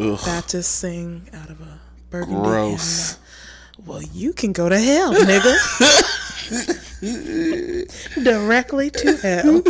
Ugh. 0.00 0.18
Baptist 0.24 0.70
sing 0.76 1.28
out 1.34 1.50
of 1.50 1.60
a 1.60 1.80
burgundy 2.10 2.40
Gross. 2.40 3.12
hymnal. 3.12 3.24
Well, 3.86 4.02
you 4.12 4.32
can 4.32 4.52
go 4.52 4.68
to 4.68 4.78
hell, 4.78 5.14
nigga. 5.14 5.54
Directly 8.24 8.90
to 8.90 9.16
hell. 9.16 9.62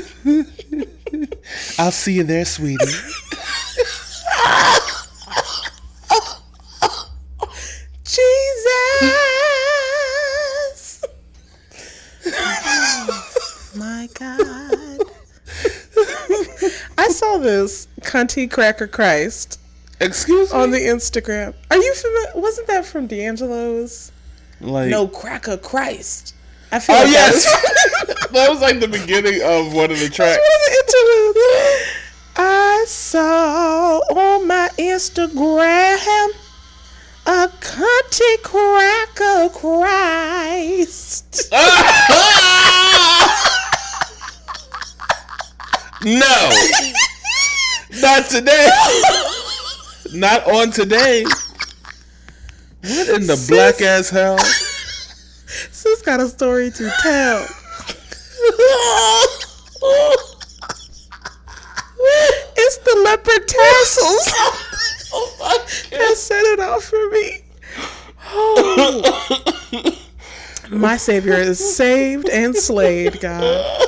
I'll 1.79 1.91
see 1.93 2.15
you 2.15 2.25
there, 2.25 2.45
sweetie. 2.45 2.85
Jesus. 10.09 11.05
My 13.77 14.09
God. 14.15 14.99
I 16.97 17.09
saw 17.11 17.39
this 17.39 17.89
cunty 18.03 18.51
cracker 18.51 18.87
Christ 18.87 19.58
Excuse 20.01 20.53
me. 20.53 20.59
on 20.61 20.71
the 20.71 20.79
Instagram. 20.79 21.55
Are 21.71 21.77
you 21.77 21.95
familiar? 21.95 22.31
Wasn't 22.41 22.67
that 22.69 22.87
from 22.87 23.07
D'Angelo's? 23.07 24.13
like, 24.61 24.89
No, 24.91 25.07
cracker 25.09 25.57
Christ. 25.57 26.35
I 26.71 26.79
feel 26.81 26.97
Oh 26.97 26.99
like 27.01 27.09
that 27.09 27.33
yes, 27.33 27.45
was 28.07 28.31
that 28.33 28.51
was 28.51 28.61
like 28.61 28.79
the 28.81 28.89
beginning 28.89 29.41
of 29.43 29.73
one 29.73 29.91
of 29.91 29.99
the 29.99 30.09
tracks. 30.11 30.37
the. 30.37 31.99
I 32.37 32.85
saw 32.87 33.99
on 33.99 34.47
my 34.47 34.69
Instagram 34.79 36.29
a 37.27 37.49
cunty 37.61 38.43
cracker 38.43 39.49
Christ. 39.59 41.53
No, 46.05 46.51
not 48.01 48.27
today. 48.31 48.69
Not 50.13 50.51
on 50.51 50.71
today. 50.71 51.25
What 52.83 53.09
in 53.11 53.27
the 53.27 53.45
black 53.49 53.83
ass 53.83 54.09
hell? 54.09 54.39
Sis 54.39 56.03
got 56.03 56.21
a 56.21 56.29
story 56.29 56.71
to 56.71 56.91
tell. 57.03 57.47
It's 62.57 62.79
the 62.79 63.03
leopard 63.05 63.49
tassels 63.49 64.25
that 65.91 66.15
set 66.17 66.45
it 66.45 66.61
off 66.61 66.85
for 66.85 67.11
me. 67.11 67.41
Oh. 68.31 69.95
My 70.71 70.97
Savior 70.97 71.35
is 71.35 71.77
saved 71.77 72.29
and 72.29 72.55
slayed, 72.55 73.21
God. 73.21 73.87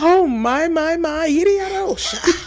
Oh, 0.00 0.26
my, 0.26 0.68
my, 0.68 0.96
my. 0.96 1.28
Yiddy 1.28 1.60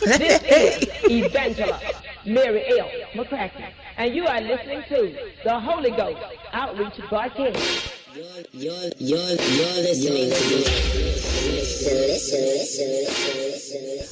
This 0.02 0.44
is 0.44 1.11
Evangelist 1.11 2.06
Mary 2.28 2.78
L. 2.78 2.89
McCracken, 3.14 3.72
and 3.95 4.14
you 4.14 4.28
are 4.28 4.42
listening 4.42 4.83
to 4.89 5.17
the 5.45 5.58
Holy 5.58 5.92
Ghost 5.92 6.22
Outreach 6.52 7.00
Broadcast. 7.09 7.94
You're, 8.14 8.25
you're, 8.52 8.89
you're 9.00 9.80
listening 9.80 10.30
to 10.30 10.38
the 10.59 10.88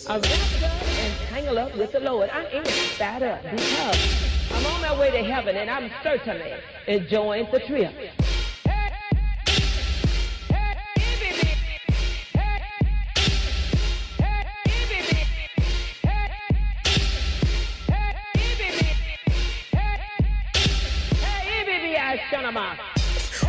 I'm 0.07 0.21
wrapped 0.21 0.63
up 0.63 0.87
and 0.97 1.13
tangled 1.27 1.57
up 1.57 1.75
with 1.75 1.91
the 1.91 1.99
Lord. 1.99 2.29
I 2.29 2.45
am 2.45 2.63
fired 2.63 3.23
up 3.23 3.41
because 3.43 4.49
I'm 4.51 4.65
on 4.65 4.81
my 4.81 4.97
way 4.97 5.11
to 5.11 5.21
heaven 5.21 5.57
and 5.57 5.69
I'm 5.69 5.91
certainly 6.01 6.53
enjoying 6.87 7.47
the 7.51 7.59
trip. 7.59 7.93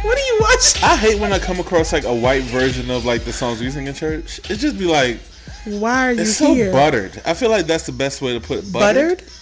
What 0.03 0.17
do 0.17 0.23
you 0.23 0.39
watch? 0.41 0.83
I 0.83 0.97
hate 0.97 1.21
when 1.21 1.33
I 1.33 1.39
come 1.39 1.61
across 1.61 1.93
like 1.93 2.05
a 2.05 2.15
white 2.15 2.43
version 2.45 2.91
of 2.91 3.05
like 3.05 3.25
the 3.25 3.33
songs 3.33 3.61
we 3.61 3.71
sing 3.71 3.87
in 3.87 3.95
church. 3.95 4.39
It 4.51 4.57
just 4.57 4.79
be 4.79 4.85
like 4.85 5.19
Why 5.65 6.09
are 6.09 6.13
you 6.13 6.21
it's 6.23 6.37
so 6.37 6.73
buttered. 6.73 7.21
I 7.25 7.35
feel 7.35 7.51
like 7.51 7.67
that's 7.67 7.87
the 7.87 7.93
best 7.93 8.23
way 8.23 8.33
to 8.39 8.41
put 8.41 8.59
it. 8.59 8.73
Buttered. 8.73 9.19
Buttered? 9.19 9.33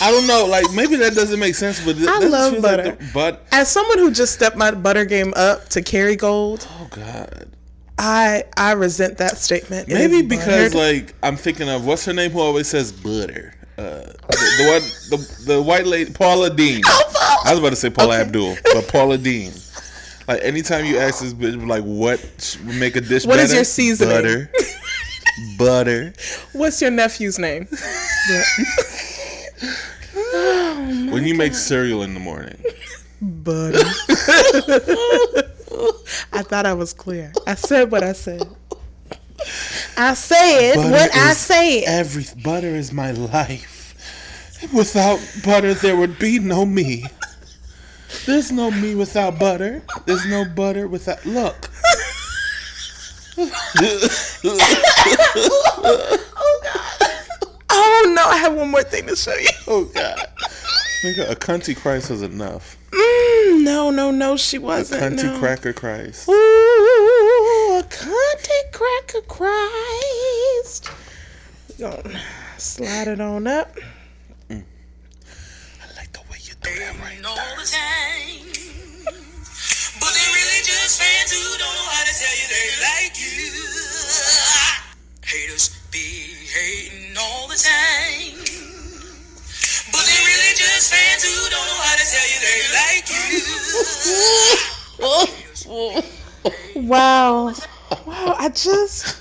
I 0.00 0.10
don't 0.10 0.26
know. 0.26 0.46
Like 0.46 0.72
maybe 0.72 0.96
that 0.96 1.14
doesn't 1.14 1.40
make 1.40 1.54
sense, 1.54 1.84
but 1.84 1.96
th- 1.96 2.08
I 2.08 2.18
love 2.18 2.62
butter. 2.62 2.84
Like 2.84 2.98
the, 2.98 3.10
but 3.12 3.46
As 3.50 3.68
someone 3.68 3.98
who 3.98 4.10
just 4.10 4.32
stepped 4.32 4.56
my 4.56 4.70
butter 4.70 5.04
game 5.04 5.32
up 5.36 5.68
to 5.70 5.82
Kerrygold, 5.82 6.66
oh 6.68 6.88
god. 6.90 7.48
I 7.98 8.44
I 8.56 8.72
resent 8.72 9.18
that 9.18 9.38
statement. 9.38 9.88
Maybe 9.88 10.22
because 10.22 10.72
buttered. 10.72 10.74
like 10.74 11.14
I'm 11.22 11.36
thinking 11.36 11.68
of 11.68 11.84
what's 11.84 12.04
her 12.04 12.12
name 12.12 12.30
who 12.30 12.40
always 12.40 12.68
says 12.68 12.92
butter. 12.92 13.54
Uh, 13.78 14.00
the, 14.28 14.36
the 14.58 14.64
one, 14.68 14.82
the, 15.20 15.44
the 15.54 15.62
white 15.62 15.86
lady, 15.86 16.10
Paula 16.10 16.50
Deen. 16.50 16.82
I 16.84 17.44
was 17.50 17.58
about 17.60 17.70
to 17.70 17.76
say 17.76 17.88
Paula 17.90 18.14
Okay. 18.16 18.22
Abdul, 18.26 18.56
but 18.74 18.88
Paula 18.88 19.16
Deen. 19.16 19.52
Like 20.26 20.42
anytime 20.42 20.84
you 20.84 20.98
ask 20.98 21.20
this 21.22 21.32
bitch, 21.32 21.64
like 21.66 21.84
what 21.84 22.58
make 22.64 22.96
a 22.96 23.00
dish 23.00 23.24
What 23.24 23.36
better? 23.36 23.44
is 23.44 23.54
your 23.54 23.62
seasoning? 23.64 24.14
Butter. 24.16 24.50
butter. 25.58 26.12
what's 26.52 26.82
your 26.82 26.90
nephew's 26.90 27.38
name? 27.38 27.66
when 31.12 31.24
you 31.24 31.34
make 31.34 31.54
cereal 31.54 32.02
in 32.02 32.12
the 32.14 32.20
morning. 32.20 32.60
Butter. 33.22 33.78
I 36.32 36.42
thought 36.42 36.66
I 36.66 36.74
was 36.74 36.92
clear. 36.92 37.32
I 37.46 37.54
said 37.54 37.90
what 37.92 38.02
I 38.02 38.12
said. 38.12 38.42
I 39.96 40.14
said 40.14 40.76
Butter 40.76 40.90
what 40.90 41.14
I 41.14 41.32
said. 41.32 41.84
Every 41.86 42.24
butter 42.42 42.68
is 42.68 42.92
my 42.92 43.12
life. 43.12 43.76
Without 44.72 45.20
butter, 45.44 45.74
there 45.74 45.96
would 45.96 46.18
be 46.18 46.38
no 46.38 46.66
me. 46.66 47.04
There's 48.26 48.50
no 48.50 48.70
me 48.70 48.94
without 48.94 49.38
butter. 49.38 49.82
There's 50.06 50.26
no 50.26 50.44
butter 50.44 50.88
without. 50.88 51.24
Look. 51.24 51.70
oh 53.38 53.50
God! 56.64 57.08
Oh 57.70 58.12
no, 58.14 58.24
I 58.24 58.36
have 58.38 58.54
one 58.54 58.70
more 58.70 58.82
thing 58.82 59.06
to 59.06 59.14
show 59.14 59.34
you. 59.34 59.50
oh 59.68 59.84
God. 59.94 60.18
Nigga, 61.04 61.30
a 61.30 61.36
cunty 61.36 61.76
Christ 61.76 62.10
was 62.10 62.22
enough. 62.22 62.76
Mm, 62.90 63.62
no, 63.62 63.90
no, 63.90 64.10
no, 64.10 64.36
she 64.36 64.58
wasn't. 64.58 65.00
cunty 65.00 65.32
no. 65.32 65.38
cracker 65.38 65.72
Christ. 65.72 66.28
Ooh, 66.28 66.32
a 67.78 67.82
cunty 67.82 68.62
cracker 68.72 69.20
Christ. 69.28 70.90
Gonna 71.78 72.20
slide 72.56 73.06
it 73.06 73.20
on 73.20 73.46
up. 73.46 73.70
I 74.50 74.54
like 75.94 76.10
the 76.10 76.18
way 76.26 76.38
you 76.42 76.54
do 76.60 76.74
that 76.74 76.98
right 76.98 77.22
all 77.24 77.36
there. 77.36 77.54
the 77.54 77.62
time. 77.70 78.42
But 80.00 80.10
they 80.10 80.26
really 80.26 80.62
just 80.66 80.98
fans 80.98 81.30
who 81.30 81.38
don't 81.62 81.70
know 81.70 81.86
how 81.94 82.02
to 82.02 82.14
tell 82.18 82.34
you 82.34 82.50
they 82.50 82.66
like 82.82 83.14
you. 83.14 83.46
Haters 85.22 85.70
be 85.92 86.34
hating 86.50 87.14
all 87.16 87.46
the 87.46 87.62
time. 87.62 88.42
But 89.94 90.02
they 90.02 90.18
really 90.26 90.54
just 90.58 90.90
fans 90.90 91.22
who 91.22 91.30
don't 91.46 91.62
know 91.62 91.78
how 91.86 91.94
to 91.94 92.06
tell 92.10 92.26
you 92.26 92.42
they 92.42 92.58
like 92.74 93.06
you. 93.06 93.38
Wow. 96.76 97.54
Wow, 98.06 98.36
I 98.38 98.50
just. 98.50 99.16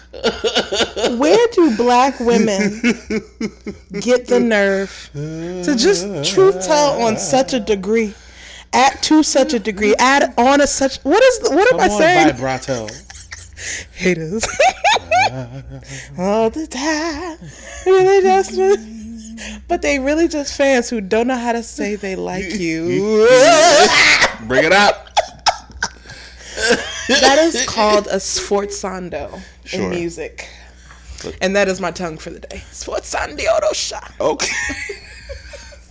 Where 1.17 1.47
do 1.53 1.77
black 1.77 2.19
women 2.19 2.81
get 4.01 4.27
the 4.27 4.39
nerve 4.39 5.09
to 5.13 5.75
just 5.75 6.33
truth 6.33 6.65
tell 6.65 7.01
on 7.01 7.17
such 7.17 7.53
a 7.53 7.59
degree? 7.59 8.13
At 8.73 9.01
to 9.03 9.23
such 9.23 9.53
a 9.53 9.59
degree, 9.59 9.95
add 9.97 10.33
on 10.37 10.59
a 10.59 10.67
such. 10.67 10.97
What 10.99 11.23
is 11.23 11.39
the, 11.39 11.55
what 11.55 11.73
am 11.73 11.79
I 11.79 11.83
on, 11.85 11.97
saying? 11.97 12.27
vibrato. 12.33 12.87
Haters 13.93 14.45
all 16.17 16.49
the 16.49 16.67
time. 16.67 17.37
Really 17.85 18.21
just, 18.21 19.67
but 19.67 19.81
they 19.81 19.99
really 19.99 20.27
just 20.27 20.55
fans 20.55 20.89
who 20.89 21.01
don't 21.01 21.27
know 21.27 21.37
how 21.37 21.53
to 21.53 21.63
say 21.63 21.95
they 21.95 22.15
like 22.15 22.59
you. 22.59 23.25
Bring 24.47 24.65
it 24.65 24.73
up. 24.73 25.06
That 27.07 27.37
is 27.39 27.65
called 27.65 28.07
a 28.07 28.17
sforzando 28.17 29.41
Sure. 29.65 29.81
in 29.81 29.89
music. 29.89 30.47
And 31.41 31.55
that 31.55 31.67
is 31.67 31.81
my 31.81 31.91
tongue 31.91 32.17
for 32.17 32.29
the 32.29 32.39
day. 32.39 32.63
Sforzandiorosha. 32.71 34.19
Okay. 34.19 34.55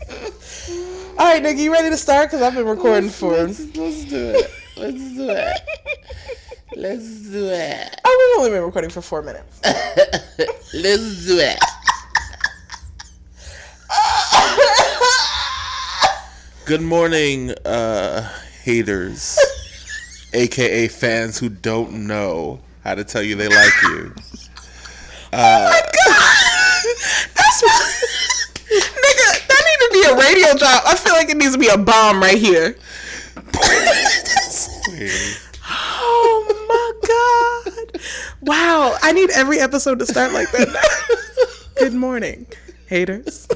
All 1.18 1.24
right, 1.24 1.42
nigga, 1.42 1.58
you 1.58 1.72
ready 1.72 1.90
to 1.90 1.96
start? 1.96 2.28
Because 2.28 2.42
I've 2.42 2.54
been 2.54 2.66
recording 2.66 3.10
for. 3.10 3.32
Let's, 3.32 3.60
let's 3.76 4.04
do 4.04 4.30
it. 4.34 4.50
Let's 4.76 5.14
do 5.14 5.30
it. 5.30 5.60
Let's 6.76 7.20
do 7.30 7.46
it. 7.48 8.00
Oh, 8.04 8.36
we've 8.36 8.40
only 8.40 8.50
been 8.58 8.64
recording 8.66 8.90
for 8.90 9.00
four 9.00 9.22
minutes. 9.22 9.60
Let's 10.74 11.26
do 11.26 11.38
it. 11.40 11.58
Good 16.66 16.82
morning, 16.82 17.52
uh, 17.64 18.28
haters, 18.62 19.38
aka 20.32 20.88
fans 20.88 21.38
who 21.38 21.49
don't 21.49 22.06
know 22.06 22.61
how 22.84 22.94
to 22.94 23.05
tell 23.05 23.23
you 23.23 23.34
they 23.34 23.49
like 23.49 23.82
you. 23.82 24.14
Uh, 25.32 25.70
oh 25.70 25.70
my 25.70 25.81
god, 25.81 27.31
that's 27.34 27.62
what. 27.62 27.82
nigga, 28.67 29.46
that 29.46 29.62
need 29.67 29.81
to 29.87 29.90
be 29.93 30.02
a 30.08 30.17
radio 30.17 30.58
drop. 30.58 30.82
I 30.87 30.96
feel 30.96 31.12
like 31.14 31.28
it 31.28 31.37
needs 31.37 31.52
to 31.52 31.58
be 31.58 31.69
a 31.69 31.78
bomb 31.78 32.20
right 32.20 32.38
here. 32.38 32.76
Oh 35.69 36.44
my 36.69 36.93
god! 37.08 38.00
Wow, 38.40 38.96
I 39.02 39.12
need 39.12 39.31
every 39.31 39.58
episode 39.58 39.99
to 39.99 40.06
start 40.06 40.32
like 40.32 40.50
that. 40.52 40.69
Good 41.78 41.94
morning, 41.94 42.46
haters. 42.87 43.49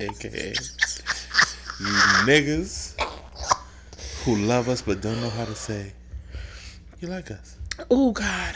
AKA 0.00 0.54
you 1.82 1.86
niggas 2.26 2.94
who 4.24 4.36
love 4.36 4.68
us 4.68 4.82
but 4.82 5.00
don't 5.00 5.20
know 5.20 5.30
how 5.30 5.44
to 5.44 5.54
say 5.54 5.92
you 7.02 7.08
like 7.08 7.30
us. 7.30 7.56
Oh 7.90 8.12
god, 8.12 8.54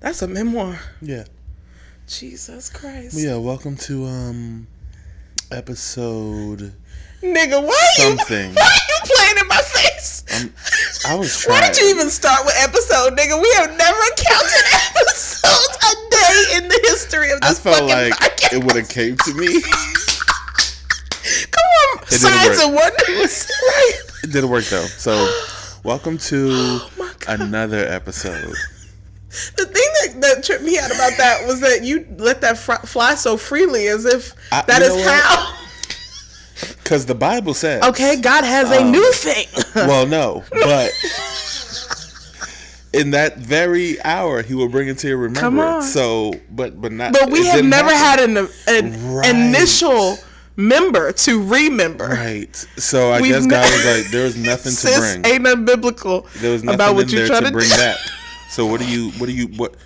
that's 0.00 0.22
a 0.22 0.28
memoir. 0.28 0.78
Yeah. 1.00 1.24
Jesus 2.08 2.68
Christ, 2.68 3.16
Yeah, 3.16 3.36
welcome 3.36 3.76
to 3.86 4.04
um 4.06 4.66
episode 5.52 6.72
nigga, 7.22 7.62
why 7.62 7.86
you 7.98 8.04
Something. 8.04 8.54
why 8.54 8.78
you 8.88 8.96
playing 9.14 9.38
in 9.38 9.46
my 9.48 9.60
face? 9.62 10.24
um, 10.42 10.52
I 11.06 11.14
was 11.14 11.38
trying. 11.38 11.60
Why 11.60 11.68
did 11.68 11.78
you 11.80 11.90
even 11.90 12.10
start 12.10 12.44
with 12.44 12.54
episode, 12.58 13.16
nigga? 13.16 13.40
We 13.40 13.48
have 13.58 13.70
never 13.76 14.00
counted 14.16 14.64
episodes 14.90 15.78
a 15.86 16.10
day 16.10 16.44
in 16.56 16.68
the 16.68 16.80
history 16.88 17.30
of 17.30 17.40
this 17.42 17.60
I 17.64 17.70
felt 17.70 17.76
fucking 17.76 17.88
like 17.88 18.12
podcast. 18.14 18.52
it 18.56 18.64
would 18.64 18.76
have 18.76 18.88
came 18.88 19.16
to 19.16 19.34
me. 19.34 19.62
Come 21.52 21.64
on, 21.64 21.98
didn't 21.98 22.10
science 22.18 22.60
and 22.64 22.74
wonders. 22.74 23.50
right. 23.68 24.00
It 24.24 24.32
didn't 24.32 24.50
work 24.50 24.64
though. 24.64 24.86
So, 24.86 25.12
welcome 25.82 26.18
to 26.18 26.48
Oh 26.98 27.14
another 27.28 27.86
episode. 27.86 28.54
The 29.56 29.64
thing 29.64 30.20
that, 30.20 30.20
that 30.22 30.44
tripped 30.44 30.64
me 30.64 30.76
out 30.76 30.90
about 30.90 31.12
that 31.18 31.46
was 31.46 31.60
that 31.60 31.84
you 31.84 32.04
let 32.18 32.40
that 32.40 32.58
fr- 32.58 32.84
fly 32.84 33.14
so 33.14 33.36
freely 33.36 33.86
as 33.86 34.04
if 34.04 34.34
I- 34.50 34.64
that 34.66 34.82
is 34.82 35.04
how. 35.04 35.56
Because 36.82 37.06
the 37.06 37.14
Bible 37.14 37.54
says. 37.54 37.82
Okay, 37.84 38.20
God 38.20 38.42
has 38.44 38.70
a 38.72 38.80
Um, 38.82 38.90
new 38.90 39.12
thing. 39.12 39.46
Well, 39.76 40.04
no, 40.06 40.42
but 40.50 40.90
in 42.92 43.12
that 43.12 43.38
very 43.38 44.02
hour, 44.02 44.42
He 44.42 44.54
will 44.54 44.68
bring 44.68 44.88
it 44.88 44.98
to 44.98 45.08
your 45.08 45.16
remembrance. 45.18 45.92
So, 45.92 46.32
but 46.50 46.80
but 46.80 46.90
not. 46.90 47.12
but 47.12 47.30
we 47.30 47.46
have 47.46 47.64
never 47.64 47.88
happen. 47.94 48.34
had 48.34 48.44
an, 48.44 48.48
an 48.92 49.14
Right. 49.14 49.30
initial 49.30 50.18
member 50.60 51.12
to 51.12 51.42
remember. 51.42 52.06
Right. 52.06 52.54
So 52.76 53.10
I 53.10 53.20
We've 53.20 53.32
guess 53.32 53.44
ne- 53.44 53.50
God 53.50 53.72
was 53.72 53.84
like, 54.02 54.10
there 54.12 54.24
was 54.24 54.36
nothing 54.36 54.72
to 54.72 54.98
bring. 55.22 55.32
ain't 55.34 55.42
nothing 55.42 55.64
biblical 55.64 56.26
There 56.36 56.52
was 56.52 56.62
nothing 56.62 56.74
about 56.76 56.94
what 56.94 57.04
in 57.04 57.10
you 57.10 57.18
there 57.18 57.26
trying 57.28 57.40
to 57.42 57.46
to 57.48 57.52
bring 57.52 57.68
back. 57.68 57.96
So 58.50 58.66
what 58.66 58.80
do 58.80 58.86
you? 58.90 59.10
What 59.12 59.26
do 59.26 59.32
you? 59.32 59.46
What? 59.46 59.76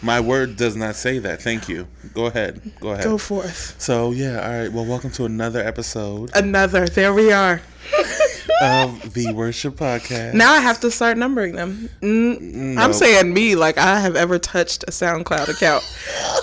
My 0.00 0.18
word 0.20 0.56
does 0.56 0.76
not 0.76 0.96
say 0.96 1.18
that. 1.18 1.42
Thank 1.42 1.68
you. 1.68 1.86
Go 2.14 2.24
ahead. 2.24 2.62
Go 2.80 2.90
ahead. 2.92 3.04
Go 3.04 3.18
forth. 3.18 3.74
So 3.78 4.12
yeah, 4.12 4.40
all 4.40 4.58
right. 4.62 4.72
Well, 4.72 4.86
welcome 4.86 5.10
to 5.10 5.26
another 5.26 5.60
episode 5.60 6.30
Another. 6.34 6.86
There 6.86 7.12
we 7.12 7.32
are. 7.32 7.60
of 8.62 9.12
the 9.12 9.30
Worship 9.34 9.74
Podcast. 9.76 10.32
Now 10.34 10.52
I 10.54 10.60
have 10.60 10.80
to 10.80 10.90
start 10.90 11.18
numbering 11.18 11.54
them. 11.54 11.90
Mm, 12.00 12.40
No. 12.40 12.80
I'm 12.82 12.92
saying 12.94 13.34
me 13.34 13.54
like 13.56 13.76
I 13.76 14.00
have 14.00 14.16
ever 14.16 14.38
touched 14.38 14.84
a 14.84 14.90
SoundCloud 14.90 15.48
account. 15.48 15.84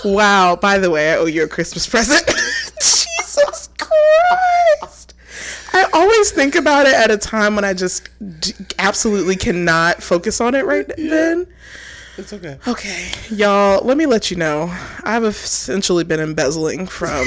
Wow. 0.04 0.54
By 0.54 0.78
the 0.78 0.88
way, 0.90 1.12
I 1.12 1.16
owe 1.16 1.26
you 1.26 1.42
a 1.42 1.48
Christmas 1.48 1.86
present. 1.88 2.24
Jesus 2.78 3.68
Christ. 3.76 5.14
I 5.76 5.84
always 5.92 6.30
think 6.30 6.54
about 6.54 6.86
it 6.86 6.94
at 6.94 7.10
a 7.10 7.18
time 7.18 7.54
when 7.54 7.64
I 7.64 7.74
just 7.74 8.08
d- 8.40 8.54
absolutely 8.78 9.36
cannot 9.36 10.02
focus 10.02 10.40
on 10.40 10.54
it 10.54 10.64
right 10.64 10.90
then. 10.96 11.46
It's 12.16 12.32
okay. 12.32 12.58
Okay, 12.66 13.10
y'all, 13.28 13.84
let 13.84 13.98
me 13.98 14.06
let 14.06 14.30
you 14.30 14.38
know. 14.38 14.74
I've 15.04 15.24
essentially 15.24 16.02
been 16.02 16.18
embezzling 16.18 16.86
from. 16.86 17.26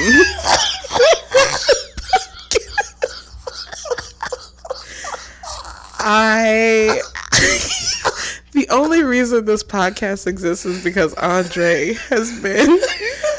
I. 6.00 7.00
the 8.60 8.68
only 8.68 9.02
reason 9.02 9.46
this 9.46 9.62
podcast 9.62 10.26
exists 10.26 10.66
is 10.66 10.84
because 10.84 11.14
Andre 11.14 11.94
has 12.10 12.42
been 12.42 12.78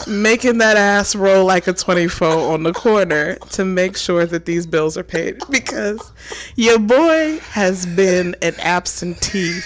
making 0.07 0.57
that 0.57 0.77
ass 0.77 1.15
roll 1.15 1.45
like 1.45 1.67
a 1.67 1.73
24 1.73 2.27
on 2.27 2.63
the 2.63 2.73
corner 2.73 3.35
to 3.51 3.63
make 3.63 3.95
sure 3.95 4.25
that 4.25 4.45
these 4.45 4.65
bills 4.65 4.97
are 4.97 5.03
paid 5.03 5.39
because 5.51 6.11
your 6.55 6.79
boy 6.79 7.37
has 7.51 7.85
been 7.85 8.35
an 8.41 8.55
absentee 8.61 9.59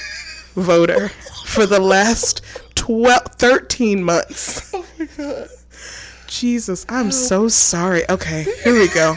voter 0.55 1.07
for 1.45 1.65
the 1.65 1.79
last 1.79 2.41
12 2.75 3.21
13 3.37 4.03
months. 4.03 4.73
Oh 5.17 5.47
Jesus, 6.27 6.85
I'm 6.89 7.13
so 7.13 7.47
sorry. 7.47 8.03
Okay, 8.09 8.45
here 8.65 8.73
we 8.73 8.89
go. 8.89 9.15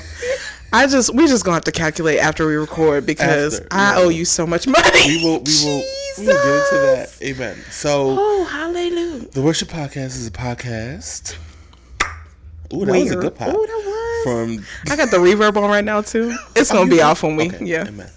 I 0.73 0.87
just 0.87 1.13
we 1.13 1.27
just 1.27 1.45
gonna 1.45 1.57
have 1.57 1.65
to 1.65 1.73
calculate 1.73 2.21
after 2.21 2.47
we 2.47 2.55
record 2.55 3.07
because 3.07 3.59
After, 3.59 3.69
I 3.73 3.99
yeah. 3.99 4.05
owe 4.05 4.09
you 4.11 4.25
so 4.25 4.47
much 4.47 4.69
money. 4.69 5.07
We 5.07 5.25
will. 5.25 5.43
We 5.43 5.65
will. 5.65 5.83
We 6.21 6.27
will 6.27 6.35
get 6.35 6.73
into 6.73 6.77
that. 6.87 7.19
Amen. 7.23 7.57
So 7.71 8.17
Oh, 8.19 8.45
hallelujah. 8.45 9.29
the 9.31 9.43
Worship 9.43 9.69
Podcast 9.69 10.17
is 10.17 10.27
a 10.27 10.31
podcast. 10.31 11.37
Ooh, 12.73 12.85
that 12.85 12.93
was 12.93 13.11
a 13.13 13.17
good 13.17 13.35
pop. 13.35 13.49
Oh, 13.51 13.67
that 13.67 13.83
was. 13.87 13.95
From 14.25 14.65
I 14.93 14.97
got 14.97 15.11
the 15.11 15.17
reverb 15.19 15.57
on 15.57 15.71
right 15.71 15.85
now 15.85 16.01
too. 16.03 16.37
It's 16.57 16.71
gonna 16.73 16.91
be 16.91 17.01
off 17.09 17.23
on 17.25 17.37
me. 17.37 17.49
Okay, 17.49 17.65
Yeah. 17.65 17.87
Amen. 17.87 18.11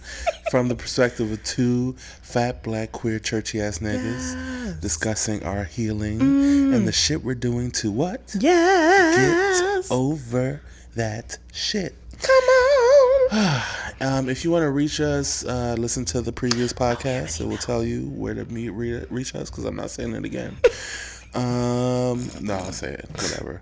From 0.50 0.68
the 0.68 0.76
perspective 0.76 1.32
of 1.32 1.42
two 1.44 1.94
fat, 2.22 2.64
black, 2.64 2.92
queer, 2.92 3.20
churchy 3.20 3.62
ass 3.62 3.80
niggas 3.80 4.82
discussing 4.82 5.44
our 5.44 5.64
healing 5.64 6.20
mm. 6.20 6.76
and 6.76 6.88
the 6.88 6.92
shit 6.92 7.24
we're 7.24 7.36
doing 7.36 7.72
to 7.72 7.92
what? 7.92 8.36
Yes. 8.38 9.16
Get 9.16 9.66
Yes. 9.76 9.88
over 9.92 10.62
that 10.96 11.38
shit. 11.54 11.96
Come 12.22 12.44
on. 12.44 13.62
Um, 14.02 14.30
if 14.30 14.44
you 14.44 14.50
want 14.50 14.64
to 14.64 14.72
reach 14.72 15.00
us, 15.00 15.46
uh, 15.46 15.76
listen 15.78 16.06
to 16.06 16.22
the 16.24 16.32
previous 16.32 16.74
podcast. 16.74 17.40
It 17.40 17.46
will 17.46 17.58
tell 17.60 17.84
you 17.84 18.10
where 18.10 18.34
to 18.34 18.46
meet, 18.46 18.70
re- 18.70 19.06
reach 19.12 19.36
us 19.36 19.52
because 19.52 19.64
I'm 19.64 19.76
not 19.76 19.92
saying 19.92 20.14
it 20.16 20.26
again. 20.26 20.58
um, 21.36 22.28
no, 22.42 22.56
I'll 22.56 22.72
say 22.72 22.94
it. 22.94 23.08
Whatever. 23.12 23.62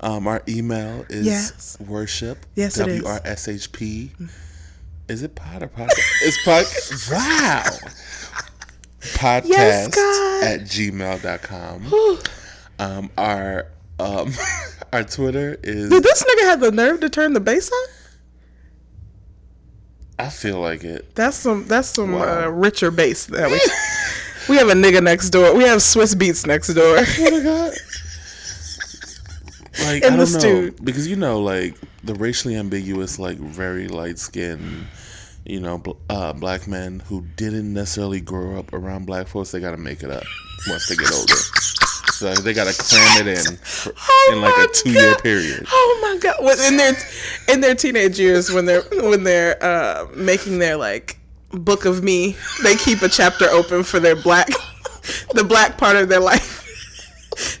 Um, 0.00 0.26
our 0.26 0.42
email 0.46 1.06
is 1.08 1.24
Yes. 1.24 1.78
worship. 1.80 2.44
Yes. 2.56 2.74
W 2.74 3.06
R 3.06 3.22
S 3.24 3.48
H 3.48 3.72
P. 3.72 4.10
Is 5.08 5.22
it 5.22 5.34
pod 5.34 5.62
or 5.62 5.68
podcast? 5.68 5.98
it's 6.24 6.36
podcast. 6.44 7.10
Wow. 7.10 7.64
Podcast 9.00 9.46
Yes, 9.48 9.94
God. 9.94 10.44
at 10.44 10.60
gmail.com. 10.60 12.18
um, 12.78 13.10
our 13.16 13.66
um, 14.00 14.32
our 14.92 15.04
Twitter 15.04 15.58
is. 15.62 15.90
Did 15.90 16.02
this 16.02 16.24
nigga 16.24 16.42
have 16.42 16.60
the 16.60 16.70
nerve 16.72 17.00
to 17.00 17.10
turn 17.10 17.32
the 17.32 17.40
bass 17.40 17.70
on? 17.70 17.88
I 20.18 20.28
feel 20.28 20.60
like 20.60 20.84
it. 20.84 21.14
That's 21.14 21.36
some. 21.36 21.66
That's 21.66 21.88
some 21.88 22.12
Wow. 22.12 22.44
uh, 22.44 22.48
richer 22.48 22.90
bass. 22.90 23.26
That 23.26 23.50
we. 23.50 23.60
we 24.48 24.56
have 24.58 24.68
a 24.68 24.74
nigga 24.74 25.02
next 25.02 25.30
door. 25.30 25.54
We 25.54 25.64
have 25.64 25.78
Swizz 25.78 26.14
Beatz 26.14 26.46
next 26.46 26.72
door. 26.74 26.96
God. 26.96 27.72
Like 29.84 30.04
I 30.04 30.10
don't 30.14 30.42
know 30.42 30.70
because 30.82 31.06
you 31.08 31.16
know 31.16 31.40
like 31.40 31.74
the 32.04 32.14
racially 32.14 32.56
ambiguous 32.56 33.18
like 33.18 33.38
very 33.38 33.88
light 33.88 34.18
skinned 34.18 34.86
you 35.46 35.60
know 35.60 35.82
uh, 36.10 36.32
black 36.34 36.66
men 36.66 37.00
who 37.00 37.22
didn't 37.36 37.72
necessarily 37.72 38.20
grow 38.20 38.58
up 38.58 38.72
around 38.74 39.06
black 39.06 39.26
folks 39.28 39.52
they 39.52 39.60
got 39.60 39.70
to 39.70 39.76
make 39.78 40.02
it 40.02 40.10
up 40.10 40.24
once 40.68 40.88
they 40.88 40.96
get 40.96 41.12
older. 41.12 41.34
So 42.12 42.34
they 42.34 42.52
got 42.52 42.66
to 42.72 42.76
cram 42.82 43.26
it 43.26 43.38
in 43.46 43.56
for, 43.56 43.92
Oh 43.96 44.30
in 44.32 44.40
like 44.42 44.54
a 44.58 44.72
two 44.74 44.90
year 44.92 45.14
period. 45.16 45.66
Oh 45.70 45.98
my 46.02 46.18
god! 46.20 46.36
When- 46.44 46.58
In 46.60 46.76
their 46.76 46.92
in 47.48 47.60
their 47.62 47.74
teenage 47.74 48.18
years, 48.18 48.50
when 48.52 48.66
they're 48.66 48.82
when 48.92 49.24
they're 49.24 49.62
uh, 49.64 50.06
making 50.14 50.58
their 50.58 50.76
like 50.76 51.18
book 51.52 51.84
of 51.86 52.02
me, 52.04 52.36
they 52.62 52.76
keep 52.76 53.00
a 53.02 53.08
chapter 53.08 53.46
open 53.46 53.82
for 53.84 54.00
their 54.00 54.16
black, 54.16 54.48
the 55.34 55.44
black 55.44 55.78
part 55.78 55.96
of 55.96 56.08
their 56.10 56.20
life, 56.20 56.58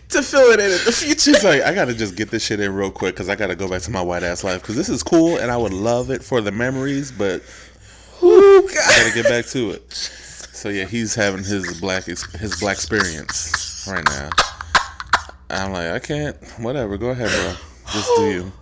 to 0.10 0.22
fill 0.22 0.50
it 0.52 0.60
in 0.60 0.66
in 0.66 0.84
the 0.84 0.92
future. 0.92 1.32
She's 1.34 1.42
like, 1.44 1.62
I 1.62 1.72
gotta 1.74 1.94
just 1.94 2.14
get 2.16 2.30
this 2.30 2.44
shit 2.44 2.60
in 2.60 2.74
real 2.74 2.90
quick 2.90 3.14
because 3.14 3.30
I 3.30 3.36
gotta 3.36 3.54
go 3.56 3.66
back 3.68 3.80
to 3.82 3.90
my 3.90 4.02
white 4.02 4.22
ass 4.22 4.44
life 4.44 4.60
because 4.60 4.76
this 4.76 4.90
is 4.90 5.02
cool 5.02 5.38
and 5.38 5.50
I 5.50 5.56
would 5.56 5.72
love 5.72 6.10
it 6.10 6.22
for 6.22 6.40
the 6.42 6.52
memories, 6.52 7.10
but 7.10 7.42
Ooh, 8.22 8.62
God. 8.62 8.74
gotta 8.74 9.12
get 9.14 9.24
back 9.24 9.46
to 9.46 9.70
it. 9.70 10.16
So 10.60 10.68
yeah, 10.68 10.84
he's 10.84 11.14
having 11.14 11.42
his 11.42 11.80
black 11.80 12.04
his 12.04 12.60
black 12.60 12.76
experience 12.76 13.88
right 13.90 14.04
now. 14.10 14.28
I'm 15.48 15.72
like, 15.72 15.90
I 15.90 15.98
can't. 15.98 16.36
Whatever, 16.58 16.98
go 16.98 17.08
ahead, 17.08 17.30
bro. 17.30 17.54
Just 17.90 18.10
do 18.16 18.30
you. 18.30 18.52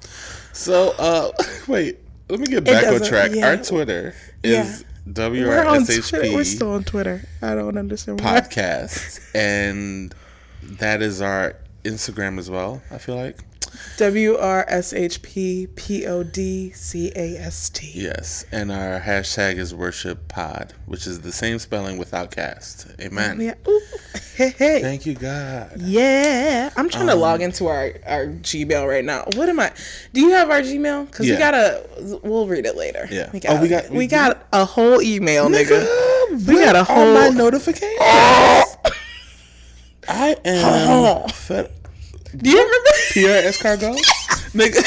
So, 0.52 0.94
uh, 0.96 1.32
wait. 1.66 1.98
Let 2.28 2.38
me 2.38 2.46
get 2.46 2.62
back 2.62 2.86
on 2.86 3.00
track. 3.02 3.32
yeah. 3.34 3.48
Our 3.48 3.56
Twitter 3.56 4.14
is 4.44 4.84
We're. 5.02 6.36
We're 6.36 6.44
still 6.44 6.70
on 6.70 6.84
Twitter. 6.84 7.24
I 7.42 7.56
don't 7.56 7.76
understand 7.76 8.20
podcast, 8.20 9.34
and 9.34 10.14
that 10.62 11.02
is 11.02 11.20
our 11.20 11.56
Instagram 11.82 12.38
as 12.38 12.48
well. 12.48 12.80
I 12.92 12.98
feel 12.98 13.16
like 13.16 13.40
W 13.98 14.36
R 14.36 14.64
S 14.68 14.92
H 14.92 15.20
P 15.22 15.66
P 15.74 16.06
O 16.06 16.22
D 16.22 16.70
C 16.70 17.10
A 17.16 17.36
S 17.38 17.68
T. 17.68 17.90
yes, 17.94 18.44
and 18.52 18.70
our 18.70 19.00
hashtag 19.00 19.56
is 19.58 19.74
worship 19.74 20.28
pod, 20.28 20.72
which 20.86 21.06
is 21.06 21.20
the 21.22 21.32
same 21.32 21.58
spelling 21.58 21.98
without 21.98 22.30
cast. 22.30 22.86
Amen. 23.00 23.40
Yeah. 23.40 23.54
Ooh. 23.66 23.80
Hey, 24.36 24.50
hey. 24.56 24.80
Thank 24.80 25.04
you, 25.04 25.14
God. 25.14 25.72
Yeah, 25.80 26.70
I'm 26.76 26.88
trying 26.88 27.08
to 27.08 27.14
Um, 27.14 27.20
log 27.20 27.42
into 27.42 27.66
our 27.66 27.92
our 28.06 28.26
Gmail 28.26 28.88
right 28.88 29.04
now. 29.04 29.24
What 29.34 29.48
am 29.48 29.58
I? 29.58 29.72
Do 30.12 30.20
you 30.20 30.30
have 30.30 30.48
our 30.50 30.60
Gmail? 30.60 31.06
Because 31.10 31.26
Yeah. 31.26 31.34
we 31.34 31.38
gotta. 31.38 32.20
We'll 32.22 32.46
read 32.46 32.66
it 32.66 32.76
later. 32.76 33.08
Yeah. 33.10 33.30
We 33.32 33.40
Oh, 33.40 33.54
got. 33.54 33.62
we 33.62 33.68
got- 33.68 33.90
We 33.90 34.06
got 34.06 34.46
a 34.52 34.64
whole 34.64 35.02
email, 35.02 35.48
nigga. 35.48 36.46
We 36.46 36.54
got 36.54 36.76
a 36.76 36.84
whole. 36.84 37.14
my 37.14 37.28
notifications. 37.30 37.98
I 40.08 40.36
am 40.44 41.28
fed. 41.28 41.72
Do 42.38 42.50
you 42.50 42.56
remember? 42.64 42.90
Pierre 43.10 43.42
Escargot? 43.50 43.98
Nigga, 44.54 44.82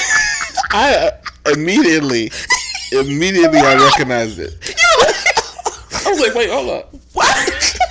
I 0.72 0.96
uh, 0.96 1.52
immediately, 1.52 2.32
immediately 2.92 3.60
I 3.60 3.76
recognized 3.76 4.40
it. 4.40 4.76
I 6.06 6.10
was 6.10 6.20
like, 6.20 6.34
wait, 6.34 6.50
hold 6.50 6.70
up. 6.70 6.94
What? 7.14 7.78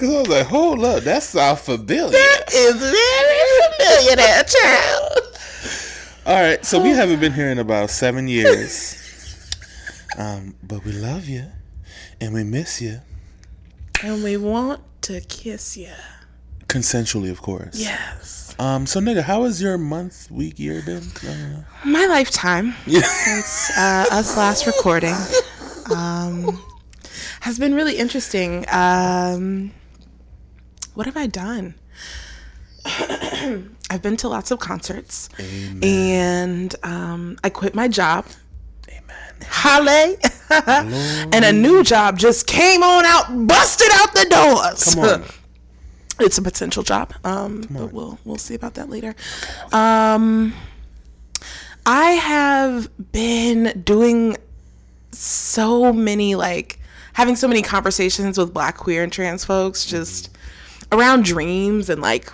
Because 0.00 0.14
I 0.14 0.18
was 0.20 0.28
like, 0.28 0.46
hold 0.46 0.82
up, 0.82 1.02
that 1.02 1.22
sounds 1.22 1.60
familiar. 1.60 2.16
Is 2.54 2.74
very 2.74 3.60
familiar, 3.76 4.16
that 4.16 4.48
child. 4.48 5.36
All 6.24 6.42
right, 6.42 6.64
so 6.64 6.80
we 6.82 6.88
haven't 6.88 7.20
been 7.20 7.34
here 7.34 7.50
in 7.50 7.58
about 7.58 7.90
seven 7.90 8.26
years. 8.26 8.96
Um, 10.16 10.54
but 10.62 10.84
we 10.86 10.92
love 10.92 11.28
you 11.28 11.44
and 12.18 12.32
we 12.32 12.44
miss 12.44 12.80
you. 12.80 13.00
And 14.02 14.24
we 14.24 14.38
want 14.38 14.80
to 15.02 15.20
kiss 15.20 15.76
you. 15.76 15.92
Consensually, 16.70 17.30
of 17.30 17.42
course. 17.42 17.74
Yes. 17.78 18.54
Um, 18.58 18.86
so 18.86 19.00
nigga, 19.00 19.22
how 19.22 19.44
has 19.44 19.60
your 19.60 19.76
month, 19.78 20.30
week, 20.30 20.58
year 20.58 20.82
been? 20.82 21.02
Uh, 21.26 21.62
My 21.84 22.06
lifetime 22.06 22.74
yeah. 22.86 23.00
since 23.00 23.70
uh, 23.76 24.06
us 24.12 24.36
last 24.36 24.66
recording 24.66 25.14
um, 25.94 26.62
has 27.40 27.58
been 27.58 27.74
really 27.74 27.96
interesting. 27.96 28.66
Um, 28.70 29.72
what 30.94 31.06
have 31.06 31.16
I 31.16 31.26
done? 31.26 31.74
I've 32.84 34.02
been 34.02 34.16
to 34.18 34.28
lots 34.28 34.50
of 34.50 34.58
concerts, 34.60 35.28
Amen. 35.38 35.80
and 35.82 36.74
um, 36.82 37.38
I 37.42 37.50
quit 37.50 37.74
my 37.74 37.88
job. 37.88 38.26
Amen. 38.88 39.34
Halle, 39.48 40.16
and 41.32 41.44
a 41.44 41.52
new 41.52 41.82
job 41.82 42.18
just 42.18 42.46
came 42.46 42.82
on 42.82 43.04
out, 43.06 43.46
busted 43.48 43.88
out 43.92 44.12
the 44.14 44.26
doors. 44.30 44.94
Come 44.94 45.04
on. 45.22 45.24
it's 46.20 46.38
a 46.38 46.42
potential 46.42 46.82
job, 46.82 47.14
um, 47.24 47.66
but 47.70 47.92
we'll 47.92 48.18
we'll 48.24 48.38
see 48.38 48.54
about 48.54 48.74
that 48.74 48.88
later. 48.88 49.14
Um, 49.72 50.54
I 51.86 52.12
have 52.12 52.90
been 53.12 53.82
doing 53.84 54.36
so 55.12 55.92
many 55.92 56.34
like 56.34 56.78
having 57.14 57.36
so 57.36 57.48
many 57.48 57.62
conversations 57.62 58.38
with 58.38 58.54
black 58.54 58.76
queer 58.76 59.02
and 59.02 59.12
trans 59.12 59.44
folks 59.44 59.84
just 59.84 60.30
around 60.92 61.24
dreams 61.24 61.90
and 61.90 62.00
like 62.00 62.30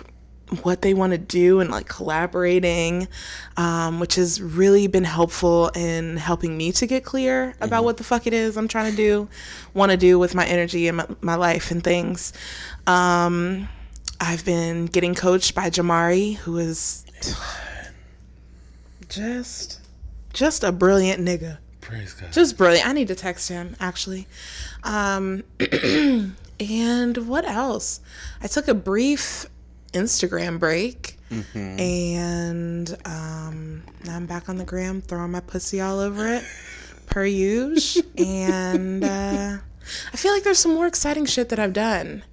what 0.61 0.81
they 0.81 0.93
want 0.93 1.11
to 1.11 1.17
do 1.17 1.59
and 1.59 1.69
like 1.69 1.89
collaborating 1.89 3.07
um, 3.57 3.99
which 3.99 4.15
has 4.15 4.41
really 4.41 4.87
been 4.87 5.03
helpful 5.03 5.69
in 5.69 6.15
helping 6.15 6.55
me 6.55 6.71
to 6.71 6.87
get 6.87 7.03
clear 7.03 7.53
about 7.59 7.83
what 7.83 7.97
the 7.97 8.03
fuck 8.03 8.27
it 8.27 8.33
is 8.33 8.55
i'm 8.55 8.67
trying 8.67 8.89
to 8.89 8.95
do 8.95 9.27
want 9.77 9.91
to 9.91 9.97
do 9.97 10.19
with 10.19 10.35
my 10.35 10.45
energy 10.45 10.87
and 10.87 10.97
my, 10.97 11.07
my 11.21 11.35
life 11.35 11.71
and 11.71 11.83
things. 11.83 12.33
Um, 12.85 13.69
i've 14.19 14.43
been 14.45 14.85
getting 14.85 15.13
coached 15.15 15.53
by 15.55 15.69
jamari 15.69 16.35
who 16.37 16.57
is 16.57 17.05
just 19.09 19.79
just 20.33 20.63
a 20.63 20.71
brilliant 20.71 21.23
nigga 21.23 21.57
Praise 21.81 22.13
God. 22.13 22.33
just 22.33 22.57
brilliant. 22.57 22.85
I 22.87 22.91
need 22.91 23.07
to 23.07 23.15
text 23.15 23.47
him 23.47 23.75
actually. 23.79 24.27
Um, 24.83 25.43
and 26.59 27.17
what 27.29 27.45
else? 27.45 28.01
I 28.41 28.47
took 28.47 28.67
a 28.67 28.73
brief 28.73 29.45
Instagram 29.93 30.59
break, 30.59 31.17
and 31.55 32.89
um, 33.05 33.83
now 34.03 34.17
I'm 34.17 34.25
back 34.25 34.49
on 34.49 34.57
the 34.57 34.65
gram, 34.65 35.01
throwing 35.01 35.31
my 35.31 35.39
pussy 35.39 35.79
all 35.79 35.99
over 36.01 36.27
it, 36.27 36.43
per 37.05 37.23
usual. 37.25 38.03
and 38.17 39.01
uh, 39.05 39.57
I 40.13 40.17
feel 40.17 40.33
like 40.33 40.43
there's 40.43 40.59
some 40.59 40.73
more 40.73 40.87
exciting 40.87 41.25
shit 41.25 41.47
that 41.49 41.59
I've 41.59 41.71
done. 41.73 42.23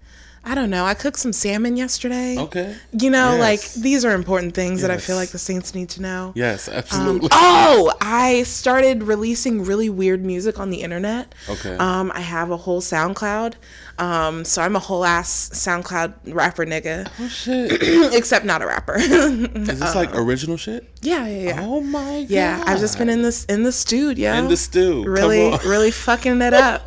I 0.46 0.54
don't 0.54 0.68
know. 0.70 0.84
I 0.84 0.92
cooked 0.94 1.18
some 1.18 1.32
salmon 1.32 1.76
yesterday. 1.76 2.36
Okay. 2.38 2.76
You 2.92 3.10
know, 3.10 3.32
Yes. 3.36 3.40
like 3.40 3.82
these 3.82 4.04
are 4.04 4.12
important 4.14 4.54
things 4.54 4.82
that 4.82 4.90
I 4.90 4.98
feel 4.98 5.16
like 5.16 5.30
the 5.30 5.38
saints 5.38 5.74
need 5.74 5.88
to 5.90 6.02
know. 6.02 6.32
Yes, 6.34 6.68
Um, 6.68 6.74
absolutely. 6.74 7.28
oh, 7.32 7.92
I 8.00 8.42
started 8.42 9.04
releasing 9.04 9.64
really 9.64 9.88
weird 9.88 10.24
music 10.24 10.60
on 10.60 10.68
the 10.70 10.82
internet. 10.82 11.34
Okay. 11.48 11.76
Um, 11.76 12.12
I 12.14 12.20
have 12.20 12.50
a 12.50 12.58
whole 12.58 12.82
SoundCloud. 12.82 13.54
Um, 13.98 14.44
so 14.44 14.60
I'm 14.60 14.74
a 14.74 14.80
whole 14.80 15.04
ass 15.04 15.50
SoundCloud 15.52 16.34
rapper 16.34 16.66
nigga, 16.66 17.08
oh 17.20 17.28
shit. 17.28 17.80
except 18.14 18.44
not 18.44 18.60
a 18.60 18.66
rapper. 18.66 18.94
Is 18.98 19.78
this 19.80 19.94
like 19.94 20.14
original 20.14 20.56
shit? 20.56 20.90
yeah, 21.00 21.26
yeah, 21.26 21.48
yeah. 21.48 21.60
Oh 21.62 21.80
my 21.80 22.22
god. 22.22 22.30
Yeah, 22.30 22.64
I've 22.66 22.80
just 22.80 22.98
been 22.98 23.08
in 23.08 23.22
this 23.22 23.44
in 23.44 23.62
the 23.62 23.72
studio. 23.72 24.32
Yeah. 24.32 24.38
In 24.38 24.48
the 24.48 24.56
stew. 24.56 25.04
Really, 25.04 25.50
Come 25.50 25.60
on. 25.60 25.66
really 25.68 25.90
fucking 25.90 26.42
it 26.42 26.54
up. 26.54 26.84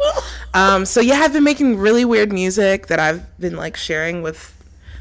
Um, 0.53 0.85
so 0.85 0.99
yeah, 0.99 1.19
I've 1.19 1.33
been 1.33 1.43
making 1.43 1.77
really 1.77 2.03
weird 2.03 2.33
music 2.33 2.87
that 2.87 2.99
I've 2.99 3.39
been 3.39 3.55
like 3.55 3.77
sharing 3.77 4.21
with 4.21 4.53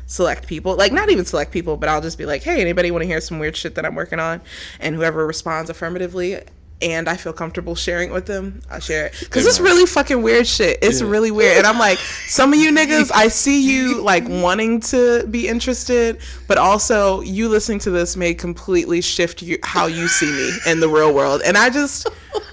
select 0.07 0.47
people. 0.47 0.77
Like 0.77 0.93
not 0.93 1.11
even 1.11 1.25
select 1.25 1.51
people, 1.51 1.77
but 1.77 1.89
I'll 1.89 2.01
just 2.01 2.19
be 2.19 2.27
like, 2.27 2.43
hey, 2.43 2.61
anybody 2.61 2.91
want 2.91 3.03
to 3.03 3.07
hear 3.07 3.21
some 3.21 3.39
weird 3.39 3.57
shit 3.57 3.75
that 3.75 3.85
I'm 3.85 3.95
working 3.95 4.21
on? 4.21 4.41
And 4.81 4.95
whoever 4.95 5.27
responds 5.27 5.71
affirmatively 5.71 6.41
and 6.83 7.09
I 7.09 7.17
feel 7.17 7.33
comfortable 7.33 7.75
sharing 7.75 8.11
it 8.11 8.13
with 8.13 8.27
them, 8.27 8.61
I 8.71 8.81
share 8.81 9.07
it. 9.07 9.29
Cause 9.31 9.47
it's 9.47 9.61
really 9.61 9.87
fucking 9.87 10.21
weird 10.23 10.47
shit. 10.47 10.79
It's 10.83 11.01
Yeah. 11.01 11.09
really 11.09 11.31
weird. 11.31 11.57
And 11.57 11.67
I'm 11.67 11.79
like, 11.79 11.99
some 11.99 12.53
of 12.53 12.59
you 12.59 12.71
niggas, 12.71 13.11
I 13.15 13.29
see 13.29 13.63
you 13.63 14.03
like 14.03 14.29
wanting 14.29 14.81
to 14.81 15.27
be 15.31 15.49
interested, 15.49 16.19
but 16.47 16.59
also 16.59 17.23
you 17.23 17.49
listening 17.49 17.79
to 17.81 17.91
this 17.91 18.15
may 18.17 18.35
completely 18.35 19.01
shift 19.01 19.41
you 19.41 19.59
how 19.63 19.87
you 19.87 20.07
see 20.07 20.31
me 20.31 20.53
in 20.67 20.81
the 20.81 20.89
real 20.89 21.15
world. 21.15 21.41
And 21.47 21.57
I 21.57 21.71
just, 21.71 22.09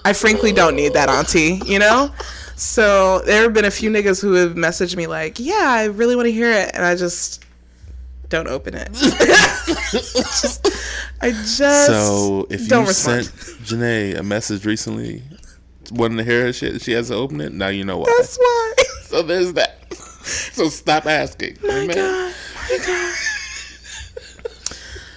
I 0.06 0.14
frankly 0.14 0.54
don't 0.54 0.76
need 0.76 0.94
that 0.94 1.10
auntie, 1.10 1.60
you 1.66 1.80
know? 1.80 2.10
So 2.56 3.20
there 3.26 3.42
have 3.42 3.54
been 3.54 3.66
a 3.66 3.72
few 3.72 3.90
niggas 3.90 4.22
who 4.22 4.34
have 4.34 4.54
messaged 4.54 4.96
me 4.96 5.08
like, 5.08 5.40
yeah, 5.40 5.66
I 5.66 5.86
really 5.86 6.16
want 6.16 6.28
to 6.28 6.32
hear 6.32 6.52
it. 6.52 6.72
And 6.74 6.86
I 6.86 6.96
just 6.96 7.43
don't 8.34 8.48
open 8.48 8.74
it. 8.76 8.92
Just- 8.94 10.68
I 11.22 11.32
just 11.32 11.86
So 11.86 12.48
if 12.50 12.68
don't 12.68 12.82
you 12.84 12.88
respond. 12.90 13.26
sent 13.26 13.60
Janae 13.68 14.18
a 14.18 14.24
message 14.24 14.66
recently, 14.66 15.22
wanting 15.92 16.18
to 16.18 16.24
hear 16.24 16.42
her 16.46 16.54
shit, 16.54 16.82
she 16.82 16.92
has 16.94 17.10
to 17.10 17.16
open 17.16 17.40
it. 17.42 17.54
Now 17.54 17.68
you 17.70 17.86
know 17.86 18.00
why. 18.00 18.12
That's 18.18 18.36
why. 18.38 18.74
so 19.04 19.22
there's 19.22 19.54
that. 19.54 19.94
So 19.94 20.68
stop 20.70 21.06
asking. 21.06 21.58
my 21.62 21.70
Amen. 21.70 21.96
god 21.96 22.34
my 22.70 22.78
god 22.86 23.16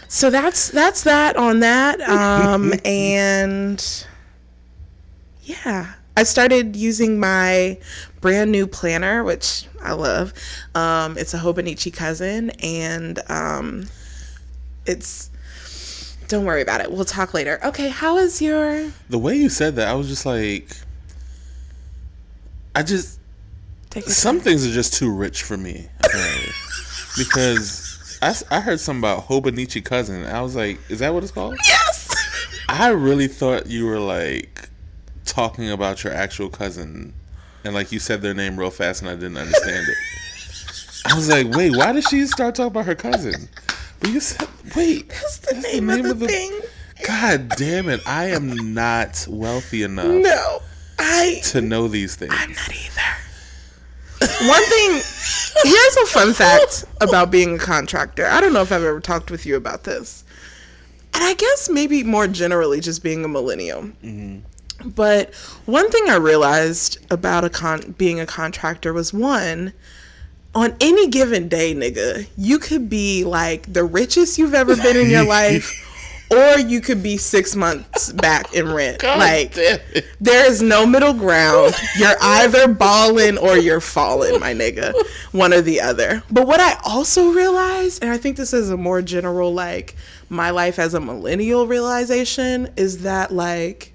so 0.08 0.30
that's 0.30 0.68
that's 0.70 1.02
that 1.04 1.36
on 1.36 1.60
that 1.60 2.00
um 2.02 2.72
and 2.84 4.06
yeah 5.42 5.92
i 6.16 6.22
started 6.22 6.74
using 6.76 7.18
my 7.20 7.78
brand 8.20 8.50
new 8.50 8.66
planner 8.66 9.22
which 9.24 9.66
i 9.86 9.92
love. 9.92 10.32
Um 10.74 11.16
it's 11.16 11.32
a 11.34 11.38
hobonichi 11.38 11.92
cousin 11.92 12.50
and 12.62 13.20
um 13.28 13.88
it's 14.84 15.30
don't 16.28 16.44
worry 16.44 16.60
about 16.62 16.80
it. 16.80 16.90
We'll 16.90 17.04
talk 17.04 17.34
later. 17.34 17.60
Okay 17.64 17.88
how 17.88 18.18
is 18.18 18.42
your 18.42 18.90
The 19.08 19.18
way 19.18 19.36
you 19.36 19.48
said 19.48 19.76
that, 19.76 19.88
I 19.88 19.94
was 19.94 20.08
just 20.08 20.26
like, 20.26 20.76
I 22.74 22.82
just 22.82 23.20
some 24.06 24.40
things 24.40 24.66
are 24.66 24.72
just 24.72 24.92
too 24.94 25.10
rich 25.10 25.42
for 25.42 25.56
me 25.56 25.88
apparently. 26.00 26.50
Because 27.16 27.86
I 28.50 28.60
heard 28.60 28.78
something 28.78 29.00
about 29.00 29.26
Hobonichi 29.28 29.82
cousin. 29.82 30.26
I 30.26 30.42
was 30.42 30.54
like, 30.54 30.78
is 30.90 30.98
that 30.98 31.14
what 31.14 31.22
it's 31.22 31.32
called? 31.32 31.56
yes! 31.64 32.14
I 32.68 32.88
really 32.88 33.26
thought 33.28 33.68
you 33.68 33.86
were 33.86 33.98
like 34.00 34.68
talking 35.24 35.70
about 35.70 36.04
your 36.04 36.12
actual 36.12 36.50
cousin, 36.50 37.14
and 37.66 37.74
like 37.74 37.92
you 37.92 37.98
said 37.98 38.22
their 38.22 38.34
name 38.34 38.58
real 38.58 38.70
fast, 38.70 39.02
and 39.02 39.10
I 39.10 39.14
didn't 39.14 39.36
understand 39.36 39.86
it. 39.88 39.96
I 41.04 41.14
was 41.14 41.28
like, 41.28 41.48
wait, 41.50 41.76
why 41.76 41.92
did 41.92 42.08
she 42.08 42.26
start 42.26 42.54
talking 42.54 42.68
about 42.68 42.86
her 42.86 42.94
cousin? 42.94 43.48
But 44.00 44.10
you 44.10 44.20
said, 44.20 44.48
wait, 44.74 45.08
that's 45.08 45.38
the 45.38 45.60
name, 45.60 45.88
of 45.90 46.18
the, 46.18 46.26
thing 46.26 46.60
God 47.06 47.48
damn 47.50 47.88
it! 47.88 48.00
I 48.06 48.26
am 48.26 48.74
not 48.74 49.26
wealthy 49.28 49.82
enough 49.82 50.06
no 50.06 50.60
i 50.98 51.40
to 51.44 51.60
know 51.60 51.88
these 51.88 52.16
things. 52.16 52.32
I'm 52.34 52.52
not 52.52 52.70
either. 52.74 54.48
One 54.48 54.64
thing, 54.64 54.90
here's 55.62 55.96
a 55.96 56.06
fun 56.06 56.32
fact 56.32 56.84
about 57.00 57.30
being 57.30 57.56
a 57.56 57.58
contractor. 57.58 58.26
I 58.26 58.40
don't 58.40 58.52
know 58.52 58.62
if 58.62 58.72
I've 58.72 58.82
ever 58.82 59.00
talked 59.00 59.30
with 59.30 59.44
you 59.44 59.56
about 59.56 59.84
this. 59.84 60.24
And 61.14 61.22
I 61.22 61.34
guess 61.34 61.68
maybe 61.68 62.02
more 62.02 62.26
generally 62.26 62.80
just 62.80 63.02
being 63.02 63.24
a 63.24 63.28
millennial. 63.28 63.82
Mm-hmm. 63.82 64.38
But 64.84 65.34
one 65.64 65.90
thing 65.90 66.08
I 66.08 66.16
realized 66.16 66.98
about 67.10 67.44
a 67.44 67.50
con- 67.50 67.94
being 67.98 68.20
a 68.20 68.26
contractor 68.26 68.92
was 68.92 69.12
one, 69.12 69.72
on 70.54 70.74
any 70.80 71.08
given 71.08 71.48
day, 71.48 71.74
nigga, 71.74 72.26
you 72.36 72.58
could 72.58 72.88
be 72.88 73.24
like 73.24 73.72
the 73.72 73.84
richest 73.84 74.38
you've 74.38 74.54
ever 74.54 74.74
been 74.76 74.96
in 74.96 75.10
your 75.10 75.24
life 75.28 75.82
or 76.30 76.58
you 76.58 76.80
could 76.80 77.02
be 77.02 77.16
six 77.16 77.54
months 77.54 78.12
back 78.12 78.52
in 78.54 78.72
rent. 78.72 79.02
like 79.02 79.52
there 79.52 80.50
is 80.50 80.62
no 80.62 80.86
middle 80.86 81.12
ground. 81.12 81.74
You're 81.98 82.16
either 82.20 82.68
balling 82.68 83.38
or 83.38 83.56
you're 83.56 83.80
falling, 83.80 84.40
my 84.40 84.52
nigga. 84.52 84.92
One 85.32 85.52
or 85.52 85.60
the 85.60 85.80
other. 85.80 86.22
But 86.30 86.46
what 86.46 86.60
I 86.60 86.78
also 86.84 87.30
realized, 87.30 88.02
and 88.02 88.10
I 88.10 88.18
think 88.18 88.36
this 88.36 88.52
is 88.52 88.70
a 88.70 88.76
more 88.76 89.02
general, 89.02 89.52
like 89.54 89.94
my 90.28 90.50
life 90.50 90.78
as 90.78 90.94
a 90.94 91.00
millennial 91.00 91.66
realization, 91.66 92.70
is 92.76 93.02
that 93.02 93.32
like 93.32 93.92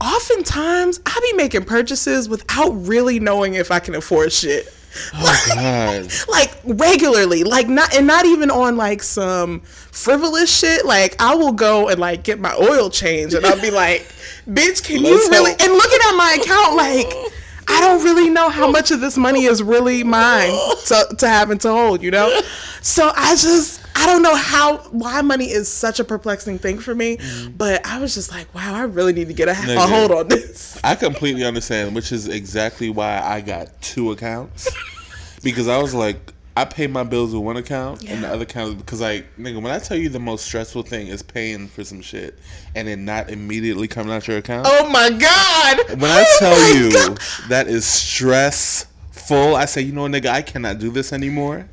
oftentimes 0.00 1.00
I 1.06 1.18
be 1.30 1.36
making 1.36 1.64
purchases 1.64 2.28
without 2.28 2.70
really 2.70 3.20
knowing 3.20 3.54
if 3.54 3.70
I 3.70 3.78
can 3.78 3.94
afford 3.94 4.32
shit. 4.32 4.72
Oh, 5.14 5.44
God. 5.54 6.08
like 6.28 6.50
regularly 6.64 7.44
like 7.44 7.68
not 7.68 7.94
and 7.94 8.06
not 8.06 8.24
even 8.24 8.50
on 8.50 8.76
like 8.76 9.02
some 9.02 9.60
frivolous 9.60 10.50
shit 10.50 10.84
like 10.86 11.14
i 11.20 11.34
will 11.34 11.52
go 11.52 11.88
and 11.88 12.00
like 12.00 12.24
get 12.24 12.40
my 12.40 12.54
oil 12.56 12.88
change 12.88 13.34
and 13.34 13.44
i'll 13.44 13.60
be 13.60 13.70
like 13.70 14.00
bitch 14.48 14.82
can 14.82 15.04
you 15.04 15.14
Let's 15.14 15.28
really 15.28 15.50
hope. 15.50 15.62
and 15.62 15.72
looking 15.72 15.98
at 16.08 16.16
my 16.16 16.38
account 16.40 16.76
like 16.76 17.32
i 17.68 17.80
don't 17.80 18.02
really 18.04 18.30
know 18.30 18.48
how 18.48 18.70
much 18.70 18.90
of 18.90 19.00
this 19.00 19.16
money 19.16 19.44
is 19.44 19.62
really 19.62 20.02
mine 20.02 20.50
to, 20.86 21.14
to 21.18 21.28
have 21.28 21.50
and 21.50 21.60
to 21.60 21.70
hold 21.70 22.02
you 22.02 22.10
know 22.10 22.40
so 22.82 23.10
i 23.14 23.34
just 23.36 23.80
i 23.96 24.06
don't 24.06 24.22
know 24.22 24.34
how 24.34 24.78
why 24.90 25.20
money 25.22 25.46
is 25.46 25.68
such 25.68 26.00
a 26.00 26.04
perplexing 26.04 26.58
thing 26.58 26.78
for 26.78 26.94
me 26.94 27.16
mm-hmm. 27.16 27.50
but 27.52 27.84
i 27.86 27.98
was 27.98 28.14
just 28.14 28.30
like 28.30 28.52
wow 28.54 28.74
i 28.74 28.82
really 28.82 29.12
need 29.12 29.28
to 29.28 29.34
get 29.34 29.48
a, 29.48 29.52
a 29.52 29.54
Nigga. 29.54 29.88
hold 29.88 30.10
on 30.10 30.28
this 30.28 30.68
I 30.84 30.94
completely 30.94 31.44
understand, 31.44 31.94
which 31.94 32.12
is 32.12 32.28
exactly 32.28 32.90
why 32.90 33.20
I 33.20 33.40
got 33.40 33.80
two 33.82 34.12
accounts. 34.12 34.68
because 35.42 35.68
I 35.68 35.78
was 35.78 35.94
like, 35.94 36.32
I 36.60 36.64
pay 36.64 36.86
my 36.88 37.04
bills 37.04 37.32
with 37.32 37.42
one 37.42 37.56
account 37.56 38.02
and 38.08 38.24
the 38.24 38.28
other 38.28 38.42
account 38.42 38.78
because 38.78 39.00
like 39.00 39.36
nigga, 39.36 39.62
when 39.62 39.72
I 39.72 39.78
tell 39.78 39.96
you 39.96 40.08
the 40.08 40.18
most 40.18 40.44
stressful 40.44 40.82
thing 40.82 41.06
is 41.06 41.22
paying 41.22 41.68
for 41.68 41.84
some 41.84 42.00
shit 42.02 42.36
and 42.74 42.88
then 42.88 43.04
not 43.04 43.30
immediately 43.30 43.86
coming 43.86 44.12
out 44.12 44.26
your 44.26 44.38
account. 44.38 44.66
oh 44.68 44.88
my 44.90 45.08
god 45.10 46.00
When 46.00 46.10
I 46.10 46.24
Oh 46.26 46.36
tell 46.40 46.74
you 46.74 46.92
God. 46.92 47.20
that 47.48 47.68
is 47.68 47.84
stressful, 47.86 49.54
I 49.56 49.66
say, 49.66 49.82
you 49.82 49.92
know 49.92 50.06
nigga, 50.06 50.26
I 50.26 50.42
cannot 50.42 50.78
do 50.78 50.90
this 50.90 51.12
anymore. 51.12 51.68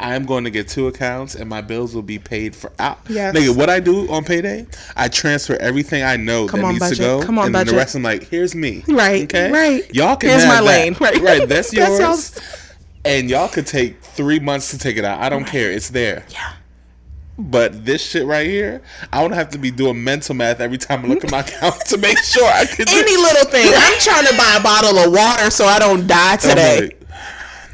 I 0.00 0.14
am 0.14 0.24
going 0.26 0.44
to 0.44 0.50
get 0.50 0.68
two 0.68 0.86
accounts 0.86 1.34
and 1.34 1.50
my 1.50 1.60
bills 1.60 1.92
will 1.94 2.02
be 2.02 2.18
paid 2.20 2.54
for 2.54 2.72
out. 2.78 3.00
Yes. 3.08 3.34
Nigga, 3.36 3.54
what 3.54 3.68
I 3.68 3.80
do 3.80 4.08
on 4.10 4.24
payday, 4.24 4.64
I 4.96 5.08
transfer 5.08 5.56
everything 5.56 6.04
I 6.04 6.16
know 6.16 6.46
Come 6.46 6.60
that 6.60 6.66
on, 6.66 6.72
needs 6.74 6.84
budget. 6.84 6.96
to 6.98 7.02
go. 7.02 7.22
Come 7.22 7.38
on, 7.38 7.46
and 7.46 7.54
then 7.54 7.60
budget. 7.62 7.72
the 7.74 7.76
rest 7.78 7.94
I'm 7.96 8.02
like, 8.04 8.22
here's 8.28 8.54
me. 8.54 8.84
Right, 8.86 9.24
Okay. 9.24 9.50
right. 9.50 9.94
Y'all 9.94 10.16
can 10.16 10.30
Here's 10.30 10.44
have 10.44 10.54
my 10.54 10.60
that. 10.60 10.64
lane. 10.64 10.96
Right. 11.00 11.20
Right. 11.20 11.48
That's 11.48 11.70
That's 11.72 11.72
yours. 11.72 11.98
y'all's- 11.98 12.40
and 13.04 13.30
y'all 13.30 13.48
could 13.48 13.66
take 13.66 14.02
three 14.02 14.38
months 14.40 14.70
to 14.72 14.78
take 14.78 14.96
it 14.96 15.04
out. 15.04 15.20
I 15.20 15.28
don't 15.28 15.44
care. 15.46 15.70
It's 15.70 15.90
there. 15.90 16.24
yeah 16.30 16.52
But 17.38 17.84
this 17.84 18.02
shit 18.04 18.26
right 18.26 18.46
here, 18.46 18.82
I 19.12 19.20
don't 19.22 19.32
have 19.32 19.50
to 19.50 19.58
be 19.58 19.70
doing 19.70 20.02
mental 20.02 20.34
math 20.34 20.60
every 20.60 20.78
time 20.78 21.04
I 21.04 21.08
look 21.08 21.24
at 21.24 21.30
my 21.30 21.40
account 21.46 21.80
to 21.86 21.96
make 21.98 22.18
sure 22.18 22.44
I 22.46 22.64
can 22.66 22.84
do 22.86 22.92
any 22.92 23.16
little 23.16 23.44
thing. 23.46 23.72
I'm 23.74 23.98
trying 24.00 24.26
to 24.26 24.36
buy 24.36 24.56
a 24.58 24.62
bottle 24.62 24.98
of 24.98 25.12
water 25.12 25.50
so 25.50 25.64
I 25.64 25.78
don't 25.78 26.06
die 26.06 26.36
today. 26.36 26.80
like, 26.80 26.94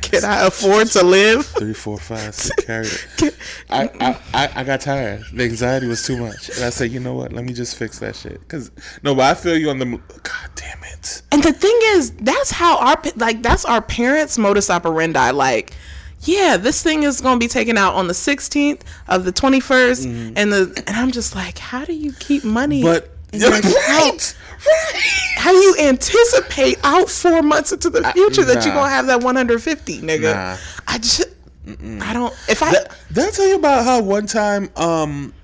Can 0.02 0.24
I 0.24 0.46
afford 0.46 0.88
to 0.88 1.02
live? 1.02 1.46
three, 1.46 1.72
four, 1.72 1.98
five, 1.98 2.34
six, 2.34 2.64
carry 2.66 2.86
it. 2.86 3.36
I, 3.70 3.88
I, 4.00 4.18
I, 4.34 4.50
I 4.56 4.64
got 4.64 4.82
tired. 4.82 5.24
The 5.32 5.44
anxiety 5.44 5.86
was 5.86 6.06
too 6.06 6.18
much. 6.18 6.50
And 6.50 6.62
I 6.64 6.70
said, 6.70 6.90
you 6.92 7.00
know 7.00 7.14
what? 7.14 7.32
Let 7.32 7.44
me 7.44 7.54
just 7.54 7.76
fix 7.76 7.98
that 8.00 8.14
shit. 8.14 8.46
Cause 8.48 8.70
no, 9.02 9.14
but 9.14 9.22
I 9.24 9.34
feel 9.34 9.56
you 9.56 9.70
on 9.70 9.78
the. 9.78 9.86
God 9.86 10.50
damn 10.54 10.78
it. 10.83 10.83
And 11.32 11.42
the 11.42 11.52
thing 11.52 11.78
is, 11.96 12.10
that's 12.12 12.50
how 12.50 12.78
our 12.78 13.02
like 13.16 13.42
that's 13.42 13.64
our 13.64 13.82
parents' 13.82 14.38
modus 14.38 14.70
operandi. 14.70 15.30
Like, 15.30 15.72
yeah, 16.20 16.56
this 16.56 16.82
thing 16.82 17.02
is 17.02 17.20
gonna 17.20 17.38
be 17.38 17.48
taken 17.48 17.76
out 17.76 17.94
on 17.94 18.06
the 18.08 18.14
16th 18.14 18.82
of 19.08 19.24
the 19.24 19.32
21st, 19.32 20.32
and 20.36 20.52
the 20.52 20.84
and 20.86 20.96
I'm 20.96 21.10
just 21.10 21.34
like, 21.34 21.58
how 21.58 21.84
do 21.84 21.92
you 21.92 22.12
keep 22.12 22.44
money? 22.44 22.82
Mm-hmm. 22.82 23.04
But 23.04 23.10
account? 23.34 24.36
right, 24.66 24.94
right. 24.94 25.34
How 25.36 25.50
do 25.50 25.58
you 25.58 25.76
anticipate 25.80 26.78
out 26.84 27.10
four 27.10 27.42
months 27.42 27.72
into 27.72 27.90
the 27.90 28.02
future 28.12 28.44
that 28.44 28.64
you're 28.64 28.74
gonna 28.74 28.90
have 28.90 29.06
that 29.08 29.22
150, 29.22 30.00
nigga? 30.00 30.34
Nah. 30.34 30.56
I 30.86 30.98
just, 30.98 31.24
I 31.66 32.12
don't. 32.12 32.32
If 32.48 32.62
I, 32.62 32.72
That, 32.72 32.96
did 33.12 33.28
I 33.28 33.30
tell 33.30 33.46
you 33.46 33.56
about 33.56 33.84
how 33.84 34.00
one 34.02 34.26
time 34.26 34.70
um, 34.76 35.34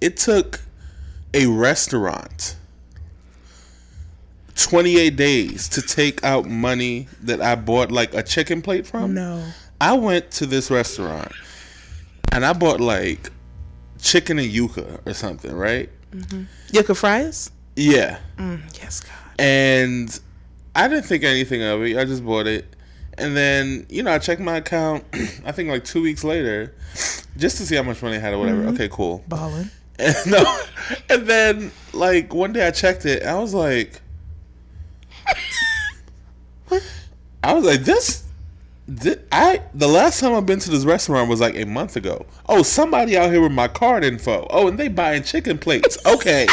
it 0.00 0.16
took 0.16 0.60
a 1.34 1.46
restaurant 1.46 2.55
28 4.56 5.16
days 5.16 5.68
to 5.70 5.82
take 5.82 6.24
out 6.24 6.46
money 6.46 7.08
that 7.22 7.40
I 7.40 7.54
bought 7.54 7.92
like 7.92 8.14
a 8.14 8.22
chicken 8.22 8.62
plate 8.62 8.86
from? 8.86 9.14
no. 9.14 9.44
I 9.78 9.92
went 9.92 10.30
to 10.32 10.46
this 10.46 10.70
restaurant 10.70 11.30
and 12.32 12.46
I 12.46 12.54
bought 12.54 12.80
like 12.80 13.30
chicken 14.00 14.38
and 14.38 14.50
yuca 14.50 15.06
or 15.06 15.12
something, 15.12 15.54
right? 15.54 15.90
Mm-hmm. 16.12 16.44
Yucca 16.70 16.94
fries? 16.94 17.50
Yeah. 17.76 18.18
Mm, 18.38 18.62
yes, 18.80 19.00
God. 19.00 19.12
And 19.38 20.18
I 20.74 20.88
didn't 20.88 21.04
think 21.04 21.24
anything 21.24 21.62
of 21.62 21.82
it. 21.82 21.98
I 21.98 22.06
just 22.06 22.24
bought 22.24 22.46
it. 22.46 22.74
And 23.18 23.36
then, 23.36 23.86
you 23.90 24.02
know, 24.02 24.12
I 24.12 24.18
checked 24.18 24.40
my 24.40 24.56
account, 24.56 25.04
I 25.44 25.52
think 25.52 25.68
like 25.68 25.84
two 25.84 26.02
weeks 26.02 26.24
later, 26.24 26.74
just 27.36 27.58
to 27.58 27.66
see 27.66 27.76
how 27.76 27.82
much 27.82 28.02
money 28.02 28.16
I 28.16 28.20
had 28.20 28.32
or 28.32 28.38
whatever. 28.38 28.60
Mm-hmm. 28.60 28.74
Okay, 28.74 28.88
cool. 28.90 29.24
Balling. 29.28 29.70
And, 29.98 30.14
no, 30.30 30.60
and 31.08 31.26
then, 31.26 31.72
like, 31.94 32.34
one 32.34 32.52
day 32.52 32.66
I 32.66 32.70
checked 32.70 33.06
it, 33.06 33.22
and 33.22 33.30
I 33.30 33.38
was 33.38 33.54
like, 33.54 34.02
I 37.42 37.52
was 37.52 37.64
like, 37.64 37.80
this, 37.82 38.24
thi- 38.88 39.16
I, 39.30 39.62
the 39.74 39.86
last 39.86 40.20
time 40.20 40.34
I've 40.34 40.46
been 40.46 40.58
to 40.60 40.70
this 40.70 40.84
restaurant 40.84 41.28
was 41.28 41.40
like 41.40 41.56
a 41.56 41.64
month 41.64 41.96
ago. 41.96 42.26
Oh, 42.48 42.62
somebody 42.62 43.16
out 43.16 43.30
here 43.30 43.40
with 43.40 43.52
my 43.52 43.68
card 43.68 44.04
info. 44.04 44.46
Oh, 44.50 44.68
and 44.68 44.78
they 44.78 44.88
buying 44.88 45.22
chicken 45.22 45.58
plates. 45.58 45.98
Okay, 46.06 46.46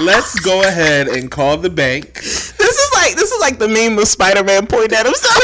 let's 0.00 0.38
go 0.40 0.60
ahead 0.62 1.08
and 1.08 1.30
call 1.30 1.56
the 1.56 1.70
bank. 1.70 2.14
This 2.14 2.60
is 2.60 2.90
like 2.94 3.14
this 3.16 3.30
is 3.32 3.40
like 3.40 3.58
the 3.58 3.68
meme 3.68 3.98
of 3.98 4.08
Spider-Man 4.08 4.66
pointing 4.66 4.98
at 4.98 5.06
himself. 5.06 5.42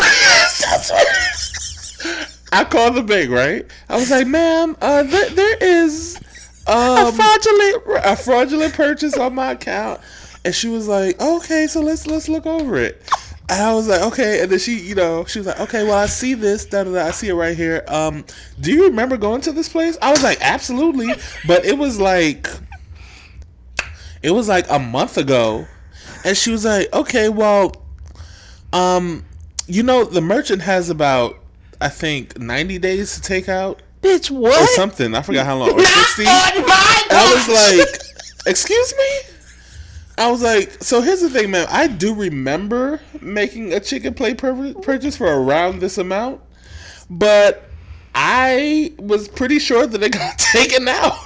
I 2.52 2.64
called 2.64 2.94
the 2.94 3.02
bank, 3.02 3.30
right? 3.30 3.66
I 3.88 3.96
was 3.96 4.10
like, 4.10 4.26
ma'am, 4.26 4.76
uh, 4.80 5.02
there, 5.02 5.30
there 5.30 5.56
is 5.60 6.16
um, 6.66 7.08
a 7.08 7.12
fraudulent. 7.12 7.82
a 8.04 8.16
fraudulent 8.16 8.74
purchase 8.74 9.16
on 9.16 9.34
my 9.34 9.52
account. 9.52 10.00
And 10.44 10.54
she 10.54 10.68
was 10.68 10.86
like, 10.86 11.20
okay, 11.20 11.66
so 11.66 11.80
let's 11.80 12.06
let's 12.06 12.28
look 12.28 12.46
over 12.46 12.76
it. 12.76 13.02
And 13.48 13.60
I 13.62 13.74
was 13.74 13.88
like, 13.88 14.00
okay. 14.02 14.42
And 14.42 14.50
then 14.50 14.58
she, 14.58 14.78
you 14.78 14.94
know, 14.94 15.24
she 15.26 15.38
was 15.38 15.46
like, 15.46 15.60
okay, 15.60 15.84
well, 15.84 15.98
I 15.98 16.06
see 16.06 16.34
this, 16.34 16.64
da 16.64 16.84
da 16.84 16.92
da. 16.92 17.06
I 17.06 17.10
see 17.10 17.28
it 17.28 17.34
right 17.34 17.56
here. 17.56 17.84
Um, 17.88 18.24
do 18.60 18.72
you 18.72 18.84
remember 18.86 19.16
going 19.16 19.42
to 19.42 19.52
this 19.52 19.68
place? 19.68 19.98
I 20.00 20.10
was 20.10 20.22
like, 20.22 20.38
absolutely. 20.40 21.08
But 21.46 21.64
it 21.66 21.76
was 21.76 22.00
like, 22.00 22.48
it 24.22 24.30
was 24.30 24.48
like 24.48 24.64
a 24.70 24.78
month 24.78 25.18
ago. 25.18 25.66
And 26.24 26.36
she 26.36 26.50
was 26.50 26.64
like, 26.64 26.90
okay, 26.94 27.28
well, 27.28 27.72
um, 28.72 29.24
you 29.66 29.82
know, 29.82 30.04
the 30.04 30.22
merchant 30.22 30.62
has 30.62 30.88
about, 30.88 31.38
I 31.80 31.88
think, 31.90 32.38
90 32.38 32.78
days 32.78 33.14
to 33.14 33.20
take 33.20 33.48
out 33.48 33.82
Bitch, 34.00 34.30
what? 34.30 34.60
or 34.62 34.66
something. 34.68 35.14
I 35.14 35.22
forgot 35.22 35.44
how 35.46 35.56
long. 35.56 35.70
Or 35.70 35.76
Not 35.76 36.06
60. 36.08 36.22
on 36.24 36.66
my 36.66 37.06
I 37.10 37.34
was 37.34 37.48
like, 37.48 38.46
excuse 38.46 38.94
me? 38.96 39.33
I 40.16 40.30
was 40.30 40.42
like, 40.42 40.82
so 40.82 41.00
here's 41.00 41.20
the 41.22 41.30
thing, 41.30 41.50
man. 41.50 41.66
I 41.70 41.88
do 41.88 42.14
remember 42.14 43.00
making 43.20 43.72
a 43.72 43.80
chicken 43.80 44.14
plate 44.14 44.38
pur- 44.38 44.74
purchase 44.74 45.16
for 45.16 45.26
around 45.26 45.80
this 45.80 45.98
amount, 45.98 46.40
but 47.10 47.64
I 48.14 48.92
was 48.98 49.26
pretty 49.26 49.58
sure 49.58 49.86
that 49.86 50.02
it 50.02 50.12
got 50.12 50.38
taken 50.52 50.86
out. 50.86 51.18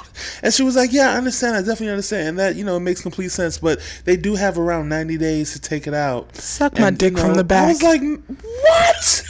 And 0.43 0.53
she 0.53 0.63
was 0.63 0.75
like, 0.75 0.93
yeah, 0.93 1.11
I 1.13 1.17
understand. 1.17 1.55
I 1.55 1.61
definitely 1.61 1.91
understand. 1.91 2.29
And 2.29 2.39
that, 2.39 2.57
you 2.57 2.65
know, 2.65 2.77
it 2.77 2.81
makes 2.81 3.01
complete 3.03 3.31
sense. 3.31 3.59
But 3.59 3.81
they 4.05 4.17
do 4.17 4.35
have 4.35 4.59
around 4.59 4.89
90 4.89 5.17
days 5.19 5.53
to 5.53 5.61
take 5.61 5.87
it 5.87 5.95
out. 5.95 6.35
Suck 6.35 6.79
my 6.79 6.91
dick 6.91 7.13
you 7.13 7.19
from 7.19 7.35
the 7.35 7.45
back. 7.45 7.67
I 7.67 7.69
was 7.69 7.83
like, 7.83 8.01
what? 8.03 9.25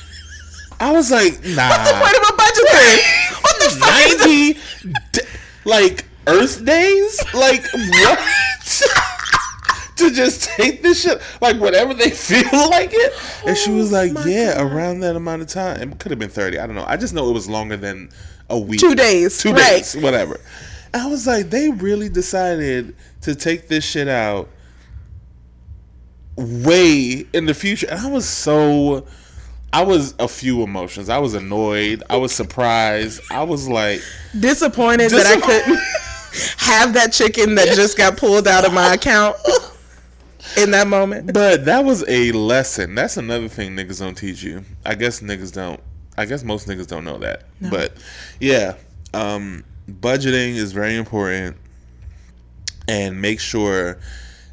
I 0.80 0.92
was 0.92 1.10
like, 1.10 1.32
nah. 1.44 1.68
What's 1.68 1.90
the 1.90 1.98
point 1.98 2.16
of 2.16 2.22
a 2.28 2.36
budget 2.36 2.68
thing? 2.70 2.98
What 3.40 3.58
the 3.60 3.70
fuck 3.70 3.96
is 4.06 4.18
this? 4.18 4.84
90 4.84 5.00
d- 5.12 5.20
like 5.64 6.04
Earth 6.26 6.64
days? 6.64 7.22
Like 7.34 7.64
what? 7.72 8.18
to 9.98 10.10
just 10.10 10.44
take 10.50 10.82
this 10.82 11.02
shit 11.02 11.20
like 11.40 11.60
whatever 11.60 11.94
they 11.94 12.10
feel 12.28 12.42
like 12.70 12.90
it. 12.92 13.12
And 13.46 13.56
she 13.56 13.70
was 13.70 13.92
oh 13.92 13.96
like, 13.96 14.12
my 14.12 14.24
"Yeah, 14.26 14.54
God. 14.54 14.72
around 14.72 15.00
that 15.00 15.16
amount 15.16 15.42
of 15.42 15.48
time. 15.48 15.92
It 15.92 15.98
could 15.98 16.10
have 16.10 16.18
been 16.18 16.30
30. 16.30 16.58
I 16.58 16.66
don't 16.66 16.76
know. 16.76 16.84
I 16.86 16.96
just 16.96 17.14
know 17.14 17.28
it 17.28 17.32
was 17.34 17.48
longer 17.48 17.76
than 17.76 18.10
a 18.50 18.58
week. 18.58 18.80
Two 18.80 18.94
days, 18.94 19.38
Two 19.38 19.52
right. 19.52 19.76
days, 19.78 19.96
whatever." 19.96 20.40
And 20.92 21.02
I 21.02 21.06
was 21.06 21.26
like, 21.26 21.50
"They 21.50 21.68
really 21.68 22.08
decided 22.08 22.96
to 23.22 23.34
take 23.34 23.68
this 23.68 23.84
shit 23.84 24.08
out 24.08 24.48
way 26.36 27.26
in 27.32 27.46
the 27.46 27.54
future." 27.54 27.86
And 27.90 28.00
I 28.00 28.10
was 28.10 28.28
so 28.28 29.06
I 29.72 29.82
was 29.82 30.14
a 30.18 30.28
few 30.28 30.62
emotions. 30.62 31.08
I 31.08 31.18
was 31.18 31.34
annoyed. 31.34 32.02
I 32.08 32.16
was 32.16 32.32
surprised. 32.32 33.20
I 33.30 33.42
was 33.42 33.68
like, 33.68 34.00
Disappointed 34.38 35.10
that 35.10 35.26
I 35.26 35.40
couldn't 35.40 35.78
have 36.58 36.94
that 36.94 37.12
chicken 37.12 37.54
that 37.56 37.74
just 37.74 37.96
got 37.98 38.16
pulled 38.16 38.48
out 38.48 38.66
of 38.66 38.72
my 38.72 38.94
account 38.94 39.36
in 40.56 40.70
that 40.72 40.86
moment. 40.86 41.32
but 41.32 41.64
that 41.66 41.84
was 41.84 42.04
a 42.08 42.32
lesson. 42.32 42.94
That's 42.94 43.16
another 43.16 43.48
thing 43.48 43.76
niggas 43.76 43.98
don't 44.00 44.14
teach 44.16 44.42
you. 44.42 44.64
I 44.86 44.94
guess 44.94 45.20
niggas 45.20 45.52
don't. 45.52 45.80
I 46.16 46.24
guess 46.24 46.42
most 46.42 46.66
niggas 46.66 46.86
don't 46.88 47.04
know 47.04 47.18
that. 47.18 47.44
But 47.60 47.92
yeah, 48.40 48.74
um, 49.14 49.64
budgeting 49.88 50.54
is 50.56 50.72
very 50.72 50.96
important, 50.96 51.56
and 52.88 53.20
make 53.20 53.40
sure 53.40 53.98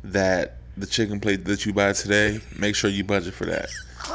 that 0.04 0.58
the 0.78 0.86
chicken 0.86 1.20
plate 1.20 1.46
that 1.46 1.66
you 1.66 1.74
buy 1.74 1.94
today, 1.94 2.40
make 2.60 2.76
sure 2.76 2.90
you 2.90 3.04
budget 3.04 3.34
for 3.34 3.46
that, 3.46 3.70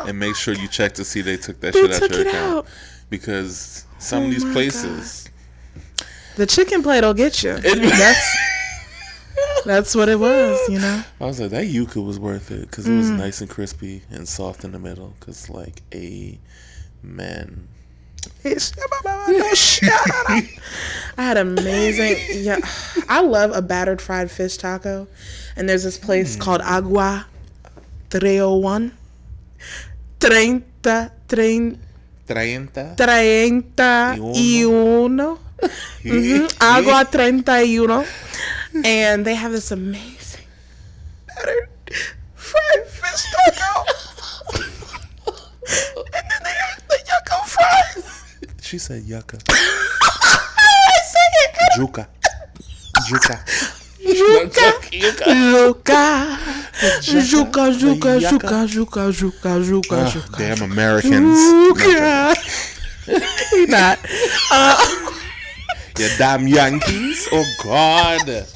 and 0.07 0.19
make 0.19 0.37
sure 0.37 0.55
you 0.55 0.69
check 0.69 0.93
to 0.95 1.05
see 1.05 1.23
they 1.23 1.37
took 1.37 1.61
that 1.61 1.73
They 1.73 1.81
shit 1.83 2.03
out 2.03 2.11
your 2.11 2.21
it 2.21 2.27
account 2.29 2.57
out. 2.59 2.67
because 3.09 3.85
some 3.99 4.23
Oh 4.23 4.27
of 4.27 4.31
these 4.31 4.45
places. 4.45 5.29
The 6.37 6.47
chicken 6.47 6.83
plate 6.83 7.03
will 7.03 7.15
get 7.15 7.43
you. 7.43 7.57
That's 7.59 8.37
that's 9.65 9.95
what 9.95 10.09
it 10.09 10.19
was, 10.19 10.59
you 10.69 10.79
know. 10.79 11.03
I 11.21 11.25
was 11.27 11.41
like, 11.41 11.51
that 11.51 11.67
yuca 11.67 12.05
was 12.05 12.19
worth 12.19 12.51
it 12.51 12.63
because 12.71 12.87
it 12.87 12.97
was 12.97 13.11
Mm. 13.11 13.19
nice 13.19 13.41
and 13.41 13.51
crispy 13.51 14.03
and 14.11 14.29
soft 14.29 14.65
in 14.65 14.73
the 14.73 14.79
middle. 14.79 15.15
Because 15.21 15.49
like 15.51 15.83
a 15.95 16.39
man. 17.03 17.69
I 18.45 20.49
had 21.17 21.37
amazing. 21.37 22.45
Yeah, 22.45 22.59
I 23.09 23.21
love 23.23 23.53
a 23.55 23.63
battered 23.63 24.01
fried 24.01 24.31
fish 24.31 24.57
taco, 24.57 25.07
and 25.57 25.69
there's 25.69 25.85
this 25.85 25.99
place 25.99 26.37
called 26.37 26.61
Agua 26.63 27.27
301. 28.11 28.93
Treinta, 30.19 31.13
trein, 31.29 31.79
Treinta. 32.27 32.95
treinta 32.97 34.17
y 34.19 34.65
uno. 34.65 35.39
Mhm, 36.05 36.49
Agua 36.61 37.05
treinta 37.11 37.63
y 37.65 37.79
uno. 37.79 38.05
And 38.85 39.25
they 39.25 39.35
have 39.35 39.53
this 39.53 39.71
amazing 39.71 40.45
battered 41.27 41.69
fried 42.35 42.87
fish 42.87 43.25
taco. 43.33 43.85
and 44.55 46.25
then 46.31 46.41
they 46.45 46.55
have 46.63 46.83
the 46.89 46.99
yucca 47.09 47.37
fries. 47.47 48.25
She 48.63 48.79
said 48.79 49.03
yucca. 49.03 49.39
I 49.49 51.01
say 51.13 51.29
it. 51.43 51.51
Juca. 51.79 52.07
Juca. 53.09 53.37
Juca. 54.01 54.67
Juca. 55.41 56.39
Juca, 56.81 57.71
juca, 57.73 58.21
Yucca. 58.21 58.67
juca, 58.67 58.67
juca, 58.67 59.13
juca, 59.13 59.61
juca, 59.63 59.97
Ah, 60.07 60.11
juca. 60.11 60.39
damn 60.39 60.63
Americans. 60.63 61.39
Juca. 61.39 62.35
He 63.51 63.67
not. 63.67 63.99
Uh, 64.53 64.77
You 65.99 66.09
damn 66.19 66.47
Yankees. 66.47 67.29
Oh 67.33 67.45
God. 67.63 68.29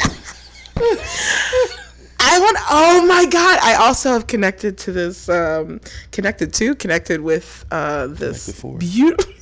I 2.26 2.38
want. 2.38 2.56
Oh 2.70 3.04
my 3.06 3.26
god! 3.26 3.58
I 3.62 3.74
also 3.74 4.10
have 4.12 4.26
connected 4.26 4.78
to 4.78 4.92
this. 4.92 5.28
Um, 5.28 5.78
connected 6.10 6.54
to, 6.54 6.74
connected 6.74 7.20
with 7.20 7.66
uh, 7.70 8.06
this 8.06 8.62
beautiful. 8.78 9.26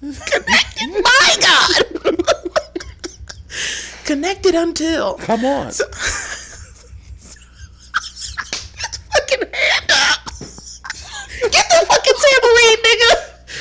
connected. 0.00 0.90
My 0.90 1.36
God. 1.40 2.04
connected 4.04 4.54
until. 4.54 5.14
Come 5.14 5.46
on. 5.46 5.72
fucking 9.12 9.48
hand 9.52 9.90
up. 9.92 10.24
Get 11.40 11.66
the 11.70 11.86
fucking 11.88 12.18
tambourine, 12.20 12.80
nigga. 12.84 13.12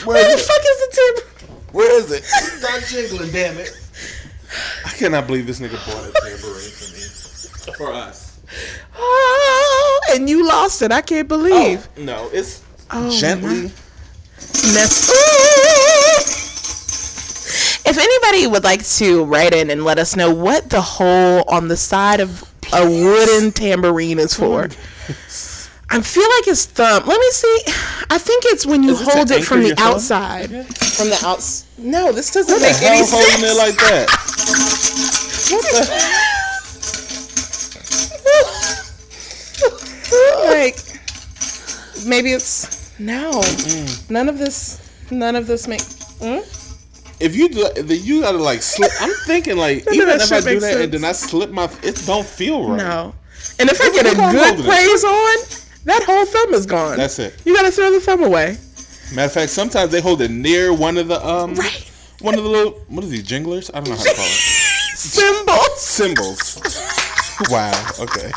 Where, 0.06 0.18
Where 0.18 0.36
the 0.36 0.42
fuck 0.42 0.60
is 0.60 0.80
the 0.80 0.88
tambourine? 0.92 1.33
Where 1.74 2.00
is 2.00 2.12
it? 2.12 2.24
Start 2.26 2.84
jiggling, 2.88 3.32
damn 3.32 3.58
it. 3.58 3.78
I 4.86 4.90
cannot 4.92 5.28
believe 5.28 5.46
this 5.48 5.60
nigga 5.60 5.74
bought 5.86 6.08
a 6.08 6.12
tambourine 6.22 6.72
for 6.72 7.72
me. 7.72 7.74
For 7.76 7.92
us. 7.92 8.40
Oh, 8.96 10.02
and 10.12 10.30
you 10.30 10.48
lost 10.48 10.82
it. 10.82 10.92
I 10.92 11.02
can't 11.02 11.28
believe. 11.28 11.88
Oh, 11.98 12.02
No, 12.04 12.30
it's 12.32 12.62
Oh, 12.92 13.10
gently. 13.20 13.72
That's- 14.72 15.10
If 17.86 17.98
anybody 17.98 18.48
would 18.48 18.64
like 18.64 18.86
to 18.98 19.24
write 19.26 19.54
in 19.54 19.70
and 19.70 19.84
let 19.84 19.98
us 20.00 20.16
know 20.16 20.34
what 20.34 20.70
the 20.70 20.82
hole 20.82 21.44
on 21.48 21.68
the 21.68 21.76
side 21.78 22.20
of 22.22 22.44
a 22.72 22.86
wooden 22.88 23.52
tambourine 23.52 24.20
is 24.20 24.34
for. 24.36 24.70
I 25.96 26.02
feel 26.02 26.24
like 26.38 26.48
it's 26.48 26.66
thumb. 26.66 27.04
Let 27.06 27.20
me 27.20 27.30
see. 27.32 27.58
I 28.10 28.18
think 28.18 28.44
it's 28.48 28.66
when 28.66 28.82
you 28.84 28.92
Is 28.94 29.02
hold 29.02 29.30
it 29.32 29.44
from 29.44 29.62
the 29.62 29.68
your 29.68 29.76
thumb? 29.76 29.94
outside. 29.96 30.50
From 30.50 31.10
the 31.10 31.22
outs. 31.26 31.66
No, 31.78 32.12
this 32.12 32.32
doesn't 32.32 32.52
What 32.54 32.60
the 32.62 32.68
make 32.68 32.82
any 32.82 32.98
hell 32.98 33.08
holding 33.08 33.30
sense. 33.30 33.52
it 33.52 33.58
like 33.58 33.76
that? 33.78 34.10
What 35.52 35.66
the? 35.72 35.84
like 40.46 40.78
maybe 42.08 42.32
it's 42.32 42.98
no. 43.00 43.42
Mm. 43.42 44.10
None 44.12 44.30
of 44.30 44.38
this. 44.38 44.80
None 45.12 45.36
of 45.36 45.48
this 45.48 45.68
make. 45.68 45.82
If 47.20 47.36
you 47.36 47.50
do, 47.50 47.70
then 47.82 48.00
you 48.04 48.22
gotta 48.22 48.38
like 48.38 48.62
slip. 48.62 48.92
I'm 49.00 49.12
thinking 49.26 49.58
like 49.58 49.86
even 49.94 50.10
if 50.10 50.32
I 50.32 50.40
do 50.40 50.46
makes 50.46 50.62
that 50.64 50.82
and 50.82 50.92
then 50.92 51.04
I 51.06 51.12
slip 51.12 51.52
my, 51.52 51.70
it 51.84 52.02
don't 52.06 52.26
feel 52.26 52.68
right. 52.70 52.78
No. 52.78 53.14
And 53.60 53.70
if 53.70 53.80
I 53.82 53.90
get 53.92 54.06
a 54.06 54.10
Look 54.10 54.18
how 54.18 54.26
I'm 54.26 54.32
good 54.34 54.66
holding 54.66 54.66
it. 54.66 55.04
on, 55.04 55.63
that 55.86 56.04
whole 56.04 56.26
thumb 56.26 56.54
is 56.54 56.66
gone. 56.66 56.98
That's 56.98 57.20
it. 57.20 57.36
You 57.46 57.56
gotta 57.56 57.72
throw 57.72 57.92
the 57.92 58.00
thumb 58.00 58.24
away. 58.24 58.58
Matter 59.14 59.26
of 59.28 59.34
fact, 59.34 59.52
sometimes 59.52 59.92
they 59.92 60.02
hold 60.02 60.22
it 60.22 60.32
near 60.32 60.74
one 60.74 60.98
of 60.98 61.08
the 61.08 61.26
um, 61.26 61.54
Right. 61.56 61.92
one 62.22 62.36
of 62.38 62.44
the 62.44 62.50
little 62.50 62.72
what 62.88 63.04
are 63.04 63.08
these 63.08 63.24
jinglers? 63.24 63.70
I 63.72 63.76
don't 63.82 63.90
know 63.90 63.96
how 63.96 64.04
to 64.04 64.14
call 64.16 64.26
it. 64.26 64.30
Cymbals. 64.96 65.82
Cymbals. 65.82 66.56
wow. 67.50 67.90
Okay. 68.00 68.32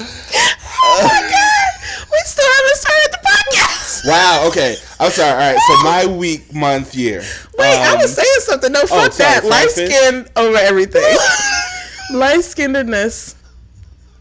Oh 0.00 1.00
my 1.02 1.20
god. 1.30 2.08
We 2.10 2.18
still 2.24 2.46
haven't 2.46 2.76
started 2.76 3.12
the 3.12 3.18
podcast. 3.26 4.06
Wow. 4.08 4.44
Okay. 4.48 4.76
I'm 5.00 5.10
sorry. 5.10 5.30
All 5.32 5.52
right. 5.52 5.58
So 5.66 5.82
my 5.82 6.06
week, 6.16 6.54
month, 6.54 6.94
year. 6.94 7.22
Wait, 7.58 7.76
I 7.78 7.92
Um, 7.92 7.98
was 7.98 8.14
saying 8.14 8.40
something. 8.40 8.72
No, 8.72 8.80
fuck 8.86 9.12
sorry, 9.12 9.40
that. 9.40 9.44
Light 9.44 9.70
skin 9.70 10.28
over 10.36 10.56
everything. 10.58 11.02
Light 12.12 12.40
skinnedness 12.40 13.34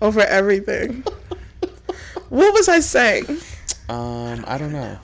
over 0.01 0.21
everything. 0.21 1.03
What 2.33 2.51
was 2.51 2.67
I 2.67 2.79
saying? 2.79 3.25
Um, 3.89 4.43
I 4.47 4.57
don't 4.57 4.71
know. 4.71 4.97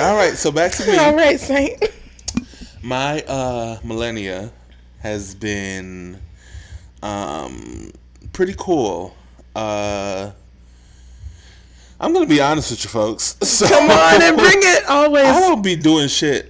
All 0.00 0.16
right, 0.16 0.32
so 0.32 0.50
back 0.50 0.72
to 0.72 0.84
me. 0.84 0.98
All 0.98 1.14
right, 1.14 1.38
Saint. 1.38 1.80
My 2.82 3.20
uh 3.28 3.78
millennia 3.84 4.50
has 4.98 5.36
been 5.36 6.18
um 7.04 7.92
pretty 8.32 8.56
cool. 8.58 9.14
Uh 9.54 10.32
I'm 12.00 12.12
gonna 12.12 12.26
be 12.26 12.40
honest 12.40 12.72
with 12.72 12.82
you 12.82 12.90
folks. 12.90 13.36
So, 13.42 13.68
Come 13.68 13.92
on 13.92 14.22
and 14.22 14.36
bring 14.36 14.58
it 14.58 14.86
always. 14.88 15.24
I 15.24 15.38
don't 15.38 15.62
be 15.62 15.76
doing 15.76 16.08
shit. 16.08 16.48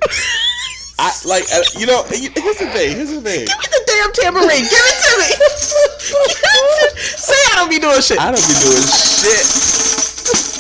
I 0.99 1.11
like 1.27 1.45
uh, 1.53 1.61
you 1.79 1.85
know. 1.85 2.05
Here's 2.05 2.57
the 2.57 2.71
thing. 2.73 2.97
Here's 2.97 3.11
the 3.11 3.21
thing. 3.21 3.47
Give 3.47 3.59
me 3.59 3.67
the 3.71 3.85
damn 4.01 4.13
tambourine. 4.13 4.65
Give 4.65 4.87
it 4.91 4.99
to 5.05 5.13
me. 5.21 5.29
Give 5.29 6.57
it 6.57 6.97
to- 6.97 7.01
Say 7.21 7.35
I 7.53 7.57
don't 7.57 7.69
be 7.71 7.79
doing 7.79 8.01
shit. 8.01 8.19
I 8.21 8.31
don't 8.33 8.41
be 8.41 8.55
doing 8.55 8.87
shit. 8.87 10.51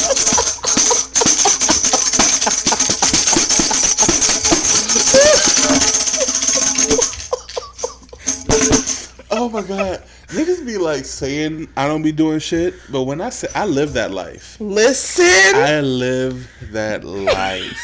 Oh 9.32 9.48
my 9.48 9.62
god. 9.62 10.02
Niggas 10.28 10.64
be 10.66 10.76
like 10.78 11.04
saying 11.04 11.68
I 11.76 11.86
don't 11.86 12.02
be 12.02 12.12
doing 12.12 12.38
shit, 12.40 12.74
but 12.90 13.02
when 13.04 13.20
I 13.20 13.30
say 13.30 13.48
I 13.54 13.64
live 13.66 13.92
that 13.94 14.10
life. 14.10 14.56
Listen. 14.60 15.24
I 15.54 15.80
live 15.80 16.48
that 16.72 17.04
life. 17.04 17.78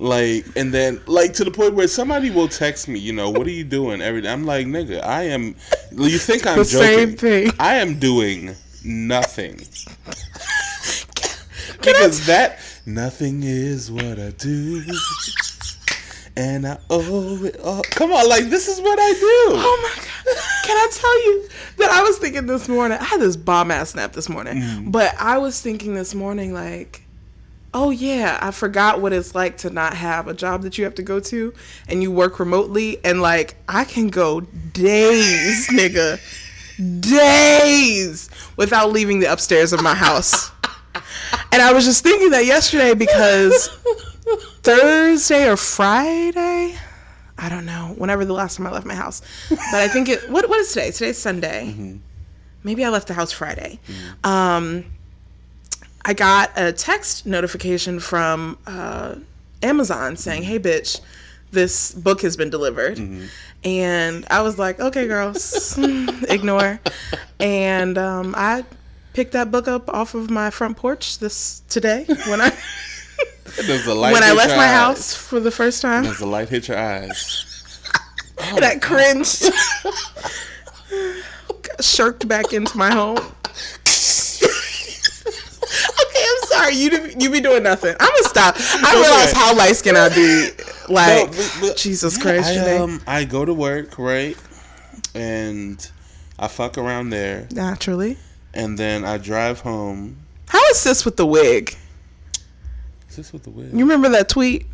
Like 0.00 0.46
and 0.56 0.72
then 0.72 0.98
like 1.06 1.34
to 1.34 1.44
the 1.44 1.50
point 1.50 1.74
where 1.74 1.86
somebody 1.86 2.30
will 2.30 2.48
text 2.48 2.88
me, 2.88 2.98
you 2.98 3.12
know, 3.12 3.28
what 3.28 3.46
are 3.46 3.50
you 3.50 3.64
doing 3.64 4.00
every 4.00 4.22
day? 4.22 4.32
I'm 4.32 4.46
like, 4.46 4.66
nigga, 4.66 5.04
I 5.04 5.24
am 5.24 5.54
you 5.92 6.16
think 6.16 6.46
I'm 6.46 6.56
The 6.56 6.64
joking. 6.64 6.86
same 6.86 7.16
thing. 7.18 7.52
I 7.60 7.74
am 7.74 7.98
doing 7.98 8.54
nothing. 8.82 9.56
because 11.76 12.26
that 12.26 12.60
nothing 12.86 13.42
is 13.42 13.90
what 13.90 14.18
I 14.18 14.30
do. 14.30 14.82
And 16.34 16.66
I 16.66 16.78
owe 16.88 17.44
it 17.44 17.60
all. 17.60 17.82
Come 17.90 18.12
on, 18.12 18.26
like 18.26 18.44
this 18.44 18.68
is 18.68 18.80
what 18.80 18.98
I 18.98 19.12
do. 19.12 19.18
Oh 19.52 19.80
my 19.82 20.02
god. 20.02 20.06
Can 20.64 20.76
I 20.78 20.88
tell 20.92 21.24
you 21.26 21.48
that 21.76 21.90
I 21.90 22.02
was 22.02 22.16
thinking 22.16 22.46
this 22.46 22.70
morning? 22.70 22.96
I 22.98 23.04
had 23.04 23.20
this 23.20 23.36
bomb 23.36 23.70
ass 23.70 23.90
snap 23.90 24.14
this 24.14 24.30
morning. 24.30 24.62
Mm. 24.62 24.92
But 24.92 25.14
I 25.18 25.36
was 25.36 25.60
thinking 25.60 25.92
this 25.92 26.14
morning 26.14 26.54
like 26.54 27.02
Oh 27.72 27.90
yeah, 27.90 28.38
I 28.42 28.50
forgot 28.50 29.00
what 29.00 29.12
it's 29.12 29.34
like 29.34 29.58
to 29.58 29.70
not 29.70 29.94
have 29.94 30.26
a 30.26 30.34
job 30.34 30.62
that 30.62 30.76
you 30.76 30.84
have 30.84 30.96
to 30.96 31.02
go 31.02 31.20
to 31.20 31.54
and 31.88 32.02
you 32.02 32.10
work 32.10 32.40
remotely 32.40 32.98
and 33.04 33.22
like 33.22 33.54
I 33.68 33.84
can 33.84 34.08
go 34.08 34.40
days, 34.40 35.68
nigga. 35.72 36.18
Days 37.00 38.28
without 38.56 38.90
leaving 38.90 39.20
the 39.20 39.26
upstairs 39.26 39.72
of 39.72 39.82
my 39.82 39.94
house. 39.94 40.50
And 41.52 41.62
I 41.62 41.72
was 41.72 41.84
just 41.84 42.02
thinking 42.02 42.30
that 42.30 42.44
yesterday 42.46 42.94
because 42.94 43.68
Thursday 44.62 45.48
or 45.48 45.56
Friday, 45.56 46.76
I 47.38 47.48
don't 47.48 47.66
know, 47.66 47.94
whenever 47.98 48.24
the 48.24 48.32
last 48.32 48.56
time 48.56 48.66
I 48.66 48.70
left 48.70 48.86
my 48.86 48.94
house. 48.94 49.22
But 49.48 49.74
I 49.74 49.88
think 49.88 50.08
it 50.08 50.28
what 50.30 50.48
what 50.48 50.58
is 50.58 50.68
today? 50.68 50.90
Today's 50.90 51.18
Sunday. 51.18 51.98
Maybe 52.62 52.84
I 52.84 52.88
left 52.88 53.08
the 53.08 53.14
house 53.14 53.32
Friday. 53.32 53.78
Um 54.24 54.84
I 56.10 56.12
got 56.12 56.50
a 56.56 56.72
text 56.72 57.24
notification 57.24 58.00
from 58.00 58.58
uh, 58.66 59.14
Amazon 59.62 60.16
saying, 60.16 60.42
"Hey, 60.42 60.58
bitch, 60.58 61.00
this 61.52 61.92
book 61.92 62.22
has 62.22 62.36
been 62.36 62.50
delivered. 62.50 62.98
And 63.62 64.26
I 64.28 64.42
was 64.42 64.58
like, 64.58 64.80
okay, 64.80 65.06
girls, 65.06 65.78
ignore. 66.28 66.80
And 67.38 67.96
um, 67.96 68.34
I 68.36 68.64
picked 69.12 69.34
that 69.34 69.52
book 69.52 69.68
up 69.68 69.88
off 69.88 70.14
of 70.14 70.30
my 70.30 70.50
front 70.50 70.78
porch 70.78 71.20
this 71.20 71.62
today 71.68 72.06
when 72.26 72.40
I 72.40 72.50
Does 73.56 73.84
the 73.84 73.94
light 73.94 74.12
when 74.12 74.24
I 74.24 74.32
left 74.32 74.56
my 74.56 74.64
eyes? 74.64 74.72
house 74.72 75.14
for 75.14 75.38
the 75.38 75.52
first 75.52 75.80
time. 75.80 76.02
Does 76.02 76.18
the 76.18 76.26
light 76.26 76.48
hit 76.48 76.66
your 76.66 76.78
eyes? 76.78 77.46
and 78.38 78.64
I 78.64 78.78
cringed, 78.80 79.44
shirked 81.80 82.26
back 82.26 82.52
into 82.52 82.76
my 82.76 82.92
home. 82.92 83.20
Sorry. 86.62 86.74
You 86.76 87.10
you 87.18 87.30
be 87.30 87.40
doing 87.40 87.62
nothing. 87.62 87.94
I'm 87.98 88.08
gonna 88.10 88.28
stop. 88.28 88.54
I 88.58 88.94
realize 89.00 89.32
how 89.32 89.54
light 89.56 89.76
skinned 89.76 89.98
I 89.98 90.08
be. 90.14 90.50
Like 90.88 91.30
No, 91.30 91.36
but- 91.36 91.56
but- 91.60 91.76
Jesus 91.76 92.16
yeah, 92.16 92.22
Christ, 92.22 92.48
I, 92.58 92.76
um, 92.76 93.00
I 93.06 93.24
go 93.24 93.44
to 93.44 93.54
work, 93.54 93.98
right? 93.98 94.36
And 95.14 95.88
I 96.38 96.48
fuck 96.48 96.78
around 96.78 97.10
there. 97.10 97.46
Naturally. 97.52 98.16
And 98.54 98.76
then 98.78 99.04
I 99.04 99.18
drive 99.18 99.60
home. 99.60 100.16
How 100.48 100.64
is 100.70 100.82
this 100.82 101.04
with 101.04 101.16
the 101.16 101.26
wig? 101.26 101.76
Is 103.08 103.16
this 103.16 103.32
with 103.32 103.44
the 103.44 103.50
wig? 103.50 103.72
You 103.72 103.80
remember 103.80 104.08
that 104.10 104.28
tweet 104.28 104.66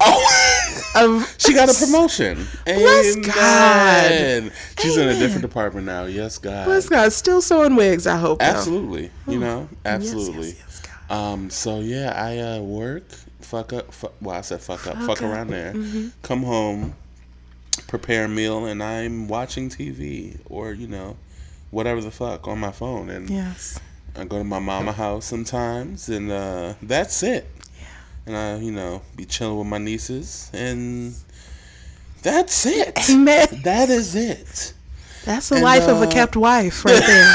Oh! 0.00 0.24
of 0.96 1.34
she 1.38 1.54
got 1.54 1.68
a 1.68 1.74
promotion. 1.74 2.46
Bless 2.64 3.16
God. 3.16 4.10
Amen. 4.12 4.52
She's 4.80 4.96
in 4.96 5.08
a 5.08 5.18
different 5.18 5.42
department 5.42 5.86
now. 5.86 6.04
Yes, 6.04 6.38
God. 6.38 6.64
Bless 6.66 6.88
God, 6.88 7.12
still 7.12 7.40
sewing 7.42 7.76
wigs. 7.76 8.06
I 8.06 8.16
hope. 8.16 8.38
though. 8.40 8.44
Absolutely. 8.46 9.10
You 9.26 9.38
know, 9.38 9.68
absolutely. 9.84 10.48
yes, 10.48 10.56
yes, 10.58 10.80
God. 11.08 11.14
Um. 11.14 11.50
So 11.50 11.80
yeah, 11.80 12.12
I 12.16 12.38
uh, 12.38 12.60
work, 12.60 13.04
fuck 13.40 13.72
up. 13.72 13.92
Fuck, 13.92 14.12
well, 14.20 14.36
I 14.36 14.40
said 14.42 14.60
fuck 14.60 14.86
up, 14.86 14.96
fuck, 14.96 15.06
Fuck 15.18 15.22
around 15.22 15.48
there. 15.48 15.72
Mm-hmm. 15.72 16.08
Come 16.22 16.42
home, 16.42 16.94
prepare 17.86 18.24
a 18.24 18.28
meal, 18.28 18.66
and 18.66 18.82
I'm 18.82 19.28
watching 19.28 19.68
TV 19.70 20.38
or 20.46 20.72
you 20.72 20.86
know, 20.88 21.16
whatever 21.70 22.00
the 22.00 22.10
fuck 22.10 22.46
on 22.48 22.58
my 22.58 22.72
phone. 22.72 23.10
And 23.10 23.28
Yes. 23.30 23.78
I 24.16 24.24
go 24.24 24.38
to 24.38 24.44
my 24.44 24.58
mama 24.58 24.92
house 24.92 25.26
sometimes, 25.26 26.08
and 26.08 26.30
uh, 26.32 26.74
that's 26.82 27.22
it. 27.22 27.46
And 28.28 28.36
I, 28.36 28.58
you 28.58 28.70
know, 28.70 29.00
be 29.16 29.24
chilling 29.24 29.56
with 29.58 29.68
my 29.68 29.78
nieces, 29.78 30.50
and 30.52 31.14
that's 32.22 32.66
it. 32.66 33.08
Amen. 33.10 33.48
That 33.64 33.88
is 33.88 34.14
it. 34.14 34.74
That's 35.24 35.48
the 35.48 35.54
And, 35.54 35.64
life 35.64 35.88
of 35.88 36.02
a 36.02 36.06
uh, 36.06 36.10
kept 36.10 36.36
wife, 36.36 36.84
right 36.84 37.02
there. 37.06 37.34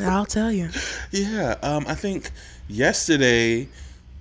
I'll 0.10 0.26
tell 0.26 0.52
you. 0.52 0.68
Yeah, 1.10 1.56
um, 1.62 1.86
I 1.88 1.94
think 1.94 2.30
yesterday 2.68 3.68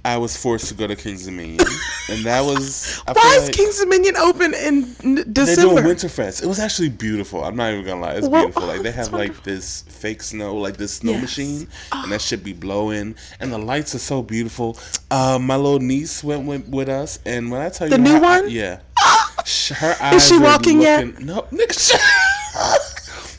I 0.06 0.18
was 0.18 0.38
forced 0.38 0.68
to 0.70 0.74
go 0.74 0.88
to 0.88 0.96
Kings 0.96 1.26
Dominion, 1.26 1.66
and 2.10 2.24
that 2.26 2.42
was. 2.46 3.02
I 3.08 3.12
Why 3.12 3.36
is 3.40 3.48
like 3.48 3.56
King's 3.56 3.78
Dominion 3.80 4.16
open 4.16 4.54
in 4.54 4.96
n- 5.04 5.16
They're 5.16 5.24
December? 5.26 5.82
doing 5.82 5.96
Winterfest. 5.96 6.44
It 6.44 6.48
was 6.48 6.60
actually 6.60 6.90
beautiful. 6.90 7.44
I'm 7.44 7.58
not 7.58 7.74
even 7.74 7.84
gonna 7.86 8.00
lie, 8.02 8.14
it's 8.14 8.28
Well, 8.28 8.44
beautiful. 8.46 8.68
Like 8.68 8.84
they 8.84 8.92
have 9.02 9.12
like 9.12 9.44
this 9.44 9.82
fake 9.90 10.24
snow, 10.24 10.56
like 10.56 10.78
this 10.78 10.94
snow 10.94 11.12
Yes. 11.14 11.22
machine, 11.24 11.68
and 11.92 12.12
that 12.12 12.22
should 12.22 12.42
be 12.44 12.54
blowing, 12.54 13.16
and 13.42 13.52
the 13.52 13.58
lights 13.58 13.96
are 13.96 14.00
so 14.00 14.22
beautiful. 14.22 14.78
Um, 15.12 15.46
my 15.46 15.58
little 15.58 15.80
niece 15.80 16.24
went 16.24 16.46
with, 16.48 16.68
with 16.70 16.88
us, 16.88 17.20
and 17.26 17.52
when 17.52 17.60
I 17.62 17.68
tell 17.70 17.88
you 17.90 17.98
The 17.98 18.02
new 18.02 18.20
one? 18.22 18.50
yeah, 18.50 18.80
Sh- 19.46 19.72
her 19.72 19.96
eyes. 20.00 20.26
she 20.26 20.36
are 20.36 20.42
walking 20.42 20.82
yet? 20.82 21.06
looking, 21.06 21.26
No, 21.26 21.42
nigga. 21.52 21.98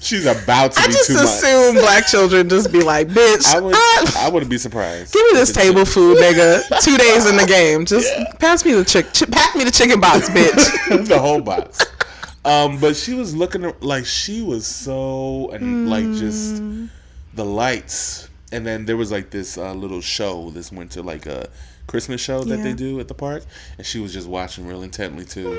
She's 0.09 0.27
about 0.27 0.73
to 0.73 0.81
I 0.81 0.87
be 0.87 0.92
just 0.94 1.07
too 1.09 1.14
much. 1.14 1.25
assume 1.25 1.75
black 1.77 2.07
children 2.07 2.49
just 2.49 2.73
be 2.73 2.81
like, 2.83 3.09
bitch, 3.09 3.44
I 3.55 3.61
would, 3.61 3.75
ah, 3.77 4.27
I 4.27 4.31
wouldn't 4.31 4.51
be 4.51 4.59
surprised. 4.59 5.12
give 5.12 5.23
me 5.27 5.38
this 5.38 5.53
table 5.53 5.85
food, 5.85 6.16
nigga. 6.18 6.62
Two 6.83 6.97
days 6.97 7.27
in 7.29 7.37
the 7.37 7.47
game. 7.49 7.85
Just 7.85 8.12
pass 8.38 8.64
me 8.64 8.73
the 8.73 8.85
chick, 8.85 9.12
ch- 9.12 9.31
pack 9.31 9.55
me 9.55 9.64
the 9.64 9.71
chicken 9.71 10.01
box, 10.01 10.29
bitch. 10.31 11.07
the 11.07 11.18
whole 11.18 11.40
box. 11.40 11.85
Um, 12.44 12.79
but 12.79 12.97
she 12.97 13.12
was 13.14 13.37
looking 13.37 13.71
like 13.81 14.07
she 14.07 14.40
was 14.42 14.66
so 14.66 15.51
and 15.51 15.90
like 15.90 16.05
just 16.14 16.62
Mm. 16.62 16.88
the 17.35 17.44
lights, 17.44 18.29
and 18.53 18.66
then 18.66 18.87
there 18.87 18.97
was 18.97 19.12
like 19.12 19.29
this 19.31 19.59
uh, 19.59 19.75
little 19.75 20.01
show 20.01 20.51
this 20.51 20.73
winter, 20.73 21.03
like 21.03 21.27
a 21.27 21.49
Christmas 21.87 22.21
show 22.23 22.44
that 22.44 22.62
they 22.62 22.73
do 22.73 22.99
at 23.01 23.09
the 23.09 23.14
park, 23.14 23.44
and 23.77 23.87
she 23.87 23.99
was 24.01 24.12
just 24.14 24.27
watching 24.29 24.66
real 24.66 24.83
intently 24.83 25.25
too. 25.27 25.53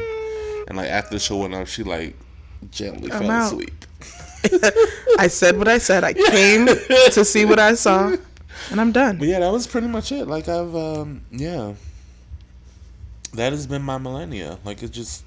And 0.68 0.78
like 0.78 0.90
after 0.90 1.12
the 1.16 1.20
show 1.20 1.38
went 1.38 1.54
off, 1.54 1.70
she 1.70 1.84
like 1.84 2.16
gently 2.72 3.12
I'm 3.12 3.20
fell 3.22 3.32
out. 3.32 3.52
asleep. 3.54 3.86
I 5.20 5.28
said 5.28 5.58
what 5.58 5.68
I 5.68 5.78
said. 5.78 6.04
I 6.04 6.14
came 6.14 6.66
to 6.68 7.26
see 7.26 7.46
what 7.46 7.60
I 7.60 7.74
saw, 7.76 8.16
and 8.72 8.82
I'm 8.82 8.92
done. 8.92 9.18
But 9.18 9.28
yeah, 9.28 9.40
that 9.40 9.52
was 9.52 9.68
pretty 9.68 9.88
much 9.88 10.12
it. 10.12 10.26
Like 10.26 10.48
I've 10.48 10.76
um 10.76 11.22
yeah. 11.32 11.74
That 13.34 13.52
has 13.52 13.68
been 13.68 13.82
my 13.82 13.98
millennia. 13.98 14.58
Like 14.64 14.82
it 14.82 14.92
just 14.92 15.24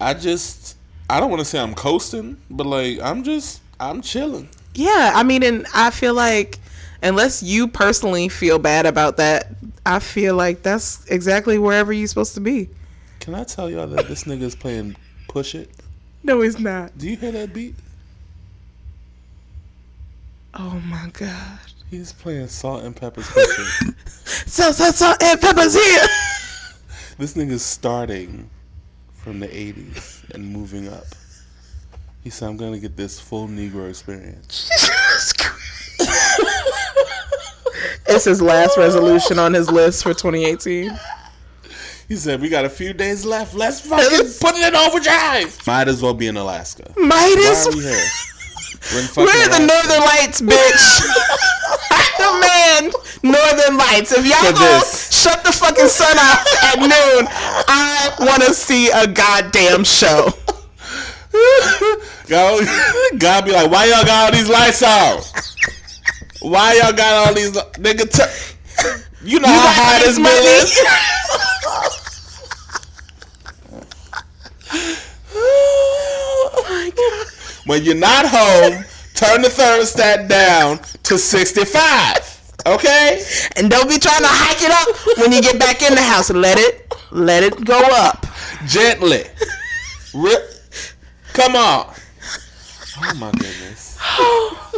I 0.00 0.14
just 0.14 0.76
I 1.08 1.20
don't 1.20 1.30
want 1.30 1.40
to 1.40 1.44
say 1.44 1.58
I'm 1.58 1.74
coasting, 1.74 2.38
but 2.50 2.66
like 2.66 3.00
I'm 3.00 3.22
just 3.22 3.60
I'm 3.78 4.02
chilling. 4.02 4.48
Yeah, 4.74 5.12
I 5.14 5.22
mean, 5.22 5.42
and 5.42 5.66
I 5.74 5.90
feel 5.90 6.14
like 6.14 6.58
unless 7.02 7.42
you 7.42 7.68
personally 7.68 8.28
feel 8.28 8.58
bad 8.58 8.86
about 8.86 9.16
that, 9.18 9.48
I 9.84 10.00
feel 10.00 10.34
like 10.34 10.62
that's 10.62 11.06
exactly 11.06 11.58
wherever 11.58 11.92
you're 11.92 12.08
supposed 12.08 12.34
to 12.34 12.40
be. 12.40 12.68
Can 13.20 13.34
I 13.34 13.44
tell 13.44 13.70
y'all 13.70 13.86
that 13.88 14.08
this 14.08 14.24
nigga's 14.24 14.54
playing 14.54 14.96
Push 15.28 15.54
It? 15.54 15.70
No, 16.22 16.40
he's 16.40 16.58
not. 16.58 16.96
Do 16.98 17.08
you 17.08 17.16
hear 17.16 17.32
that 17.32 17.52
beat? 17.52 17.74
Oh 20.58 20.80
my 20.86 21.10
god. 21.12 21.58
He's 21.90 22.12
playing 22.12 22.48
Salt-N-Pepa's 22.48 23.30
It. 23.36 23.94
So 24.46 24.72
so 24.72 24.90
so 24.90 25.12
and 25.20 25.40
Pepper's 25.40 25.74
here. 25.74 26.02
This 27.18 27.32
nigga's 27.32 27.64
starting 27.64 28.50
from 29.14 29.40
the 29.40 29.48
80s 29.48 30.28
and 30.34 30.46
moving 30.46 30.86
up. 30.86 31.06
He 32.22 32.28
said, 32.28 32.46
I'm 32.46 32.58
gonna 32.58 32.78
get 32.78 32.94
this 32.94 33.18
full 33.18 33.48
Negro 33.48 33.88
experience. 33.88 34.68
it's 38.06 38.24
his 38.26 38.42
last 38.42 38.76
resolution 38.76 39.38
on 39.38 39.54
his 39.54 39.70
list 39.70 40.02
for 40.02 40.12
2018. 40.12 40.90
He 42.08 42.16
said, 42.16 42.42
We 42.42 42.50
got 42.50 42.66
a 42.66 42.68
few 42.70 42.92
days 42.92 43.24
left. 43.24 43.54
Let's 43.54 43.80
fucking 43.80 44.08
put 44.40 44.54
it 44.56 44.68
in 44.68 44.74
overdrive. 44.76 45.58
Might 45.66 45.88
as 45.88 46.02
well 46.02 46.12
be 46.14 46.26
in 46.26 46.36
Alaska. 46.36 46.92
Why 46.96 47.06
Midas. 47.06 47.66
are 47.66 47.76
we 47.76 47.82
here? 47.82 48.04
We're 49.16 49.48
the 49.48 49.58
Northern 49.66 50.02
Lights, 50.04 50.40
bitch. 50.40 51.02
I 51.90 52.04
demand 52.18 52.94
Northern 53.22 53.76
Lights. 53.76 54.12
If 54.12 54.24
y'all 54.26 54.52
gonna 54.52 54.84
shut 54.84 55.42
the 55.44 55.52
fucking 55.52 55.88
sun 55.88 56.16
off 56.18 56.46
at 56.62 56.78
noon, 56.78 57.26
I 57.68 58.10
want 58.20 58.42
to 58.44 58.54
see 58.54 58.90
a 58.90 59.06
goddamn 59.06 59.84
show. 59.84 60.30
God, 62.28 62.64
God 63.18 63.44
be 63.44 63.52
like, 63.52 63.70
why 63.70 63.86
y'all 63.86 64.04
got 64.04 64.26
all 64.26 64.32
these 64.32 64.48
lights 64.48 64.82
on? 64.82 65.20
Why 66.40 66.74
y'all 66.82 66.92
got 66.92 67.26
all 67.28 67.34
these 67.34 67.54
li- 67.54 67.62
nigga? 67.74 68.10
T- 68.10 68.24
you 69.24 69.40
know 69.40 69.48
how 69.48 69.64
got 69.64 69.74
high 69.74 69.98
this 70.00 70.18
bill 70.18 70.44
is. 70.62 70.78
Oh 75.38 76.64
my 76.68 76.90
god. 76.96 77.35
When 77.66 77.84
you're 77.84 77.94
not 77.94 78.26
home, 78.26 78.84
turn 79.14 79.42
the 79.42 79.48
thermostat 79.48 80.28
down 80.28 80.78
to 81.04 81.18
65. 81.18 82.36
Okay? 82.66 83.24
And 83.56 83.70
don't 83.70 83.88
be 83.88 83.98
trying 83.98 84.22
to 84.22 84.28
hike 84.28 84.62
it 84.62 84.70
up 84.70 85.18
when 85.18 85.32
you 85.32 85.42
get 85.42 85.58
back 85.58 85.82
in 85.82 85.94
the 85.94 86.02
house. 86.02 86.30
Let 86.30 86.58
it, 86.58 86.92
let 87.10 87.42
it 87.42 87.64
go 87.64 87.80
up. 87.92 88.26
Gently. 88.66 89.24
Rip. 90.14 90.50
Come 91.32 91.54
on. 91.54 91.94
Oh 92.98 93.14
my 93.16 93.30
goodness. 93.32 93.98
Oh 94.00 94.72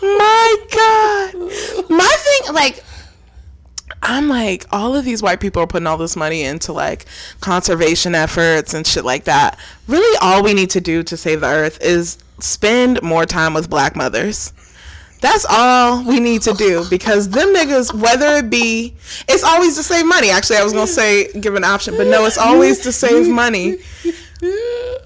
my 0.02 0.56
God. 0.72 1.90
My 1.90 2.14
thing, 2.18 2.54
like, 2.54 2.82
I'm 4.02 4.28
like, 4.28 4.66
all 4.72 4.96
of 4.96 5.04
these 5.04 5.22
white 5.22 5.40
people 5.40 5.62
are 5.62 5.66
putting 5.66 5.86
all 5.86 5.96
this 5.96 6.16
money 6.16 6.42
into 6.42 6.72
like 6.72 7.06
conservation 7.40 8.14
efforts 8.14 8.74
and 8.74 8.86
shit 8.86 9.04
like 9.04 9.24
that. 9.24 9.58
Really, 9.86 10.18
all 10.20 10.42
we 10.42 10.54
need 10.54 10.70
to 10.70 10.80
do 10.80 11.02
to 11.04 11.16
save 11.16 11.40
the 11.40 11.46
earth 11.46 11.78
is 11.80 12.18
spend 12.40 13.00
more 13.02 13.24
time 13.26 13.54
with 13.54 13.70
black 13.70 13.94
mothers. 13.94 14.52
That's 15.20 15.46
all 15.48 16.02
we 16.04 16.18
need 16.18 16.42
to 16.42 16.52
do 16.54 16.84
because 16.90 17.28
them 17.28 17.54
niggas, 17.54 17.94
whether 17.94 18.38
it 18.38 18.50
be, 18.50 18.94
it's 19.28 19.44
always 19.44 19.76
to 19.76 19.84
save 19.84 20.04
money. 20.04 20.30
Actually, 20.30 20.56
I 20.56 20.64
was 20.64 20.72
gonna 20.72 20.88
say 20.88 21.32
give 21.34 21.54
an 21.54 21.62
option, 21.62 21.96
but 21.96 22.08
no, 22.08 22.26
it's 22.26 22.38
always 22.38 22.80
to 22.80 22.90
save 22.90 23.28
money. 23.28 23.78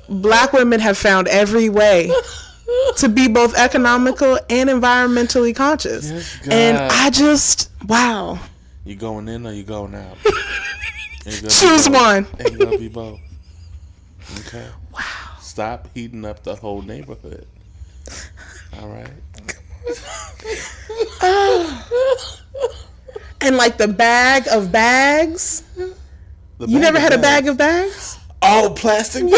Black 0.08 0.54
women 0.54 0.80
have 0.80 0.96
found 0.96 1.28
every 1.28 1.68
way 1.68 2.10
to 2.96 3.08
be 3.10 3.28
both 3.28 3.54
economical 3.58 4.38
and 4.48 4.70
environmentally 4.70 5.54
conscious. 5.54 6.10
Yes, 6.10 6.48
and 6.48 6.78
I 6.78 7.10
just, 7.10 7.70
wow. 7.86 8.38
You 8.86 8.94
going 8.94 9.26
in 9.26 9.44
or 9.44 9.52
you 9.52 9.64
going 9.64 9.96
out? 9.96 10.16
Ain't 11.26 11.42
gonna 11.42 11.42
be 11.42 11.48
Choose 11.48 11.90
one. 11.90 12.24
Ain't 12.38 12.56
gonna 12.56 12.78
be 12.78 12.86
both. 12.86 13.18
Okay. 14.38 14.68
Wow. 14.94 15.00
Stop 15.40 15.88
heating 15.92 16.24
up 16.24 16.44
the 16.44 16.54
whole 16.54 16.82
neighborhood. 16.82 17.48
All 18.78 18.88
right. 18.88 19.10
and 23.40 23.56
like 23.56 23.76
the 23.76 23.88
bag 23.88 24.46
of 24.52 24.70
bags. 24.70 25.64
The 26.58 26.68
You 26.68 26.78
never 26.78 27.00
had 27.00 27.12
a 27.12 27.18
bag 27.18 27.48
of 27.48 27.58
bags? 27.58 28.20
Oh, 28.40 28.72
plastic 28.76 29.24
bags. 29.24 29.34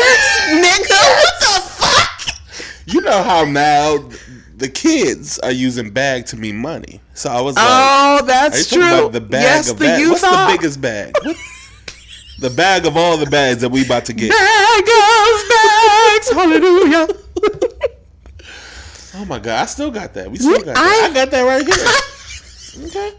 Nigga, 0.51 0.91
what 0.91 1.35
the 1.41 1.63
fuck? 1.71 2.21
You 2.85 3.01
know 3.01 3.23
how 3.23 3.47
now 3.47 4.11
the 4.59 4.69
kids 4.69 5.39
are 5.41 5.53
using 5.53 5.91
bag 5.91 6.27
to 6.27 6.37
mean 6.37 6.57
money. 6.57 7.01
So 7.15 7.31
I 7.31 7.41
was 7.41 7.57
like, 7.57 7.65
Oh, 7.69 8.23
that's 8.27 8.69
true. 8.69 8.83
about 8.83 9.13
the 9.13 9.21
bag 9.21 9.43
yes, 9.43 9.71
of 9.71 9.79
the 9.79 9.99
youth 9.99 10.11
What's 10.11 10.25
are. 10.25 10.51
the 10.51 10.57
biggest 10.57 10.81
bag? 10.81 11.15
The 12.41 12.51
bag 12.51 12.87
of 12.87 12.97
all 12.97 13.17
the 13.17 13.27
bags 13.27 13.61
that 13.63 13.69
we 13.71 13.85
about 13.85 14.05
to 14.07 14.13
get. 14.13 14.31
bag 14.31 14.81
of 14.81 15.49
bags. 15.49 16.31
Hallelujah. 16.31 17.09
Oh 19.15 19.25
my 19.25 19.39
god, 19.39 19.63
I 19.63 19.67
still 19.67 19.91
got 19.91 20.15
that. 20.15 20.31
We 20.31 20.39
still 20.39 20.57
got 20.59 20.75
that. 20.75 20.77
I- 20.77 21.07
I 21.09 21.13
got 21.15 21.31
that 21.33 21.43
right 21.43 21.67
here. 21.67 22.87
okay. 22.89 23.13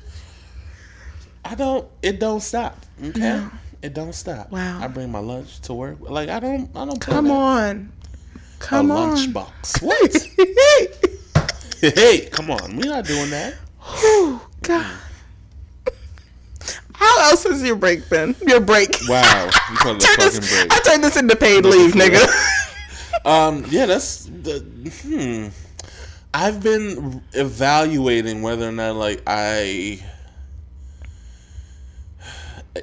I 1.43 1.55
don't. 1.55 1.87
It 2.01 2.19
don't 2.19 2.39
stop. 2.41 2.85
Okay. 3.03 3.45
It 3.81 3.93
don't 3.93 4.13
stop. 4.13 4.51
Wow. 4.51 4.79
I 4.81 4.87
bring 4.87 5.11
my 5.11 5.19
lunch 5.19 5.59
to 5.61 5.73
work. 5.73 5.97
Like 6.01 6.29
I 6.29 6.39
don't. 6.39 6.69
I 6.75 6.85
don't. 6.85 6.99
Come 7.01 7.31
on. 7.31 7.91
A 8.35 8.39
Come 8.59 8.91
on. 8.91 9.09
lunch 9.15 9.33
box. 9.33 9.81
What? 9.81 10.27
hey, 11.81 12.27
come 12.31 12.51
on. 12.51 12.75
We're 12.75 12.89
not 12.89 13.05
doing 13.05 13.29
that. 13.29 13.55
Whew, 13.81 14.41
God. 14.61 14.97
How 16.93 17.29
else 17.29 17.43
has 17.45 17.63
your 17.63 17.77
break 17.77 18.09
been? 18.09 18.35
Your 18.45 18.59
break. 18.59 18.93
Wow. 19.07 19.45
You 19.45 19.51
call 19.77 19.95
it 19.95 20.03
a 20.03 20.07
fucking 20.07 20.25
this, 20.25 20.53
break. 20.53 20.73
I 20.73 20.79
turned 20.79 21.03
this 21.03 21.15
into 21.15 21.35
paid 21.35 21.65
leave, 21.65 21.93
nigga. 21.93 22.27
Um. 23.25 23.65
Yeah. 23.69 23.85
That's 23.85 24.25
the. 24.25 24.59
Hmm. 25.03 25.47
I've 26.33 26.63
been 26.63 27.21
evaluating 27.33 28.41
whether 28.41 28.67
or 28.67 28.71
not 28.71 28.95
like 28.95 29.21
I. 29.27 29.99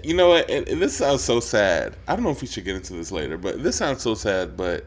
You 0.05 0.15
know 0.15 0.29
what? 0.29 0.51
And, 0.51 0.69
and 0.69 0.83
this 0.83 0.97
sounds 0.97 1.23
so 1.25 1.41
sad. 1.41 1.97
I 2.07 2.15
don't 2.15 2.23
know 2.25 2.31
if 2.31 2.43
we 2.43 2.49
should 2.49 2.67
get 2.67 2.77
into 2.77 2.93
this 2.93 3.11
later, 3.11 3.39
but 3.39 3.63
this 3.63 3.77
sounds 3.77 4.03
so 4.03 4.15
sad. 4.15 4.59
But 4.59 4.85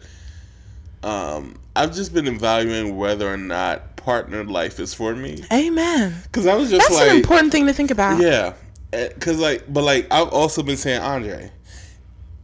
um, 1.01 1.55
I've 1.75 1.95
just 1.95 2.13
been 2.13 2.27
evaluating 2.27 2.95
whether 2.95 3.31
or 3.31 3.37
not 3.37 3.95
partnered 4.03 4.49
life 4.49 4.79
is 4.79 4.93
for 4.93 5.15
me. 5.15 5.43
Amen. 5.51 6.15
Because 6.23 6.47
I 6.47 6.55
was 6.55 6.69
just 6.69 6.87
That's 6.89 6.99
like, 6.99 7.11
an 7.11 7.17
important 7.17 7.51
thing 7.51 7.67
to 7.67 7.73
think 7.73 7.91
about. 7.91 8.21
yeah, 8.21 8.53
eh, 8.93 9.09
because 9.13 9.39
like, 9.39 9.63
but 9.71 9.83
like, 9.83 10.07
I've 10.11 10.29
also 10.29 10.63
been 10.63 10.77
saying, 10.77 11.01
Andre, 11.01 11.51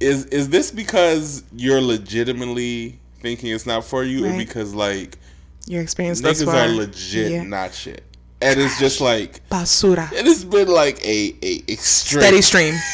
is 0.00 0.26
is 0.26 0.48
this 0.48 0.70
because 0.70 1.42
you're 1.52 1.80
legitimately 1.80 2.98
thinking 3.20 3.52
it's 3.52 3.66
not 3.66 3.84
for 3.84 4.04
you, 4.04 4.26
or 4.26 4.36
because 4.36 4.74
like 4.74 5.18
Your 5.66 5.82
experience 5.82 6.20
niggas 6.20 6.46
are 6.52 6.68
legit 6.68 7.32
Yeah. 7.32 7.42
not 7.44 7.72
shit, 7.74 8.02
and 8.40 8.60
it's 8.60 8.78
just 8.78 9.00
like 9.00 9.46
Basura. 9.48 10.12
it 10.12 10.26
has 10.26 10.44
been 10.44 10.68
like 10.68 11.04
a 11.04 11.34
a 11.42 11.62
extreme. 11.68 12.22
Steady 12.22 12.42
stream. 12.42 12.74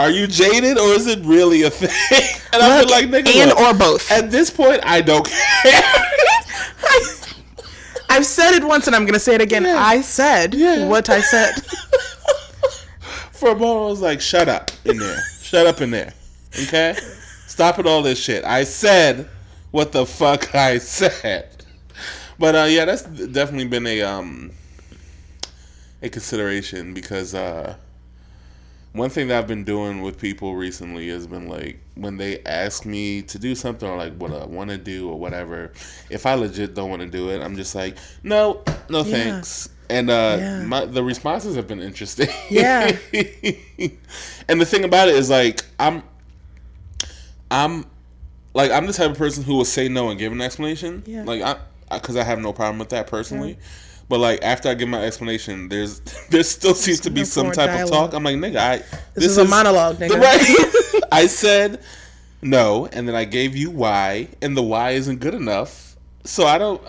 Are 0.00 0.10
you 0.10 0.26
jaded, 0.26 0.78
or 0.78 0.88
is 0.94 1.06
it 1.06 1.18
really 1.24 1.62
a 1.64 1.70
thing? 1.70 1.90
And 2.52 2.60
I've 2.62 2.80
been 2.80 2.90
like, 2.90 3.24
nigga, 3.24 3.36
and 3.42 3.50
look, 3.50 3.60
or 3.60 3.74
both. 3.74 4.10
at 4.10 4.28
this 4.30 4.50
point, 4.50 4.80
I 4.84 5.00
don't 5.02 5.24
care. 5.24 5.82
I've 8.08 8.26
said 8.26 8.54
it 8.56 8.64
once 8.64 8.88
and 8.88 8.96
I'm 8.96 9.06
gonna 9.06 9.20
say 9.20 9.36
it 9.36 9.40
again. 9.40 9.62
Yeah. 9.64 9.76
I 9.78 10.00
said 10.00 10.52
Yeah. 10.54 10.88
what 10.88 11.08
I 11.08 11.20
said. 11.20 11.52
For 13.32 13.50
a 13.50 13.54
moment, 13.54 13.86
I 13.86 13.90
was 13.90 14.00
like, 14.00 14.20
shut 14.20 14.48
up 14.48 14.72
in 14.84 14.98
there. 14.98 15.20
Shut 15.42 15.66
up 15.66 15.80
in 15.80 15.92
there. 15.92 16.12
Okay? 16.64 16.96
Stop 17.46 17.78
it, 17.78 17.86
all 17.86 18.02
this 18.02 18.18
shit. 18.18 18.44
I 18.44 18.64
said 18.64 19.28
what 19.70 19.92
the 19.92 20.04
fuck 20.06 20.52
I 20.54 20.78
said. 20.78 21.64
But 22.38 22.54
uh, 22.56 22.64
yeah, 22.68 22.84
that's 22.84 23.02
definitely 23.02 23.68
been 23.68 23.86
a 23.86 24.02
um 24.02 24.50
a 26.02 26.08
consideration 26.08 26.94
because 26.94 27.32
uh 27.34 27.76
one 28.92 29.08
thing 29.08 29.28
that 29.28 29.38
I've 29.38 29.46
been 29.46 29.64
doing 29.64 30.02
with 30.02 30.18
people 30.18 30.56
recently 30.56 31.08
has 31.08 31.26
been 31.26 31.48
like 31.48 31.78
when 31.94 32.16
they 32.16 32.42
ask 32.44 32.84
me 32.84 33.22
to 33.22 33.38
do 33.38 33.54
something 33.54 33.88
or 33.88 33.96
like 33.96 34.14
what 34.14 34.32
I 34.32 34.44
want 34.46 34.70
to 34.70 34.78
do 34.78 35.08
or 35.08 35.18
whatever, 35.18 35.72
if 36.08 36.26
I 36.26 36.34
legit 36.34 36.74
don't 36.74 36.90
want 36.90 37.02
to 37.02 37.08
do 37.08 37.30
it, 37.30 37.40
I'm 37.40 37.56
just 37.56 37.74
like, 37.74 37.96
no, 38.22 38.64
no 38.88 39.04
thanks. 39.04 39.68
And 39.88 40.10
uh, 40.10 40.36
Yeah. 40.38 40.64
my, 40.64 40.84
the 40.86 41.04
responses 41.04 41.56
have 41.56 41.68
been 41.68 41.80
interesting. 41.80 42.28
Yeah. 42.48 42.96
and 44.48 44.60
the 44.60 44.66
thing 44.66 44.84
about 44.84 45.08
it 45.08 45.14
is 45.14 45.30
like 45.30 45.64
I'm, 45.78 46.02
I'm, 47.50 47.84
like 48.54 48.72
I'm 48.72 48.86
the 48.86 48.92
type 48.92 49.12
of 49.12 49.18
person 49.18 49.44
who 49.44 49.54
will 49.54 49.64
say 49.64 49.88
no 49.88 50.10
and 50.10 50.18
give 50.18 50.32
an 50.32 50.40
explanation. 50.40 51.04
Yeah. 51.06 51.22
Like 51.24 51.42
I, 51.42 51.56
because 51.96 52.16
I, 52.16 52.24
have 52.24 52.38
no 52.40 52.52
problem 52.52 52.78
with 52.78 52.90
that 52.90 53.06
personally. 53.06 53.58
But 54.10 54.18
like 54.18 54.42
after 54.42 54.68
I 54.68 54.74
give 54.74 54.88
my 54.88 55.04
explanation, 55.04 55.68
there's 55.68 56.00
there 56.30 56.42
still 56.42 56.74
seems 56.74 56.98
to 57.00 57.10
be 57.10 57.24
some 57.24 57.52
type 57.52 57.84
of 57.84 57.88
talk. 57.88 58.12
I'm 58.12 58.24
like, 58.24 58.34
nigga, 58.34 58.56
I 58.56 58.76
This, 59.14 59.26
is, 59.26 59.38
a 59.38 59.44
monologue, 59.44 59.98
nigga. 59.98 60.20
Right. 60.20 61.02
I 61.12 61.28
said 61.28 61.80
no, 62.42 62.88
and 62.92 63.06
then 63.06 63.14
I 63.14 63.24
gave 63.24 63.54
you 63.54 63.70
why, 63.70 64.26
and 64.42 64.56
the 64.56 64.62
why 64.64 64.90
isn't 64.90 65.20
good 65.20 65.34
enough. 65.34 65.94
So 66.24 66.44
I 66.44 66.58
don't. 66.58 66.82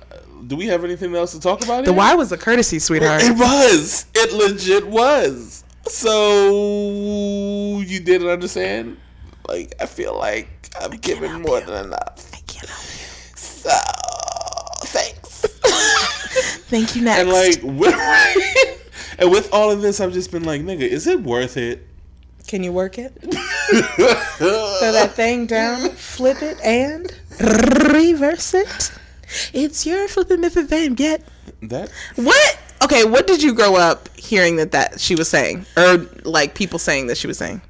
Do 0.48 0.56
we 0.56 0.66
have 0.66 0.84
anything 0.84 1.16
else 1.16 1.34
to 1.34 1.40
talk 1.40 1.64
about? 1.64 1.86
The 1.86 1.92
here? 1.92 1.98
why 2.00 2.16
was 2.16 2.32
a 2.32 2.38
courtesy, 2.38 2.80
sweetheart. 2.80 3.22
It 3.24 3.38
was. 3.38 4.08
It 4.16 4.34
legit 4.34 4.88
was. 4.88 5.64
So 5.86 7.82
you 7.82 8.00
didn't 8.00 8.30
understand? 8.30 8.98
Like 9.48 9.76
I 9.80 9.86
feel 9.86 10.18
like 10.18 10.72
I'm 10.82 10.98
giving 10.98 11.44
more 11.44 11.62
than 11.62 11.86
enough. 11.86 12.32
I 12.34 12.40
can't 12.48 12.68
help 12.68 12.82
you. 12.82 13.38
So. 13.38 14.01
Thank 16.72 16.96
you. 16.96 17.04
Next. 17.04 17.20
and 17.20 17.30
like 17.30 17.62
with, 17.62 17.96
and 19.20 19.30
with 19.30 19.54
all 19.54 19.70
of 19.70 19.82
this, 19.82 20.00
I've 20.00 20.14
just 20.14 20.32
been 20.32 20.44
like, 20.44 20.62
nigga, 20.62 20.82
is 20.82 21.06
it 21.06 21.22
worth 21.22 21.58
it? 21.58 21.88
can 22.48 22.64
you 22.64 22.72
work 22.74 22.98
it? 22.98 23.14
Throw 23.22 24.92
that 24.92 25.14
thing 25.14 25.46
down, 25.46 25.90
flip 25.92 26.42
it, 26.42 26.60
and 26.62 27.10
reverse 27.40 28.54
it. 28.54 28.92
It's 29.54 29.86
your 29.86 30.10
flipping 30.10 30.42
Miffy 30.42 30.66
Van 30.68 30.94
Get. 30.94 31.24
That 31.62 31.90
What? 32.16 32.60
Okay, 32.84 33.06
what 33.06 33.28
did 33.28 33.42
you 33.42 33.54
grow 33.54 33.76
up 33.76 34.10
hearing 34.18 34.58
that 34.58 34.72
that 34.72 35.00
she 35.00 35.16
was 35.16 35.30
saying, 35.30 35.66
or 35.78 36.10
like 36.24 36.56
people 36.56 36.80
saying 36.80 37.08
that 37.08 37.18
she 37.18 37.28
was 37.28 37.38
saying? 37.38 37.62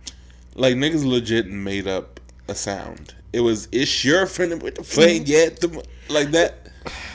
like 0.55 0.75
niggas 0.75 1.05
legit 1.05 1.47
made 1.47 1.87
up 1.87 2.19
a 2.47 2.55
sound. 2.55 3.13
It 3.33 3.41
was 3.41 3.67
it's 3.71 4.03
your 4.03 4.25
friend 4.25 4.61
with 4.61 4.75
the 4.75 4.83
flame 4.83 5.23
yet 5.25 5.59
the 5.59 5.83
like 6.09 6.31
that. 6.31 6.69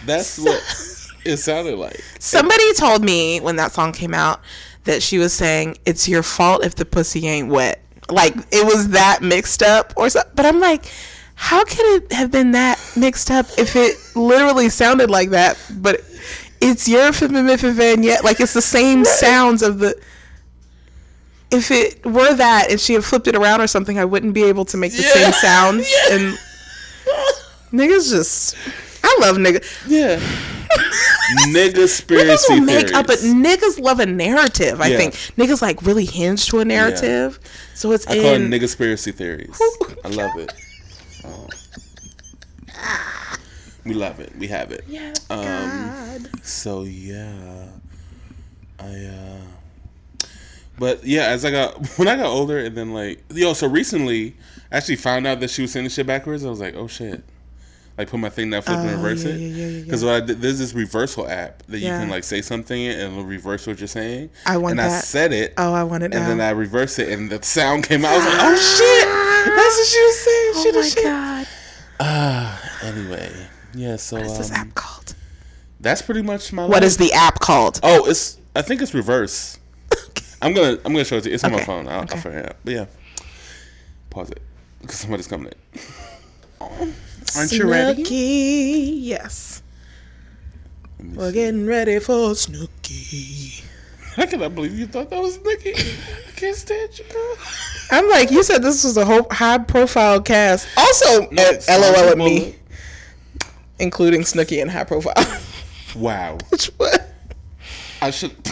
That's 0.05 0.39
what 0.39 0.63
it 1.27 1.37
sounded 1.39 1.77
like. 1.79 2.01
Somebody 2.19 2.73
told 2.75 3.05
me 3.05 3.41
when 3.41 3.57
that 3.57 3.73
song 3.73 3.93
came 3.93 4.15
out 4.15 4.41
that 4.85 5.03
she 5.03 5.19
was 5.19 5.33
saying 5.33 5.77
it's 5.85 6.09
your 6.09 6.23
fault 6.23 6.65
if 6.65 6.75
the 6.75 6.85
pussy 6.85 7.27
ain't 7.27 7.49
wet. 7.49 7.83
Like 8.09 8.35
it 8.53 8.65
was 8.65 8.89
that 8.91 9.21
mixed 9.23 9.63
up 9.63 9.93
or 9.97 10.09
something. 10.09 10.33
But 10.35 10.47
I'm 10.47 10.61
like, 10.61 10.85
how 11.35 11.65
could 11.65 12.03
it 12.03 12.13
have 12.13 12.31
been 12.31 12.53
that 12.53 12.79
mixed 12.97 13.31
up 13.31 13.47
if 13.59 13.77
it 13.77 13.97
literally 14.15 14.69
sounded 14.69 15.11
like 15.11 15.31
that? 15.31 15.59
But 15.77 16.01
it's 16.61 16.89
your 16.89 17.11
and 17.13 18.05
yet 18.05 18.25
like 18.25 18.41
it's 18.41 18.55
the 18.55 18.63
same 18.63 19.05
sounds 19.05 19.63
of 19.63 19.79
the. 19.79 20.01
If 21.51 21.71
it 21.71 22.05
were 22.05 22.35
that 22.35 22.71
and 22.71 22.81
she 22.81 22.95
had 22.95 23.05
flipped 23.05 23.29
it 23.29 23.37
around 23.37 23.61
or 23.61 23.67
something, 23.67 23.99
I 23.99 24.05
wouldn't 24.05 24.35
be 24.35 24.45
able 24.45 24.65
to 24.67 24.77
make 24.77 24.93
the 24.93 25.03
same 25.03 25.23
Yeah. 25.23 25.31
sounds. 25.33 25.89
And 26.11 26.39
niggas 27.73 28.11
just, 28.11 28.57
I 29.05 29.17
love 29.21 29.37
niggas. 29.37 29.65
Yeah. 29.87 30.21
Nigga 31.49 31.73
Niggas 31.75 32.03
spiracy 32.03 32.49
will 32.51 32.61
make 32.61 32.93
up 32.95 33.09
a 33.09 33.17
theories. 33.17 33.35
niggas 33.35 33.81
love 33.81 34.01
a 34.01 34.07
narrative. 34.07 34.81
I 34.81 34.89
Yeah. 34.89 34.97
think 34.99 35.15
niggas 35.37 35.61
like 35.63 35.83
really 35.83 36.05
hinge 36.05 36.47
to 36.51 36.61
a 36.61 36.65
narrative, 36.65 37.39
so 37.75 37.93
it's 37.93 38.07
I 38.07 38.17
call 38.17 38.35
it 38.35 38.39
nigga 38.41 38.65
spiracy 38.65 39.13
theories. 39.15 39.59
I 40.05 40.09
love 40.09 40.37
it. 40.39 40.53
Oh. 41.25 41.49
We 43.85 43.95
love 43.95 44.19
it. 44.21 44.33
We 44.37 44.49
have 44.49 44.73
it. 44.73 44.85
Yes, 44.89 45.25
Um, 45.31 45.43
God. 45.45 46.29
So 46.43 46.83
yeah, 46.83 47.67
I. 48.81 48.85
uh 49.07 50.27
But 50.79 51.05
yeah, 51.05 51.27
as 51.29 51.45
I 51.45 51.51
got 51.51 51.87
when 51.99 52.09
I 52.09 52.17
got 52.17 52.27
older, 52.27 52.59
and 52.59 52.77
then 52.77 52.93
like 52.93 53.23
yo, 53.33 53.53
so 53.53 53.69
recently, 53.69 54.37
I 54.73 54.79
actually 54.79 54.97
found 54.97 55.27
out 55.27 55.41
that 55.41 55.51
she 55.51 55.63
was 55.63 55.73
sending 55.73 55.91
shit 55.91 56.07
backwards. 56.07 56.45
I 56.45 56.51
was 56.51 56.61
like, 56.61 56.75
oh 56.75 56.87
shit. 56.89 57.23
Like 57.99 58.11
put 58.11 58.21
my 58.21 58.29
thing 58.29 58.51
down, 58.51 58.61
flip 58.63 58.77
and 58.79 58.91
Oh, 58.91 58.93
reverse 58.97 59.25
yeah, 59.25 59.31
it. 59.31 59.39
yeah, 59.39 59.47
yeah, 59.49 59.67
yeah, 59.79 59.85
Because 59.85 60.05
what 60.05 60.15
I 60.15 60.21
did, 60.21 60.43
there's 60.43 60.59
this 60.59 60.75
reversal 60.75 61.27
app 61.29 61.63
that 61.69 61.79
you 61.79 61.87
can 61.89 62.11
like 62.11 62.25
say 62.25 62.43
something 62.43 62.79
and 62.87 63.13
it'll 63.13 63.25
reverse 63.25 63.67
what 63.67 63.79
you're 63.79 63.89
saying. 63.89 64.29
I 64.45 64.59
want 64.59 64.73
and 64.73 64.81
I 64.83 64.89
said 65.01 65.33
it. 65.33 65.55
Oh, 65.57 65.73
I 65.73 65.83
want 65.83 66.03
it 66.03 66.13
And 66.13 66.23
now. 66.25 66.29
then 66.29 66.41
I 66.43 66.51
reversed 66.51 66.99
it, 66.99 67.09
and 67.11 67.31
the 67.31 67.43
sound 67.43 67.85
came 67.85 68.05
out. 68.05 68.13
I 68.13 68.17
was 68.19 68.27
like, 68.27 68.37
"Oh 68.39 68.57
shit, 69.47 69.57
that's 69.57 69.77
what 69.79 69.87
she 69.87 70.01
was 70.03 70.19
saying." 70.19 70.53
oh 70.55 70.63
shit, 70.63 70.75
my 70.75 70.83
shit. 70.83 71.05
god, 71.05 71.47
Ah, 72.01 72.79
anyway, 72.83 73.33
yeah. 73.75 73.97
So 73.97 74.17
what 74.17 74.27
is 74.27 74.37
this 74.39 74.51
um, 74.51 74.57
app 74.57 74.75
called? 74.75 75.15
that's 75.81 76.03
pretty 76.03 76.23
much 76.23 76.53
my. 76.53 76.63
What 76.65 76.73
life. 76.75 76.83
is 76.85 76.97
the 76.99 77.13
app 77.15 77.39
called? 77.41 77.81
Oh, 77.83 78.05
it's. 78.05 78.37
I 78.55 78.61
think 78.63 78.83
it's 78.83 78.93
reverse. 78.93 79.59
I'm 80.43 80.53
gonna. 80.53 80.73
I'm 80.85 80.93
gonna 80.93 81.05
show 81.07 81.17
it 81.17 81.23
to 81.23 81.29
you. 81.31 81.35
It's 81.35 81.45
on 81.45 81.53
my 81.53 81.65
phone. 81.65 81.89
I'll, 81.89 82.03
okay. 82.03 82.17
I'll 82.17 82.21
figure 82.23 82.39
it 82.41 82.47
out. 82.51 82.57
But 82.63 82.75
yeah, 82.75 82.87
pause 84.11 84.31
it 84.31 84.43
because 84.83 84.97
somebody's 84.97 85.27
coming 85.29 85.51
in. 86.61 86.95
Aren't 87.37 87.53
you 87.53 87.69
ready? 87.71 88.05
Snooki, 88.05 88.95
Yes. 89.03 89.63
We're 91.15 91.29
see. 91.31 91.35
getting 91.35 91.67
ready 91.67 91.99
for 91.99 92.31
Snooki. 92.33 93.63
I 94.19 94.25
cannot 94.27 94.55
believe 94.55 94.79
you 94.79 94.87
thought 94.87 95.11
that 95.11 95.21
was 95.21 95.39
Nicki. 95.45 95.75
I 95.75 96.31
can't 96.37 96.57
stand 96.57 96.99
you. 96.99 97.05
girl. 97.13 97.37
I'm 97.91 98.09
like, 98.09 98.31
you 98.31 98.43
said 98.43 98.63
this 98.63 98.83
was 98.83 98.97
a 98.97 99.05
ho- 99.05 99.27
high 99.31 99.59
profile 99.59 100.23
cast. 100.23 100.67
Also, 100.79 101.29
No, 101.31 101.43
uh, 101.43 101.61
LOL 101.79 102.09
at 102.11 102.17
me, 102.19 102.57
including 103.79 104.23
Snooki 104.23 104.61
and 104.63 104.71
high 104.71 104.85
profile. 104.85 105.15
Wow. 105.95 106.37
Which 106.51 106.67
what? 106.77 107.09
I 108.03 108.11
should. 108.11 108.33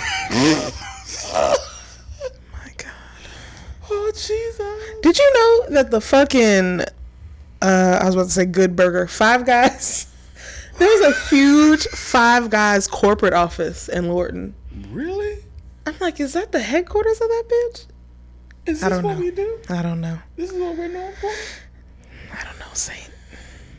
My 1.33 2.70
God. 2.77 2.87
oh 3.91 4.11
Jesus. 4.14 5.01
Did 5.03 5.18
you 5.18 5.33
know 5.35 5.75
that 5.75 5.91
the 5.91 6.01
fucking 6.01 6.83
uh 7.65 7.99
I 8.01 8.07
was 8.07 8.15
about 8.15 8.25
to 8.25 8.31
say 8.31 8.45
good 8.45 8.77
burger, 8.77 9.07
five 9.07 9.45
guys. 9.47 10.11
There 10.77 10.89
was 10.89 11.15
a 11.15 11.29
huge 11.29 11.87
five 11.87 12.51
guys 12.51 12.89
corporate 12.89 13.33
office 13.33 13.89
in 13.89 14.09
Lorton. 14.09 14.57
Really? 14.91 15.39
I'm 15.87 15.95
like, 16.01 16.19
is 16.19 16.33
that 16.33 16.51
the 16.51 16.59
headquarters 16.59 17.21
of 17.21 17.29
that 17.29 17.45
bitch? 17.49 17.87
Is 18.67 18.81
this 18.81 18.91
what 18.91 19.15
know. 19.15 19.21
we 19.21 19.31
do? 19.31 19.61
I 19.69 19.83
don't 19.83 20.01
know. 20.01 20.19
This 20.35 20.51
is 20.51 20.59
what 20.59 20.77
we're 20.77 20.89
known 20.89 21.12
for? 21.21 21.31
I 22.33 22.43
don't 22.43 22.59
know, 22.59 22.67
Saint. 22.73 23.11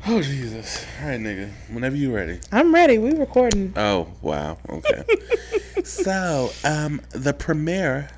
Oh 0.07 0.21
Jesus! 0.21 0.85
All 1.01 1.07
right, 1.09 1.19
nigga. 1.19 1.51
Whenever 1.69 1.95
you 1.95 2.13
ready. 2.15 2.39
I'm 2.51 2.73
ready. 2.73 2.99
We 2.99 3.11
recording. 3.13 3.73
Oh 3.75 4.07
wow. 4.21 4.59
Okay. 4.69 5.03
so, 5.83 6.51
um, 6.63 7.01
the 7.09 7.33
premiere. 7.33 8.09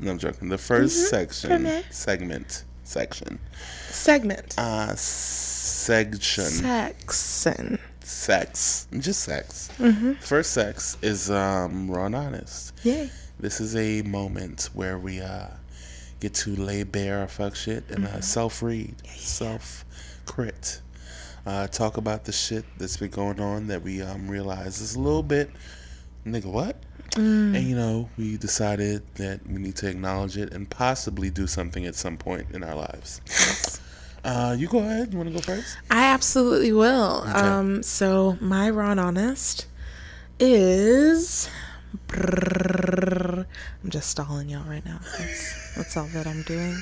No, 0.00 0.10
I'm 0.10 0.18
joking. 0.18 0.48
The 0.48 0.56
1st 0.56 0.90
section, 1.08 1.50
premiere. 1.50 1.84
segment, 1.90 2.64
section, 2.84 3.38
Segment. 3.88 4.58
uh, 4.58 4.94
section, 4.94 6.44
Saxon. 6.44 7.78
sex, 8.00 8.86
just 8.98 9.20
sex. 9.22 9.70
Mm-hmm. 9.78 10.14
First 10.14 10.52
sex 10.52 10.96
is 11.02 11.30
um 11.30 11.90
raw 11.90 12.06
and 12.06 12.14
honest. 12.16 12.72
Yay. 12.84 13.10
This 13.40 13.60
is 13.60 13.74
a 13.76 14.02
moment 14.02 14.68
where 14.74 14.98
we 14.98 15.20
uh 15.20 15.48
get 16.20 16.34
to 16.34 16.54
lay 16.54 16.84
bare 16.84 17.18
our 17.20 17.28
fuck 17.28 17.56
shit 17.56 17.84
and 17.90 18.06
uh, 18.06 18.20
self 18.20 18.62
read, 18.62 18.94
self 19.08 19.84
crit. 20.26 20.80
Uh, 21.44 21.66
talk 21.66 21.96
about 21.96 22.24
the 22.24 22.30
shit 22.32 22.64
that's 22.78 22.96
been 22.96 23.10
going 23.10 23.40
on 23.40 23.66
that 23.66 23.82
we 23.82 24.00
um 24.02 24.28
realize 24.28 24.80
is 24.80 24.94
a 24.94 25.00
little 25.00 25.22
bit 25.24 25.50
nigga 26.24 26.44
what? 26.46 26.81
And 27.16 27.56
you 27.56 27.76
know, 27.76 28.08
we 28.16 28.36
decided 28.36 29.02
that 29.16 29.46
we 29.46 29.60
need 29.60 29.76
to 29.76 29.88
acknowledge 29.88 30.36
it 30.36 30.52
and 30.52 30.68
possibly 30.68 31.30
do 31.30 31.46
something 31.46 31.84
at 31.86 31.94
some 31.94 32.16
point 32.16 32.50
in 32.52 32.62
our 32.62 32.74
lives. 32.74 33.20
Uh, 34.24 34.54
you 34.56 34.68
go 34.68 34.78
ahead. 34.78 35.12
You 35.12 35.18
want 35.18 35.30
to 35.30 35.34
go 35.34 35.40
first? 35.40 35.76
I 35.90 36.04
absolutely 36.04 36.72
will. 36.72 37.24
Um, 37.26 37.82
so 37.82 38.38
my 38.40 38.70
Ron 38.70 39.00
Honest 39.00 39.66
is. 40.38 41.50
I'm 42.12 43.46
just 43.88 44.10
stalling 44.10 44.48
y'all 44.48 44.64
right 44.64 44.84
now. 44.84 45.00
That's, 45.18 45.74
that's 45.76 45.96
all 45.96 46.06
that 46.06 46.26
I'm 46.26 46.42
doing. 46.42 46.80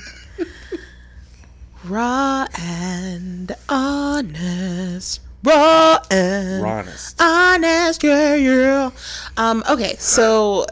Raw 1.85 2.45
and 2.59 3.55
honest. 3.67 5.21
Raw 5.43 5.97
and 6.11 6.63
Honest. 6.65 7.19
honest, 7.21 8.03
yeah, 8.03 8.35
yeah. 8.35 8.91
Um, 9.37 9.63
okay, 9.69 9.95
so 9.97 10.65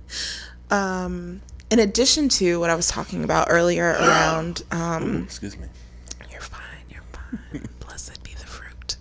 um, 0.70 1.40
in 1.70 1.78
addition 1.80 2.28
to 2.30 2.60
what 2.60 2.70
I 2.70 2.74
was 2.74 2.88
talking 2.88 3.24
about 3.24 3.48
earlier 3.50 3.90
around 3.90 4.62
um, 4.70 5.24
Excuse 5.24 5.56
me. 5.58 5.66
you're 6.30 6.40
fine. 6.40 6.60
You're 6.90 7.02
fine. 7.12 7.68
Blessed 7.80 8.22
be 8.22 8.34
the 8.34 8.46
fruit. 8.46 8.96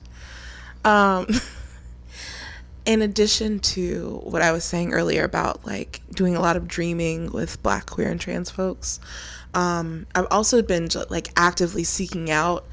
Um, 0.83 1.27
in 2.85 3.01
addition 3.01 3.59
to 3.59 4.19
what 4.23 4.41
I 4.41 4.51
was 4.51 4.63
saying 4.63 4.93
earlier 4.93 5.23
about 5.23 5.65
like 5.65 6.01
doing 6.13 6.35
a 6.35 6.41
lot 6.41 6.55
of 6.57 6.67
dreaming 6.67 7.31
with 7.31 7.61
Black, 7.61 7.85
queer, 7.85 8.09
and 8.09 8.19
trans 8.19 8.49
folks, 8.49 8.99
um, 9.53 10.07
I've 10.15 10.27
also 10.31 10.61
been 10.61 10.89
like 11.09 11.29
actively 11.37 11.83
seeking 11.83 12.31
out 12.31 12.65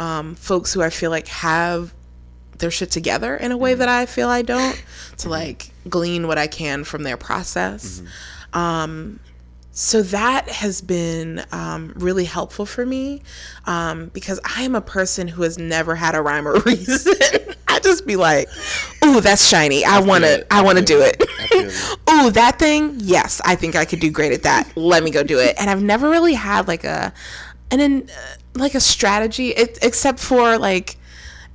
um, 0.00 0.34
folks 0.34 0.72
who 0.72 0.82
I 0.82 0.88
feel 0.90 1.10
like 1.10 1.28
have 1.28 1.92
their 2.58 2.70
shit 2.70 2.90
together 2.90 3.36
in 3.36 3.52
a 3.52 3.56
way 3.56 3.74
that 3.74 3.88
I 3.88 4.06
feel 4.06 4.28
I 4.28 4.42
don't, 4.42 4.82
to 5.18 5.28
like 5.28 5.70
glean 5.88 6.26
what 6.26 6.38
I 6.38 6.46
can 6.46 6.84
from 6.84 7.02
their 7.02 7.16
process. 7.16 8.02
Um, 8.52 9.20
so 9.72 10.02
that 10.02 10.48
has 10.48 10.80
been 10.80 11.44
um, 11.52 11.92
really 11.96 12.24
helpful 12.24 12.66
for 12.66 12.84
me 12.84 13.22
um, 13.66 14.08
because 14.08 14.40
I 14.56 14.62
am 14.62 14.74
a 14.74 14.80
person 14.80 15.28
who 15.28 15.42
has 15.42 15.58
never 15.58 15.94
had 15.94 16.14
a 16.14 16.22
rhyme 16.22 16.48
or 16.48 16.54
reason. 16.66 17.14
I 17.68 17.78
just 17.78 18.04
be 18.06 18.16
like, 18.16 18.48
"Ooh, 19.04 19.20
that's 19.20 19.46
shiny. 19.46 19.84
I 19.84 20.00
wanna, 20.00 20.26
it. 20.26 20.46
I 20.50 20.58
I 20.58 20.62
want 20.62 20.78
to 20.78 20.84
feel 20.86 20.98
do 20.98 21.04
it. 21.04 21.16
it. 21.20 21.28
I. 22.08 22.26
Ooh, 22.26 22.30
that 22.32 22.58
thing. 22.58 22.94
Yes, 22.98 23.40
I 23.44 23.54
think 23.54 23.76
I 23.76 23.84
could 23.84 24.00
do 24.00 24.10
great 24.10 24.32
at 24.32 24.42
that. 24.42 24.76
Let 24.76 25.04
me 25.04 25.10
go 25.10 25.22
do 25.22 25.38
it." 25.38 25.54
And 25.60 25.70
I've 25.70 25.82
never 25.82 26.10
really 26.10 26.34
had 26.34 26.66
like 26.66 26.82
a, 26.84 27.12
and 27.70 27.80
then 27.80 28.08
uh, 28.10 28.34
like 28.54 28.74
a 28.74 28.80
strategy, 28.80 29.48
it, 29.50 29.78
except 29.82 30.18
for 30.18 30.58
like 30.58 30.96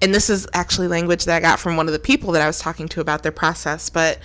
and 0.02 0.14
this 0.14 0.30
is 0.30 0.48
actually 0.54 0.88
language 0.88 1.26
that 1.26 1.38
I 1.38 1.40
got 1.40 1.60
from 1.60 1.78
one 1.78 1.88
of 1.88 1.94
the 1.94 2.00
people 2.00 2.34
that 2.34 2.42
I 2.42 2.48
was 2.48 2.60
talking 2.60 2.88
to 2.90 3.02
about 3.02 3.24
their 3.24 3.32
process, 3.32 3.90
but 3.90 4.20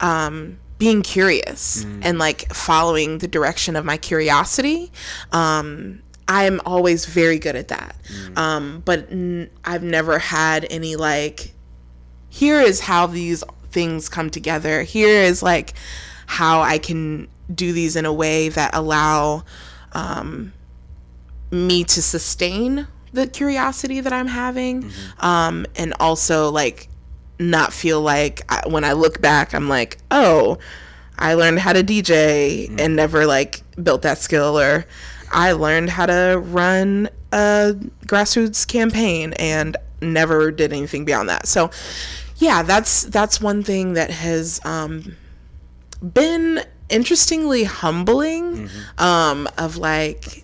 um, 0.00 0.58
being 0.78 1.02
curious 1.02 1.84
and 2.02 2.18
like 2.18 2.52
following 2.52 3.18
the 3.18 3.28
direction 3.28 3.76
of 3.76 3.84
my 3.84 3.96
curiosity. 3.96 4.90
Um, 5.32 6.02
I'm 6.26 6.60
always 6.66 7.06
very 7.06 7.38
good 7.38 7.54
at 7.54 7.68
that. 7.68 7.96
Um, 8.36 8.82
but 8.84 9.10
n- 9.10 9.50
I've 9.64 9.82
never 9.82 10.18
had 10.18 10.66
any 10.70 10.96
like, 10.96 11.52
here 12.28 12.60
is 12.60 12.80
how 12.80 13.06
these 13.06 13.44
things 13.70 14.08
come 14.08 14.30
together. 14.30 14.82
Here 14.82 15.22
is 15.22 15.42
like 15.42 15.74
how 16.26 16.62
I 16.62 16.78
can 16.78 17.28
do 17.54 17.72
these 17.72 17.94
in 17.94 18.04
a 18.04 18.12
way 18.12 18.48
that 18.48 18.74
allow 18.74 19.44
um, 19.92 20.52
me 21.50 21.84
to 21.84 22.02
sustain 22.02 22.86
the 23.12 23.26
curiosity 23.26 24.00
that 24.00 24.12
I'm 24.12 24.26
having, 24.26 24.90
um, 25.20 25.66
and 25.76 25.94
also 26.00 26.50
like 26.50 26.88
not 27.38 27.72
feel 27.72 28.00
like 28.00 28.42
I, 28.48 28.62
when 28.68 28.84
I 28.84 28.92
look 28.92 29.20
back, 29.20 29.54
I'm 29.54 29.68
like, 29.68 29.98
oh, 30.10 30.58
I 31.18 31.34
learned 31.34 31.60
how 31.60 31.72
to 31.72 31.82
DJ 31.82 32.74
and 32.78 32.96
never 32.96 33.26
like 33.26 33.62
built 33.82 34.02
that 34.02 34.18
skill, 34.18 34.58
or 34.58 34.84
I 35.32 35.52
learned 35.52 35.90
how 35.90 36.06
to 36.06 36.40
run 36.42 37.08
a 37.32 37.76
grassroots 38.06 38.66
campaign 38.66 39.32
and 39.34 39.76
never 40.00 40.50
did 40.50 40.72
anything 40.72 41.04
beyond 41.04 41.28
that. 41.28 41.46
So, 41.46 41.70
yeah, 42.36 42.62
that's 42.62 43.04
that's 43.04 43.40
one 43.40 43.62
thing 43.62 43.94
that 43.94 44.10
has 44.10 44.60
um, 44.64 45.16
been 46.02 46.60
interestingly 46.88 47.64
humbling. 47.64 48.68
Um, 48.98 49.48
of 49.56 49.76
like 49.76 50.43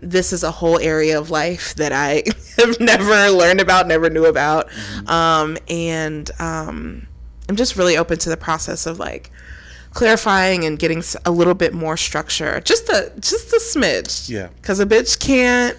this 0.00 0.32
is 0.32 0.42
a 0.42 0.50
whole 0.50 0.78
area 0.78 1.18
of 1.18 1.30
life 1.30 1.74
that 1.76 1.92
I 1.92 2.22
have 2.58 2.78
never 2.80 3.30
learned 3.30 3.60
about, 3.60 3.86
never 3.86 4.10
knew 4.10 4.26
about. 4.26 4.68
Um, 5.08 5.56
and 5.68 6.30
um, 6.38 7.06
I'm 7.48 7.56
just 7.56 7.76
really 7.76 7.96
open 7.96 8.18
to 8.18 8.28
the 8.28 8.36
process 8.36 8.86
of 8.86 8.98
like 8.98 9.30
clarifying 9.90 10.64
and 10.64 10.78
getting 10.78 11.02
a 11.24 11.30
little 11.30 11.54
bit 11.54 11.72
more 11.72 11.96
structure. 11.96 12.60
Just 12.60 12.88
a 12.88 13.12
just 13.20 13.52
a 13.52 13.56
smidge. 13.56 14.28
Yeah. 14.28 14.48
Cuz 14.62 14.80
a 14.80 14.86
bitch 14.86 15.18
can't 15.18 15.76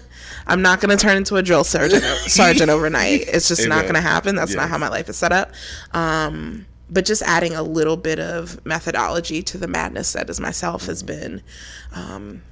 I'm 0.48 0.62
not 0.62 0.80
going 0.80 0.96
to 0.96 1.00
turn 1.00 1.18
into 1.18 1.36
a 1.36 1.42
drill 1.42 1.62
sergeant 1.62 2.02
sergeant 2.26 2.70
overnight. 2.70 3.28
It's 3.28 3.48
just 3.48 3.68
not 3.68 3.82
going 3.82 3.94
to 3.94 4.00
happen. 4.00 4.34
That's 4.34 4.54
not 4.54 4.68
how 4.70 4.78
my 4.78 4.88
life 4.88 5.08
is 5.08 5.16
set 5.16 5.30
up. 5.30 5.52
Um, 5.92 6.66
but 6.90 7.04
just 7.04 7.22
adding 7.22 7.54
a 7.54 7.62
little 7.62 7.98
bit 7.98 8.18
of 8.18 8.64
methodology 8.64 9.42
to 9.42 9.58
the 9.58 9.68
madness 9.68 10.14
that 10.14 10.30
is 10.30 10.40
myself 10.40 10.86
has 10.86 11.02
been 11.02 11.42
um, 11.94 12.42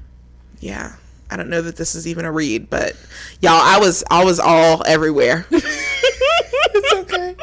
yeah 0.61 0.97
i 1.31 1.37
don't 1.37 1.49
know 1.49 1.63
that 1.63 1.77
this 1.77 1.95
is 1.95 2.07
even 2.07 2.25
a 2.25 2.33
read 2.33 2.69
but 2.71 2.95
y'all 3.41 3.53
i 3.53 3.79
was 3.79 4.05
i 4.11 4.25
was 4.25 4.39
all 4.41 4.83
everywhere 4.87 5.47
it's 5.51 6.95
okay 6.95 7.37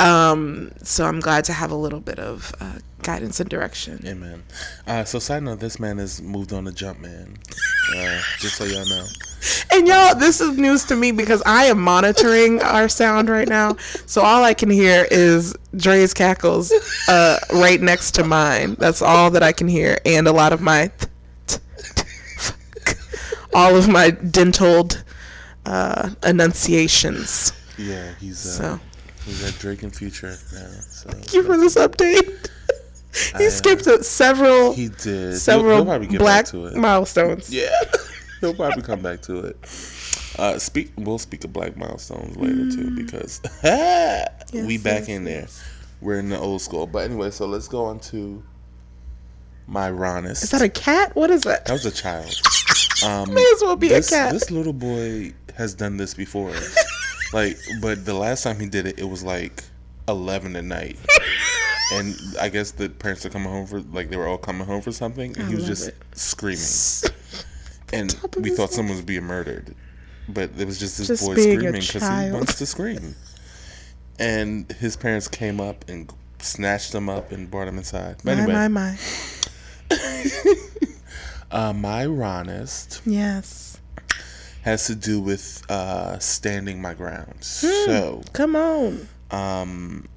um 0.00 0.70
so 0.82 1.04
i'm 1.04 1.20
glad 1.20 1.44
to 1.44 1.52
have 1.52 1.70
a 1.70 1.74
little 1.76 2.00
bit 2.00 2.18
of 2.18 2.54
uh, 2.60 2.78
guidance 3.02 3.40
and 3.40 3.48
direction 3.48 4.00
Amen. 4.04 4.42
Uh, 4.86 5.04
so, 5.04 5.20
side 5.20 5.42
note, 5.44 5.60
this 5.60 5.78
man 5.78 5.98
has 5.98 6.20
moved 6.20 6.52
on 6.52 6.64
to 6.64 6.72
Jumpman. 6.72 7.36
Uh, 7.96 8.20
just 8.40 8.56
so 8.56 8.64
y'all 8.64 8.84
know. 8.88 9.06
and 9.72 9.86
y'all 9.86 10.12
this 10.16 10.40
is 10.40 10.58
news 10.58 10.84
to 10.84 10.96
me 10.96 11.12
because 11.12 11.40
i 11.46 11.66
am 11.66 11.78
monitoring 11.80 12.60
our 12.62 12.88
sound 12.88 13.28
right 13.28 13.48
now 13.48 13.76
so 14.06 14.20
all 14.22 14.42
i 14.42 14.52
can 14.52 14.68
hear 14.68 15.06
is 15.12 15.54
dre's 15.76 16.12
cackles 16.12 16.72
uh 17.08 17.38
right 17.52 17.80
next 17.80 18.12
to 18.12 18.24
mine 18.24 18.74
that's 18.80 19.02
all 19.02 19.30
that 19.30 19.42
i 19.44 19.52
can 19.52 19.68
hear 19.68 19.98
and 20.04 20.26
a 20.26 20.32
lot 20.32 20.52
of 20.52 20.60
my 20.60 20.90
all 23.56 23.74
of 23.76 23.88
my 23.88 24.10
dental 24.10 24.88
uh 25.64 26.10
enunciations 26.22 27.52
Yeah, 27.78 28.12
he's 28.20 28.46
uh, 28.46 28.50
so 28.78 28.80
he's 29.24 29.42
at 29.44 29.58
Drake 29.58 29.82
and 29.82 29.94
Future 29.94 30.36
now. 30.52 30.68
So 30.90 31.10
thank 31.10 31.32
you 31.34 31.42
for 31.42 31.56
this 31.56 31.74
update 31.76 32.48
he 33.38 33.48
skipped 33.50 33.86
it 33.86 34.04
several 34.04 34.72
he 34.74 34.88
did. 34.88 35.04
He'll- 35.30 35.32
several 35.50 35.84
he'll, 35.84 36.18
black 36.18 36.44
to 36.46 36.66
it. 36.66 36.76
milestones 36.76 37.52
yeah, 37.52 37.70
he'll 38.40 38.54
probably 38.54 38.82
come 38.82 39.00
back 39.00 39.22
to 39.22 39.38
it. 39.48 39.56
Uh, 40.38 40.58
speak. 40.58 40.92
We'll 40.98 41.18
speak 41.18 41.42
of 41.44 41.52
black 41.54 41.78
milestones 41.78 42.36
later 42.36 42.68
too, 42.76 42.90
Mm. 42.90 42.96
because 42.96 43.40
we 44.68 44.76
back 44.76 45.08
yes, 45.08 45.16
in 45.16 45.24
there. 45.24 45.46
We're 46.02 46.18
in 46.18 46.28
the 46.28 46.38
old 46.38 46.60
school. 46.60 46.86
But 46.86 47.04
anyway, 47.10 47.30
so 47.30 47.46
let's 47.46 47.68
go 47.68 47.86
on 47.86 48.00
to 48.12 48.42
my 49.66 49.90
Ronest. 49.90 50.42
Is 50.44 50.50
that 50.50 50.62
a 50.62 50.68
cat? 50.68 51.14
What 51.16 51.30
is 51.30 51.42
that? 51.42 51.64
that 51.66 51.72
was 51.72 51.86
a 51.86 51.90
child. 51.90 52.34
Um, 53.04 53.34
May 53.34 53.52
as 53.54 53.62
well 53.62 53.76
be 53.76 53.88
this, 53.88 54.10
a 54.10 54.14
cat. 54.14 54.32
This 54.32 54.50
little 54.50 54.72
boy 54.72 55.34
has 55.56 55.74
done 55.74 55.96
this 55.96 56.14
before. 56.14 56.52
like, 57.32 57.56
but 57.80 58.04
the 58.04 58.14
last 58.14 58.42
time 58.42 58.60
he 58.60 58.68
did 58.68 58.86
it, 58.86 58.98
it 58.98 59.04
was 59.08 59.22
like 59.24 59.64
eleven 60.08 60.56
at 60.56 60.64
night. 60.64 60.98
And 61.92 62.16
I 62.40 62.48
guess 62.48 62.72
the 62.72 62.88
parents 62.88 63.24
are 63.26 63.30
coming 63.30 63.48
home 63.48 63.64
for 63.64 63.80
like 63.80 64.10
they 64.10 64.16
were 64.16 64.26
all 64.26 64.38
coming 64.38 64.66
home 64.66 64.82
for 64.82 64.90
something, 64.90 65.38
and 65.38 65.48
he 65.48 65.54
was 65.54 65.66
just 65.66 65.86
it. 65.86 65.94
screaming. 66.14 66.64
And 67.92 68.12
we 68.42 68.50
thought 68.50 68.72
someone 68.72 68.96
was 68.96 69.04
being 69.04 69.22
murdered, 69.22 69.72
but 70.28 70.50
it 70.58 70.66
was 70.66 70.80
just 70.80 70.98
this 70.98 71.06
Just 71.06 71.24
boy 71.24 71.36
screaming 71.36 71.70
because 71.70 72.02
he 72.02 72.32
wants 72.32 72.58
to 72.58 72.66
scream. 72.66 73.14
And 74.18 74.68
his 74.72 74.96
parents 74.96 75.28
came 75.28 75.60
up 75.60 75.84
and 75.88 76.12
snatched 76.40 76.92
him 76.92 77.08
up 77.08 77.30
and 77.30 77.48
brought 77.48 77.68
him 77.68 77.78
inside. 77.78 78.16
But 78.24 78.36
My, 78.36 78.42
anyway, 78.42 78.52
my, 78.52 78.68
my. 78.68 78.98
uh, 81.50 81.72
my 81.72 82.04
Ronest 82.04 83.00
Yes. 83.06 83.78
has 84.62 84.86
to 84.86 84.94
do 84.94 85.20
with 85.20 85.62
uh, 85.70 86.18
standing 86.18 86.80
my 86.80 86.94
ground. 86.94 87.34
Hmm. 87.60 87.84
So 87.86 88.22
Come 88.32 88.56
on. 88.56 89.08
um, 89.30 90.08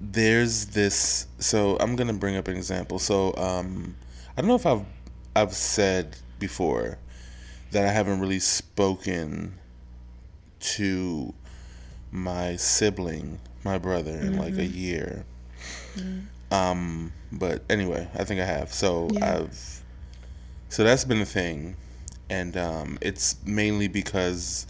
there's 0.00 0.66
this. 0.66 1.26
So 1.38 1.76
I'm 1.80 1.96
gonna 1.96 2.12
bring 2.14 2.36
up 2.36 2.48
an 2.48 2.56
example. 2.56 2.98
So 2.98 3.34
um, 3.36 3.96
I 4.36 4.40
don't 4.40 4.48
know 4.48 4.54
if 4.54 4.66
I've 4.66 4.84
I've 5.36 5.52
said 5.54 6.16
before 6.38 6.98
that 7.72 7.84
I 7.86 7.90
haven't 7.92 8.20
really 8.20 8.38
spoken 8.40 9.54
to 10.60 11.34
my 12.10 12.56
sibling, 12.56 13.40
my 13.64 13.76
brother, 13.78 14.12
in 14.12 14.36
like 14.38 14.54
a 14.54 14.66
Mm-hmm. 14.66 16.20
Um, 16.50 17.12
but 17.30 17.62
anyway, 17.68 18.08
I 18.14 18.24
think 18.24 18.40
I 18.40 18.44
have. 18.44 18.72
So 18.72 19.08
Yeah. 19.12 19.38
I've. 19.40 19.82
So 20.70 20.84
that's 20.84 21.04
been 21.04 21.20
a 21.22 21.26
thing, 21.26 21.76
and 22.28 22.56
um, 22.56 22.98
it's 23.00 23.36
mainly 23.44 23.88
because 23.88 24.66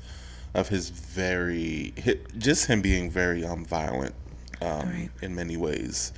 of 0.55 0.69
his 0.69 0.91
very, 0.91 1.93
hi- 2.05 2.19
just 2.37 2.67
him 2.67 2.81
being 2.83 3.11
very 3.11 3.45
um 3.45 3.65
violent, 3.65 4.15
um, 4.61 4.89
Right. 4.89 5.11
in 5.23 5.35
many 5.35 5.57
ways. 5.57 6.13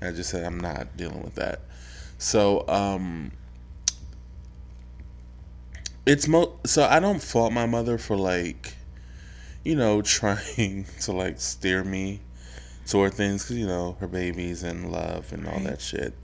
And 0.00 0.10
I 0.10 0.16
just 0.16 0.30
said 0.30 0.44
I'm 0.44 0.58
not 0.60 0.96
dealing 0.96 1.22
with 1.22 1.34
that. 1.36 1.60
So 2.18 2.66
um, 2.68 3.32
it's 6.06 6.26
mo. 6.28 6.58
So 6.64 6.84
I 6.84 7.00
don't 7.00 7.22
fault 7.22 7.52
my 7.52 7.66
mother 7.66 7.98
for 7.98 8.16
like, 8.16 8.74
you 9.64 9.74
know, 9.76 10.00
trying 10.02 10.86
to 11.02 11.12
like 11.12 11.40
steer 11.40 11.84
me 11.84 12.20
toward 12.88 13.14
things 13.14 13.44
because 13.44 13.56
you 13.58 13.66
know 13.66 13.96
her 14.00 14.06
babies 14.08 14.62
and 14.62 14.90
love 14.90 15.32
and 15.32 15.46
all 15.46 15.54
Right. 15.54 15.64
that 15.64 15.80
shit. 15.80 16.14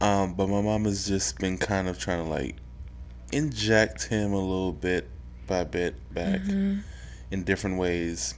Um, 0.00 0.34
but 0.34 0.48
my 0.48 0.60
mom 0.62 0.84
has 0.84 1.06
just 1.06 1.38
been 1.38 1.58
kind 1.58 1.88
of 1.88 1.98
trying 1.98 2.24
to 2.24 2.30
like 2.30 2.56
inject 3.32 4.04
him 4.08 4.32
a 4.32 4.38
little 4.40 4.72
bit 4.72 5.08
by 5.46 5.64
bit 5.64 5.94
back 6.14 6.40
Mm-hmm. 6.40 6.78
in 7.30 7.44
different 7.44 7.78
ways. 7.78 8.34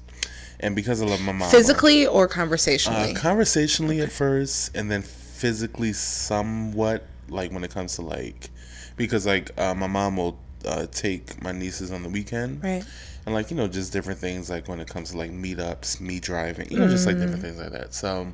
And 0.60 0.76
because 0.76 1.02
I 1.02 1.06
love 1.06 1.20
my 1.20 1.32
mom, 1.32 1.50
Physically 1.50 2.06
or 2.06 2.24
uh, 2.24 2.28
conversationally? 2.28 3.14
conversationally 3.14 4.00
at 4.00 4.12
first, 4.12 4.76
and 4.76 4.90
then 4.90 5.02
physically 5.02 5.92
somewhat, 5.92 7.04
like 7.28 7.50
when 7.52 7.64
it 7.64 7.70
comes 7.72 7.96
to 7.96 8.02
like, 8.02 8.50
because 8.96 9.26
like 9.26 9.50
uh, 9.58 9.74
my 9.74 9.88
mom 9.88 10.16
will 10.16 10.38
uh, 10.64 10.86
take 10.86 11.42
my 11.42 11.50
nieces 11.50 11.90
on 11.90 12.02
the 12.04 12.08
weekend, 12.08 12.62
right. 12.62 12.84
And 13.24 13.34
like 13.34 13.50
you 13.50 13.56
know 13.56 13.68
just 13.68 13.92
different 13.92 14.18
things 14.18 14.50
like 14.50 14.68
when 14.68 14.80
it 14.80 14.88
comes 14.88 15.12
to 15.12 15.18
like 15.18 15.30
meetups, 15.30 16.00
me 16.00 16.18
driving, 16.18 16.70
you 16.70 16.78
know, 16.78 16.88
just 16.88 17.06
like 17.06 17.18
different 17.18 17.42
things 17.42 17.58
like 17.58 17.72
that. 17.72 17.94
So, 17.94 18.32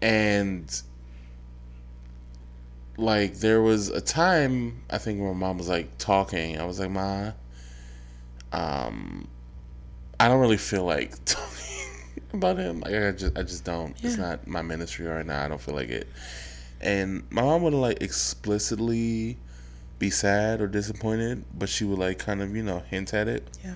and 0.00 0.82
like 2.96 3.34
there 3.36 3.60
was 3.60 3.88
a 3.88 4.00
time 4.00 4.82
I 4.90 4.98
think 4.98 5.20
when 5.20 5.28
my 5.30 5.46
mom 5.48 5.58
was 5.58 5.68
like 5.68 5.98
talking, 5.98 6.60
I 6.60 6.64
was 6.64 6.78
like, 6.78 6.90
Ma, 6.90 7.32
um, 8.52 9.26
I 10.20 10.28
don't 10.28 10.40
really 10.40 10.58
feel 10.58 10.84
like 10.84 11.12
talking 11.24 11.88
about 12.32 12.58
him. 12.58 12.80
Like 12.80 12.94
I 12.94 13.10
just 13.12 13.36
I 13.36 13.42
just 13.42 13.64
don't. 13.64 13.96
It's 14.04 14.16
not 14.16 14.46
my 14.46 14.62
ministry 14.62 15.06
right 15.06 15.26
now. 15.26 15.44
I 15.44 15.48
don't 15.48 15.60
feel 15.60 15.74
like 15.74 15.88
it. 15.88 16.08
And 16.80 17.24
my 17.30 17.42
mom 17.42 17.62
would 17.62 17.74
like 17.74 18.02
explicitly 18.02 19.38
be 20.02 20.10
sad 20.10 20.60
or 20.60 20.66
disappointed, 20.66 21.44
but 21.56 21.68
she 21.68 21.84
would 21.84 21.98
like 21.98 22.18
kind 22.18 22.42
of, 22.42 22.54
you 22.54 22.62
know, 22.62 22.80
hint 22.90 23.14
at 23.14 23.28
it. 23.28 23.48
Yeah. 23.64 23.74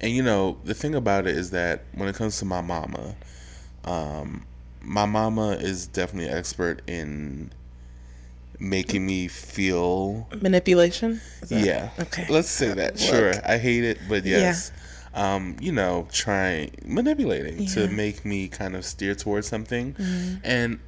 And 0.00 0.12
you 0.12 0.22
know, 0.22 0.58
the 0.64 0.74
thing 0.74 0.94
about 0.94 1.26
it 1.26 1.36
is 1.36 1.50
that 1.50 1.82
when 1.94 2.08
it 2.08 2.14
comes 2.14 2.38
to 2.38 2.44
my 2.44 2.60
mama, 2.60 3.16
um, 3.84 4.46
my 4.80 5.04
mama 5.06 5.50
is 5.70 5.86
definitely 5.86 6.28
an 6.30 6.36
expert 6.38 6.82
in 6.86 7.52
making 8.60 9.04
me 9.04 9.28
feel 9.28 10.28
Manipulation? 10.40 11.20
Yeah. 11.48 11.90
Okay. 11.98 12.26
Let's 12.30 12.48
say 12.48 12.72
that. 12.72 12.98
Sure. 12.98 13.32
I 13.44 13.58
hate 13.58 13.84
it, 13.84 13.98
but 14.08 14.24
Yeah. 14.24 14.38
yes. 14.38 14.72
Um, 15.14 15.56
you 15.60 15.72
know, 15.72 16.06
trying 16.12 16.70
manipulating 16.84 17.56
to 17.56 17.62
Yeah. 17.80 17.86
Mm-hmm. 17.86 17.96
make 17.96 18.24
me 18.24 18.48
kind 18.48 18.76
of 18.76 18.84
steer 18.84 19.14
towards 19.14 19.48
something. 19.48 19.96
And 20.44 20.78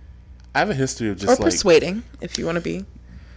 I 0.55 0.61
have 0.61 0.71
a 0.71 0.75
history 0.75 1.09
of 1.09 1.17
Or 1.17 1.21
just 1.27 1.41
like 1.41 1.51
persuading, 1.51 2.05
if 2.21 2.39
you 2.39 2.47
want 2.47 2.57
to 2.57 2.63
be. 2.63 2.85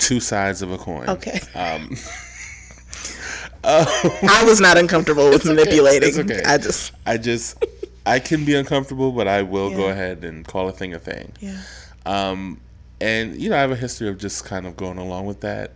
Two 0.01 0.19
sides 0.19 0.61
of 0.61 0.71
a 0.71 0.77
coin. 0.77 1.07
Okay. 1.09 1.39
Um 1.55 1.95
I 3.63 4.43
was 4.45 4.59
not 4.59 4.77
uncomfortable 4.77 5.29
with 5.29 5.45
manipulating. 5.45 6.09
It's 6.09 6.17
okay. 6.17 6.41
I 6.43 6.57
just, 6.57 6.91
I 7.05 7.17
just 7.17 7.63
I 8.05 8.19
can 8.19 8.43
be 8.43 8.55
uncomfortable, 8.55 9.11
but 9.11 9.27
I 9.27 9.43
will 9.43 9.69
go 9.69 9.89
ahead 9.89 10.23
and 10.23 10.45
call 10.45 10.67
a 10.67 10.71
thing 10.71 10.93
a 10.93 10.99
thing. 10.99 11.31
yeah. 11.39 11.61
Um, 12.05 12.59
and 12.99 13.35
you 13.39 13.49
know, 13.51 13.57
I 13.57 13.61
have 13.61 13.71
a 13.71 13.75
history 13.75 14.07
of 14.09 14.17
just 14.17 14.45
kind 14.45 14.65
of 14.65 14.75
going 14.75 14.97
along 14.97 15.27
with 15.27 15.41
that. 15.41 15.73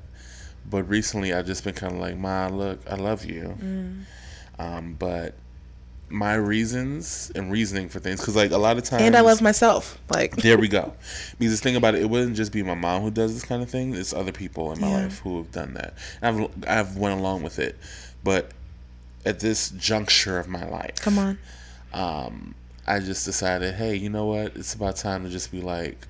But 0.68 0.90
recently, 0.90 1.32
I've 1.32 1.46
just 1.46 1.64
been 1.64 1.76
kind 1.76 1.94
of 1.94 2.00
like, 2.00 2.18
"Ma, 2.18 2.48
look, 2.48 2.80
I 2.90 2.96
love 2.96 3.24
you," 3.24 3.56
Mm. 3.62 4.04
um, 4.58 4.96
but 4.98 5.36
my 6.10 6.36
reasons 6.36 7.32
and 7.36 7.52
reasoning 7.52 7.90
for 7.90 8.00
things, 8.00 8.20
because 8.20 8.36
like 8.36 8.52
a 8.52 8.58
lot 8.58 8.78
of 8.78 8.84
times, 8.84 9.02
And 9.04 9.16
I 9.16 9.22
love 9.22 9.42
myself. 9.42 9.98
Like, 10.10 10.36
There 10.42 10.58
we 10.58 10.68
go. 10.68 10.94
Because 11.40 11.60
the 11.60 11.64
thing 11.64 11.76
about 11.76 11.96
it, 11.96 12.02
it 12.04 12.10
wouldn't 12.10 12.36
just 12.36 12.52
be 12.52 12.64
my 12.64 12.76
mom 12.76 13.02
who 13.02 13.12
does 13.12 13.34
this 13.34 13.44
kind 13.44 13.62
of 13.64 13.70
thing. 13.70 13.94
It's 13.96 14.14
other 14.14 14.32
people 14.32 14.72
in 14.72 14.80
my 14.80 14.88
Yeah. 14.90 15.04
life 15.06 15.20
who 15.20 15.38
have 15.38 15.52
done 15.52 15.74
that. 15.74 15.94
And 16.22 16.50
I've 16.66 16.68
I've 16.68 16.98
went 16.98 17.20
along 17.20 17.44
with 17.44 17.58
it, 17.60 17.76
but 18.24 18.52
at 19.26 19.40
this 19.40 19.72
juncture 19.72 20.38
of 20.38 20.48
my 20.48 20.64
life, 20.70 20.96
come 21.02 21.18
on. 21.18 21.38
um, 21.94 22.56
I 22.88 23.00
just 23.00 23.26
decided, 23.26 23.74
hey, 23.76 23.96
you 23.96 24.10
know 24.10 24.26
what? 24.28 24.56
It's 24.56 24.76
about 24.76 24.96
time 24.98 25.24
to 25.24 25.30
just 25.30 25.52
be 25.52 25.60
like 25.62 26.08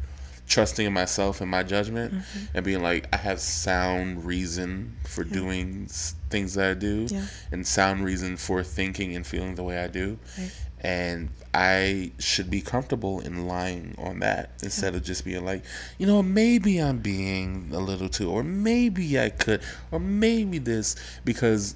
trusting 0.48 0.86
in 0.86 0.94
myself 0.94 1.42
and 1.42 1.50
my 1.50 1.64
judgment 1.64 2.14
Mm-hmm. 2.14 2.58
and 2.58 2.66
being 2.66 2.82
like, 2.84 3.08
I 3.14 3.18
have 3.18 3.40
sound 3.40 4.26
reason 4.26 4.96
for 5.06 5.24
doing 5.24 5.88
things 6.30 6.54
that 6.54 6.70
I 6.70 6.74
do 6.76 7.08
Yeah. 7.10 7.26
and 7.52 7.66
sound 7.66 8.06
reason 8.06 8.38
for 8.38 8.64
thinking 8.64 9.16
and 9.16 9.26
feeling 9.26 9.56
the 9.56 9.64
way 9.64 9.80
I 9.84 9.88
do. 9.88 10.18
Right. 10.38 10.52
And 10.82 11.30
I 11.52 12.12
should 12.20 12.52
be 12.52 12.62
comfortable 12.62 13.20
in 13.22 13.48
lying 13.48 13.96
on 13.98 14.20
that 14.20 14.52
instead 14.62 14.94
of 14.94 15.04
just 15.04 15.26
being 15.26 15.44
like, 15.44 15.64
you 15.98 16.06
know, 16.06 16.22
maybe 16.22 16.78
I'm 16.80 17.00
being 17.00 17.72
a 17.74 17.80
little 17.80 18.10
too, 18.10 18.30
or 18.30 18.44
maybe 18.44 19.20
I 19.20 19.30
could, 19.30 19.62
or 19.92 20.00
maybe 20.00 20.60
this, 20.60 20.96
because 21.24 21.76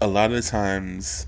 a 0.00 0.08
lot 0.08 0.30
of 0.30 0.36
the 0.36 0.50
times 0.50 1.26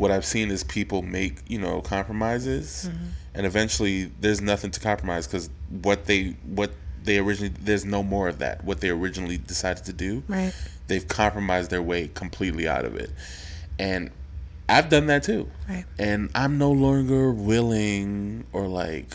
what 0.00 0.10
I've 0.10 0.24
seen 0.24 0.50
is 0.50 0.64
people 0.64 1.02
make 1.02 1.34
you 1.48 1.58
know 1.58 1.80
compromises, 1.82 2.88
Mm-hmm. 2.88 3.04
and 3.34 3.46
eventually 3.46 4.10
there's 4.20 4.40
nothing 4.40 4.70
to 4.72 4.80
compromise 4.80 5.26
because 5.26 5.50
what 5.82 6.06
they 6.06 6.36
what 6.44 6.70
they 7.04 7.18
originally 7.18 7.54
there's 7.60 7.84
no 7.84 8.02
more 8.02 8.28
of 8.28 8.38
that 8.38 8.62
what 8.64 8.80
they 8.80 8.88
originally 8.90 9.38
decided 9.38 9.84
to 9.84 9.92
do. 9.92 10.22
Right. 10.28 10.52
They've 10.88 11.06
compromised 11.06 11.70
their 11.70 11.82
way 11.82 12.08
completely 12.14 12.66
out 12.68 12.84
of 12.84 12.96
it, 12.96 13.10
and 13.78 14.10
I've 14.68 14.88
done 14.88 15.06
that 15.06 15.22
too. 15.24 15.50
Right. 15.68 15.84
And 15.98 16.30
I'm 16.34 16.56
no 16.58 16.70
longer 16.72 17.32
willing 17.32 18.44
or 18.52 18.66
like 18.68 19.12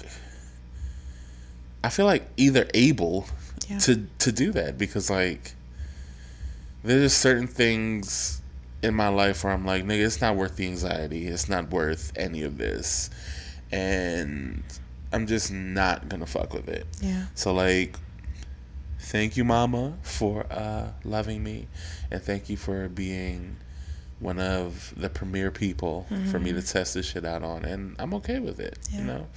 I 1.83 1.89
feel 1.89 2.05
like 2.05 2.27
either 2.37 2.67
able 2.73 3.27
Yeah. 3.69 3.79
to 3.79 4.07
to 4.19 4.31
do 4.31 4.51
that 4.51 4.77
because 4.77 5.09
like 5.09 5.53
there's 6.83 7.01
just 7.11 7.21
certain 7.21 7.47
things 7.47 8.41
in 8.85 8.93
my 8.93 9.07
life 9.07 9.43
where 9.43 9.51
I'm 9.51 9.65
like, 9.65 9.83
nigga, 9.83 10.05
it's 10.05 10.21
not 10.21 10.35
worth 10.35 10.55
the 10.57 10.67
anxiety. 10.67 11.27
It's 11.27 11.49
not 11.49 11.71
worth 11.71 12.11
any 12.15 12.43
of 12.43 12.57
this. 12.57 13.09
And 13.71 14.63
I'm 15.11 15.25
just 15.27 15.51
not 15.51 16.07
gonna 16.07 16.27
fuck 16.27 16.53
with 16.53 16.69
it. 16.69 16.85
Yeah. 17.01 17.25
So 17.33 17.53
like 17.53 17.97
thank 18.99 19.37
you 19.37 19.43
mama 19.43 19.93
for 20.01 20.45
uh 20.51 20.89
loving 21.03 21.43
me 21.43 21.67
and 22.11 22.21
thank 22.21 22.49
you 22.49 22.57
for 22.57 22.87
being 22.89 23.57
one 24.19 24.39
of 24.39 24.93
the 24.95 25.09
premier 25.09 25.51
people 25.51 26.07
for 26.31 26.39
me 26.39 26.53
to 26.53 26.61
test 26.61 26.93
this 26.93 27.05
shit 27.05 27.25
out 27.25 27.43
on 27.43 27.65
and 27.65 27.95
I'm 27.99 28.13
okay 28.15 28.39
with 28.39 28.59
it, 28.59 28.77
you 28.91 29.01
know. 29.03 29.27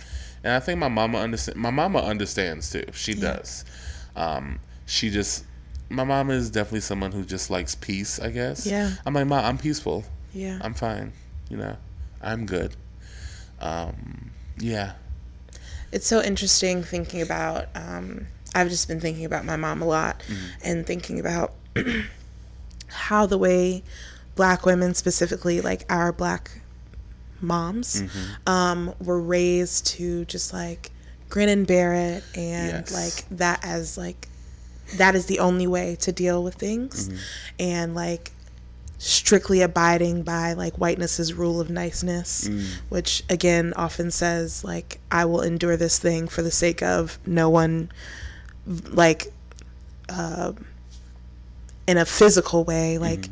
And 0.44 0.52
I 0.52 0.60
think 0.60 0.78
my 0.78 0.88
mama 0.88 1.18
understand 1.18 1.58
my 1.58 1.70
mama 1.70 2.00
understands 2.00 2.70
too. 2.70 2.84
She 2.92 3.14
does. 3.14 3.64
Um 4.14 4.60
she 4.86 5.10
just 5.10 5.44
my 5.90 6.04
mom 6.04 6.30
is 6.30 6.50
definitely 6.50 6.80
someone 6.80 7.12
who 7.12 7.24
just 7.24 7.50
likes 7.50 7.74
peace. 7.74 8.18
I 8.20 8.30
guess. 8.30 8.66
Yeah. 8.66 8.92
I'm 9.06 9.14
like, 9.14 9.26
mom, 9.26 9.44
I'm 9.44 9.58
peaceful. 9.58 10.04
Yeah. 10.32 10.58
I'm 10.62 10.74
fine. 10.74 11.12
You 11.50 11.56
know, 11.56 11.76
I'm 12.22 12.46
good. 12.46 12.76
Um, 13.60 14.30
yeah. 14.58 14.92
it's 15.90 16.06
so 16.06 16.22
interesting 16.22 16.82
thinking 16.82 17.22
about 17.22 17.66
um, 17.74 18.26
i've 18.54 18.68
just 18.68 18.86
been 18.88 19.00
thinking 19.00 19.24
about 19.24 19.44
my 19.44 19.56
mom 19.56 19.82
a 19.82 19.84
lot 19.86 20.22
and 20.62 20.86
thinking 20.86 21.18
about 21.18 21.54
how 22.88 23.26
the 23.26 23.38
way 23.38 23.82
black 24.36 24.64
women 24.66 24.94
specifically 24.94 25.60
like 25.60 25.84
our 25.90 26.12
black 26.12 26.60
moms 27.40 28.02
um, 28.46 28.94
were 29.00 29.20
raised 29.20 29.86
to 29.86 30.24
just 30.26 30.52
like 30.52 30.90
grin 31.28 31.48
and 31.48 31.66
bear 31.66 31.94
it 31.94 32.24
and 32.36 32.88
Yes. 32.88 32.92
like 32.92 33.38
that 33.38 33.64
as 33.64 33.96
like 33.98 34.28
that 34.96 35.14
is 35.14 35.26
the 35.26 35.38
only 35.38 35.66
way 35.66 35.96
to 36.00 36.12
deal 36.12 36.42
with 36.42 36.54
things. 36.54 37.08
And 37.58 37.94
like 37.94 38.32
strictly 38.98 39.62
abiding 39.62 40.22
by 40.24 40.52
like 40.54 40.74
whiteness's 40.74 41.32
rule 41.32 41.60
of 41.60 41.70
niceness 41.70 42.48
which 42.88 43.22
again 43.30 43.72
often 43.76 44.10
says 44.10 44.64
like 44.64 44.98
i 45.12 45.24
will 45.24 45.40
endure 45.40 45.76
this 45.76 46.00
thing 46.00 46.26
for 46.26 46.42
the 46.42 46.50
sake 46.50 46.82
of 46.82 47.16
no 47.24 47.48
one 47.48 47.88
like 48.90 49.32
uh, 50.08 50.50
in 51.86 51.96
a 51.96 52.04
physical 52.04 52.64
way 52.64 52.98
like 52.98 53.28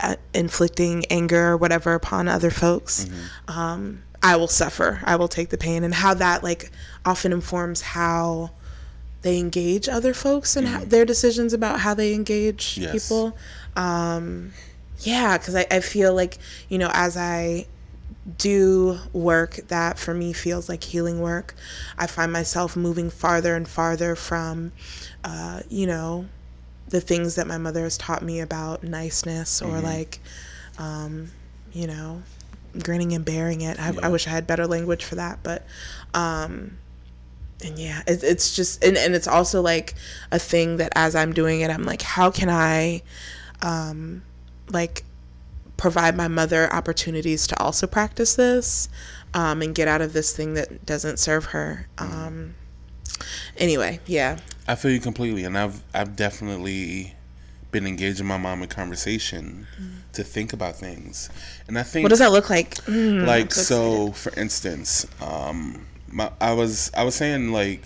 uh, 0.00 0.16
inflicting 0.32 1.04
anger 1.06 1.48
or 1.50 1.56
whatever 1.56 1.94
upon 1.94 2.26
other 2.28 2.50
folks. 2.50 3.06
Um, 3.48 4.02
i 4.22 4.36
will 4.36 4.48
suffer. 4.48 5.00
I 5.04 5.16
will 5.16 5.28
take 5.28 5.50
the 5.50 5.58
pain. 5.58 5.84
And 5.84 5.92
how 5.94 6.14
that 6.14 6.42
like 6.42 6.70
often 7.04 7.32
informs 7.32 7.82
how 7.82 8.50
they 9.24 9.38
engage 9.38 9.88
other 9.88 10.14
folks 10.14 10.54
and 10.56 10.68
how, 10.68 10.84
their 10.84 11.04
decisions 11.04 11.52
about 11.52 11.80
how 11.80 11.92
they 11.94 12.14
engage 12.14 12.78
Yes. 12.78 12.92
people. 12.92 13.36
Um, 13.76 14.52
yeah 15.00 15.36
because 15.36 15.56
I, 15.56 15.66
I 15.70 15.80
feel 15.80 16.14
like 16.14 16.38
you 16.68 16.78
know 16.78 16.88
as 16.94 17.16
i 17.16 17.66
do 18.38 18.98
work 19.12 19.56
that 19.68 19.98
for 19.98 20.14
me 20.14 20.32
feels 20.32 20.68
like 20.68 20.82
healing 20.82 21.20
work. 21.20 21.54
I 21.98 22.06
find 22.06 22.32
myself 22.32 22.74
moving 22.76 23.10
farther 23.10 23.54
and 23.54 23.68
farther 23.68 24.16
from 24.16 24.72
uh, 25.22 25.60
you 25.68 25.86
know 25.86 26.26
the 26.88 27.00
things 27.00 27.34
that 27.34 27.46
my 27.46 27.58
mother 27.58 27.82
has 27.82 27.98
taught 27.98 28.22
me 28.22 28.40
about 28.40 28.82
niceness 28.82 29.60
or 29.60 29.80
like 29.80 30.20
um, 30.78 31.32
you 31.72 31.86
know 31.86 32.22
grinning 32.82 33.12
and 33.12 33.24
bearing 33.24 33.60
it. 33.60 33.78
I, 33.78 33.92
I 34.02 34.08
wish 34.08 34.26
i 34.26 34.30
had 34.30 34.46
better 34.46 34.66
language 34.66 35.04
for 35.04 35.14
that 35.16 35.40
but 35.42 35.66
um, 36.14 36.78
and 37.64 37.78
yeah 37.78 38.02
it, 38.06 38.22
it's 38.22 38.54
just 38.54 38.84
and, 38.84 38.96
and 38.96 39.14
it's 39.14 39.26
also 39.26 39.60
like 39.62 39.94
a 40.30 40.38
thing 40.38 40.76
that 40.76 40.92
as 40.94 41.14
i'm 41.14 41.32
doing 41.32 41.60
it 41.60 41.70
i'm 41.70 41.84
like 41.84 42.02
how 42.02 42.30
can 42.30 42.48
i 42.48 43.02
um, 43.64 44.22
like 44.70 45.04
provide 45.76 46.16
my 46.16 46.28
mother 46.28 46.72
opportunities 46.72 47.46
to 47.48 47.60
also 47.60 47.86
practice 47.86 48.36
this 48.36 48.88
um, 49.32 49.62
and 49.62 49.74
get 49.74 49.88
out 49.88 50.00
of 50.00 50.12
this 50.12 50.36
thing 50.36 50.54
that 50.54 50.86
doesn't 50.86 51.18
serve 51.18 51.46
her? 51.46 51.88
Um, 51.98 52.54
anyway 53.56 54.00
yeah. 54.06 54.38
I 54.66 54.74
feel 54.76 54.92
you 54.92 55.00
completely, 55.00 55.44
and 55.44 55.58
I've 55.58 55.82
I've 55.92 56.16
definitely 56.16 57.14
been 57.70 57.86
engaging 57.86 58.26
my 58.26 58.38
mom 58.38 58.62
in 58.62 58.68
conversation 58.68 59.66
to 60.14 60.24
think 60.24 60.52
about 60.54 60.76
things, 60.76 61.28
and 61.68 61.78
I 61.78 61.82
think 61.82 62.04
what 62.04 62.08
does 62.08 62.20
that 62.20 62.32
look 62.32 62.48
like? 62.48 62.76
Mm, 62.86 63.26
like 63.26 63.52
so 63.52 64.06
so 64.06 64.12
for 64.12 64.32
instance 64.40 65.06
um 65.20 65.84
my, 66.14 66.30
i 66.40 66.52
was 66.52 66.90
i 66.96 67.02
was 67.04 67.14
saying 67.14 67.50
like 67.52 67.82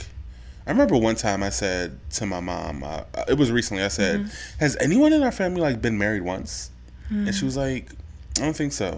i 0.66 0.70
remember 0.70 0.96
one 0.96 1.16
time 1.16 1.42
i 1.42 1.48
said 1.50 1.98
to 2.10 2.26
my 2.26 2.40
mom 2.40 2.82
uh, 2.84 3.02
it 3.28 3.36
was 3.38 3.50
recently 3.50 3.82
i 3.82 3.88
said 3.88 4.20
Mm-hmm. 4.20 4.58
has 4.60 4.76
anyone 4.80 5.12
in 5.12 5.22
our 5.22 5.32
family 5.32 5.60
like 5.60 5.80
been 5.82 5.98
married 5.98 6.22
once 6.22 6.70
and 7.10 7.26
Mm. 7.28 7.34
she 7.38 7.44
was 7.46 7.56
like 7.56 7.90
i 8.38 8.42
don't 8.42 8.54
think 8.56 8.72
so 8.72 8.90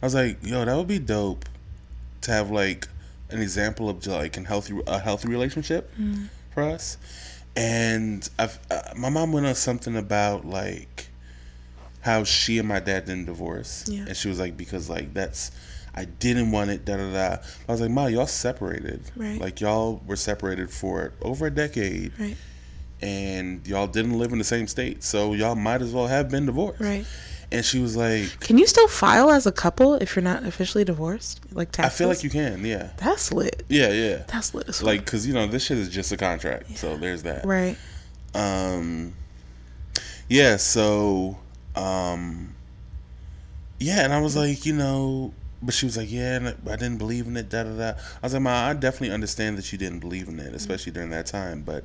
i 0.00 0.06
was 0.06 0.14
like 0.14 0.38
yo 0.42 0.64
that 0.64 0.76
would 0.76 0.86
be 0.88 1.00
dope 1.00 1.44
to 2.22 2.30
have 2.30 2.48
like 2.50 2.86
an 3.30 3.40
example 3.42 3.88
of 3.88 4.06
like 4.06 4.36
a 4.36 4.42
healthy 4.42 4.72
a 4.86 4.98
healthy 5.00 5.28
relationship 5.28 5.90
Mm. 6.00 6.28
for 6.52 6.62
us 6.62 6.96
and 7.56 8.28
I've, 8.38 8.58
uh, 8.70 8.82
my 8.96 9.10
mom 9.10 9.32
went 9.32 9.46
on 9.46 9.54
something 9.54 9.96
about 9.96 10.44
like 10.44 11.08
how 12.00 12.24
she 12.24 12.58
and 12.58 12.66
my 12.68 12.80
dad 12.80 13.06
didn't 13.06 13.26
divorce. 13.26 13.84
Yeah. 13.88 14.06
And 14.08 14.16
she 14.16 14.28
was 14.28 14.38
like, 14.40 14.56
because 14.56 14.90
like 14.90 15.14
that's 15.14 15.52
I 15.94 16.06
didn't 16.06 16.50
want 16.50 16.70
it, 16.70 16.84
da 16.84 16.96
da 16.96 17.12
da. 17.12 17.36
I 17.68 17.72
was 17.72 17.80
like, 17.80 17.90
Ma, 17.90 18.06
y'all 18.06 18.26
separated. 18.26 19.02
Right. 19.16 19.40
Like 19.40 19.60
y'all 19.60 20.02
were 20.06 20.16
separated 20.16 20.70
for 20.70 21.12
over 21.22 21.46
a 21.46 21.50
decade 21.50 22.12
right 22.18 22.36
and 23.02 23.66
y'all 23.66 23.86
didn't 23.86 24.18
live 24.18 24.32
in 24.32 24.38
the 24.38 24.44
same 24.44 24.66
state. 24.66 25.02
So 25.04 25.34
y'all 25.34 25.54
might 25.56 25.82
as 25.82 25.92
well 25.92 26.06
have 26.06 26.30
been 26.30 26.46
divorced. 26.46 26.80
right 26.80 27.04
And 27.52 27.64
she 27.64 27.78
was 27.78 27.96
like 27.96 28.40
can 28.40 28.56
you 28.56 28.66
still 28.66 28.88
file 28.88 29.30
as 29.30 29.46
a 29.46 29.52
couple 29.52 29.94
if 29.94 30.16
you're 30.16 30.22
not 30.22 30.44
officially 30.44 30.84
divorced 30.84 31.40
like 31.52 31.78
I 31.78 31.90
feel 31.90 32.08
like 32.08 32.24
you 32.24 32.30
can, 32.30 32.64
yeah. 32.64 32.90
that's 32.96 33.30
lit 33.32 33.64
Yeah, 33.68 33.90
yeah. 33.90 34.22
that's 34.28 34.54
lit. 34.54 34.80
Like, 34.82 35.04
cause 35.04 35.26
you 35.26 35.34
know 35.34 35.46
this 35.46 35.64
shit 35.66 35.76
is 35.78 35.88
just 35.90 36.12
a 36.12 36.16
contract, 36.16 36.78
so 36.78 36.96
there's 36.96 37.22
that. 37.24 37.44
right 37.44 37.76
um 38.34 39.12
yeah 40.28 40.56
so 40.56 41.36
um 41.76 42.54
yeah 43.78 44.02
and 44.04 44.12
i 44.12 44.20
was 44.20 44.34
like 44.34 44.64
you 44.66 44.72
know 44.72 45.32
but 45.64 45.74
she 45.74 45.86
was 45.86 45.96
like 45.96 46.10
yeah 46.10 46.52
i 46.66 46.76
didn't 46.76 46.98
believe 46.98 47.26
in 47.26 47.36
it 47.36 47.48
da 47.48 47.62
da 47.64 47.70
da. 47.76 47.88
I 47.90 48.26
was 48.26 48.32
like 48.34 48.42
ma 48.42 48.68
i 48.68 48.74
definitely 48.74 49.12
understand 49.14 49.56
that 49.58 49.70
you 49.72 49.78
didn't 49.78 50.00
believe 50.00 50.28
in 50.28 50.38
it 50.38 50.54
especially 50.54 50.92
during 50.92 51.10
that 51.10 51.26
time 51.26 51.62
but 51.62 51.84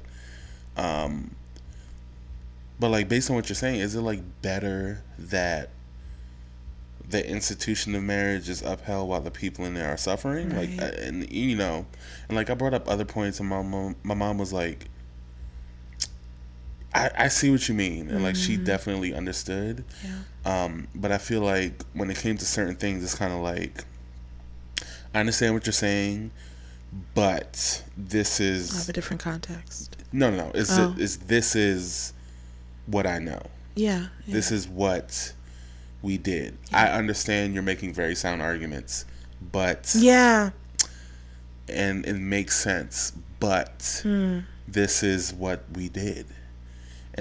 um 0.77 1.35
but 2.79 2.89
like 2.89 3.07
based 3.09 3.29
on 3.29 3.35
what 3.35 3.49
you're 3.49 3.55
saying 3.55 3.79
is 3.79 3.95
it 3.95 4.01
like 4.01 4.21
better 4.41 5.03
that 5.17 5.69
the 7.07 7.27
institution 7.27 7.95
of 7.95 8.03
marriage 8.03 8.47
is 8.49 8.61
upheld 8.61 9.09
while 9.09 9.19
the 9.21 9.31
people 9.31 9.65
in 9.65 9.73
there 9.73 9.89
are 9.89 9.97
suffering? 9.97 10.55
Like 10.55 10.69
Right. 10.77 10.79
uh, 10.93 11.01
and 11.01 11.31
you 11.31 11.55
know 11.55 11.87
and 12.27 12.35
like 12.37 12.49
i 12.51 12.53
brought 12.53 12.73
up 12.75 12.87
other 12.87 13.03
points 13.05 13.39
and 13.39 13.49
my 13.49 13.63
mom 13.63 13.95
my 14.03 14.13
mom 14.13 14.37
was 14.37 14.53
like 14.53 14.85
I, 16.93 17.09
I 17.17 17.27
see 17.27 17.49
what 17.51 17.67
you 17.69 17.75
mean, 17.75 18.09
and 18.09 18.23
like 18.23 18.35
she 18.35 18.57
definitely 18.57 19.13
understood. 19.13 19.83
Yeah. 20.03 20.63
Um, 20.63 20.87
but 20.95 21.11
I 21.11 21.17
feel 21.19 21.41
like 21.41 21.83
when 21.93 22.09
it 22.09 22.17
came 22.17 22.37
to 22.37 22.45
certain 22.45 22.75
things, 22.75 23.03
it's 23.03 23.15
kind 23.15 23.31
of 23.33 23.41
like 23.41 23.83
I 25.13 25.19
understand 25.19 25.53
what 25.53 25.65
you're 25.65 25.73
saying, 25.73 26.31
but 27.13 27.83
this 27.97 28.39
I 28.41 28.43
is 28.45 28.77
have 28.79 28.89
a 28.89 28.93
different 28.93 29.21
context 29.21 29.95
no, 30.11 30.31
no, 30.31 30.37
no. 30.37 30.51
It's 30.55 30.71
Oh. 30.77 30.95
it's 30.97 31.17
this 31.17 31.55
is 31.55 32.13
what 32.87 33.05
I 33.05 33.19
know. 33.19 33.41
yeah, 33.75 34.07
yeah. 34.25 34.33
This 34.33 34.51
is 34.51 34.67
what 34.67 35.33
we 36.01 36.17
did. 36.17 36.57
I 36.73 36.87
understand 36.87 37.53
you're 37.53 37.61
making 37.61 37.93
very 37.93 38.15
sound 38.15 38.41
arguments, 38.41 39.05
but 39.51 39.93
yeah 39.95 40.49
and 41.67 42.03
it 42.05 42.13
makes 42.15 42.55
sense. 42.59 43.11
But 43.39 43.99
Hmm. 44.03 44.39
this 44.67 45.03
is 45.03 45.31
what 45.33 45.65
we 45.73 45.87
did, 45.89 46.25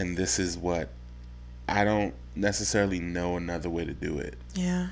and 0.00 0.16
this 0.16 0.38
is 0.38 0.56
what 0.56 0.88
I 1.68 1.84
don't 1.84 2.14
necessarily 2.34 3.00
know 3.00 3.36
another 3.36 3.68
way 3.68 3.84
to 3.84 3.92
do 3.92 4.18
it. 4.18 4.36
yeah 4.54 4.88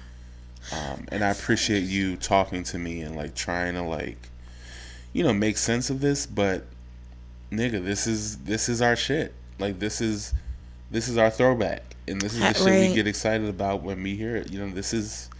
Um, 0.72 1.06
and 1.12 1.22
I 1.24 1.30
appreciate 1.30 1.84
you 1.84 2.16
talking 2.16 2.64
to 2.64 2.78
me 2.78 3.00
and 3.02 3.14
like 3.16 3.34
trying 3.34 3.74
to 3.74 3.82
like, 3.82 4.28
you 5.12 5.22
know, 5.22 5.32
make 5.32 5.56
sense 5.56 5.90
of 5.90 6.00
this. 6.00 6.26
But 6.26 6.66
nigga, 7.50 7.82
this 7.84 8.06
is 8.06 8.38
this 8.38 8.68
is 8.68 8.82
our 8.82 8.96
shit. 8.96 9.32
Like 9.58 9.78
this 9.78 10.00
is 10.00 10.34
this 10.90 11.08
is 11.08 11.16
our 11.16 11.30
throwback, 11.30 11.82
and 12.08 12.20
this 12.20 12.34
is 12.34 12.40
the 12.40 12.46
Ha- 12.46 12.52
shit 12.52 12.88
we 12.88 12.94
get 12.94 13.06
excited 13.06 13.48
about 13.48 13.82
when 13.82 14.02
we 14.02 14.16
hear 14.16 14.36
it. 14.36 14.50
You 14.52 14.58
know, 14.60 14.70
this 14.70 14.92
is. 14.92 15.30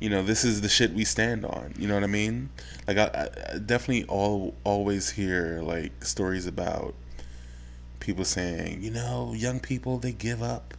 You 0.00 0.08
know, 0.10 0.22
this 0.22 0.44
is 0.44 0.60
the 0.60 0.68
shit 0.68 0.92
we 0.92 1.04
stand 1.04 1.44
on. 1.44 1.74
You 1.76 1.88
know 1.88 1.94
what 1.94 2.04
I 2.04 2.06
mean? 2.06 2.50
Like, 2.86 2.98
I, 2.98 3.28
I 3.52 3.58
definitely 3.58 4.04
all 4.04 4.54
always 4.62 5.10
hear 5.10 5.60
like 5.60 6.04
stories 6.04 6.46
about 6.46 6.94
people 8.00 8.24
saying, 8.24 8.82
you 8.82 8.90
know, 8.90 9.32
young 9.34 9.60
people 9.60 9.98
they 9.98 10.12
give 10.12 10.42
up. 10.42 10.74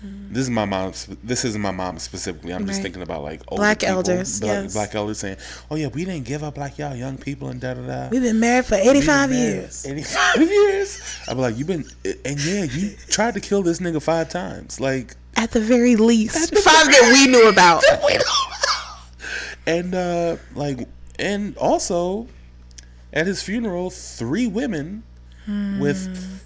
This 0.00 0.42
is 0.42 0.50
my 0.50 0.64
mom. 0.64 0.92
This 1.24 1.44
isn't 1.44 1.60
my 1.60 1.72
mom 1.72 1.98
specifically. 1.98 2.52
I'm 2.54 2.68
just 2.68 2.82
thinking 2.82 3.02
about 3.02 3.24
like 3.24 3.42
older 3.48 3.62
Black 3.62 3.80
people, 3.80 3.96
elders, 3.96 4.38
black, 4.40 4.62
yes. 4.62 4.72
black 4.72 4.94
elders 4.94 5.18
saying, 5.18 5.38
"Oh 5.72 5.74
yeah, 5.74 5.88
we 5.88 6.04
didn't 6.04 6.22
give 6.24 6.44
up 6.44 6.56
like 6.56 6.78
y'all 6.78 6.94
young 6.94 7.18
people 7.18 7.48
and 7.48 7.60
da 7.60 7.74
da 7.74 7.80
da." 7.84 8.08
we've 8.08 8.22
been 8.22 8.38
married 8.38 8.64
for 8.66 8.76
85 8.76 9.32
years 9.32 9.84
85 9.84 10.36
years. 10.52 11.18
I'd 11.28 11.34
be 11.34 11.40
like, 11.40 11.58
you've 11.58 11.66
been, 11.66 11.84
and 12.24 12.38
yeah, 12.44 12.62
you 12.62 12.94
tried 13.08 13.34
to 13.34 13.40
kill 13.40 13.64
this 13.64 13.80
nigga 13.80 14.00
five 14.00 14.28
times. 14.28 14.78
Like, 14.78 15.16
at 15.36 15.50
the 15.50 15.58
very 15.60 15.96
least 15.96 16.50
the 16.54 16.60
five 16.60 16.86
that 16.86 17.10
we 17.12 17.26
knew 17.32 17.48
about 17.48 17.82
and, 19.66 19.94
uh, 19.94 20.36
like, 20.54 20.88
and 21.18 21.56
also 21.58 22.28
at 23.12 23.26
his 23.26 23.42
funeral, 23.42 23.90
three 23.90 24.46
women 24.46 25.02
with, 25.80 26.08
s- 26.08 26.44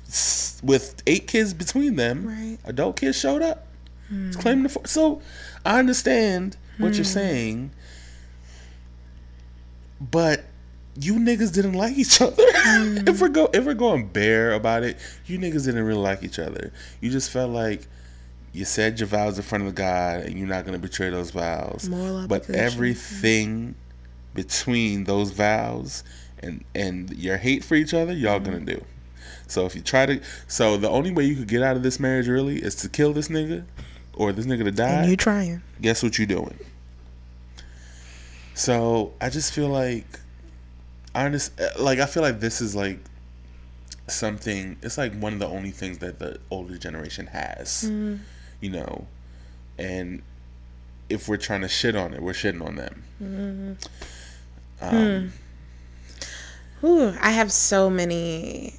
with 0.63 1.03
eight 1.07 1.27
kids 1.27 1.55
between 1.55 1.97
them, 1.97 2.27
Right. 2.27 2.59
adult 2.65 2.97
kids 2.97 3.19
showed 3.19 3.43
up. 3.43 3.67
It's 4.11 4.37
claiming 4.37 4.65
the, 4.65 4.81
so 4.87 5.23
I 5.65 5.79
understand 5.79 6.57
what 6.79 6.95
you're 6.95 7.05
hmm. 7.05 7.11
saying, 7.11 7.71
but 10.01 10.45
you 10.99 11.15
niggas 11.15 11.53
didn't 11.53 11.75
like 11.75 11.97
each 11.97 12.21
other. 12.21 12.35
if 12.39 13.21
we're 13.21 13.29
go 13.29 13.49
if 13.55 13.65
we're 13.65 13.75
going 13.75 14.09
bare 14.09 14.53
about 14.53 14.83
it, 14.83 14.99
you 15.27 15.39
niggas 15.39 15.65
didn't 15.65 15.85
really 15.85 16.01
like 16.01 16.23
each 16.23 16.39
other. 16.39 16.73
You 17.01 17.11
just 17.11 17.31
felt 17.31 17.51
like 17.51 17.87
you 18.53 18.67
said 18.67 19.01
your 19.01 19.07
vows 19.07 19.39
in 19.39 19.45
front 19.45 19.67
of 19.67 19.75
God 19.75 20.21
and 20.21 20.39
you're 20.39 20.49
not 20.49 20.67
gonna 20.67 20.79
betray 20.79 21.09
those 21.09 21.31
vows. 21.31 21.89
But 22.29 22.51
everything 22.51 23.77
between 24.35 25.05
those 25.05 25.31
vows 25.31 26.05
and 26.41 26.65
and 26.75 27.11
your 27.17 27.39
hate 27.39 27.65
for 27.65 27.77
each 27.77 27.95
other, 27.95 28.13
y'all 28.13 28.39
hmm. 28.39 28.45
gonna 28.45 28.61
do. 28.61 28.85
So 29.53 29.67
if 29.67 29.75
you 29.75 29.83
try 29.83 30.07
to 30.07 30.21
so 30.49 30.77
the 30.79 30.89
only 30.89 31.13
way 31.13 31.25
you 31.25 31.37
could 31.37 31.49
get 31.49 31.63
out 31.63 31.77
of 31.77 31.83
this 31.83 32.01
marriage 32.01 32.27
really 32.27 32.57
is 32.57 32.75
to 32.77 32.89
kill 32.89 33.13
this 33.13 33.29
nigga 33.29 33.65
or 34.15 34.33
this 34.33 34.47
nigga 34.47 34.65
to 34.65 34.71
die 34.71 34.89
And 34.89 35.11
you 35.11 35.17
trying. 35.17 35.63
guess 35.81 36.03
what 36.03 36.19
you 36.19 36.25
doing? 36.27 36.59
So 38.55 39.13
I 39.21 39.29
just 39.29 39.53
feel 39.53 39.69
like, 39.69 40.07
I 41.15 41.29
just 41.29 41.53
like 41.79 41.99
I 41.99 42.07
feel 42.07 42.23
like 42.23 42.41
this 42.41 42.61
is 42.61 42.75
like 42.75 42.99
something. 44.09 44.79
It's 44.83 44.97
like 44.97 45.15
one 45.15 45.35
of 45.35 45.39
the 45.39 45.49
only 45.49 45.71
things 45.71 45.99
that 45.99 46.19
the 46.19 46.39
older 46.51 46.79
generation 46.79 47.27
has, 47.27 47.85
mm-hmm. 47.85 48.23
you 48.61 48.71
know, 48.71 49.07
and 49.79 50.23
if 51.11 51.29
we're 51.29 51.37
trying 51.37 51.61
to 51.61 51.69
shit 51.69 51.95
on 51.95 52.15
it, 52.15 52.23
we're 52.23 52.33
shitting 52.33 52.65
on 52.65 52.77
them. 52.77 53.03
Mm-hmm. 53.23 53.73
Um, 54.81 55.33
hmm. 56.81 56.87
Ooh, 56.87 57.15
I 57.21 57.31
have 57.33 57.53
so 57.53 57.91
many. 57.91 58.75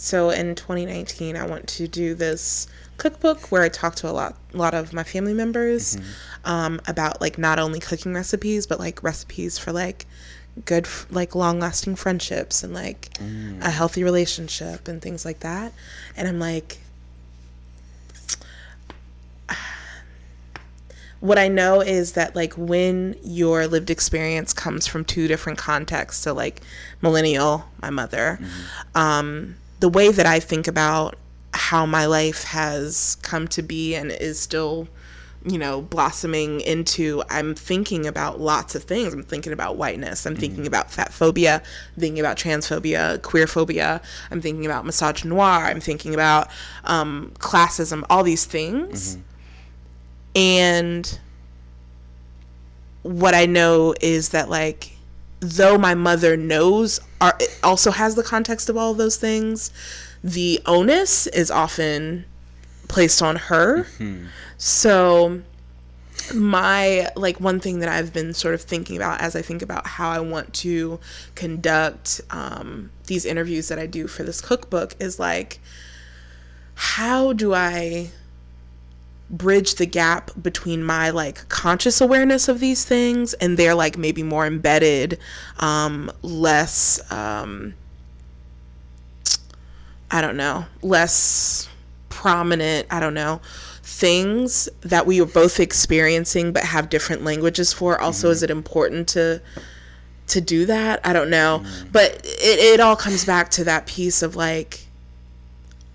So 0.00 0.30
in 0.30 0.54
2019, 0.54 1.36
I 1.36 1.44
want 1.44 1.66
to 1.66 1.88
do 1.88 2.14
this 2.14 2.68
cookbook 2.98 3.50
where 3.50 3.64
I 3.64 3.68
talk 3.68 3.96
to 3.96 4.08
a 4.08 4.12
lot, 4.12 4.36
lot 4.52 4.72
of 4.72 4.92
my 4.92 5.02
family 5.02 5.34
members 5.34 5.98
um, 6.44 6.80
about 6.86 7.20
like 7.20 7.36
not 7.36 7.58
only 7.58 7.80
cooking 7.80 8.14
recipes, 8.14 8.64
but 8.64 8.78
like 8.78 9.02
recipes 9.02 9.58
for 9.58 9.72
like 9.72 10.06
good, 10.64 10.86
like 11.10 11.34
long 11.34 11.58
lasting 11.58 11.96
friendships 11.96 12.62
and 12.62 12.72
like 12.72 13.08
a 13.60 13.70
healthy 13.70 14.04
relationship 14.04 14.86
and 14.86 15.02
things 15.02 15.24
like 15.24 15.40
that. 15.40 15.72
And 16.16 16.28
I'm 16.28 16.38
like, 16.38 16.78
what 21.20 21.38
I 21.40 21.48
know 21.48 21.80
is 21.80 22.12
that 22.12 22.36
like 22.36 22.54
when 22.54 23.16
your 23.24 23.66
lived 23.66 23.90
experience 23.90 24.52
comes 24.52 24.86
from 24.86 25.04
two 25.04 25.26
different 25.26 25.58
contexts, 25.58 26.22
so 26.22 26.32
like 26.34 26.60
millennial, 27.02 27.64
my 27.82 27.90
mother, 27.90 28.38
um, 28.94 29.56
the 29.80 29.88
way 29.88 30.10
that 30.10 30.26
I 30.26 30.40
think 30.40 30.66
about 30.66 31.16
how 31.54 31.86
my 31.86 32.06
life 32.06 32.44
has 32.44 33.16
come 33.22 33.48
to 33.48 33.62
be 33.62 33.94
and 33.94 34.10
is 34.10 34.38
still, 34.38 34.88
you 35.44 35.58
know, 35.58 35.80
blossoming 35.80 36.60
into, 36.60 37.22
I'm 37.30 37.54
thinking 37.54 38.06
about 38.06 38.40
lots 38.40 38.74
of 38.74 38.84
things. 38.84 39.14
I'm 39.14 39.22
thinking 39.22 39.52
about 39.52 39.76
whiteness. 39.76 40.26
I'm 40.26 40.36
thinking 40.36 40.66
about 40.66 40.90
fat 40.90 41.12
phobia. 41.12 41.62
I'm 41.94 42.00
thinking 42.00 42.20
about 42.20 42.36
transphobia, 42.36 43.22
queer 43.22 43.46
phobia. 43.46 44.00
I'm 44.30 44.40
thinking 44.40 44.66
about 44.66 44.84
misogynoir. 44.84 45.64
I'm 45.64 45.80
thinking 45.80 46.14
about 46.14 46.48
um, 46.84 47.32
classism, 47.38 48.04
all 48.10 48.22
these 48.22 48.44
things. 48.44 49.16
And 50.34 51.18
what 53.02 53.34
I 53.34 53.46
know 53.46 53.94
is 54.00 54.30
that 54.30 54.50
like 54.50 54.97
though 55.40 55.78
my 55.78 55.94
mother 55.94 56.36
knows 56.36 57.00
are 57.20 57.38
also 57.62 57.90
has 57.90 58.14
the 58.14 58.22
context 58.22 58.68
of 58.68 58.76
all 58.76 58.94
those 58.94 59.16
things, 59.16 59.70
the 60.22 60.60
onus 60.66 61.26
is 61.28 61.50
often 61.50 62.24
placed 62.88 63.22
on 63.22 63.36
her. 63.36 63.86
So 64.56 65.42
my 66.34 67.08
like 67.16 67.40
one 67.40 67.60
thing 67.60 67.78
that 67.78 67.88
I've 67.88 68.12
been 68.12 68.34
sort 68.34 68.54
of 68.54 68.60
thinking 68.60 68.96
about 68.96 69.20
as 69.20 69.34
I 69.36 69.42
think 69.42 69.62
about 69.62 69.86
how 69.86 70.10
I 70.10 70.20
want 70.20 70.52
to 70.54 70.98
conduct 71.34 72.20
um, 72.30 72.90
these 73.06 73.24
interviews 73.24 73.68
that 73.68 73.78
I 73.78 73.86
do 73.86 74.06
for 74.06 74.24
this 74.24 74.40
cookbook 74.40 74.94
is 75.00 75.18
like 75.18 75.60
how 76.74 77.32
do 77.32 77.54
I 77.54 78.10
bridge 79.30 79.74
the 79.74 79.86
gap 79.86 80.30
between 80.40 80.82
my 80.82 81.10
like 81.10 81.48
conscious 81.48 82.00
awareness 82.00 82.48
of 82.48 82.60
these 82.60 82.84
things 82.84 83.34
and 83.34 83.56
their 83.56 83.74
like 83.74 83.98
maybe 83.98 84.22
more 84.22 84.46
embedded 84.46 85.18
um 85.58 86.10
less 86.22 87.00
um 87.12 87.74
i 90.10 90.20
don't 90.22 90.36
know 90.36 90.64
less 90.82 91.68
prominent 92.08 92.86
i 92.90 92.98
don't 92.98 93.14
know 93.14 93.40
things 93.82 94.68
that 94.80 95.06
we 95.06 95.20
are 95.20 95.26
both 95.26 95.60
experiencing 95.60 96.52
but 96.52 96.64
have 96.64 96.88
different 96.88 97.22
languages 97.22 97.72
for 97.72 98.00
also 98.00 98.30
is 98.30 98.42
it 98.42 98.50
important 98.50 99.08
to 99.08 99.42
to 100.28 100.40
do 100.40 100.66
that? 100.66 101.00
I 101.04 101.12
don't 101.12 101.30
know. 101.30 101.64
But 101.90 102.20
it, 102.24 102.58
it 102.58 102.80
all 102.80 102.96
comes 102.96 103.24
back 103.24 103.50
to 103.52 103.64
that 103.64 103.86
piece 103.86 104.22
of 104.22 104.36
like 104.36 104.87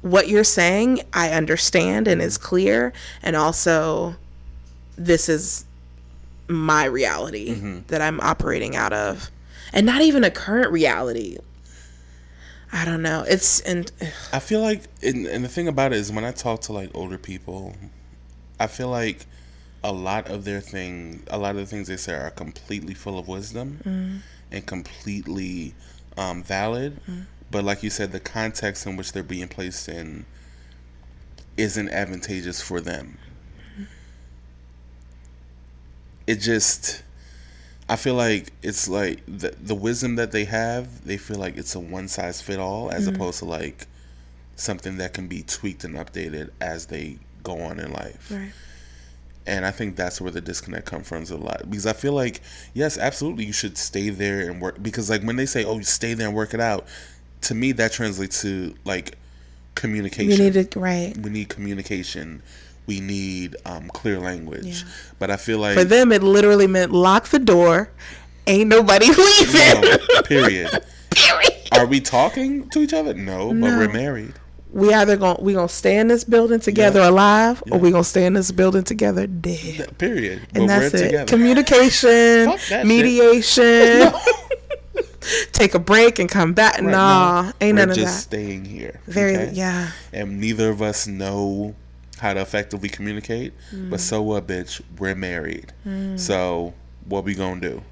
what 0.03 0.27
you're 0.27 0.43
saying 0.43 1.01
I 1.11 1.31
understand 1.31 2.07
and 2.07 2.21
is 2.21 2.37
clear 2.37 2.93
and 3.23 3.35
also 3.35 4.15
this 4.95 5.27
is 5.27 5.65
my 6.47 6.85
reality 6.85 7.55
mm-hmm. 7.55 7.79
that 7.87 8.01
I'm 8.01 8.19
operating 8.19 8.75
out 8.75 8.93
of 8.93 9.31
and 9.73 9.85
not 9.85 10.01
even 10.01 10.23
a 10.23 10.31
current 10.31 10.71
reality. 10.71 11.37
I 12.71 12.85
don't 12.85 13.01
know. 13.01 13.23
It's 13.27 13.59
and 13.61 13.91
I 14.31 14.39
feel 14.39 14.61
like, 14.61 14.83
and, 15.01 15.25
and 15.27 15.43
the 15.43 15.49
thing 15.49 15.67
about 15.67 15.93
it 15.93 15.97
is, 15.97 16.11
when 16.11 16.23
I 16.23 16.31
talk 16.31 16.61
to 16.61 16.73
like 16.73 16.91
older 16.93 17.17
people, 17.17 17.75
I 18.59 18.67
feel 18.67 18.89
like 18.89 19.25
a 19.83 19.91
lot 19.91 20.29
of 20.29 20.45
their 20.45 20.61
thing, 20.61 21.23
a 21.29 21.37
lot 21.37 21.51
of 21.51 21.57
the 21.57 21.65
things 21.65 21.87
they 21.87 21.97
say 21.97 22.13
are 22.13 22.31
completely 22.31 22.93
full 22.93 23.19
of 23.19 23.27
wisdom 23.27 23.79
mm. 23.83 24.19
and 24.51 24.65
completely 24.65 25.73
um, 26.17 26.41
valid. 26.41 26.99
Mm. 27.07 27.25
But 27.53 27.63
like 27.63 27.83
you 27.83 27.91
said, 27.91 28.11
the 28.11 28.19
context 28.19 28.87
in 28.87 28.97
which 28.97 29.11
they're 29.11 29.21
being 29.21 29.47
placed 29.47 29.87
in 29.87 30.25
isn't 31.55 31.87
advantageous 31.87 32.59
for 32.63 32.81
them. 32.81 33.19
It 36.25 36.37
just, 36.37 37.03
I 37.87 37.95
feel 37.95 38.15
like 38.15 38.51
it's 38.63 38.89
like 38.89 39.21
the 39.27 39.55
the 39.61 39.75
wisdom 39.75 40.15
that 40.15 40.31
they 40.31 40.45
have. 40.45 41.05
They 41.05 41.17
feel 41.17 41.37
like 41.37 41.55
it's 41.55 41.75
a 41.75 41.79
one 41.79 42.07
size 42.07 42.41
fit 42.41 42.59
all, 42.59 42.89
as 42.89 43.05
mm-hmm. 43.05 43.15
opposed 43.15 43.37
to 43.39 43.45
like 43.45 43.85
something 44.55 44.97
that 44.97 45.13
can 45.13 45.27
be 45.27 45.43
tweaked 45.43 45.83
and 45.83 45.93
updated 45.93 46.49
as 46.59 46.87
they 46.87 47.19
go 47.43 47.59
on 47.61 47.79
in 47.79 47.93
life. 47.93 48.33
And 49.45 49.65
I 49.65 49.71
think 49.71 49.95
that's 49.95 50.21
where 50.21 50.31
the 50.31 50.41
disconnect 50.41 50.85
comes 50.85 51.07
from 51.07 51.23
a 51.23 51.35
lot. 51.35 51.69
Because 51.69 51.85
I 51.85 51.93
feel 51.93 52.13
like, 52.13 52.41
yes, 52.73 52.97
absolutely, 52.97 53.45
you 53.45 53.53
should 53.53 53.77
stay 53.77 54.09
there 54.09 54.49
and 54.49 54.61
work. 54.61 54.81
Because, 54.81 55.09
like, 55.09 55.21
when 55.21 55.35
they 55.35 55.45
say, 55.45 55.65
oh, 55.65 55.77
you 55.77 55.83
stay 55.83 56.13
there 56.13 56.27
and 56.27 56.35
work 56.35 56.53
it 56.53 56.61
out, 56.61 56.87
to 57.43 57.55
me, 57.55 57.71
that 57.73 57.91
translates 57.91 58.41
to, 58.41 58.73
like, 58.85 59.17
communication. 59.75 60.29
you 60.31 60.37
need 60.51 60.71
to 60.71 60.79
right. 60.79 61.15
we 61.17 61.29
need 61.29 61.49
communication. 61.49 62.41
We 62.85 62.99
need 62.99 63.55
um, 63.65 63.87
clear 63.89 64.19
language. 64.19 64.65
Yeah. 64.83 64.89
But 65.19 65.31
I 65.31 65.37
feel 65.37 65.59
like. 65.59 65.77
For 65.77 65.83
them 65.85 66.11
it 66.11 66.21
literally 66.21 66.67
meant 66.67 66.91
lock 66.91 67.29
the 67.29 67.39
door. 67.39 67.89
Ain't 68.45 68.67
nobody 68.69 69.07
leaving. 69.17 69.81
No, 69.81 70.21
period. 70.25 70.83
Are 71.71 71.85
we 71.85 72.01
talking 72.01 72.67
to 72.69 72.79
each 72.81 72.93
other? 72.93 73.13
No, 73.13 73.47
but 73.49 73.61
we're 73.77 73.91
married. 73.91 74.33
we 74.71 74.93
either 74.93 75.15
gonna 75.15 75.39
we 75.41 75.53
going 75.53 75.67
to 75.69 75.73
stay 75.73 75.97
in 75.97 76.07
this 76.09 76.23
building 76.23 76.59
together 76.59 76.99
Yeah. 76.99 77.09
alive 77.09 77.63
or 77.71 77.77
Yeah. 77.77 77.83
we 77.83 77.91
going 77.91 78.03
to 78.03 78.09
stay 78.09 78.25
in 78.25 78.33
this 78.33 78.51
building 78.51 78.83
together 78.83 79.27
dead. 79.27 79.57
Th- 79.77 79.97
Period. 79.97 80.41
and 80.53 80.63
but 80.63 80.67
that's 80.67 80.93
we're 80.93 80.99
it. 80.99 81.03
together. 81.05 81.25
Communication, 81.29 82.45
Fuck 82.47 82.55
that 82.55 82.67
shit. 82.67 82.85
mediation. 82.85 84.11
Take 85.51 85.73
a 85.73 85.79
break 85.79 86.19
and 86.19 86.29
come 86.29 86.53
back. 86.53 86.75
Right, 86.75 86.91
nah, 86.91 87.41
no, 87.43 87.51
ain't 87.61 87.77
none 87.77 87.89
of 87.89 87.95
just 87.95 88.23
staying 88.23 88.65
here. 88.65 88.99
Very 89.05 89.35
okay? 89.35 89.51
yeah. 89.53 89.91
And 90.11 90.39
neither 90.39 90.69
of 90.69 90.81
us 90.81 91.07
know 91.07 91.75
how 92.19 92.33
to 92.33 92.41
effectively 92.41 92.89
communicate. 92.89 93.53
Mm. 93.71 93.89
But 93.89 93.99
so 93.99 94.21
what, 94.21 94.47
bitch? 94.47 94.81
We're 94.97 95.15
married. 95.15 95.73
So 96.17 96.73
what 97.05 97.23
we 97.23 97.35
gonna 97.35 97.59
do? 97.59 97.83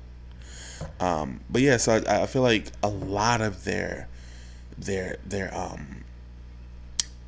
Um, 0.99 1.41
but 1.49 1.61
yeah, 1.61 1.77
so 1.77 2.01
I, 2.07 2.23
I 2.23 2.25
feel 2.25 2.41
like 2.41 2.71
a 2.81 2.89
lot 2.89 3.41
of 3.41 3.63
their 3.65 4.07
their 4.77 5.17
their 5.25 5.55
um 5.55 6.03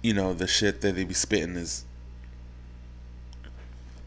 you 0.01 0.13
know 0.13 0.33
the 0.33 0.47
shit 0.47 0.81
that 0.81 0.95
they 0.95 1.03
be 1.03 1.13
spitting 1.13 1.55
is 1.55 1.85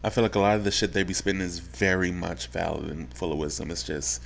I 0.03 0.09
feel 0.09 0.23
like 0.23 0.35
a 0.35 0.39
lot 0.39 0.55
of 0.55 0.63
the 0.63 0.71
shit 0.71 0.93
they 0.93 1.03
be 1.03 1.13
spitting 1.13 1.41
is 1.41 1.59
very 1.59 2.11
much 2.11 2.47
valid 2.47 2.89
and 2.89 3.13
full 3.13 3.31
of 3.31 3.39
wisdom. 3.39 3.71
It's 3.71 3.83
just 3.83 4.21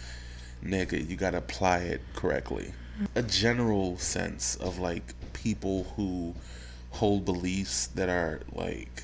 nigga, 0.63 1.07
you 1.07 1.15
gotta 1.15 1.37
apply 1.37 1.79
it 1.79 2.01
correctly. 2.15 2.73
A 3.15 3.23
general 3.23 3.97
sense 3.97 4.55
of 4.57 4.79
like 4.79 5.13
people 5.33 5.85
who 5.95 6.35
hold 6.91 7.25
beliefs 7.25 7.87
that 7.87 8.09
are 8.09 8.41
like 8.53 9.03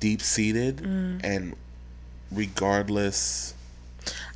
deep 0.00 0.22
seated 0.22 0.78
mm. 0.78 1.20
and 1.22 1.54
regardless 2.32 3.54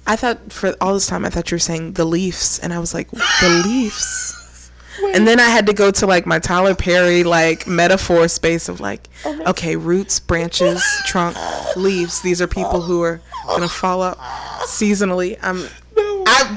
I 0.07 0.17
thought 0.17 0.53
for 0.53 0.75
all 0.81 0.95
this 0.95 1.07
time 1.07 1.25
I 1.25 1.31
thought 1.31 1.51
you 1.51 1.57
were 1.57 1.61
saying 1.61 1.93
the 1.93 2.05
Leafs, 2.05 2.59
and 2.59 2.73
I 2.73 2.79
was 2.79 2.93
like 2.93 3.11
the 3.11 3.63
Leafs. 3.65 4.71
And 5.15 5.27
then 5.27 5.41
I 5.41 5.49
had 5.49 5.67
to 5.67 5.73
go 5.73 5.91
to 5.91 6.07
like 6.07 6.27
my 6.27 6.39
Tyler 6.39 6.75
Perry 6.75 7.25
like 7.25 7.67
metaphor 7.67 8.29
space 8.29 8.69
of 8.69 8.81
like, 8.81 9.09
oh 9.25 9.51
okay, 9.51 9.77
roots, 9.77 10.21
branches, 10.21 10.85
trunk, 11.07 11.37
leaves. 11.77 12.21
These 12.21 12.43
are 12.43 12.47
people 12.47 12.83
who 12.83 13.03
are 13.03 13.21
gonna 13.47 13.69
fall 13.69 14.03
up 14.03 14.19
seasonally. 14.67 15.39
I'm, 15.43 15.67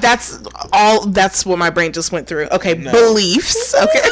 that's 0.00 0.38
all. 0.72 1.06
That's 1.06 1.44
what 1.46 1.58
my 1.58 1.70
brain 1.70 1.92
just 1.92 2.12
went 2.12 2.26
through. 2.26 2.48
Okay, 2.52 2.74
beliefs. 2.74 3.74
Okay. 3.74 4.00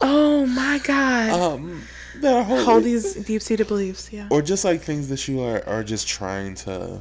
oh 0.00 0.46
my 0.46 0.80
god! 0.84 1.30
um, 1.30 1.82
that 2.16 2.34
are 2.34 2.42
wholly- 2.42 2.64
All 2.66 2.80
these 2.80 3.14
deep-seated 3.14 3.66
beliefs. 3.68 4.12
Yeah. 4.12 4.28
or 4.30 4.42
just 4.42 4.64
like 4.64 4.80
things 4.80 5.08
that 5.08 5.26
you 5.28 5.40
are 5.40 5.62
are 5.66 5.82
just 5.84 6.06
trying 6.08 6.54
to. 6.56 7.00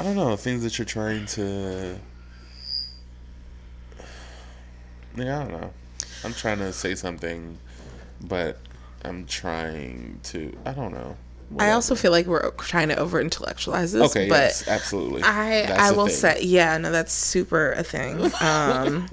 I 0.00 0.04
don't 0.04 0.16
know 0.16 0.36
things 0.36 0.62
that 0.64 0.78
you're 0.78 0.84
trying 0.86 1.26
to. 1.26 1.96
Yeah, 5.16 5.38
I 5.40 5.42
don't 5.44 5.52
know. 5.60 5.70
I'm 6.24 6.32
trying 6.34 6.58
to 6.58 6.72
say 6.72 6.94
something, 6.94 7.58
but 8.20 8.58
I'm 9.04 9.26
trying 9.26 10.20
to. 10.24 10.56
I 10.64 10.72
don't 10.72 10.92
know. 10.92 11.16
I 11.58 11.72
also 11.72 11.94
feel 11.94 12.10
like 12.10 12.26
we're 12.26 12.50
trying 12.52 12.88
to 12.88 12.96
over 12.96 13.20
intellectualize 13.20 13.92
this, 13.92 14.10
Okay. 14.10 14.28
but 14.28 14.36
yes, 14.40 14.68
absolutely. 14.68 15.22
I 15.22 15.66
That's 15.66 15.80
I 15.80 15.92
will 15.92 16.06
thing. 16.06 16.14
say 16.14 16.42
yeah, 16.42 16.78
no, 16.78 16.90
that's 16.90 17.12
super 17.12 17.72
a 17.72 17.82
thing. 17.82 18.30
Um, 18.40 19.08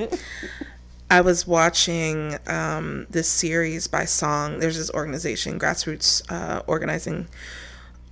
I 1.12 1.22
was 1.22 1.48
watching 1.48 2.38
um, 2.48 3.08
this 3.10 3.28
series 3.28 3.88
by 3.88 4.06
Song. 4.06 4.60
There's 4.60 4.78
this 4.78 4.92
organization, 4.92 5.60
grassroots 5.60 6.22
uh, 6.32 6.62
organizing 6.68 7.28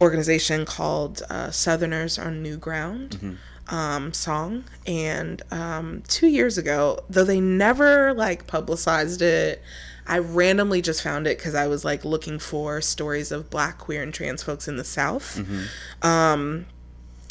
organization 0.02 0.66
called 0.66 1.22
uh, 1.30 1.52
Southerners 1.52 2.18
on 2.18 2.42
New 2.42 2.58
Ground. 2.58 3.12
Mm-hmm. 3.12 3.34
Um, 3.70 4.14
song 4.14 4.64
and 4.86 5.42
um, 5.52 6.02
two 6.08 6.28
years 6.28 6.58
ago, 6.58 7.00
though 7.10 7.26
they 7.26 7.42
never 7.42 8.14
like 8.14 8.48
publicized 8.48 9.22
it, 9.22 9.62
I 10.08 10.20
randomly 10.20 10.82
just 10.82 11.02
found 11.04 11.28
it 11.28 11.38
because 11.38 11.54
I 11.56 11.68
was 11.68 11.84
like 11.84 12.06
looking 12.06 12.40
for 12.40 12.82
stories 12.82 13.32
of 13.32 13.50
Black, 13.50 13.78
queer, 13.78 14.02
and 14.02 14.14
trans 14.14 14.42
folks 14.44 14.68
in 14.68 14.78
the 14.78 14.84
South. 14.84 15.40
Um, 16.02 16.66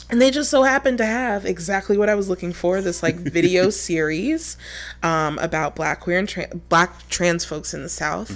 and 0.09 0.23
they 0.23 0.31
just 0.31 0.51
so 0.51 0.63
happened 0.63 0.99
to 0.99 1.05
have 1.07 1.45
exactly 1.45 1.99
what 1.99 2.09
I 2.09 2.15
was 2.15 2.29
looking 2.29 2.53
for 2.53 2.81
this 2.81 3.03
like 3.03 3.17
video 3.17 3.71
series 3.71 4.57
um, 5.03 5.37
about 5.41 5.75
black 5.75 6.01
queer 6.01 6.19
and 6.21 6.29
tra- 6.29 6.55
black 6.69 7.09
trans 7.09 7.45
folks 7.45 7.75
in 7.75 7.83
the 7.83 7.89
South. 7.89 8.31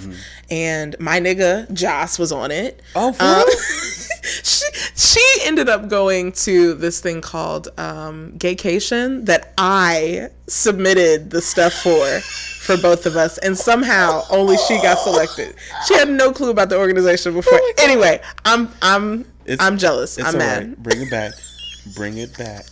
And 0.49 0.97
my 0.99 1.19
nigga 1.21 1.71
Joss 1.71 2.19
was 2.19 2.31
on 2.33 2.51
it. 2.51 2.81
Oh, 2.95 3.13
for 3.13 3.23
Um? 3.23 3.43
she, 4.43 4.65
she 4.95 5.21
ended 5.43 5.69
up 5.69 5.87
going 5.89 6.31
to 6.33 6.73
this 6.73 6.99
thing 6.99 7.21
called 7.21 7.69
um, 7.77 8.33
Gaycation 8.37 9.25
that 9.25 9.53
I 9.57 10.29
submitted 10.47 11.29
the 11.31 11.41
stuff 11.41 11.73
for 11.73 12.19
for 12.61 12.77
both 12.81 13.05
of 13.07 13.15
us 13.15 13.37
and 13.39 13.57
somehow 13.57 14.21
only 14.29 14.55
she 14.67 14.75
got 14.81 14.99
selected. 14.99 15.55
She 15.87 15.95
had 15.95 16.09
no 16.09 16.31
clue 16.31 16.51
about 16.51 16.69
the 16.69 16.77
organization 16.77 17.33
before. 17.33 17.59
anyway, 17.79 18.21
I'm 18.45 18.69
I'm 18.81 19.21
It's- 19.45 19.57
I'm 19.59 19.77
jealous. 19.77 20.17
It's 20.17 20.27
I'm 20.27 20.37
mad. 20.37 20.67
right. 20.67 20.83
Bring 20.83 21.01
it 21.01 21.09
back. 21.09 21.33
Bring 21.95 22.17
it 22.19 22.37
back. 22.37 22.65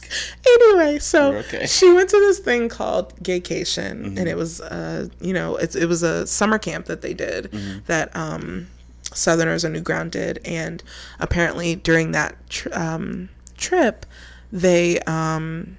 Anyway, 0.45 0.99
so 0.99 1.33
okay. 1.37 1.65
she 1.65 1.91
went 1.91 2.09
to 2.11 2.19
this 2.19 2.37
thing 2.37 2.69
called 2.69 3.15
Gaycation, 3.23 4.03
Mm-hmm. 4.05 4.17
and 4.19 4.29
it 4.29 4.37
was, 4.37 4.61
uh, 4.61 5.07
you 5.19 5.33
know, 5.33 5.55
it, 5.55 5.75
it 5.75 5.87
was 5.87 6.03
a 6.03 6.27
summer 6.27 6.59
camp 6.59 6.85
that 6.85 7.01
they 7.01 7.15
did 7.15 7.45
Mm-hmm. 7.51 7.79
that 7.87 8.15
um, 8.15 8.67
Southerners 9.13 9.65
on 9.65 9.73
New 9.73 9.81
Ground 9.81 10.11
did, 10.11 10.39
and 10.45 10.83
apparently 11.19 11.75
during 11.75 12.11
that 12.11 12.35
tr- 12.49 12.69
um, 12.73 13.29
trip, 13.57 14.05
they 14.51 14.99
um, 15.01 15.77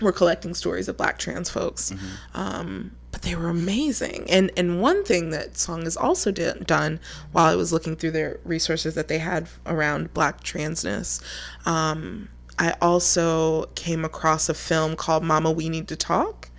were 0.00 0.12
collecting 0.12 0.54
stories 0.54 0.88
of 0.88 0.96
Black 0.96 1.18
trans 1.18 1.50
folks. 1.50 1.92
Um, 2.34 2.92
but 3.12 3.22
they 3.22 3.34
were 3.34 3.48
amazing, 3.48 4.26
and 4.28 4.50
and 4.58 4.82
one 4.82 5.02
thing 5.02 5.30
that 5.30 5.56
Song 5.56 5.82
has 5.84 5.96
also 5.96 6.30
did, 6.30 6.66
done 6.66 7.00
while 7.32 7.46
I 7.46 7.54
was 7.56 7.72
looking 7.72 7.96
through 7.96 8.10
their 8.10 8.40
resources 8.44 8.94
that 8.94 9.08
they 9.08 9.18
had 9.18 9.48
around 9.64 10.12
Black 10.12 10.42
transness, 10.44 11.22
um, 11.66 12.28
I 12.58 12.74
also 12.82 13.66
came 13.74 14.04
across 14.04 14.50
a 14.50 14.54
film 14.54 14.96
called 14.96 15.24
Mama 15.24 15.50
We 15.50 15.68
Need 15.70 15.88
to 15.88 15.96
Talk, 15.96 16.50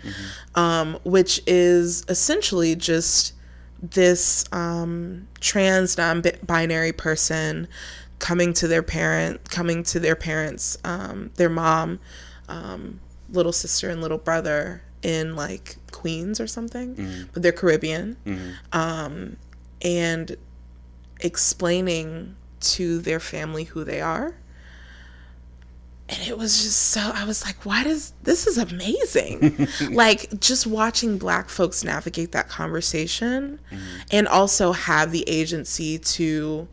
um, 0.55 0.97
which 1.03 1.41
is 1.45 2.03
essentially 2.09 2.75
just 2.75 3.33
this 3.81 4.45
um, 4.51 5.27
trans 5.39 5.97
non-binary 5.97 6.91
person 6.93 7.67
coming 8.19 8.53
to 8.53 8.67
their 8.67 8.81
parent, 8.83 9.49
coming 9.49 9.83
to 9.83 9.99
their 9.99 10.15
parents, 10.15 10.77
um, 10.83 11.29
their 11.35 11.49
mom, 11.49 11.99
um, 12.49 12.99
little 13.31 13.51
sister 13.51 13.89
and 13.89 14.01
little 14.01 14.17
brother 14.17 14.81
in 15.03 15.35
like 15.35 15.75
Queens 15.91 16.39
or 16.39 16.47
something, 16.47 16.95
but 17.33 17.43
they're 17.43 17.51
Caribbean, 17.51 18.17
um, 18.73 19.37
and 19.83 20.35
explaining 21.19 22.35
to 22.59 22.99
their 22.99 23.19
family 23.19 23.65
who 23.65 23.83
they 23.83 24.01
are 24.01 24.35
and 26.09 26.27
it 26.27 26.37
was 26.37 26.63
just 26.63 26.81
so 26.89 27.11
i 27.13 27.25
was 27.25 27.43
like 27.45 27.65
why 27.65 27.83
does 27.83 28.13
this 28.23 28.47
is 28.47 28.57
amazing 28.57 29.67
like 29.91 30.39
just 30.39 30.65
watching 30.65 31.17
black 31.17 31.49
folks 31.49 31.83
navigate 31.83 32.31
that 32.31 32.47
conversation 32.47 33.59
mm-hmm. 33.71 33.97
and 34.11 34.27
also 34.27 34.71
have 34.71 35.11
the 35.11 35.27
agency 35.27 35.97
to 35.99 36.67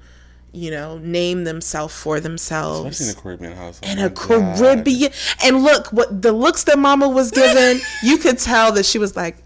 you 0.55 0.71
know 0.71 0.99
name 0.99 1.45
themselves 1.45 1.95
for 1.95 2.21
themselves 2.21 3.01
Especially 3.01 3.11
in 3.11 3.19
a 3.19 3.23
Caribbean 3.23 3.53
household. 3.57 3.93
in 3.93 3.99
oh 3.99 4.07
a 4.07 4.11
God. 4.11 4.57
Caribbean. 4.59 5.13
And 5.45 5.63
look, 5.63 5.93
what 5.93 6.23
the 6.23 6.33
looks 6.33 6.65
that 6.65 6.79
Mama 6.79 7.09
was 7.09 7.33
given, 7.33 7.81
you 8.03 8.19
could 8.19 8.39
tell 8.39 8.71
that 8.73 8.87
she 8.87 8.99
was 8.99 9.17
like, 9.17 9.37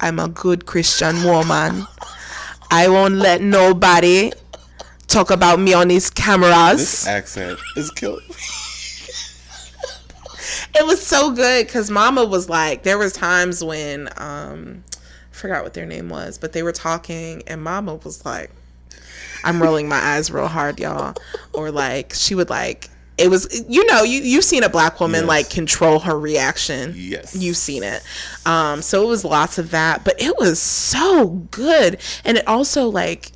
"I'm 0.00 0.18
a 0.18 0.28
good 0.28 0.66
Christian 0.66 1.22
woman. 1.22 1.86
I 2.70 2.88
won't 2.88 3.14
let 3.14 3.40
nobody 3.40 4.32
talk 5.06 5.30
about 5.30 5.60
me 5.60 5.72
on 5.72 5.86
these 5.88 6.10
cameras." 6.10 6.78
This 6.78 7.06
accent 7.06 7.60
is 7.76 7.90
killing. 7.92 8.26
me. 8.28 8.34
It 10.74 10.86
was 10.86 11.04
so 11.04 11.32
good 11.32 11.66
because 11.66 11.90
Mama 11.90 12.24
was 12.24 12.48
like, 12.48 12.82
there 12.82 12.98
was 12.98 13.12
times 13.12 13.62
when 13.62 14.08
um, 14.16 14.84
I 14.96 15.34
forgot 15.34 15.62
what 15.64 15.74
their 15.74 15.86
name 15.86 16.08
was, 16.08 16.38
but 16.38 16.52
they 16.52 16.62
were 16.62 16.72
talking, 16.72 17.42
and 17.46 17.62
Mama 17.62 17.96
was 17.96 18.24
like, 18.24 18.50
"I'm 19.44 19.62
rolling 19.62 19.88
my 19.88 19.98
eyes 19.98 20.30
real 20.30 20.48
hard, 20.48 20.78
y'all," 20.80 21.14
or 21.52 21.70
like 21.70 22.12
she 22.14 22.34
would 22.34 22.50
like. 22.50 22.88
It 23.18 23.28
was, 23.28 23.64
you 23.68 23.84
know, 23.84 24.02
you 24.02 24.20
you've 24.22 24.44
seen 24.44 24.62
a 24.62 24.70
black 24.70 24.98
woman 24.98 25.20
Yes. 25.20 25.28
like 25.28 25.50
control 25.50 25.98
her 26.00 26.18
reaction. 26.18 26.94
Yes. 26.96 27.36
you've 27.36 27.56
seen 27.58 27.82
it. 27.82 28.02
Um, 28.46 28.80
so 28.80 29.02
it 29.02 29.06
was 29.08 29.26
lots 29.26 29.58
of 29.58 29.72
that, 29.72 30.04
but 30.04 30.14
it 30.20 30.38
was 30.38 30.58
so 30.60 31.28
good, 31.50 31.98
and 32.24 32.38
it 32.38 32.48
also 32.48 32.88
like 32.88 33.32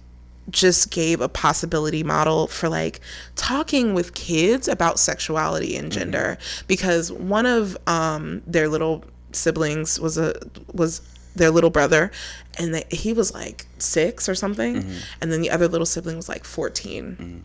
just 0.50 0.90
gave 0.90 1.20
a 1.20 1.28
possibility 1.28 2.02
model 2.02 2.46
for 2.46 2.68
like 2.68 3.00
talking 3.36 3.94
with 3.94 4.14
kids 4.14 4.68
about 4.68 4.98
sexuality 4.98 5.76
and 5.76 5.90
gender. 5.90 6.38
Because 6.66 7.10
one 7.12 7.46
of 7.46 7.76
um 7.86 8.42
their 8.46 8.68
little 8.68 9.04
siblings 9.32 9.98
was 9.98 10.18
a 10.18 10.34
was 10.72 11.00
their 11.34 11.50
little 11.50 11.70
brother 11.70 12.12
and 12.58 12.74
they, 12.74 12.84
he 12.90 13.12
was 13.12 13.34
like 13.34 13.66
6 13.78 14.28
or 14.28 14.36
something 14.36 14.76
and 15.20 15.32
then 15.32 15.40
the 15.40 15.50
other 15.50 15.66
little 15.66 15.86
sibling 15.86 16.16
was 16.16 16.28
like 16.28 16.44
14 16.44 17.42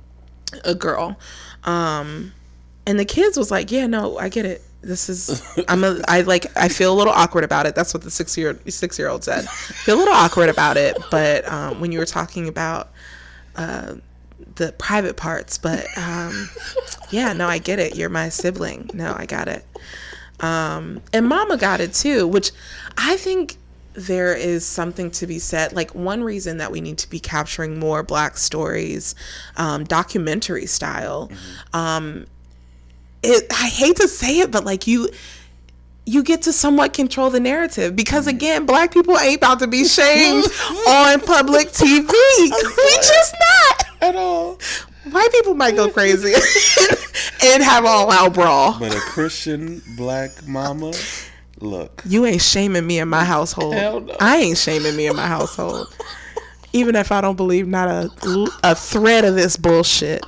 a 0.63 0.75
girl. 0.75 1.17
Um 1.63 2.33
and 2.85 2.99
the 2.99 3.05
kids 3.05 3.37
was 3.37 3.51
like 3.51 3.71
yeah 3.71 3.85
no 3.87 4.17
i 4.17 4.29
get 4.29 4.45
it 4.45 4.63
this 4.81 5.09
is 5.09 5.41
i'm 5.67 5.83
a 5.83 5.99
i 6.07 6.21
like 6.21 6.45
i 6.57 6.69
feel 6.69 6.93
a 6.93 6.97
little 6.97 7.13
awkward 7.13 7.43
about 7.43 7.65
it. 7.65 7.75
That's 7.75 7.93
what 7.93 8.03
the 8.03 8.11
six 8.11 8.37
year 8.37 8.57
six 8.67 8.97
year 8.97 9.09
old 9.09 9.23
said 9.23 9.47
feel 9.49 9.95
a 9.95 9.99
little 9.99 10.13
awkward 10.13 10.49
about 10.49 10.77
it 10.77 10.97
but 11.11 11.47
um 11.51 11.79
when 11.81 11.91
you 11.91 11.99
were 11.99 12.05
talking 12.05 12.47
about 12.47 12.89
uh 13.55 13.95
the 14.55 14.71
private 14.73 15.17
parts 15.17 15.57
but 15.57 15.85
um 15.97 16.49
yeah 17.11 17.33
no 17.33 17.47
i 17.47 17.57
get 17.57 17.79
it. 17.79 17.95
You're 17.95 18.09
my 18.09 18.29
sibling. 18.29 18.89
No 18.93 19.13
i 19.17 19.25
got 19.25 19.47
it. 19.47 19.65
Um 20.39 21.01
and 21.11 21.27
mama 21.27 21.57
got 21.57 21.81
it 21.81 21.93
too 21.93 22.25
which 22.27 22.51
i 22.97 23.17
think 23.17 23.57
there 23.93 24.33
is 24.33 24.65
something 24.65 25.11
to 25.11 25.27
be 25.27 25.39
said. 25.39 25.73
Like 25.73 25.93
one 25.93 26.23
reason 26.23 26.57
that 26.57 26.71
we 26.71 26.79
need 26.79 26.99
to 26.99 27.09
be 27.09 27.19
capturing 27.19 27.79
more 27.79 28.01
black 28.01 28.37
stories 28.37 29.13
um 29.57 29.83
documentary 29.83 30.67
style 30.67 31.29
um 31.73 32.25
it 33.23 33.45
i 33.51 33.67
hate 33.67 33.95
to 33.97 34.07
say 34.07 34.39
it 34.39 34.51
but 34.51 34.63
like 34.63 34.87
you 34.87 35.09
you 36.09 36.23
get 36.23 36.41
to 36.41 36.51
somewhat 36.51 36.93
control 36.93 37.29
the 37.29 37.39
narrative 37.39 37.95
because 37.95 38.25
mm. 38.25 38.31
again 38.31 38.65
black 38.65 38.91
people 38.91 39.17
ain't 39.19 39.37
about 39.37 39.59
to 39.59 39.67
be 39.67 39.85
shamed 39.85 40.43
on 40.87 41.19
public 41.21 41.67
tv 41.67 42.09
we 42.09 42.95
just 42.97 43.35
not. 43.39 43.85
At 44.01 44.15
all. 44.15 44.57
white 45.11 45.31
people 45.31 45.53
might 45.53 45.75
go 45.75 45.89
crazy 45.89 46.33
and 47.43 47.61
have 47.61 47.85
all 47.85 48.09
out 48.11 48.33
brawl. 48.33 48.79
But 48.79 48.95
a 48.95 48.99
Christian 48.99 49.81
black 49.97 50.47
mama, 50.47 50.93
look. 51.59 52.01
you 52.05 52.25
ain't 52.25 52.41
shaming 52.41 52.87
me 52.87 52.99
in 52.99 53.09
my 53.09 53.25
household. 53.25 53.73
Hell 53.73 53.99
no. 53.99 54.15
i 54.21 54.37
ain't 54.37 54.57
shaming 54.57 54.95
me 54.95 55.07
in 55.07 55.15
my 55.15 55.27
household. 55.27 55.93
Even 56.71 56.95
if 56.95 57.11
i 57.11 57.19
don't 57.19 57.35
believe 57.35 57.67
not 57.67 57.87
a, 57.89 58.47
a 58.63 58.73
thread 58.73 59.25
of 59.25 59.35
this 59.35 59.57
bullshit 59.57 60.23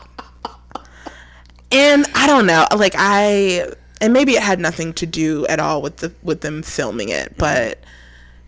and 1.71 2.05
i 2.15 2.27
don't 2.27 2.45
know 2.45 2.65
like 2.75 2.95
i 2.97 3.65
and 4.01 4.13
maybe 4.13 4.33
it 4.33 4.43
had 4.43 4.59
nothing 4.59 4.93
to 4.93 5.05
do 5.05 5.45
at 5.47 5.59
all 5.59 5.81
with 5.81 5.97
the 5.97 6.11
with 6.23 6.41
them 6.41 6.61
filming 6.63 7.09
it 7.09 7.35
but 7.37 7.79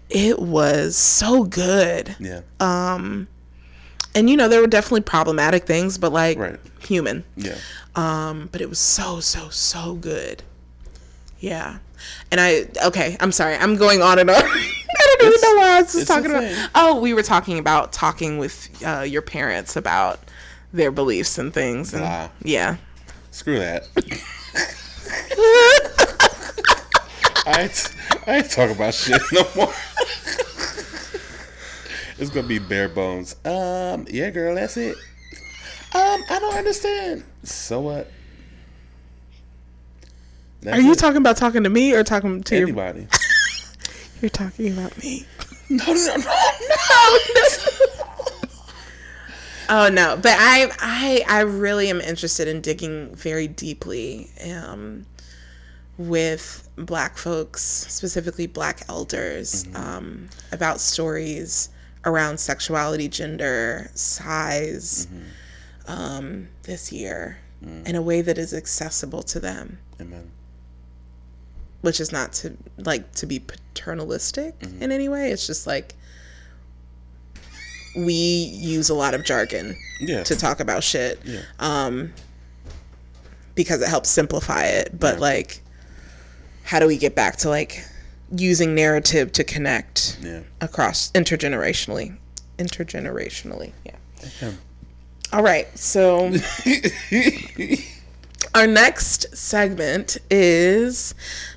it 0.10 0.40
was 0.40 0.96
so 0.96 1.44
good 1.44 2.16
Yeah. 2.20 2.42
Um 2.60 3.28
and 4.16 4.30
you 4.30 4.38
know 4.38 4.48
there 4.48 4.62
were 4.62 4.68
definitely 4.68 5.02
problematic 5.02 5.66
things, 5.66 5.98
but 5.98 6.14
like 6.14 6.38
Right. 6.38 6.60
human. 6.80 7.24
Yeah. 7.36 7.56
Um, 7.96 8.48
but 8.52 8.62
it 8.62 8.70
was 8.70 8.78
so 8.78 9.20
so 9.20 9.50
so 9.50 9.96
good. 9.96 10.44
Yeah, 11.40 11.80
and 12.30 12.40
I 12.40 12.68
okay. 12.86 13.18
I'm 13.20 13.32
sorry. 13.32 13.56
I'm 13.56 13.76
going 13.76 14.04
on 14.04 14.20
and 14.20 14.30
on. 14.30 14.36
I 14.44 15.18
don't 15.20 15.28
even 15.30 15.42
know 15.42 15.56
why 15.60 15.78
I 15.78 15.82
was 15.82 15.94
just 15.94 16.08
talking 16.08 16.30
about. 16.30 16.70
Oh, 16.76 17.00
we 17.02 17.16
were 17.16 17.24
talking 17.24 17.58
about 17.58 17.92
talking 17.92 18.38
with 18.38 18.70
uh, 18.86 19.02
your 19.02 19.24
parents 19.24 19.76
about 19.76 20.20
their 20.72 20.92
beliefs 20.92 21.40
and 21.40 21.52
things. 21.52 21.94
And, 21.96 22.30
yeah. 22.44 22.78
Screw 23.34 23.58
that. 23.58 23.88
I 27.48 27.62
ain't, 27.64 27.96
I 28.28 28.36
ain't 28.38 28.52
talking 28.52 28.76
about 28.76 28.94
shit 28.94 29.20
no 29.32 29.42
more. 29.56 29.74
it's 32.20 32.30
gonna 32.30 32.48
be 32.48 32.60
bare 32.60 32.88
bones. 32.90 33.36
Um, 33.44 34.06
yeah, 34.08 34.30
girl, 34.30 34.54
that's 34.54 34.78
it. 34.78 34.96
Um, 35.96 36.24
I 36.30 36.38
don't 36.40 36.54
understand. 36.56 37.24
So 37.42 37.82
what? 37.82 38.12
That's 40.62 40.78
Are 40.78 40.82
you 40.82 40.92
it. 40.92 41.00
talking 41.00 41.18
about 41.18 41.36
talking 41.36 41.64
to 41.64 41.72
me 41.72 41.94
or 41.96 42.04
talking 42.04 42.44
to 42.44 42.56
your? 42.56 42.68
anybody? 42.68 43.08
You're 44.22 44.30
talking 44.30 44.74
about 44.74 44.96
me. 45.00 45.26
no, 45.70 45.84
no, 45.88 45.94
no, 45.94 46.18
no. 46.18 47.20
Oh 49.76 49.90
no, 49.90 50.16
but 50.16 50.36
I 50.38 50.70
I 50.80 51.26
I 51.28 51.40
really 51.40 51.90
am 51.90 52.00
interested 52.00 52.48
in 52.48 52.62
digging 52.62 53.16
very 53.16 53.48
deeply 53.48 54.30
um, 54.54 55.08
with 55.98 56.70
Black 56.76 57.18
folks, 57.18 57.64
specifically 57.64 58.46
Black 58.46 58.86
elders, 58.88 59.66
um, 59.74 60.30
about 60.52 60.80
stories 60.80 61.70
around 62.06 62.40
sexuality, 62.40 63.08
gender, 63.08 63.90
size, 63.96 65.08
um, 65.88 66.50
this 66.64 66.92
year, 66.92 67.40
in 67.64 67.96
a 67.96 68.02
way 68.02 68.22
that 68.22 68.38
is 68.38 68.54
accessible 68.54 69.24
to 69.24 69.40
them, 69.40 69.80
Amen. 70.00 70.30
which 71.82 72.00
is 72.00 72.12
not 72.12 72.32
to 72.34 72.56
like 72.78 73.12
to 73.14 73.26
be 73.26 73.40
paternalistic 73.40 74.54
in 74.80 74.92
any 74.92 75.10
way. 75.10 75.32
It's 75.32 75.48
just 75.48 75.66
like 75.66 75.96
we 77.96 78.14
use 78.14 78.90
a 78.90 78.94
lot 78.94 79.14
of 79.14 79.24
jargon 79.24 79.76
Yeah. 80.00 80.24
to 80.24 80.36
talk 80.36 80.60
about 80.60 80.84
shit 80.84 81.20
Yeah. 81.24 81.42
um 81.60 82.14
because 83.56 83.82
it 83.82 83.88
helps 83.90 84.10
simplify 84.10 84.66
it 84.66 85.00
but 85.00 85.16
Yeah. 85.16 85.22
like 85.22 85.62
how 86.64 86.80
do 86.80 86.88
we 86.88 86.98
get 86.98 87.14
back 87.16 87.38
to 87.38 87.50
like 87.50 87.84
using 88.36 88.74
narrative 88.74 89.32
to 89.34 89.44
connect 89.44 90.18
Yeah. 90.22 90.40
across 90.62 91.12
intergenerationally 91.12 92.18
intergenerationally 92.58 93.74
yeah 93.86 93.92
Yeah. 94.42 94.52
all 95.32 95.44
right 95.44 95.68
so 95.78 96.32
our 98.56 98.68
next 98.68 99.36
segment 99.36 100.18
is 100.32 101.14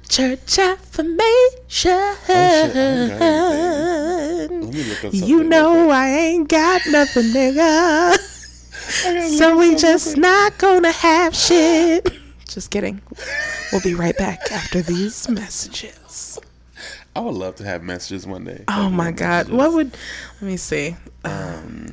church 0.09 0.59
affirmation 0.59 1.19
Oh, 1.19 1.67
shit, 1.69 1.97
I 1.97 2.93
ain't 2.93 3.19
got 3.19 4.51
Let 4.51 4.51
me 4.75 4.85
look 4.85 5.05
up 5.05 5.13
something. 5.13 5.29
you 5.29 5.45
know 5.45 5.73
quick. 5.85 5.95
I 5.95 6.09
ain't 6.11 6.49
got 6.49 6.81
nothing, 6.89 7.25
nigga. 7.25 8.17
so 9.39 9.57
we 9.59 9.75
just 9.77 10.17
not 10.17 10.59
gonna 10.59 10.93
have 10.93 11.35
shit. 11.35 12.09
Just 12.49 12.71
kidding. 12.71 13.03
We'll 13.71 13.83
be 13.83 13.95
right 13.95 14.17
back 14.17 14.51
after 14.51 14.81
these 14.81 15.29
messages. 15.29 16.39
I 17.15 17.21
would 17.21 17.35
love 17.35 17.57
to 17.57 17.65
have 17.65 17.83
messages 17.83 18.27
one 18.27 18.45
day. 18.45 18.65
Oh 18.69 18.89
my 18.89 19.11
god. 19.11 19.49
What 19.51 19.73
would 19.75 19.93
let 20.41 20.43
me 20.43 20.57
see. 20.57 20.97
Um, 21.25 21.93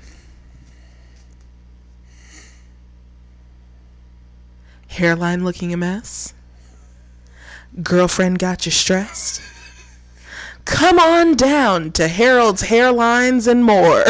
Hairline 4.87 5.43
looking 5.43 5.73
a 5.73 5.77
mess. 5.77 6.33
Girlfriend 7.81 8.39
got 8.39 8.65
you 8.65 8.71
stressed. 8.71 9.41
Come 10.65 10.99
on 10.99 11.35
down 11.35 11.91
to 11.93 12.07
Harold's 12.07 12.63
Hairlines 12.63 13.47
and 13.47 13.65
more. 13.65 14.03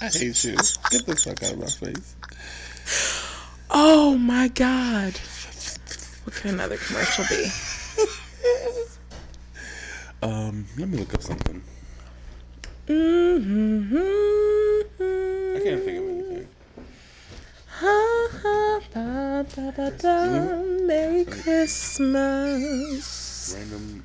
I 0.00 0.06
hate 0.06 0.44
you. 0.44 0.56
Get 0.90 1.06
the 1.06 1.16
fuck 1.16 1.42
out 1.42 1.52
of 1.52 1.58
my 1.58 1.66
face. 1.66 2.16
Oh 3.70 4.16
my 4.16 4.48
god. 4.48 5.14
What 6.24 6.34
could 6.34 6.52
another 6.52 6.76
commercial 6.76 7.24
be? 7.28 7.50
Um, 10.22 10.66
let 10.76 10.88
me 10.88 10.98
look 10.98 11.14
up 11.14 11.22
something. 11.22 11.62
Mm-hmm. 12.86 13.96
I 15.56 15.60
can't 15.64 15.82
think 15.82 15.98
of 15.98 16.04
anything. 16.08 16.48
Merry 20.86 21.24
Christmas. 21.24 21.94
Random. 23.56 24.04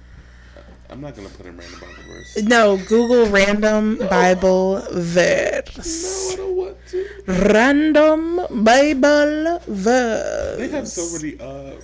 I'm 0.90 1.02
not 1.02 1.16
gonna 1.16 1.30
put 1.30 1.46
in 1.46 1.58
random 1.58 1.80
Bible 1.82 2.04
verse. 2.08 2.38
No, 2.44 2.78
Google 2.78 3.26
random 3.28 3.98
Bible 4.10 4.82
verse. 4.92 5.76
No, 6.04 6.34
I 6.34 6.36
don't 6.38 6.56
want 6.56 6.78
to. 6.90 7.06
Random 7.28 8.64
Bible 8.64 9.60
verse. 9.68 10.58
They 10.58 10.68
have 10.70 10.88
so 10.88 11.18
many 11.18 11.38
uh 11.40 11.76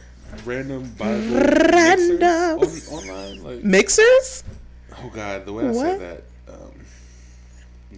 random 0.45 0.89
Bible 0.97 1.19
verses. 1.19 1.71
Random. 2.21 2.59
mixers 2.59 2.89
on, 2.89 2.99
online. 3.09 3.43
Like, 3.43 3.63
Mixers? 3.65 4.43
oh 4.97 5.09
god, 5.13 5.45
the 5.45 5.53
way 5.53 5.63
I 5.65 5.71
What? 5.71 5.75
said 5.75 5.99
that. 5.99 6.23
Um, 6.53 6.71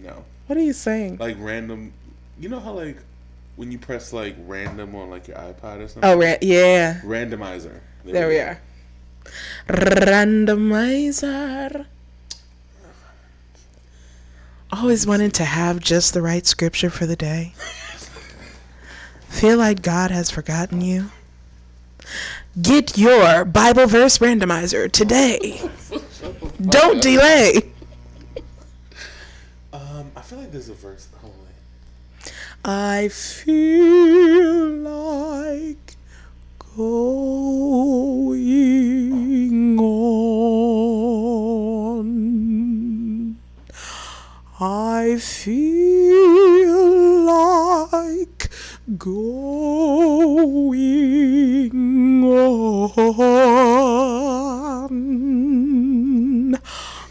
no, 0.02 0.24
What 0.46 0.56
are 0.58 0.62
you 0.62 0.72
saying? 0.72 1.18
like 1.18 1.36
random. 1.38 1.92
You 2.40 2.48
know 2.48 2.58
how 2.60 2.72
like 2.72 2.96
when 3.56 3.72
you 3.72 3.78
press 3.78 4.12
like 4.12 4.36
random 4.46 4.94
on 4.94 5.10
like 5.10 5.28
your 5.28 5.36
iPod 5.36 5.80
or 5.80 5.88
something. 5.88 6.10
Oh, 6.10 6.16
ra- 6.18 6.36
yeah. 6.40 7.00
Randomizer. 7.00 7.80
There 8.04 8.28
we 8.28 8.38
are. 8.38 8.60
Randomizer. 9.68 11.86
Always 14.72 15.06
wanted 15.06 15.34
to 15.34 15.44
have 15.44 15.78
just 15.80 16.14
the 16.14 16.22
right 16.22 16.46
scripture 16.46 16.90
for 16.90 17.06
the 17.06 17.16
day. 17.16 17.52
Feel 19.28 19.58
like 19.58 19.82
God 19.82 20.10
has 20.10 20.30
forgotten 20.30 20.80
you? 20.80 21.10
Get 22.60 22.98
your 22.98 23.44
Bible 23.44 23.86
verse 23.86 24.18
randomizer 24.18 24.90
today. 24.90 25.60
Don't 26.60 27.00
delay. 27.02 27.70
Um, 29.72 30.10
I 30.14 30.20
feel 30.22 30.38
like 30.38 30.52
there's 30.52 30.68
a 30.68 30.74
verse. 30.74 31.08
I 32.66 33.08
feel 33.08 34.68
like 34.78 35.96
going 36.74 36.98
on. 39.78 40.16
I 44.58 45.16
feel 45.18 46.54
like 47.26 48.48
going 48.96 49.84
on. 52.24 53.44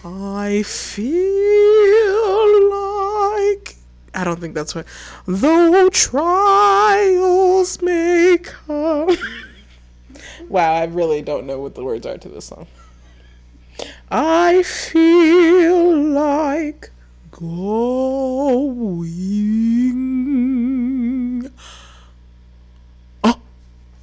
I 0.04 0.64
feel 0.64 1.14
like 2.72 3.63
I 4.16 4.24
don't 4.24 4.40
think 4.40 4.54
that's 4.54 4.76
what. 4.76 4.86
Though 5.26 5.90
trials 5.90 7.82
may 7.82 8.38
come. 8.42 9.10
wow, 10.50 10.74
I 10.74 10.86
really 10.86 11.22
don't 11.22 11.46
know 11.48 11.60
what 11.60 11.76
the 11.76 11.84
words 11.84 12.06
are 12.06 12.18
to 12.18 12.30
this 12.30 12.46
song. 12.46 12.68
I 14.12 14.62
feel 14.64 15.98
like 16.10 16.92
going 17.32 17.54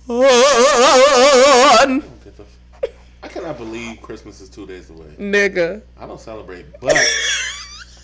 on. 0.09 2.01
Get 2.25 2.37
the 2.37 2.43
f- 2.43 2.91
I 3.23 3.29
cannot 3.29 3.57
believe 3.57 4.03
Christmas 4.03 4.41
is 4.41 4.49
two 4.49 4.67
days 4.67 4.91
away. 4.91 5.07
Nigga. 5.19 5.83
I 5.97 6.07
don't 6.07 6.21
celebrate, 6.21 6.67
but 6.81 6.97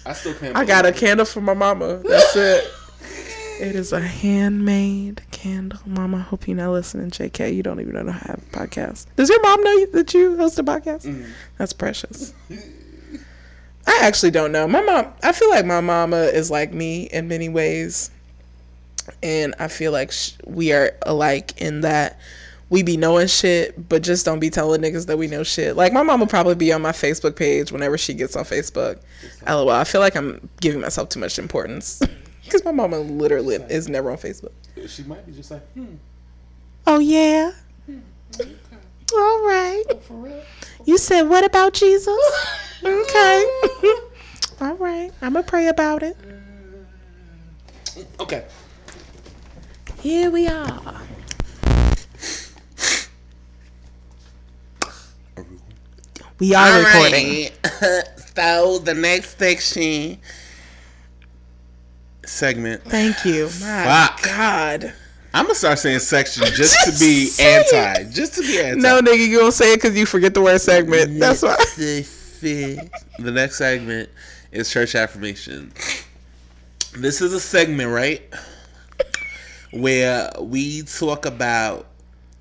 I 0.06 0.12
still 0.12 0.34
can't. 0.34 0.56
I 0.56 0.64
got 0.64 0.86
a 0.86 0.92
candle 0.92 1.26
for 1.26 1.40
my 1.40 1.54
mama. 1.54 1.96
That's 2.04 2.36
it. 2.36 2.64
It 3.58 3.74
is 3.74 3.92
a 3.92 4.00
handmade 4.00 5.22
candle. 5.30 5.80
Mama, 5.86 6.18
hope 6.18 6.46
you're 6.46 6.56
not 6.56 6.72
listening. 6.72 7.10
JK, 7.10 7.54
you 7.54 7.62
don't 7.62 7.80
even 7.80 7.94
know 7.94 8.12
how 8.12 8.20
to 8.20 8.26
have 8.26 8.38
a 8.52 8.56
podcast. 8.56 9.06
Does 9.16 9.30
your 9.30 9.40
mom 9.40 9.62
know 9.62 9.86
that 9.86 10.12
you 10.12 10.36
host 10.36 10.58
a 10.58 10.64
podcast? 10.64 11.06
Mm. 11.06 11.26
That's 11.56 11.72
precious. 11.72 12.34
I 13.86 14.00
actually 14.02 14.32
don't 14.32 14.52
know. 14.52 14.68
My 14.68 14.82
mom, 14.82 15.06
I 15.22 15.32
feel 15.32 15.48
like 15.48 15.64
my 15.64 15.80
mama 15.80 16.16
is 16.16 16.50
like 16.50 16.72
me 16.72 17.04
in 17.04 17.28
many 17.28 17.48
ways. 17.48 18.10
And 19.22 19.54
I 19.58 19.68
feel 19.68 19.92
like 19.92 20.12
sh- 20.12 20.32
we 20.44 20.72
are 20.72 20.92
alike 21.02 21.58
in 21.60 21.80
that 21.82 22.18
we 22.68 22.82
be 22.82 22.96
knowing 22.96 23.28
shit, 23.28 23.88
but 23.88 24.02
just 24.02 24.24
don't 24.24 24.40
be 24.40 24.50
telling 24.50 24.80
niggas 24.80 25.06
that 25.06 25.18
we 25.18 25.28
know 25.28 25.42
shit. 25.44 25.76
Like 25.76 25.92
my 25.92 26.02
mom 26.02 26.20
will 26.20 26.26
probably 26.26 26.54
be 26.56 26.72
on 26.72 26.82
my 26.82 26.92
Facebook 26.92 27.36
page 27.36 27.70
whenever 27.70 27.96
she 27.96 28.12
gets 28.14 28.34
on 28.34 28.44
Facebook. 28.44 29.00
LOL. 29.46 29.70
I 29.70 29.84
feel 29.84 30.00
like 30.00 30.16
I'm 30.16 30.48
giving 30.60 30.80
myself 30.80 31.08
too 31.08 31.20
much 31.20 31.38
importance. 31.38 32.02
Because 32.44 32.64
my 32.64 32.70
mama 32.70 33.00
literally 33.00 33.56
is 33.56 33.88
never 33.88 34.08
on 34.08 34.18
Facebook. 34.18 34.52
She 34.86 35.02
might 35.02 35.26
be 35.26 35.32
just 35.32 35.50
like, 35.50 35.68
hmm, 35.72 35.96
Oh 36.86 37.00
yeah. 37.00 37.50
All 39.12 39.42
right. 39.44 39.82
You 40.84 40.96
said 40.96 41.22
what 41.22 41.44
about 41.44 41.72
Jesus? 41.74 42.16
Okay. 42.84 43.44
All 44.60 44.74
right. 44.74 45.10
I'm 45.20 45.32
gonna 45.32 45.42
pray 45.42 45.66
about 45.66 46.04
it. 46.04 46.16
okay. 48.20 48.44
Here 49.98 50.30
we 50.30 50.46
are. 50.46 51.00
We 56.38 56.54
are 56.54 56.80
recording. 56.80 57.48
so 58.36 58.78
the 58.78 58.94
next 58.94 59.38
section 59.38 60.18
segment. 62.26 62.82
Thank 62.84 63.24
you. 63.24 63.44
My 63.60 64.10
Fuck. 64.10 64.22
God. 64.22 64.92
I'm 65.32 65.44
gonna 65.44 65.54
start 65.54 65.78
saying 65.78 66.00
section 66.00 66.44
just 66.54 66.76
to 66.84 66.90
be 67.04 67.26
say 67.26 67.60
it. 67.60 67.72
anti. 67.72 68.10
Just 68.10 68.34
to 68.34 68.42
be 68.42 68.60
anti. 68.60 68.80
No, 68.80 69.00
nigga, 69.00 69.26
you 69.26 69.38
gonna 69.38 69.52
say 69.52 69.72
it 69.72 69.76
because 69.76 69.96
you 69.96 70.04
forget 70.04 70.34
the 70.34 70.42
word 70.42 70.60
segment. 70.60 71.18
That's 71.18 71.42
why. 71.42 71.56
the 71.76 72.90
next 73.18 73.56
segment 73.56 74.10
is 74.52 74.70
church 74.70 74.94
affirmation. 74.94 75.72
This 76.94 77.22
is 77.22 77.32
a 77.32 77.40
segment, 77.40 77.90
right? 77.90 78.22
Where 79.72 80.30
we 80.40 80.82
talk 80.82 81.24
about 81.24 81.86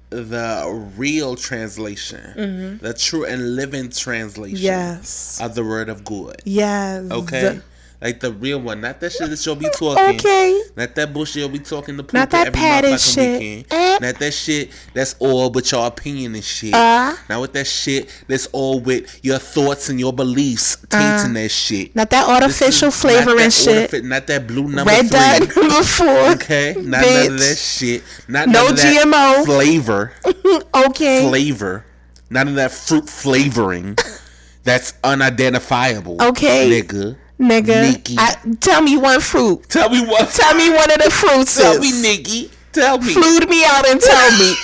the 0.10 0.92
real 0.96 1.36
translation, 1.36 2.34
mm-hmm. 2.38 2.86
the 2.86 2.94
true 2.94 3.26
and 3.26 3.56
living 3.56 3.90
translation 3.90 4.58
Yes. 4.60 5.40
of 5.42 5.56
the 5.56 5.64
word 5.64 5.90
of 5.90 6.04
God. 6.04 6.42
Yes. 6.46 7.10
Okay? 7.12 7.60
Like 8.02 8.20
the 8.20 8.32
real 8.34 8.60
one, 8.60 8.82
not 8.82 9.00
that 9.00 9.12
shit 9.14 9.30
that 9.30 9.44
you'll 9.46 9.56
be 9.56 9.70
talking. 9.70 10.16
Okay. 10.18 10.62
Not 10.76 10.94
that 10.96 11.14
bullshit 11.14 11.38
you'll 11.38 11.50
be 11.50 11.60
talking 11.60 11.98
to 11.98 12.04
people 12.04 12.20
Not 12.20 12.30
that 12.32 12.48
every 12.48 12.60
padded 12.60 12.92
motherfucking 12.94 13.14
shit. 13.16 13.40
weekend. 13.40 13.66
Eh. 13.72 13.98
Not 14.02 14.20
that 14.20 14.34
shit 14.34 14.70
that's 14.94 15.16
all 15.20 15.50
with 15.50 15.72
your 15.72 15.88
opinion 15.88 16.36
and 16.36 16.44
shit. 16.44 16.74
Uh. 16.74 17.16
Not 17.30 17.42
with 17.42 17.54
that 17.54 17.66
shit 17.68 18.10
that's 18.28 18.46
all 18.48 18.80
with 18.80 19.20
your 19.24 19.40
thoughts 19.40 19.90
and 19.90 20.00
your 20.00 20.14
beliefs 20.14 20.76
tainting 20.90 21.34
that 21.34 21.50
shit. 21.50 21.88
Uh. 21.90 21.92
Not 21.96 22.10
that 22.12 22.24
is 22.24 22.30
artificial 22.30 22.88
not 22.88 22.94
flavor 22.94 23.36
that 23.36 23.44
and 23.44 23.54
shit. 23.54 24.04
Not 24.06 24.28
that 24.28 24.46
blue 24.46 24.68
number 24.68 24.92
Red 24.92 25.10
three. 25.10 25.18
dot 25.48 25.56
number 25.56 25.84
four. 25.84 26.32
Okay, 26.34 26.76
not 26.78 27.02
none 27.06 27.32
of 27.32 27.40
that 27.40 27.58
shit. 27.58 28.04
Not 28.28 28.50
No 28.50 28.64
none 28.66 28.72
of 28.74 28.78
that 28.78 29.06
GMO. 29.06 29.46
flavor. 29.46 30.12
Okay. 30.90 31.28
Flavor. 31.28 31.86
None 32.30 32.48
of 32.50 32.56
that 32.56 32.72
fruit 32.72 33.10
flavoring. 33.10 33.98
That's 34.64 34.94
unidentifiable. 35.04 36.22
Okay. 36.22 36.82
nigga. 36.82 37.18
Nigga. 37.40 37.92
Nikki. 37.92 38.16
I, 38.18 38.36
tell 38.62 38.82
me 38.82 38.98
one 38.98 39.20
fruit. 39.20 39.68
Tell 39.70 39.90
me 39.90 40.06
what. 40.06 40.30
Tell 40.30 40.56
me 40.56 40.70
one 40.70 40.90
of 40.92 40.98
the 41.00 41.10
fruits. 41.12 41.56
Tell 41.62 41.80
me, 41.80 41.92
Nikki. 42.02 42.50
Tell 42.72 42.98
me. 42.98 43.14
Flued 43.14 43.50
me 43.50 43.64
out 43.66 43.88
and 43.88 44.00
tell 44.00 44.32
me. 44.40 44.56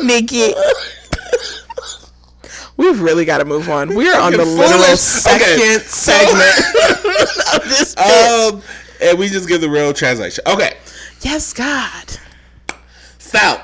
Nikki. 0.06 0.52
We've 2.76 3.00
really 3.00 3.24
got 3.26 3.38
to 3.38 3.44
move 3.44 3.68
on. 3.68 3.94
We're 3.94 4.18
on 4.18 4.32
the 4.32 4.44
literal 4.44 4.96
second 4.96 5.42
Okay. 5.60 5.78
segment 5.80 6.58
of 7.54 7.68
this 7.68 7.94
bitch. 7.94 8.50
Um, 8.54 8.62
and 9.02 9.18
we 9.18 9.28
just 9.28 9.48
give 9.48 9.60
the 9.60 9.68
real 9.68 9.92
translation. 9.92 10.44
Okay. 10.46 10.76
yes, 11.20 11.52
God. 11.52 12.04
So, 13.18 13.60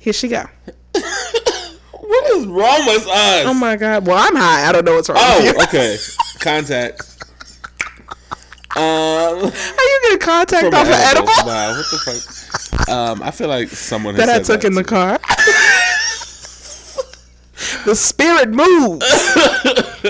Here 0.00 0.12
she 0.14 0.28
go. 0.28 0.44
What 0.92 2.30
is 2.38 2.46
wrong 2.46 2.86
with 2.86 3.06
us? 3.06 3.44
Oh 3.46 3.54
my 3.54 3.76
God. 3.76 4.06
Well, 4.06 4.16
I'm 4.18 4.34
high. 4.34 4.66
I 4.66 4.72
don't 4.72 4.84
know 4.86 4.94
what's 4.94 5.08
wrong 5.10 5.18
with 5.42 5.54
Oh, 5.58 5.62
okay. 5.64 5.96
Contact. 6.40 7.17
Um, 8.78 9.50
How 9.50 9.82
you 9.82 10.00
get 10.10 10.20
contact 10.20 10.72
off 10.72 10.86
an 10.86 10.92
edible 10.92 11.26
Wow, 11.44 11.76
what 11.76 11.86
the 11.90 11.98
fuck? 11.98 12.88
Um, 12.88 13.22
I 13.22 13.30
feel 13.32 13.48
like 13.48 13.68
someone 13.70 14.14
has 14.14 14.24
that 14.26 14.40
I 14.40 14.42
took 14.42 14.60
that 14.62 14.66
in 14.68 14.74
the 14.74 14.84
car? 14.84 15.18
the 17.84 17.94
spirit 17.94 18.50
moves. 18.50 19.04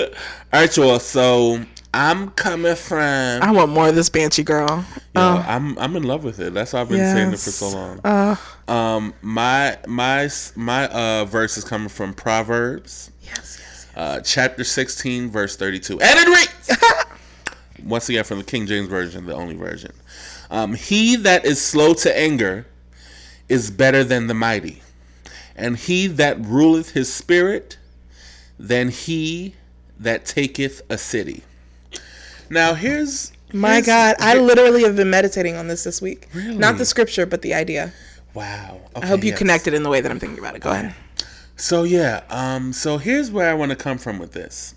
All 0.53 0.61
right, 0.61 0.77
y'all. 0.77 0.99
So 0.99 1.63
I'm 1.93 2.29
coming 2.31 2.75
from. 2.75 3.41
I 3.41 3.51
want 3.51 3.71
more 3.71 3.89
of 3.89 3.95
this 3.95 4.09
Banshee 4.09 4.43
girl. 4.43 4.85
Yo, 5.15 5.21
I'm 5.21 5.77
I'm 5.79 5.95
in 5.95 6.03
love 6.03 6.23
with 6.23 6.39
it. 6.39 6.53
That's 6.53 6.73
why 6.73 6.81
I've 6.81 6.89
been 6.89 7.03
saying 7.05 7.29
it 7.33 7.39
for 7.39 7.49
so 7.49 7.97
Yes. 8.03 8.39
long. 8.67 8.95
um, 8.95 9.13
my 9.21 9.77
my 9.87 10.29
my 10.55 10.87
uh 10.89 11.25
verse 11.25 11.57
is 11.57 11.63
coming 11.63 11.89
from 11.89 12.13
Proverbs, 12.13 13.09
Yes, 13.23 13.57
yes. 13.59 13.87
uh, 13.95 14.19
chapter 14.21 14.63
16, 14.63 15.29
verse 15.31 15.55
32, 15.57 15.99
and 15.99 16.19
it 16.19 16.27
reads. 16.27 16.77
Once 17.89 18.07
again, 18.09 18.23
from 18.23 18.37
the 18.37 18.43
King 18.43 18.67
James 18.67 18.87
version, 18.87 19.25
the 19.25 19.33
only 19.35 19.55
version. 19.55 19.91
Um, 20.51 20.73
he 20.75 21.15
that 21.17 21.45
is 21.45 21.61
slow 21.61 21.93
to 21.95 22.17
anger 22.17 22.65
is 23.47 23.71
better 23.71 24.03
than 24.03 24.27
the 24.27 24.33
mighty, 24.33 24.81
and 25.55 25.75
he 25.77 26.07
that 26.07 26.39
ruleth 26.39 26.91
his 26.91 27.11
spirit 27.11 27.77
than 28.59 28.89
he 28.89 29.55
that 29.99 30.25
taketh 30.25 30.81
a 30.89 30.97
city. 30.97 31.43
Now 32.49 32.73
here's 32.73 33.31
My 33.53 33.73
here's- 33.73 33.85
God, 33.85 34.15
I 34.19 34.37
literally 34.37 34.83
have 34.83 34.95
been 34.95 35.09
meditating 35.09 35.55
on 35.55 35.67
this 35.67 35.83
this 35.83 36.01
week. 36.01 36.27
Really? 36.33 36.55
Not 36.57 36.77
the 36.77 36.85
scripture, 36.85 37.25
but 37.25 37.41
the 37.41 37.53
idea. 37.53 37.91
wow. 38.33 38.79
I 38.95 39.05
hope 39.05 39.23
you 39.23 39.29
yes. 39.29 39.37
connected 39.37 39.73
in 39.73 39.83
the 39.83 39.89
way 39.89 40.01
that 40.01 40.11
I'm 40.11 40.19
thinking 40.19 40.39
about 40.39 40.55
it. 40.55 40.61
Go 40.61 40.71
ahead. 40.71 40.93
So 41.55 41.83
yeah, 41.83 42.23
um, 42.29 42.71
so 42.73 42.97
here's 42.97 43.29
where 43.31 43.49
I 43.49 43.53
want 43.53 43.71
to 43.71 43.75
come 43.75 43.97
from 43.97 44.17
with 44.19 44.31
this. 44.33 44.75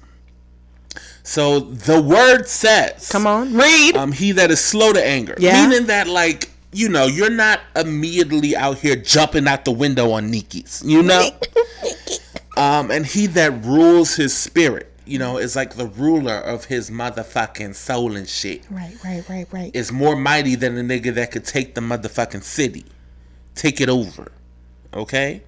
So 1.25 1.61
the 1.61 2.01
word 2.03 2.49
says, 2.49 3.09
Come 3.09 3.27
on, 3.27 3.55
read. 3.55 3.97
um, 3.97 4.13
he 4.13 4.33
that 4.33 4.51
is 4.51 4.61
slow 4.61 4.93
to 4.93 5.05
anger, 5.07 5.35
Yeah. 5.39 5.67
meaning 5.69 5.87
that 5.87 6.09
like 6.09 6.51
you 6.73 6.89
know 6.89 7.07
you're 7.07 7.31
not 7.31 7.61
immediately 7.77 8.57
out 8.57 8.79
here 8.79 8.97
jumping 8.97 9.47
out 9.47 9.65
the 9.65 9.71
window 9.73 10.11
on 10.13 10.31
Nikki's, 10.31 10.83
you 10.85 11.03
know, 11.03 11.31
um, 12.57 12.91
and 12.91 13.07
he 13.07 13.27
that 13.29 13.65
rules 13.65 14.17
his 14.17 14.37
spirit, 14.37 14.91
you 15.07 15.19
know, 15.19 15.39
is 15.39 15.55
like 15.55 15.75
the 15.75 15.87
ruler 15.87 16.35
of 16.35 16.65
his 16.67 16.91
motherfucking 16.91 17.75
soul 17.75 18.17
and 18.17 18.29
shit. 18.29 18.65
right, 18.71 18.95
right, 19.05 19.23
right, 19.29 19.47
right. 19.53 19.71
Is 19.77 19.93
more 19.93 20.17
mighty 20.17 20.55
than 20.55 20.77
a 20.77 20.83
nigga 20.83 21.15
that 21.15 21.31
could 21.31 21.45
take 21.45 21.75
the 21.75 21.81
motherfucking 21.81 22.43
city, 22.43 22.85
take 23.55 23.81
it 23.81 23.89
over. 23.89 24.33
Okay, 24.95 25.43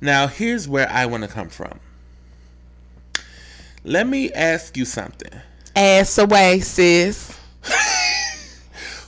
now 0.00 0.26
here's 0.26 0.68
where 0.68 0.88
I 0.90 1.06
want 1.06 1.22
to 1.24 1.28
come 1.28 1.48
from. 1.48 1.80
Let 3.84 4.06
me 4.06 4.32
ask 4.32 4.76
you 4.76 4.84
something. 4.84 5.30
Ass 5.76 6.16
away, 6.18 6.60
sis. 6.60 7.36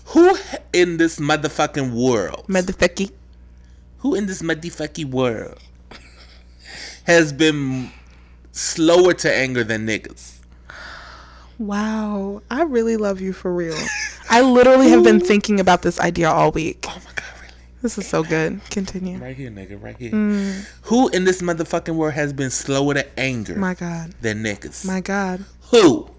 Who 0.06 0.36
in 0.72 0.96
this 0.98 1.18
motherfucking 1.18 1.92
world, 1.92 2.44
Motherfucky. 2.48 3.10
who 3.98 4.14
in 4.14 4.26
this 4.26 4.40
motherfucking 4.42 5.10
world 5.10 5.58
has 7.04 7.32
been 7.32 7.90
slower 8.52 9.12
to 9.14 9.34
anger 9.34 9.62
than 9.64 9.86
niggas? 9.86 10.38
Wow, 11.58 12.42
I 12.50 12.62
really 12.62 12.96
love 12.96 13.20
you 13.20 13.32
for 13.32 13.54
real. 13.54 13.76
I 14.30 14.40
literally 14.42 14.88
have 14.90 15.02
been 15.04 15.20
thinking 15.20 15.60
about 15.60 15.82
this 15.82 15.98
idea 16.00 16.30
all 16.30 16.50
week. 16.52 16.84
Oh 16.88 17.00
my? 17.04 17.15
This 17.82 17.98
is 17.98 18.06
so 18.06 18.22
good. 18.24 18.60
Continue. 18.70 19.18
Right 19.18 19.36
here, 19.36 19.50
nigga, 19.50 19.80
right 19.82 19.96
here. 19.96 20.10
Mm. 20.10 20.66
Who 20.82 21.08
in 21.08 21.24
this 21.24 21.42
motherfucking 21.42 21.94
world 21.94 22.14
has 22.14 22.32
been 22.32 22.50
slower 22.50 22.94
to 22.94 23.18
anger 23.20 23.54
My 23.56 23.74
God. 23.74 24.14
than 24.22 24.42
niggas? 24.42 24.84
My 24.84 25.00
God. 25.00 25.44
Who? 25.70 26.10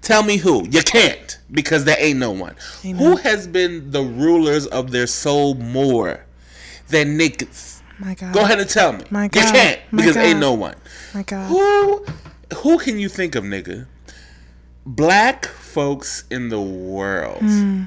Tell 0.00 0.22
me 0.22 0.36
who. 0.38 0.66
You 0.68 0.82
can't 0.82 1.38
because 1.50 1.84
there 1.84 1.96
ain't 1.98 2.18
no 2.18 2.30
one. 2.30 2.54
Ain't 2.84 2.98
Who 2.98 3.10
no- 3.10 3.16
has 3.16 3.46
been 3.46 3.90
the 3.90 4.02
rulers 4.02 4.66
of 4.68 4.90
their 4.92 5.06
soul 5.06 5.54
more 5.54 6.24
than 6.88 7.18
niggas? 7.18 7.82
My 7.98 8.14
God. 8.14 8.32
Go 8.32 8.42
ahead 8.42 8.60
and 8.60 8.70
tell 8.70 8.92
me. 8.92 9.04
My 9.10 9.26
God. 9.28 9.44
You 9.44 9.52
can't 9.52 9.80
because 9.90 10.16
ain't 10.16 10.38
no 10.38 10.52
one. 10.54 10.76
My 11.14 11.24
God. 11.24 11.48
Who 11.48 12.06
who 12.58 12.78
can 12.78 12.98
you 12.98 13.08
think 13.08 13.34
of, 13.34 13.42
nigga? 13.44 13.86
Black 14.86 15.46
folks 15.46 16.24
in 16.30 16.48
the 16.48 16.60
world 16.60 17.40
Hmm. 17.42 17.82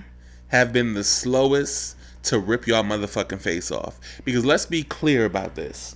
have 0.49 0.71
been 0.73 0.93
the 0.93 1.03
slowest 1.03 1.95
to 2.23 2.39
rip 2.39 2.68
y'all 2.68 2.84
motherfucking 2.84 3.41
face 3.41 3.72
off. 3.72 3.99
Because 4.23 4.45
let's 4.45 4.65
be 4.65 4.84
clear 4.84 5.26
about 5.26 5.56
this. 5.56 5.95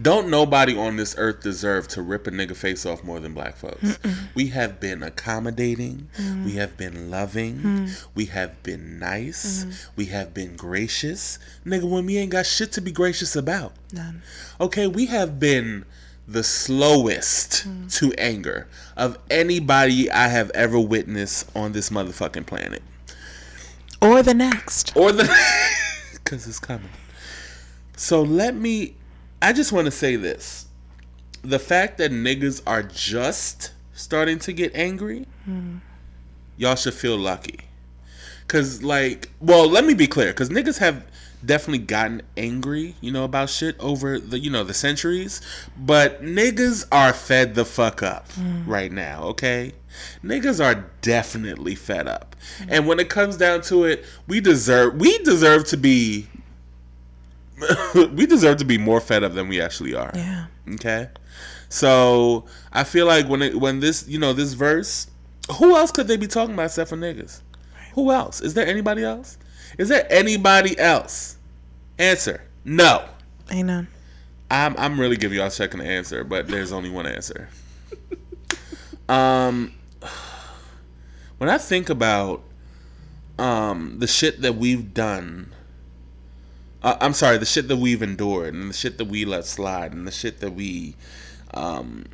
Don't 0.00 0.28
nobody 0.28 0.76
on 0.76 0.96
this 0.96 1.14
earth 1.18 1.42
deserve 1.42 1.86
to 1.88 2.02
rip 2.02 2.26
a 2.26 2.30
nigga 2.30 2.56
face 2.56 2.84
off 2.84 3.04
more 3.04 3.20
than 3.20 3.32
black 3.32 3.56
folks. 3.56 3.98
We 4.34 4.48
have 4.48 4.80
been 4.80 5.02
accommodating. 5.02 6.08
Mm. 6.18 6.44
We 6.44 6.52
have 6.52 6.76
been 6.76 7.10
loving. 7.10 7.90
We 8.14 8.26
have 8.26 8.60
been 8.64 8.98
nice. 8.98 9.64
Mm. 9.64 9.88
We 9.94 10.06
have 10.06 10.34
been 10.34 10.56
gracious. 10.56 11.38
Nigga, 11.64 11.84
when 11.88 12.06
we 12.06 12.16
ain't 12.16 12.32
got 12.32 12.46
shit 12.46 12.72
to 12.72 12.80
be 12.80 12.90
gracious 12.90 13.36
about. 13.36 13.72
None. 13.92 14.22
Okay, 14.60 14.88
we 14.88 15.06
have 15.06 15.38
been 15.38 15.84
the 16.26 16.42
slowest 16.42 17.66
to 17.90 18.12
anger 18.14 18.66
of 18.96 19.18
anybody 19.30 20.10
I 20.10 20.28
have 20.28 20.50
ever 20.50 20.80
witnessed 20.80 21.50
on 21.54 21.72
this 21.72 21.90
motherfucking 21.90 22.46
planet. 22.46 22.82
Or 24.04 24.22
the 24.22 24.34
next. 24.34 24.94
Or 24.96 25.12
the. 25.12 25.24
Because 26.12 26.46
it's 26.46 26.58
coming. 26.58 26.88
So 27.96 28.22
let 28.22 28.54
me. 28.54 28.96
I 29.42 29.52
just 29.52 29.72
want 29.72 29.86
to 29.86 29.90
say 29.90 30.16
this. 30.16 30.66
The 31.42 31.58
fact 31.58 31.98
that 31.98 32.10
niggas 32.10 32.62
are 32.66 32.82
just 32.82 33.72
starting 33.92 34.38
to 34.40 34.52
get 34.52 34.74
angry, 34.74 35.26
hmm. 35.44 35.76
y'all 36.56 36.76
should 36.76 36.94
feel 36.94 37.18
lucky. 37.18 37.60
Cause 38.48 38.82
like, 38.82 39.30
well, 39.40 39.68
let 39.68 39.84
me 39.84 39.92
be 39.92 40.06
clear. 40.06 40.32
Cause 40.32 40.48
niggas 40.48 40.78
have 40.78 41.04
definitely 41.44 41.84
gotten 41.84 42.22
angry, 42.36 42.96
you 43.02 43.12
know, 43.12 43.24
about 43.24 43.50
shit 43.50 43.78
over 43.78 44.18
the, 44.18 44.38
you 44.38 44.50
know, 44.50 44.64
the 44.64 44.74
centuries. 44.74 45.42
But 45.76 46.22
niggas 46.22 46.86
are 46.90 47.12
fed 47.12 47.54
the 47.54 47.66
fuck 47.66 48.02
up 48.02 48.30
hmm. 48.32 48.68
right 48.68 48.92
now. 48.92 49.24
Okay, 49.24 49.72
niggas 50.22 50.64
are 50.64 50.86
definitely 51.00 51.74
fed 51.74 52.06
up. 52.06 52.36
And 52.68 52.86
when 52.86 53.00
it 53.00 53.08
comes 53.08 53.36
down 53.36 53.62
to 53.62 53.84
it, 53.84 54.04
we 54.26 54.40
deserve 54.40 54.94
we 55.00 55.18
deserve 55.18 55.64
to 55.68 55.76
be 55.76 56.28
we 57.94 58.26
deserve 58.26 58.58
to 58.58 58.64
be 58.64 58.78
more 58.78 59.00
fed 59.00 59.24
up 59.24 59.34
than 59.34 59.48
we 59.48 59.60
actually 59.60 59.94
are. 59.94 60.12
Yeah. 60.14 60.46
Okay. 60.74 61.08
So 61.68 62.44
I 62.72 62.84
feel 62.84 63.06
like 63.06 63.28
when 63.28 63.42
it 63.42 63.60
when 63.60 63.80
this 63.80 64.06
you 64.08 64.18
know 64.18 64.32
this 64.32 64.52
verse, 64.52 65.08
who 65.58 65.76
else 65.76 65.90
could 65.90 66.08
they 66.08 66.16
be 66.16 66.26
talking 66.26 66.54
about 66.54 66.66
except 66.66 66.90
for 66.90 66.96
niggas? 66.96 67.40
Who 67.94 68.10
else? 68.10 68.40
Is 68.40 68.54
there 68.54 68.66
anybody 68.66 69.04
else? 69.04 69.38
Is 69.78 69.88
there 69.88 70.06
anybody 70.10 70.78
else? 70.78 71.36
Answer: 71.98 72.42
No. 72.64 73.04
Ain't 73.50 73.66
none. 73.66 73.88
I'm 74.50 74.76
I'm 74.78 75.00
really 75.00 75.16
giving 75.16 75.38
y'all 75.38 75.48
a 75.48 75.50
second 75.50 75.80
answer, 75.82 76.24
but 76.24 76.48
there's 76.48 76.72
only 76.72 76.90
one 76.90 77.06
answer. 77.06 77.48
um, 79.08 79.72
when 81.38 81.50
I 81.50 81.58
think 81.58 81.88
about 81.88 82.42
um 83.38 83.98
the 83.98 84.06
shit 84.06 84.42
that 84.42 84.54
we've 84.56 84.94
done, 84.94 85.52
uh, 86.82 86.96
I'm 87.00 87.12
sorry, 87.12 87.38
the 87.38 87.46
shit 87.46 87.68
that 87.68 87.76
we've 87.76 88.02
endured 88.02 88.54
and 88.54 88.70
the 88.70 88.74
shit 88.74 88.98
that 88.98 89.06
we 89.06 89.24
let 89.24 89.44
slide 89.44 89.92
and 89.92 90.06
the 90.06 90.12
shit 90.12 90.40
that 90.40 90.52
we 90.52 90.96
um 91.52 92.06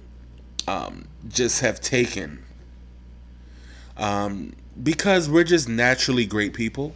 um 0.66 1.06
just 1.28 1.60
have 1.60 1.80
taken. 1.80 2.44
Um, 3.96 4.54
because 4.82 5.28
we're 5.28 5.44
just 5.44 5.68
naturally 5.68 6.24
great 6.24 6.54
people. 6.54 6.94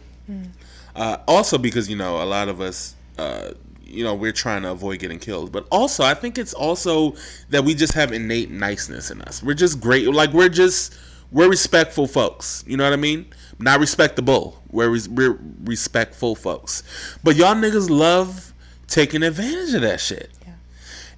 Uh, 0.95 1.17
also 1.27 1.57
because 1.57 1.87
you 1.89 1.95
know 1.95 2.23
a 2.23 2.25
lot 2.25 2.47
of 2.47 2.61
us 2.61 2.95
uh, 3.19 3.51
you 3.83 4.03
know 4.03 4.15
we're 4.15 4.31
trying 4.31 4.63
to 4.63 4.71
avoid 4.71 4.97
getting 4.99 5.19
killed 5.19 5.51
but 5.51 5.67
also 5.71 6.03
i 6.03 6.13
think 6.13 6.37
it's 6.37 6.53
also 6.53 7.13
that 7.49 7.63
we 7.63 7.75
just 7.75 7.93
have 7.93 8.11
innate 8.11 8.49
niceness 8.49 9.11
in 9.11 9.21
us 9.21 9.43
we're 9.43 9.53
just 9.53 9.79
great 9.79 10.07
like 10.07 10.31
we're 10.31 10.49
just 10.49 10.97
we're 11.31 11.49
respectful 11.49 12.07
folks. 12.07 12.63
You 12.67 12.77
know 12.77 12.83
what 12.83 12.93
i 12.93 12.97
mean? 12.97 13.25
Not 13.59 13.79
respectable. 13.79 14.61
We're, 14.69 14.89
res- 14.89 15.07
we're 15.09 15.39
respectful 15.63 16.35
folks. 16.35 16.83
But 17.23 17.35
y'all 17.35 17.55
niggas 17.55 17.89
love 17.89 18.53
taking 18.87 19.23
advantage 19.23 19.73
of 19.73 19.81
that 19.81 19.99
shit. 19.99 20.29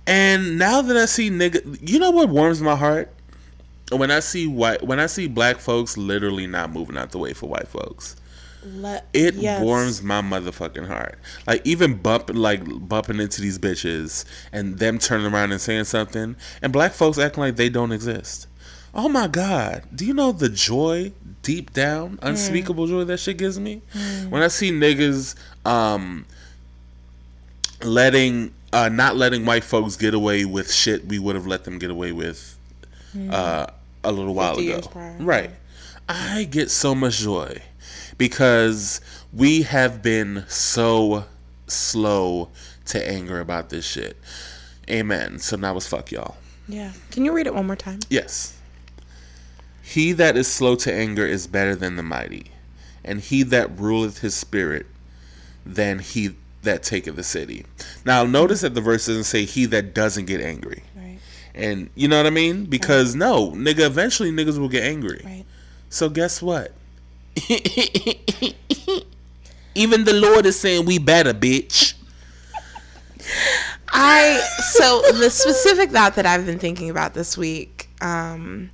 And 0.06 0.58
now 0.58 0.82
that 0.82 0.96
i 0.96 1.06
see 1.06 1.30
nigga 1.30 1.78
you 1.82 2.00
know 2.00 2.12
what 2.12 2.30
warms 2.30 2.62
my 2.62 2.76
heart? 2.76 3.14
When 3.92 4.10
i 4.12 4.20
see 4.22 4.48
white 4.48 4.84
when 4.84 5.00
i 5.00 5.06
see 5.06 5.28
black 5.28 5.58
folks 5.60 5.98
literally 5.98 6.48
not 6.48 6.72
moving 6.72 6.98
out 6.98 7.12
the 7.12 7.18
way 7.18 7.34
for 7.34 7.48
white 7.48 7.68
folks 7.68 8.16
Let, 8.64 9.06
it 9.14 9.36
yes. 9.36 9.62
warms 9.62 10.02
my 10.02 10.22
motherfucking 10.22 10.88
heart. 10.88 11.20
Like 11.46 11.62
even 11.66 11.96
bumping 11.96 12.38
like 12.38 12.62
bumping 12.88 13.20
into 13.20 13.42
these 13.42 13.60
bitches 13.60 14.24
and 14.54 14.78
them 14.80 14.98
turning 14.98 15.32
around 15.34 15.52
and 15.52 15.60
saying 15.62 15.86
something 15.86 16.36
and 16.62 16.72
black 16.74 16.94
folks 16.94 17.18
acting 17.18 17.42
like 17.42 17.56
they 17.58 17.70
don't 17.70 17.92
exist. 17.92 18.48
Oh 18.98 19.08
my 19.08 19.28
god. 19.28 19.84
Do 19.96 20.06
you 20.06 20.14
know 20.16 20.32
the 20.32 20.50
joy 20.50 21.12
deep 21.44 21.72
down, 21.72 22.18
unspeakable 22.24 22.88
joy 22.88 23.04
that 23.04 23.20
shit 23.20 23.38
gives 23.38 23.60
me? 23.60 23.84
When 24.30 24.42
I 24.42 24.48
see 24.48 24.72
niggas 24.72 25.36
um 25.66 26.26
letting 27.84 28.54
uh 28.74 28.90
not 28.90 29.16
letting 29.16 29.46
white 29.46 29.64
folks 29.64 29.96
get 29.96 30.16
away 30.16 30.46
with 30.46 30.74
shit 30.74 31.06
we 31.06 31.20
would 31.20 31.36
have 31.36 31.46
let 31.46 31.64
them 31.64 31.78
get 31.78 31.92
away 31.92 32.12
with 32.12 32.58
uh 33.30 33.68
a 34.04 34.12
little 34.12 34.34
while 34.34 34.58
ago. 34.58 34.82
Right. 35.20 35.52
I 36.10 36.46
get 36.46 36.72
so 36.72 36.96
much 36.96 37.20
joy 37.20 37.62
because 38.18 39.00
we 39.32 39.62
have 39.64 40.02
been 40.02 40.44
so 40.48 41.26
slow 41.68 42.50
to 42.86 43.10
anger 43.10 43.40
about 43.40 43.70
this 43.70 43.86
shit. 43.86 44.18
Amen. 44.90 45.38
So 45.40 45.56
now 45.56 45.76
it's 45.78 45.88
fuck 45.88 46.12
y'all. 46.12 46.38
Yeah. 46.68 46.94
Can 47.12 47.26
you 47.26 47.34
read 47.34 47.46
it 47.46 47.54
one 47.54 47.68
more 47.68 47.76
time? 47.76 48.00
Yes. 48.10 48.57
He 49.88 50.12
that 50.12 50.36
is 50.36 50.48
slow 50.52 50.76
to 50.76 50.94
anger 50.94 51.26
is 51.26 51.48
better 51.48 51.74
than 51.74 51.96
the 51.96 52.04
mighty, 52.04 52.48
and 53.06 53.22
he 53.22 53.42
that 53.44 53.80
ruleth 53.80 54.20
his 54.20 54.36
spirit 54.36 54.86
than 55.66 56.00
he 56.00 56.36
that 56.64 56.84
taketh 56.84 57.16
the 57.16 57.24
city. 57.24 57.66
Now 58.04 58.26
notice 58.26 58.60
that 58.62 58.74
the 58.74 58.82
verse 58.82 59.06
doesn't 59.06 59.24
say 59.24 59.46
he 59.46 59.66
that 59.68 59.94
doesn't 59.94 60.26
get 60.26 60.42
angry. 60.42 60.84
Right. 60.94 61.20
And 61.56 61.90
you 61.96 62.10
know 62.10 62.18
what 62.18 62.26
I 62.26 62.32
mean? 62.32 62.66
Because 62.66 63.16
no, 63.16 63.52
nigga, 63.52 63.86
eventually 63.86 64.30
niggas 64.30 64.58
will 64.58 64.68
get 64.68 64.84
angry. 64.84 65.22
Right. 65.24 65.46
So 65.90 66.10
guess 66.10 66.42
what? 66.42 66.74
Even 69.74 70.04
the 70.04 70.14
Lord 70.14 70.46
is 70.46 70.60
saying 70.60 70.86
we 70.86 70.98
better, 70.98 71.34
bitch. 71.34 71.94
I 73.88 74.38
so 74.74 75.02
the 75.14 75.30
specific 75.30 75.92
thought 75.92 76.16
that 76.16 76.26
I've 76.26 76.46
been 76.46 76.60
thinking 76.60 76.90
about 76.90 77.14
this 77.14 77.38
week, 77.38 77.88
um, 78.02 78.70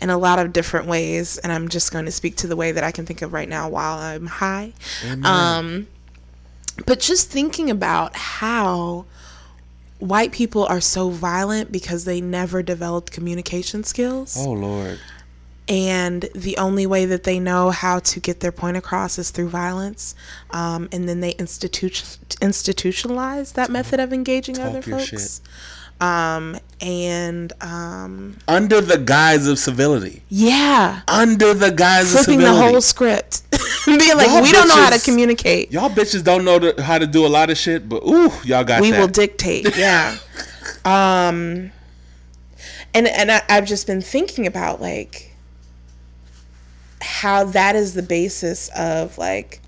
in 0.00 0.10
a 0.10 0.18
lot 0.18 0.38
of 0.38 0.52
different 0.52 0.86
ways, 0.86 1.38
and 1.38 1.52
I'm 1.52 1.68
just 1.68 1.92
going 1.92 2.04
to 2.04 2.10
speak 2.12 2.36
to 2.36 2.46
the 2.46 2.56
way 2.56 2.72
that 2.72 2.84
I 2.84 2.90
can 2.92 3.06
think 3.06 3.22
of 3.22 3.32
right 3.32 3.48
now 3.48 3.68
while 3.68 3.98
I'm 3.98 4.26
high. 4.26 4.72
Um, 5.24 5.86
but 6.84 7.00
just 7.00 7.30
thinking 7.30 7.70
about 7.70 8.14
how 8.16 9.06
white 9.98 10.32
people 10.32 10.66
are 10.66 10.80
so 10.80 11.08
violent 11.08 11.72
because 11.72 12.04
they 12.04 12.20
never 12.20 12.62
developed 12.62 13.10
communication 13.12 13.82
skills. 13.84 14.36
Oh 14.38 14.52
Lord. 14.52 14.98
and 15.68 16.28
the 16.34 16.56
only 16.58 16.86
way 16.86 17.06
that 17.06 17.24
they 17.24 17.40
know 17.40 17.70
how 17.70 17.98
to 17.98 18.20
get 18.20 18.38
their 18.40 18.52
point 18.52 18.76
across 18.76 19.18
is 19.18 19.30
through 19.30 19.48
violence 19.48 20.14
um, 20.50 20.88
and 20.92 21.08
then 21.08 21.20
they 21.20 21.32
institu- 21.34 22.18
institutionalize 22.38 23.54
that 23.54 23.68
method 23.70 23.98
of 23.98 24.12
engaging 24.12 24.58
other 24.60 24.80
your 24.86 24.98
folks 24.98 25.40
um, 26.00 26.58
and 26.80 27.52
um, 27.62 28.36
Under 28.48 28.80
the 28.80 28.98
guise 28.98 29.46
of 29.46 29.58
civility. 29.58 30.22
yeah. 30.28 31.02
Under 31.08 31.54
the 31.54 31.70
guise 31.70 32.14
of 32.14 32.24
flipping 32.24 32.42
of 32.46 32.54
the 32.54 32.54
whole 32.54 32.80
script. 32.80 33.42
Being 33.86 33.98
like 34.16 34.28
Y'all 34.28 34.42
we 34.42 34.52
don't 34.52 34.68
know 34.68 34.76
how 34.76 34.90
to 34.90 35.02
communicate. 35.02 35.72
Y'all 35.72 35.88
bitches 35.88 36.22
don't 36.24 36.44
know 36.44 36.58
the, 36.58 36.82
how 36.82 36.98
to 36.98 37.06
do 37.06 37.24
a 37.24 37.28
lot 37.28 37.50
of 37.50 37.56
shit, 37.56 37.88
but 37.88 38.02
ooh, 38.04 38.30
y'all 38.44 38.64
got 38.64 38.80
we 38.82 38.90
that. 38.90 39.00
will 39.00 39.08
dictate 39.08 39.76
yeah. 39.76 40.16
Um 40.84 41.70
and 42.94 43.06
and 43.08 43.30
I, 43.30 43.42
i've 43.48 43.66
just 43.66 43.86
been 43.86 44.00
thinking 44.00 44.46
about 44.46 44.80
like 44.80 45.34
how 47.02 47.44
that 47.44 47.76
is 47.76 47.94
the 47.94 48.02
basis 48.02 48.70
of 48.76 49.18
like 49.18 49.60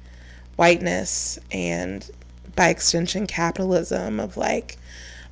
whiteness 0.56 1.38
and 1.52 2.10
by 2.56 2.68
extension 2.68 3.26
capitalism 3.26 4.18
of 4.18 4.36
like 4.36 4.76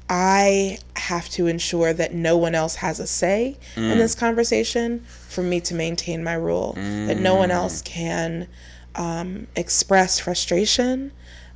i 0.08 0.78
have 0.96 1.28
to 1.28 1.46
ensure 1.46 1.92
that 1.92 2.14
no 2.14 2.36
one 2.36 2.54
else 2.54 2.76
has 2.76 3.00
a 3.00 3.06
say 3.06 3.56
in 3.76 3.82
mm. 3.82 3.96
this 3.96 4.14
conversation 4.14 5.00
for 5.28 5.42
me 5.42 5.60
to 5.60 5.74
maintain 5.74 6.22
my 6.22 6.34
rule 6.34 6.72
that 6.74 7.18
no 7.18 7.34
one 7.34 7.50
else 7.50 7.82
mm. 7.82 7.84
can 7.84 8.48
um, 8.94 9.46
express 9.56 10.18
frustration 10.18 11.12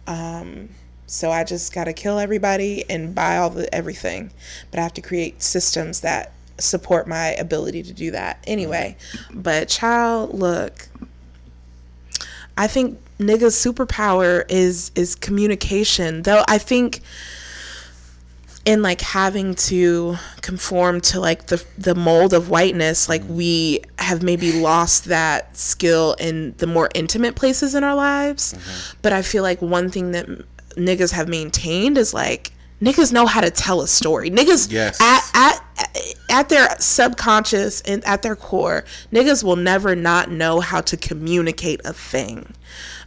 um, 0.06 0.70
so 1.10 1.32
I 1.32 1.42
just 1.42 1.72
got 1.72 1.84
to 1.84 1.92
kill 1.92 2.20
everybody 2.20 2.84
and 2.88 3.14
buy 3.14 3.36
all 3.36 3.50
the 3.50 3.72
everything. 3.74 4.30
But 4.70 4.78
I 4.78 4.82
have 4.84 4.94
to 4.94 5.02
create 5.02 5.42
systems 5.42 6.00
that 6.00 6.32
support 6.58 7.08
my 7.08 7.28
ability 7.32 7.82
to 7.84 7.92
do 7.92 8.12
that 8.12 8.42
anyway. 8.46 8.96
But 9.32 9.68
child, 9.68 10.38
look, 10.38 10.88
I 12.56 12.68
think 12.68 13.00
niggas 13.18 13.58
superpower 13.58 14.44
is 14.48 14.92
is 14.94 15.16
communication. 15.16 16.22
Though 16.22 16.44
I 16.46 16.58
think 16.58 17.00
in 18.64 18.82
like 18.82 19.00
having 19.00 19.54
to 19.54 20.16
conform 20.42 21.00
to 21.00 21.18
like 21.18 21.46
the 21.46 21.64
the 21.78 21.94
mold 21.94 22.34
of 22.34 22.50
whiteness 22.50 23.08
like 23.08 23.22
we 23.28 23.80
have 23.98 24.22
maybe 24.22 24.52
lost 24.52 25.06
that 25.06 25.56
skill 25.56 26.14
in 26.20 26.54
the 26.58 26.66
more 26.66 26.90
intimate 26.94 27.34
places 27.36 27.74
in 27.74 27.82
our 27.84 27.94
lives. 27.94 28.52
Mm-hmm. 28.54 28.98
But 29.02 29.12
i 29.12 29.22
feel 29.22 29.42
like 29.42 29.62
one 29.62 29.90
thing 29.90 30.12
that 30.12 30.26
niggas 30.76 31.12
have 31.12 31.28
maintained 31.28 31.96
is 31.96 32.12
like 32.12 32.52
niggas 32.82 33.12
know 33.12 33.26
how 33.26 33.40
to 33.40 33.50
tell 33.50 33.80
a 33.82 33.88
story. 33.88 34.30
Niggas 34.30 34.70
Yes. 34.70 35.00
at, 35.00 35.30
at 35.34 35.64
at 36.30 36.48
their 36.50 36.68
subconscious 36.78 37.80
and 37.82 38.04
at 38.04 38.20
their 38.22 38.36
core 38.36 38.84
niggas 39.12 39.42
will 39.42 39.56
never 39.56 39.96
not 39.96 40.30
know 40.30 40.60
how 40.60 40.80
to 40.82 40.96
communicate 40.96 41.80
a 41.84 41.92
thing 41.92 42.54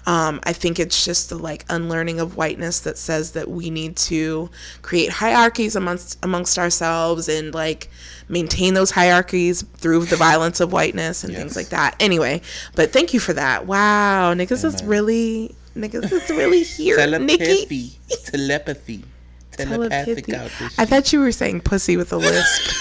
um, 0.06 0.42
I 0.44 0.54
think 0.54 0.80
it's 0.80 1.06
just 1.06 1.30
the 1.30 1.38
like 1.38 1.66
unlearning 1.70 2.20
of 2.20 2.36
whiteness 2.36 2.82
that 2.82 2.98
says 2.98 3.32
that 3.32 3.50
we 3.50 3.70
need 3.70 3.96
to 3.98 4.50
create 4.82 5.10
hierarchies 5.10 5.76
amongst 5.76 6.18
amongst 6.24 6.60
ourselves 6.60 7.30
and 7.30 7.54
like 7.54 7.90
maintain 8.28 8.74
those 8.74 8.92
hierarchies 8.92 9.62
through 9.78 10.06
the 10.06 10.16
violence 10.16 10.60
of 10.60 10.74
whiteness 10.74 11.24
and 11.24 11.34
things 11.34 11.56
like 11.56 11.70
that. 11.70 11.96
Anyway, 12.00 12.42
but 12.76 12.92
thank 12.92 13.14
you 13.14 13.20
for 13.20 13.34
that. 13.34 13.66
Wow, 13.66 14.34
niggas 14.34 14.66
is 14.66 14.84
really 14.84 15.56
niggas 15.76 16.12
is 16.12 16.30
really 16.30 16.64
here. 16.64 16.98
Nikki. 17.20 17.92
Telepathy. 18.26 19.06
Telepathic. 19.52 20.26
telepathy. 20.26 20.76
I 20.78 20.86
thought 20.86 21.14
you 21.14 21.20
were 21.20 21.32
saying 21.32 21.62
pussy 21.62 21.96
with 21.96 22.12
a 22.12 22.18
lisp. 22.18 22.72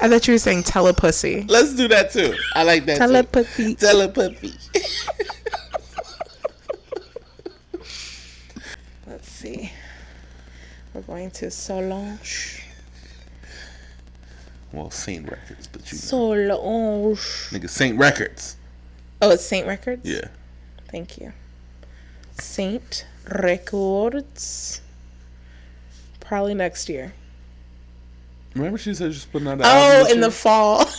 I 0.00 0.08
thought 0.08 0.26
you 0.26 0.34
were 0.34 0.38
saying 0.38 0.62
telepussy. 0.62 1.48
Let's 1.48 1.76
do 1.76 1.88
that 1.88 2.10
too. 2.12 2.34
I 2.54 2.62
like 2.62 2.86
that 2.86 2.96
too. 2.96 3.02
Telepathy. 3.74 3.76
Telepathy. 9.42 9.72
going 11.06 11.30
to 11.32 11.50
Solange. 11.50 12.62
Well, 14.72 14.90
Saint 14.90 15.28
Records, 15.30 15.66
but 15.66 15.90
you 15.92 15.96
know. 15.98 16.00
Solange. 16.00 17.18
Nigga, 17.50 17.68
Saint 17.68 17.98
Records. 17.98 18.56
Oh, 19.20 19.30
it's 19.30 19.44
Saint 19.44 19.66
Records? 19.66 20.08
Yeah. 20.08 20.28
Thank 20.90 21.18
you. 21.18 21.32
Saint 22.38 23.04
Records. 23.28 24.80
Probably 26.20 26.54
next 26.54 26.88
year. 26.88 27.12
Remember 28.54 28.78
she 28.78 28.94
said 28.94 29.12
she's 29.12 29.24
putting 29.24 29.48
out 29.48 29.60
Oh, 29.62 30.06
in 30.10 30.20
the 30.20 30.30
fall. 30.30 30.84
Who 30.84 30.90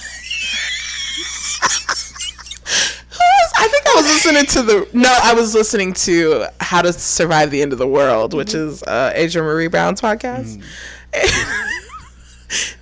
was- 3.20 3.52
I 3.64 3.68
think 3.68 3.88
I 3.88 3.96
was 3.96 4.06
listening 4.08 4.46
to 4.48 4.62
the. 4.62 4.90
No, 4.92 5.18
I 5.24 5.34
was 5.34 5.56
listening 5.56 5.94
to 5.94 6.48
How 6.60 6.82
to 6.82 6.92
Survive 6.92 7.50
the 7.50 7.62
End 7.62 7.72
of 7.72 7.80
the 7.80 7.88
World, 7.88 8.34
which 8.34 8.54
is 8.54 8.84
uh, 8.84 9.14
Adrienne 9.16 9.48
Maree 9.48 9.72
Brown's 9.72 10.02
podcast. 10.02 10.62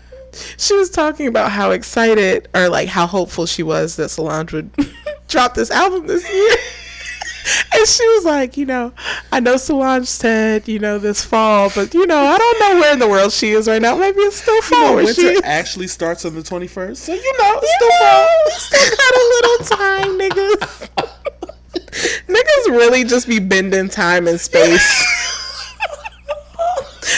she 0.57 0.73
was 0.73 0.89
talking 0.89 1.27
about 1.27 1.51
how 1.51 1.69
excited 1.69 2.47
or 2.55 2.67
like 2.67 2.89
how 2.89 3.05
hopeful 3.05 3.45
she 3.45 3.61
was 3.61 3.95
that 3.97 4.09
Solange 4.09 4.53
would 4.53 4.71
drop 5.27 5.53
this 5.53 5.69
album 5.69 6.07
this 6.07 6.27
year. 6.27 6.55
And 7.73 7.87
she 7.87 8.05
was 8.09 8.25
like, 8.25 8.57
you 8.57 8.65
know, 8.65 8.91
I 9.31 9.39
know 9.39 9.55
Solange 9.57 10.05
said, 10.07 10.67
you 10.67 10.77
know, 10.77 10.99
this 10.99 11.23
fall, 11.23 11.71
but 11.73 11.93
you 11.93 12.05
know, 12.05 12.19
I 12.19 12.37
don't 12.37 12.59
know 12.59 12.75
where 12.81 12.91
in 12.93 12.99
the 12.99 13.07
world 13.07 13.31
she 13.31 13.51
is 13.51 13.65
right 13.67 13.81
now. 13.81 13.95
Maybe 13.95 14.19
it's 14.19 14.35
still 14.37 14.61
fall. 14.61 14.95
where 14.95 15.07
she 15.13 15.23
Winter 15.23 15.37
is. 15.39 15.45
actually 15.45 15.87
starts 15.87 16.25
on 16.25 16.35
the 16.35 16.41
21st. 16.41 16.97
So, 16.97 17.13
you 17.13 17.33
know, 17.39 17.59
it's 17.61 17.63
You 17.63 17.69
still 17.77 17.89
know, 17.89 18.05
fall. 18.05 18.27
we 18.45 18.51
still 18.59 18.89
got 18.97 19.13
a 19.15 19.23
little 19.33 19.57
time, 19.77 20.19
niggas. 20.19 20.89
niggas 22.35 22.67
really 22.77 23.03
just 23.03 23.27
be 23.27 23.39
bending 23.39 23.89
time 23.89 24.27
and 24.27 24.39
space 24.39 25.05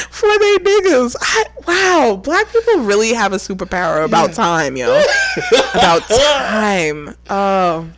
for 0.10 0.30
they 0.40 0.58
niggas. 0.60 1.16
I, 1.20 1.44
wow, 1.68 2.16
black 2.24 2.50
people 2.52 2.80
really 2.84 3.14
have 3.14 3.34
a 3.34 3.38
superpower 3.38 4.06
about 4.06 4.34
time, 4.34 4.78
yo. 4.78 5.04
about 5.74 6.04
time. 6.08 7.16
Oh. 7.30 7.90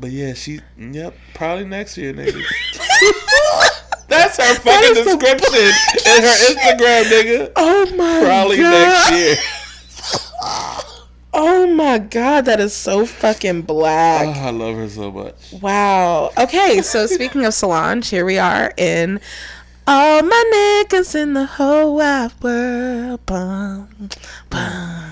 But 0.00 0.10
yeah, 0.12 0.32
she, 0.32 0.60
yep, 0.78 1.14
probably 1.34 1.66
next 1.66 1.98
year, 1.98 2.14
nigga. 2.14 2.32
That's 4.08 4.38
her 4.38 4.54
fucking 4.54 4.94
the 4.94 5.02
description 5.04 5.54
in 5.54 6.22
her 6.22 6.36
Instagram, 6.48 7.02
nigga. 7.04 7.52
Oh 7.54 7.84
my 7.96 8.22
Probably 8.24 8.56
god. 8.56 9.10
next 9.10 9.12
year. 9.12 9.36
Oh 11.32 11.64
my 11.68 11.98
god, 11.98 12.46
that 12.46 12.58
is 12.58 12.74
so 12.74 13.06
fucking 13.06 13.62
black. 13.62 14.26
Oh, 14.26 14.40
I 14.40 14.50
love 14.50 14.74
her 14.74 14.88
so 14.88 15.12
much. 15.12 15.52
Wow. 15.62 16.32
Okay, 16.36 16.82
so 16.82 17.06
speaking 17.06 17.44
of 17.44 17.54
Solange, 17.54 18.08
here 18.08 18.24
we 18.24 18.36
are 18.36 18.72
in 18.76 19.20
all 19.86 20.22
my 20.22 20.84
niggas 20.90 21.14
in 21.14 21.34
the 21.34 21.46
whole 21.46 21.94
wide 21.96 22.32
world. 22.42 23.24
Bum, 23.26 23.88
bum. 24.50 25.09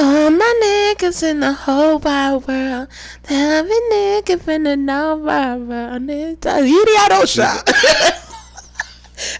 All 0.00 0.30
my 0.30 0.60
niggas 0.62 1.22
in 1.24 1.40
the 1.40 1.52
whole 1.52 1.98
wide 1.98 2.46
world. 2.46 2.88
Every 3.28 3.80
nigga 3.92 4.38
finna 4.38 4.78
know 4.78 5.16
my 5.16 5.56
world. 5.56 6.02
You 6.02 6.36
the 6.84 6.92
auto 7.04 7.26
shot. 7.26 7.64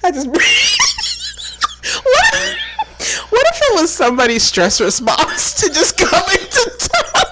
I 0.03 0.11
just. 0.11 0.27
what, 0.29 0.41
if, 2.35 3.31
what 3.31 3.47
if 3.47 3.63
it 3.63 3.81
was 3.81 3.93
somebody's 3.93 4.43
stress 4.43 4.81
response 4.81 5.55
to 5.61 5.69
just 5.69 5.97
coming 5.97 6.47
to 6.51 6.89
town? 6.89 7.25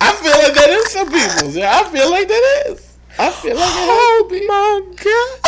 I 0.00 0.12
feel 0.14 0.32
like 0.32 0.54
that 0.54 0.70
is 0.70 0.90
some 0.92 1.10
people's. 1.12 1.54
Yeah, 1.54 1.78
I 1.78 1.84
feel 1.90 2.10
like 2.10 2.26
that 2.26 2.64
is. 2.68 2.96
I 3.18 3.30
feel 3.30 3.54
like 3.54 3.64
Oh 3.66 4.28
my 4.30 4.80
god. 4.96 5.40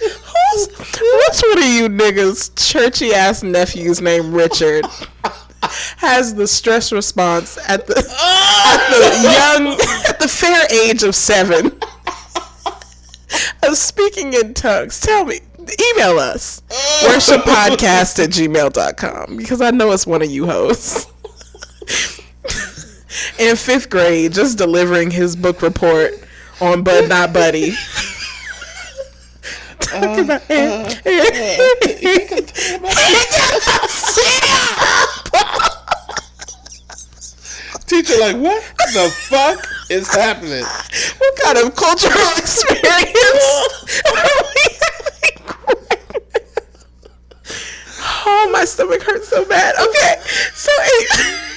Who's, 0.00 0.68
which 0.68 1.42
one 1.48 1.58
of 1.58 1.64
you 1.64 1.88
niggas, 1.88 2.50
churchy 2.56 3.14
ass 3.14 3.42
nephews 3.44 4.00
named 4.00 4.34
Richard, 4.34 4.84
has 5.96 6.34
the 6.34 6.46
stress 6.46 6.92
response 6.92 7.58
at 7.68 7.86
the 7.86 7.94
oh! 8.10 8.72
at 8.72 8.90
the 8.90 9.22
young 9.22 9.80
at 10.08 10.18
the 10.18 10.28
fair 10.28 10.66
age 10.70 11.02
of 11.02 11.14
seven 11.14 11.72
of 13.62 13.76
speaking 13.76 14.32
in 14.34 14.54
tongues? 14.54 15.00
Tell 15.00 15.24
me. 15.24 15.40
Email 15.92 16.18
us. 16.18 16.62
Oh! 16.70 17.08
Worshippodcast 17.08 18.22
at 18.22 18.30
gmail.com 18.30 19.36
because 19.36 19.60
I 19.60 19.70
know 19.70 19.92
it's 19.92 20.06
one 20.06 20.22
of 20.22 20.30
you 20.30 20.46
hosts. 20.46 21.06
in 23.38 23.56
fifth 23.56 23.90
grade, 23.90 24.32
just 24.32 24.58
delivering 24.58 25.10
his 25.10 25.36
book 25.36 25.62
report 25.62 26.12
on 26.60 26.82
Bud 26.82 27.08
Not 27.08 27.32
Buddy. 27.32 27.72
Uh, 29.92 29.96
uh, 29.96 30.00
talk 30.00 30.18
about 30.24 30.42
Teacher, 37.86 38.18
like, 38.18 38.36
what 38.36 38.62
the 38.94 39.10
fuck 39.28 39.66
is 39.90 40.08
happening? 40.12 40.64
What 41.18 41.38
kind 41.42 41.58
of 41.58 41.74
cultural 41.76 42.12
experience 42.36 44.02
are 44.06 44.44
we 44.54 44.62
having? 44.80 45.80
Oh, 48.26 48.50
my 48.50 48.64
stomach 48.64 49.02
hurts 49.02 49.28
so 49.28 49.44
bad. 49.44 49.74
Okay, 49.78 50.14
so 50.54 50.72
anyway. 50.82 51.50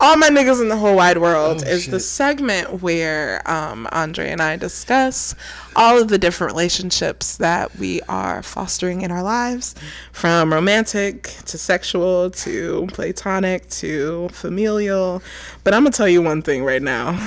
All 0.00 0.16
My 0.16 0.28
Niggas 0.28 0.60
in 0.60 0.68
the 0.68 0.76
Whole 0.76 0.96
Wide 0.96 1.18
World 1.18 1.66
is 1.66 1.86
the 1.86 2.00
segment 2.00 2.82
where 2.82 3.42
um, 3.50 3.88
Andre 3.92 4.30
and 4.30 4.42
I 4.42 4.56
discuss 4.56 5.34
all 5.74 6.00
of 6.00 6.08
the 6.08 6.18
different 6.18 6.52
relationships 6.52 7.36
that 7.38 7.74
we 7.76 8.00
are 8.02 8.42
fostering 8.42 9.02
in 9.02 9.10
our 9.10 9.22
lives 9.22 9.74
from 10.12 10.52
romantic 10.52 11.24
to 11.46 11.58
sexual 11.58 12.30
to 12.30 12.86
platonic 12.92 13.68
to 13.70 14.28
familial. 14.30 15.22
But 15.64 15.74
I'm 15.74 15.84
to 15.84 15.90
tell 15.90 16.08
you 16.08 16.22
one 16.22 16.42
thing 16.42 16.64
right 16.64 16.82
now 16.82 17.18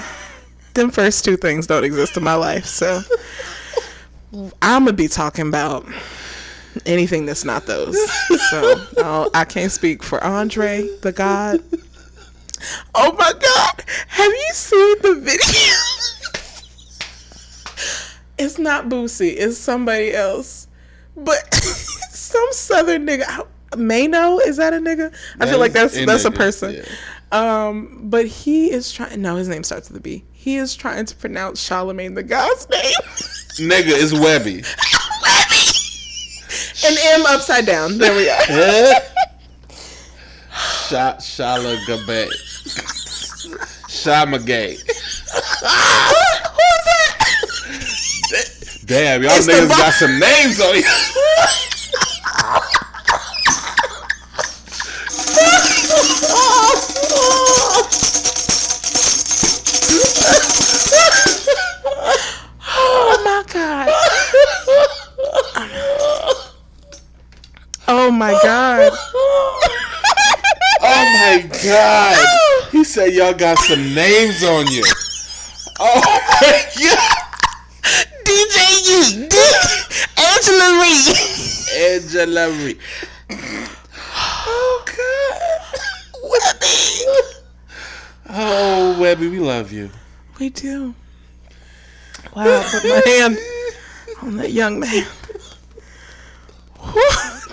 them 0.73 0.91
first 0.91 1.25
two 1.25 1.37
things 1.37 1.67
don't 1.67 1.83
exist 1.83 2.17
in 2.17 2.23
my 2.23 2.35
life. 2.35 2.65
So 2.65 3.01
I'm 4.61 4.85
to 4.85 4.93
be 4.93 5.07
talking 5.07 5.47
about 5.47 5.85
anything 6.85 7.25
that's 7.25 7.45
not 7.45 7.65
those. 7.65 7.97
So 8.49 9.29
I 9.33 9.45
can't 9.45 9.71
speak 9.71 10.03
for 10.03 10.23
Andre, 10.23 10.87
the 11.01 11.11
God. 11.11 11.61
Oh 12.95 13.13
my 13.13 13.33
God! 13.33 13.83
Have 14.07 14.31
you 14.31 14.49
seen 14.53 14.95
the 15.01 15.15
video? 15.15 15.39
it's 18.37 18.57
not 18.57 18.89
Boosie. 18.89 19.35
It's 19.37 19.57
somebody 19.57 20.13
else. 20.13 20.67
But 21.15 21.53
some 21.53 22.47
Southern 22.51 23.05
nigga. 23.05 23.45
Mano 23.77 24.39
is 24.39 24.57
that 24.57 24.73
a 24.73 24.77
nigga? 24.77 25.13
I 25.39 25.45
feel 25.45 25.59
like 25.59 25.73
that's 25.73 25.95
a 25.95 26.05
that's 26.05 26.25
a 26.25 26.31
person. 26.31 26.73
yeah. 26.75 26.85
Um, 27.31 27.99
but 28.09 28.25
he 28.25 28.71
is 28.71 28.91
trying. 28.91 29.21
No, 29.21 29.35
his 29.35 29.47
name 29.47 29.63
starts 29.63 29.89
with 29.89 29.97
a 29.97 30.01
B. 30.01 30.23
He 30.31 30.55
is 30.55 30.75
trying 30.75 31.05
to 31.05 31.15
pronounce 31.15 31.61
Charlemagne 31.61 32.15
the 32.15 32.23
God's 32.23 32.67
name. 32.69 32.81
Nigga, 33.69 33.91
it's 33.91 34.13
Webby. 34.13 34.63
Webby. 35.21 35.65
An 36.87 36.97
M 37.19 37.25
upside 37.27 37.65
down. 37.67 37.97
There 37.97 38.15
we 38.15 38.29
are. 38.29 38.37
Shot 40.89 41.19
Shala 41.19 41.77
Gabay. 41.85 42.29
Shamagay. 43.99 44.79
Who's 47.67 48.29
that? 48.31 48.79
Damn, 48.85 49.23
y'all 49.23 49.33
It's 49.33 49.47
niggas 49.47 49.67
got 49.67 49.93
some 49.93 50.17
names 50.17 50.61
on 50.61 50.75
you. 50.75 50.83
Oh 62.71 63.21
my 63.25 63.43
god. 63.51 63.89
Oh 67.89 68.11
my 68.11 68.31
god. 68.41 68.91
Oh 70.81 71.03
my 71.19 71.49
god. 71.61 72.38
Said 72.89 73.13
y'all 73.13 73.35
got 73.35 73.55
some 73.59 73.93
names 73.93 74.43
on 74.43 74.65
you. 74.65 74.83
Oh 75.79 76.01
my 76.41 76.65
god. 76.81 77.27
DJ 78.25 79.29
Dick 79.29 79.53
Angela 80.17 80.81
Reed. 80.81 81.15
Angela 81.77 82.49
Reed. 82.49 82.79
Oh 84.47 84.83
god. 84.87 85.39
Webby. 86.31 86.77
Oh 88.27 88.97
Webby, 88.99 89.27
we 89.29 89.37
love 89.37 89.71
you. 89.71 89.91
We 90.39 90.49
do. 90.49 90.95
Wow, 92.35 92.67
put 92.71 92.83
my 92.85 93.01
hand 93.05 93.37
on 94.23 94.37
that 94.37 94.51
young 94.51 94.79
man. 94.79 95.05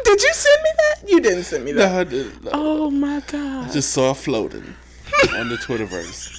Did 0.02 0.22
you 0.22 0.32
send 0.32 0.62
me 0.62 0.70
that? 0.78 0.94
You 1.06 1.20
didn't 1.20 1.44
send 1.44 1.62
me 1.66 1.72
that. 1.72 1.92
No, 1.92 1.98
I 2.00 2.04
didn't. 2.04 2.42
No. 2.44 2.50
Oh 2.54 2.90
my 2.90 3.20
god. 3.26 3.68
I 3.68 3.70
just 3.70 3.90
saw 3.90 4.12
it 4.12 4.16
floating 4.16 4.74
on 5.38 5.48
the 5.48 5.56
Twitterverse. 5.56 6.34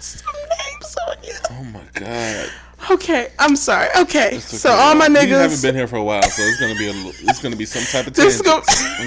Some 0.00 0.34
names 0.34 0.96
on 1.08 1.16
you. 1.24 1.34
Oh 1.50 1.64
my 1.64 1.82
god. 1.94 2.48
Okay, 2.90 3.28
I'm 3.38 3.56
sorry. 3.56 3.88
Okay, 3.98 4.36
It's 4.36 4.60
so 4.60 4.70
all 4.70 4.94
my 4.94 5.08
niggas. 5.08 5.28
You 5.28 5.34
haven't 5.34 5.62
been 5.62 5.74
here 5.74 5.86
for 5.88 5.96
a 5.96 6.02
while, 6.04 6.22
so 6.22 6.42
it's 6.42 6.60
gonna 6.60 6.74
be 6.76 6.86
a 6.88 6.92
it's 7.28 7.42
gonna 7.42 7.56
be 7.56 7.66
some 7.66 7.82
type 7.84 8.06
of 8.06 8.14
tangent. 8.14 8.46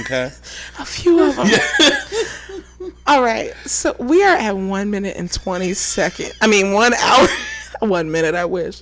okay. 0.05 0.25
a 0.79 0.85
few 0.85 1.23
of 1.23 1.35
them. 1.35 1.47
Yeah. 1.47 1.89
All 3.07 3.21
right, 3.23 3.53
so 3.65 3.95
we 3.99 4.23
are 4.23 4.35
at 4.35 4.55
one 4.55 4.89
minute 4.91 5.15
and 5.17 5.31
twenty 5.31 5.73
second. 5.73 6.33
I 6.41 6.47
mean, 6.47 6.73
one 6.73 6.93
hour, 6.93 7.27
one 7.79 8.11
minute. 8.11 8.35
I 8.35 8.45
wish, 8.45 8.81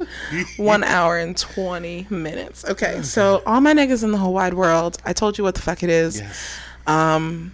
one 0.58 0.84
hour 0.84 1.18
and 1.18 1.38
twenty 1.38 2.06
minutes. 2.10 2.66
Okay, 2.66 3.02
so 3.02 3.41
all 3.46 3.62
my 3.62 3.74
niggas 3.74 4.04
in 4.04 4.12
the 4.12 4.18
whole 4.18 4.34
wide 4.34 4.54
world. 4.54 4.98
I 5.06 5.14
told 5.14 5.38
you 5.38 5.44
what 5.44 5.56
the 5.56 5.62
fuck 5.62 5.84
it 5.84 5.90
is. 5.90 6.20
Yes. 6.20 6.60
Um, 6.88 7.54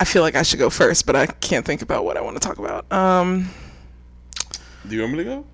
I 0.00 0.04
feel 0.04 0.22
like 0.22 0.36
I 0.36 0.42
should 0.42 0.58
go 0.58 0.70
first, 0.70 1.06
but 1.06 1.16
I 1.16 1.26
can't 1.26 1.66
think 1.66 1.82
about 1.82 2.04
what 2.04 2.16
I 2.16 2.20
want 2.20 2.40
to 2.40 2.46
talk 2.46 2.58
about. 2.58 2.90
Um. 2.92 3.50
Do 4.86 4.94
you 4.94 5.02
want 5.02 5.12
me 5.12 5.18
to 5.18 5.24
go? 5.24 5.46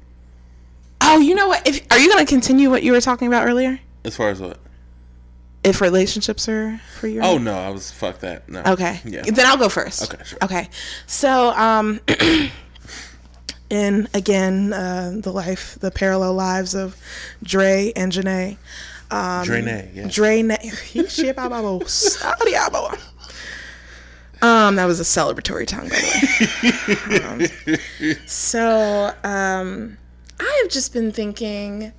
Oh, 1.00 1.18
you 1.18 1.34
know 1.34 1.48
what? 1.48 1.66
If 1.66 1.84
are 1.90 1.98
you 1.98 2.10
going 2.10 2.24
to 2.24 2.28
continue 2.28 2.70
what 2.70 2.82
you 2.82 2.92
were 2.92 3.00
talking 3.00 3.28
about 3.28 3.46
earlier? 3.46 3.80
As 4.04 4.16
far 4.16 4.28
as 4.28 4.40
what? 4.40 4.58
If 5.62 5.80
relationships 5.80 6.48
are 6.48 6.80
for 6.98 7.08
you? 7.08 7.20
Oh 7.22 7.38
no, 7.38 7.54
I 7.54 7.70
was 7.70 7.90
fuck 7.90 8.20
that. 8.20 8.48
No. 8.48 8.62
Okay. 8.66 9.00
Yeah. 9.04 9.22
Then 9.22 9.46
I'll 9.46 9.56
go 9.56 9.68
first. 9.68 10.02
Okay, 10.02 10.22
sure. 10.24 10.38
Okay. 10.42 10.68
So, 11.06 11.50
um, 11.56 12.00
in 13.70 14.08
again, 14.12 14.72
uh, 14.72 15.14
the 15.16 15.32
life, 15.32 15.78
the 15.80 15.90
parallel 15.90 16.34
lives 16.34 16.74
of 16.74 16.96
Dre 17.42 17.92
and 17.96 18.12
Janae. 18.12 18.58
Um, 19.10 19.46
Drene, 19.46 19.94
yes. 19.94 20.14
Dre, 20.14 20.42
um, 24.44 24.76
that 24.76 24.84
was 24.84 25.00
a 25.00 25.04
celebratory 25.04 25.66
tongue, 25.66 25.88
by 25.88 25.96
the 25.96 27.48
way. 28.08 28.14
Um, 28.14 28.16
so, 28.26 29.14
um, 29.24 29.96
I 30.38 30.60
have 30.62 30.70
just 30.70 30.92
been 30.92 31.12
thinking, 31.12 31.92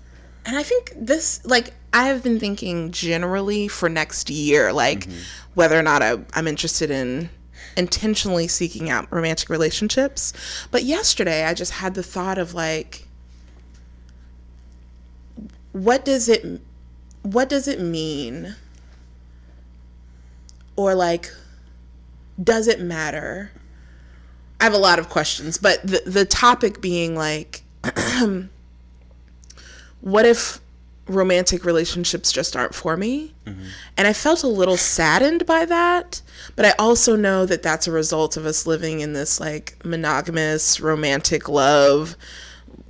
and 0.46 0.56
I 0.56 0.64
think 0.64 0.94
this, 0.96 1.44
like, 1.46 1.74
I 1.92 2.06
have 2.08 2.22
been 2.22 2.40
thinking 2.40 2.92
generally 2.92 3.68
for 3.68 3.90
next 3.90 4.30
year, 4.30 4.72
like, 4.72 5.08
whether 5.56 5.80
or 5.80 5.84
not 5.84 6.04
I, 6.04 6.20
I'm 6.34 6.48
interested 6.48 6.92
in 6.92 7.30
intentionally 7.76 8.48
seeking 8.48 8.90
out 8.90 9.12
romantic 9.12 9.50
relationships. 9.50 10.32
But 10.70 10.84
yesterday, 10.84 11.46
I 11.46 11.54
just 11.54 11.72
had 11.74 11.96
the 11.96 12.04
thought 12.04 12.38
of, 12.38 12.54
like, 12.54 13.08
what 15.72 16.06
does 16.06 16.30
it 16.30 16.62
what 17.24 17.50
does 17.50 17.68
it 17.68 17.82
mean 17.82 18.56
or 20.76 20.94
like 20.94 21.34
does 22.42 22.68
it 22.68 22.82
matter. 22.82 23.52
I 24.60 24.64
have 24.66 24.74
a 24.74 24.78
lot 24.78 25.00
of 25.00 25.10
questions 25.10 25.58
but 25.58 25.82
the, 25.86 26.02
the 26.06 26.26
topic 26.26 26.82
being 26.82 27.16
like 27.16 27.64
what 30.02 30.26
if 30.26 30.60
romantic 31.08 31.66
relationships 31.66 32.32
just 32.32 32.56
aren't 32.56 32.74
for 32.74 32.98
me? 32.98 33.34
Mm-hmm. 33.46 33.66
And 33.98 34.08
i 34.08 34.14
felt 34.14 34.44
a 34.44 34.48
little 34.48 34.78
saddened 34.78 35.46
by 35.46 35.66
that 35.66 36.22
but 36.56 36.66
i 36.66 36.72
also 36.80 37.16
know 37.16 37.46
that 37.46 37.62
that's 37.62 37.86
a 37.88 37.92
result 37.92 38.38
of 38.38 38.46
us 38.46 38.66
living 38.66 39.02
in 39.02 39.14
this 39.14 39.40
like 39.40 39.78
monogamous 39.84 40.80
romantic 40.80 41.48
love 41.48 42.16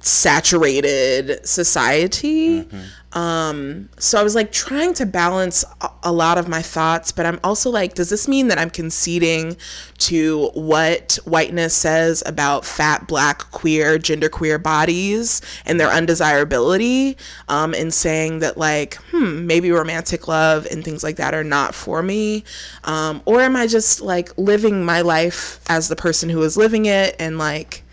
saturated 0.06 1.46
society. 1.48 2.68
Um 3.14 3.88
so 3.98 4.20
i 4.20 4.24
was 4.24 4.36
like 4.36 4.52
trying 4.52 4.94
to 4.96 5.06
balance 5.06 5.64
a, 5.80 5.90
a 6.04 6.12
lot 6.12 6.38
of 6.38 6.50
my 6.50 6.62
thoughts 6.62 7.14
but 7.14 7.26
i'm 7.26 7.40
also 7.46 7.70
like 7.70 7.94
does 7.94 8.10
this 8.10 8.28
mean 8.28 8.50
that 8.50 8.58
i'm 8.58 8.70
conceding 8.70 9.56
to 10.00 10.50
what 10.54 11.18
whiteness 11.24 11.74
says 11.74 12.22
about 12.26 12.66
fat 12.66 13.08
black 13.08 13.40
queer 13.52 13.98
genderqueer 13.98 14.62
bodies 14.62 15.42
and 15.66 15.80
their 15.80 15.88
undesirability 15.90 17.16
um 17.48 17.74
and 17.74 17.94
saying 17.94 18.40
that 18.40 18.58
like 18.58 18.96
hmm 19.12 19.48
maybe 19.48 19.72
romantic 19.72 20.28
love 20.28 20.68
and 20.70 20.84
things 20.84 21.02
like 21.02 21.16
that 21.16 21.34
are 21.34 21.44
not 21.44 21.74
for 21.74 22.04
me? 22.04 22.44
Um 22.84 23.22
or 23.24 23.40
am 23.40 23.56
i 23.56 23.66
just 23.66 24.02
like 24.02 24.38
living 24.38 24.84
my 24.84 25.00
life 25.00 25.62
as 25.70 25.88
the 25.88 25.96
person 25.96 26.28
who 26.28 26.42
is 26.44 26.58
living 26.58 26.86
it 26.86 27.16
and 27.18 27.38
like 27.38 27.84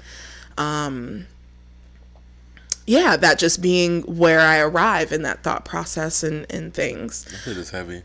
yeah, 2.87 3.17
that 3.17 3.39
just 3.39 3.63
being 3.63 4.03
where 4.03 4.41
I 4.41 4.59
arrive 4.59 5.13
in 5.13 5.23
that 5.23 5.43
thought 5.43 5.65
process 5.65 6.23
and, 6.23 6.47
and 6.51 6.75
things. 6.75 7.27
It 7.47 7.57
is 7.57 7.71
heavy. 7.71 8.03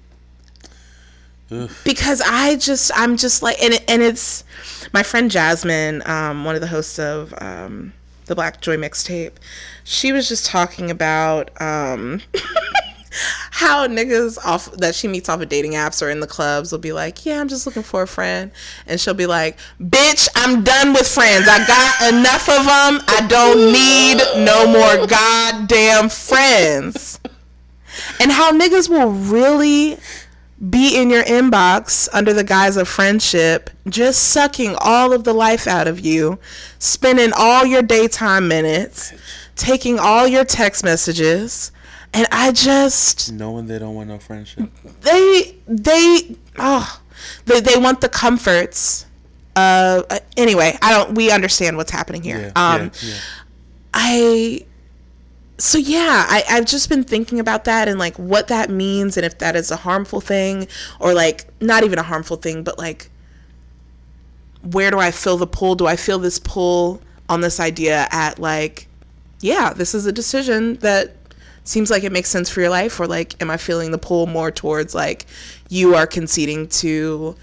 Because 1.84 2.22
I 2.22 2.58
just, 2.58 2.92
I'm 2.94 3.16
just 3.16 3.42
like, 3.42 3.62
and, 3.64 3.74
it, 3.74 3.84
and 3.90 4.02
it's 4.02 4.44
my 4.94 5.02
friend 5.02 5.32
Jasmine, 5.32 6.04
um, 6.06 6.44
one 6.44 6.56
of 6.56 6.62
the 6.62 6.68
hosts 6.68 7.00
of 7.00 7.34
um, 7.38 7.94
the 8.26 8.36
Black 8.36 8.62
Joy 8.62 8.76
mixtape. 8.76 9.34
She 9.86 10.12
was 10.12 10.28
just 10.28 10.46
talking 10.46 10.92
about 10.92 11.50
um, 11.62 12.22
how 13.52 13.88
niggas 13.88 14.38
off 14.46 14.72
that 14.78 14.96
she 14.96 15.08
meets 15.08 15.30
off 15.30 15.42
of 15.42 15.50
dating 15.50 15.74
apps 15.74 16.02
or 16.06 16.10
in 16.10 16.20
the 16.20 16.28
clubs 16.28 16.72
will 16.72 16.80
be 16.80 16.94
like, 16.94 17.26
"Yeah, 17.26 17.40
I'm 17.40 17.48
just 17.48 17.66
looking 17.66 17.84
for 17.84 18.04
a 18.04 18.08
friend," 18.08 18.52
and 18.86 19.00
she'll 19.00 19.14
be 19.14 19.26
like, 19.26 19.58
"Bitch, 19.82 20.28
I'm 20.36 20.64
done 20.64 20.94
with 20.94 21.08
friends. 21.08 21.48
I 21.48 21.66
got 21.66 22.14
enough 22.14 22.48
of 22.50 22.66
them. 22.66 23.02
I 23.08 23.26
don't 23.28 23.72
need 23.72 24.22
no 24.46 24.68
more 24.68 25.08
goddamn 25.08 26.10
friends." 26.10 27.20
And 28.20 28.32
how 28.32 28.52
niggas 28.52 28.90
will 28.90 29.12
really 29.12 29.98
be 30.70 31.00
in 31.00 31.10
your 31.10 31.24
inbox 31.24 32.10
under 32.14 32.34
the 32.34 32.44
guise 32.44 32.78
of 32.78 32.88
friendship, 32.88 33.70
just 33.88 34.32
sucking 34.32 34.76
all 34.80 35.14
of 35.14 35.24
the 35.24 35.34
life 35.34 35.68
out 35.68 35.88
of 35.88 36.00
you, 36.00 36.40
spending 36.80 37.32
all 37.36 37.66
your 37.66 37.84
daytime 37.84 38.48
minutes, 38.48 39.14
taking 39.56 40.00
all 40.00 40.28
your 40.28 40.44
text 40.44 40.84
messages. 40.84 41.72
And 42.14 42.26
I 42.32 42.52
just 42.52 43.32
Knowing 43.34 43.68
they 43.68 43.78
don't 43.80 43.94
want 43.96 44.10
no 44.10 44.18
friendship. 44.20 44.70
they 45.02 45.56
they 45.68 46.36
oh 46.58 47.02
they, 47.46 47.60
they 47.62 47.78
want 47.78 48.02
the 48.02 48.10
comforts 48.10 49.06
uh 49.56 50.04
anyway 50.38 50.78
i 50.84 50.92
don't 50.92 51.16
we 51.16 51.32
understand 51.32 51.78
what's 51.78 51.90
happening 51.92 52.22
here 52.22 52.52
Yeah. 52.56 52.74
um 52.76 52.92
yeah, 53.02 53.10
yeah. 53.10 53.16
i 53.94 54.66
so 55.58 55.80
yeah 55.80 56.26
I, 56.30 56.44
i've 56.52 56.66
just 56.66 56.90
been 56.90 57.04
thinking 57.04 57.40
about 57.40 57.66
that 57.66 57.88
and 57.88 57.98
like 57.98 58.16
what 58.18 58.50
that 58.50 58.70
means 58.70 59.18
and 59.18 59.26
if 59.26 59.40
that 59.40 59.56
is 59.56 59.72
a 59.72 59.76
harmful 59.78 60.22
thing 60.22 60.68
or 61.00 61.14
like 61.16 61.48
not 61.60 61.84
even 61.84 61.98
a 61.98 62.04
harmful 62.04 62.38
thing 62.38 62.64
but 62.64 62.78
like 62.78 63.10
where 64.62 64.92
do 64.92 65.00
i 65.00 65.10
feel 65.12 65.38
the 65.38 65.48
pull 65.48 65.74
do 65.76 65.88
i 65.88 65.96
feel 65.96 66.20
this 66.20 66.40
pull 66.40 67.02
on 67.30 67.42
this 67.42 67.60
idea 67.60 68.08
at 68.12 68.38
like 68.40 68.88
yeah 69.42 69.74
this 69.74 69.96
is 69.96 70.06
a 70.06 70.12
decision 70.12 70.76
that 70.76 71.16
seems 71.68 71.90
like 71.90 72.04
it 72.04 72.12
makes 72.12 72.30
sense 72.30 72.50
for 72.50 72.62
your 72.62 72.70
life 72.70 73.00
or 73.00 73.08
like 73.08 73.40
am 73.42 73.50
i 73.50 73.58
feeling 73.58 73.92
the 73.92 73.98
pull 73.98 74.26
more 74.28 74.52
towards 74.52 74.96
like 74.96 75.26
you 75.70 75.96
are 75.96 76.08
conceding 76.08 76.68
to 76.68 77.36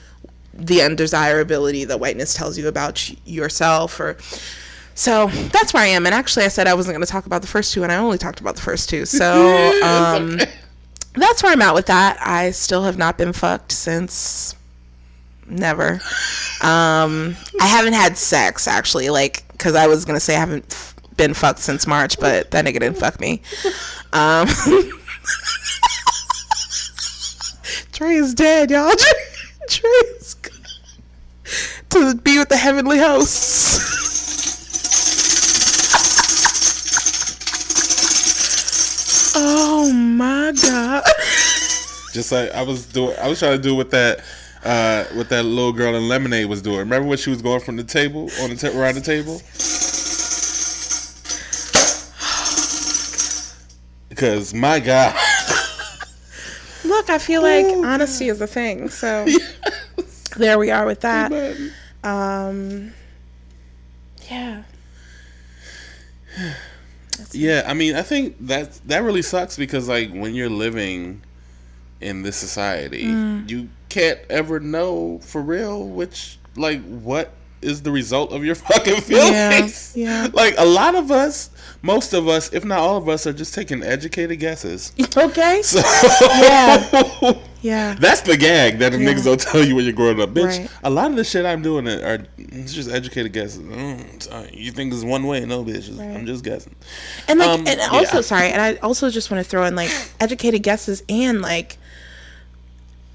the 0.53 0.81
undesirability 0.83 1.85
that 1.85 1.99
whiteness 1.99 2.35
tells 2.35 2.57
you 2.57 2.69
about 2.69 3.11
yourself 3.27 3.99
or 3.99 4.17
so 4.95 5.27
that's 5.27 5.75
where 5.75 5.83
i 5.83 5.87
am. 5.87 6.07
And 6.07 6.15
actually 6.15 6.45
i 6.45 6.49
said 6.49 6.67
i 6.67 6.75
wasn't 6.75 6.95
going 6.95 7.05
to 7.05 7.11
talk 7.11 7.27
about 7.27 7.43
the 7.43 7.49
first 7.49 7.75
two 7.75 7.83
and 7.83 7.91
i 7.91 7.97
only 7.97 8.19
talked 8.19 8.41
about 8.41 8.57
the 8.57 8.63
first 8.63 8.89
two. 8.89 9.05
So 9.05 9.83
um 9.85 10.39
that's 11.15 11.43
where 11.43 11.53
i'm 11.53 11.63
at 11.63 11.75
with 11.75 11.87
that. 11.87 12.17
I 12.21 12.53
still 12.53 12.85
have 12.85 12.97
not 12.97 13.19
been 13.19 13.33
fucked 13.33 13.73
since 13.73 14.55
never. 15.49 16.01
Um 16.63 17.37
i 17.61 17.67
haven't 17.67 17.95
had 17.95 18.17
sex 18.17 18.69
actually 18.69 19.11
like 19.11 19.45
because 19.53 19.75
i 19.75 19.87
was 19.87 20.05
going 20.05 20.17
to 20.17 20.21
say 20.21 20.37
i 20.37 20.39
haven't 20.41 20.94
been 21.17 21.35
fucked 21.35 21.61
since 21.61 21.87
march 21.87 22.19
but 22.19 22.51
that 22.51 22.65
nigga 22.65 22.81
didn't 22.81 22.99
fuck 22.99 23.21
me 23.21 23.41
um 24.13 24.49
Trey 27.95 28.17
is 28.17 28.35
dead, 28.35 28.73
y'all. 28.73 28.93
Trey 29.69 29.89
is 30.19 30.35
to 31.91 32.15
be 32.17 32.39
with 32.39 32.49
the 32.49 32.57
heavenly 32.57 32.99
hosts. 32.99 33.79
oh 39.37 39.93
my 39.93 40.53
god. 40.61 41.05
Just 42.13 42.33
like 42.33 42.51
I 42.51 42.63
was 42.63 42.87
doing, 42.87 43.17
I 43.21 43.29
was 43.29 43.39
trying 43.39 43.57
to 43.57 43.63
do 43.63 43.77
what 43.77 43.91
that, 43.93 44.25
uh, 44.65 45.05
what 45.15 45.29
that 45.29 45.45
little 45.45 45.73
girl 45.73 45.95
in 45.95 46.09
Lemonade 46.09 46.47
was 46.47 46.63
doing. 46.63 46.79
Remember 46.79 47.07
when 47.07 47.19
she 47.19 47.31
was 47.31 47.43
going 47.43 47.61
from 47.61 47.77
the 47.77 47.85
table 47.85 48.29
on 48.43 48.51
the 48.51 48.57
ta- 48.57 48.77
around 48.77 48.97
the 48.97 49.01
table? 49.01 49.41
Because 54.15 54.55
my 54.55 54.79
God, 54.81 55.13
Look, 56.85 57.11
I 57.11 57.19
feel 57.19 57.43
like 57.43 57.67
honesty 57.67 58.29
is 58.29 58.41
a 58.41 58.47
thing. 58.47 58.89
So 58.91 59.27
there 60.37 60.59
we 60.59 60.71
are 60.71 60.87
with 60.87 61.01
that. 61.01 61.33
Um 62.05 62.93
yeah. 64.31 64.63
yeah. 67.33 67.65
I 67.67 67.75
mean, 67.75 67.95
I 67.97 68.03
think 68.03 68.37
that 68.47 68.75
that 68.87 69.03
really 69.03 69.23
sucks 69.23 69.57
because 69.57 69.89
like 69.89 70.11
when 70.13 70.35
you're 70.35 70.49
living 70.51 71.23
in 72.01 72.23
this 72.23 72.37
society, 72.37 73.05
Mm. 73.07 73.51
you 73.51 73.69
can't 73.89 74.21
ever 74.31 74.61
know 74.61 75.19
for 75.23 75.41
real 75.41 75.87
which 75.89 76.39
like 76.57 76.83
what 76.85 77.33
is 77.65 77.83
the 77.83 77.91
result 77.91 78.33
of 78.33 78.45
your 78.45 78.55
fucking 78.69 79.01
feelings. 79.01 79.93
yeah. 79.97 80.25
yeah. 80.25 80.29
Like 80.33 80.55
a 80.59 80.65
lot 80.67 80.95
of 80.95 81.11
us, 81.11 81.51
most 81.83 82.13
of 82.13 82.29
us, 82.29 82.53
if 82.53 82.65
not 82.65 82.79
all 82.79 82.97
of 82.97 83.09
us, 83.09 83.27
are 83.27 83.33
just 83.33 83.55
taking 83.55 83.83
educated 83.83 84.39
guesses. 84.39 84.93
Okay. 85.17 85.63
So 85.63 85.81
Yeah. 86.23 87.33
Yeah. 87.63 87.95
that's 87.99 88.21
the 88.21 88.37
gag 88.37 88.79
that 88.79 88.93
the 88.93 88.99
Yeah. 88.99 89.09
niggas 89.15 89.25
don't 89.25 89.41
tell 89.41 89.65
you 89.65 89.75
when 89.75 89.85
you're 89.85 89.95
growing 89.95 90.21
up, 90.21 90.31
bitch. 90.31 90.59
Right. 90.59 90.71
A 90.83 90.91
lot 90.91 91.11
of 91.11 91.17
the 91.17 91.25
shit 91.25 91.47
I'm 91.47 91.63
doing 91.63 91.89
are 91.89 92.19
just 92.67 92.91
educated 92.91 93.33
guesses. 93.33 93.61
Mm, 93.63 94.55
you 94.55 94.71
think 94.71 94.93
it's 94.93 95.03
one 95.05 95.25
way? 95.27 95.45
No, 95.47 95.65
bitch. 95.65 95.89
It's- 95.91 95.99
I'm 95.99 96.27
just 96.27 96.45
guessing. 96.45 96.75
And 97.29 97.39
like, 97.39 97.49
Um, 97.49 97.67
and 97.67 97.81
also, 97.91 98.17
yeah. 98.19 98.21
sorry, 98.23 98.49
and 98.51 98.61
I 98.61 98.75
also 98.77 99.09
just 99.11 99.31
want 99.31 99.43
to 99.43 99.49
throw 99.49 99.65
in 99.65 99.75
like 99.75 99.91
educated 100.21 100.63
guesses 100.63 101.03
and 101.09 101.41
like 101.41 101.79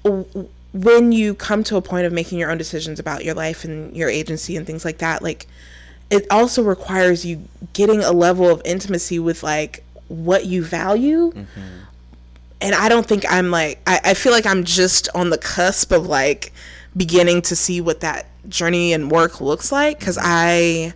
w- 0.04 0.48
when 0.72 1.12
you 1.12 1.34
come 1.34 1.64
to 1.64 1.76
a 1.76 1.82
point 1.82 2.06
of 2.06 2.12
making 2.12 2.38
your 2.38 2.50
own 2.50 2.58
decisions 2.58 2.98
about 2.98 3.24
your 3.24 3.34
life 3.34 3.64
and 3.64 3.96
your 3.96 4.08
agency 4.08 4.56
and 4.56 4.66
things 4.66 4.84
like 4.84 4.98
that, 4.98 5.22
like 5.22 5.46
it 6.10 6.26
also 6.30 6.62
requires 6.62 7.24
you 7.24 7.42
getting 7.72 8.02
a 8.02 8.12
level 8.12 8.48
of 8.48 8.62
intimacy 8.64 9.18
with 9.18 9.42
like 9.42 9.84
what 10.08 10.46
you 10.46 10.62
value. 10.64 11.32
Mm-hmm. 11.32 11.60
And 12.60 12.74
I 12.74 12.88
don't 12.88 13.06
think 13.06 13.24
I'm 13.28 13.50
like 13.50 13.80
I, 13.86 14.00
I 14.04 14.14
feel 14.14 14.32
like 14.32 14.46
I'm 14.46 14.64
just 14.64 15.08
on 15.14 15.30
the 15.30 15.38
cusp 15.38 15.92
of 15.92 16.06
like 16.06 16.52
beginning 16.96 17.42
to 17.42 17.56
see 17.56 17.80
what 17.80 18.00
that 18.00 18.26
journey 18.48 18.92
and 18.92 19.10
work 19.10 19.40
looks 19.40 19.72
like 19.72 19.98
because 19.98 20.18
mm-hmm. 20.18 20.26
I 20.28 20.94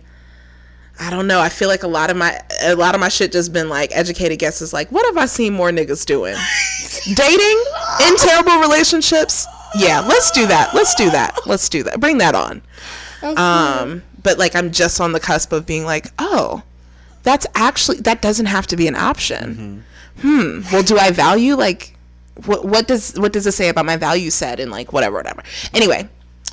I 0.99 1.09
don't 1.09 1.27
know. 1.27 1.41
I 1.41 1.49
feel 1.49 1.67
like 1.67 1.83
a 1.83 1.87
lot 1.87 2.09
of 2.09 2.15
my 2.15 2.39
a 2.63 2.75
lot 2.75 2.95
of 2.95 3.01
my 3.01 3.09
shit 3.09 3.31
just 3.33 3.51
been 3.51 3.67
like 3.67 3.91
educated 3.93 4.39
guesses. 4.39 4.71
Like, 4.71 4.89
what 4.91 5.05
have 5.05 5.17
I 5.17 5.25
seen 5.25 5.53
more 5.53 5.69
niggas 5.69 6.05
doing? 6.05 6.35
Dating 7.15 7.63
in 8.07 8.15
terrible 8.17 8.59
relationships. 8.59 9.45
Yeah, 9.77 10.01
let's 10.01 10.31
do 10.31 10.47
that. 10.47 10.73
Let's 10.73 10.95
do 10.95 11.09
that. 11.11 11.37
Let's 11.45 11.69
do 11.69 11.83
that. 11.83 11.99
Bring 11.99 12.17
that 12.19 12.35
on. 12.35 12.61
Um, 13.21 14.03
but 14.21 14.37
like, 14.37 14.55
I'm 14.55 14.71
just 14.71 15.01
on 15.01 15.11
the 15.11 15.19
cusp 15.19 15.51
of 15.51 15.65
being 15.65 15.85
like, 15.85 16.07
oh, 16.19 16.63
that's 17.23 17.47
actually 17.55 17.97
that 18.01 18.21
doesn't 18.21 18.45
have 18.45 18.67
to 18.67 18.77
be 18.77 18.87
an 18.87 18.95
option. 18.95 19.83
Hmm. 20.21 20.61
Well, 20.71 20.83
do 20.83 20.97
I 20.97 21.11
value 21.11 21.55
like 21.55 21.95
what? 22.45 22.65
What 22.65 22.87
does 22.87 23.19
what 23.19 23.33
does 23.33 23.47
it 23.47 23.53
say 23.53 23.69
about 23.69 23.85
my 23.85 23.97
value 23.97 24.29
set 24.29 24.59
and 24.59 24.71
like 24.71 24.93
whatever, 24.93 25.17
whatever. 25.17 25.43
Anyway, 25.73 26.07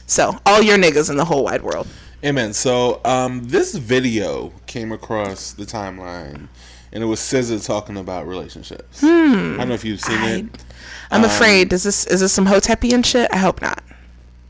so 0.07 0.36
all 0.47 0.62
your 0.62 0.78
niggas 0.78 1.11
in 1.11 1.16
the 1.16 1.24
whole 1.24 1.44
wide 1.44 1.62
world. 1.62 1.86
Amen. 2.24 2.53
So, 2.53 3.01
um, 3.05 3.49
this 3.49 3.74
video 3.74 4.53
came 4.66 4.93
across 4.93 5.53
the 5.53 5.65
timeline, 5.65 6.47
and 6.93 7.03
it 7.03 7.07
was 7.07 7.19
SZA 7.19 7.65
talking 7.66 7.97
about 7.97 8.28
relationships. 8.28 9.01
Hmm. 9.01 9.55
I 9.55 9.57
don't 9.59 9.69
know 9.69 9.74
if 9.74 9.85
you've 9.85 10.01
seen 10.01 10.23
it. 10.23 10.65
I'm 11.12 11.24
afraid. 11.24 11.62
Um, 11.64 11.68
Does 11.68 11.82
this 11.84 12.06
is 12.06 12.20
this 12.20 12.32
some 12.32 12.47
hotepian 12.47 13.05
shit? 13.05 13.28
I 13.32 13.36
hope 13.39 13.60
not. 13.62 13.82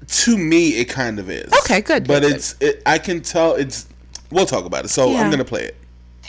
To 0.06 0.36
me, 0.38 0.70
it 0.80 0.86
kind 0.86 1.18
of 1.18 1.30
is. 1.30 1.50
Okay, 1.64 1.80
good, 1.80 2.06
But 2.06 2.22
good, 2.22 2.32
it's, 2.36 2.54
it, 2.60 2.82
I 2.86 2.98
can 2.98 3.20
tell 3.22 3.54
it's. 3.54 3.86
We'll 4.30 4.46
talk 4.46 4.64
about 4.64 4.84
it. 4.84 4.88
So 4.88 5.10
Yeah. 5.10 5.20
I'm 5.22 5.30
gonna 5.30 5.44
play 5.44 5.64
it. 5.64 5.76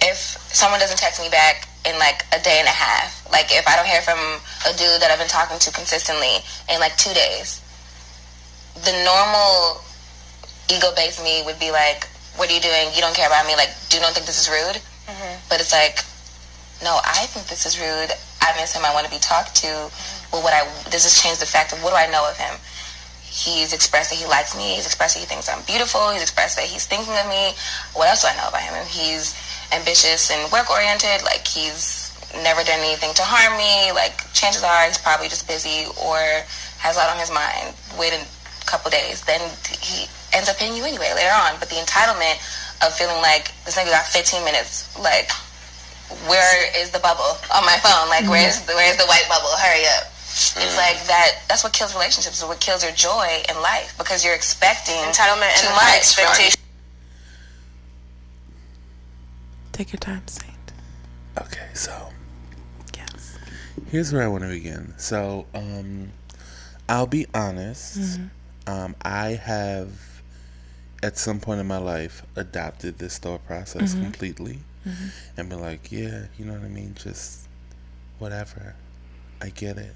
if 0.01 0.17
someone 0.51 0.79
doesn't 0.79 0.97
text 0.97 1.21
me 1.21 1.29
back 1.29 1.67
in 1.85 1.97
like 1.99 2.25
a 2.33 2.39
day 2.43 2.57
and 2.59 2.67
a 2.67 2.71
half, 2.71 3.29
like 3.31 3.47
if 3.51 3.67
I 3.67 3.75
don't 3.75 3.87
hear 3.87 4.01
from 4.01 4.19
a 4.67 4.71
dude 4.77 5.01
that 5.01 5.09
I've 5.11 5.19
been 5.19 5.27
talking 5.27 5.59
to 5.59 5.71
consistently 5.71 6.39
in 6.71 6.79
like 6.79 6.95
two 6.97 7.13
days, 7.13 7.61
the 8.83 8.91
normal 9.05 9.81
ego 10.71 10.91
based 10.95 11.23
me 11.23 11.43
would 11.45 11.59
be 11.59 11.71
like, 11.71 12.07
What 12.37 12.49
are 12.49 12.53
you 12.53 12.61
doing? 12.61 12.87
You 12.95 13.01
don't 13.01 13.15
care 13.15 13.27
about 13.27 13.45
me. 13.45 13.55
Like, 13.55 13.69
do 13.89 13.97
you 13.97 14.01
not 14.01 14.13
think 14.13 14.25
this 14.25 14.39
is 14.41 14.49
rude? 14.49 14.81
Mm-hmm. 15.07 15.35
But 15.49 15.59
it's 15.61 15.71
like, 15.73 16.03
No, 16.83 16.99
I 17.03 17.25
think 17.27 17.47
this 17.47 17.65
is 17.65 17.79
rude. 17.79 18.11
I 18.41 18.51
miss 18.59 18.73
him. 18.75 18.83
I 18.85 18.93
want 18.93 19.05
to 19.05 19.11
be 19.11 19.19
talked 19.19 19.55
to. 19.63 19.67
Well, 19.67 19.91
what 20.41 20.53
I 20.53 20.65
does 20.89 21.03
this 21.03 21.21
change 21.21 21.37
the 21.37 21.45
fact 21.45 21.73
of 21.73 21.83
what 21.83 21.91
do 21.91 21.97
I 21.97 22.09
know 22.09 22.25
of 22.29 22.37
him? 22.37 22.55
He's 23.21 23.73
expressed 23.73 24.09
that 24.11 24.17
he 24.17 24.25
likes 24.25 24.55
me. 24.55 24.75
He's 24.77 24.85
expressed 24.85 25.15
that 25.15 25.21
he 25.21 25.25
thinks 25.25 25.49
I'm 25.49 25.65
beautiful. 25.65 26.09
He's 26.13 26.21
expressed 26.21 26.55
that 26.57 26.65
he's 26.65 26.85
thinking 26.85 27.13
of 27.17 27.25
me. 27.27 27.57
What 27.93 28.07
else 28.09 28.21
do 28.21 28.29
I 28.29 28.37
know 28.37 28.47
about 28.49 28.61
him? 28.61 28.77
He's 28.85 29.33
ambitious 29.73 30.29
and 30.29 30.51
work 30.51 30.69
oriented. 30.69 31.25
Like 31.25 31.45
he's 31.45 32.13
never 32.41 32.63
done 32.63 32.79
anything 32.81 33.13
to 33.13 33.25
harm 33.25 33.57
me. 33.57 33.93
Like 33.93 34.21
chances 34.33 34.63
are 34.63 34.85
he's 34.85 35.01
probably 35.01 35.29
just 35.29 35.47
busy 35.47 35.89
or 35.97 36.17
has 36.77 36.95
a 36.95 36.99
lot 37.01 37.09
on 37.09 37.17
his 37.17 37.33
mind. 37.33 37.73
Wait 37.97 38.13
a 38.13 38.21
couple 38.65 38.89
days, 38.89 39.21
then 39.25 39.41
he 39.81 40.07
ends 40.33 40.49
up 40.49 40.57
hitting 40.57 40.77
you 40.77 40.85
anyway 40.85 41.09
later 41.13 41.33
on. 41.33 41.57
But 41.59 41.69
the 41.69 41.77
entitlement 41.81 42.37
of 42.85 42.93
feeling 42.93 43.17
like 43.21 43.53
this 43.65 43.77
nigga 43.77 43.89
got 43.91 44.05
15 44.05 44.45
minutes, 44.45 44.89
like 44.97 45.29
where 46.29 46.69
is 46.77 46.91
the 46.91 46.99
bubble 46.99 47.37
on 47.53 47.65
my 47.65 47.77
phone? 47.81 48.09
Like 48.09 48.29
where's 48.29 48.61
the, 48.61 48.73
where's 48.73 48.97
the 48.97 49.05
white 49.09 49.25
bubble? 49.29 49.49
Hurry 49.57 49.85
up. 49.97 50.12
It's 50.35 50.77
like 50.77 51.05
that. 51.07 51.43
That's 51.47 51.63
what 51.63 51.73
kills 51.73 51.93
relationships. 51.93 52.39
It's 52.41 52.47
what 52.47 52.59
kills 52.59 52.83
your 52.83 52.91
joy 52.93 53.43
in 53.49 53.61
life 53.61 53.93
because 53.97 54.25
you're 54.25 54.33
expecting 54.35 54.95
Entitlement 54.95 55.53
too 55.59 55.67
and 55.67 55.75
much. 55.75 55.83
high 55.83 55.97
expectation. 55.97 56.59
Take 59.71 59.91
your 59.91 59.99
time, 59.99 60.27
Saint. 60.27 60.53
Okay, 61.41 61.67
so 61.73 62.09
Yes. 62.95 63.37
here's 63.89 64.13
where 64.13 64.23
I 64.23 64.27
want 64.27 64.43
to 64.43 64.49
begin. 64.49 64.93
So, 64.97 65.45
um, 65.53 66.11
I'll 66.87 67.07
be 67.07 67.25
honest. 67.33 68.19
Um, 68.67 68.95
I 69.01 69.29
have, 69.31 69.89
at 71.01 71.17
some 71.17 71.39
point 71.39 71.59
in 71.59 71.67
my 71.67 71.77
life, 71.77 72.23
adopted 72.35 72.99
this 72.99 73.17
thought 73.17 73.45
process 73.47 73.93
completely, 73.95 74.59
and 75.37 75.49
been 75.49 75.59
like, 75.61 75.91
yeah, 75.91 76.25
you 76.37 76.45
know 76.45 76.53
what 76.53 76.63
I 76.63 76.67
mean, 76.69 76.95
just 77.01 77.47
whatever. 78.19 78.75
I 79.41 79.49
get 79.49 79.77
it. 79.77 79.95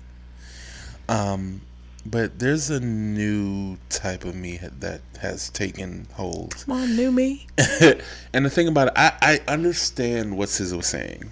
Um, 1.10 1.62
but 2.06 2.40
there's 2.40 2.70
a 2.70 2.80
new 2.80 3.78
type 3.90 4.24
of 4.24 4.34
me 4.36 4.60
that 4.62 5.02
has 5.20 5.50
taken 5.50 6.08
hold. 6.14 6.56
Come 6.66 6.76
on, 6.78 6.96
new 6.96 7.12
me. 7.12 7.48
and 8.34 8.46
the 8.46 8.50
thing 8.50 8.68
about 8.68 8.88
it, 8.90 8.94
I, 8.96 9.12
I 9.22 9.40
understand 9.52 10.38
what 10.38 10.50
SZA 10.50 10.78
was 10.78 10.88
saying. 10.88 11.30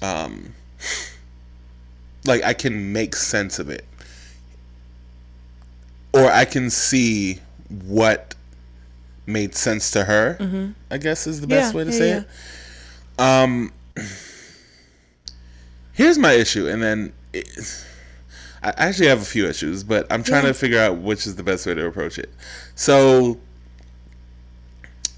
Um, 0.00 0.54
like 2.24 2.42
I 2.44 2.54
can 2.54 2.92
make 2.92 3.14
sense 3.14 3.58
of 3.58 3.68
it, 3.70 3.84
or 6.14 6.30
I 6.30 6.44
can 6.44 6.70
see 6.70 7.40
what 7.68 8.34
made 9.26 9.54
sense 9.54 9.90
to 9.92 10.04
her. 10.04 10.72
I 10.90 10.98
guess 10.98 11.26
is 11.26 11.40
the 11.40 11.46
best 11.46 11.72
Yeah, 11.74 11.78
way 11.78 11.84
to 11.84 11.90
yeah, 11.90 11.98
say 11.98 12.08
yeah. 12.08 12.22
it. 13.18 13.20
Um, 13.20 13.72
here's 15.92 16.18
my 16.18 16.32
issue, 16.32 16.68
and 16.68 16.82
then. 16.82 17.12
It, 17.32 17.48
I 18.66 18.88
actually 18.88 19.06
have 19.06 19.22
a 19.22 19.24
few 19.24 19.46
issues, 19.46 19.84
but 19.84 20.06
I'm 20.10 20.24
trying 20.24 20.42
Yeah. 20.42 20.48
to 20.48 20.54
figure 20.54 20.80
out 20.80 20.98
which 20.98 21.26
is 21.26 21.36
the 21.36 21.44
best 21.44 21.66
way 21.66 21.74
to 21.74 21.86
approach 21.86 22.18
it. 22.18 22.30
So, 22.74 23.38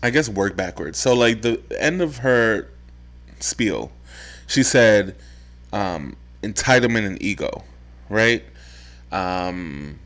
I 0.02 0.10
guess 0.10 0.28
work 0.28 0.54
backwards. 0.54 0.98
So 0.98 1.14
like 1.14 1.42
the 1.42 1.60
end 1.78 2.02
of 2.02 2.18
her 2.18 2.68
spiel, 3.40 3.90
she 4.46 4.62
said 4.62 5.16
um, 5.72 6.16
entitlement 6.42 7.06
and 7.06 7.20
ego, 7.22 7.64
right? 8.08 8.44
Um, 9.10 9.98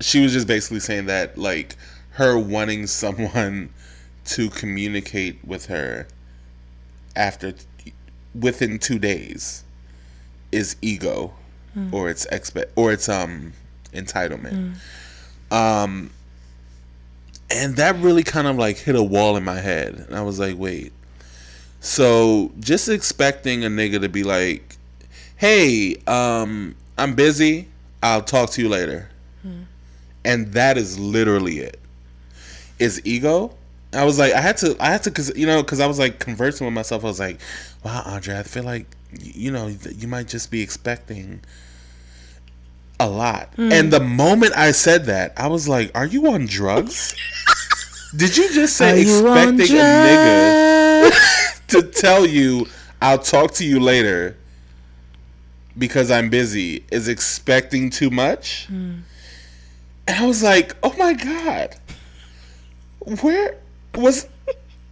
she 0.00 0.20
was 0.22 0.32
just 0.32 0.46
basically 0.46 0.80
saying 0.80 1.06
that 1.06 1.36
like 1.38 1.76
her 2.12 2.38
wanting 2.38 2.86
someone 2.86 3.70
to 4.24 4.48
communicate 4.50 5.38
with 5.44 5.66
her 5.66 6.08
after 7.14 7.54
within 8.34 8.78
two 8.78 8.98
days 8.98 9.64
is 10.50 10.76
ego 10.82 11.34
or 11.92 12.08
it's 12.08 12.24
expect 12.26 12.72
or 12.76 12.92
it's 12.92 13.08
um 13.08 13.52
entitlement. 13.92 14.74
Um 15.50 16.10
and 17.50 17.76
that 17.76 17.96
really 17.96 18.22
kind 18.24 18.46
of 18.48 18.56
like 18.56 18.78
hit 18.78 18.96
a 18.96 19.02
wall 19.02 19.36
in 19.36 19.44
my 19.44 19.60
head. 19.60 19.94
And 20.08 20.16
I 20.16 20.22
was 20.22 20.38
like, 20.38 20.56
wait. 20.58 20.92
So 21.80 22.50
just 22.58 22.88
expecting 22.88 23.64
a 23.64 23.68
nigga 23.68 24.00
to 24.00 24.08
be 24.08 24.24
like, 24.24 24.76
hey, 25.36 25.96
um, 26.08 26.74
I'm 26.98 27.14
busy. 27.14 27.68
I'll 28.02 28.22
talk 28.22 28.50
to 28.50 28.62
you 28.62 28.68
later. 28.68 29.10
And 30.24 30.52
that 30.54 30.76
is 30.76 30.98
literally 30.98 31.58
it. 31.60 31.78
Is 32.80 33.00
ego? 33.04 33.54
I 33.92 34.04
was 34.04 34.18
like, 34.18 34.32
I 34.32 34.40
had 34.40 34.56
to, 34.58 34.76
I 34.80 34.90
had 34.90 35.04
to, 35.04 35.10
cause 35.12 35.32
you 35.36 35.46
know, 35.46 35.62
cause 35.62 35.78
I 35.78 35.86
was 35.86 35.98
like 36.00 36.18
conversing 36.18 36.66
with 36.66 36.74
myself. 36.74 37.04
I 37.04 37.06
was 37.08 37.20
like, 37.20 37.40
wow, 37.84 38.02
Andre, 38.04 38.36
I 38.38 38.42
feel 38.42 38.64
like, 38.64 38.86
you 39.20 39.52
know, 39.52 39.68
you 39.68 40.08
might 40.08 40.26
just 40.26 40.50
be 40.50 40.60
expecting 40.62 41.40
a 42.98 43.08
lot. 43.08 43.50
And 43.58 43.92
the 43.92 44.00
moment 44.00 44.56
I 44.56 44.72
said 44.72 45.04
that, 45.06 45.32
I 45.36 45.48
was 45.48 45.68
like, 45.68 45.90
are 45.94 46.06
you 46.06 46.28
on 46.30 46.46
drugs? 46.46 47.14
Did 48.16 48.36
you 48.36 48.52
just 48.52 48.76
say 48.76 48.92
Are 48.92 48.96
expecting 48.96 49.76
a 49.76 49.80
nigga 49.82 51.66
to 51.68 51.82
tell 51.82 52.24
you 52.24 52.66
I'll 53.02 53.18
talk 53.18 53.52
to 53.54 53.64
you 53.64 53.78
later 53.78 54.36
because 55.76 56.10
I'm 56.10 56.30
busy 56.30 56.84
is 56.90 57.08
expecting 57.08 57.90
too 57.90 58.08
much? 58.08 58.68
And 58.70 59.04
I 60.08 60.24
was 60.24 60.42
like, 60.42 60.74
"Oh 60.82 60.94
my 60.96 61.12
god. 61.12 61.76
Where 63.20 63.58
was 63.94 64.26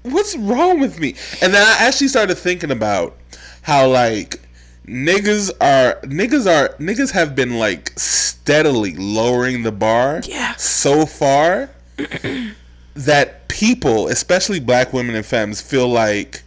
what's 0.02 0.36
wrong 0.36 0.80
with 0.80 0.98
me?" 0.98 1.14
And 1.40 1.54
then 1.54 1.66
I 1.66 1.86
actually 1.86 2.08
started 2.08 2.34
thinking 2.34 2.70
about 2.70 3.16
how 3.62 3.88
like 3.88 4.40
niggas 4.86 5.50
are 5.60 5.94
niggas 6.02 6.46
are 6.46 6.74
niggas 6.76 7.12
have 7.12 7.34
been 7.34 7.58
like 7.58 7.92
steadily 7.98 8.94
lowering 8.96 9.62
the 9.62 9.72
bar 9.72 10.20
Yeah. 10.24 10.54
so 10.56 11.06
far 11.06 11.70
that 12.94 13.48
people, 13.48 14.08
especially 14.08 14.60
black 14.60 14.92
women 14.92 15.14
and 15.14 15.24
femmes, 15.24 15.60
feel 15.60 15.88
like 15.88 16.42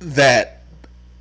that 0.00 0.62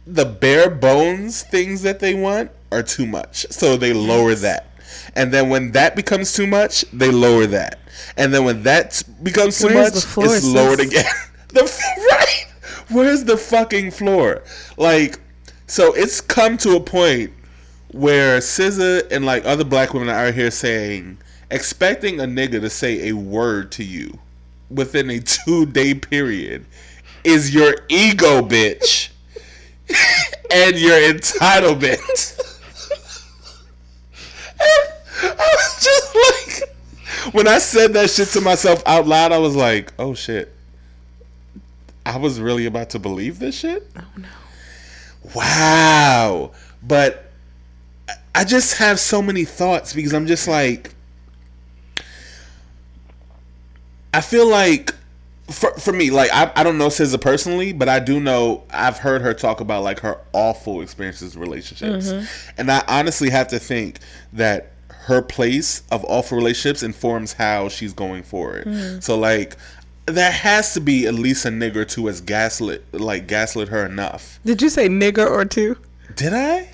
the 0.05 0.25
bare 0.25 0.69
bones 0.69 1.43
things 1.43 1.81
that 1.83 1.99
they 1.99 2.13
want 2.13 2.51
are 2.71 2.83
too 2.83 3.05
much. 3.05 3.45
So 3.51 3.77
they 3.77 3.93
lower 3.93 4.35
that. 4.35 4.67
And 5.15 5.31
then 5.33 5.49
when 5.49 5.71
that 5.71 5.95
becomes 5.95 6.33
too 6.33 6.47
much, 6.47 6.83
they 6.91 7.11
lower 7.11 7.45
that. 7.47 7.79
And 8.17 8.33
then 8.33 8.43
when 8.43 8.63
that 8.63 9.01
becomes 9.21 9.59
too 9.59 9.67
Where's 9.67 9.93
much, 9.95 10.03
floor, 10.05 10.35
it's 10.35 10.45
lowered 10.45 10.79
again. 10.79 11.05
the 11.49 11.63
right. 12.11 12.45
Where's 12.89 13.23
the 13.23 13.37
fucking 13.37 13.91
floor? 13.91 14.43
Like, 14.77 15.19
so 15.67 15.93
it's 15.93 16.21
come 16.21 16.57
to 16.59 16.75
a 16.75 16.79
point 16.79 17.31
where 17.91 18.39
SZA 18.39 19.11
and 19.11 19.25
like 19.25 19.45
other 19.45 19.63
black 19.63 19.93
women 19.93 20.09
are 20.09 20.27
out 20.27 20.33
here 20.33 20.51
saying, 20.51 21.17
expecting 21.51 22.19
a 22.19 22.25
nigga 22.25 22.59
to 22.61 22.69
say 22.69 23.09
a 23.09 23.13
word 23.13 23.71
to 23.73 23.83
you 23.83 24.19
within 24.69 25.09
a 25.09 25.19
two 25.25 25.65
day 25.65 25.93
period 25.93 26.65
is 27.23 27.53
your 27.53 27.75
ego, 27.89 28.41
bitch, 28.41 29.09
and 30.51 30.77
your 30.77 30.99
entitlement. 30.99 32.39
And 35.23 35.39
I 35.39 35.55
was 35.55 35.83
just 35.83 36.15
like, 36.15 37.33
when 37.33 37.47
I 37.47 37.57
said 37.59 37.93
that 37.93 38.09
shit 38.09 38.27
to 38.29 38.41
myself 38.41 38.83
out 38.85 39.07
loud, 39.07 39.31
I 39.31 39.37
was 39.37 39.55
like, 39.55 39.93
oh 39.97 40.13
shit. 40.13 40.53
I 42.05 42.17
was 42.17 42.41
really 42.41 42.65
about 42.65 42.89
to 42.91 42.99
believe 42.99 43.39
this 43.39 43.57
shit? 43.57 43.89
Oh 43.97 44.03
no. 44.17 44.27
Wow. 45.35 46.51
But 46.81 47.31
I- 48.35 48.43
just 48.43 48.77
have 48.77 48.99
so 48.99 49.21
many 49.21 49.45
thoughts 49.45 49.93
because 49.93 50.13
I'm 50.13 50.27
just 50.27 50.47
like 50.47 50.93
I 54.13 54.21
feel 54.21 54.47
like 54.47 54.93
for, 55.49 55.71
for 55.73 55.91
me, 55.91 56.11
like 56.11 56.31
I, 56.33 56.51
I 56.55 56.63
don't 56.63 56.77
know 56.77 56.87
SZA 56.87 57.19
personally, 57.19 57.73
but 57.73 57.89
I 57.89 57.99
do 57.99 58.19
know 58.19 58.63
I've 58.69 58.99
heard 58.99 59.21
her 59.21 59.33
talk 59.33 59.59
about 59.59 59.83
like 59.83 59.99
her 60.01 60.19
awful 60.33 60.81
experiences 60.81 61.35
with 61.35 61.47
relationships, 61.47 62.11
mm-hmm. 62.11 62.25
and 62.57 62.71
I 62.71 62.83
honestly 62.87 63.29
have 63.29 63.47
to 63.49 63.59
think 63.59 63.99
that 64.33 64.71
her 64.89 65.21
place 65.21 65.83
of 65.91 66.05
awful 66.05 66.37
relationships 66.37 66.81
informs 66.81 67.33
how 67.33 67.67
she's 67.67 67.93
going 67.93 68.23
forward. 68.23 68.65
Mm. 68.65 69.03
So 69.03 69.17
like, 69.17 69.57
there 70.05 70.31
has 70.31 70.73
to 70.73 70.81
be 70.81 71.05
at 71.07 71.13
least 71.13 71.45
a 71.45 71.49
nigga 71.49 71.77
or 71.77 71.85
two 71.85 72.07
has 72.07 72.21
gaslit 72.21 72.83
like 72.93 73.27
gaslit 73.27 73.69
her 73.69 73.85
enough. 73.85 74.39
Did 74.45 74.61
you 74.61 74.69
say 74.69 74.89
nigger 74.89 75.29
or 75.29 75.45
two? 75.45 75.77
Did 76.15 76.33
I? 76.33 76.69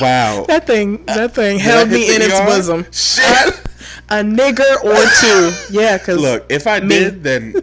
wow. 0.00 0.44
That 0.48 0.66
thing, 0.66 1.04
that 1.06 1.34
thing 1.34 1.56
I 1.58 1.60
held 1.62 1.88
me 1.90 2.14
in 2.14 2.22
its 2.22 2.34
ER? 2.38 2.44
bosom. 2.46 2.86
Shit. 2.92 3.60
A 4.10 4.16
nigger 4.22 4.84
or 4.84 4.94
two. 5.20 5.74
Yeah, 5.78 5.96
because 5.96 6.20
Look, 6.20 6.46
if 6.50 6.66
I 6.66 6.80
Me. 6.80 6.88
did, 6.88 7.22
then 7.22 7.54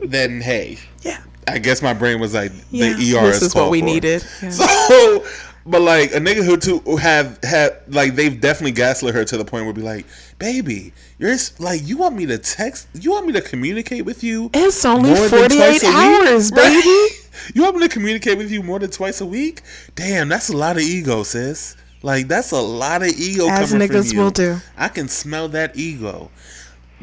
then 0.00 0.40
hey, 0.42 0.78
yeah, 1.02 1.22
I 1.46 1.58
guess 1.58 1.80
my 1.80 1.94
brain 1.94 2.20
was 2.20 2.34
like 2.34 2.52
yeah. 2.70 2.92
the 2.92 3.16
ER 3.16 3.26
this 3.26 3.42
is 3.42 3.54
what 3.54 3.70
we 3.70 3.80
for. 3.80 3.86
needed. 3.86 4.24
Yeah. 4.42 4.50
So, 4.50 5.24
but 5.68 5.80
like 5.82 6.12
a 6.12 6.18
nigga 6.18 6.44
who 6.44 6.56
too 6.56 6.78
who 6.80 6.96
have 6.96 7.38
had 7.42 7.78
like 7.88 8.14
they've 8.14 8.40
definitely 8.40 8.72
gaslit 8.72 9.14
her 9.14 9.24
to 9.24 9.36
the 9.36 9.44
point 9.44 9.64
where 9.64 9.74
be 9.74 9.82
like, 9.82 10.06
baby, 10.38 10.92
you're 11.18 11.36
like 11.58 11.86
you 11.86 11.96
want 11.98 12.16
me 12.16 12.26
to 12.26 12.38
text, 12.38 12.88
you 12.94 13.10
want 13.12 13.26
me 13.26 13.32
to 13.34 13.40
communicate 13.40 14.04
with 14.04 14.24
you. 14.24 14.50
It's 14.54 14.84
only 14.84 15.10
more 15.10 15.28
than 15.28 15.50
48 15.50 15.56
twice 15.58 15.82
week? 15.82 15.92
hours, 15.94 16.52
Right? 16.56 16.82
baby. 16.82 17.14
You 17.54 17.62
want 17.62 17.76
me 17.76 17.82
to 17.86 17.88
communicate 17.88 18.36
with 18.36 18.50
you 18.50 18.64
more 18.64 18.80
than 18.80 18.90
twice 18.90 19.20
a 19.20 19.26
week? 19.26 19.62
Damn, 19.94 20.28
that's 20.28 20.48
a 20.48 20.56
lot 20.56 20.74
of 20.76 20.82
ego, 20.82 21.22
sis. 21.22 21.76
Like 22.02 22.26
that's 22.26 22.50
a 22.50 22.60
lot 22.60 23.02
of 23.02 23.08
ego 23.08 23.48
As 23.48 23.70
coming 23.70 23.88
niggas 23.88 24.08
from 24.08 24.16
you. 24.16 24.22
will 24.24 24.30
do. 24.32 24.56
I 24.76 24.88
can 24.88 25.06
smell 25.08 25.48
that 25.50 25.76
ego. 25.76 26.30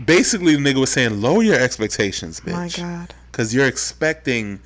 Basically, 0.03 0.55
the 0.55 0.61
nigga 0.61 0.81
was 0.81 0.91
saying, 0.91 1.21
lower 1.21 1.41
your 1.41 1.55
expectations, 1.57 2.41
bitch. 2.41 2.51
My 2.51 2.67
God. 2.69 3.13
Because 3.31 3.55
you're 3.55 3.65
expecting 3.65 4.59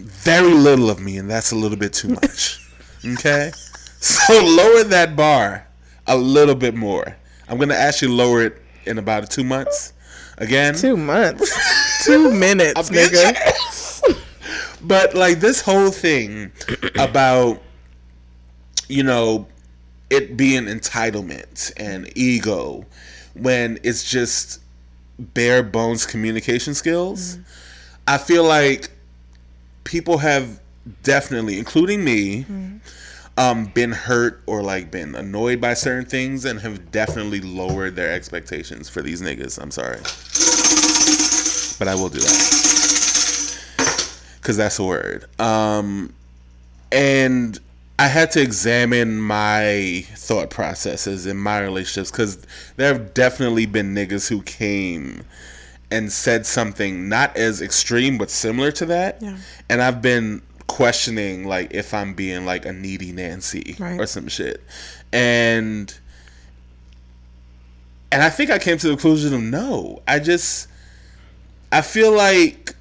very 0.00 0.52
little 0.52 0.90
of 0.90 0.98
me, 1.00 1.16
and 1.18 1.30
that's 1.30 1.52
a 1.52 1.56
little 1.56 1.78
bit 1.78 1.92
too 1.92 2.08
much. 2.20 2.60
Okay? 3.14 3.52
So 3.98 4.44
lower 4.44 4.84
that 4.84 5.16
bar 5.16 5.66
a 6.06 6.16
little 6.16 6.54
bit 6.54 6.74
more. 6.76 7.16
I'm 7.48 7.56
going 7.56 7.70
to 7.70 7.76
ask 7.76 8.02
you 8.02 8.12
lower 8.12 8.42
it 8.42 8.62
in 8.84 8.98
about 8.98 9.28
two 9.30 9.42
months. 9.42 9.94
Again. 10.38 10.74
Two 10.74 10.96
months, 10.96 12.04
two 12.04 12.30
minutes, 12.38 12.90
nigga. 12.90 13.34
But 14.82 15.14
like 15.14 15.40
this 15.40 15.62
whole 15.62 15.90
thing 15.90 16.52
about 16.96 17.60
you 18.88 19.02
know 19.02 19.48
it 20.10 20.36
being 20.36 20.66
entitlement 20.66 21.72
and 21.76 22.08
ego 22.16 22.84
when 23.34 23.78
it's 23.82 24.08
just 24.08 24.60
bare 25.18 25.62
bones 25.62 26.06
communication 26.06 26.74
skills. 26.74 27.36
Mm-hmm. 27.36 27.42
I 28.06 28.18
feel 28.18 28.44
like 28.44 28.90
people 29.84 30.18
have 30.18 30.60
definitely, 31.02 31.58
including 31.58 32.04
me, 32.04 32.42
mm-hmm. 32.42 32.76
Um, 33.38 33.66
been 33.66 33.92
hurt 33.92 34.42
or 34.46 34.62
like 34.62 34.90
been 34.90 35.14
annoyed 35.14 35.60
by 35.60 35.74
certain 35.74 36.06
things 36.06 36.44
and 36.44 36.60
have 36.60 36.90
definitely 36.90 37.40
lowered 37.40 37.94
their 37.96 38.12
expectations 38.12 38.88
for 38.88 39.02
these 39.02 39.20
niggas. 39.20 39.60
I'm 39.60 39.70
sorry. 39.70 39.98
But 41.78 41.88
I 41.88 41.94
will 41.94 42.08
do 42.08 42.18
that. 42.20 42.52
Cause 44.42 44.56
that's 44.56 44.78
a 44.78 44.84
word. 44.84 45.26
Um 45.40 46.12
and 46.92 47.58
I 47.98 48.06
had 48.08 48.30
to 48.32 48.40
examine 48.40 49.18
my 49.18 50.04
thought 50.14 50.50
processes 50.50 51.26
in 51.26 51.36
my 51.36 51.60
relationships 51.60 52.10
because 52.10 52.38
there 52.76 52.92
have 52.92 53.12
definitely 53.12 53.66
been 53.66 53.94
niggas 53.94 54.28
who 54.28 54.42
came 54.42 55.24
and 55.90 56.12
said 56.12 56.46
something 56.46 57.08
not 57.08 57.36
as 57.36 57.60
extreme 57.60 58.18
but 58.18 58.30
similar 58.30 58.70
to 58.72 58.86
that, 58.86 59.18
Yeah. 59.20 59.36
and 59.68 59.82
I've 59.82 60.00
been 60.02 60.42
questioning 60.66 61.46
like 61.46 61.72
if 61.72 61.94
I'm 61.94 62.14
being 62.14 62.44
like 62.44 62.66
a 62.66 62.72
needy 62.72 63.12
Nancy 63.12 63.76
Right. 63.78 63.98
or 64.00 64.06
some 64.06 64.28
shit, 64.28 64.62
and 65.12 65.92
and 68.12 68.22
I 68.22 68.30
think 68.30 68.50
I 68.50 68.58
came 68.58 68.78
to 68.78 68.88
the 68.88 68.94
conclusion 68.94 69.34
of 69.34 69.42
no. 69.42 70.02
I 70.06 70.18
just 70.18 70.68
I 71.72 71.82
feel 71.82 72.12
like 72.12 72.74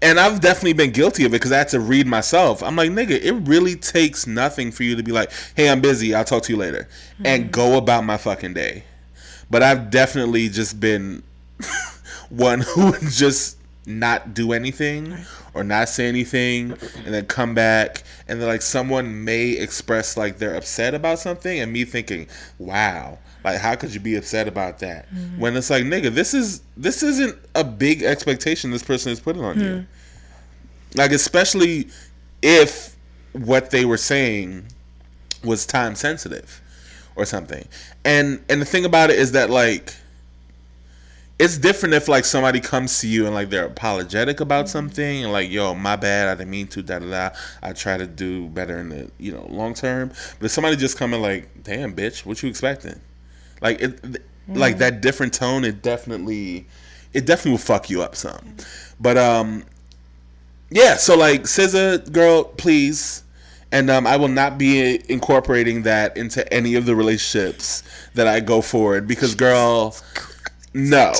and 0.00 0.20
I've 0.20 0.40
definitely 0.40 0.74
been 0.74 0.92
guilty 0.92 1.24
of 1.24 1.32
it 1.32 1.36
because 1.36 1.50
I 1.50 1.58
had 1.58 1.68
to 1.70 1.80
read 1.80 2.06
myself. 2.06 2.62
I'm 2.62 2.76
like, 2.76 2.90
nigga, 2.90 3.20
it 3.20 3.32
really 3.48 3.74
takes 3.74 4.26
nothing 4.26 4.70
for 4.70 4.84
you 4.84 4.94
to 4.94 5.02
be 5.02 5.10
like, 5.10 5.32
hey, 5.56 5.68
I'm 5.68 5.80
busy. 5.80 6.14
I'll 6.14 6.24
talk 6.24 6.44
to 6.44 6.52
you 6.52 6.58
later. 6.58 6.88
And 7.24 7.44
mm-hmm. 7.44 7.50
go 7.50 7.76
about 7.76 8.04
my 8.04 8.16
fucking 8.16 8.54
day. 8.54 8.84
But 9.50 9.64
I've 9.64 9.90
definitely 9.90 10.50
just 10.50 10.78
been 10.78 11.24
one 12.28 12.60
who 12.60 12.92
would 12.92 13.00
just 13.10 13.58
not 13.86 14.34
do 14.34 14.52
anything 14.52 15.16
or 15.58 15.64
not 15.64 15.88
say 15.88 16.06
anything 16.06 16.70
and 17.04 17.12
then 17.12 17.26
come 17.26 17.52
back 17.52 18.04
and 18.28 18.40
then 18.40 18.46
like 18.46 18.62
someone 18.62 19.24
may 19.24 19.50
express 19.50 20.16
like 20.16 20.38
they're 20.38 20.54
upset 20.54 20.94
about 20.94 21.18
something 21.18 21.58
and 21.58 21.72
me 21.72 21.84
thinking, 21.84 22.28
wow, 22.58 23.18
like 23.44 23.58
how 23.58 23.74
could 23.74 23.92
you 23.92 23.98
be 23.98 24.14
upset 24.14 24.46
about 24.46 24.78
that? 24.78 25.12
Mm-hmm. 25.12 25.40
When 25.40 25.56
it's 25.56 25.68
like, 25.68 25.82
nigga, 25.82 26.10
this 26.14 26.32
is 26.32 26.62
this 26.76 27.02
isn't 27.02 27.36
a 27.56 27.64
big 27.64 28.04
expectation 28.04 28.70
this 28.70 28.84
person 28.84 29.10
is 29.10 29.18
putting 29.18 29.42
on 29.42 29.58
you. 29.58 29.74
Hmm. 29.78 30.98
Like 30.98 31.10
especially 31.10 31.88
if 32.40 32.94
what 33.32 33.70
they 33.70 33.84
were 33.84 33.96
saying 33.96 34.66
was 35.42 35.66
time 35.66 35.96
sensitive 35.96 36.62
or 37.16 37.24
something. 37.24 37.66
And 38.04 38.44
and 38.48 38.60
the 38.60 38.64
thing 38.64 38.84
about 38.84 39.10
it 39.10 39.18
is 39.18 39.32
that 39.32 39.50
like 39.50 39.92
it's 41.38 41.56
different 41.56 41.94
if 41.94 42.08
like 42.08 42.24
somebody 42.24 42.60
comes 42.60 43.00
to 43.00 43.08
you 43.08 43.24
and 43.26 43.34
like 43.34 43.48
they're 43.48 43.66
apologetic 43.66 44.40
about 44.40 44.68
something 44.68 45.24
and 45.24 45.32
like 45.32 45.50
yo 45.50 45.74
my 45.74 45.94
bad 45.94 46.28
I 46.28 46.34
didn't 46.34 46.50
mean 46.50 46.66
to 46.68 46.82
da 46.82 46.98
da 46.98 47.06
da. 47.30 47.36
I 47.62 47.72
try 47.72 47.96
to 47.96 48.06
do 48.06 48.48
better 48.48 48.78
in 48.78 48.88
the 48.88 49.10
you 49.18 49.32
know 49.32 49.46
long 49.48 49.74
term. 49.74 50.08
But 50.38 50.46
if 50.46 50.50
somebody 50.50 50.76
just 50.76 50.98
coming 50.98 51.22
like 51.22 51.62
damn 51.62 51.94
bitch 51.94 52.26
what 52.26 52.42
you 52.42 52.48
expecting? 52.48 53.00
Like 53.60 53.80
it 53.80 54.02
th- 54.02 54.16
like 54.48 54.78
that 54.78 55.00
different 55.00 55.32
tone 55.32 55.64
it 55.64 55.82
definitely 55.82 56.66
it 57.12 57.24
definitely 57.24 57.52
will 57.52 57.58
fuck 57.58 57.88
you 57.88 58.02
up 58.02 58.16
some. 58.16 58.56
But 58.98 59.16
um 59.16 59.64
yeah 60.70 60.96
so 60.96 61.16
like 61.16 61.42
SZA 61.42 62.12
girl 62.12 62.44
please. 62.44 63.22
And 63.70 63.90
um, 63.90 64.06
I 64.06 64.16
will 64.16 64.28
not 64.28 64.56
be 64.56 64.98
incorporating 65.12 65.82
that 65.82 66.16
into 66.16 66.50
any 66.50 66.74
of 66.74 66.86
the 66.86 66.96
relationships 66.96 67.82
that 68.14 68.26
I 68.26 68.40
go 68.40 68.62
forward 68.62 69.06
because 69.06 69.34
girl 69.34 69.94
no, 70.78 71.12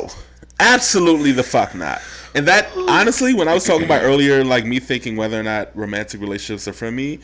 absolutely 0.60 1.32
the 1.32 1.42
fuck 1.42 1.74
not. 1.74 2.00
And 2.34 2.46
that 2.46 2.70
honestly, 2.88 3.34
when 3.34 3.48
I 3.48 3.54
was 3.54 3.64
talking 3.64 3.84
about 3.84 4.02
earlier, 4.02 4.44
like 4.44 4.64
me 4.64 4.78
thinking 4.78 5.16
whether 5.16 5.38
or 5.38 5.42
not 5.42 5.76
romantic 5.76 6.20
relationships 6.20 6.68
are 6.68 6.72
for 6.72 6.90
me, 6.90 7.20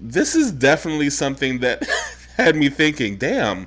this 0.00 0.34
is 0.34 0.52
definitely 0.52 1.10
something 1.10 1.58
that 1.60 1.86
had 2.36 2.56
me 2.56 2.68
thinking, 2.68 3.16
damn, 3.16 3.66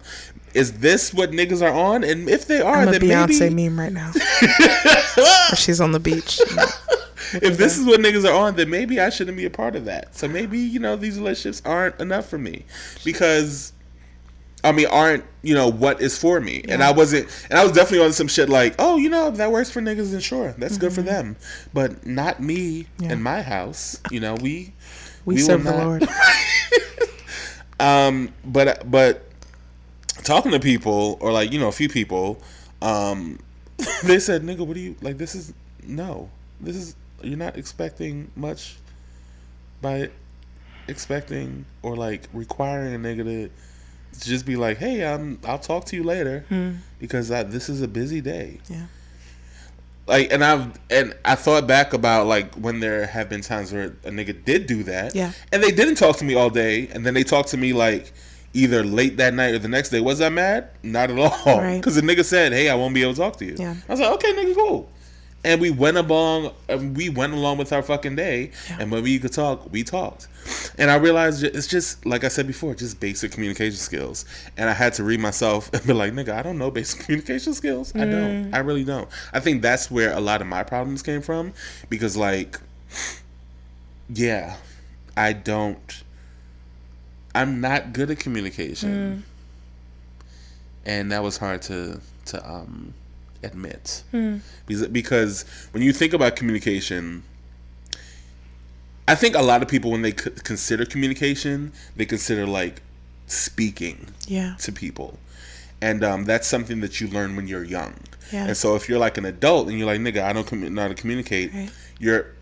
is 0.54 0.80
this 0.80 1.14
what 1.14 1.32
niggas 1.32 1.62
are 1.62 1.74
on? 1.74 2.04
And 2.04 2.30
if 2.30 2.48
they 2.48 2.62
are, 2.62 2.86
then 2.86 2.92
maybe 2.94 3.14
I'm 3.14 3.26
a 3.26 3.28
then 3.28 3.38
Beyonce 3.38 3.40
maybe 3.56 3.70
meme 3.70 3.80
right 3.80 3.94
now. 3.94 4.12
She's 5.56 5.80
on 5.80 5.92
the 5.92 6.00
beach. 6.00 6.40
if 7.34 7.58
this 7.58 7.78
is 7.78 7.86
what 7.86 8.00
niggas 8.00 8.28
are 8.28 8.34
on, 8.34 8.56
then 8.56 8.70
maybe 8.70 9.00
I 9.00 9.10
shouldn't 9.10 9.38
be 9.38 9.46
a 9.46 9.50
part 9.50 9.76
of 9.76 9.86
that. 9.86 10.16
So 10.16 10.28
maybe 10.28 10.58
you 10.58 10.80
know 10.80 10.96
these 10.96 11.20
relationships 11.20 11.62
aren't 11.66 12.00
enough 12.00 12.28
for 12.28 12.38
me 12.38 12.66
because 13.04 13.74
I 14.68 14.72
mean, 14.74 14.88
aren't 14.88 15.24
you 15.42 15.54
know 15.56 15.70
what 15.72 16.02
is 16.02 16.18
for 16.18 16.40
me? 16.42 16.64
And 16.68 16.84
I 16.84 16.92
wasn't, 16.92 17.28
and 17.50 17.58
I 17.58 17.64
was 17.64 17.72
definitely 17.72 18.06
on 18.06 18.14
some 18.14 18.28
shit 18.28 18.50
like, 18.50 18.76
oh, 18.80 18.98
you 18.98 19.10
know, 19.10 19.28
if 19.30 19.36
that 19.38 19.52
works 19.52 19.72
for 19.72 19.82
niggas, 19.82 20.12
then 20.12 20.20
sure, 20.20 20.54
that's 20.58 20.78
good 20.78 20.92
for 20.94 21.02
them, 21.02 21.36
but 21.74 22.06
not 22.06 22.42
me 22.42 22.84
Mm-hmm. 22.84 23.04
Yeah. 23.06 23.12
and 23.14 23.24
my 23.24 23.42
house. 23.42 24.00
You 24.12 24.20
know, 24.20 24.36
we 24.36 24.74
We, 25.26 25.36
will 25.36 25.42
serve 25.42 25.64
the 25.64 25.72
not- 25.72 25.86
Lord. 25.86 26.08
Um, 27.80 28.34
but 28.44 28.90
but 28.90 29.24
talking 30.24 30.52
to 30.52 30.60
people 30.60 31.18
or 31.22 31.32
like 31.32 31.52
you 31.52 31.60
know 31.60 31.68
a 31.68 31.72
few 31.72 31.88
people, 31.90 32.42
um, 32.82 33.38
they 34.04 34.18
said, 34.20 34.42
"Nigga, 34.42 34.66
what 34.66 34.74
do 34.74 34.80
you 34.80 34.96
like? 35.02 35.18
This 35.20 35.36
is 35.36 35.54
no. 35.86 36.30
This 36.60 36.76
is 36.76 36.96
you're 37.22 37.38
not 37.38 37.56
expecting 37.56 38.32
much 38.36 38.78
by 39.82 40.10
expecting 40.88 41.66
or 41.84 41.96
like 41.96 42.24
requiring 42.34 42.96
a 42.96 42.98
nigga 43.00 43.24
to." 43.26 43.50
Just 44.24 44.46
be 44.46 44.56
like, 44.56 44.78
hey, 44.78 45.04
um, 45.04 45.40
I'll 45.46 45.60
talk 45.60 45.86
to 45.86 45.96
you 45.96 46.04
later 46.04 46.46
because 47.00 47.32
I, 47.32 47.44
this 47.44 47.70
is 47.70 47.82
a 47.82 47.88
busy 47.88 48.22
day. 48.22 48.60
Yeah. 48.70 48.86
Like, 50.08 50.32
and 50.32 50.42
I've 50.44 50.80
and 50.90 51.14
I 51.26 51.36
thought 51.36 51.68
back 51.68 51.92
about 51.94 52.28
like 52.28 52.56
when 52.56 52.80
there 52.80 53.06
have 53.08 53.28
been 53.30 53.42
times 53.42 53.74
where 53.74 53.88
a 54.06 54.10
nigga 54.10 54.44
did 54.46 54.66
do 54.66 54.84
that, 54.84 55.14
Yeah. 55.16 55.34
and 55.52 55.62
they 55.62 55.72
didn't 55.72 55.96
talk 55.96 56.16
to 56.18 56.24
me 56.26 56.34
all 56.36 56.50
day, 56.50 56.88
and 56.94 57.06
then 57.06 57.14
they 57.14 57.24
talked 57.24 57.50
to 57.50 57.58
me 57.58 57.74
like 57.74 58.14
either 58.54 58.84
late 58.84 59.18
that 59.18 59.34
night 59.34 59.54
or 59.54 59.60
the 59.60 59.68
next 59.68 59.90
day. 59.90 60.00
Was 60.00 60.22
I 60.22 60.30
mad? 60.30 60.70
Not 60.82 61.12
at 61.12 61.20
all. 61.20 61.76
because 61.76 61.96
the 62.00 62.02
nigga 62.02 62.24
said, 62.24 62.54
"Hey, 62.54 62.70
I 62.70 62.76
won't 62.76 62.94
be 62.96 63.02
able 63.02 63.14
to 63.16 63.20
talk 63.20 63.36
to 63.38 63.46
you." 63.46 63.56
Yeah. 63.60 63.76
I 63.88 63.92
was 63.92 64.00
like, 64.00 64.14
"Okay, 64.14 64.32
nigga, 64.34 64.56
cool." 64.56 64.90
And 65.44 65.62
we 65.62 65.70
went 65.70 65.98
along, 65.98 66.52
and 66.68 66.98
we 66.98 67.10
went 67.10 67.34
along 67.34 67.58
with 67.58 67.72
our 67.72 67.82
fucking 67.82 68.16
day, 68.16 68.52
and 68.80 68.92
when 68.92 69.04
we 69.04 69.18
could 69.20 69.32
talk, 69.32 69.72
we 69.72 69.84
talked. 69.84 70.28
And 70.78 70.90
I 70.92 70.96
realized 70.96 71.44
it's 71.44 71.68
just 71.68 72.06
like 72.06 72.24
I 72.24 72.28
said 72.28 72.48
before, 72.48 72.74
just 72.76 73.00
basic 73.00 73.32
communication 73.32 73.78
skills. 73.78 74.26
And 74.58 74.70
I 74.70 74.74
had 74.74 74.94
to 74.94 75.04
read 75.04 75.20
myself 75.20 75.70
and 75.74 75.86
be 75.86 75.94
like, 75.94 76.14
"Nigga, 76.14 76.30
I 76.34 76.42
don't 76.42 76.58
know 76.58 76.72
basic 76.72 77.02
communication 77.06 77.54
skills. 77.54 77.96
I 77.96 78.06
don't. 78.06 78.54
I 78.54 78.60
really 78.60 78.84
don't." 78.84 79.08
I 79.32 79.40
think 79.40 79.62
that's 79.62 79.90
where 79.92 80.12
a 80.12 80.20
lot 80.20 80.42
of 80.42 80.48
my 80.48 80.64
problems 80.64 81.02
came 81.02 81.22
from, 81.22 81.54
because 81.90 82.18
like, 82.18 82.60
yeah, 84.10 84.58
I 85.16 85.34
don't. 85.34 86.04
I'm 87.36 87.62
not 87.62 87.94
good 87.94 88.10
at 88.10 88.20
communication, 88.20 89.24
and 90.86 91.12
that 91.12 91.24
was 91.24 91.38
hard 91.38 91.62
to 91.64 92.02
to 92.26 92.50
um 92.50 92.94
admit 93.44 94.04
because 94.66 94.88
because 94.88 95.46
when 95.72 95.84
you 95.84 95.94
think 95.94 96.14
about 96.14 96.36
communication. 96.36 97.24
I 99.10 99.16
think 99.16 99.36
a 99.36 99.42
lot 99.42 99.62
of 99.62 99.70
people, 99.70 99.92
when 99.92 100.02
they 100.02 100.12
consider 100.12 100.84
communication, 100.86 101.72
they 101.96 102.06
consider 102.06 102.46
like 102.46 102.82
speaking 103.26 104.08
Yeah. 104.28 104.56
to 104.60 104.72
people. 104.74 105.18
And 105.82 106.04
um, 106.04 106.26
that's 106.26 106.46
something 106.46 106.82
that 106.82 107.00
you 107.00 107.08
learn 107.08 107.36
when 107.38 107.48
you're 107.48 107.64
young. 107.64 107.94
Yeah. 108.34 108.48
And 108.48 108.58
so 108.58 108.76
if 108.76 108.90
you're 108.90 109.00
like 109.00 109.18
an 109.18 109.24
adult 109.26 109.70
and 109.70 109.78
you're 109.78 109.88
like, 109.88 110.02
nigga, 110.02 110.24
I 110.24 110.34
don't 110.34 110.46
commu- 110.46 110.70
know 110.72 110.82
how 110.82 110.88
to 110.90 110.94
communicate, 110.94 111.54
Right. 111.54 111.70
you're, 112.00 112.34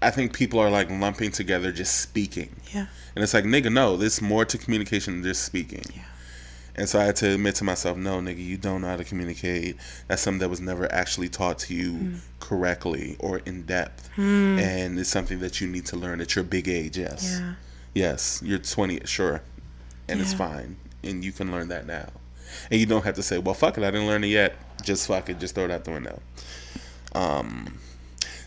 I 0.00 0.10
think 0.10 0.32
people 0.32 0.60
are 0.60 0.70
like 0.70 0.88
lumping 0.90 1.32
together 1.32 1.72
just 1.72 2.00
speaking. 2.00 2.54
Yeah. 2.72 2.86
And 3.16 3.24
it's 3.24 3.34
like, 3.34 3.44
nigga, 3.44 3.72
no, 3.72 3.96
there's 3.96 4.22
more 4.22 4.44
to 4.44 4.56
communication 4.58 5.14
than 5.14 5.24
just 5.24 5.42
speaking. 5.44 5.82
Yeah. 5.92 6.02
And 6.74 6.88
so 6.88 6.98
I 6.98 7.04
had 7.04 7.16
to 7.16 7.34
admit 7.34 7.54
to 7.56 7.64
myself, 7.64 7.96
no, 7.98 8.18
nigga, 8.20 8.42
you 8.42 8.56
don't 8.56 8.80
know 8.80 8.86
how 8.88 8.96
to 8.96 9.04
communicate. 9.04 9.76
That's 10.08 10.22
something 10.22 10.38
that 10.40 10.48
was 10.48 10.60
never 10.60 10.90
actually 10.90 11.28
taught 11.28 11.58
to 11.60 11.74
you 11.74 11.92
Hmm. 11.92 12.14
correctly 12.40 13.16
or 13.18 13.38
in 13.44 13.62
depth. 13.62 14.08
And 14.16 14.98
it's 14.98 15.10
something 15.10 15.40
that 15.40 15.60
you 15.60 15.68
need 15.68 15.84
to 15.86 15.96
learn 15.96 16.20
at 16.22 16.34
your 16.34 16.44
big 16.44 16.68
age, 16.68 16.96
yes. 16.96 17.38
Yeah. 17.40 17.54
Yes, 17.94 18.40
you're 18.42 18.58
20, 18.58 19.00
sure. 19.04 19.42
And 20.08 20.20
it's 20.20 20.32
fine. 20.32 20.76
And 21.04 21.22
you 21.22 21.32
can 21.32 21.52
learn 21.52 21.68
that 21.68 21.86
now. 21.86 22.08
And 22.70 22.80
you 22.80 22.86
don't 22.86 23.04
have 23.04 23.14
to 23.16 23.22
say, 23.22 23.36
well, 23.38 23.54
fuck 23.54 23.76
it, 23.76 23.84
I 23.84 23.90
didn't 23.90 24.06
learn 24.06 24.24
it 24.24 24.28
yet. 24.28 24.54
Just 24.82 25.06
fuck 25.06 25.28
it, 25.28 25.38
just 25.38 25.54
throw 25.54 25.64
it 25.66 25.70
out 25.70 25.84
the 25.84 25.90
window. 25.90 26.20
Um, 27.14 27.78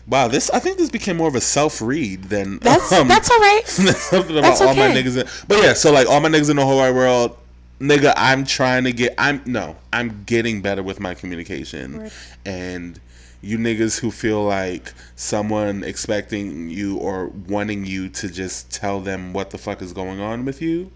wow, 0.06 0.28
this, 0.28 0.50
I 0.50 0.58
think 0.58 0.78
this 0.78 0.90
became 0.90 1.16
more 1.16 1.28
of 1.28 1.34
a 1.36 1.40
self 1.40 1.80
read 1.80 2.24
than. 2.24 2.58
That's 2.58 2.92
um, 2.92 3.06
that's 3.08 3.30
all 3.30 3.38
right. 3.38 3.62
something 3.66 4.36
about 4.36 4.48
That's 4.48 4.60
all 4.60 4.74
my 4.74 4.88
okay. 4.88 5.02
niggas. 5.02 5.16
In, 5.20 5.46
but 5.48 5.62
yeah, 5.62 5.72
so 5.74 5.92
like 5.92 6.08
all 6.08 6.20
my 6.20 6.28
niggas 6.28 6.50
in 6.50 6.56
the 6.56 6.64
whole 6.64 6.76
wide 6.78 6.94
world, 6.94 7.36
nigga, 7.80 8.12
I'm 8.16 8.44
trying 8.44 8.84
to 8.84 8.92
get. 8.92 9.14
I'm 9.18 9.42
no, 9.46 9.76
I'm 9.92 10.24
getting 10.24 10.62
better 10.62 10.82
with 10.82 11.00
my 11.00 11.14
communication, 11.14 12.00
Right. 12.00 12.12
and 12.44 13.00
you 13.42 13.58
niggas 13.58 14.00
who 14.00 14.10
feel 14.10 14.42
like 14.44 14.92
someone 15.14 15.84
expecting 15.84 16.68
you 16.70 16.96
or 16.96 17.26
wanting 17.28 17.84
you 17.84 18.08
to 18.08 18.28
just 18.28 18.70
tell 18.72 19.00
them 19.00 19.32
what 19.32 19.50
the 19.50 19.58
fuck 19.58 19.82
is 19.82 19.92
going 19.92 20.20
on 20.20 20.44
with 20.44 20.60
you. 20.62 20.90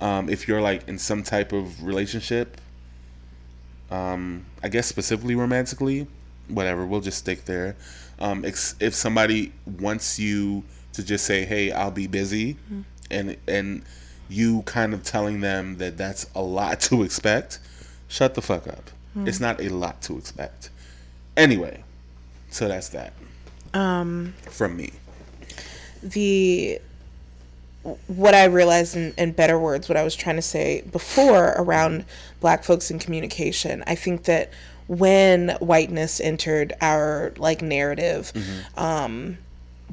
Um, 0.00 0.28
if 0.28 0.46
you're 0.46 0.60
like 0.60 0.86
in 0.88 0.98
some 0.98 1.22
type 1.22 1.52
of 1.52 1.82
relationship, 1.82 2.60
um, 3.90 4.44
I 4.62 4.68
guess 4.68 4.86
specifically 4.86 5.34
romantically, 5.34 6.06
whatever, 6.48 6.84
we'll 6.84 7.00
just 7.00 7.18
stick 7.18 7.44
there. 7.46 7.76
Um, 8.18 8.44
ex- 8.44 8.74
if 8.80 8.94
somebody 8.94 9.52
wants 9.80 10.18
you 10.18 10.64
to 10.92 11.02
just 11.04 11.24
say, 11.24 11.44
"Hey, 11.44 11.70
I'll 11.72 11.90
be 11.90 12.06
busy," 12.06 12.56
and 13.10 13.36
and 13.48 13.82
you 14.28 14.62
kind 14.62 14.92
of 14.94 15.02
telling 15.02 15.40
them 15.40 15.78
that 15.78 15.96
that's 15.96 16.26
a 16.34 16.42
lot 16.42 16.80
to 16.80 17.02
expect, 17.02 17.58
shut 18.08 18.34
the 18.34 18.42
fuck 18.42 18.66
up. 18.66 18.90
It's 19.24 19.40
not 19.40 19.60
a 19.62 19.70
lot 19.70 20.02
to 20.02 20.18
expect. 20.18 20.68
Anyway, 21.38 21.82
so 22.50 22.68
that's 22.68 22.90
that 22.90 23.14
Um, 23.72 24.34
from 24.50 24.76
me. 24.76 24.92
the 26.02 26.80
what 28.08 28.34
I 28.34 28.44
realized 28.46 28.96
in, 28.96 29.14
in 29.16 29.32
better 29.32 29.58
words, 29.58 29.88
what 29.88 29.96
I 29.96 30.02
was 30.02 30.16
trying 30.16 30.36
to 30.36 30.42
say 30.42 30.82
before 30.92 31.54
around 31.56 32.04
black 32.40 32.64
folks 32.64 32.90
in 32.90 32.98
communication, 32.98 33.84
I 33.86 33.94
think 33.94 34.24
that 34.24 34.50
when 34.88 35.50
whiteness 35.60 36.20
entered 36.20 36.72
our 36.80 37.32
like 37.38 37.62
narrative, 37.62 38.32
um, 38.76 39.38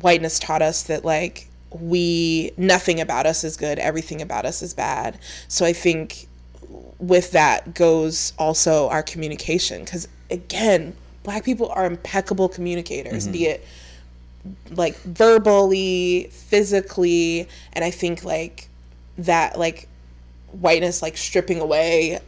whiteness 0.02 0.40
taught 0.40 0.62
us 0.62 0.84
that 0.84 1.06
like 1.06 1.48
we 1.80 2.52
nothing 2.58 3.00
about 3.00 3.26
us 3.26 3.44
is 3.44 3.58
good, 3.58 3.80
everything 3.80 4.22
about 4.22 4.46
us 4.46 4.62
is 4.62 4.74
bad. 4.74 5.18
So 5.48 5.66
I 5.66 5.74
think 5.74 6.28
with 7.00 7.32
that 7.32 7.74
goes 7.74 8.34
also 8.38 8.90
our 8.90 9.04
communication 9.04 9.84
because 9.84 10.08
again, 10.30 10.96
black 11.24 11.44
people 11.44 11.70
are 11.70 11.86
impeccable 11.86 12.50
communicators, 12.50 13.24
mm-hmm. 13.24 13.34
be 13.34 13.46
it 13.46 13.66
like 14.72 14.98
verbally, 15.02 16.30
physically, 16.32 17.48
and 17.74 17.84
I 17.86 17.92
think 17.92 18.24
like 18.24 18.68
that 19.18 19.58
like 19.58 19.88
whiteness 20.52 21.02
like 21.02 21.18
stripping 21.18 21.60
away 21.60 22.20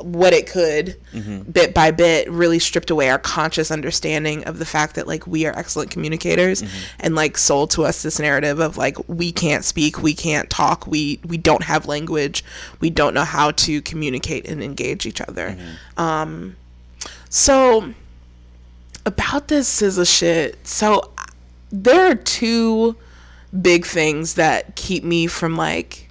what 0.00 0.32
it 0.32 0.46
could 0.46 0.96
mm-hmm. 1.12 1.42
bit 1.50 1.74
by 1.74 1.90
bit 1.90 2.30
really 2.30 2.58
stripped 2.58 2.90
away 2.90 3.10
our 3.10 3.18
conscious 3.18 3.70
understanding 3.70 4.44
of 4.44 4.58
the 4.58 4.64
fact 4.64 4.94
that 4.94 5.06
like 5.06 5.26
we 5.26 5.46
are 5.46 5.56
excellent 5.58 5.90
communicators 5.90 6.62
mm-hmm. 6.62 6.96
and 7.00 7.14
like 7.14 7.36
sold 7.36 7.70
to 7.70 7.84
us 7.84 8.02
this 8.02 8.18
narrative 8.18 8.60
of 8.60 8.76
like 8.76 8.96
we 9.08 9.32
can't 9.32 9.64
speak 9.64 10.02
we 10.02 10.14
can't 10.14 10.50
talk 10.50 10.86
we 10.86 11.20
we 11.26 11.36
don't 11.36 11.64
have 11.64 11.86
language 11.86 12.44
we 12.80 12.90
don't 12.90 13.14
know 13.14 13.24
how 13.24 13.50
to 13.50 13.82
communicate 13.82 14.48
and 14.48 14.62
engage 14.62 15.06
each 15.06 15.20
other. 15.20 15.50
Mm-hmm. 15.50 16.00
Um 16.00 16.56
so 17.28 17.92
about 19.04 19.48
this 19.48 19.80
SZA 19.80 20.06
shit 20.06 20.66
so 20.66 21.12
there 21.70 22.10
are 22.10 22.14
two 22.14 22.96
big 23.60 23.84
things 23.84 24.34
that 24.34 24.76
keep 24.76 25.02
me 25.02 25.26
from 25.26 25.56
like 25.56 26.08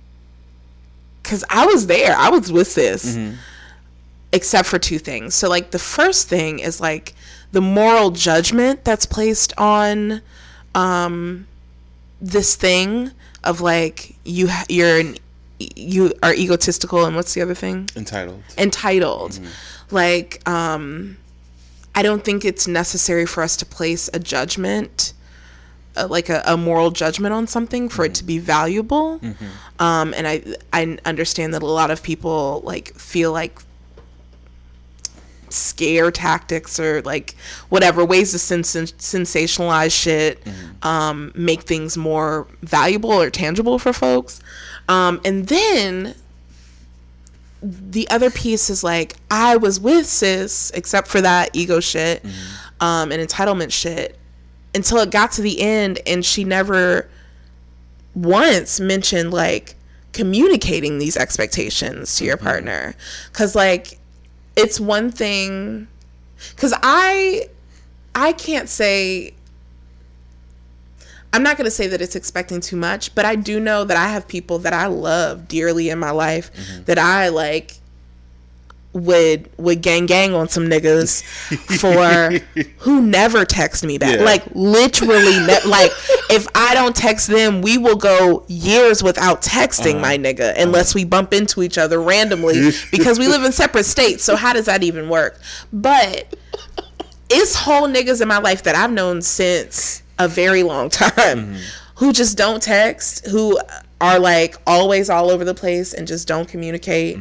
because 1.22 1.43
i 1.49 1.65
was 1.65 1.88
there 1.88 2.15
i 2.15 2.30
was 2.30 2.51
with 2.51 2.73
this 2.76 3.15
except 4.34 4.68
for 4.68 4.80
two 4.80 4.99
things. 4.99 5.36
So 5.36 5.49
like 5.49 5.72
the 5.72 5.80
first 5.80 6.28
thing 6.28 6.60
is 6.60 6.80
like 6.82 7.14
the 7.52 7.62
moral 7.62 8.12
judgment 8.12 8.84
that's 8.84 9.06
placed 9.06 9.54
on 9.58 10.22
um 10.76 11.48
this 12.22 12.56
thing 12.56 13.12
of 13.44 13.62
like 13.62 14.16
you 14.26 14.48
ha- 14.48 14.66
you're 14.70 14.99
an 14.99 15.18
you 15.60 16.14
are 16.22 16.34
egotistical 16.34 17.06
and 17.06 17.16
what's 17.16 17.34
the 17.34 17.41
other 17.41 17.56
thing? 17.56 17.90
Entitled. 17.95 18.44
entitled. 18.58 19.40
Like 19.91 20.48
um 20.48 21.18
i 21.95 22.04
don't 22.04 22.24
think 22.24 22.45
it's 22.45 22.68
necessary 22.68 23.26
for 23.26 23.41
us 23.41 23.58
to 23.58 23.66
place 23.66 24.08
a 24.14 24.20
judgment 24.20 25.14
uh, 25.95 26.06
like 26.08 26.30
a, 26.30 26.44
a 26.45 26.56
moral 26.56 26.91
judgment 26.91 27.34
on 27.34 27.48
something 27.48 27.90
for 27.90 28.06
it 28.06 28.14
to 28.14 28.24
be 28.24 28.38
valuable. 28.38 29.20
Um 29.80 30.14
and 30.16 30.28
i 30.28 30.44
i 30.74 30.98
understand 31.06 31.54
that 31.56 31.64
a 31.64 31.66
lot 31.66 31.90
of 31.90 32.04
people 32.04 32.62
like 32.66 32.94
feel 32.94 33.32
like 33.32 33.58
scare 35.49 36.11
tactics 36.11 36.80
or 36.80 37.02
like 37.03 37.36
whatever 37.69 38.03
ways 38.03 38.32
to 38.32 38.40
sens- 38.40 38.74
sensationalize 38.74 39.91
shit 39.91 40.41
um 40.84 41.32
make 41.36 41.61
things 41.61 41.98
more 41.98 42.48
valuable 42.61 43.11
or 43.11 43.30
tangible 43.30 43.80
for 43.80 43.94
folks. 43.94 44.40
Um 44.88 45.22
and 45.26 45.48
then 45.48 46.15
the 47.61 48.07
other 48.10 48.30
piece 48.30 48.69
is 48.69 48.84
like 48.84 49.15
I 49.32 49.57
was 49.57 49.80
with 49.80 50.06
sis, 50.06 50.72
except 50.72 51.07
for 51.07 51.22
that 51.22 51.49
ego 51.53 51.80
shit, 51.80 52.24
um, 52.80 53.11
and 53.11 53.28
entitlement 53.28 53.72
shit, 53.72 54.18
until 54.76 54.99
it 54.99 55.11
got 55.11 55.32
to 55.34 55.41
the 55.41 55.61
end, 55.61 55.99
and 56.06 56.24
she 56.24 56.44
never 56.44 57.10
once 58.14 58.80
mentioned 58.80 59.32
like 59.32 59.76
communicating 60.14 60.98
these 60.98 61.18
expectations 61.18 62.15
to 62.18 62.26
your 62.26 62.38
partner. 62.38 62.95
Cuz 63.34 63.56
like 63.56 63.99
it's 64.57 64.79
one 64.79 65.11
thing 65.11 65.88
cuz 66.55 66.73
I 66.84 67.49
I 68.15 68.34
can't 68.34 68.67
say 68.67 69.34
I'm 71.34 71.43
not 71.43 71.57
going 71.57 71.65
to 71.65 71.71
say 71.71 71.88
that 71.88 72.01
it's 72.01 72.15
expecting 72.15 72.61
too 72.61 72.77
much, 72.77 73.13
but 73.13 73.25
I 73.25 73.35
do 73.35 73.59
know 73.59 73.84
that 73.84 73.97
I 73.97 74.07
have 74.07 74.27
people 74.27 74.59
that 74.59 74.73
I 74.73 74.88
love 74.88 75.47
dearly 75.47 75.89
in 75.89 75.99
my 75.99 76.11
life 76.11 76.51
mm-hmm. 76.53 76.84
that 76.85 76.97
I 76.97 77.27
like 77.29 77.79
would 78.98 79.49
would 79.57 79.82
gang 79.82 80.06
gang 80.06 80.34
on 80.34 80.49
some 80.49 80.65
niggas 80.65 81.24
for 81.80 82.40
who 82.80 83.02
never 83.02 83.45
text 83.45 83.84
me 83.84 83.98
back. 83.98 84.19
Yeah. 84.19 84.26
Like 84.26 84.44
literally 84.53 85.40
ne- 85.40 85.64
like 85.65 85.91
if 86.30 86.48
I 86.56 86.74
don't 86.74 86.95
text 86.95 87.28
them, 87.28 87.61
we 87.61 87.78
will 87.78 87.95
go 87.95 88.44
years 88.48 89.03
without 89.03 89.41
texting 89.41 89.94
uh-huh. 89.94 90.02
my 90.02 90.18
nigga 90.18 90.52
uh-huh. 90.52 90.64
unless 90.64 90.95
we 90.95 91.06
bump 91.06 91.34
into 91.34 91.64
each 91.64 91.78
other 91.78 92.02
randomly 92.02 92.72
because 92.91 93.19
we 93.19 93.28
live 93.28 93.44
in 93.44 93.52
separate 93.52 93.86
states. 93.86 94.24
So 94.24 94.36
how 94.36 94.53
does 94.53 94.65
that 94.65 94.84
even 94.84 95.10
work? 95.10 95.40
But 95.72 96.36
it's 97.30 97.56
whole 97.56 97.88
niggas 97.88 98.22
in 98.22 98.28
my 98.28 98.40
life 98.40 98.64
that 98.64 98.76
I've 98.76 98.91
known 98.91 99.22
since 99.22 100.02
a 100.19 100.28
very 100.28 100.64
long 100.64 100.90
time 100.90 101.11
mm-hmm. 101.15 101.57
who 101.95 102.14
just 102.14 102.38
don't 102.38 102.61
text, 102.61 103.28
who 103.28 103.60
are 103.99 104.19
like 104.19 104.56
always 104.68 105.10
all 105.10 105.32
over 105.32 105.44
the 105.44 105.56
place 105.56 105.94
and 105.94 106.07
just 106.07 106.28
don't 106.28 106.48
communicate, 106.48 107.18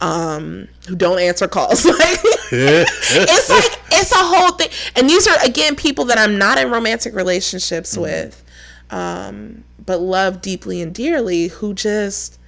um, 0.00 0.66
who 0.88 0.96
don't 0.96 1.20
answer 1.20 1.46
calls. 1.46 1.84
like 1.84 2.18
it's 2.52 3.48
like 3.50 3.80
it's 3.92 4.12
a 4.12 4.16
whole 4.16 4.52
thing. 4.52 4.68
And 4.96 5.08
these 5.08 5.26
are 5.28 5.36
again 5.44 5.76
people 5.76 6.04
that 6.06 6.18
I'm 6.18 6.36
not 6.38 6.58
in 6.58 6.70
romantic 6.70 7.14
relationships 7.14 7.96
with, 7.96 8.42
um, 8.90 9.62
but 9.84 10.00
love 10.00 10.40
deeply 10.42 10.82
and 10.82 10.94
dearly 10.94 11.48
who 11.48 11.74
just 11.74 12.38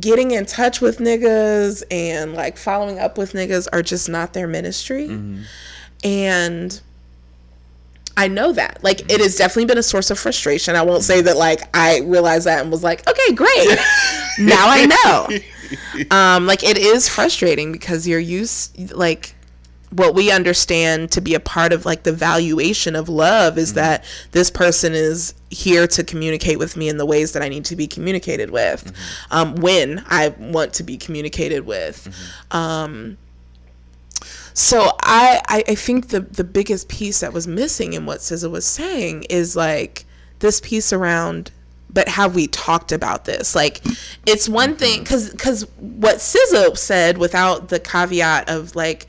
getting 0.00 0.30
in 0.30 0.46
touch 0.46 0.80
with 0.80 0.98
niggas 0.98 1.82
and 1.90 2.32
like 2.32 2.56
following 2.56 2.98
up 2.98 3.18
with 3.18 3.32
niggas 3.32 3.66
are 3.72 3.82
just 3.82 4.08
not 4.08 4.32
their 4.32 4.46
ministry. 4.46 5.08
And 6.04 6.80
I 8.18 8.26
know 8.26 8.50
that. 8.52 8.82
Like 8.82 9.10
it 9.12 9.20
has 9.20 9.36
definitely 9.36 9.66
been 9.66 9.78
a 9.78 9.82
source 9.82 10.10
of 10.10 10.18
frustration. 10.18 10.74
I 10.74 10.82
won't 10.82 11.04
say 11.04 11.20
that 11.20 11.36
like 11.36 11.60
I 11.74 12.00
realized 12.00 12.46
that 12.46 12.60
and 12.60 12.70
was 12.70 12.82
like, 12.82 13.08
okay, 13.08 13.32
great. 13.32 13.78
now 14.38 14.66
I 14.68 14.86
know. 15.04 15.38
Um, 16.10 16.46
like 16.46 16.64
it 16.64 16.78
is 16.78 17.10
frustrating 17.10 17.72
because 17.72 18.08
you're 18.08 18.18
used 18.18 18.90
like 18.92 19.34
what 19.90 20.14
we 20.14 20.30
understand 20.30 21.10
to 21.12 21.20
be 21.20 21.34
a 21.34 21.40
part 21.40 21.74
of 21.74 21.84
like 21.84 22.04
the 22.04 22.12
valuation 22.12 22.96
of 22.96 23.10
love 23.10 23.58
is 23.58 23.74
that 23.74 24.02
this 24.32 24.50
person 24.50 24.94
is 24.94 25.34
here 25.50 25.86
to 25.86 26.02
communicate 26.02 26.58
with 26.58 26.74
me 26.74 26.88
in 26.88 26.96
the 26.96 27.04
ways 27.04 27.32
that 27.32 27.42
I 27.42 27.50
need 27.50 27.66
to 27.66 27.76
be 27.76 27.86
communicated 27.86 28.50
with, 28.50 28.94
um, 29.30 29.56
when 29.56 30.02
I 30.06 30.28
want 30.38 30.72
to 30.74 30.82
be 30.82 30.96
communicated 30.96 31.66
with. 31.66 32.14
Um, 32.50 33.18
so 34.58 34.90
I, 35.02 35.40
I 35.46 35.64
I 35.68 35.74
think 35.76 36.08
the 36.08 36.18
the 36.18 36.42
biggest 36.42 36.88
piece 36.88 37.20
that 37.20 37.32
was 37.32 37.46
missing 37.46 37.92
in 37.92 38.06
what 38.06 38.18
SZA 38.18 38.50
was 38.50 38.64
saying 38.64 39.22
is 39.30 39.54
like 39.54 40.04
this 40.40 40.60
piece 40.60 40.92
around 40.92 41.52
but 41.90 42.08
have 42.08 42.34
we 42.34 42.48
talked 42.48 42.90
about 42.90 43.24
this? 43.24 43.54
Like 43.54 43.80
it's 44.26 44.48
one 44.48 44.74
thing 44.74 45.04
cuz 45.04 45.32
cuz 45.38 45.62
what 45.78 46.16
SZA 46.16 46.76
said 46.76 47.18
without 47.18 47.68
the 47.68 47.78
caveat 47.78 48.50
of 48.50 48.74
like 48.74 49.06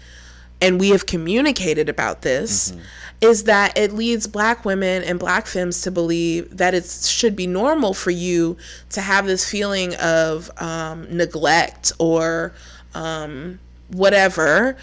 and 0.62 0.80
we 0.80 0.90
have 0.90 1.08
communicated 1.08 1.90
about 1.90 2.22
this 2.22 2.72
is 3.20 3.46
that 3.46 3.76
it 3.76 3.92
leads 3.92 4.28
black 4.28 4.64
women 4.66 5.04
and 5.04 5.18
black 5.18 5.48
femmes 5.48 5.82
to 5.82 5.90
believe 5.90 6.56
that 6.56 6.76
it 6.76 6.86
should 6.86 7.36
be 7.36 7.48
normal 7.48 7.96
for 7.96 8.12
you 8.12 8.56
to 8.92 9.02
have 9.02 9.26
this 9.26 9.50
feeling 9.50 9.96
of 9.96 10.52
um, 10.62 11.08
neglect 11.10 11.92
or 11.98 12.54
um, 12.94 13.60
whatever 13.90 14.78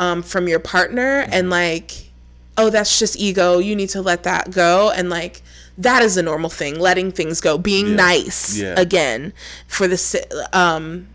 um, 0.00 0.22
from 0.24 0.48
your 0.48 0.58
partner 0.58 1.24
and 1.30 1.48
like 1.50 2.10
oh 2.58 2.68
that's 2.70 2.98
just 2.98 3.16
ego. 3.16 3.58
You 3.58 3.76
need 3.76 3.90
to 3.90 4.02
let 4.02 4.24
that 4.24 4.50
go. 4.50 4.90
And 4.90 5.08
like 5.08 5.42
that 5.78 6.02
is 6.02 6.16
a 6.16 6.22
normal 6.22 6.50
thing 6.50 6.78
letting 6.78 7.12
things 7.12 7.40
go 7.40 7.56
being 7.56 7.94
nice 7.96 8.58
Yeah. 8.58 8.74
again 8.78 9.32
for 9.68 9.86
the 9.86 10.48
um 10.52 11.06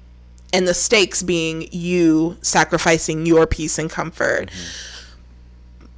and 0.54 0.68
the 0.68 0.74
stakes 0.74 1.22
being 1.22 1.68
you 1.72 2.38
sacrificing 2.42 3.26
your 3.26 3.46
peace 3.46 3.78
and 3.78 3.90
comfort. 3.90 4.50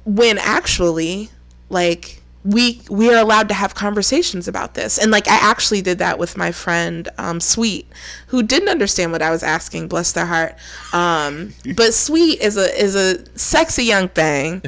When 0.04 0.38
actually 0.38 1.30
like 1.70 2.22
we 2.48 2.80
we 2.88 3.12
are 3.12 3.18
allowed 3.18 3.46
to 3.48 3.54
have 3.54 3.74
conversations 3.74 4.48
about 4.48 4.72
this. 4.72 4.96
And 4.96 5.10
like 5.10 5.28
i 5.28 5.36
actually 5.36 5.82
did 5.82 5.98
that 5.98 6.18
with 6.18 6.36
my 6.36 6.50
friend 6.50 7.06
um, 7.18 7.40
sweet 7.40 7.86
who 8.28 8.42
didn't 8.42 8.70
understand 8.70 9.12
what 9.12 9.20
i 9.20 9.30
was 9.30 9.42
asking 9.42 9.88
bless 9.88 10.12
their 10.12 10.24
heart. 10.24 10.56
Um, 10.94 11.52
but 11.76 11.92
sweet 11.92 12.40
is 12.40 12.56
a 12.56 12.74
is 12.82 12.96
a 12.96 13.38
sexy 13.38 13.84
young 13.84 14.08
thing 14.08 14.62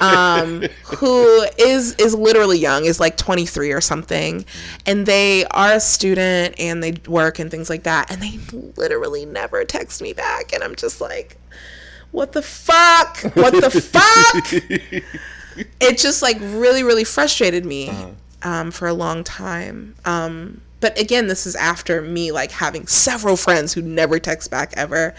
um, 0.00 0.62
who 0.98 1.46
is 1.58 1.96
is 1.96 2.14
literally 2.14 2.58
young 2.58 2.84
is 2.84 3.00
like 3.00 3.16
23 3.16 3.72
or 3.72 3.80
something. 3.80 4.44
And 4.86 5.04
they 5.04 5.44
are 5.46 5.72
a 5.72 5.80
student 5.80 6.54
and 6.60 6.82
they 6.82 6.94
work 7.08 7.40
and 7.40 7.50
things 7.50 7.68
like 7.68 7.82
that. 7.82 8.12
And 8.12 8.22
they 8.22 8.38
literally 8.76 9.26
never 9.26 9.64
text 9.64 10.00
me 10.00 10.12
back. 10.12 10.52
And 10.52 10.62
i'm 10.62 10.76
just 10.76 11.00
like 11.00 11.36
what 12.10 12.32
the 12.32 12.40
fuck? 12.40 13.18
What 13.34 13.52
the 13.52 13.70
fuck 13.70 15.22
it 15.80 15.98
just 15.98 16.22
like 16.22 16.38
really 16.40 16.82
really 16.82 17.04
frustrated 17.04 17.64
me 17.64 17.90
um, 18.42 18.70
for 18.70 18.88
a 18.88 18.94
long 18.94 19.24
time. 19.24 19.94
Um, 20.04 20.60
but 20.80 20.98
again 20.98 21.26
this 21.26 21.44
is 21.44 21.56
after 21.56 22.00
me 22.00 22.30
like 22.30 22.52
having 22.52 22.86
several 22.86 23.36
friends 23.36 23.72
who 23.72 23.82
never 23.82 24.18
text 24.18 24.50
back 24.50 24.72
ever. 24.76 25.14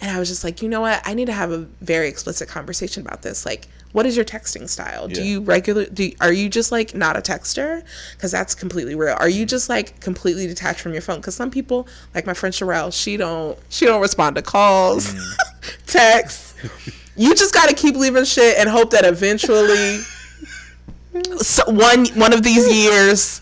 And 0.00 0.10
i 0.10 0.18
was 0.18 0.28
just 0.28 0.44
like 0.44 0.62
you 0.62 0.68
know 0.68 0.80
what? 0.80 1.00
I 1.04 1.14
need 1.14 1.26
to 1.26 1.32
have 1.32 1.50
a 1.52 1.58
very 1.80 2.08
explicit 2.08 2.48
conversation 2.48 3.06
about 3.06 3.22
this. 3.22 3.46
Like 3.46 3.68
what 3.92 4.06
is 4.06 4.16
your 4.16 4.24
texting 4.24 4.68
style? 4.68 5.06
Do 5.06 5.22
you 5.22 5.40
regular 5.40 5.84
do 5.86 6.10
are 6.20 6.32
you 6.32 6.48
just 6.48 6.72
like 6.72 6.96
not 6.96 7.16
a 7.16 7.20
texter? 7.20 7.84
Because 8.12 8.32
that's 8.32 8.54
completely 8.54 8.96
real. 8.96 9.16
Are 9.20 9.28
you 9.28 9.46
just 9.46 9.68
like 9.68 10.00
completely 10.00 10.48
detached 10.48 10.80
from 10.80 10.92
your 10.92 11.02
phone? 11.02 11.18
Because 11.18 11.36
some 11.36 11.50
people 11.50 11.86
like 12.12 12.26
my 12.26 12.34
friend 12.34 12.52
Sherelle 12.52 12.92
she 12.92 13.16
don't 13.16 13.56
she 13.68 13.86
don't 13.86 14.00
respond 14.00 14.34
to 14.34 14.42
calls 14.42 15.14
texts 15.86 16.54
you 17.16 17.34
just 17.34 17.54
got 17.54 17.68
to 17.68 17.74
keep 17.74 17.96
leaving 17.96 18.24
shit 18.24 18.58
and 18.58 18.68
hope 18.68 18.90
that 18.90 19.04
eventually 19.04 19.98
so 21.38 21.62
one 21.70 22.06
one 22.14 22.32
of 22.32 22.42
these 22.42 22.72
years 22.74 23.40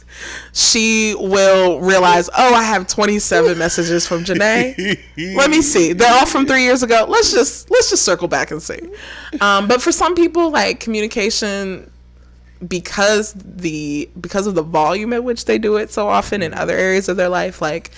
she 0.53 1.15
will 1.19 1.81
realize 1.81 2.28
oh 2.36 2.55
i 2.55 2.62
have 2.62 2.86
27 2.86 3.59
messages 3.59 4.07
from 4.07 4.23
Janae. 4.24 4.99
Let 5.36 5.51
me 5.51 5.62
see. 5.62 5.93
They're 5.94 6.12
all 6.12 6.27
from 6.27 6.47
three 6.47 6.62
years 6.62 6.82
ago. 6.82 7.07
Let's 7.09 7.32
just 7.32 7.70
let's 7.70 7.90
just 7.90 8.05
circle 8.05 8.28
back 8.28 8.51
and 8.51 8.62
see. 8.62 8.78
Um, 9.40 9.66
but 9.66 9.81
for 9.82 9.90
some 9.90 10.15
people 10.15 10.51
like 10.51 10.78
communication 10.81 11.90
because 12.69 13.32
the 13.35 14.09
because 14.20 14.47
of 14.47 14.55
the 14.55 14.62
volume 14.62 15.12
at 15.12 15.24
which 15.24 15.47
they 15.47 15.59
do 15.59 15.77
it 15.77 15.90
so 15.90 16.09
often 16.09 16.43
in 16.43 16.55
other 16.55 16.77
areas 16.77 17.09
of 17.09 17.16
their 17.16 17.28
life 17.28 17.61
like 17.61 17.90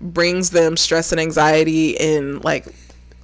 brings 0.00 0.50
them 0.50 0.76
stress 0.76 1.12
and 1.12 1.20
anxiety 1.20 1.90
in 1.90 2.40
like 2.40 2.66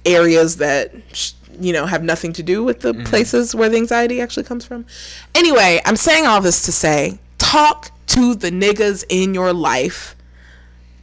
areas 0.05 0.57
that 0.57 0.91
sh- 1.11 1.31
you 1.59 1.73
know 1.73 1.85
have 1.85 2.03
nothing 2.03 2.33
to 2.33 2.43
do 2.43 2.63
with 2.63 2.81
the 2.81 2.93
places 3.05 3.53
where 3.55 3.69
the 3.69 3.77
anxiety 3.77 4.21
actually 4.21 4.43
comes 4.43 4.65
from. 4.65 4.85
Anyway 5.35 5.81
i'm 5.85 5.95
saying 5.95 6.25
all 6.25 6.41
this 6.41 6.65
to 6.65 6.71
say 6.71 7.19
talk 7.37 7.91
to 8.07 8.35
the 8.35 8.51
niggas 8.51 9.03
in 9.09 9.33
your 9.33 9.53
life 9.53 10.15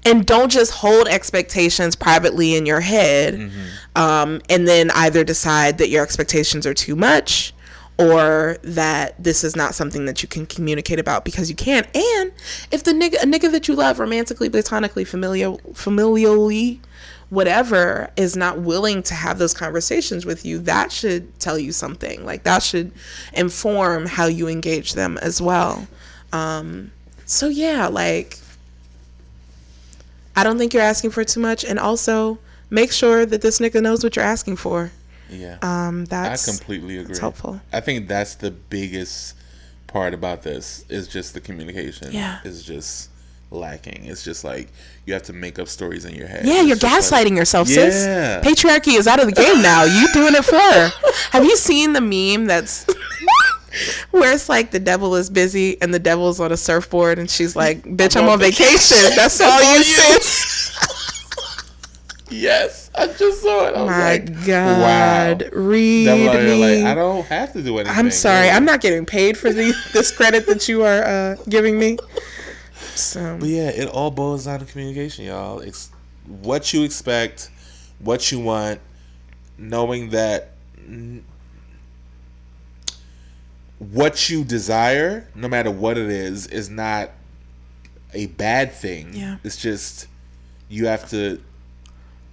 and 0.05 0.25
don't 0.27 0.51
just 0.51 0.73
hold 0.73 1.09
expectations 1.09 1.95
privately 1.95 2.55
in 2.55 2.67
your 2.67 2.81
head 2.81 3.51
um, 3.97 4.41
and 4.49 4.67
then 4.67 4.91
either 4.93 5.25
decide 5.25 5.79
that 5.79 5.89
your 5.89 6.03
expectations 6.03 6.67
are 6.67 6.75
too 6.75 6.97
much 6.97 7.53
or 7.99 8.57
that 8.63 9.23
this 9.23 9.45
is 9.45 9.55
not 9.55 9.75
something 9.75 10.07
that 10.07 10.23
you 10.23 10.29
can 10.29 10.47
communicate 10.47 10.99
about 10.99 11.23
because 11.23 11.51
you 11.51 11.57
can't. 11.57 11.87
And 11.95 12.33
if 12.71 12.83
the 12.83 12.93
nigga 12.93 13.23
a 13.23 13.27
nigga 13.27 13.53
that 13.53 13.69
you 13.69 13.75
love 13.75 13.99
romantically 13.99 14.49
platonically 14.49 15.05
familial 15.07 15.59
familially 15.73 16.81
whatever 17.31 18.11
is 18.17 18.37
not 18.37 18.61
willing 18.61 19.03
to 19.03 19.15
have 19.15 19.39
those 19.39 19.55
conversations 19.55 20.27
with 20.27 20.45
you 20.45 20.59
that 20.59 20.93
should 20.93 21.39
tell 21.41 21.59
you 21.59 21.73
something 21.73 22.25
like 22.27 22.43
that 22.43 22.63
should 22.63 22.93
inform 23.33 24.07
how 24.07 24.27
you 24.27 24.49
engage 24.49 24.95
them 24.95 25.17
as 25.19 25.41
well 25.41 25.87
um, 26.33 26.91
so 27.25 27.49
yeah 27.49 27.87
like 27.87 28.37
I 30.37 30.43
don't 30.43 30.59
think 30.59 30.73
you're 30.73 30.83
asking 30.83 31.11
for 31.11 31.25
too 31.25 31.41
much, 31.41 31.65
and 31.65 31.79
also 31.79 32.39
make 32.71 32.93
sure 32.93 33.27
that 33.27 33.43
this 33.43 33.59
nigga 33.59 33.83
knows 33.83 34.03
what 34.03 34.17
you're 34.17 34.25
asking 34.25 34.57
for. 34.57 34.91
Yeah. 35.29 35.59
Um, 35.63 36.03
I 36.03 36.05
that's 36.07 36.47
completely 36.47 36.99
agree. 36.99 37.19
helpful. 37.19 37.61
I 37.73 37.81
think 37.81 38.09
that's 38.09 38.37
the 38.37 38.51
biggest 38.51 39.37
part 39.87 40.15
about 40.15 40.43
this 40.43 40.85
is 40.89 41.09
just 41.09 41.35
the 41.35 41.41
communication. 41.41 42.13
Yeah. 42.13 42.39
Is 42.45 42.63
just 42.63 43.11
lacking. 43.51 44.05
It's 44.05 44.23
just 44.25 44.45
like 44.45 44.69
you 45.07 45.13
have 45.15 45.23
to 45.25 45.33
make 45.33 45.59
up 45.59 45.69
stories 45.69 46.05
in 46.05 46.15
your 46.15 46.27
head. 46.29 46.45
yeah, 46.45 46.61
It's 46.61 46.67
you're 46.69 46.77
just 46.77 47.11
like- 47.13 47.27
gaslighting 47.27 47.37
yourself, 47.37 47.69
Yeah. 47.69 47.91
sis. 47.91 48.07
Patriarchy 48.47 48.97
is 48.99 49.07
out 49.09 49.21
of 49.21 49.27
the 49.27 49.33
game 49.33 49.61
now. 49.63 49.85
You 49.85 50.09
doing 50.13 50.35
it 50.35 50.45
for 50.45 50.57
her. 50.57 50.93
Have 51.31 51.45
you 51.45 51.57
seen 51.57 51.93
the 51.93 52.01
meme 52.01 52.47
that's 52.47 52.87
Where 54.11 54.33
it's 54.33 54.49
like 54.49 54.73
the 54.73 54.81
devil 54.81 55.15
is 55.15 55.31
busy 55.31 55.81
and 55.81 55.95
the 55.95 56.01
devil's 56.01 56.41
on 56.41 56.51
a 56.51 56.57
surfboard 56.57 57.21
and 57.21 57.31
she's 57.31 57.55
like, 57.55 57.83
"Bitch, 57.97 58.17
I'm, 58.21 58.29
on 58.29 58.41
vacation. 58.41 58.99
That's 59.17 59.41
all 59.41 59.63
you 59.77 59.85
sis." 59.85 60.77
Yes, 62.33 62.91
I 62.95 63.09
just 63.09 63.43
saw 63.43 63.67
it. 63.69 63.75
I 63.75 63.83
was 63.83 63.91
My 63.91 64.11
like, 64.13 64.47
God, 64.47 65.43
wow. 65.43 65.49
read 65.53 66.07
me. 66.07 66.79
like, 66.79 66.85
I 66.87 66.95
don't 66.95 67.25
have 67.27 67.53
to 67.55 67.63
do 67.63 67.79
anything. 67.79 67.97
I'm 67.99 68.11
sorry, 68.13 68.49
I'm 68.51 68.65
not 68.65 68.81
getting 68.81 69.05
paid 69.05 69.37
for 69.37 69.53
the 69.53 69.73
this 69.93 70.13
credit 70.17 70.47
that 70.47 70.69
you 70.69 70.85
are 70.85 71.03
uh, 71.05 71.37
giving 71.49 71.77
me. 71.79 71.99
So 73.03 73.25
um, 73.25 73.41
But 73.41 73.49
yeah, 73.49 73.69
it 73.71 73.89
all 73.89 74.11
boils 74.11 74.45
down 74.45 74.61
to 74.61 74.65
communication, 74.65 75.25
y'all. 75.25 75.61
It's 75.61 75.91
what 76.27 76.73
you 76.73 76.85
expect, 76.85 77.51
what 77.99 78.31
you 78.31 78.41
want, 78.41 78.81
knowing 79.59 80.11
that 80.11 80.53
what 83.79 84.29
you 84.29 84.45
desire, 84.45 85.29
no 85.35 85.49
matter 85.49 85.71
what 85.71 85.97
it 85.97 86.11
is, 86.11 86.47
is 86.47 86.69
not 86.69 87.11
a 88.13 88.27
bad 88.27 88.73
thing. 88.73 89.15
Yeah. 89.15 89.37
It's 89.43 89.57
just 89.57 90.07
you 90.69 90.87
have 90.87 91.09
to 91.11 91.41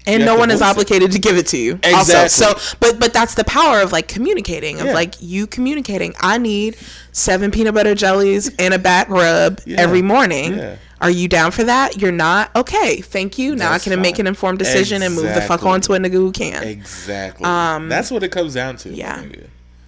and 0.07 0.25
no 0.25 0.35
one 0.38 0.49
is 0.49 0.59
voice 0.59 0.67
it. 0.67 0.71
obligated 0.71 1.11
to 1.11 1.19
give 1.19 1.38
it 1.38 1.47
to 1.47 1.57
you. 1.57 1.73
Exactly. 1.84 2.15
Also, 2.15 2.53
so 2.57 2.75
but 2.79 2.99
but 2.99 3.13
that's 3.13 3.35
the 3.35 3.43
power 3.43 3.81
of 3.81 3.91
like 3.91 4.07
communicating 4.07 4.79
of 4.79 4.88
Yeah. 4.88 4.93
like 4.93 5.15
you 5.21 5.47
communicating. 5.47 6.13
I 6.19 6.38
need 6.38 6.77
seven 7.11 7.51
peanut 7.51 7.73
butter 7.73 7.95
jellies 7.95 8.49
and 8.57 8.73
a 8.73 8.79
back 8.79 9.09
rub 9.09 9.59
Yeah. 9.65 9.81
every 9.81 10.01
morning. 10.01 10.57
Yeah. 10.57 10.77
Are 10.99 11.11
you 11.11 11.27
down 11.27 11.51
for 11.51 11.63
that? 11.63 12.01
You're 12.01 12.11
not. 12.11 12.55
Okay, 12.55 13.01
thank 13.01 13.38
you. 13.38 13.55
Now 13.55 13.69
That's 13.71 13.88
I 13.88 13.91
can 13.91 14.01
make 14.01 14.17
an 14.17 14.25
informed 14.25 14.57
decision 14.57 15.03
and 15.03 15.13
move 15.13 15.31
the 15.31 15.41
fuck 15.41 15.63
on 15.63 15.79
to 15.81 15.93
a 15.93 15.99
nigga 15.99 16.13
who 16.13 16.31
can. 16.31 16.63
exactly. 16.63 17.45
Um, 17.45 17.88
That's 17.88 18.09
what 18.09 18.23
it 18.23 18.29
comes 18.31 18.55
down 18.55 18.77
to. 18.77 18.89
yeah. 18.89 19.23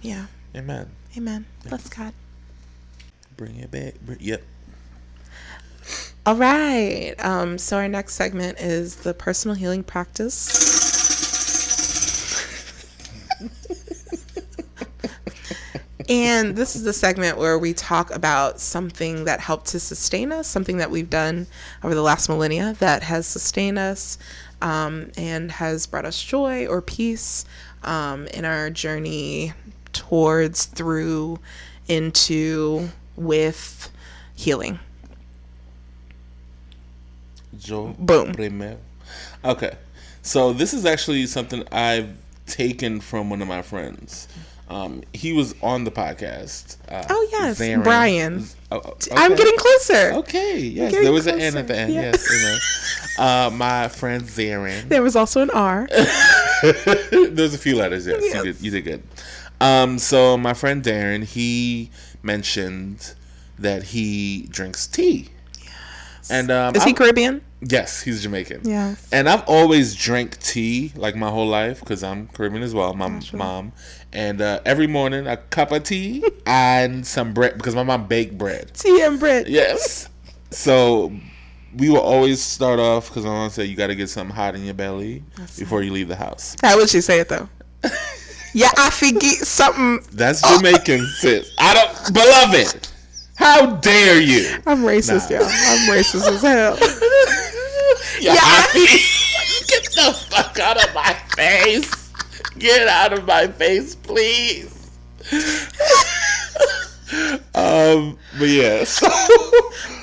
Yeah. 0.02 0.26
Amen. 0.56 0.88
Amen. 1.16 1.46
Bless 1.68 1.88
God. 1.88 2.12
Bring 3.36 3.56
it 3.56 3.70
back. 3.72 3.94
Bring, 4.02 4.18
yep. 4.20 4.42
All 6.26 6.36
right. 6.36 7.14
Um, 7.18 7.56
so 7.56 7.78
our 7.78 7.88
next 7.88 8.12
segment 8.14 8.60
is 8.60 8.96
the 8.96 9.14
personal 9.14 9.54
healing 9.56 9.82
practice. 9.82 10.68
and 16.10 16.56
this 16.56 16.76
is 16.76 16.82
the 16.82 16.92
segment 16.92 17.38
where 17.38 17.58
we 17.58 17.72
talk 17.72 18.10
about 18.10 18.60
something 18.60 19.24
that 19.24 19.40
helped 19.40 19.68
to 19.68 19.80
sustain 19.80 20.30
us, 20.30 20.46
something 20.46 20.76
that 20.76 20.90
we've 20.90 21.08
done 21.08 21.46
over 21.82 21.94
the 21.94 22.02
last 22.02 22.28
millennia 22.28 22.76
that 22.80 23.02
has 23.02 23.26
sustained 23.26 23.78
us 23.78 24.18
um, 24.60 25.10
and 25.16 25.50
has 25.52 25.86
brought 25.86 26.04
us 26.04 26.22
joy 26.22 26.66
or 26.66 26.82
peace 26.82 27.46
um, 27.82 28.26
in 28.26 28.44
our 28.44 28.68
journey 28.68 29.54
towards, 29.94 30.66
through, 30.66 31.38
into, 31.88 32.90
with 33.16 33.90
healing. 34.34 34.78
Joe. 37.60 37.94
Boom. 37.98 38.32
Primero. 38.32 38.78
Okay. 39.44 39.76
So 40.22 40.52
this 40.52 40.74
is 40.74 40.84
actually 40.84 41.26
something 41.26 41.64
I've 41.72 42.14
taken 42.46 43.00
from 43.00 43.30
one 43.30 43.40
of 43.42 43.48
my 43.48 43.62
friends. 43.62 44.28
Um, 44.68 45.02
he 45.12 45.32
was 45.32 45.54
on 45.62 45.82
the 45.84 45.90
podcast. 45.90 46.76
Uh, 46.88 47.04
Oh, 47.10 47.28
yes, 47.32 47.58
Zarin. 47.58 47.82
Brian. 47.82 48.44
Oh, 48.70 48.80
oh, 48.84 48.96
I'm 49.12 49.34
getting 49.34 49.56
closer. 49.56 50.12
Okay, 50.18 50.58
yes, 50.60 50.92
there 50.92 51.10
was 51.12 51.26
an 51.26 51.40
N 51.40 51.56
at 51.56 51.66
the 51.66 51.76
end. 51.76 51.92
yeah. 51.92 52.02
Yes, 52.12 53.16
uh, 53.18 53.50
my 53.52 53.88
friend 53.88 54.22
Zarin. 54.22 54.88
There 54.88 55.02
was 55.02 55.16
also 55.16 55.42
an 55.42 55.50
R. 55.50 55.88
There's 57.10 57.52
a 57.54 57.58
few 57.58 57.76
letters. 57.76 58.06
Yes, 58.06 58.22
you 58.32 58.42
did. 58.44 58.60
You 58.60 58.70
did 58.70 58.82
good. 58.84 59.02
Um, 59.60 59.98
so 59.98 60.36
my 60.36 60.54
friend 60.54 60.82
Darren, 60.84 61.24
he 61.24 61.90
mentioned 62.22 63.14
that 63.58 63.82
he 63.84 64.46
drinks 64.50 64.86
tea. 64.86 65.28
And 66.30 66.50
um, 66.50 66.76
Is 66.76 66.84
he 66.84 66.92
Caribbean? 66.92 67.42
Yes, 67.62 68.02
he's 68.02 68.22
Jamaican. 68.22 68.62
Yes. 68.64 69.06
And 69.12 69.28
I've 69.28 69.46
always 69.46 69.94
drank 69.94 70.38
tea 70.40 70.92
like 70.96 71.14
my 71.14 71.28
whole 71.30 71.46
life 71.46 71.80
because 71.80 72.02
I'm 72.02 72.28
Caribbean 72.28 72.62
as 72.62 72.74
well. 72.74 72.94
My 72.94 73.20
mom. 73.32 73.72
And 74.12 74.40
uh, 74.40 74.60
every 74.64 74.86
morning 74.86 75.26
a 75.26 75.36
cup 75.36 75.70
of 75.70 75.84
tea 75.84 76.24
and 76.46 77.06
some 77.06 77.34
bread 77.34 77.56
because 77.56 77.74
my 77.74 77.82
mom 77.82 78.06
baked 78.06 78.38
bread. 78.38 78.72
Tea 78.74 79.02
and 79.02 79.20
bread. 79.20 79.46
Yes. 79.48 80.08
So 80.50 81.12
we 81.76 81.90
will 81.90 82.00
always 82.00 82.42
start 82.42 82.80
off 82.80 83.08
because 83.08 83.24
my 83.24 83.30
mom 83.30 83.50
said 83.50 83.68
you 83.68 83.76
got 83.76 83.88
to 83.88 83.94
get 83.94 84.08
something 84.08 84.34
hot 84.34 84.54
in 84.54 84.64
your 84.64 84.74
belly 84.74 85.22
before 85.58 85.82
you 85.82 85.92
leave 85.92 86.08
the 86.08 86.16
house. 86.16 86.56
How 86.62 86.76
would 86.76 86.88
she 86.88 87.00
say 87.00 87.20
it 87.20 87.28
though? 87.28 87.48
yeah, 88.54 88.70
I 88.76 88.90
forget 88.90 89.36
something. 89.46 90.00
That's 90.12 90.42
Jamaican, 90.42 91.06
sis. 91.18 91.52
I 91.58 91.74
don't, 91.74 92.14
beloved. 92.14 92.88
How 93.36 93.76
dare 93.76 94.20
you? 94.20 94.56
I'm 94.66 94.82
racist, 94.82 95.30
y'all. 95.30 95.44
I'm 95.44 95.90
racist 95.90 96.28
as 96.28 96.42
hell. 96.42 96.76
Yeah, 98.20 98.34
Get 98.74 99.84
the 99.94 100.12
fuck 100.30 100.58
out 100.58 100.82
of 100.82 100.94
my 100.94 101.12
face. 101.36 102.10
Get 102.58 102.88
out 102.88 103.12
of 103.12 103.26
my 103.26 103.46
face, 103.46 103.94
please. 103.94 104.90
um, 107.54 108.18
but 108.38 108.48
yeah, 108.48 108.84
so 108.84 109.08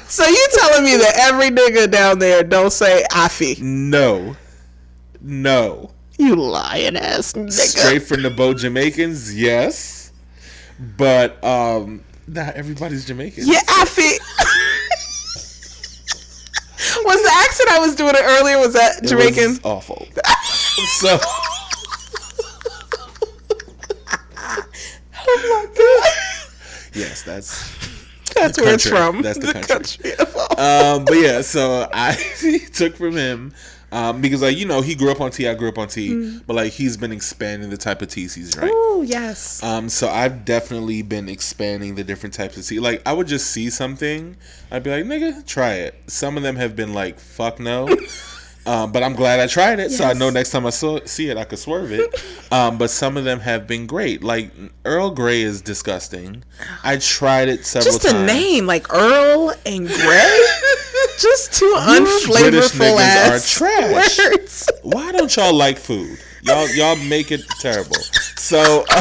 So 0.07 0.25
you 0.25 0.47
telling 0.53 0.83
me 0.85 0.95
that 0.97 1.13
every 1.17 1.49
nigga 1.49 1.89
down 1.91 2.19
there 2.19 2.43
don't 2.43 2.71
say 2.71 3.03
Afi? 3.11 3.59
no, 3.61 4.35
no. 5.21 5.91
You 6.17 6.35
lying 6.35 6.95
ass 6.97 7.33
nigga. 7.33 7.51
Straight 7.51 8.03
from 8.03 8.23
the 8.23 8.31
boat 8.31 8.57
Jamaicans, 8.57 9.35
yes, 9.39 10.11
but 10.97 11.43
um, 11.43 12.03
not 12.27 12.55
everybody's 12.55 13.05
Jamaican. 13.05 13.43
Yeah, 13.47 13.61
Afi. 13.61 14.17
Was 17.05 17.21
the 17.23 17.31
accent 17.33 17.69
I 17.69 17.79
was 17.79 17.95
doing 17.95 18.15
it 18.15 18.21
earlier? 18.23 18.57
Was 18.59 18.73
that 18.73 18.97
It 18.97 19.01
was 19.03 19.11
Jamaican? 19.11 19.59
awful. 19.63 20.07
so. 20.99 21.19
Oh 25.29 25.65
my 25.65 25.65
god. 25.77 26.11
Yes, 26.93 27.21
that's 27.23 27.75
That's 28.33 28.57
where 28.59 28.73
it's 28.73 28.87
from. 28.87 29.21
That's 29.21 29.39
the 29.39 29.53
country. 29.53 30.13
of 30.17 30.35
all- 30.35 30.59
um, 30.97 31.05
but 31.05 31.15
yeah, 31.17 31.41
so 31.41 31.87
I 31.93 32.13
took 32.73 32.95
from 32.95 33.15
him 33.15 33.53
um, 33.91 34.21
because 34.21 34.41
like 34.41 34.57
you 34.57 34.65
know 34.65 34.81
he 34.81 34.95
grew 34.95 35.11
up 35.11 35.21
on 35.21 35.31
tea, 35.31 35.47
I 35.47 35.53
grew 35.55 35.69
up 35.69 35.77
on 35.77 35.87
tea, 35.87 36.09
Mm. 36.09 36.41
but 36.45 36.55
like 36.55 36.73
he's 36.73 36.97
been 36.97 37.11
expanding 37.11 37.69
the 37.69 37.77
type 37.77 38.01
of 38.01 38.09
teas 38.09 38.33
he's 38.35 38.53
drank. 38.53 38.71
Oh 38.73 39.01
yes. 39.05 39.63
Um, 39.63 39.87
so 39.89 40.09
I've 40.09 40.43
definitely 40.45 41.01
been 41.01 41.29
expanding 41.29 41.95
the 41.95 42.03
different 42.03 42.33
types 42.33 42.57
of 42.57 42.65
tea. 42.65 42.79
Like 42.79 43.01
I 43.05 43.13
would 43.13 43.27
just 43.27 43.51
see 43.51 43.69
something, 43.69 44.35
I'd 44.71 44.83
be 44.83 44.89
like, 44.89 45.05
nigga, 45.05 45.45
try 45.45 45.73
it. 45.75 45.95
Some 46.07 46.35
of 46.37 46.43
them 46.43 46.55
have 46.57 46.75
been 46.75 46.93
like, 46.93 47.19
fuck 47.19 47.59
no. 47.59 47.87
Um, 48.67 48.91
but 48.91 49.01
I'm 49.01 49.13
glad 49.13 49.39
I 49.39 49.47
tried 49.47 49.79
it, 49.79 49.91
so 49.91 50.03
I 50.03 50.11
know 50.11 50.29
next 50.29 50.49
time 50.49 50.65
I 50.65 50.71
saw, 50.71 50.99
see 51.05 51.29
it, 51.29 51.37
I 51.37 51.45
could 51.45 51.57
swerve 51.57 51.89
it. 51.93 52.13
Um, 52.51 52.77
but 52.77 52.89
some 52.89 53.15
of 53.15 53.23
them 53.23 53.39
have 53.39 53.65
been 53.65 53.87
great. 53.87 54.25
Like 54.25 54.51
Earl 54.83 55.11
Grey 55.11 55.41
is 55.41 55.61
disgusting. 55.61 56.43
I 56.83 56.97
tried 56.97 57.47
it 57.47 57.65
several 57.65 57.93
times. 57.93 58.03
Just 58.03 58.05
the 58.05 58.11
times. 58.11 58.27
name, 58.29 58.65
like 58.65 58.93
Earl 58.93 59.53
and 59.65 59.87
Gray. 59.87 60.45
Just 61.17 61.53
two 61.53 61.71
British 61.85 62.71
unflavorful 62.71 62.99
ass 62.99 63.55
are 63.55 63.57
trash. 63.57 64.19
words. 64.19 64.69
Why 64.83 65.11
don't 65.11 65.35
y'all 65.35 65.53
like 65.53 65.77
food? 65.77 66.19
Y'all, 66.43 66.69
y'all 66.75 66.95
make 66.95 67.31
it 67.31 67.41
terrible. 67.59 67.95
So, 68.35 68.85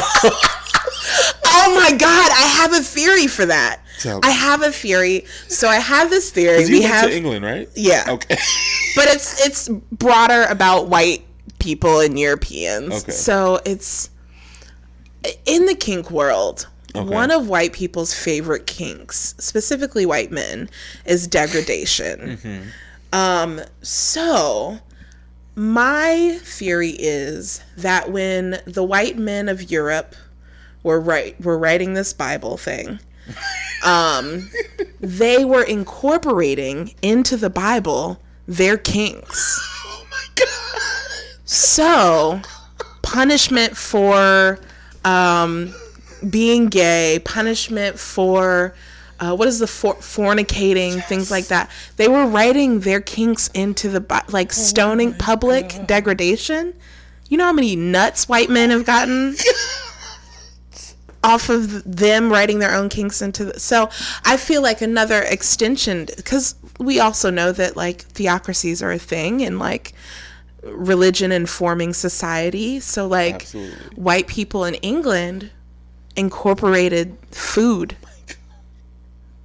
Oh 1.48 1.74
my 1.74 1.97
god, 1.97 2.30
I 2.32 2.47
have 2.59 2.72
a 2.72 2.80
theory 2.80 3.26
for 3.26 3.47
that. 3.47 3.80
I 4.22 4.30
have 4.30 4.62
a 4.62 4.70
theory. 4.70 5.24
So 5.48 5.68
I 5.68 5.76
have 5.76 6.10
this 6.10 6.30
theory. 6.30 6.64
We 6.66 6.80
went 6.80 6.93
have 6.93 7.09
to 7.09 7.16
England, 7.16 7.44
right? 7.44 7.68
Yeah. 7.74 8.05
Okay. 8.09 8.36
but 8.97 9.09
it's 9.09 9.44
it's 9.44 9.68
broader 9.68 10.44
about 10.48 10.88
white 10.88 11.24
people 11.59 12.01
and 12.01 12.18
Europeans. 12.18 13.02
Okay. 13.02 13.12
So 13.12 13.60
it's 13.64 14.10
in 15.44 15.66
the 15.66 15.74
kink 15.74 16.10
world. 16.10 16.68
Okay. 16.97 17.14
One 17.14 17.31
of 17.31 17.48
white 17.48 17.73
people's 17.73 18.14
favorite 18.14 18.66
kinks, 18.66 19.35
specifically 19.39 20.06
white 20.06 20.31
men, 20.31 20.70
is 21.05 21.27
degradation. 21.27 22.39
Mm-hmm. 22.39 22.62
Um, 23.12 23.60
so 23.82 24.78
my 25.55 26.39
theory 26.43 26.97
is 26.98 27.62
that 27.77 28.10
when 28.10 28.60
the 28.66 28.85
white 28.85 29.16
men 29.16 29.48
of 29.48 29.70
Europe 29.70 30.14
were 30.82 31.01
right 31.01 31.39
were 31.40 31.59
writing 31.59 31.94
this 31.94 32.12
Bible 32.12 32.56
thing, 32.56 33.01
um, 33.85 34.51
they 35.01 35.44
were 35.44 35.62
incorporating 35.62 36.94
into 37.02 37.36
the 37.36 37.51
Bible 37.51 38.20
their 38.47 38.77
kinks. 38.77 39.60
oh 39.86 40.06
my 40.10 40.27
god. 40.35 40.82
So, 41.44 42.40
punishment 43.02 43.77
for 43.77 44.59
um, 45.05 45.74
being 46.28 46.66
gay, 46.66 47.20
punishment 47.24 47.98
for 47.98 48.74
uh, 49.18 49.34
what 49.34 49.48
is 49.48 49.59
the 49.59 49.66
for- 49.66 49.94
fornicating, 49.97 51.02
things 51.05 51.30
like 51.30 51.47
that. 51.47 51.70
They 51.97 52.09
were 52.09 52.26
writing 52.26 52.80
their 52.80 53.01
kinks 53.01 53.48
into 53.48 53.88
the 53.88 54.24
like 54.28 54.52
stoning, 54.52 55.14
public 55.14 55.86
degradation. 55.86 56.74
You 57.28 57.38
know 57.38 57.44
how 57.44 57.52
many 57.52 57.76
nuts 57.76 58.28
white 58.28 58.51
men 58.51 58.70
have 58.70 58.84
gotten? 58.84 59.36
off 61.24 61.48
of 61.48 61.82
them 61.84 62.30
writing 62.30 62.60
their 62.60 62.72
own 62.72 62.88
kinks 62.88 63.20
into 63.20 63.47
the 63.47 63.59
so 63.59 63.90
i 64.24 64.36
feel 64.36 64.62
like 64.62 64.80
another 64.80 65.22
extension 65.22 66.06
because 66.16 66.55
we 66.78 67.01
also 67.01 67.30
know 67.30 67.51
that 67.51 67.76
like 67.76 68.02
theocracies 68.02 68.80
are 68.80 68.93
a 68.93 68.98
thing 68.98 69.43
and 69.43 69.59
like 69.59 69.93
religion 70.62 71.32
informing 71.32 71.93
society 71.93 72.78
so 72.78 73.09
like 73.09 73.34
Absolutely. 73.34 73.97
white 73.97 74.26
people 74.28 74.64
in 74.64 74.74
england 74.76 75.51
incorporated 76.16 77.16
food. 77.30 77.97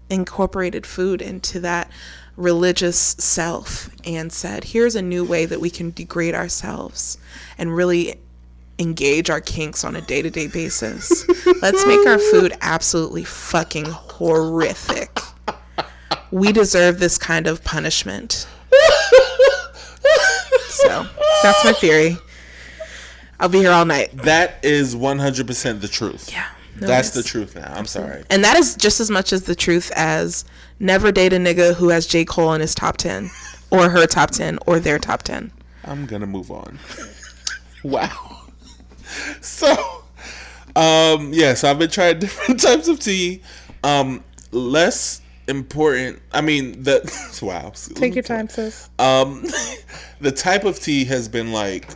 Incorporated 0.10 0.86
food 0.86 1.22
into 1.22 1.60
that 1.62 1.90
religious 2.38 2.98
self 2.98 3.90
and 4.06 4.32
said 4.32 4.64
here's 4.64 4.96
a 4.96 5.02
new 5.02 5.24
way 5.24 5.46
that 5.46 5.60
we 5.60 5.70
can 5.70 5.92
degrade 5.92 6.34
ourselves 6.34 7.18
and 7.58 7.76
really 7.76 8.16
engage 8.80 9.30
our 9.30 9.42
kinks 9.42 9.84
on 9.84 9.96
a 9.96 10.02
day-to-day 10.02 10.48
basis. 10.48 11.26
Let's 11.62 11.86
make 11.86 12.08
our 12.08 12.18
food 12.18 12.54
absolutely 12.62 13.24
fucking 13.24 13.86
horrific. 13.86 15.20
We 16.32 16.52
deserve 16.52 17.00
this 17.00 17.18
kind 17.18 17.46
of 17.46 17.64
punishment. 17.64 18.48
So 20.70 21.06
that's 21.44 21.64
my 21.64 21.74
theory. 21.74 22.18
I'll 23.40 23.50
be 23.50 23.60
here 23.60 23.72
all 23.72 23.86
night. 23.86 24.16
That 24.18 24.64
is 24.64 24.96
100% 24.96 25.82
the 25.82 25.88
truth. 25.88 26.32
Yeah, 26.32 26.48
no, 26.82 26.88
That's 26.88 27.12
the 27.12 27.22
truth 27.22 27.56
now. 27.56 27.72
I'm 27.76 27.86
sorry. 27.86 28.24
And 28.32 28.44
that 28.44 28.58
is 28.58 28.76
just 28.76 29.00
as 29.00 29.12
much 29.12 29.32
as 29.32 29.44
the 29.44 29.54
truth 29.54 29.92
as 29.96 30.44
never 30.80 31.12
date 31.12 31.32
a 31.32 31.38
nigga 31.38 31.76
who 31.76 31.90
has 31.90 32.08
J. 32.08 32.26
Cole 32.26 32.54
in 32.54 32.62
his 32.62 32.74
top 32.74 32.98
10 32.98 33.30
or 33.70 33.90
her 33.92 34.08
top 34.08 34.32
10 34.32 34.58
or 34.66 34.80
their 34.80 34.98
top 34.98 35.22
10. 35.22 35.52
I'm 35.86 36.08
gonna 36.08 36.26
move 36.26 36.50
on. 36.50 36.80
wow. 37.84 38.42
So, 39.42 39.72
um, 40.76 41.32
yeah. 41.32 41.54
So 41.54 41.70
I've 41.70 41.78
been 41.78 41.92
trying 41.92 42.18
different 42.20 42.60
types 42.60 42.88
of 42.88 43.00
tea. 43.00 43.44
Um, 43.84 44.24
less 44.52 45.22
important. 45.48 46.20
I 46.32 46.42
mean, 46.42 46.82
the 46.82 47.02
wow. 47.44 47.74
Take 47.94 48.16
your 48.16 48.24
time, 48.24 48.50
sis. 48.50 48.90
Um, 48.98 49.46
the 50.20 50.32
type 50.32 50.64
of 50.64 50.80
tea 50.80 51.06
has 51.06 51.28
been 51.28 51.52
like 51.52 51.90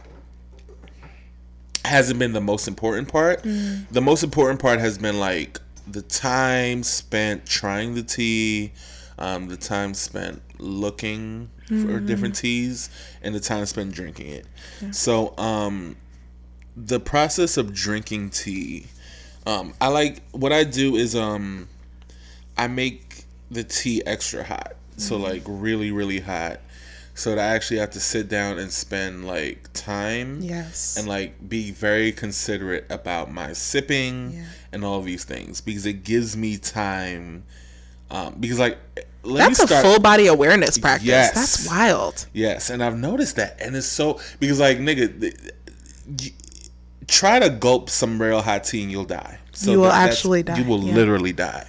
hasn't 1.86 2.20
been 2.20 2.34
the 2.34 2.42
most 2.42 2.68
important 2.68 3.08
part. 3.08 3.42
The 3.44 4.02
most 4.02 4.24
important 4.24 4.60
part 4.60 4.80
has 4.80 4.98
been 4.98 5.20
like 5.20 5.60
the 5.88 6.02
time 6.02 6.84
spent 6.84 7.46
trying 7.46 7.94
the 7.96 8.04
tea, 8.04 8.72
um, 9.20 9.48
the 9.48 9.58
time 9.58 9.94
spent 9.94 10.42
looking 10.60 11.50
for 11.68 12.00
different 12.00 12.36
teas, 12.36 12.90
and 13.24 13.34
the 13.36 13.40
time 13.40 13.66
spent 13.66 13.92
drinking 13.94 14.28
it. 14.28 14.46
So, 14.92 15.34
um, 15.38 15.96
the 16.76 17.00
process 17.00 17.58
of 17.58 17.74
drinking 17.74 18.32
tea, 18.32 18.88
um, 19.48 19.74
I 19.80 19.88
like 19.88 20.22
what 20.32 20.52
I 20.52 20.64
do 20.64 20.96
is 20.96 21.16
um, 21.16 21.68
I 22.58 22.68
make 22.68 23.24
the 23.50 23.64
tea 23.64 24.02
extra 24.06 24.44
hot, 24.44 24.74
so 24.98 25.18
like 25.18 25.44
really 25.46 25.92
really 25.92 26.20
hot, 26.20 26.60
so 27.18 27.34
that 27.34 27.40
I 27.40 27.56
actually 27.56 27.78
have 27.80 27.92
to 27.92 28.00
sit 28.00 28.28
down 28.28 28.60
and 28.60 28.72
spend 28.72 29.26
like 29.26 29.72
time 29.74 30.42
Yes. 30.42 30.98
and 30.98 31.08
like 31.08 31.48
be 31.50 31.72
very 31.72 32.12
considerate 32.12 32.86
about 32.90 33.32
my 33.32 33.54
sipping 33.54 34.34
Yeah. 34.34 34.44
and 34.74 34.84
all 34.86 35.02
these 35.02 35.24
things 35.24 35.62
because 35.62 35.86
it 35.86 36.04
gives 36.04 36.36
me 36.38 36.58
time. 36.58 37.44
Um, 38.12 38.36
because 38.40 38.60
like 38.60 38.78
let 39.24 39.48
That's 39.56 39.72
a 39.72 39.82
full 39.82 40.00
body 40.00 40.28
awareness 40.28 40.78
practice. 40.78 41.08
Yes. 41.08 41.34
That's 41.34 41.68
wild. 41.68 42.28
Yes, 42.34 42.70
and 42.70 42.84
I've 42.84 42.98
noticed 42.98 43.38
that, 43.38 43.58
and 43.60 43.76
it's 43.76 43.88
so 43.88 44.20
because 44.40 44.60
like 44.60 44.78
nigga, 44.78 45.34
you, 46.22 46.32
try 47.08 47.40
to 47.40 47.50
gulp 47.50 47.90
some 47.90 48.22
real 48.22 48.42
hot 48.42 48.66
tea 48.66 48.84
and 48.84 48.92
you'll 48.92 49.06
die. 49.06 49.40
So 49.54 49.72
You 49.72 49.80
will 49.80 49.90
that's- 49.90 50.16
actually 50.18 50.44
die, 50.44 50.58
You 50.60 50.66
will 50.66 50.84
yeah. 50.84 50.94
literally 50.94 51.34
die. 51.34 51.68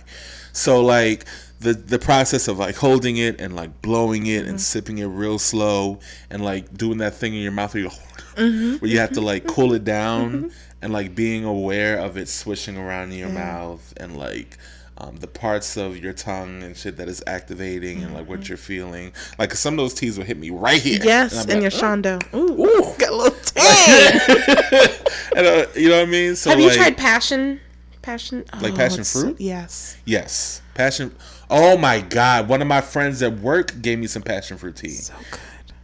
So 0.52 0.82
like 0.84 1.24
the 1.60 1.72
the 1.72 1.98
process 1.98 2.48
of 2.48 2.58
like 2.58 2.76
holding 2.76 3.16
it 3.16 3.40
and 3.40 3.56
like 3.56 3.80
blowing 3.82 4.26
it 4.26 4.40
Mm-hmm. 4.42 4.48
and 4.50 4.60
sipping 4.60 4.98
it 4.98 5.06
real 5.06 5.38
slow 5.38 6.00
and 6.30 6.44
like 6.44 6.76
doing 6.76 6.98
that 6.98 7.14
thing 7.14 7.34
in 7.34 7.40
your 7.42 7.52
mouth 7.52 7.74
where 7.74 7.84
you, 7.84 7.90
Mm-hmm. 8.36 8.76
where 8.76 8.90
you 8.90 8.98
have 8.98 9.12
to 9.12 9.20
like 9.22 9.46
cool 9.46 9.72
it 9.72 9.84
down 9.84 10.50
and 10.82 10.92
like 10.92 11.14
being 11.14 11.44
aware 11.44 11.98
of 11.98 12.16
it 12.18 12.28
swishing 12.28 12.76
around 12.76 13.12
in 13.12 13.18
your 13.18 13.30
mouth 13.30 13.92
and 13.96 14.16
like. 14.16 14.58
Um, 14.98 15.16
the 15.18 15.26
parts 15.26 15.76
of 15.76 15.98
your 15.98 16.14
tongue 16.14 16.62
and 16.62 16.74
shit 16.74 16.96
that 16.96 17.06
is 17.06 17.22
activating 17.26 18.02
and 18.02 18.14
like 18.14 18.26
what 18.26 18.48
you're 18.48 18.56
feeling. 18.56 19.12
Like 19.38 19.52
some 19.52 19.74
of 19.74 19.76
those 19.76 19.92
teas 19.92 20.16
will 20.16 20.24
hit 20.24 20.38
me 20.38 20.48
right 20.48 20.80
here. 20.80 20.98
Mm-hmm. 21.00 21.06
Yes, 21.06 21.32
And 21.32 21.50
and, 21.50 21.52
I'm 21.58 21.60
your 21.60 21.70
like, 21.70 21.82
shondo. 21.82 22.34
Ooh, 22.34 22.94
got 22.98 23.10
a 23.12 23.14
little 23.14 23.38
tan. 23.44 24.88
and, 25.36 25.46
uh, 25.46 25.66
you 25.74 25.90
know 25.90 25.98
what 25.98 26.08
I 26.08 26.10
mean? 26.10 26.34
So 26.34 26.48
Have 26.48 26.58
you 26.60 26.68
like, 26.68 26.76
tried 26.78 26.96
passion? 26.96 27.60
Passion? 28.00 28.44
Like 28.62 28.72
Oh, 28.72 28.76
passion 28.76 29.04
so- 29.04 29.20
fruit? 29.20 29.36
yes. 29.38 29.98
Yes, 30.06 30.62
passion. 30.72 31.14
Oh 31.50 31.76
my 31.78 32.00
god! 32.00 32.48
One 32.48 32.60
of 32.62 32.68
my 32.68 32.80
friends 32.80 33.22
at 33.22 33.38
work 33.38 33.80
gave 33.80 33.98
me 33.98 34.06
some 34.06 34.22
passion 34.22 34.56
fruit 34.58 34.76
tea. 34.76 34.90
So 34.90 35.14
good. 35.30 35.40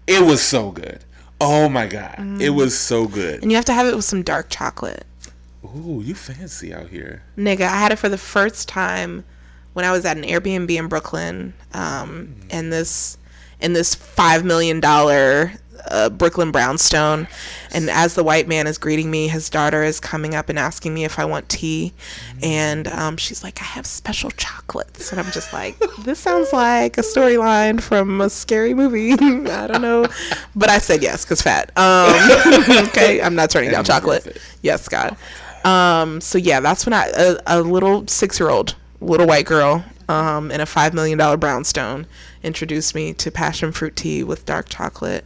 It 0.06 0.22
was 0.24 0.42
so 0.42 0.70
good. 0.70 1.04
Oh 1.40 1.68
my 1.68 1.86
god! 1.86 2.14
It 2.18 2.50
Mm. 2.50 2.54
was 2.54 2.78
so 2.78 3.06
good. 3.06 3.42
And 3.42 3.50
you 3.52 3.56
have 3.56 3.64
to 3.66 3.72
have 3.72 3.86
it 3.86 3.94
with 3.96 4.04
some 4.04 4.22
dark 4.22 4.46
chocolate. 4.50 5.04
Ooh, 5.64 6.02
you 6.04 6.14
fancy 6.14 6.74
out 6.74 6.88
here. 6.88 7.22
Nigga, 7.38 7.62
I 7.62 7.76
had 7.76 7.92
it 7.92 7.96
for 7.98 8.08
the 8.08 8.18
first 8.18 8.68
time 8.68 9.24
when 9.72 9.84
I 9.84 9.92
was 9.92 10.04
at 10.04 10.16
an 10.16 10.24
Airbnb 10.24 10.70
in 10.70 10.88
Brooklyn, 10.88 11.54
um, 11.72 12.34
in 12.50 12.70
this 12.70 13.16
in 13.60 13.72
this 13.72 13.94
five 13.94 14.44
million 14.44 14.80
dollar 14.80 15.52
uh, 15.90 16.08
Brooklyn 16.08 16.50
brownstone, 16.52 17.26
and 17.72 17.90
as 17.90 18.14
the 18.14 18.24
white 18.24 18.48
man 18.48 18.66
is 18.66 18.78
greeting 18.78 19.10
me, 19.10 19.28
his 19.28 19.48
daughter 19.50 19.82
is 19.82 20.00
coming 20.00 20.34
up 20.34 20.48
and 20.48 20.58
asking 20.58 20.94
me 20.94 21.04
if 21.04 21.18
I 21.18 21.24
want 21.24 21.48
tea, 21.48 21.92
and 22.42 22.88
um, 22.88 23.16
she's 23.16 23.42
like, 23.42 23.60
"I 23.60 23.64
have 23.64 23.86
special 23.86 24.30
chocolates," 24.30 25.10
and 25.10 25.20
I'm 25.20 25.30
just 25.32 25.52
like, 25.52 25.78
"This 26.04 26.18
sounds 26.18 26.52
like 26.52 26.98
a 26.98 27.02
storyline 27.02 27.80
from 27.80 28.20
a 28.20 28.30
scary 28.30 28.74
movie." 28.74 29.12
I 29.12 29.66
don't 29.66 29.82
know, 29.82 30.06
but 30.54 30.70
I 30.70 30.78
said 30.78 31.02
yes 31.02 31.24
because 31.24 31.42
fat. 31.42 31.70
Um, 31.76 32.86
okay, 32.88 33.20
I'm 33.22 33.34
not 33.34 33.50
turning 33.50 33.70
down 33.70 33.84
chocolate. 33.84 34.38
Yes, 34.62 34.88
God. 34.88 35.16
Um, 35.64 36.20
so 36.20 36.38
yeah, 36.38 36.60
that's 36.60 36.86
when 36.86 36.92
I 36.92 37.10
a, 37.16 37.36
a 37.46 37.62
little 37.62 38.06
six 38.08 38.38
year 38.40 38.50
old 38.50 38.74
little 39.00 39.26
white 39.26 39.46
girl 39.46 39.84
um, 40.08 40.50
in 40.50 40.60
a 40.60 40.66
five 40.66 40.94
million 40.94 41.18
dollar 41.18 41.36
brownstone 41.36 42.06
introduced 42.42 42.94
me 42.94 43.12
to 43.14 43.30
passion 43.30 43.72
fruit 43.72 43.96
tea 43.96 44.22
with 44.24 44.44
dark 44.44 44.68
chocolate. 44.68 45.24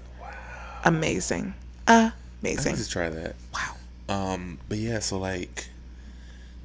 Amazing, 0.87 1.55
I 1.87 2.13
amazing. 2.43 2.77
need 2.77 2.83
to 2.85 2.89
try 2.89 3.09
that. 3.11 3.35
Wow. 3.53 3.75
Um, 4.09 4.59
but 4.69 4.79
yeah, 4.79 5.01
so 5.01 5.19
like 5.19 5.69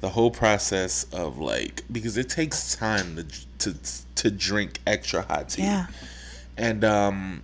the 0.00 0.10
whole 0.10 0.30
process 0.30 1.04
of 1.12 1.38
like 1.38 1.82
because 1.90 2.16
it 2.16 2.28
takes 2.28 2.74
time 2.76 3.16
to 3.16 3.24
to 3.58 3.76
to 4.16 4.30
drink 4.30 4.78
extra 4.86 5.22
hot 5.22 5.48
tea. 5.50 5.62
Yeah. 5.62 5.86
and 6.56 6.84
um 6.84 7.42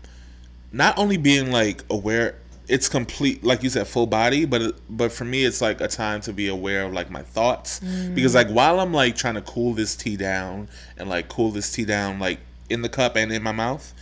not 0.73 0.97
only 0.99 1.17
being 1.17 1.51
like 1.51 1.83
aware 1.91 2.35
it's 2.69 2.89
complete 2.89 3.43
like 3.43 3.63
you 3.63 3.71
said 3.71 3.87
full 3.87 4.07
body 4.07 4.45
but 4.45 4.75
but 4.91 5.11
for 5.11 5.25
me 5.25 5.45
it's 5.45 5.61
like 5.63 5.81
a 5.81 5.89
time 5.89 6.21
to 6.21 6.33
be 6.33 6.47
aware 6.49 6.85
of 6.85 6.93
like 6.93 7.11
my 7.11 7.23
thoughts 7.23 7.81
because 8.15 8.35
like 8.35 8.49
while 8.49 8.79
i'm 8.81 8.93
like 8.93 9.17
trying 9.17 9.35
to 9.35 9.41
cool 9.41 9.73
this 9.73 9.97
tea 9.97 10.17
down 10.17 10.69
and 10.99 11.09
like 11.09 11.29
cool 11.29 11.51
this 11.51 11.73
tea 11.73 11.85
down 11.87 12.19
like 12.19 12.39
in 12.69 12.83
the 12.83 12.89
cup 12.89 13.17
and 13.17 13.33
in 13.33 13.43
my 13.43 13.53
mouth 13.53 13.95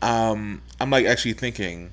um 0.00 0.62
i'm 0.80 0.88
like 0.90 1.04
actually 1.04 1.34
thinking 1.34 1.90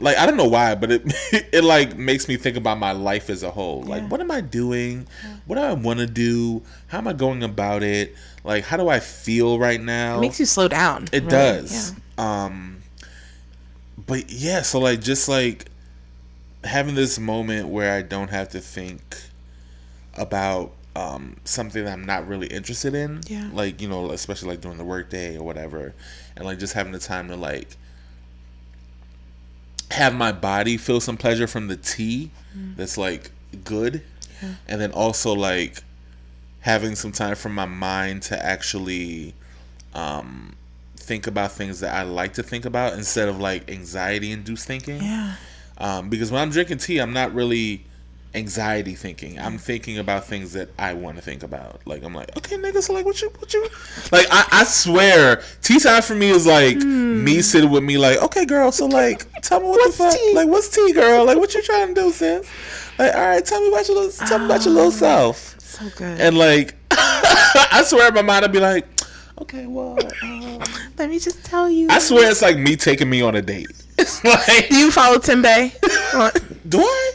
like 0.00 0.16
I 0.16 0.26
don't 0.26 0.36
know 0.36 0.48
why, 0.48 0.74
but 0.74 0.90
it 0.90 1.02
it 1.52 1.64
like 1.64 1.96
makes 1.96 2.28
me 2.28 2.36
think 2.36 2.56
about 2.56 2.78
my 2.78 2.92
life 2.92 3.30
as 3.30 3.42
a 3.42 3.50
whole. 3.50 3.82
Like, 3.82 4.08
what 4.10 4.20
am 4.20 4.30
I 4.30 4.40
doing? 4.40 5.06
What 5.46 5.56
do 5.56 5.62
I 5.62 5.72
want 5.72 5.98
to 6.00 6.06
do? 6.06 6.62
How 6.88 6.98
am 6.98 7.08
I 7.08 7.12
going 7.12 7.42
about 7.42 7.82
it? 7.82 8.14
Like, 8.44 8.64
how 8.64 8.76
do 8.76 8.88
I 8.88 9.00
feel 9.00 9.58
right 9.58 9.80
now? 9.80 10.18
It 10.18 10.20
makes 10.20 10.40
you 10.40 10.46
slow 10.46 10.68
down. 10.68 11.08
It 11.12 11.24
really. 11.24 11.30
does. 11.30 11.94
Yeah. 12.18 12.44
Um 12.44 12.78
but 14.06 14.30
yeah, 14.30 14.62
so 14.62 14.78
like 14.78 15.00
just 15.00 15.28
like 15.28 15.66
having 16.64 16.94
this 16.94 17.18
moment 17.18 17.68
where 17.68 17.96
I 17.96 18.02
don't 18.02 18.28
have 18.28 18.50
to 18.50 18.60
think 18.60 19.16
about 20.14 20.72
um 20.96 21.36
something 21.44 21.84
that 21.84 21.92
I'm 21.92 22.04
not 22.04 22.26
really 22.26 22.46
interested 22.46 22.94
in. 22.94 23.20
Yeah. 23.26 23.50
Like, 23.52 23.80
you 23.80 23.88
know, 23.88 24.10
especially 24.10 24.50
like 24.50 24.60
during 24.60 24.78
the 24.78 24.84
workday 24.84 25.36
or 25.36 25.44
whatever. 25.44 25.94
And 26.36 26.44
like 26.44 26.58
just 26.58 26.74
having 26.74 26.92
the 26.92 26.98
time 26.98 27.28
to 27.28 27.36
like 27.36 27.76
have 29.90 30.14
my 30.14 30.32
body 30.32 30.76
feel 30.76 31.00
some 31.00 31.16
pleasure 31.16 31.46
from 31.46 31.68
the 31.68 31.76
tea 31.76 32.30
that's 32.76 32.98
like 32.98 33.30
good. 33.64 34.02
And 34.68 34.80
then 34.80 34.92
also 34.92 35.34
like 35.34 35.82
having 36.60 36.94
some 36.94 37.12
time 37.12 37.34
for 37.34 37.48
my 37.48 37.64
mind 37.64 38.22
to 38.24 38.44
actually 38.44 39.34
um, 39.94 40.54
think 40.96 41.26
about 41.26 41.52
things 41.52 41.80
that 41.80 41.94
I 41.94 42.02
like 42.02 42.34
to 42.34 42.42
think 42.42 42.64
about 42.64 42.92
instead 42.92 43.28
of 43.28 43.40
like 43.40 43.70
anxiety 43.70 44.30
induced 44.30 44.66
thinking. 44.66 45.02
Yeah. 45.02 45.34
Um, 45.78 46.08
because 46.08 46.30
when 46.30 46.42
I'm 46.42 46.50
drinking 46.50 46.78
tea, 46.78 46.98
I'm 46.98 47.12
not 47.12 47.34
really 47.34 47.84
anxiety 48.34 48.94
thinking. 48.94 49.38
I'm 49.38 49.56
mm. 49.56 49.60
thinking 49.60 49.98
about 49.98 50.24
things 50.24 50.52
that 50.52 50.68
I 50.78 50.94
want 50.94 51.16
to 51.16 51.22
think 51.22 51.42
about. 51.42 51.80
Like 51.86 52.02
I'm 52.02 52.14
like, 52.14 52.36
okay, 52.36 52.56
nigga, 52.56 52.82
so 52.82 52.92
like, 52.92 53.04
what 53.04 53.20
you, 53.20 53.30
what 53.38 53.52
you, 53.52 53.62
like, 54.12 54.26
I, 54.30 54.46
I 54.52 54.64
swear, 54.64 55.42
tea 55.62 55.78
time 55.78 56.02
for 56.02 56.14
me 56.14 56.30
is 56.30 56.46
like 56.46 56.76
mm. 56.76 57.22
me 57.22 57.42
sitting 57.42 57.70
with 57.70 57.82
me, 57.82 57.98
like, 57.98 58.22
okay, 58.22 58.44
girl, 58.44 58.72
so 58.72 58.86
like, 58.86 59.30
tell 59.42 59.60
me 59.60 59.68
what. 59.68 59.78
What's 59.78 59.98
the 59.98 60.04
fuck, 60.04 60.14
tea? 60.14 60.32
like, 60.34 60.48
what's 60.48 60.68
tea, 60.68 60.92
girl? 60.92 61.24
Like, 61.24 61.38
what 61.38 61.54
you 61.54 61.62
trying 61.62 61.94
to 61.94 62.00
do, 62.00 62.10
sis? 62.10 62.48
Like, 62.98 63.14
all 63.14 63.20
right, 63.20 63.44
tell 63.44 63.60
me 63.60 63.68
about 63.68 63.88
your 63.88 63.96
little, 64.02 64.26
tell 64.26 64.38
me 64.38 64.46
about 64.46 64.64
your 64.64 64.74
little 64.74 64.88
ah, 64.88 64.94
self. 64.94 65.60
So 65.60 65.88
good. 65.96 66.20
And 66.20 66.36
like, 66.36 66.74
I 66.90 67.82
swear 67.86 68.08
in 68.08 68.14
my 68.14 68.22
mind 68.22 68.44
I'd 68.44 68.52
be 68.52 68.60
like, 68.60 68.86
okay, 69.40 69.66
well, 69.66 69.98
um, 70.22 70.58
Let 70.98 71.10
me 71.10 71.20
just 71.20 71.44
tell 71.44 71.70
you. 71.70 71.86
I 71.90 72.00
swear 72.00 72.30
it's 72.30 72.42
like 72.42 72.58
me 72.58 72.74
taking 72.74 73.08
me 73.08 73.22
on 73.22 73.36
a 73.36 73.42
date. 73.42 73.70
It's 73.98 74.22
like, 74.24 74.68
Do 74.68 74.76
you 74.76 74.90
follow 74.90 75.18
Tim 75.18 75.42
Bay? 75.42 75.72
do 76.68 76.80
I? 76.80 77.12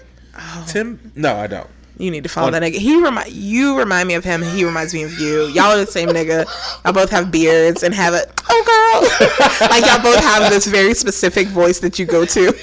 Tim? 0.68 1.12
No, 1.16 1.36
I 1.36 1.48
don't. 1.48 1.70
You 1.98 2.10
need 2.10 2.24
to 2.24 2.30
follow 2.30 2.48
On- 2.48 2.54
that 2.54 2.64
nigga. 2.64 2.78
He 2.78 3.00
remind 3.02 3.32
you 3.32 3.78
remind 3.78 4.08
me 4.08 4.16
of 4.16 4.24
him. 4.24 4.42
He 4.42 4.66
reminds 4.66 4.94
me 4.94 5.04
of 5.04 5.14
you. 5.20 5.46
Y'all 5.50 5.72
are 5.72 5.78
the 5.78 5.86
same 5.86 6.10
nigga. 6.10 6.46
Y'all 6.84 6.94
both 6.94 7.12
have 7.12 7.32
beards 7.32 7.84
and 7.84 7.94
have 7.94 8.14
a 8.16 8.26
oh 8.50 8.64
girl. 8.66 9.68
like 9.70 9.86
y'all 9.86 10.02
both 10.02 10.20
have 10.24 10.50
this 10.52 10.66
very 10.66 10.96
specific 10.96 11.48
voice 11.50 11.80
that 11.80 12.00
you 12.00 12.06
go 12.08 12.26
to. 12.26 12.48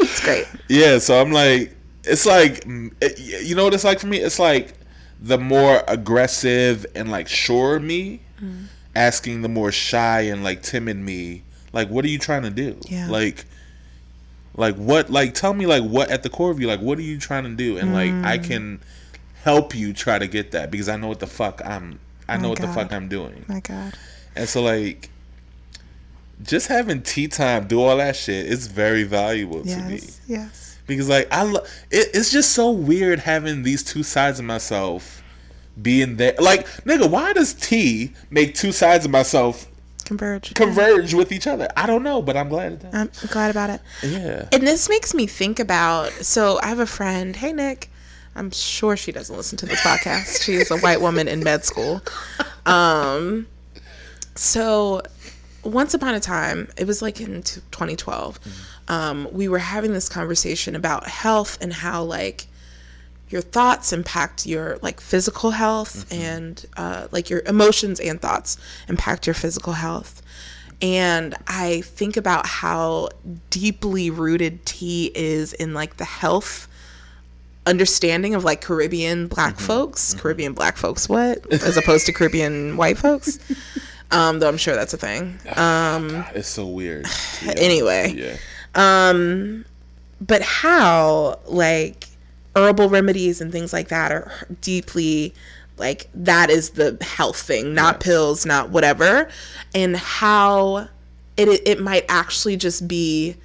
it's 0.00 0.20
great. 0.24 0.46
Yeah, 0.68 0.98
so 0.98 1.20
I'm 1.20 1.32
like, 1.32 1.74
it's 2.04 2.26
like, 2.26 2.64
you 2.66 3.54
know 3.54 3.64
what 3.64 3.74
it's 3.74 3.84
like 3.84 4.00
for 4.00 4.06
me? 4.06 4.18
It's 4.18 4.38
like 4.38 4.74
the 5.20 5.38
more 5.38 5.82
aggressive 5.88 6.86
and 6.94 7.10
like 7.10 7.28
sure 7.28 7.78
me 7.80 8.20
Mm. 8.40 8.66
asking 8.94 9.40
the 9.40 9.48
more 9.48 9.72
shy 9.72 10.20
and 10.20 10.44
like 10.44 10.62
timid 10.62 10.98
me, 10.98 11.42
like, 11.72 11.88
what 11.88 12.04
are 12.04 12.08
you 12.08 12.18
trying 12.18 12.42
to 12.42 12.50
do? 12.50 12.78
Yeah. 12.86 13.08
Like, 13.08 13.46
like 14.56 14.76
what? 14.76 15.10
Like, 15.10 15.34
tell 15.34 15.54
me, 15.54 15.66
like, 15.66 15.82
what 15.82 16.10
at 16.10 16.22
the 16.22 16.28
core 16.30 16.50
of 16.50 16.60
you, 16.60 16.66
like, 16.66 16.80
what 16.80 16.98
are 16.98 17.02
you 17.02 17.18
trying 17.18 17.44
to 17.44 17.50
do? 17.54 17.76
And 17.78 17.92
like, 17.92 18.10
I 18.24 18.38
Mm. 18.38 18.44
can 18.44 18.80
help 19.44 19.74
you 19.74 19.92
try 19.92 20.18
to 20.18 20.26
get 20.26 20.50
that 20.52 20.70
because 20.70 20.88
I 20.88 20.96
know 20.96 21.08
what 21.08 21.20
the 21.20 21.26
fuck 21.26 21.60
I'm. 21.64 22.00
I 22.28 22.36
know 22.36 22.44
My 22.44 22.48
what 22.48 22.60
the 22.60 22.68
fuck 22.68 22.92
I'm 22.92 23.08
doing. 23.08 23.44
My 23.46 23.60
God. 23.60 23.94
And 24.34 24.48
so 24.48 24.62
like 24.62 25.10
just 26.42 26.68
having 26.68 27.02
tea 27.02 27.28
time, 27.28 27.66
do 27.66 27.80
all 27.80 27.96
that 27.96 28.16
shit 28.16 28.46
is 28.46 28.66
very 28.66 29.04
valuable 29.04 29.62
to 29.62 29.76
me. 29.82 29.94
Yes. 29.94 30.20
Yes. 30.26 30.78
Because 30.86 31.08
like 31.08 31.28
I 31.32 31.42
lo- 31.44 31.64
it, 31.90 32.08
it's 32.14 32.30
just 32.30 32.50
so 32.52 32.70
weird 32.70 33.20
having 33.20 33.62
these 33.62 33.82
two 33.82 34.02
sides 34.02 34.38
of 34.38 34.44
myself 34.44 35.22
being 35.80 36.16
there. 36.16 36.34
Like, 36.38 36.66
nigga, 36.84 37.08
why 37.08 37.32
does 37.32 37.54
tea 37.54 38.12
make 38.30 38.54
two 38.54 38.72
sides 38.72 39.04
of 39.04 39.10
myself 39.10 39.68
Converge. 40.06 40.54
converge 40.54 41.12
with 41.14 41.32
each 41.32 41.46
other? 41.46 41.68
I 41.76 41.86
don't 41.86 42.02
know, 42.02 42.22
but 42.22 42.36
I'm 42.36 42.48
glad 42.48 42.72
it 42.72 42.78
does. 42.80 42.94
I'm 42.94 43.10
glad 43.28 43.50
about 43.50 43.70
it. 43.70 43.80
yeah. 44.02 44.48
And 44.52 44.66
this 44.66 44.88
makes 44.88 45.12
me 45.12 45.26
think 45.26 45.58
about 45.58 46.10
so 46.12 46.58
I 46.62 46.68
have 46.68 46.78
a 46.78 46.86
friend, 46.86 47.36
hey 47.36 47.52
Nick. 47.52 47.90
I'm 48.34 48.50
sure 48.50 48.96
she 48.96 49.12
doesn't 49.12 49.34
listen 49.36 49.56
to 49.58 49.66
this 49.66 49.80
podcast. 49.80 50.42
She 50.42 50.54
is 50.54 50.70
a 50.70 50.78
white 50.78 51.00
woman 51.00 51.26
in 51.28 51.42
med 51.42 51.64
school. 51.64 52.02
Um 52.64 53.46
so 54.34 55.02
once 55.64 55.94
upon 55.94 56.14
a 56.14 56.20
time, 56.20 56.68
it 56.76 56.86
was 56.86 57.02
like 57.02 57.20
in 57.20 57.42
t- 57.42 57.60
2012. 57.72 58.38
Um, 58.88 59.26
we 59.32 59.48
were 59.48 59.58
having 59.58 59.92
this 59.92 60.08
conversation 60.08 60.76
about 60.76 61.08
health 61.08 61.58
and 61.60 61.72
how 61.72 62.04
like 62.04 62.46
your 63.28 63.42
thoughts 63.42 63.92
impact 63.92 64.46
your 64.46 64.78
like 64.82 65.00
physical 65.00 65.50
health 65.50 66.10
and 66.12 66.64
uh, 66.76 67.08
like 67.10 67.28
your 67.28 67.42
emotions 67.46 67.98
and 68.00 68.20
thoughts 68.20 68.56
impact 68.88 69.26
your 69.26 69.34
physical 69.34 69.72
health. 69.74 70.22
And 70.82 71.34
i 71.48 71.80
think 71.80 72.16
about 72.18 72.46
how 72.46 73.08
deeply 73.48 74.10
rooted 74.10 74.66
tea 74.66 75.10
is 75.14 75.54
in 75.54 75.72
like 75.72 75.96
the 75.96 76.04
health 76.04 76.68
understanding 77.64 78.34
of 78.34 78.44
like 78.44 78.60
caribbean 78.60 79.26
black 79.26 79.58
folks. 79.58 80.14
Caribbean 80.14 80.52
black 80.52 80.76
folks 80.76 81.08
what? 81.08 81.50
As 81.52 81.76
opposed 81.76 82.06
to 82.06 82.12
caribbean 82.12 82.76
white 82.76 82.98
folks? 82.98 83.38
Um 84.12 84.38
though 84.38 84.46
i'm 84.48 84.56
sure 84.56 84.76
that's 84.76 84.94
a 84.94 84.96
thing. 84.98 85.36
Um 85.56 86.24
It's 86.34 86.46
so 86.48 86.64
weird. 86.66 87.06
anyway. 87.56 88.14
Yeah. 88.16 88.36
um 88.74 89.64
but 90.20 90.42
how 90.42 91.40
like 91.46 92.06
herbal 92.56 92.88
remedies 92.88 93.40
and 93.40 93.52
things 93.52 93.72
like 93.72 93.88
that 93.88 94.10
are 94.10 94.32
deeply 94.62 95.34
like 95.76 96.08
that 96.14 96.48
is 96.50 96.70
the 96.70 96.96
health 97.02 97.40
thing 97.40 97.74
not 97.74 98.00
pills 98.00 98.46
not 98.46 98.70
whatever. 98.70 99.28
And 99.74 99.96
how 99.96 100.88
it 101.36 101.60
it 101.66 101.80
might 101.80 102.04
actually 102.08 102.56
just 102.56 102.88
be 102.88 103.36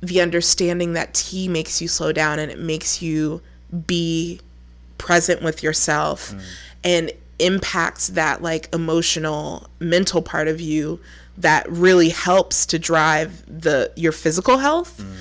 the 0.00 0.20
understanding 0.20 0.92
that 0.92 1.14
tea 1.14 1.48
makes 1.48 1.80
you 1.80 1.88
slow 1.88 2.12
down 2.12 2.38
and 2.38 2.50
it 2.50 2.58
makes 2.58 3.00
you 3.00 3.40
be 3.86 4.40
present 4.98 5.42
with 5.42 5.62
yourself 5.62 6.32
mm. 6.32 6.42
and 6.84 7.12
impacts 7.38 8.08
that 8.08 8.42
like 8.42 8.68
emotional 8.74 9.68
mental 9.78 10.22
part 10.22 10.48
of 10.48 10.60
you 10.60 10.98
that 11.38 11.70
really 11.70 12.08
helps 12.08 12.64
to 12.66 12.78
drive 12.78 13.42
the 13.46 13.90
your 13.94 14.12
physical 14.12 14.58
health 14.58 14.98
mm. 14.98 15.16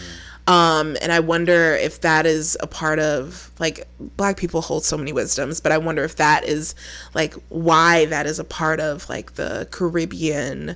Um 0.48 0.96
and 1.02 1.12
i 1.12 1.20
wonder 1.20 1.74
if 1.76 2.02
that 2.02 2.26
is 2.26 2.56
a 2.62 2.68
part 2.68 3.00
of 3.00 3.50
like 3.60 3.88
black 4.18 4.38
people 4.38 4.62
hold 4.62 4.84
so 4.86 4.96
many 4.98 5.12
wisdoms 5.12 5.60
but 5.60 5.72
i 5.72 5.78
wonder 5.78 6.04
if 6.04 6.16
that 6.18 6.44
is 6.46 6.76
like 7.16 7.34
why 7.50 8.06
that 8.06 8.26
is 8.28 8.38
a 8.38 8.44
part 8.44 8.80
of 8.80 9.10
like 9.10 9.34
the 9.36 9.68
caribbean 9.72 10.76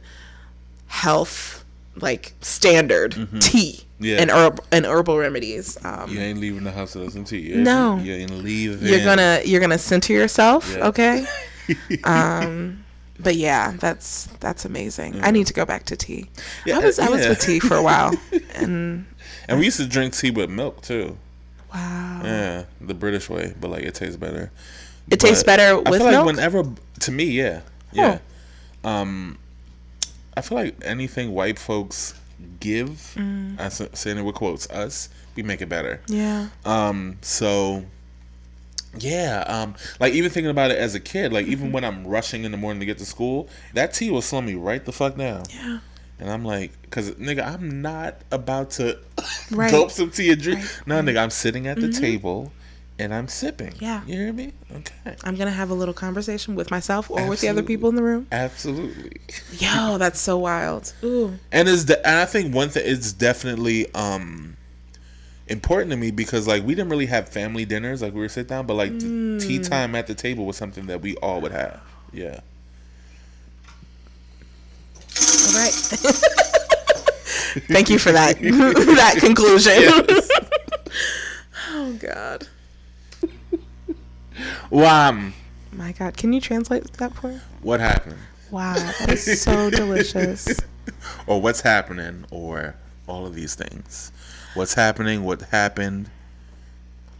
health 0.87 1.63
like 1.95 2.33
standard 2.41 3.15
tea 3.41 3.81
Yeah. 3.99 4.21
and 4.21 4.31
herb 4.31 4.59
and 4.71 4.85
herbal 4.85 5.17
remedies 5.17 5.77
um 5.85 6.09
You 6.09 6.19
ain't 6.19 6.39
leaving 6.39 6.63
the 6.63 6.71
house 6.71 6.93
to 6.93 6.99
listen 6.99 7.25
to 7.25 7.37
you. 7.37 7.57
No. 7.57 7.97
You 7.97 8.13
ain't 8.13 8.31
leaving. 8.31 8.87
you're 8.87 9.03
gonna 9.03 9.41
you're 9.45 9.59
gonna 9.61 9.77
center 9.77 10.13
yourself 10.13 10.73
Yeah. 10.75 10.87
okay 10.87 11.25
um 12.05 12.83
but 13.19 13.35
yeah 13.35 13.73
that's 13.79 14.27
that's 14.39 14.63
amazing 14.65 15.19
i 15.23 15.29
need 15.31 15.45
to 15.47 15.53
go 15.53 15.65
back 15.65 15.83
to 15.85 15.97
tea 15.97 16.29
Yeah, 16.65 16.77
i 16.77 16.79
was 16.79 16.97
i 16.99 17.09
was 17.09 17.27
with 17.27 17.39
tea 17.39 17.59
for 17.59 17.75
a 17.75 17.83
while 17.83 18.13
and 18.55 19.05
And 19.49 19.59
we 19.59 19.65
used 19.65 19.77
to 19.77 19.85
drink 19.87 20.15
tea 20.15 20.31
with 20.31 20.49
milk 20.49 20.81
too. 20.81 21.17
wow 21.73 22.21
Yeah, 22.23 22.63
the 22.79 22.93
British 22.93 23.29
way, 23.29 23.53
but 23.59 23.69
like 23.71 23.83
it 23.83 23.95
tastes 23.95 24.15
better. 24.17 24.51
it 25.09 25.19
tastes 25.19 25.43
But 25.43 25.57
better 25.57 25.75
I 25.85 25.89
with 25.91 26.01
feel 26.01 26.11
milk 26.11 26.25
like 26.25 26.35
whenever 26.35 26.63
to 27.01 27.11
me, 27.11 27.25
yeah, 27.25 27.61
yeah. 27.91 28.19
Um, 28.83 29.37
I 30.37 30.41
feel 30.41 30.57
like 30.57 30.75
anything 30.83 31.33
white 31.33 31.59
folks 31.59 32.13
give, 32.59 33.13
Mm. 33.17 33.59
I 33.59 33.65
s- 33.65 33.81
saying 33.93 34.17
it 34.17 34.21
with 34.23 34.35
quotes, 34.35 34.69
us, 34.69 35.09
we 35.35 35.43
make 35.43 35.61
it 35.61 35.67
better. 35.69 35.99
yeah 36.07 36.47
Um, 36.65 37.17
so 37.21 37.83
yeah, 38.97 39.43
um, 39.47 39.75
like 39.99 40.13
even 40.13 40.31
thinking 40.31 40.49
about 40.49 40.71
it 40.71 40.77
as 40.77 40.95
a 40.95 40.99
kid, 40.99 41.31
like 41.33 41.43
Mm-hmm. 41.45 41.51
even 41.51 41.71
when 41.71 41.83
I'm 41.83 42.07
rushing 42.07 42.43
in 42.43 42.51
the 42.51 42.57
morning 42.57 42.79
to 42.79 42.85
get 42.85 42.97
to 42.99 43.05
school, 43.05 43.47
that 43.73 43.93
tea 43.93 44.09
will 44.09 44.21
slow 44.21 44.41
me 44.41 44.55
right 44.55 44.83
the 44.83 44.91
fuck 44.93 45.17
down. 45.17 45.43
yeah 45.53 45.79
And 46.19 46.29
I'm 46.29 46.43
like, 46.43 46.71
cause 46.91 47.11
nigga, 47.11 47.45
I'm 47.45 47.81
not 47.81 48.15
about 48.31 48.71
to 48.71 48.97
Right. 49.51 49.71
gulp 49.71 49.91
some 49.91 50.11
tea 50.11 50.31
and 50.31 50.41
drink. 50.41 50.59
Right, 50.59 50.67
Mm-hmm. 50.67 50.89
No, 50.89 51.01
nigga, 51.01 51.23
I'm 51.23 51.29
sitting 51.29 51.67
at 51.67 51.79
the 51.79 51.89
table 51.89 52.51
and 52.97 53.13
I'm 53.13 53.29
sipping. 53.29 53.73
Yeah. 53.79 54.01
You 54.05 54.15
hear 54.15 54.33
me? 54.33 54.51
Okay. 54.75 55.15
i'm 55.23 55.35
gonna 55.35 55.49
have 55.51 55.69
a 55.69 55.73
little 55.73 55.93
conversation 55.93 56.53
with 56.55 56.69
myself 56.69 57.09
or 57.09 57.25
with 57.27 57.39
the 57.41 57.47
other 57.47 57.63
people 57.63 57.87
in 57.89 57.95
the 57.95 58.03
room 58.03 58.27
Absolutely. 58.31 59.13
yo 59.53 59.97
that's 59.97 60.19
so 60.19 60.37
wild 60.37 60.93
ooh 61.03 61.39
And 61.51 61.67
is 61.69 61.85
the 61.85 62.05
and 62.05 62.19
I 62.19 62.25
think 62.25 62.53
one 62.53 62.69
thing 62.69 62.83
it's 62.85 63.11
definitely 63.13 63.91
um 63.95 64.57
important 65.47 65.89
to 65.91 65.97
me 65.97 66.11
because 66.11 66.45
like 66.47 66.63
we 66.65 66.75
didn't 66.75 66.89
really 66.89 67.07
have 67.07 67.29
family 67.29 67.65
dinners 67.65 68.01
like 68.01 68.13
we 68.13 68.19
were 68.19 68.29
sit 68.29 68.47
down, 68.47 68.65
but 68.67 68.75
like 68.75 68.91
Mm. 68.91 69.39
tea 69.41 69.59
time 69.59 69.95
at 69.95 70.05
the 70.07 70.13
table 70.13 70.45
was 70.45 70.57
something 70.57 70.85
that 70.87 71.01
we 71.01 71.15
all 71.17 71.39
would 71.41 71.51
have. 71.53 71.79
Yeah. 72.13 72.41
All 75.47 75.53
right 75.61 75.73
thank 77.67 77.89
you 77.89 77.97
for 77.99 78.11
that 78.11 78.39
that 78.41 79.15
conclusion 79.19 79.73
oh 81.71 81.93
god 81.99 82.47
Wow. 84.69 85.31
my 85.73 85.91
god 85.93 86.15
can 86.17 86.31
you 86.33 86.39
translate 86.41 86.91
that 86.93 87.13
for 87.15 87.29
her? 87.31 87.41
What 87.61 87.79
happened? 87.79 88.17
wow 88.51 88.73
that 88.75 89.09
is 89.09 89.41
so 89.41 89.69
delicious 89.69 90.47
Or 91.27 91.41
what's 91.41 91.61
happening 91.61 92.25
or 92.31 92.75
all 93.07 93.25
of 93.25 93.33
these 93.35 93.55
things. 93.55 94.11
What's 94.53 94.73
happening, 94.75 95.23
what 95.23 95.41
happened. 95.43 96.09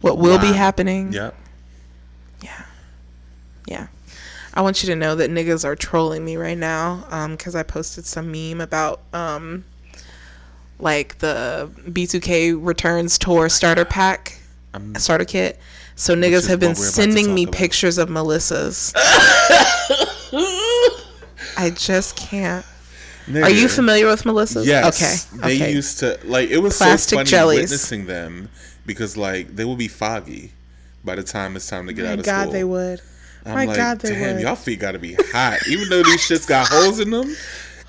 what 0.00 0.18
will 0.18 0.38
be 0.38 0.52
happening 0.52 1.12
Yep. 1.12 1.34
Yeah. 2.42 2.62
Yeah. 3.66 3.86
I 4.54 4.62
want 4.62 4.82
you 4.82 4.88
to 4.88 4.96
know 4.96 5.14
that 5.14 5.30
niggas 5.30 5.64
are 5.64 5.76
trolling 5.76 6.24
me 6.24 6.36
right 6.36 6.58
now 6.58 7.04
um 7.10 7.36
cuz 7.36 7.54
I 7.54 7.62
posted 7.62 8.04
some 8.06 8.30
meme 8.32 8.60
about 8.60 9.00
um 9.12 9.64
like 10.78 11.18
the 11.18 11.70
B2K 11.88 12.56
returns 12.60 13.18
tour 13.18 13.48
starter 13.48 13.84
pack 13.84 14.40
I'm 14.72 14.94
starter 14.96 15.24
kit. 15.24 15.58
So 15.96 16.14
niggas 16.14 16.48
have 16.48 16.60
been 16.60 16.70
what 16.70 16.78
we're 16.78 16.84
about 16.84 16.94
to 16.94 17.02
sending 17.02 17.34
me 17.34 17.42
about. 17.42 17.54
pictures 17.54 17.98
of 17.98 18.08
Melissa's. 18.08 18.92
I 21.56 21.70
just 21.74 22.16
can't. 22.16 22.64
Are 23.34 23.50
you 23.50 23.68
familiar 23.68 24.06
with 24.06 24.24
Melissa's? 24.24 24.66
Yes. 24.66 25.28
Okay. 25.32 25.48
They 25.48 25.56
okay. 25.56 25.72
used 25.72 25.98
to 26.00 26.18
like 26.24 26.50
it 26.50 26.58
was 26.58 26.76
Plastic 26.76 27.10
so 27.10 27.16
funny 27.16 27.28
jellies. 27.28 27.60
witnessing 27.62 28.06
them 28.06 28.48
because 28.86 29.16
like 29.16 29.54
they 29.54 29.64
would 29.64 29.78
be 29.78 29.88
foggy 29.88 30.52
by 31.04 31.16
the 31.16 31.22
time 31.22 31.56
it's 31.56 31.68
time 31.68 31.86
to 31.86 31.92
get 31.92 32.04
My 32.04 32.12
out 32.12 32.18
of 32.20 32.24
God, 32.24 32.32
school. 32.42 32.44
God, 32.46 32.54
they 32.54 32.64
would. 32.64 33.00
I'm 33.46 33.54
My 33.54 33.64
like, 33.64 33.76
God, 33.76 33.98
they 34.00 34.10
damn, 34.14 34.34
would. 34.36 34.42
y'all 34.42 34.56
feet 34.56 34.80
gotta 34.80 34.98
be 34.98 35.14
hot. 35.32 35.58
Even 35.68 35.88
though 35.88 36.02
these 36.02 36.20
shits 36.20 36.46
got 36.46 36.68
holes 36.68 37.00
in 37.00 37.10
them. 37.10 37.34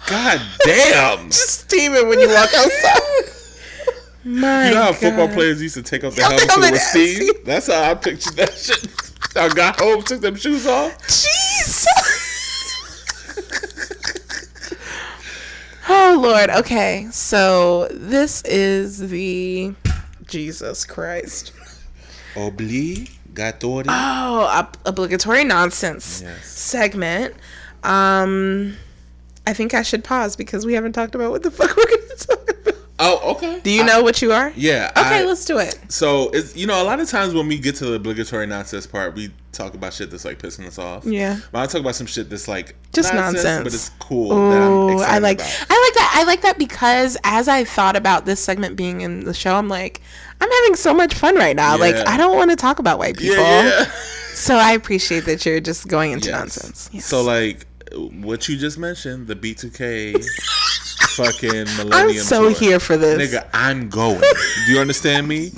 God 0.07 0.41
damn. 0.65 1.27
just 1.27 1.61
Steaming 1.61 2.07
when 2.07 2.19
you 2.19 2.27
walk 2.29 2.49
outside. 2.55 3.01
My 4.23 4.69
You 4.69 4.75
know 4.75 4.81
how 4.83 4.93
football 4.93 5.27
players 5.27 5.61
used 5.61 5.75
to 5.75 5.83
take 5.83 6.03
off 6.03 6.15
their 6.15 6.25
helmets 6.25 6.55
with 6.57 6.81
steam? 6.81 7.15
steam. 7.15 7.33
That's 7.43 7.67
how 7.67 7.91
I 7.91 7.95
pictured 7.95 8.35
that 8.35 8.53
shit. 8.57 8.87
I 9.35 9.49
got 9.49 9.79
home, 9.79 10.03
took 10.03 10.21
them 10.21 10.35
shoes 10.35 10.67
off. 10.67 10.97
Jeez. 11.07 11.85
oh 15.89 16.19
Lord. 16.21 16.49
Okay, 16.49 17.07
so 17.11 17.87
this 17.91 18.41
is 18.43 19.09
the 19.09 19.73
Jesus 20.27 20.85
Christ. 20.85 21.53
Obligatory. 23.35 23.85
Oh, 23.89 24.47
ob- 24.51 24.77
obligatory 24.85 25.43
nonsense 25.43 26.21
Yes. 26.23 26.45
segment. 26.47 27.35
Um, 27.83 28.75
I 29.47 29.53
think 29.53 29.73
I 29.73 29.81
should 29.81 30.03
pause 30.03 30.35
because 30.35 30.65
we 30.65 30.73
haven't 30.73 30.93
talked 30.93 31.15
about 31.15 31.31
what 31.31 31.43
the 31.43 31.51
fuck 31.59 31.75
we're 31.75 31.85
gonna 31.85 32.15
talk 32.17 32.49
about. 32.49 32.60
Oh, 33.03 33.31
okay. 33.35 33.59
Do 33.61 33.71
you 33.71 33.83
know 33.83 34.03
what 34.03 34.21
you 34.21 34.31
are? 34.31 34.53
Yeah. 34.55 34.91
Okay, 34.95 35.19
I- 35.19 35.23
let's 35.23 35.43
do 35.45 35.57
it. 35.57 35.79
So 35.89 36.29
it's 36.29 36.55
you 36.55 36.67
know 36.67 36.81
a 36.81 36.85
lot 36.85 36.99
of 36.99 37.09
times 37.09 37.33
when 37.33 37.47
we 37.47 37.57
get 37.57 37.75
to 37.77 37.85
the 37.85 37.93
obligatory 37.95 38.45
nonsense 38.47 38.85
part, 38.85 39.15
we 39.15 39.31
talk 39.51 39.73
about 39.73 39.93
shit 39.93 40.11
that's 40.11 40.23
like 40.23 40.39
pissing 40.39 40.65
us 40.67 40.77
off. 40.77 41.03
Yeah. 41.05 41.39
But 41.51 41.59
I 41.59 41.65
talk 41.65 41.81
about 41.81 41.95
some 41.95 42.07
shit 42.07 42.29
that's 42.29 42.47
like 42.47 42.75
Just 42.93 43.13
nonsense. 43.13 43.63
but 43.63 43.73
it's 43.73 43.89
cool. 43.99 44.31
Oh, 44.31 44.99
I 45.01 45.17
like 45.17 45.39
About. 45.39 45.65
I 45.69 45.83
like 45.85 45.93
that. 45.95 46.13
I 46.15 46.23
like 46.25 46.41
that 46.41 46.57
because 46.57 47.17
as 47.23 47.47
I 47.47 47.63
thought 47.63 47.95
about 47.95 48.25
this 48.25 48.39
segment 48.39 48.75
being 48.75 49.01
in 49.01 49.25
the 49.25 49.33
show, 49.33 49.55
I'm 49.55 49.67
like, 49.67 50.01
I'm 50.39 50.49
having 50.49 50.75
so 50.75 50.93
much 50.93 51.13
fun 51.15 51.35
right 51.35 51.55
now. 51.55 51.77
Like 51.77 51.95
I 52.07 52.17
don't 52.17 52.35
want 52.37 52.51
to 52.51 52.55
talk 52.55 52.79
about 52.79 52.99
white 52.99 53.17
people. 53.17 53.43
Yeah, 53.43 53.63
yeah. 53.85 53.91
So 54.33 54.55
I 54.55 54.71
appreciate 54.73 55.25
that 55.25 55.45
you're 55.45 55.59
just 55.59 55.87
going 55.87 56.11
into 56.13 56.29
Yes. 56.29 56.39
nonsense. 56.39 56.89
Yes. 56.93 57.05
So 57.05 57.21
like 57.23 57.65
what 58.21 58.47
you 58.47 58.57
just 58.57 58.77
mentioned, 58.77 59.27
the 59.27 59.35
B2K 59.35 60.23
fucking 61.15 61.65
millennium. 61.77 61.91
I'm 61.91 62.13
so 62.23 62.49
tour. 62.49 62.59
here 62.59 62.79
for 62.79 62.97
this. 62.97 63.31
Nigga, 63.33 63.47
I'm 63.53 63.89
going. 63.89 64.21
Do 64.65 64.71
you 64.71 64.79
understand 64.79 65.27
me? 65.27 65.51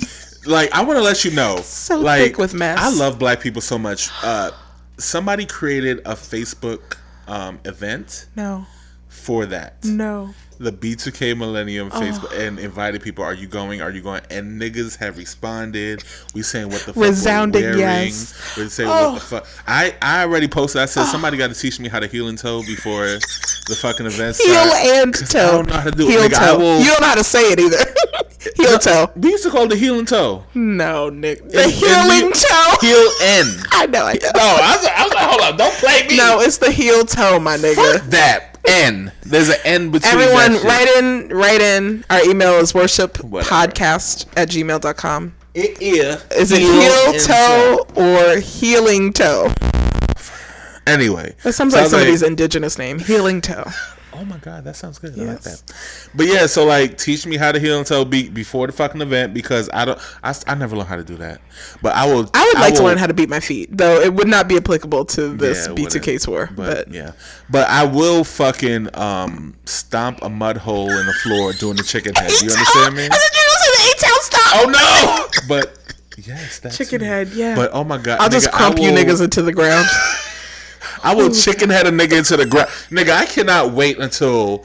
Like, 0.46 0.72
I 0.74 0.82
want 0.84 0.98
to 0.98 1.02
let 1.02 1.24
you 1.24 1.30
know. 1.30 1.56
So 1.62 1.98
like, 1.98 2.22
thick 2.22 2.38
with 2.38 2.52
mess. 2.54 2.78
I 2.78 2.90
love 2.90 3.18
black 3.18 3.40
people 3.40 3.62
so 3.62 3.78
much. 3.78 4.10
Uh, 4.22 4.50
somebody 4.98 5.46
created 5.46 5.98
a 6.00 6.14
Facebook 6.14 6.96
um, 7.26 7.58
event 7.64 8.26
No, 8.36 8.66
for 9.08 9.46
that. 9.46 9.82
no. 9.84 10.34
The 10.58 10.70
B2K 10.70 11.36
Millennium 11.36 11.90
Oh. 11.92 12.00
Facebook 12.00 12.38
and 12.38 12.58
invited 12.58 13.02
people. 13.02 13.24
Are 13.24 13.34
you 13.34 13.46
going? 13.48 13.80
Are 13.82 13.90
you 13.90 14.00
going? 14.02 14.22
And 14.30 14.60
niggas 14.60 14.96
have 14.98 15.18
responded. 15.18 16.04
We 16.34 16.42
saying 16.42 16.66
what 16.70 16.82
the 16.82 16.92
fuck 16.92 17.02
Resounding 17.02 17.62
we're 17.62 17.76
wearing. 17.76 18.06
yes. 18.08 18.34
We 18.56 18.68
saying 18.68 18.88
Oh. 18.92 19.12
what 19.12 19.14
the 19.20 19.26
fuck. 19.26 19.46
I 19.66 19.94
I 20.00 20.22
already 20.22 20.46
posted. 20.48 20.80
I 20.82 20.86
said 20.86 21.06
somebody 21.06 21.36
got 21.36 21.48
to 21.52 21.58
teach 21.60 21.80
me 21.80 21.88
how 21.88 21.98
to 22.00 22.06
heel 22.06 22.28
and 22.28 22.38
toe 22.38 22.62
before 22.62 23.04
the 23.06 23.76
fucking 23.80 24.06
event 24.06 24.36
Heel 24.36 24.54
and 24.54 25.14
toe. 25.14 25.38
I 25.48 25.50
don't 25.52 25.68
know 25.68 25.74
how 25.74 25.84
to 25.84 25.90
do 25.90 26.08
it. 26.08 26.10
Heel 26.10 26.20
Nigga, 26.22 26.46
toe. 26.52 26.58
will- 26.58 26.78
You 26.80 26.86
don't 26.86 27.00
know 27.00 27.06
how 27.08 27.14
to 27.16 27.24
say 27.24 27.40
it 27.52 27.58
either. 27.60 27.78
heel 28.56 28.78
toe. 28.78 29.10
We 29.16 29.30
used 29.30 29.42
to 29.44 29.50
call 29.50 29.64
it 29.64 29.70
the 29.70 29.76
heel 29.76 29.98
and 29.98 30.06
toe. 30.06 30.44
No, 30.54 31.08
Nick. 31.08 31.48
The 31.48 31.62
And- 31.62 31.72
healing 31.72 32.26
and 32.26 32.34
toe. 32.34 32.76
Heel 32.80 33.10
end. 33.22 33.66
I 33.72 33.86
know. 33.86 34.04
I 34.04 34.12
know. 34.14 34.30
No, 34.36 34.40
I 34.40 34.76
was, 34.76 34.86
I 34.86 35.04
was 35.04 35.14
like, 35.14 35.28
hold 35.28 35.40
on, 35.42 35.56
don't 35.56 35.74
play 35.74 36.06
me. 36.06 36.16
No, 36.16 36.40
it's 36.40 36.58
the 36.58 36.70
heel 36.70 37.04
toe, 37.04 37.40
my 37.40 37.56
nigga. 37.56 37.98
Fuck 38.00 38.10
that. 38.10 38.53
N. 38.66 39.12
There's 39.22 39.48
an 39.48 39.56
N 39.64 39.90
between 39.90 40.12
Everyone, 40.12 40.52
that 40.54 40.64
write 40.64 40.88
in, 41.02 41.28
write 41.28 41.60
in. 41.60 42.04
Our 42.10 42.22
email 42.24 42.54
is 42.54 42.74
Whatever. 42.74 43.08
worshippodcast 43.08 44.26
at 44.36 44.48
gmail.com. 44.48 45.34
It 45.54 45.80
is. 45.80 46.24
Is 46.32 46.52
it 46.52 46.60
heel 46.60 47.20
toe 47.20 47.86
or 47.94 48.40
healing 48.40 49.12
toe? 49.12 49.52
Anyway. 50.86 51.34
That 51.42 51.52
sounds 51.54 51.72
so 51.72 51.78
I 51.78 51.82
like 51.82 51.84
was 51.84 51.90
somebody's 51.92 52.22
indigenous 52.22 52.78
name. 52.78 52.98
Healing 52.98 53.40
toe. 53.40 53.64
Oh 54.16 54.24
my 54.24 54.38
god, 54.38 54.64
that 54.64 54.76
sounds 54.76 54.98
good. 54.98 55.12
I 55.18 55.22
like 55.24 55.44
Yes. 55.44 55.60
that. 55.62 55.72
But 56.14 56.26
yeah, 56.26 56.46
so 56.46 56.64
like, 56.64 56.96
teach 56.98 57.26
me 57.26 57.36
how 57.36 57.50
to 57.52 57.58
heel 57.58 57.78
and 57.78 57.86
toe 57.86 58.04
beat 58.04 58.32
before 58.32 58.66
the 58.66 58.72
fucking 58.72 59.00
event 59.00 59.34
because 59.34 59.68
I 59.72 59.84
don't, 59.84 59.98
I, 60.22 60.34
I 60.46 60.54
never 60.54 60.76
learned 60.76 60.88
how 60.88 60.96
to 60.96 61.04
do 61.04 61.16
that. 61.16 61.40
But 61.82 61.94
I 61.96 62.06
will. 62.06 62.30
I 62.34 62.44
would 62.54 62.60
like 62.60 62.74
to 62.74 62.82
will- 62.82 62.88
learn 62.90 62.98
how 62.98 63.06
to 63.08 63.14
beat 63.14 63.28
my 63.28 63.40
feet, 63.40 63.76
though 63.76 64.00
it 64.00 64.14
would 64.14 64.28
not 64.28 64.48
be 64.48 64.56
applicable 64.56 65.04
to 65.06 65.34
this 65.36 65.66
Yeah, 65.66 65.74
B2K 65.74 66.22
tour. 66.22 66.50
But, 66.54 66.86
But, 66.86 66.94
yeah, 66.94 67.12
but 67.50 67.68
I 67.68 67.84
will 67.84 68.22
fucking 68.24 68.88
um 68.96 69.54
stomp 69.64 70.20
a 70.22 70.28
mud 70.30 70.58
hole 70.58 70.90
in 70.90 71.06
the 71.06 71.12
floor 71.14 71.52
doing 71.54 71.76
the 71.76 71.82
chicken 71.82 72.14
head. 72.14 72.30
You 72.30 72.50
understand 72.50 72.94
me? 72.96 73.06
I 73.06 73.08
thought 73.08 73.30
you 73.34 73.42
were 73.42 73.48
going 73.48 73.50
to 73.50 73.64
say 73.64 73.70
the 73.72 73.94
A-Town 73.96 74.20
Stomp. 74.20 74.52
Oh 74.56 74.70
no! 74.70 75.48
But 75.56 75.78
yes, 76.26 76.60
that's 76.60 76.76
Chicken 76.78 77.00
head, 77.00 77.28
yeah. 77.34 77.56
But 77.56 77.70
oh 77.72 77.82
my 77.84 77.98
god, 77.98 78.20
I'll 78.20 78.28
just 78.28 78.48
nigga, 78.48 78.54
I 78.54 78.70
krump 78.70 78.82
you 78.82 78.90
niggas 78.90 79.22
into 79.22 79.42
the 79.42 79.52
ground. 79.52 79.86
I 81.04 81.14
will 81.14 81.30
chicken 81.44 81.70
head 81.70 81.86
a 81.86 81.90
nigga 81.90 82.18
into 82.18 82.36
the 82.36 82.46
ground. 82.46 82.68
Nigga, 82.90 83.10
I 83.10 83.26
cannot 83.26 83.72
wait 83.72 83.98
until 83.98 84.64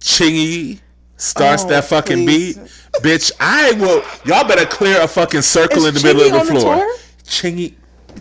Chingy 0.00 0.80
starts 1.16 1.64
Oh, 1.64 1.68
that 1.68 1.84
fucking 1.84 2.24
please. 2.26 2.56
beat. 2.56 2.70
Bitch, 3.02 3.32
I 3.40 3.72
will. 3.72 4.02
Y'all 4.24 4.46
better 4.48 4.66
clear 4.66 5.00
a 5.00 5.08
fucking 5.08 5.42
circle 5.42 5.84
Is 5.86 5.86
in 5.86 5.94
the 5.94 6.02
middle 6.02 6.22
of 6.38 6.46
the 6.46 6.54
the 6.54 6.60
floor. 6.60 6.76
tour? 6.76 6.96
Chingy. 7.24 7.74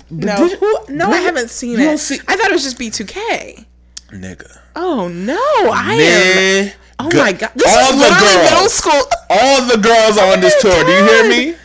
No, 0.09 0.35
Did- 0.47 0.59
who, 0.59 0.77
no, 0.89 1.11
I 1.11 1.17
haven't 1.17 1.49
seen 1.49 1.79
You 1.79 1.91
it. 1.91 1.97
see- 1.99 2.19
I 2.27 2.35
thought 2.35 2.47
it 2.49 2.53
was 2.53 2.63
just 2.63 2.77
B2K. 2.79 3.65
Nigga. 4.11 4.57
Oh 4.75 5.07
no, 5.07 5.37
I 5.71 5.93
am. 5.95 6.71
Oh 6.99 7.09
my 7.15 7.31
god, 7.33 7.51
this 7.55 7.67
all 7.67 7.93
is 7.93 7.99
the 7.99 8.19
girls, 8.19 8.51
middle 8.51 8.69
school. 8.69 9.01
all 9.29 9.61
the 9.67 9.77
girls 9.77 10.17
are 10.17 10.31
on 10.33 10.37
oh 10.39 10.41
this 10.41 10.63
my 10.63 10.69
tour. 10.71 10.83
Do 10.85 10.91
you 10.91 11.03
hear 11.03 11.29
me? 11.29 11.55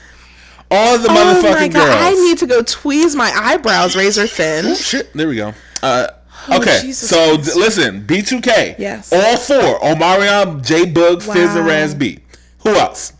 All 0.70 0.98
the 0.98 1.08
Oh 1.08 1.12
motherfucking 1.42 1.72
girls. 1.72 1.86
I 1.88 2.10
need 2.14 2.38
to 2.38 2.46
go 2.46 2.62
tweeze 2.62 3.14
my 3.14 3.30
eyebrows 3.34 3.96
razor 3.96 4.26
thin. 4.26 4.66
Oh, 4.66 4.74
shit, 4.74 5.12
there 5.14 5.28
we 5.28 5.36
go. 5.36 5.54
Uh, 5.82 6.06
Oh, 6.50 6.56
okay, 6.60 6.78
Jesus 6.80 7.10
so 7.10 7.34
listen, 7.58 8.06
B2K. 8.06 8.76
Yes. 8.78 9.12
All 9.12 9.36
four. 9.36 9.78
Omarion, 9.80 10.64
J 10.64 10.86
Fizz, 11.22 11.54
and 11.56 11.66
Wow. 11.66 11.66
Raz 11.66 11.94
B. 11.94 12.20
Who 12.60 12.70
else? 12.70 13.12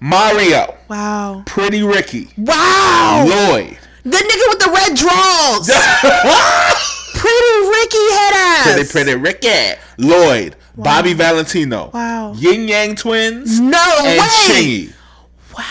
Mario, 0.00 0.76
Wow. 0.88 1.42
Pretty 1.46 1.82
Ricky, 1.82 2.28
Wow. 2.36 3.24
Lloyd. 3.28 3.76
The 4.04 4.10
nigga 4.16 4.48
with 4.48 4.58
the 4.60 4.70
red 4.72 4.94
draws. 4.96 5.68
Pretty 7.14 7.68
Ricky 7.68 8.12
head 8.12 8.34
ass. 8.34 8.72
Pretty, 8.72 8.88
Pretty 8.90 9.14
Ricky. 9.16 9.78
Lloyd, 9.98 10.54
Bobby 10.76 11.12
Valentino. 11.12 11.90
Wow. 11.92 12.34
Ying 12.34 12.68
Yang 12.68 12.96
Twins. 12.96 13.58
No 13.60 13.78
and 14.04 14.18
way. 14.20 14.26
Chingy. 14.46 14.92
Wow. 15.56 15.64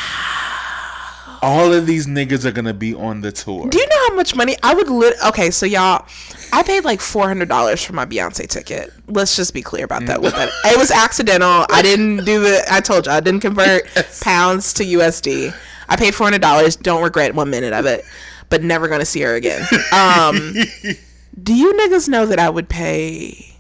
All 1.42 1.74
of 1.74 1.86
these 1.86 2.06
niggas 2.08 2.46
are 2.46 2.52
gonna 2.52 2.74
be 2.74 2.94
on 2.94 3.22
the 3.22 3.32
tour. 3.32 3.70
Do 3.70 3.78
you 3.78 3.88
know 3.88 4.08
how 4.10 4.16
much 4.16 4.36
money 4.36 4.58
I 4.62 4.74
would 4.74 4.90
lit? 4.90 5.16
Okay, 5.28 5.52
so 5.52 5.66
y'all, 5.66 6.06
I 6.52 6.64
paid 6.64 6.84
like 6.84 7.00
four 7.00 7.28
hundred 7.28 7.48
dollars 7.50 7.84
for 7.84 7.94
my 7.94 8.06
Beyonce 8.06 8.48
ticket. 8.48 8.92
Let's 9.08 9.36
just 9.36 9.54
be 9.54 9.62
clear 9.62 9.86
about 9.86 10.06
that. 10.08 10.22
With 10.22 10.34
that, 10.36 10.50
it 10.66 10.78
was 10.78 10.92
accidental. 10.92 11.66
I 11.70 11.82
didn't 11.84 12.26
do 12.26 12.42
the. 12.42 12.64
I 12.70 12.82
told 12.82 13.06
you 13.06 13.12
I 13.12 13.20
didn't 13.20 13.40
convert 13.42 13.84
pounds 14.22 14.74
to 14.76 14.84
USD. 14.84 15.54
I 15.88 15.96
paid 15.96 16.14
four 16.14 16.26
hundred 16.26 16.42
dollars. 16.42 16.76
Don't 16.76 17.04
regret 17.04 17.34
one 17.34 17.50
minute 17.50 17.74
of 17.74 17.86
it. 17.86 18.06
But 18.50 18.64
never 18.64 18.88
gonna 18.88 19.06
see 19.06 19.22
her 19.22 19.36
again. 19.36 19.62
Um, 19.94 20.54
do 21.44 21.54
you 21.54 21.74
niggas 21.74 22.10
know 22.10 22.26
that 22.26 22.40
I 22.40 22.50
would 22.50 22.68
pay 22.68 23.56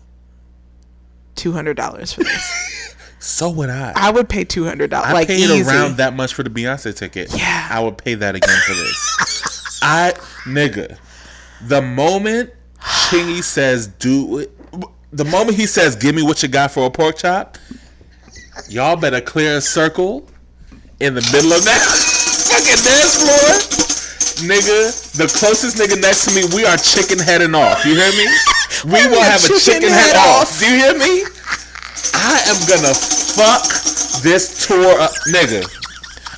two 1.35 1.51
hundred 1.53 1.77
dollars 1.77 2.11
for 2.11 2.23
this? 2.23 2.76
so 3.19 3.49
would 3.49 3.69
I. 3.69 3.93
I 3.95 4.11
would 4.11 4.29
pay 4.29 4.43
two 4.43 4.63
hundred 4.65 4.89
dollars. 4.91 5.09
I 5.09 5.13
Like 5.13 5.27
paid 5.27 5.39
easy. 5.39 5.61
around 5.69 5.97
that 5.97 6.15
much 6.15 6.33
for 6.33 6.43
the 6.43 6.49
Beyonce 6.49 6.95
ticket. 6.95 7.35
Yeah. 7.37 7.67
I 7.69 7.79
would 7.81 7.97
pay 7.97 8.15
that 8.15 8.35
again 8.35 8.57
for 8.65 8.73
this. 8.73 9.79
I 9.81 10.13
nigga, 10.45 10.97
the 11.67 11.81
moment 11.81 12.51
Chingy 12.79 13.43
says 13.43 13.87
do 13.87 14.39
it, 14.39 14.51
the 15.11 15.25
moment 15.25 15.57
he 15.57 15.65
says 15.65 15.95
give 15.95 16.15
me 16.15 16.21
what 16.23 16.41
you 16.43 16.49
got 16.49 16.71
for 16.71 16.85
a 16.85 16.89
pork 16.91 17.17
chop, 17.17 17.57
y'all 18.69 18.95
better 18.95 19.21
clear 19.21 19.57
a 19.57 19.61
circle 19.61 20.27
in 20.99 21.13
the 21.15 21.21
middle 21.33 21.53
of 21.53 21.63
that 21.65 21.79
fucking 22.47 22.83
dance 22.83 23.15
floor. 23.23 23.49
Nigga, 24.47 25.17
the 25.19 25.27
closest 25.27 25.75
nigga 25.77 25.99
next 26.01 26.23
to 26.25 26.31
me, 26.35 26.43
we 26.55 26.63
are 26.65 26.77
chicken 26.77 27.19
heading 27.19 27.53
off. 27.55 27.83
You 27.85 27.95
hear 27.95 28.11
me? 28.11 28.27
We 28.85 28.91
will 29.11 29.19
have 29.21 29.43
a 29.43 29.47
chicken 29.59 29.59
chicken 29.59 29.89
head 29.91 30.15
head 30.15 30.15
off. 30.15 30.47
off. 30.47 30.59
Do 30.59 30.63
you 30.71 30.77
hear 30.79 30.93
me? 30.95 31.25
I 32.15 32.39
am 32.47 32.55
gonna 32.63 32.95
fuck 33.35 33.64
this 34.23 34.68
tour 34.68 34.99
up, 34.99 35.11
nigga. 35.27 35.68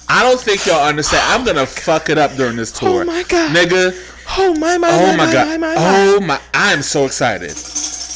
I 0.10 0.24
don't 0.24 0.40
think 0.40 0.66
y'all 0.66 0.86
understand. 0.86 1.24
I'm 1.28 1.46
gonna 1.46 1.66
fuck 1.66 2.10
it 2.10 2.18
up 2.18 2.36
during 2.36 2.58
this 2.58 2.76
oh 2.78 2.80
tour. 2.80 3.02
Oh 3.02 3.06
my 3.06 3.24
God. 3.24 3.56
nigga. 3.56 3.96
Oh 4.38 4.54
my 4.56 4.78
my 4.78 4.90
Oh 4.92 5.18
my, 5.18 5.26
my 5.26 5.34
god. 5.34 5.48
my 5.48 5.58
my. 5.58 5.76
oh 5.78 6.20
my. 6.20 6.40
I 6.54 6.74
am 6.74 6.82
so 6.82 7.06
excited. 7.06 7.56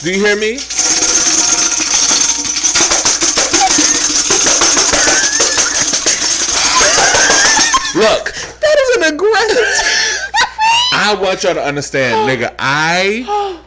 Do 0.03 0.11
you 0.11 0.25
hear 0.25 0.35
me? 0.35 0.59
Look, 7.95 8.33
That 8.59 8.75
is 8.77 8.97
an 8.97 9.13
aggressive. 9.13 9.65
I 10.93 11.17
want 11.17 11.43
y'all 11.43 11.53
to 11.53 11.63
understand, 11.63 12.15
oh. 12.15 12.27
nigga. 12.27 12.53
I 12.59 13.23
oh. 13.25 13.63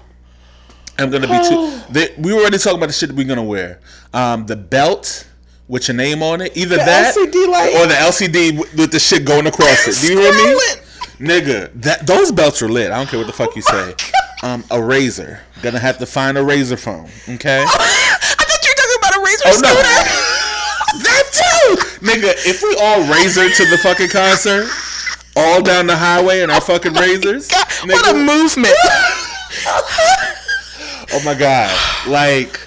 am 0.98 1.10
gonna 1.10 1.26
be 1.26 1.48
too. 1.48 1.80
They, 1.90 2.14
we 2.18 2.34
were 2.34 2.40
already 2.40 2.58
talking 2.58 2.76
about 2.78 2.88
the 2.88 2.92
shit 2.92 3.08
that 3.08 3.16
we're 3.16 3.26
gonna 3.26 3.42
wear. 3.42 3.80
Um, 4.14 4.46
the 4.46 4.56
belt 4.56 5.26
with 5.68 5.86
your 5.88 5.96
name 5.96 6.22
on 6.22 6.40
it, 6.40 6.56
either 6.56 6.76
that 6.76 7.14
LCD 7.14 7.46
light. 7.48 7.74
or 7.76 7.86
the 7.86 7.94
LCD 7.94 8.58
with 8.76 8.90
the 8.90 8.98
shit 8.98 9.24
going 9.26 9.46
across 9.46 9.86
it. 9.86 9.94
Do 10.06 10.12
you 10.14 10.20
hear 10.20 10.32
me, 10.32 10.56
nigga? 11.20 11.70
That 11.82 12.06
those 12.06 12.32
belts 12.32 12.62
are 12.62 12.68
lit. 12.68 12.90
I 12.90 12.96
don't 12.96 13.06
care 13.08 13.18
what 13.18 13.26
the 13.26 13.32
fuck 13.34 13.54
you 13.54 13.62
say. 13.62 13.94
Um, 14.42 14.64
a 14.70 14.80
razor. 14.82 15.40
Gonna 15.62 15.78
have 15.80 15.98
to 15.98 16.06
find 16.06 16.38
a 16.38 16.42
razor 16.44 16.76
phone. 16.78 17.08
Okay. 17.28 17.62
I 17.66 17.66
thought 17.66 18.64
you 18.64 18.70
were 18.70 18.76
talking 18.76 18.96
about 18.98 19.16
a 19.16 19.20
razor 19.24 19.44
Oh 19.46 19.60
no. 19.60 19.68
scooter. 19.68 20.04
that 21.04 21.24
too. 21.32 21.76
Nigga, 22.06 22.32
if 22.46 22.62
we 22.62 22.74
all 22.80 23.00
razor 23.12 23.48
to 23.50 23.64
the 23.70 23.76
fucking 23.82 24.08
concert, 24.08 24.68
all 25.36 25.60
down 25.62 25.86
the 25.86 25.96
highway 25.96 26.40
in 26.40 26.50
our 26.50 26.60
fucking 26.62 26.94
razors, 26.94 27.50
what 27.84 28.08
a 28.14 28.14
movement! 28.16 28.74
oh 31.12 31.20
my 31.24 31.34
god, 31.34 31.70
like 32.08 32.60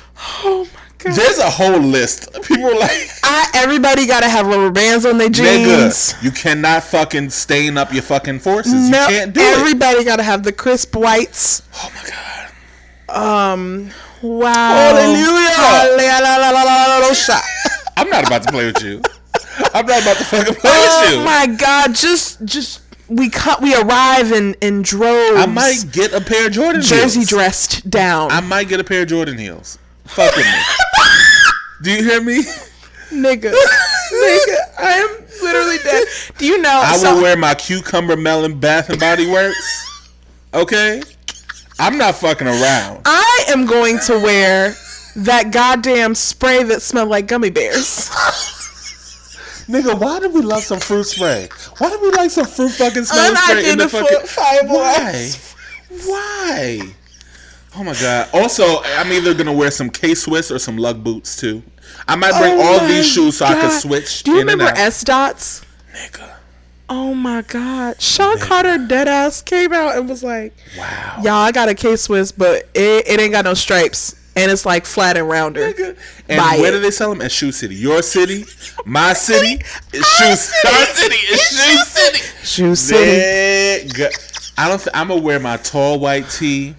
Oh 0.43 0.67
my 0.73 0.80
god! 1.03 1.13
there's 1.13 1.37
a 1.39 1.49
whole 1.49 1.79
list. 1.79 2.31
People 2.43 2.77
like, 2.79 3.09
I, 3.23 3.49
everybody 3.55 4.05
gotta 4.07 4.29
have 4.29 4.47
rubber 4.47 4.71
bands 4.71 5.05
on 5.05 5.17
their 5.17 5.29
jeans. 5.29 6.13
nigga, 6.13 6.23
you 6.23 6.31
cannot 6.31 6.83
fucking 6.83 7.29
stain 7.29 7.77
up 7.77 7.93
your 7.93 8.03
fucking 8.03 8.39
forces. 8.39 8.89
No, 8.89 9.01
you 9.01 9.07
can't 9.07 9.33
do 9.33 9.41
it. 9.41 9.57
everybody 9.57 10.03
gotta 10.03 10.23
have 10.23 10.43
the 10.43 10.51
crisp 10.51 10.95
whites. 10.95 11.63
Oh 11.75 11.91
my 11.95 12.09
god. 12.09 13.53
Um, 13.53 13.89
wow. 14.21 14.73
Hallelujah. 14.73 15.51
I'm 17.97 18.09
not 18.09 18.25
about 18.25 18.43
to 18.43 18.51
play 18.51 18.65
with 18.65 18.83
you. 18.83 19.01
I'm 19.73 19.85
not 19.85 20.01
about 20.01 20.17
to 20.17 20.23
fucking 20.23 20.55
play 20.55 20.71
with 20.71 21.11
you. 21.11 21.19
Oh 21.19 21.23
my 21.25 21.47
god! 21.47 21.93
Just, 21.93 22.43
just 22.45 22.81
we 23.07 23.29
cut. 23.29 23.61
We 23.61 23.75
arrive 23.75 24.31
in 24.31 24.55
in 24.55 24.81
droves. 24.81 25.39
I 25.39 25.45
might 25.45 25.85
get 25.91 26.13
a 26.13 26.21
pair 26.21 26.47
of 26.47 26.53
Jordan 26.53 26.81
jersey 26.81 27.19
heels. 27.19 27.29
dressed 27.29 27.89
down, 27.89 28.31
I 28.31 28.39
might 28.39 28.69
get 28.69 28.79
a 28.79 28.83
pair 28.83 29.03
of 29.03 29.09
Jordan 29.09 29.37
heels. 29.37 29.77
Fuck 30.05 30.35
me. 30.37 30.43
Do 31.83 31.91
you 31.91 32.03
hear 32.03 32.21
me? 32.21 32.43
nigga. 33.11 33.51
nigga, 34.13 34.57
I 34.77 34.91
am 34.93 35.25
literally 35.41 35.77
dead. 35.83 36.07
Do 36.37 36.45
you 36.45 36.61
know? 36.61 36.81
I 36.83 36.97
so- 36.97 37.15
will 37.15 37.21
wear 37.23 37.37
my 37.37 37.55
cucumber 37.55 38.15
melon 38.15 38.59
Bath 38.59 38.89
and 38.89 38.99
Body 38.99 39.29
Works. 39.29 39.87
Okay? 40.53 41.01
I'm 41.79 41.97
not 41.97 42.15
fucking 42.15 42.47
around. 42.47 43.01
I 43.05 43.45
am 43.49 43.65
going 43.65 43.97
to 43.99 44.13
wear 44.19 44.75
that 45.15 45.51
goddamn 45.51 46.13
spray 46.13 46.63
that 46.63 46.81
smelled 46.81 47.09
like 47.09 47.27
gummy 47.27 47.49
bears. 47.49 48.09
Nigga, 49.67 49.99
why 49.99 50.19
do 50.19 50.29
we 50.29 50.41
love 50.41 50.63
some 50.63 50.79
fruit 50.79 51.05
spray? 51.05 51.49
Why 51.77 51.89
do 51.89 51.99
we 52.01 52.11
like 52.11 52.29
some 52.29 52.45
fruit 52.45 52.71
fucking 52.71 53.05
smell 53.05 53.35
spray 53.35 53.71
in 53.71 53.77
the 53.77 53.89
fucking 53.89 54.67
Why? 54.67 55.31
Why? 56.05 56.81
Oh 57.75 57.83
my 57.83 57.93
god. 57.93 58.29
Also, 58.33 58.81
I'm 58.83 59.11
either 59.13 59.33
gonna 59.33 59.53
wear 59.53 59.71
some 59.71 59.89
K 59.89 60.13
Swiss 60.13 60.51
or 60.51 60.59
some 60.59 60.77
lug 60.77 61.03
boots 61.03 61.37
too. 61.37 61.63
I 62.07 62.15
might 62.15 62.37
bring 62.39 62.59
Oh 62.59 62.61
all 62.81 62.87
these 62.87 63.07
shoes 63.07 63.37
so 63.37 63.45
I 63.45 63.53
can 63.53 63.71
switch 63.71 64.23
Do 64.23 64.31
you 64.31 64.39
remember. 64.39 64.65
S 64.65 65.03
dots? 65.03 65.61
Nigga. 65.93 66.29
Oh 66.89 67.13
my 67.13 67.41
god. 67.43 68.01
Sean 68.01 68.37
Carter 68.39 68.77
dead 68.85 69.07
ass 69.07 69.41
came 69.41 69.71
out 69.71 69.95
and 69.97 70.09
was 70.09 70.23
like, 70.23 70.53
Wow. 70.77 71.17
Y'all, 71.23 71.33
I 71.33 71.51
got 71.51 71.69
a 71.69 71.73
K 71.75 71.95
Swiss, 71.95 72.31
but 72.31 72.67
it, 72.73 73.07
it 73.07 73.19
ain't 73.19 73.31
got 73.31 73.45
no 73.45 73.53
stripes. 73.53 74.15
And 74.35 74.49
it's 74.49 74.65
like 74.65 74.85
flat 74.85 75.17
and 75.17 75.27
rounder. 75.27 75.73
Nigga. 75.73 75.97
And 76.29 76.37
Buy 76.39 76.57
where 76.59 76.69
it. 76.69 76.71
do 76.71 76.79
they 76.79 76.91
sell 76.91 77.09
them? 77.09 77.21
At 77.21 77.31
Shoe 77.33 77.51
City. 77.51 77.75
Your 77.75 78.01
city, 78.01 78.45
my 78.85 79.11
city, 79.13 79.61
is 79.93 80.05
Shoe 80.05 80.25
Our 80.69 80.85
city 80.85 81.15
is 81.15 81.41
Shoe 81.41 81.83
City. 81.85 82.19
Shoe 82.43 82.75
City. 82.75 83.89
Nigga. 83.89 84.53
I 84.57 84.67
don't. 84.69 84.77
Th- 84.79 84.89
I'm 84.93 85.09
gonna 85.09 85.21
wear 85.21 85.39
my 85.39 85.57
tall 85.57 85.99
white 85.99 86.29
tee. 86.29 86.75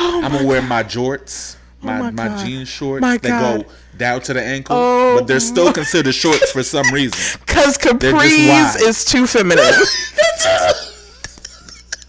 Oh 0.00 0.22
I'm 0.24 0.32
gonna 0.32 0.46
wear 0.46 0.62
my 0.62 0.82
jorts, 0.82 1.56
oh 1.82 1.86
my 1.86 1.98
Oh 1.98 2.02
my 2.04 2.10
my, 2.12 2.28
God. 2.28 2.46
jean 2.46 2.64
shorts 2.64 3.00
My 3.02 3.16
that 3.18 3.28
God. 3.28 3.64
go 3.64 3.70
down 3.98 4.20
to 4.22 4.32
the 4.34 4.42
ankle, 4.42 4.76
Oh 4.76 5.16
but 5.18 5.26
they're 5.26 5.36
oh. 5.36 5.40
still 5.40 5.72
considered 5.72 6.14
shorts 6.14 6.52
for 6.52 6.62
some 6.62 6.86
reason. 6.92 7.40
Cause 7.46 7.78
capris 7.78 8.80
is 8.82 9.04
too 9.04 9.26
feminine. 9.26 9.64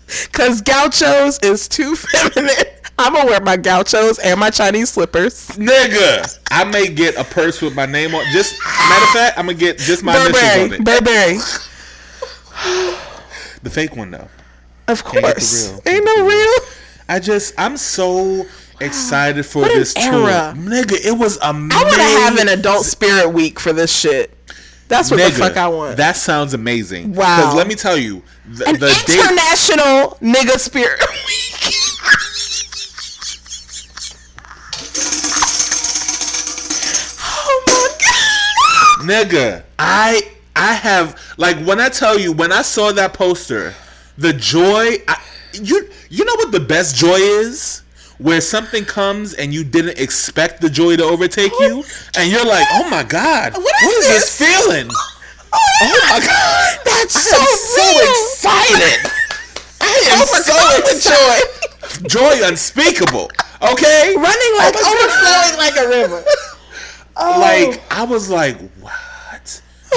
Cause 0.32 0.62
gauchos 0.62 1.40
is 1.40 1.68
too 1.68 1.95
feminine. 1.95 2.53
I'm 2.98 3.14
gonna 3.14 3.26
wear 3.26 3.41
my 3.41 3.57
gauchos 3.57 4.20
and 4.20 4.40
my 4.40 4.49
Chinese 4.49 4.91
slippers. 4.91 5.49
Nigga, 5.49 6.40
I 6.49 6.64
may 6.64 6.88
get 6.88 7.18
a 7.18 7.24
purse 7.26 7.62
with 7.62 7.76
my 7.76 7.86
name 7.86 8.16
on. 8.16 8.24
Just 8.32 8.57
matter 8.64 9.03
of 9.03 9.10
fact, 9.10 9.38
I'm 9.38 9.48
gonna 9.48 9.57
get 9.57 9.78
just 9.78 10.02
my 10.03 10.16
initials 10.16 10.44
on 10.44 10.74
it. 10.74 10.84
Burberry, 10.86 11.38
The 13.64 13.70
fake 13.70 13.95
one 13.95 14.12
though. 14.12 14.30
of 14.88 15.03
course. 15.03 15.72
real. 15.72 15.82
Ain't 15.86 16.06
no 16.06 16.26
real. 16.26 16.53
I 17.10 17.20
just, 17.20 17.53
I'm 17.57 17.76
so 17.78 18.45
excited 18.80 19.46
for 19.46 19.66
this 19.66 19.94
tour, 19.94 20.30
nigga. 20.54 20.94
It 21.06 21.18
was 21.18 21.38
amazing. 21.42 21.72
I 21.78 21.84
want 21.84 21.96
to 21.96 22.02
have 22.02 22.38
an 22.40 22.60
adult 22.60 22.86
spirit 22.86 23.30
week 23.30 23.60
for 23.60 23.74
this 23.74 23.96
shit. 23.96 24.32
That's 24.88 25.10
what 25.10 25.18
the 25.18 25.32
fuck 25.32 25.58
I 25.58 25.68
want. 25.68 25.98
That 25.98 26.16
sounds 26.16 26.54
amazing. 26.54 27.14
Wow. 27.14 27.38
Because 27.38 27.56
let 27.56 27.68
me 27.68 27.76
tell 27.76 27.98
you, 27.98 28.22
the, 28.48 28.68
An 28.68 28.80
the 28.80 28.88
international 29.10 30.18
nigga 30.22 30.60
spirit 30.60 31.00
week. 31.10 31.72
oh 37.22 37.64
my 37.68 37.90
god. 38.00 39.08
Nigga, 39.10 39.64
I 39.80 40.32
I 40.56 40.74
have 40.74 41.20
like 41.38 41.58
when 41.66 41.80
I 41.80 41.90
tell 41.90 42.20
you 42.20 42.32
when 42.32 42.52
I 42.52 42.62
saw 42.62 42.92
that 42.92 43.14
poster, 43.14 43.74
the 44.18 44.34
joy. 44.34 44.98
I, 45.08 45.22
you 45.54 45.90
you 46.10 46.26
know 46.26 46.36
what 46.36 46.52
the 46.52 46.60
best 46.60 46.96
joy 46.96 47.16
is? 47.16 47.82
Where 48.18 48.40
something 48.42 48.86
comes 48.86 49.34
and 49.34 49.54
you 49.54 49.64
didn't 49.64 50.00
expect 50.00 50.62
the 50.62 50.70
joy 50.70 50.96
to 50.96 51.04
overtake 51.04 51.52
you, 51.60 51.84
and 52.18 52.32
you're 52.32 52.46
like, 52.46 52.66
"Oh 52.72 52.90
my 52.90 53.04
god, 53.04 53.54
What 53.54 53.64
what 53.64 53.84
is 53.84 54.06
is 54.06 54.08
this 54.08 54.38
this? 54.38 54.64
feeling?" 54.66 54.90
Oh 54.92 56.00
my 56.10 56.20
oh 56.20 56.26
god, 56.26 56.80
That's 56.86 57.14
so, 57.14 57.38
so 57.38 57.86
excited. 58.10 59.12
I 59.82 59.94
am 60.12 60.22
oh 60.22 60.42
so 60.44 60.56
excited. 60.92 62.10
Joy 62.10 62.40
joy 62.40 62.48
unspeakable. 62.48 63.30
Okay, 63.62 64.14
Running 64.16 64.54
like 64.58 64.76
overflowing 64.76 65.58
like 65.58 65.76
a 65.78 65.88
river. 65.90 66.24
Oh. 67.18 67.40
like 67.40 67.82
I 67.92 68.04
was 68.04 68.30
like, 68.30 68.58
what? 68.82 68.94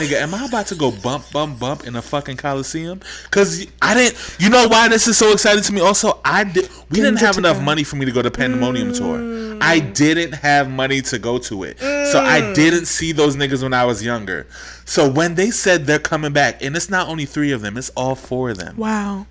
Nigga, 0.00 0.20
am 0.20 0.34
I 0.34 0.46
about 0.46 0.66
to 0.68 0.74
go 0.74 0.90
bump, 0.90 1.30
bump, 1.32 1.58
bump 1.58 1.86
in 1.86 1.96
a 1.96 2.02
fucking 2.02 2.36
coliseum? 2.36 3.00
Cause 3.30 3.66
I 3.82 3.94
didn't. 3.94 4.36
You 4.38 4.48
know 4.48 4.68
why 4.68 4.88
this 4.88 5.08
is 5.08 5.18
so 5.18 5.32
exciting 5.32 5.62
to 5.64 5.72
me? 5.72 5.80
Also, 5.80 6.20
I 6.24 6.44
did. 6.44 6.68
We 6.90 7.00
didn't 7.00 7.18
have 7.18 7.36
enough 7.36 7.60
money 7.60 7.84
for 7.84 7.96
me 7.96 8.06
to 8.06 8.12
go 8.12 8.22
to 8.22 8.30
Pandemonium 8.30 8.92
tour. 8.92 9.18
Mm. 9.18 9.58
I 9.60 9.80
didn't 9.80 10.32
have 10.32 10.70
money 10.70 11.00
to 11.02 11.18
go 11.18 11.38
to 11.38 11.64
it, 11.64 11.78
so 11.80 12.24
I 12.24 12.40
mm. 12.40 12.54
didn't 12.54 12.86
see 12.86 13.12
those 13.12 13.36
niggas 13.36 13.62
when 13.62 13.74
I 13.74 13.84
was 13.84 14.02
younger. 14.02 14.46
So 14.84 15.10
when 15.10 15.34
they 15.34 15.50
said 15.50 15.86
they're 15.86 15.98
coming 15.98 16.32
back, 16.32 16.62
and 16.62 16.76
it's 16.76 16.88
not 16.88 17.08
only 17.08 17.26
three 17.26 17.52
of 17.52 17.60
them, 17.60 17.76
it's 17.76 17.90
all 17.90 18.14
four 18.14 18.50
of 18.50 18.58
them. 18.58 18.76
Wow. 18.76 19.26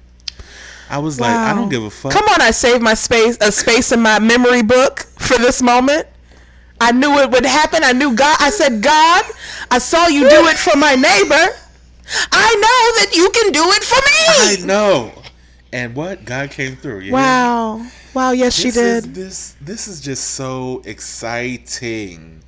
I 0.89 0.99
was 0.99 1.19
like, 1.19 1.35
I 1.35 1.53
don't 1.53 1.69
give 1.69 1.83
a 1.83 1.89
fuck. 1.89 2.13
Come 2.13 2.25
on, 2.25 2.41
I 2.41 2.51
saved 2.51 2.81
my 2.81 2.93
space, 2.93 3.37
a 3.41 3.51
space 3.51 3.91
in 3.91 4.01
my 4.01 4.19
memory 4.19 4.61
book 4.61 4.99
for 5.17 5.37
this 5.37 5.61
moment. 5.61 6.07
I 6.79 6.91
knew 6.91 7.17
it 7.19 7.31
would 7.31 7.45
happen. 7.45 7.83
I 7.83 7.93
knew 7.93 8.15
God. 8.15 8.37
I 8.39 8.49
said, 8.49 8.81
God, 8.81 9.25
I 9.71 9.79
saw 9.79 10.07
you 10.07 10.29
do 10.29 10.47
it 10.47 10.57
for 10.57 10.77
my 10.77 10.95
neighbor. 10.95 11.55
I 12.31 12.55
know 12.55 13.03
that 13.03 13.15
you 13.15 13.29
can 13.31 13.51
do 13.51 13.63
it 13.63 13.83
for 13.83 13.95
me. 13.95 14.63
I 14.63 14.65
know. 14.65 15.11
And 15.73 15.95
what 15.95 16.23
God 16.25 16.51
came 16.51 16.75
through. 16.75 17.11
Wow. 17.11 17.85
Wow. 18.13 18.31
Yes, 18.31 18.53
she 18.53 18.69
this 18.69 18.77
Is, 18.77 19.03
did. 19.03 19.15
this 19.15 19.55
this 19.59 19.87
is 19.87 19.99
just 19.99 20.31
so 20.31 20.81
exciting. 20.85 22.41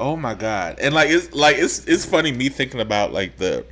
Oh 0.00 0.16
my 0.16 0.34
god! 0.34 0.80
And 0.80 0.92
like 0.92 1.08
it's 1.08 1.32
like 1.32 1.56
it's 1.56 1.84
it's 1.86 2.04
funny 2.04 2.32
me 2.32 2.48
thinking 2.48 2.80
about 2.80 3.12
like 3.12 3.36
the 3.36 3.64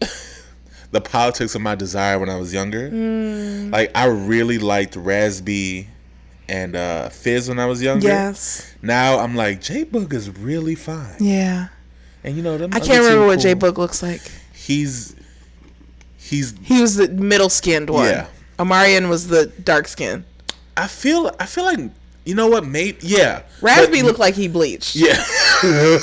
the 0.92 1.00
politics 1.02 1.54
of 1.54 1.60
my 1.60 1.74
desire 1.74 2.18
when 2.18 2.30
I 2.30 2.36
was 2.36 2.54
younger. 2.54 2.88
Hmm. 2.88 3.70
Like 3.70 3.90
I 3.94 4.06
really 4.06 4.58
liked 4.58 4.96
Raz 4.96 5.42
B 5.42 5.88
and 6.48 6.76
uh 6.76 7.08
Fizz 7.08 7.48
when 7.48 7.58
I 7.58 7.66
was 7.66 7.82
younger. 7.82 8.06
Yes. 8.06 8.74
Now 8.82 9.18
I'm 9.18 9.34
like 9.34 9.60
J-Boog 9.60 10.12
is 10.12 10.30
really 10.30 10.74
fine. 10.74 11.16
Yeah. 11.18 11.68
And 12.24 12.36
you 12.36 12.42
know 12.42 12.58
them 12.58 12.70
I 12.72 12.80
can't 12.80 13.02
remember 13.04 13.26
what 13.26 13.38
J 13.40 13.54
Book 13.54 13.78
looks 13.78 14.02
like. 14.02 14.20
He's 14.52 15.14
he's 16.16 16.54
He 16.62 16.80
was 16.80 16.96
the 16.96 17.08
middle 17.08 17.48
skinned 17.48 17.90
one. 17.90 18.06
Yeah. 18.06 18.26
Omarion 18.58 19.08
was 19.08 19.28
the 19.28 19.46
dark 19.46 19.88
skin. 19.88 20.24
I 20.76 20.86
feel 20.86 21.34
I 21.38 21.46
feel 21.46 21.64
like 21.64 21.78
you 22.24 22.34
know 22.34 22.48
what 22.48 22.66
mate 22.66 23.02
yeah 23.02 23.42
Raz 23.60 23.88
B 23.88 24.02
looked 24.02 24.18
like 24.18 24.34
he 24.34 24.48
bleached. 24.48 24.96
yeah 24.96 25.22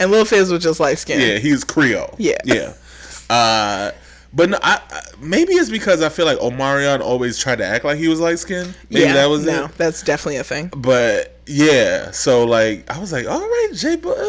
And 0.00 0.10
Lil 0.10 0.24
Fizz 0.24 0.50
was 0.50 0.62
just 0.62 0.80
light 0.80 0.98
skinned. 0.98 1.22
Yeah, 1.22 1.38
he's 1.38 1.62
Creole. 1.64 2.14
Yeah. 2.18 2.38
yeah. 2.44 2.74
Uh, 3.30 3.92
but 4.34 4.50
no, 4.50 4.58
I, 4.62 4.80
I 4.90 5.02
maybe 5.20 5.52
it's 5.54 5.70
because 5.70 6.02
I 6.02 6.08
feel 6.08 6.26
like 6.26 6.38
Omarion 6.38 7.00
always 7.00 7.38
tried 7.38 7.56
to 7.56 7.66
act 7.66 7.84
like 7.84 7.98
he 7.98 8.08
was 8.08 8.20
light 8.20 8.38
skinned. 8.38 8.74
Maybe 8.90 9.06
yeah, 9.06 9.14
that 9.14 9.26
was 9.26 9.46
it. 9.46 9.52
no, 9.52 9.64
it. 9.66 9.72
that's 9.76 10.02
definitely 10.02 10.38
a 10.38 10.44
thing. 10.44 10.70
But 10.76 11.38
yeah, 11.46 12.10
so 12.10 12.44
like 12.44 12.90
I 12.90 12.98
was 12.98 13.12
like, 13.12 13.26
all 13.26 13.40
right, 13.40 13.68
J. 13.74 13.96
Bo- 13.96 14.12
eh. 14.12 14.22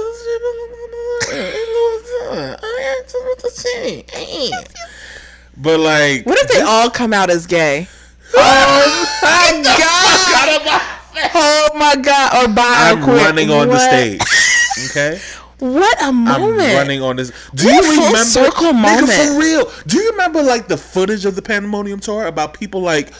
But 5.55 5.80
like, 5.80 6.25
What 6.25 6.39
if 6.39 6.49
they 6.49 6.61
all 6.61 6.89
come 6.89 7.13
out 7.13 7.30
as 7.30 7.47
gay? 7.47 7.88
Oh, 8.35 9.19
oh 9.21 9.61
my 9.61 9.75
god! 9.77 10.81
Oh 11.35 11.69
my 11.75 11.95
god! 12.01 12.49
Or 12.49 12.53
bi 12.53 12.63
I'm 12.65 13.05
running 13.05 13.51
on 13.51 13.67
the 13.67 13.77
stage. 13.77 14.21
Okay, 14.89 15.21
What 15.64 16.03
a 16.03 16.11
moment! 16.11 16.60
I'm 16.61 16.76
running 16.76 17.02
on 17.02 17.15
this. 17.15 17.31
Do 17.56 17.68
What 17.68 17.84
you 17.85 17.91
remember? 17.91 18.18
circle 18.18 18.73
Nigga, 18.73 19.34
for 19.34 19.40
real. 19.40 19.72
Do 19.88 19.98
you 19.98 20.11
remember 20.11 20.44
like 20.44 20.68
the 20.68 20.76
footage 20.76 21.26
of 21.26 21.35
the 21.38 21.41
Pandemonium 21.41 22.02
tour 22.02 22.26
about 22.26 22.53
people 22.53 22.81
like, 22.81 23.14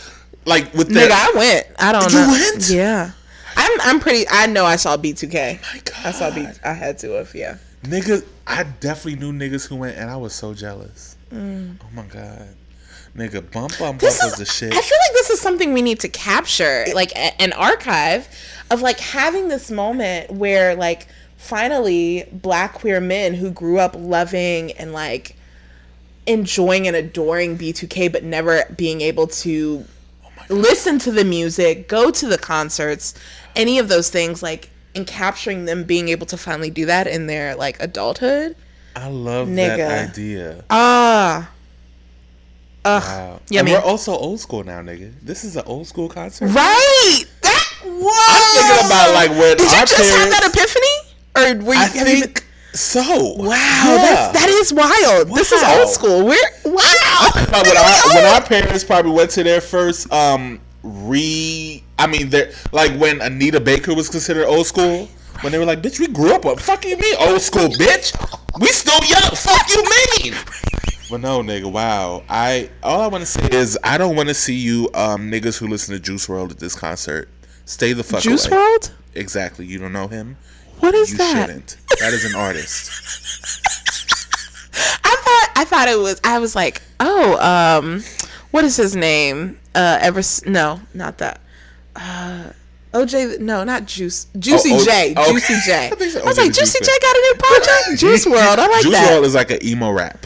like 0.46 0.74
with 0.74 0.90
the 0.90 0.96
Nigga, 1.00 1.12
I 1.12 1.32
went. 1.38 1.68
I 1.80 1.92
don't 1.94 2.12
know. 2.12 2.20
You 2.20 2.26
know. 2.28 2.32
went? 2.34 2.70
Yeah. 2.70 3.12
I'm. 3.56 3.82
I'm 3.82 4.00
pretty. 4.02 4.26
I 4.30 4.48
know. 4.48 4.66
I 4.66 4.76
saw 4.76 4.98
B2K. 4.98 5.62
My 5.62 5.80
God. 5.86 6.06
I 6.06 6.12
saw 6.12 6.32
B. 6.36 6.46
I 6.66 6.74
had 6.74 6.98
to 7.00 7.12
have. 7.12 7.34
Yeah. 7.34 7.58
Niggas, 7.84 8.26
I 8.46 8.64
definitely 8.64 9.16
knew 9.20 9.32
niggas 9.32 9.68
who 9.68 9.78
went, 9.78 9.98
and 9.98 10.10
I 10.10 10.18
was 10.18 10.34
so 10.34 10.54
jealous. 10.54 11.16
Mm. 11.34 11.78
Oh 11.82 11.88
my 11.96 12.04
god, 12.04 12.48
nigga, 13.16 13.42
bump 13.52 13.72
bump 13.78 13.80
bump 13.80 14.00
This 14.00 14.22
is, 14.24 14.36
the 14.36 14.46
shit. 14.46 14.72
I 14.74 14.82
feel 14.82 14.98
like 15.08 15.14
this 15.14 15.30
is 15.32 15.40
something 15.42 15.74
we 15.74 15.82
need 15.82 16.00
to 16.02 16.08
capture, 16.10 16.86
like 16.94 17.12
a- 17.14 17.42
an 17.42 17.52
archive 17.54 18.28
of 18.70 18.82
like 18.82 19.00
having 19.00 19.48
this 19.48 19.70
moment 19.72 20.32
where 20.32 20.76
like 20.76 21.08
finally 21.44 22.26
black 22.32 22.74
queer 22.74 23.02
men 23.02 23.34
who 23.34 23.52
grew 23.52 23.78
up 23.78 23.94
loving 23.98 24.72
and 24.74 24.94
like 24.94 25.36
enjoying 26.26 26.88
and 26.88 26.96
adoring 26.96 27.58
B2K 27.58 28.12
but 28.12 28.24
never 28.24 28.64
being 28.78 29.02
able 29.02 29.28
to 29.28 29.84
listen 30.50 31.00
to 31.00 31.12
the 31.12 31.26
music, 31.26 31.90
go 31.90 32.12
to 32.12 32.28
the 32.28 32.38
concerts, 32.38 33.14
any 33.56 33.78
of 33.78 33.90
those 33.90 34.10
things 34.10 34.42
like 34.42 34.70
and 34.96 35.06
capturing 35.06 35.66
them 35.66 35.84
being 35.84 36.08
able 36.10 36.26
to 36.28 36.38
finally 36.38 36.70
do 36.70 36.86
that 36.86 37.08
in 37.08 37.28
their 37.28 37.56
like 37.56 37.78
adulthood. 37.82 38.56
I 38.96 39.10
love 39.10 39.48
Nigga. 39.50 39.78
that 39.78 40.10
idea. 40.12 40.64
Ah. 40.70 41.50
Ugh. 42.86 43.04
Wow. 43.04 43.40
Yeah, 43.50 43.60
and 43.62 43.70
we're 43.70 43.80
also 43.80 44.14
old 44.14 44.40
school 44.40 44.64
now, 44.64 44.82
nigga. 44.82 45.14
This 45.22 45.44
is 45.44 45.56
an 45.56 45.64
old 45.66 45.88
school 45.88 46.10
concert. 46.10 46.48
Right. 46.48 47.24
That 47.42 47.74
whoa. 47.84 48.52
thinking 48.54 48.86
about, 48.86 49.14
like, 49.14 49.30
when 49.32 49.58
Did 49.58 49.72
you 49.72 49.86
just 49.86 50.12
have 50.12 50.30
that 50.30 50.50
epiphany? 50.54 51.03
Or 51.36 51.44
were 51.56 51.74
you 51.74 51.80
I 51.80 51.88
think 51.88 52.46
so. 52.74 53.34
Wow, 53.36 53.46
Yeah. 53.48 54.32
that's, 54.32 54.40
that 54.40 54.50
is 54.50 54.74
wild. 54.74 55.30
This 55.36 55.52
is 55.52 55.64
old 55.64 55.90
school. 55.90 56.26
We're 56.26 56.38
wow. 56.66 57.30
But 57.34 57.66
when, 57.68 57.78
our, 57.78 58.16
when 58.16 58.26
our 58.34 58.42
parents 58.42 58.84
probably 58.84 59.12
went 59.12 59.30
to 59.32 59.44
their 59.44 59.62
first 59.62 60.12
um 60.12 60.60
re 60.84 61.84
I 62.00 62.08
mean 62.08 62.30
they're 62.30 62.52
like 62.72 62.98
when 63.00 63.22
Anita 63.22 63.60
Baker 63.60 63.94
was 63.96 64.10
considered 64.10 64.46
old 64.48 64.66
school 64.68 65.08
when 65.42 65.52
they 65.52 65.60
were 65.60 65.66
like 65.66 65.82
bitch 65.82 66.00
we 66.00 66.08
grew 66.08 66.34
up 66.34 66.46
what 66.46 66.60
fuck 66.60 66.86
you 66.86 66.98
mean 66.98 67.16
old 67.20 67.42
school 67.42 67.68
bitch 67.70 68.14
we 68.60 68.68
still 68.68 69.00
young 69.08 69.32
fuck 69.36 69.70
you 69.70 69.84
mean 70.24 70.34
but 71.10 71.22
no 71.22 71.42
nigga 71.42 71.72
wow 71.72 72.24
I 72.28 72.70
all 72.82 73.02
I 73.02 73.08
want 73.08 73.22
to 73.22 73.26
say 73.26 73.48
is 73.52 73.78
I 73.84 73.98
don't 73.98 74.16
want 74.16 74.28
to 74.30 74.36
see 74.36 74.56
you 74.56 74.90
um 74.94 75.32
niggas 75.32 75.58
who 75.58 75.68
listen 75.68 75.94
to 75.96 76.00
Juice 76.02 76.28
WRLD 76.28 76.52
at 76.52 76.60
this 76.60 76.76
concert 76.76 77.30
stay 77.66 77.94
the 77.94 78.04
fuck 78.04 78.22
Juice 78.22 78.48
away 78.48 78.58
World? 78.58 78.92
exactly 79.16 79.66
you 79.66 79.80
don't 79.80 79.94
know 79.94 80.08
him 80.08 80.36
What 80.84 80.94
is 80.96 81.12
you 81.12 81.18
that? 81.20 81.48
shouldn't 81.48 81.78
that 82.00 82.12
is 82.14 82.26
an 82.26 82.36
artist 82.36 82.92
I 84.76 85.16
thought 85.24 85.54
I 85.56 85.66
thought 85.66 85.88
it 85.88 86.00
was. 86.00 86.20
I 86.24 86.40
was 86.40 86.56
like, 86.56 86.82
oh, 87.00 87.38
um, 87.40 88.04
what 88.52 88.66
is 88.66 88.76
his 88.76 88.96
name? 88.96 89.60
Uh, 89.76 90.00
ever? 90.02 90.22
No, 90.46 90.82
not 90.94 91.20
that. 91.20 91.40
Uh, 91.96 92.52
OJ, 92.94 93.40
no, 93.40 93.64
not 93.64 93.86
Juice. 93.86 94.28
Juicy 94.38 94.72
Oh, 94.74 94.78
oh, 94.80 94.84
J. 94.86 95.14
Juicy 95.14 95.56
J. 95.66 95.92
I 96.00 96.08
so. 96.10 96.22
I 96.22 96.26
was 96.26 96.38
like, 96.38 96.52
Juicy 96.54 96.80
J 96.84 96.92
got 97.02 97.16
a 97.16 97.20
new 97.20 97.36
project. 97.38 98.00
Juice 98.00 98.26
WRLD. 98.26 98.58
I 98.60 98.68
like 98.68 98.82
Juice 98.84 98.92
that. 98.94 99.10
Juice 99.10 99.20
WRLD 99.20 99.24
is 99.26 99.36
like 99.36 99.52
an 99.52 99.66
emo 99.66 99.92
rap 99.92 100.26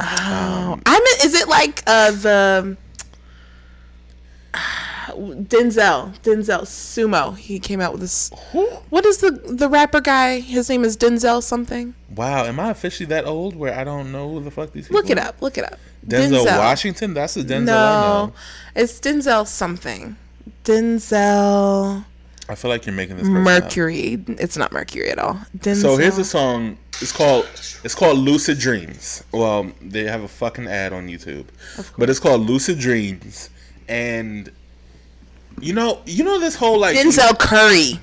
Oh, 0.00 0.80
I 0.86 0.98
mean, 0.98 1.26
is 1.26 1.34
it 1.34 1.48
like 1.48 1.82
uh 1.86 2.10
the 2.12 2.76
Denzel 5.18 6.16
Denzel 6.22 6.62
Sumo? 6.62 7.36
He 7.36 7.58
came 7.58 7.80
out 7.80 7.92
with 7.92 8.00
this. 8.00 8.30
What 8.90 9.04
is 9.04 9.18
the 9.18 9.30
the 9.30 9.68
rapper 9.68 10.00
guy? 10.00 10.40
His 10.40 10.68
name 10.68 10.84
is 10.84 10.96
Denzel 10.96 11.42
something. 11.42 11.94
Wow, 12.14 12.44
am 12.44 12.58
I 12.60 12.70
officially 12.70 13.06
that 13.06 13.24
old 13.26 13.54
where 13.56 13.74
I 13.78 13.84
don't 13.84 14.12
know 14.12 14.30
who 14.30 14.40
the 14.42 14.50
fuck 14.50 14.72
these 14.72 14.88
people 14.88 15.00
Look 15.02 15.10
it 15.10 15.18
are? 15.18 15.28
up. 15.28 15.42
Look 15.42 15.58
it 15.58 15.64
up. 15.64 15.78
Denzel, 16.06 16.44
Washington? 16.46 17.12
That's 17.14 17.34
the 17.34 17.42
Denzel 17.42 17.60
I 17.60 17.64
No, 17.64 18.26
know. 18.26 18.32
it's 18.74 18.98
Denzel 19.00 19.46
something. 19.46 20.16
Denzel 20.64 22.04
I 22.50 22.54
feel 22.54 22.70
like 22.70 22.86
you're 22.86 22.94
making 22.94 23.16
this 23.16 23.26
person 23.28 23.36
up. 23.46 23.62
Mercury. 23.64 24.24
It's 24.26 24.56
not 24.56 24.72
Mercury 24.72 25.10
at 25.10 25.18
all. 25.18 25.38
Denzel. 25.58 25.82
So 25.82 25.96
here's 25.98 26.16
a 26.16 26.24
song. 26.24 26.78
It's 27.02 27.12
called 27.12 27.44
it's 27.84 27.94
called 27.94 28.18
Lucid 28.18 28.58
Dreams. 28.58 29.22
Well, 29.32 29.70
they 29.82 30.04
have 30.04 30.22
a 30.22 30.28
fucking 30.28 30.66
ad 30.66 30.92
on 30.92 31.08
YouTube, 31.08 31.46
but 31.98 32.08
it's 32.08 32.18
called 32.18 32.40
Lucid 32.42 32.78
Dreams, 32.78 33.50
and 33.86 34.50
you 35.62 35.72
know 35.72 36.00
you 36.06 36.24
know 36.24 36.38
this 36.38 36.54
whole 36.54 36.78
like 36.78 36.96
Denzel 36.96 37.38
Curry. 37.38 38.00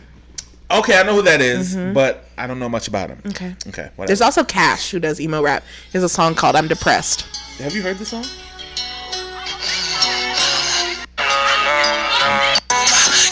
Okay, 0.72 0.99
I 0.99 1.03
know 1.03 1.14
who 1.15 1.22
that 1.22 1.41
is, 1.41 1.76
but 1.94 2.26
I 2.38 2.48
don't 2.48 2.57
know 2.60 2.69
much 2.69 2.88
about 2.88 3.10
him. 3.10 3.22
Okay. 3.27 3.56
Okay. 3.68 3.90
Whatever. 3.95 4.07
There's 4.07 4.22
also 4.22 4.44
Cash 4.44 4.90
who 4.91 4.99
does 4.99 5.22
emo 5.22 5.41
rap. 5.44 5.64
He 5.91 5.98
has 5.98 6.03
a 6.03 6.10
song 6.10 6.34
called 6.36 6.56
"I'm 6.56 6.68
Depressed." 6.68 7.22
have 7.60 7.73
you 7.76 7.82
heard 7.84 7.98
the 7.98 8.06
song? 8.06 8.26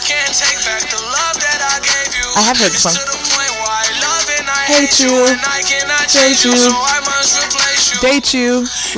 Can't 0.08 0.34
take 0.34 0.60
back 0.64 0.84
the 0.88 1.00
love 1.02 1.36
that 1.44 1.60
I 1.60 1.78
gave 1.84 2.14
you. 2.16 2.26
I 2.38 2.42
have 2.48 2.58
heard 2.58 2.72
the 2.72 2.80
song. 2.80 2.94
To 2.94 3.04
the 3.04 3.20
point 3.34 3.52
where 3.60 3.74
I 3.74 3.88
love 4.00 4.26
and 4.40 4.48
I 4.48 4.64
Hate 4.70 4.90
hate, 4.94 5.00
you. 5.04 5.12
you. 5.12 5.26
And 5.28 5.42
I 5.44 5.62
cannot 5.66 6.06
change 6.08 6.46
you. 6.46 6.52
you. 6.52 6.58
So 6.58 6.72
I 6.72 7.00
must 7.04 7.34
replace 7.44 7.86
you. 7.94 8.00
Date 8.02 8.34
you, 8.34 8.52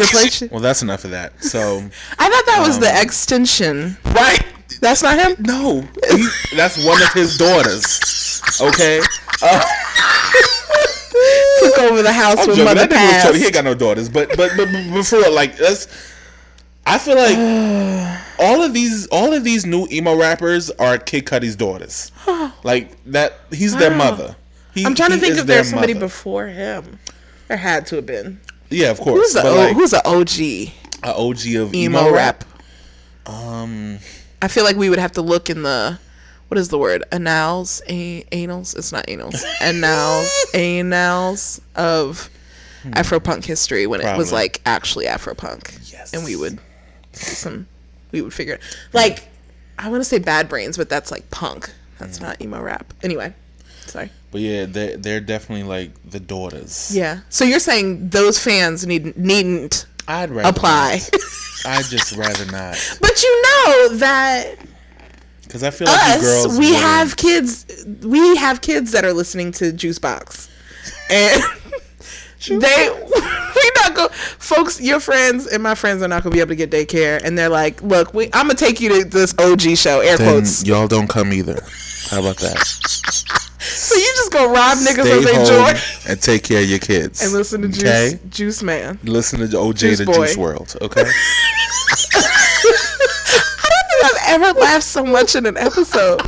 replace 0.03 0.41
you. 0.41 0.49
Well, 0.51 0.61
that's 0.61 0.81
enough 0.81 1.05
of 1.05 1.11
that. 1.11 1.41
So 1.43 1.77
I 2.19 2.29
thought 2.29 2.45
that 2.45 2.63
was 2.65 2.79
the 2.79 2.89
Um, 2.91 3.01
extension. 3.01 3.97
right. 4.13 4.43
That's 4.85 5.01
not 5.01 5.17
him. 5.17 5.35
No, 5.39 5.81
he, 6.11 6.27
that's 6.55 6.77
one 6.85 7.01
of 7.01 7.11
his 7.13 7.39
daughters. 7.39 8.39
Okay. 8.61 9.01
Took 11.59 11.79
over 11.79 12.03
the 12.03 12.13
house 12.13 12.37
I'm 12.37 12.49
with 12.49 12.57
joking. 12.57 12.65
mother 12.65 12.87
passed. 12.87 13.33
He 13.35 13.45
ain't 13.45 13.53
got 13.55 13.63
no 13.63 13.73
daughters, 13.73 14.09
but 14.09 14.29
but 14.37 14.51
but, 14.55 14.69
but, 14.93 15.03
for 15.03 15.17
real, 15.17 15.33
like 15.33 15.57
that's. 15.57 15.87
I 16.85 16.99
feel 16.99 17.15
like 17.15 17.35
all 18.39 18.61
of 18.61 18.75
these 18.75 19.07
all 19.07 19.33
of 19.33 19.43
these 19.43 19.65
new 19.65 19.87
emo 19.91 20.15
rappers 20.15 20.69
are 20.69 20.99
Kid 20.99 21.25
Cudi's 21.25 21.55
daughters. 21.55 22.11
Like 22.63 23.03
that, 23.05 23.39
he's 23.51 23.75
their 23.75 23.95
mother. 23.95 24.35
He, 24.73 24.85
I'm 24.85 24.93
trying 24.95 25.11
to 25.11 25.17
think 25.17 25.37
if 25.37 25.45
there's 25.47 25.69
somebody 25.69 25.93
mother. 25.93 26.05
before 26.07 26.47
him. 26.47 26.99
There 27.47 27.57
had 27.57 27.87
to 27.87 27.95
have 27.97 28.05
been. 28.05 28.39
Yeah, 28.69 28.89
of 28.91 28.99
course. 28.99 29.33
Who's 29.33 29.43
o- 29.43 29.55
like 29.55 29.75
Who's 29.75 29.91
the 29.91 30.07
OG 30.07 30.73
a 31.03 31.15
OG 31.15 31.45
of 31.61 31.73
emo, 31.73 31.99
emo, 32.07 32.11
rap? 32.11 32.43
Um, 33.27 33.99
I 34.45 34.47
feel 34.47 34.63
like 34.63 34.75
we 34.75 34.91
would 34.91 34.99
have 34.99 35.13
to 35.13 35.23
look 35.23 35.49
in 35.49 35.63
the 35.63 35.97
what 36.49 36.59
is 36.59 36.69
the 36.69 36.77
word? 36.77 37.03
Annals, 37.11 37.81
a- 37.89 38.23
annals. 38.31 38.75
It's 38.75 38.91
not 38.91 39.09
annals. 39.09 39.43
Annals, 39.59 40.45
annals 40.53 41.59
of 41.75 42.29
hmm. 42.83 42.91
Afropunk 42.91 43.43
history 43.43 43.87
when 43.87 44.01
it 44.01 44.15
was 44.15 44.31
like 44.31 44.61
actually 44.63 45.05
Afropunk. 45.05 45.91
Yes. 45.91 46.13
and 46.13 46.23
we 46.23 46.35
would 46.35 46.59
some 47.13 47.65
we 48.11 48.21
would 48.21 48.35
figure 48.35 48.53
it. 48.53 48.61
Like 48.93 49.27
I 49.79 49.89
want 49.89 50.01
to 50.01 50.05
say 50.05 50.19
Bad 50.19 50.47
Brains, 50.47 50.77
but 50.77 50.89
that's 50.89 51.09
like 51.09 51.27
punk. 51.31 51.73
That's 51.97 52.19
hmm. 52.19 52.25
not 52.25 52.39
emo 52.39 52.61
rap. 52.61 52.93
Anyway, 53.01 53.33
sorry. 53.87 54.11
but 54.29 54.41
yeah, 54.41 54.65
they 54.65 54.95
they're 54.95 55.21
definitely 55.21 55.63
like 55.63 55.89
the 56.07 56.19
daughters. 56.19 56.95
Yeah. 56.95 57.21
So 57.29 57.45
you're 57.45 57.57
saying 57.57 58.09
those 58.09 58.37
fans 58.37 58.85
need 58.85 59.17
needn't 59.17 59.87
I'd 60.07 60.29
rather 60.31 60.49
apply. 60.49 60.99
I'd 61.65 61.85
just 61.85 62.15
rather 62.15 62.45
not 62.51 62.75
but 63.01 63.23
you 63.23 63.41
know 63.43 63.89
that 63.97 64.55
because 65.43 65.63
I 65.63 65.71
feel 65.71 65.87
like 65.87 66.15
you 66.17 66.21
girls. 66.21 66.47
we 66.59 66.65
wouldn't- 66.67 66.75
have 66.83 67.17
kids 67.17 67.65
we 68.03 68.35
have 68.37 68.61
kids 68.61 68.91
that 68.91 69.03
are 69.05 69.13
listening 69.13 69.51
to 69.53 69.71
Juicebox, 69.71 70.47
and 71.09 71.41
they 72.47 72.89
we 73.15 73.71
not 73.83 73.95
go 73.95 74.07
folks 74.37 74.79
your 74.79 74.99
friends 74.99 75.47
and 75.47 75.63
my 75.63 75.73
friends 75.73 76.03
are 76.03 76.07
not 76.07 76.21
gonna 76.23 76.33
be 76.33 76.39
able 76.39 76.49
to 76.49 76.55
get 76.55 76.69
daycare 76.69 77.19
and 77.23 77.35
they're 77.37 77.49
like 77.49 77.81
look 77.81 78.13
we 78.13 78.25
i'm 78.33 78.45
gonna 78.47 78.53
take 78.53 78.79
you 78.79 78.89
to 78.89 79.05
this 79.09 79.33
og 79.39 79.61
show 79.75 80.01
air 80.01 80.17
Then 80.17 80.27
quotes 80.41 80.63
y'all 80.65 80.87
don't 80.87 81.07
come 81.07 81.33
either. 81.33 81.63
How 82.09 82.19
about 82.19 82.37
that? 82.37 82.57
so 83.59 83.95
you 83.95 84.05
just 84.15 84.31
go 84.31 84.45
rob 84.51 84.77
niggas 84.77 85.05
Stay 85.05 85.17
of 85.17 85.23
their 85.23 85.45
joy 85.45 85.73
and 86.07 86.21
take 86.21 86.43
care 86.43 86.61
of 86.61 86.69
your 86.69 86.79
kids. 86.79 87.21
and 87.23 87.33
listen 87.33 87.61
to 87.63 87.67
juice 87.67 87.83
Okay? 87.83 88.19
juice 88.29 88.61
man 88.61 88.99
Listen 89.03 89.39
to 89.39 89.47
OJ 89.47 89.75
Juice 89.77 89.97
the 89.99 90.05
Boy. 90.05 90.13
Juice 90.27 90.35
WRLD. 90.37 90.81
Okay. 90.81 91.01
i 92.67 93.69
don't 93.69 93.87
think 93.89 94.05
i've 94.05 94.41
ever 94.41 94.59
laughed 94.59 94.83
so 94.83 95.03
much 95.03 95.35
in 95.35 95.45
an 95.45 95.57
episode 95.57 96.21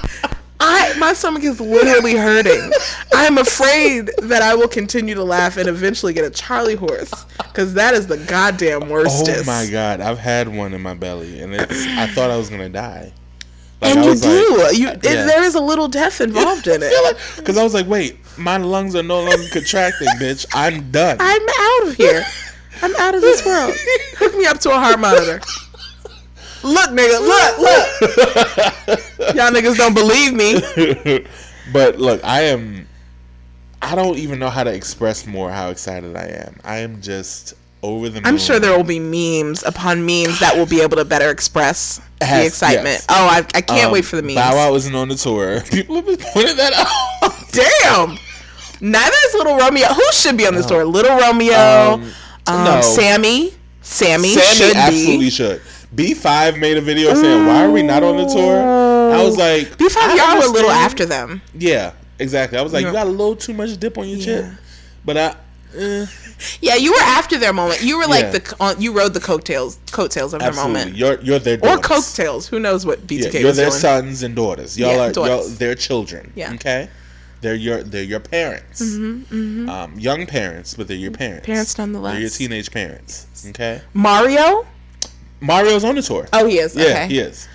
I 0.59 0.95
my 0.97 1.13
stomach 1.13 1.43
is 1.43 1.61
literally 1.61 2.15
hurting. 2.15 2.71
I'm 3.13 3.37
afraid 3.37 4.09
that 4.23 4.41
I 4.41 4.55
will 4.55 4.67
continue 4.67 5.13
to 5.13 5.23
laugh 5.23 5.55
and 5.55 5.69
eventually 5.69 6.13
get 6.13 6.25
a 6.25 6.31
Charlie 6.31 6.73
horse 6.73 7.11
because 7.37 7.75
that 7.75 7.93
is 7.93 8.07
the 8.07 8.17
goddamn 8.17 8.89
worstest. 8.89 9.43
oh 9.43 9.43
my 9.45 9.67
god, 9.69 10.01
I've 10.01 10.17
had 10.17 10.47
one 10.47 10.73
in 10.73 10.81
my 10.81 10.95
belly, 10.95 11.41
and 11.41 11.53
it's. 11.53 11.85
I 11.85 12.07
thought 12.07 12.31
I 12.31 12.37
was 12.37 12.49
gonna 12.49 12.69
die. 12.69 13.13
Like, 13.81 13.95
and 13.95 14.05
you 14.05 14.15
do. 14.15 14.57
like- 14.57 14.77
you 14.77 14.87
it, 14.87 15.03
yeah. 15.03 15.25
there 15.25 15.43
is 15.43 15.55
a 15.55 15.59
little 15.61 15.87
death 15.87 16.19
involved 16.27 16.67
in 16.67 16.81
it. 16.83 17.17
Because 17.35 17.57
I 17.57 17.63
was 17.63 17.73
like, 17.73 17.87
wait, 17.87 18.17
my 18.37 18.57
lungs 18.57 18.95
are 18.95 19.03
no 19.03 19.19
longer 19.21 19.47
contracting, 19.51 20.07
bitch. 20.19 20.45
I'm 20.53 20.89
done. 20.91 21.17
I'm 21.19 21.41
out 21.41 21.87
of 21.87 21.95
here. 21.95 22.23
I'm 22.81 22.95
out 22.97 23.15
of 23.15 23.21
this 23.21 23.45
world. 23.45 23.73
Hook 24.17 24.35
me 24.35 24.45
up 24.45 24.59
to 24.59 24.69
a 24.69 24.75
heart 24.75 24.99
monitor. 24.99 25.41
Look, 26.63 26.89
nigga, 26.89 27.19
look, 27.21 27.57
look. 27.59 29.35
Y'all 29.35 29.51
niggas 29.51 29.77
don't 29.77 29.93
believe 29.93 30.33
me. 30.33 31.25
but 31.73 31.99
look, 31.99 32.23
I 32.23 32.41
am. 32.41 32.87
I 33.81 33.95
don't 33.95 34.17
even 34.17 34.39
know 34.39 34.49
how 34.49 34.63
to 34.63 34.73
express 34.73 35.25
more 35.27 35.51
how 35.51 35.69
excited 35.69 36.15
I 36.15 36.25
am. 36.27 36.59
I 36.63 36.77
am 36.79 37.01
just 37.01 37.53
over 37.83 38.09
the 38.09 38.15
moon. 38.15 38.25
I'm 38.25 38.37
sure 38.37 38.59
there 38.59 38.75
will 38.75 38.83
be 38.83 38.99
memes 38.99 39.63
upon 39.63 40.05
memes 40.05 40.39
that 40.39 40.55
will 40.55 40.65
be 40.65 40.81
able 40.81 40.97
to 40.97 41.05
better 41.05 41.29
express 41.29 42.01
the 42.19 42.25
Has- 42.25 42.47
excitement. 42.47 42.87
yes. 42.87 43.05
Oh, 43.09 43.27
I, 43.27 43.37
I 43.53 43.61
can't 43.61 43.87
Um, 43.87 43.91
wait 43.91 44.05
for 44.05 44.15
the 44.15 44.21
memes. 44.23 44.35
Bow 44.35 44.55
Wow 44.55 44.75
isn't 44.75 44.93
on 44.95 45.09
the 45.09 45.15
tour. 45.15 45.61
People 45.71 45.95
have 45.97 46.05
been 46.05 46.17
pointing 46.17 46.57
that 46.57 46.73
out. 46.73 47.33
Damn. 47.51 48.17
Neither 48.79 49.15
is 49.27 49.33
Little 49.35 49.57
Romeo. 49.57 49.87
Who 49.87 50.03
should 50.13 50.37
be 50.37 50.45
on 50.45 50.53
this 50.55 50.65
tour? 50.65 50.85
Little 50.85 51.17
Romeo, 51.17 51.93
um, 51.93 52.13
no. 52.47 52.81
Sammy. 52.81 53.53
Sammy, 53.81 54.29
Sammy 54.35 54.55
should 54.55 54.75
absolutely 54.75 55.17
be. 55.25 55.29
should. 55.29 55.61
B5 55.95 56.59
made 56.59 56.75
a 56.77 56.81
video 56.81 57.13
saying, 57.13 57.45
"Why 57.47 57.63
are 57.63 57.71
we 57.71 57.81
not 57.81 58.03
on 58.03 58.17
the 58.17 58.25
tour?" 58.25 58.59
I 59.13 59.23
was 59.23 59.37
like, 59.37 59.77
B5, 59.77 60.17
y'all 60.17 60.37
were 60.37 60.45
a 60.45 60.49
little 60.51 60.69
after 60.69 61.05
them. 61.05 61.41
Yeah, 61.57 61.93
exactly. 62.19 62.59
I 62.59 62.61
was 62.61 62.73
like, 62.73 62.81
Yeah. 62.81 62.89
you 62.89 62.93
got 62.93 63.07
a 63.07 63.09
little 63.09 63.35
too 63.37 63.53
much 63.53 63.77
dip 63.79 63.97
on 63.97 64.07
your 64.09 64.19
chip. 64.19 64.45
But 65.05 65.17
I, 65.17 65.35
eh, 65.75 66.05
Yeah, 66.61 66.75
you 66.75 66.91
were 66.91 67.01
after 67.01 67.37
their 67.37 67.53
moment. 67.53 67.81
You 67.83 67.97
were 67.97 68.05
like 68.07 68.23
Yeah. 68.25 68.31
the 68.31 68.55
on, 68.59 68.81
you 68.81 68.93
rode 68.93 69.13
the 69.13 69.19
coattails 69.19 69.77
coattails 69.91 70.33
of 70.33 70.39
their 70.41 70.53
moment. 70.53 70.95
you're 70.95 71.19
you're 71.21 71.39
their 71.39 71.55
Or 71.57 71.75
daughters. 71.77 71.85
coattails. 71.85 72.47
Who 72.47 72.59
knows 72.59 72.85
what 72.85 72.99
Yeah, 72.99 73.05
B2K 73.27 73.33
you're 73.39 73.47
was 73.47 73.57
their 73.57 73.69
doing. 73.69 73.79
sons 73.79 74.23
and 74.23 74.35
daughters. 74.35 74.77
Y'all 74.77 74.91
Yeah, 74.95 75.07
are 75.07 75.27
y'all, 75.27 75.47
their 75.47 75.75
children. 75.75 76.31
Yeah. 76.35 76.53
Okay. 76.53 76.89
They're 77.41 77.55
your 77.55 77.83
they're 77.83 78.03
your 78.03 78.19
parents. 78.19 78.81
Um, 78.81 79.93
young 79.97 80.25
parents, 80.25 80.73
but 80.73 80.87
they're 80.87 80.97
your 80.97 81.11
parents. 81.11 81.43
Mm-hmm, 81.43 81.51
Parents 81.51 81.77
nonetheless. 81.77 82.13
They're 82.13 82.21
your 82.21 82.29
teenage 82.31 82.71
parents. 82.71 83.27
Okay. 83.49 83.81
Mario? 83.93 84.65
Mario's 85.39 85.83
on 85.83 85.95
the 85.95 86.01
tour. 86.01 86.27
Oh, 86.33 86.47
he 86.47 86.57
is. 86.57 86.75
Yeah, 86.75 86.83
okay. 86.85 87.07
he 87.09 87.19
is. 87.19 87.47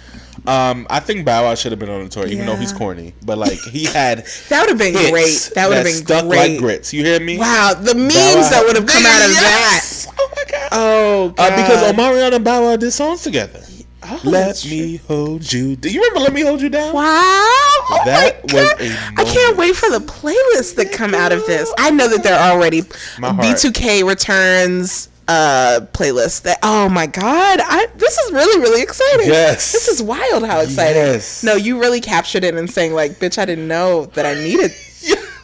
Um, 0.47 0.86
I 0.90 0.98
think 1.01 1.24
Bow 1.24 1.44
Wow 1.44 1.55
should 1.55 1.70
have 1.73 1.78
been 1.78 1.89
on 1.90 2.02
the 2.05 2.09
tour, 2.09 2.27
even 2.27 2.47
though 2.47 2.56
he's 2.56 2.73
corny. 2.73 3.14
But 3.24 3.39
like 3.39 3.59
he 3.60 3.85
had 3.85 4.27
That 4.48 4.60
would 4.62 4.70
have 4.70 4.78
been 4.78 4.93
great. 5.10 5.51
That 5.55 5.69
would 5.69 5.77
have 5.77 5.85
been 5.86 5.94
stuck 5.94 6.27
great. 6.27 6.52
like 6.52 6.59
grits. 6.59 6.93
You 6.93 7.05
hear 7.05 7.20
me? 7.20 7.39
Wow, 7.39 7.74
the 7.81 7.94
memes 7.94 8.51
that 8.51 8.64
would 8.66 8.74
have 8.77 8.86
come 8.86 9.06
out 9.06 9.24
of 9.24 9.31
Yes! 9.31 10.06
Oh 10.19 10.32
my 10.36 10.43
god. 10.44 10.51
that. 10.51 10.69
Oh, 10.73 11.28
God. 11.36 11.52
Uh, 11.52 11.56
because 11.56 11.93
Omarion 11.93 12.35
and 12.35 12.44
Bow 12.44 12.62
Wow 12.62 12.77
did 12.77 12.90
songs 12.90 13.23
together. 13.23 13.60
Oh, 14.05 14.20
Let 14.24 14.64
me 14.64 14.97
hold 14.97 15.52
you. 15.52 15.77
Do 15.77 15.89
you 15.89 16.01
remember 16.01 16.20
"Let 16.20 16.32
Me 16.32 16.40
Hold 16.40 16.60
You 16.60 16.69
Down"? 16.69 16.93
Wow. 16.93 17.05
Oh 17.05 18.02
That 18.05 18.44
my 18.52 18.55
was 18.55 18.73
God. 18.73 18.81
a 18.81 19.20
I 19.20 19.24
can't 19.24 19.56
wait 19.56 19.77
for 19.77 19.90
the 19.90 20.01
playlists 20.01 20.74
that 20.74 20.90
come 20.90 21.14
out 21.14 21.31
of 21.31 21.47
this. 21.47 21.73
I 21.78 21.90
know 21.90 22.09
that 22.09 22.24
they're 22.24 22.36
already 22.36 22.82
My 23.20 23.32
heart. 23.32 23.47
B2K 23.47 24.05
returns 24.05 25.09
uh 25.28 25.81
playlist 25.93 26.43
that 26.43 26.59
oh 26.62 26.89
my 26.89 27.07
god 27.07 27.61
I 27.62 27.86
this 27.97 28.19
is 28.19 28.32
really 28.32 28.61
really 28.61 28.82
exciting 28.82 29.28
Yes. 29.28 29.70
this 29.73 29.86
is 29.89 30.03
wild 30.03 30.44
how 30.44 30.61
exciting 30.61 30.97
Yes. 31.03 31.44
no 31.44 31.55
you 31.55 31.78
really 31.78 32.01
captured 32.01 32.43
it 32.44 32.55
and 32.57 32.69
saying 32.70 32.93
like 32.93 33.12
bitch 33.12 33.39
I 33.39 33.44
didn't 33.44 33.69
know 33.69 34.07
that 34.15 34.27
I 34.27 34.35
needed 34.35 34.73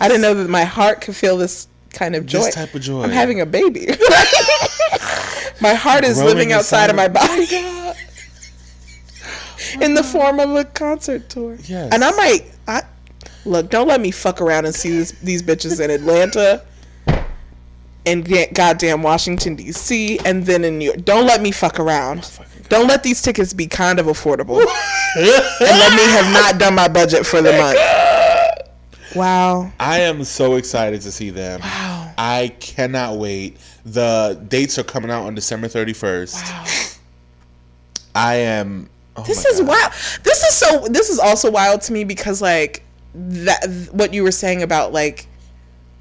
I 0.00 0.08
didn't 0.08 0.22
know 0.22 0.34
that 0.34 0.50
my 0.50 0.64
heart 0.64 1.00
could 1.00 1.14
feel 1.16 1.36
this 1.36 1.68
kind 1.90 2.14
of 2.16 2.26
joy 2.26 2.40
This 2.44 2.54
type 2.54 2.74
of 2.74 2.82
joy. 2.82 3.02
I'm 3.02 3.10
having 3.10 3.40
a 3.40 3.46
baby 3.46 3.86
my 5.60 5.74
heart 5.74 6.04
is 6.04 6.16
Growing 6.16 6.28
living 6.34 6.52
outside 6.52 6.90
of 6.90 6.96
my 6.96 7.08
body 7.08 7.46
in 9.80 9.94
the 9.94 10.02
form 10.04 10.38
of 10.40 10.50
a 10.54 10.64
concert 10.64 11.28
tour. 11.28 11.56
Yes. 11.64 11.92
And 11.92 12.04
I 12.04 12.10
might 12.12 12.44
I 12.66 12.82
look, 13.44 13.70
don't 13.70 13.86
let 13.88 14.00
me 14.00 14.10
fuck 14.10 14.40
around 14.40 14.66
and 14.66 14.74
see 14.74 14.90
this, 14.90 15.12
these 15.22 15.42
bitches 15.42 15.80
in 15.82 15.90
Atlanta 15.90 16.62
and 18.08 18.24
get 18.24 18.54
goddamn 18.54 19.02
Washington 19.02 19.56
DC 19.56 20.20
and 20.24 20.44
then 20.46 20.64
in 20.64 20.78
New 20.78 20.86
York. 20.86 21.04
Don't 21.04 21.26
let 21.26 21.42
me 21.42 21.50
fuck 21.50 21.78
around. 21.78 22.30
Don't 22.68 22.86
let 22.88 23.02
these 23.02 23.22
tickets 23.22 23.52
be 23.52 23.66
kind 23.66 23.98
of 23.98 24.06
affordable. 24.06 24.58
and 25.16 25.26
let 25.60 25.94
me 25.94 26.02
have 26.02 26.32
not 26.32 26.58
done 26.58 26.74
my 26.74 26.88
budget 26.88 27.24
for 27.26 27.40
the 27.42 27.52
month. 27.52 27.78
Wow. 29.14 29.72
I 29.80 30.00
am 30.00 30.24
so 30.24 30.56
excited 30.56 31.00
to 31.02 31.12
see 31.12 31.30
them. 31.30 31.60
Wow. 31.60 32.12
I 32.18 32.48
cannot 32.60 33.16
wait. 33.16 33.56
The 33.84 34.42
dates 34.48 34.78
are 34.78 34.84
coming 34.84 35.10
out 35.10 35.24
on 35.24 35.34
December 35.34 35.68
31st. 35.68 36.34
Wow. 36.34 36.64
I 38.14 38.34
am. 38.36 38.90
Oh 39.16 39.22
This 39.22 39.44
my 39.44 39.50
is 39.50 39.60
God. 39.60 39.68
wild. 39.68 39.92
This 40.24 40.42
is 40.42 40.56
so. 40.56 40.86
This 40.88 41.08
is 41.08 41.18
also 41.18 41.50
wild 41.50 41.82
to 41.82 41.92
me 41.92 42.04
because 42.04 42.42
like 42.42 42.82
that 43.14 43.88
what 43.92 44.12
you 44.12 44.22
were 44.22 44.30
saying 44.32 44.62
about 44.62 44.92
like 44.92 45.26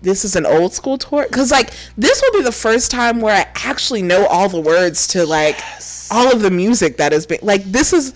this 0.01 0.23
is 0.23 0.35
an 0.35 0.45
old 0.45 0.73
school 0.73 0.97
tour 0.97 1.25
because 1.27 1.51
like 1.51 1.71
this 1.97 2.21
will 2.21 2.39
be 2.39 2.43
the 2.43 2.51
first 2.51 2.91
time 2.91 3.19
where 3.19 3.35
I 3.35 3.47
actually 3.67 4.01
know 4.03 4.25
all 4.27 4.47
the 4.47 4.59
words 4.61 5.07
to 5.09 5.25
like 5.25 5.59
all 6.11 6.31
of 6.31 6.41
the 6.41 6.51
music 6.51 6.97
that 6.97 7.11
has 7.11 7.25
been 7.25 7.39
like 7.41 7.63
this 7.63 7.93
is 7.93 8.13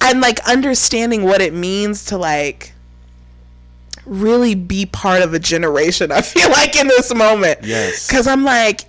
I'm 0.00 0.20
like 0.20 0.38
understanding 0.48 1.22
what 1.24 1.40
it 1.40 1.52
means 1.52 2.04
to 2.06 2.18
like 2.18 2.72
really 4.06 4.54
be 4.54 4.86
part 4.86 5.22
of 5.22 5.32
a 5.34 5.38
generation. 5.38 6.12
I 6.12 6.20
feel 6.22 6.50
like 6.50 6.76
in 6.76 6.86
this 6.88 7.14
moment. 7.14 7.60
Yes. 7.62 8.08
Cuz 8.10 8.26
I'm 8.26 8.44
like 8.44 8.80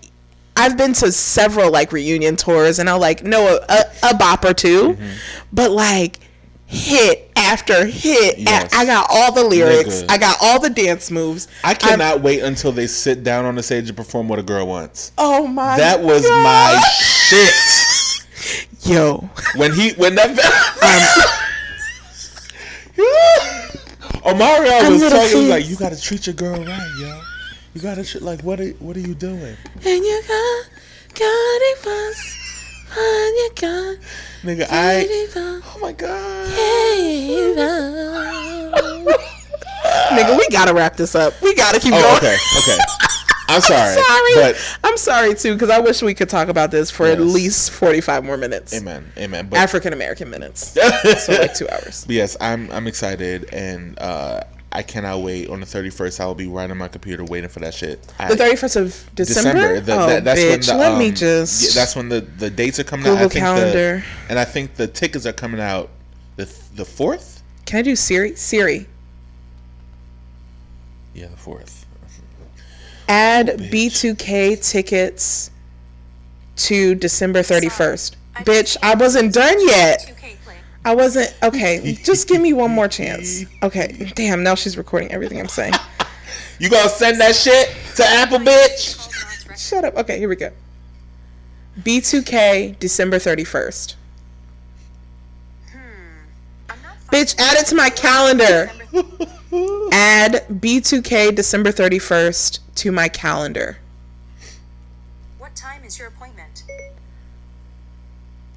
I've 0.58 0.78
been 0.78 0.94
to 0.94 1.12
several 1.12 1.72
like 1.72 1.92
reunion 1.92 2.36
tours 2.38 2.80
and 2.80 2.90
I'll 2.90 3.00
like 3.00 3.24
know 3.24 3.58
a, 3.58 3.66
a, 3.74 4.10
a 4.12 4.16
bop 4.18 4.46
or 4.46 4.54
2 4.54 4.94
Mm-hmm. 4.94 5.10
but 5.52 5.72
like 5.72 6.20
hit 6.68 7.32
after 7.36 7.86
hit. 7.86 8.40
Yes. 8.40 8.74
I 8.74 8.86
got 8.86 9.08
all 9.10 9.32
the 9.32 9.44
lyrics. 9.44 10.02
Nigga. 10.04 10.12
I 10.12 10.18
got 10.18 10.38
all 10.42 10.60
the 10.60 10.70
dance 10.70 11.12
moves. 11.12 11.48
I 11.64 11.70
I'm- 11.70 11.78
cannot 11.78 12.22
wait 12.22 12.42
until 12.42 12.72
they 12.72 12.88
sit 12.88 13.24
down 13.24 13.46
on 13.46 13.56
the 13.56 13.64
stage 13.64 13.88
and 13.88 13.96
perform 13.98 14.28
what 14.28 14.40
a 14.40 14.44
girl 14.44 14.68
wants. 14.68 15.12
oh 15.18 15.48
my 15.48 15.78
That 15.78 16.02
was 16.02 16.22
God. 16.26 16.44
my 16.44 16.80
shit. 16.90 17.54
Yo. 18.92 19.30
When 19.56 19.74
he 19.74 19.92
when 19.94 20.16
that 20.16 20.30
Omarion 24.26 24.82
I'm 24.86 24.94
was 24.94 25.02
talking 25.04 25.40
was 25.40 25.50
like, 25.50 25.68
you 25.68 25.76
gotta 25.76 26.00
treat 26.00 26.26
your 26.28 26.34
girl 26.36 26.58
right, 26.64 26.92
yo. 27.00 27.22
You 27.74 27.82
gotta 27.82 28.04
treat 28.04 28.24
like 28.24 28.42
what 28.42 28.60
are 28.60 28.70
what 28.80 28.96
are 28.96 29.02
you 29.02 29.14
doing, 29.16 29.56
And 29.84 30.04
you 30.06 30.22
got 30.28 30.70
got 31.14 31.60
it 31.62 31.86
was 31.86 32.38
and 32.92 33.36
you 33.38 33.50
got 33.56 33.98
nigga? 34.46 34.68
I 34.70 35.28
oh 35.36 35.78
my 35.82 35.92
god. 35.92 36.46
Nigga, 40.16 40.38
we 40.38 40.48
gotta 40.50 40.74
wrap 40.74 40.96
this 40.96 41.16
up. 41.16 41.34
We 41.42 41.56
gotta 41.56 41.80
keep 41.80 41.94
Oh, 41.94 42.02
going. 42.02 42.18
okay, 42.18 42.38
okay. 42.60 42.78
I'm 43.48 43.62
sorry, 43.72 43.96
I'm 43.98 44.04
Sorry, 44.04 44.34
but 44.36 44.78
I'm 44.84 44.98
sorry 44.98 45.36
too, 45.36 45.54
because 45.54 45.70
I 45.70 45.80
wish 45.80 46.02
we 46.02 46.14
could 46.14 46.30
talk 46.30 46.48
about 46.48 46.72
this 46.72 46.90
for 46.90 47.06
at 47.06 47.20
least 47.20 47.72
45 47.72 48.24
more 48.24 48.38
minutes. 48.38 48.74
amen, 48.74 49.12
amen. 49.18 49.50
African 49.54 49.94
American 49.94 50.30
minutes. 50.30 50.74
so 51.24 51.34
like 51.34 51.54
two 51.54 51.70
hours. 51.74 52.06
Yes, 52.10 52.36
I'm 52.42 52.72
I'm 52.72 52.88
excited 52.88 53.54
and 53.54 53.98
uh, 54.00 54.42
I 54.76 54.84
cannot 54.84 55.22
wait. 55.22 55.50
On 55.50 55.62
the 55.62 55.66
31st, 55.66 56.20
I 56.20 56.26
will 56.26 56.36
be 56.36 56.48
right 56.48 56.70
on 56.70 56.78
my 56.78 56.90
computer 56.90 57.24
waiting 57.24 57.50
for 57.50 57.62
that 57.62 57.74
shit. 57.74 58.06
I- 58.20 58.28
The 58.28 58.36
31st 58.36 58.76
of 58.76 59.10
December. 59.16 59.52
December. 59.54 59.80
The, 59.80 59.94
oh, 59.94 60.08
that, 60.08 60.24
that's 60.26 60.42
bitch, 60.42 60.68
when 60.70 60.78
the, 60.78 60.84
let 60.90 61.00
me 61.00 61.10
um, 61.10 61.16
just. 61.16 61.64
yeah, 61.64 61.82
that's 61.82 61.96
when 61.96 62.10
the 62.10 62.20
the 62.22 62.50
dates 62.50 62.78
are 62.80 62.84
coming 62.84 63.08
out. 63.08 63.12
Google 63.12 63.26
I 63.26 63.30
think 63.30 63.46
Calendar. 63.46 64.04
The, 64.04 64.30
and 64.30 64.38
I 64.38 64.44
think 64.44 64.76
the 64.76 64.88
tickets 64.88 65.26
are 65.26 65.34
coming 65.34 65.62
out 65.62 65.90
the 66.36 66.46
the 66.76 66.84
fourth. 66.84 67.42
Can 67.66 67.80
I 67.80 67.82
do 67.84 67.96
Siri? 67.96 68.36
Siri. 68.36 68.88
Yeah, 71.14 71.28
the 71.28 71.38
fourth. 71.38 71.86
Add 73.08 73.48
B2K 73.48 74.62
tickets 74.70 75.52
to 76.58 76.96
December 76.96 77.40
31st. 77.40 78.16
Bitch, 78.44 78.76
I 78.84 78.96
wasn't 78.96 79.34
done 79.34 79.56
yet. 79.68 80.15
I 80.86 80.94
wasn't. 80.94 81.36
Okay, 81.44 81.98
just 82.04 82.28
give 82.30 82.40
me 82.40 82.54
one 82.54 82.72
more 82.72 82.88
chance. 82.88 83.44
Okay, 83.64 84.12
damn, 84.16 84.44
now 84.44 84.54
she's 84.54 84.78
recording 84.78 85.12
everything 85.12 85.40
I'm 85.40 85.48
saying. 85.48 85.74
You 86.58 86.70
gonna 86.70 86.88
send 86.88 87.20
that 87.20 87.36
shit 87.36 87.76
to 87.98 88.06
Apple, 88.06 88.38
bitch? 88.38 89.58
Shut 89.58 89.84
up. 89.84 89.98
Okay, 89.98 90.18
here 90.18 90.30
we 90.30 90.38
go. 90.38 90.52
B2K 91.82 92.80
December 92.80 93.18
31st. 93.18 93.96
Hmm, 95.74 95.78
bitch, 97.12 97.36
add 97.40 97.58
it 97.58 97.66
to 97.68 97.76
my 97.76 97.90
calendar. 97.90 98.72
Add 99.92 100.46
B2K 100.50 101.36
December 101.36 101.72
31st 101.72 102.60
to 102.76 102.92
my 102.92 103.08
calendar. 103.10 103.78
What 105.38 105.56
time 105.56 105.84
is 105.84 106.00
your 106.00 106.08
appointment? 106.08 106.64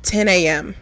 10 0.03 0.29
a.m. 0.29 0.75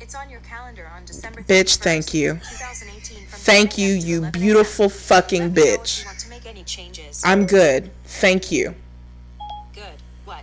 It's 0.00 0.14
on 0.14 0.30
your 0.30 0.40
calendar 0.40 0.88
on 0.94 1.04
December 1.04 1.07
Bitch, 1.22 1.76
31st, 1.76 1.76
thank 1.78 2.14
you. 2.14 2.32
2018 2.34 3.18
Thank 3.30 3.78
you, 3.78 3.88
you 3.94 4.18
11 4.18 4.24
a.m. 4.24 4.32
beautiful 4.32 4.88
fucking 4.88 5.40
Let 5.42 5.54
me 5.54 5.62
know 5.62 5.72
if 5.74 5.80
bitch. 5.80 6.00
you 6.02 6.06
want 6.06 6.18
to 6.18 6.28
make 6.30 6.46
any 6.46 6.64
changes. 6.64 7.22
I'm 7.24 7.46
good. 7.46 7.90
Thank 8.04 8.50
you. 8.52 8.74
good. 9.74 9.84
What? 10.24 10.42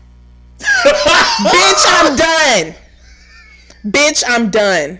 Bitch, 0.60 1.86
I'm 1.88 2.16
done. 2.16 2.76
Bitch, 3.86 4.24
I'm 4.28 4.50
done. 4.50 5.00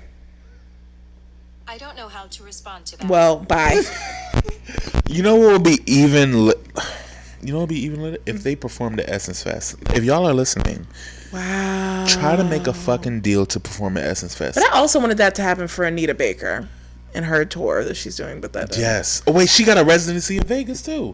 I 1.68 1.78
don't 1.78 1.96
know 1.98 2.08
how 2.08 2.28
to 2.28 2.44
respond 2.44 2.86
to 2.88 2.98
that. 2.98 3.10
Well, 3.10 3.38
bye. 3.40 3.82
You 5.08 5.22
know 5.22 5.36
what 5.36 5.52
would 5.54 5.64
be 5.64 5.80
even? 5.86 6.48
Li- 6.48 6.54
you 7.44 7.54
know 7.54 7.60
what 7.60 7.70
would 7.70 7.76
be 7.76 7.80
even 7.86 8.02
lit? 8.02 8.24
if 8.26 8.42
they 8.42 8.56
performed 8.56 8.98
the 8.98 9.08
Essence 9.10 9.44
Fest. 9.44 9.76
If 9.94 10.04
y'all 10.04 10.28
are 10.28 10.34
listening, 10.34 10.88
Wow. 11.36 12.06
try 12.08 12.36
to 12.38 12.44
make 12.46 12.66
a 12.66 12.74
fucking 12.74 13.20
deal 13.20 13.46
to 13.48 13.60
perform 13.60 13.98
at 13.98 14.06
Essence 14.06 14.34
Fest. 14.34 14.56
But 14.56 14.64
I 14.72 14.78
also 14.78 15.00
wanted 15.00 15.18
that 15.18 15.36
to 15.36 15.42
happen 15.42 15.68
for 15.68 15.84
Anita 15.84 16.14
Baker 16.14 16.70
and 17.14 17.26
her 17.26 17.44
tour 17.44 17.84
that 17.84 17.96
she's 17.96 18.16
doing, 18.16 18.40
but 18.40 18.54
that. 18.54 18.78
Yes. 18.78 19.22
Oh 19.28 19.34
wait, 19.34 19.50
she 19.50 19.66
got 19.66 19.78
a 19.78 19.84
residency 19.84 20.38
in 20.38 20.44
Vegas 20.44 20.82
too. 20.82 21.14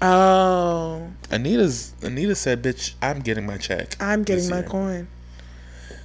Oh, 0.00 1.10
Anita's 1.30 1.94
Anita 2.02 2.34
said, 2.34 2.62
"Bitch, 2.62 2.94
I'm 3.00 3.20
getting 3.20 3.46
my 3.46 3.56
check. 3.56 3.96
I'm 3.98 4.22
getting 4.24 4.48
my 4.50 4.58
year." 4.60 4.68
coin. 4.68 5.08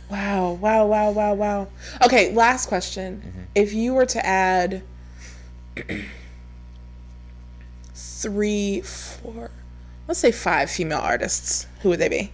Wow, 0.10 0.54
wow, 0.54 0.86
wow, 0.86 1.12
wow, 1.12 1.34
wow. 1.34 1.68
Okay, 2.06 2.34
last 2.34 2.68
question. 2.68 3.22
Mm-hmm. 3.26 3.44
If 3.56 3.74
you 3.74 3.94
were 3.94 4.06
to 4.06 4.26
add 4.26 4.84
three, 7.94 8.82
four, 8.82 9.52
let's 10.08 10.20
say 10.20 10.32
five 10.32 10.72
female 10.72 11.00
artists, 11.00 11.68
who 11.82 11.90
would 11.90 12.00
they 12.00 12.10
be? 12.10 12.32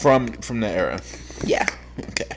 From 0.00 0.28
from 0.28 0.60
the 0.60 0.68
era. 0.68 1.00
Yeah. 1.44 1.66
Okay. 2.10 2.28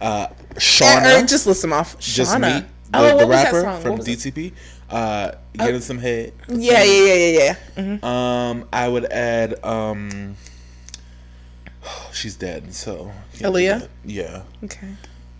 Uh, 0.00 0.28
Shawnna. 0.56 1.26
just 1.28 1.46
list 1.46 1.62
them 1.62 1.72
off. 1.72 1.98
just 1.98 2.38
me. 2.38 2.48
The, 2.48 2.66
oh, 2.92 3.18
the 3.18 3.26
rapper 3.26 3.62
from? 3.80 3.98
DTP. 3.98 4.52
Uh, 4.90 5.32
getting 5.54 5.80
some 5.80 5.98
head. 5.98 6.32
Yeah, 6.48 6.82
yeah, 6.84 7.04
yeah, 7.04 7.14
yeah, 7.14 7.38
yeah. 7.76 7.82
Mhm. 7.82 8.04
Um, 8.04 8.68
I 8.72 8.86
would 8.88 9.06
add. 9.06 9.64
Um, 9.64 10.36
she's 12.12 12.36
dead, 12.36 12.74
so 12.74 13.10
yeah, 13.34 13.48
Aaliyah? 13.48 13.88
Yeah. 14.04 14.42
Okay. 14.62 14.94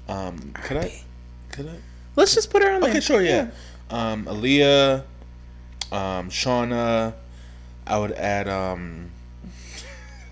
Um, 0.08 0.52
could 0.64 0.78
I? 0.78 1.02
Could 1.50 1.68
I? 1.68 1.76
Let's 2.16 2.34
just 2.34 2.50
put 2.50 2.62
her 2.62 2.72
on 2.72 2.80
there. 2.80 2.90
Okay, 2.90 3.00
sure, 3.00 3.22
yeah. 3.22 3.48
Um, 3.90 4.24
Aaliyah, 4.24 5.04
um, 5.92 6.30
Shawnna. 6.30 7.14
I 7.86 7.98
would 7.98 8.12
add. 8.12 8.48
Um, 8.48 9.10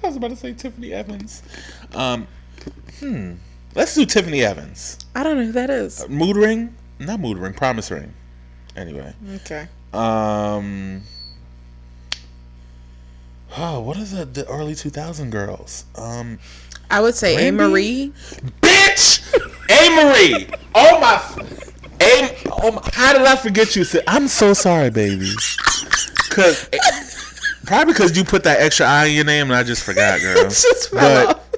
I 0.03 0.07
was 0.07 0.17
about 0.17 0.31
to 0.31 0.37
say 0.37 0.53
Tiffany 0.53 0.93
Evans. 0.93 1.43
Um, 1.95 2.27
hmm. 2.99 3.35
Let's 3.75 3.95
do 3.95 4.05
Tiffany 4.05 4.43
Evans. 4.43 4.99
I 5.15 5.23
don't 5.23 5.37
know 5.37 5.45
who 5.47 5.53
that 5.53 5.71
is. 5.71 6.07
Mood 6.09 6.37
ring, 6.37 6.75
not 6.99 7.21
mood 7.21 7.39
ring. 7.39 7.55
Promise 7.55 7.91
ring. 7.91 8.13
Anyway. 8.77 9.15
Okay. 9.37 9.69
Um. 9.93 11.03
Oh, 13.57 13.81
what 13.81 13.99
is 13.99 14.13
the, 14.13 14.25
the 14.25 14.49
early 14.49 14.75
2000 14.75 15.31
girls? 15.31 15.85
Um, 15.97 16.39
I 16.91 17.01
would 17.01 17.15
say 17.15 17.49
Amerie. 17.51 18.13
bitch, 18.63 19.21
Amerie. 19.69 20.59
Oh 20.75 21.01
my, 21.01 21.47
A. 22.01 22.37
Oh 22.51 22.73
my, 22.73 22.91
how 22.95 23.13
did 23.13 23.23
I 23.23 23.37
forget 23.37 23.77
you? 23.77 23.85
I'm 24.09 24.29
so 24.29 24.55
sorry, 24.55 24.91
baby. 24.91 25.31
Cause 26.31 26.69
probably 27.67 27.93
because 27.95 28.17
you 28.17 28.25
put 28.25 28.45
that 28.45 28.61
extra 28.61 28.87
I 28.87 29.07
in 29.07 29.15
your 29.17 29.25
name 29.25 29.47
and 29.47 29.55
I 29.55 29.63
just 29.63 29.83
forgot, 29.85 30.21
girl. 30.23 30.43
Just 30.45 30.91
fell 30.91 31.27
but 31.27 31.37
off. 31.37 31.51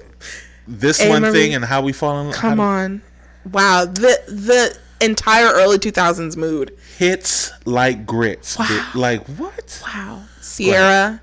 this 0.67 1.05
one 1.07 1.23
Marie. 1.23 1.33
thing 1.33 1.55
and 1.55 1.65
how 1.65 1.83
we 1.83 1.93
fall 1.93 2.19
in 2.21 2.27
love. 2.27 2.35
Come 2.37 2.61
on. 2.61 3.03
Wow. 3.51 3.85
The 3.87 4.21
the 4.29 4.79
entire 5.05 5.49
early 5.53 5.79
2000s 5.79 6.37
mood. 6.37 6.77
hits 6.99 7.51
like 7.67 8.07
grits. 8.07 8.59
Wow. 8.59 8.67
Bi- 8.95 8.99
Like 8.99 9.27
what? 9.39 9.83
Wow. 9.87 10.23
Ciara. 10.43 11.21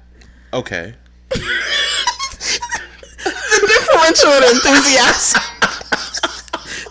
Okay. 0.54 0.94
The 3.24 3.68
differential 3.68 4.32
and 4.32 4.46
enthusiasm. 4.56 5.42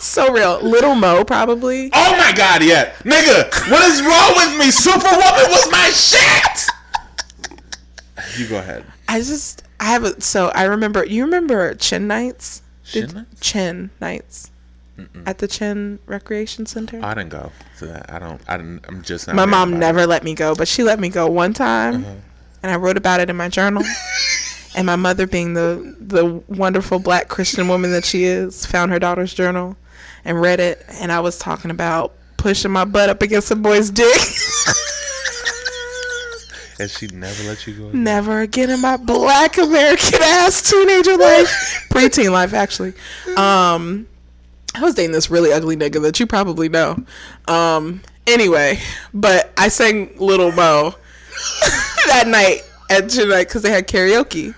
so 0.00 0.32
real. 0.32 0.60
Little 0.62 0.94
Mo, 0.94 1.24
probably. 1.24 1.90
Oh 1.92 2.16
my 2.16 2.32
god, 2.36 2.62
yeah. 2.62 2.92
Nigga, 3.02 3.50
what 3.70 3.82
is 3.84 4.00
wrong 4.02 4.32
with 4.36 4.58
me? 4.58 4.70
Superwoman 4.70 5.50
was 5.50 5.68
my 5.72 5.90
shit! 5.90 6.69
You 8.38 8.48
go 8.48 8.58
ahead. 8.58 8.84
I 9.08 9.18
just, 9.18 9.62
I 9.80 9.86
have 9.86 10.04
a, 10.04 10.20
so 10.20 10.48
I 10.54 10.64
remember, 10.64 11.04
you 11.04 11.24
remember 11.24 11.74
Chin 11.74 12.06
Nights? 12.06 12.62
Chin 12.84 13.06
Did- 13.06 13.14
Nights? 13.16 13.40
Chin 13.40 13.90
Nights. 14.00 14.50
At 15.24 15.38
the 15.38 15.48
Chin 15.48 15.98
Recreation 16.04 16.66
Center? 16.66 17.00
I 17.02 17.14
didn't 17.14 17.30
go 17.30 17.50
to 17.78 17.86
that. 17.86 18.12
I 18.12 18.18
don't, 18.18 18.38
I 18.46 18.58
didn't, 18.58 18.84
I'm 18.86 19.00
just 19.02 19.26
not 19.26 19.34
My 19.34 19.46
mom 19.46 19.78
never 19.78 20.06
let 20.06 20.22
me 20.24 20.34
go, 20.34 20.54
but 20.54 20.68
she 20.68 20.82
let 20.82 21.00
me 21.00 21.08
go 21.08 21.26
one 21.26 21.54
time, 21.54 22.04
Uh-huh. 22.04 22.14
and 22.62 22.70
I 22.70 22.76
wrote 22.76 22.98
about 22.98 23.18
it 23.20 23.30
in 23.30 23.36
my 23.36 23.48
journal. 23.48 23.82
and 24.76 24.84
my 24.84 24.96
mother, 24.96 25.26
being 25.26 25.54
the 25.54 25.96
the 25.98 26.26
wonderful 26.48 26.98
black 26.98 27.28
Christian 27.28 27.66
woman 27.66 27.92
that 27.92 28.04
she 28.04 28.24
is, 28.24 28.66
found 28.66 28.90
her 28.92 28.98
daughter's 28.98 29.32
journal 29.32 29.74
and 30.26 30.38
read 30.38 30.60
it. 30.60 30.84
And 31.00 31.10
I 31.10 31.20
was 31.20 31.38
talking 31.38 31.70
about 31.70 32.12
pushing 32.36 32.70
my 32.70 32.84
butt 32.84 33.08
up 33.08 33.22
against 33.22 33.50
a 33.50 33.56
boy's 33.56 33.88
dick. 33.90 34.20
And 36.80 36.90
she 36.90 37.08
never 37.08 37.42
let 37.44 37.66
you 37.66 37.74
go. 37.74 37.90
Never 37.92 38.40
again 38.40 38.70
in 38.70 38.80
my 38.80 38.96
black 38.96 39.58
American 39.58 40.18
ass 40.22 40.62
teenager 40.62 41.14
life, 41.14 41.86
preteen 41.90 42.32
life 42.32 42.54
actually. 42.54 42.94
Um, 43.36 44.06
I 44.74 44.80
was 44.80 44.94
dating 44.94 45.12
this 45.12 45.28
really 45.28 45.52
ugly 45.52 45.76
nigga 45.76 46.00
that 46.00 46.18
you 46.18 46.26
probably 46.26 46.70
know. 46.70 46.96
Um, 47.46 48.00
anyway, 48.26 48.78
but 49.12 49.52
I 49.58 49.68
sang 49.68 50.16
Little 50.16 50.52
Mo 50.52 50.94
that 52.06 52.26
night 52.26 52.62
at 52.88 53.14
night 53.14 53.48
because 53.48 53.60
they 53.60 53.70
had 53.70 53.86
karaoke 53.86 54.54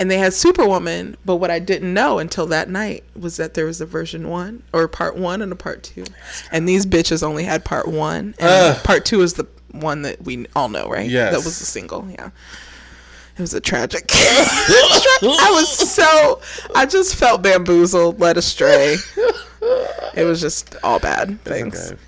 and 0.00 0.10
they 0.10 0.18
had 0.18 0.34
Superwoman. 0.34 1.16
But 1.24 1.36
what 1.36 1.52
I 1.52 1.60
didn't 1.60 1.94
know 1.94 2.18
until 2.18 2.46
that 2.46 2.68
night 2.68 3.04
was 3.14 3.36
that 3.36 3.54
there 3.54 3.66
was 3.66 3.80
a 3.80 3.86
version 3.86 4.28
one 4.28 4.64
or 4.72 4.88
part 4.88 5.16
one 5.16 5.42
and 5.42 5.52
a 5.52 5.56
part 5.56 5.84
two, 5.84 6.04
and 6.50 6.68
these 6.68 6.86
bitches 6.86 7.22
only 7.22 7.44
had 7.44 7.64
part 7.64 7.86
one, 7.86 8.34
and 8.38 8.48
Ugh. 8.48 8.84
part 8.84 9.04
two 9.04 9.22
is 9.22 9.34
the 9.34 9.46
one 9.80 10.02
that 10.02 10.22
we 10.24 10.46
all 10.56 10.68
know, 10.68 10.88
right? 10.88 11.08
Yes. 11.08 11.32
that 11.32 11.38
was 11.38 11.60
a 11.60 11.64
single. 11.66 12.06
Yeah, 12.10 12.30
it 13.36 13.40
was 13.40 13.54
a 13.54 13.60
tragic. 13.60 14.08
I 14.12 15.50
was 15.52 15.68
so 15.92 16.40
I 16.74 16.86
just 16.86 17.16
felt 17.16 17.42
bamboozled, 17.42 18.20
led 18.20 18.36
astray. 18.36 18.96
It 20.14 20.24
was 20.24 20.40
just 20.40 20.76
all 20.82 20.98
bad 20.98 21.40
things. 21.42 21.92
Okay. 21.92 22.00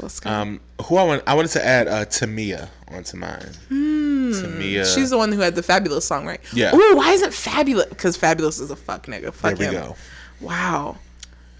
Let's 0.00 0.20
go. 0.20 0.30
Um, 0.30 0.60
who 0.86 0.96
I 0.96 1.04
want, 1.04 1.22
I 1.26 1.34
wanted 1.34 1.50
to 1.50 1.64
add 1.64 1.86
uh, 1.86 2.04
Tamia 2.06 2.70
onto 2.88 3.16
mine. 3.18 3.40
Tamia. 3.68 4.86
Hmm. 4.86 4.94
She's 4.94 5.10
the 5.10 5.18
one 5.18 5.30
who 5.32 5.40
had 5.40 5.54
the 5.54 5.60
Fabolous 5.62 6.02
song, 6.02 6.26
right? 6.26 6.40
Yeah. 6.54 6.74
Ooh, 6.74 6.96
why 6.96 7.10
isn't 7.12 7.30
Fabolous? 7.30 7.88
Because 7.90 8.16
Fabolous 8.16 8.60
is 8.60 8.70
a 8.70 8.76
fuck 8.76 9.06
nigga. 9.06 9.32
Fuck 9.34 9.56
There 9.58 9.70
we 9.70 9.76
him. 9.76 9.82
go. 9.84 9.96
Wow. 10.40 10.96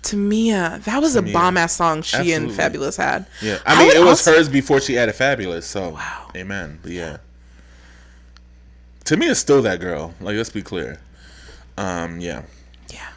Tamia, 0.03 0.83
that 0.85 1.01
was 1.01 1.15
a 1.17 1.23
bomb 1.23 1.57
ass 1.57 1.75
song 1.77 2.03
she 2.03 2.33
and 2.33 2.51
Fabolous 2.51 2.97
had. 2.97 3.25
Yeah, 3.41 3.59
I 3.65 3.79
mean, 3.79 3.87
would 3.89 3.97
it 3.97 4.01
was 4.01 4.09
also- 4.27 4.33
hers 4.37 4.49
before 4.49 4.81
she 4.81 4.99
added 4.99 5.15
Fabolous. 5.15 5.63
So, 5.65 5.91
Wow. 5.91 6.31
amen. 6.35 6.81
But 6.83 6.91
yeah, 6.93 7.17
Tamia's 9.05 9.39
still 9.39 9.63
that 9.63 9.81
girl. 9.81 10.15
Like, 10.21 10.37
let's 10.37 10.51
be 10.51 10.63
clear. 10.63 10.99
Um, 11.77 12.21
yeah. 12.21 12.43
Yeah. 12.93 13.09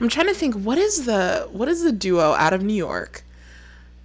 I'm 0.00 0.08
trying 0.08 0.26
to 0.28 0.34
think 0.34 0.54
what 0.54 0.78
is 0.78 1.04
the 1.04 1.48
what 1.52 1.68
is 1.68 1.82
the 1.82 1.92
duo 1.92 2.32
out 2.32 2.52
of 2.52 2.62
New 2.62 2.74
York 2.74 3.22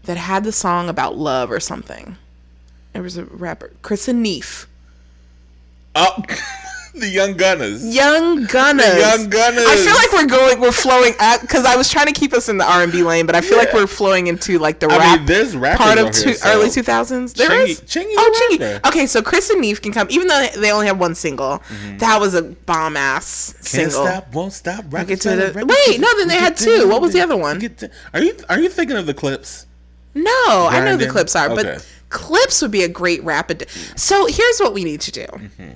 that 0.03 0.17
had 0.17 0.43
the 0.43 0.51
song 0.51 0.89
about 0.89 1.17
love 1.17 1.51
or 1.51 1.59
something? 1.59 2.17
It 2.93 2.99
was 3.01 3.17
a 3.17 3.25
rapper, 3.25 3.71
Chris 3.81 4.07
and 4.07 4.21
Neef. 4.23 4.67
Oh, 5.95 6.23
the 6.93 7.09
Young 7.09 7.33
Gunners. 7.33 7.83
Young 7.83 8.45
Gunners. 8.45 8.99
Young 8.99 9.29
Gunners. 9.29 9.65
I 9.67 9.75
feel 9.77 9.95
like 9.95 10.11
we're 10.13 10.27
going, 10.27 10.61
we're 10.61 10.71
flowing 10.71 11.13
at 11.19 11.41
because 11.41 11.65
I 11.65 11.75
was 11.75 11.89
trying 11.89 12.05
to 12.07 12.13
keep 12.13 12.33
us 12.33 12.49
in 12.49 12.57
the 12.57 12.65
R 12.69 12.83
and 12.83 12.91
B 12.91 13.03
lane, 13.03 13.25
but 13.25 13.35
I 13.35 13.41
feel 13.41 13.57
like 13.57 13.73
we're 13.73 13.87
flowing 13.87 14.27
into 14.27 14.59
like 14.59 14.79
the 14.79 14.87
I 14.87 14.97
rap 14.97 15.17
mean, 15.19 15.25
there's 15.25 15.55
rappers 15.57 15.85
part 15.85 15.97
of 15.97 16.07
on 16.07 16.13
here, 16.13 16.33
so- 16.35 16.49
early 16.49 16.69
two 16.69 16.83
thousands. 16.83 17.33
There 17.33 17.49
Chingy- 17.49 17.69
is. 17.69 17.81
Chingy's 17.81 18.15
oh, 18.17 18.49
Chingy. 18.59 18.87
Okay, 18.87 19.07
so 19.07 19.21
Chris 19.21 19.49
and 19.49 19.59
Neef 19.61 19.81
can 19.81 19.91
come, 19.91 20.07
even 20.11 20.27
though 20.27 20.47
they 20.57 20.71
only 20.71 20.87
have 20.87 20.99
one 20.99 21.15
single. 21.15 21.61
That 21.97 22.19
was 22.19 22.33
a 22.35 22.43
bomb 22.43 22.95
ass 22.97 23.53
Mm-hmm. 23.63 23.77
Can't 23.77 23.91
stop, 23.91 24.33
won't 24.33 24.53
stop. 24.53 24.85
I 24.93 25.03
get 25.03 25.21
to 25.21 25.29
the- 25.35 25.65
wait, 25.87 25.99
no, 25.99 26.07
then 26.17 26.27
they 26.27 26.37
had 26.37 26.55
two. 26.55 26.87
What 26.87 27.01
was 27.01 27.13
the 27.13 27.21
other 27.21 27.35
one? 27.37 27.57
Are 28.13 28.21
you 28.21 28.37
are 28.49 28.59
you 28.59 28.69
thinking 28.69 28.97
of 28.97 29.05
the 29.07 29.13
Clipse? 29.13 29.65
No, 30.15 30.31
I 30.69 30.79
know 30.85 30.95
the 30.95 31.07
Clipse 31.07 31.35
are, 31.35 31.49
Okay. 31.49 31.63
but 31.63 31.87
Clipse 32.09 32.61
would 32.61 32.69
be 32.71 32.83
a 32.83 32.87
great 32.87 33.23
rapid. 33.23 33.67
So 33.95 34.27
here's 34.27 34.59
what 34.59 34.73
we 34.73 34.83
need 34.83 35.01
to 35.01 35.11
do. 35.11 35.25
Mm-hmm. 35.25 35.69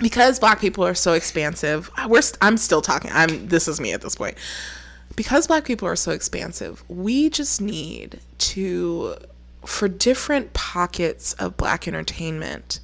Because 0.00 0.38
black 0.38 0.60
people 0.60 0.84
are 0.84 0.94
so 0.94 1.12
expansive, 1.12 1.90
we're 2.08 2.22
st- 2.22 2.38
I'm 2.42 2.56
still 2.56 2.82
talking. 2.82 3.10
I'm 3.12 3.48
this 3.48 3.68
is 3.68 3.80
me 3.80 3.92
at 3.92 4.00
this 4.00 4.14
point. 4.16 4.36
Because 5.16 5.46
black 5.46 5.64
people 5.64 5.86
are 5.86 5.96
so 5.96 6.10
expansive, 6.10 6.82
we 6.88 7.30
just 7.30 7.60
need 7.60 8.20
to 8.38 9.14
for 9.64 9.88
different 9.88 10.52
pockets 10.52 11.32
of 11.34 11.56
black 11.56 11.86
entertainment 11.88 12.80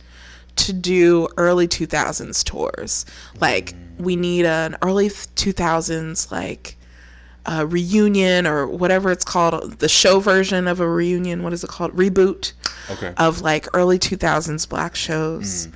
to 0.56 0.72
do 0.72 1.28
early 1.36 1.66
2000s 1.68 2.44
tours. 2.44 3.04
Like 3.40 3.74
we 3.98 4.16
need 4.16 4.46
an 4.46 4.76
early 4.82 5.08
2000s 5.08 6.30
like 6.30 6.76
a 7.46 7.66
reunion 7.66 8.46
or 8.46 8.66
whatever 8.66 9.10
it's 9.10 9.24
called, 9.24 9.78
the 9.78 9.88
show 9.88 10.20
version 10.20 10.68
of 10.68 10.78
a 10.80 10.88
reunion. 10.88 11.42
What 11.42 11.52
is 11.52 11.64
it 11.64 11.70
called? 11.70 11.96
Reboot 11.96 12.52
Okay. 12.90 13.12
of 13.16 13.40
like 13.40 13.66
early 13.74 13.98
2000s 13.98 14.68
black 14.68 14.94
shows. 14.94 15.66
Mm. 15.66 15.72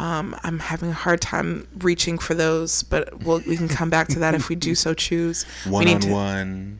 Um, 0.00 0.34
I'm 0.42 0.58
having 0.58 0.88
a 0.88 0.94
hard 0.94 1.20
time 1.20 1.68
reaching 1.80 2.16
for 2.16 2.32
those, 2.32 2.82
but 2.84 3.22
we'll, 3.22 3.40
we 3.46 3.54
can 3.54 3.68
come 3.68 3.90
back 3.90 4.08
to 4.08 4.18
that 4.20 4.34
if 4.34 4.48
we 4.48 4.56
do 4.56 4.74
so 4.74 4.94
choose. 4.94 5.44
One 5.66 5.86
on 5.86 6.00
to- 6.00 6.10
one. 6.10 6.78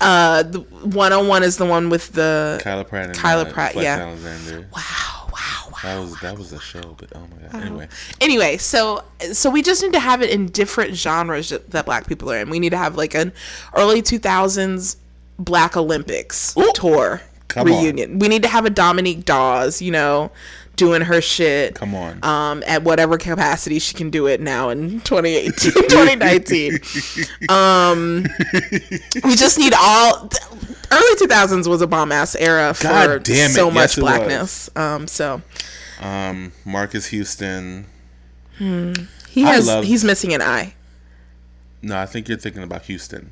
Uh, 0.00 0.42
the 0.42 0.60
one 0.60 1.12
on 1.12 1.28
one 1.28 1.42
is 1.42 1.56
the 1.56 1.64
one 1.64 1.88
with 1.88 2.12
the 2.12 2.60
Kyla 2.62 2.84
Pratt 2.84 3.06
and 3.06 3.14
Kyla 3.16 3.42
uh, 3.42 3.52
Pratt, 3.52 3.72
Flex 3.72 3.84
yeah. 3.84 3.98
Alexander. 3.98 4.66
Wow, 4.74 5.28
wow, 5.32 5.68
wow. 5.70 5.78
That 5.82 6.00
was 6.00 6.20
that 6.20 6.38
was 6.38 6.52
a 6.52 6.60
show, 6.60 6.94
but 6.98 7.10
oh 7.14 7.20
my 7.20 7.48
god. 7.48 7.62
Anyway, 7.62 7.88
anyway 8.20 8.56
so 8.56 9.04
so 9.32 9.48
we 9.48 9.62
just 9.62 9.82
need 9.82 9.92
to 9.92 10.00
have 10.00 10.20
it 10.20 10.30
in 10.30 10.46
different 10.46 10.94
genres 10.94 11.50
that 11.50 11.86
black 11.86 12.06
people 12.06 12.30
are 12.32 12.38
in 12.38 12.50
we 12.50 12.58
need 12.58 12.70
to 12.70 12.76
have 12.78 12.96
like 12.96 13.14
an 13.14 13.32
early 13.76 14.00
2000s 14.02 14.96
black 15.38 15.76
olympics 15.76 16.54
tour 16.74 17.20
Come 17.48 17.68
on. 17.68 17.82
reunion 17.82 18.18
we 18.18 18.28
need 18.28 18.42
to 18.42 18.48
have 18.48 18.64
a 18.64 18.70
dominique 18.70 19.24
dawes 19.24 19.82
you 19.82 19.90
know 19.90 20.30
doing 20.76 21.02
her 21.02 21.20
shit 21.20 21.74
Come 21.74 21.94
on. 21.94 22.18
um 22.24 22.62
at 22.66 22.82
whatever 22.82 23.18
capacity 23.18 23.78
she 23.78 23.94
can 23.94 24.10
do 24.10 24.26
it 24.26 24.40
now 24.40 24.70
in 24.70 25.00
2018 25.04 25.72
2019 25.88 26.78
um 27.48 28.26
we 29.24 29.36
just 29.36 29.58
need 29.58 29.74
all 29.78 30.30
early 30.90 31.14
2000s 31.16 31.66
was 31.68 31.82
a 31.82 31.86
bomb 31.86 32.10
ass 32.12 32.34
era 32.36 32.72
for 32.74 33.20
so 33.50 33.70
much 33.70 33.96
was. 33.96 33.98
blackness. 33.98 34.70
Um, 34.76 35.06
so 35.06 35.42
Um, 36.00 36.52
Marques 36.64 37.06
Houston. 37.06 37.86
Hmm. 38.58 38.92
he 39.28 39.42
has 39.42 39.66
love- 39.66 39.84
he's 39.84 40.04
missing 40.04 40.32
an 40.34 40.42
eye. 40.42 40.74
No, 41.80 41.98
I 41.98 42.06
think 42.06 42.28
you're 42.28 42.38
thinking 42.38 42.62
about 42.62 42.82
Houston. 42.86 43.30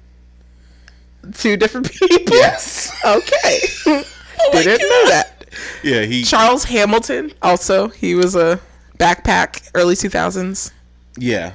Two 1.34 1.56
different 1.56 1.90
people. 1.92 2.34
Yes. 2.36 2.90
Okay. 3.04 3.60
Oh 3.86 4.04
Didn't 4.52 4.88
know 4.88 5.08
that. 5.10 5.39
Yeah, 5.82 6.02
he. 6.02 6.22
Charles 6.22 6.64
Hamilton 6.64 7.32
also 7.42 7.88
he 7.88 8.14
was 8.14 8.36
a 8.36 8.60
backpack 8.98 9.70
early 9.74 9.94
2000s. 9.94 10.72
Yeah. 11.16 11.52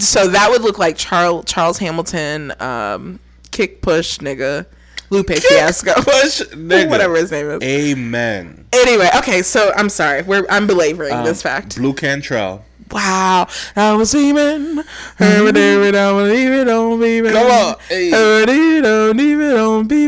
So 0.00 0.28
that 0.28 0.50
would 0.50 0.62
look 0.62 0.78
like 0.78 0.96
Charles 0.96 1.44
Charles 1.46 1.78
Hamilton, 1.78 2.52
um, 2.60 3.20
kick 3.52 3.82
push 3.82 4.18
nigga, 4.18 4.66
Lupe 5.10 5.30
Fiasco, 5.30 5.94
Push 5.94 6.42
nigga. 6.52 6.90
whatever 6.90 7.14
his 7.16 7.30
name 7.30 7.48
is. 7.50 7.62
Amen. 7.62 8.66
Anyway, 8.72 9.08
okay, 9.16 9.42
so 9.42 9.72
I'm 9.76 9.88
sorry, 9.88 10.22
we're 10.22 10.44
I'm 10.50 10.66
belaboring 10.66 11.14
Um, 11.14 11.24
this 11.24 11.40
fact. 11.40 11.76
Blu 11.76 11.94
Cantrell. 11.94 12.64
Wow, 12.90 13.48
I 13.74 13.92
was 13.94 14.12
dreaming. 14.12 14.82
Every 15.18 15.52
day, 15.52 15.90
don't 15.90 16.28
leave 16.28 16.52
it, 16.52 16.64
don't 16.64 17.00
leave 17.00 17.24
it. 17.26 17.32
Come 17.32 17.50
on, 17.50 17.76
hey. 17.88 18.12
Every 18.12 18.46
day, 18.46 18.80
don't 18.80 19.16
leave 19.16 19.40
it, 19.40 19.50
don't 19.50 19.88
leave 19.88 20.06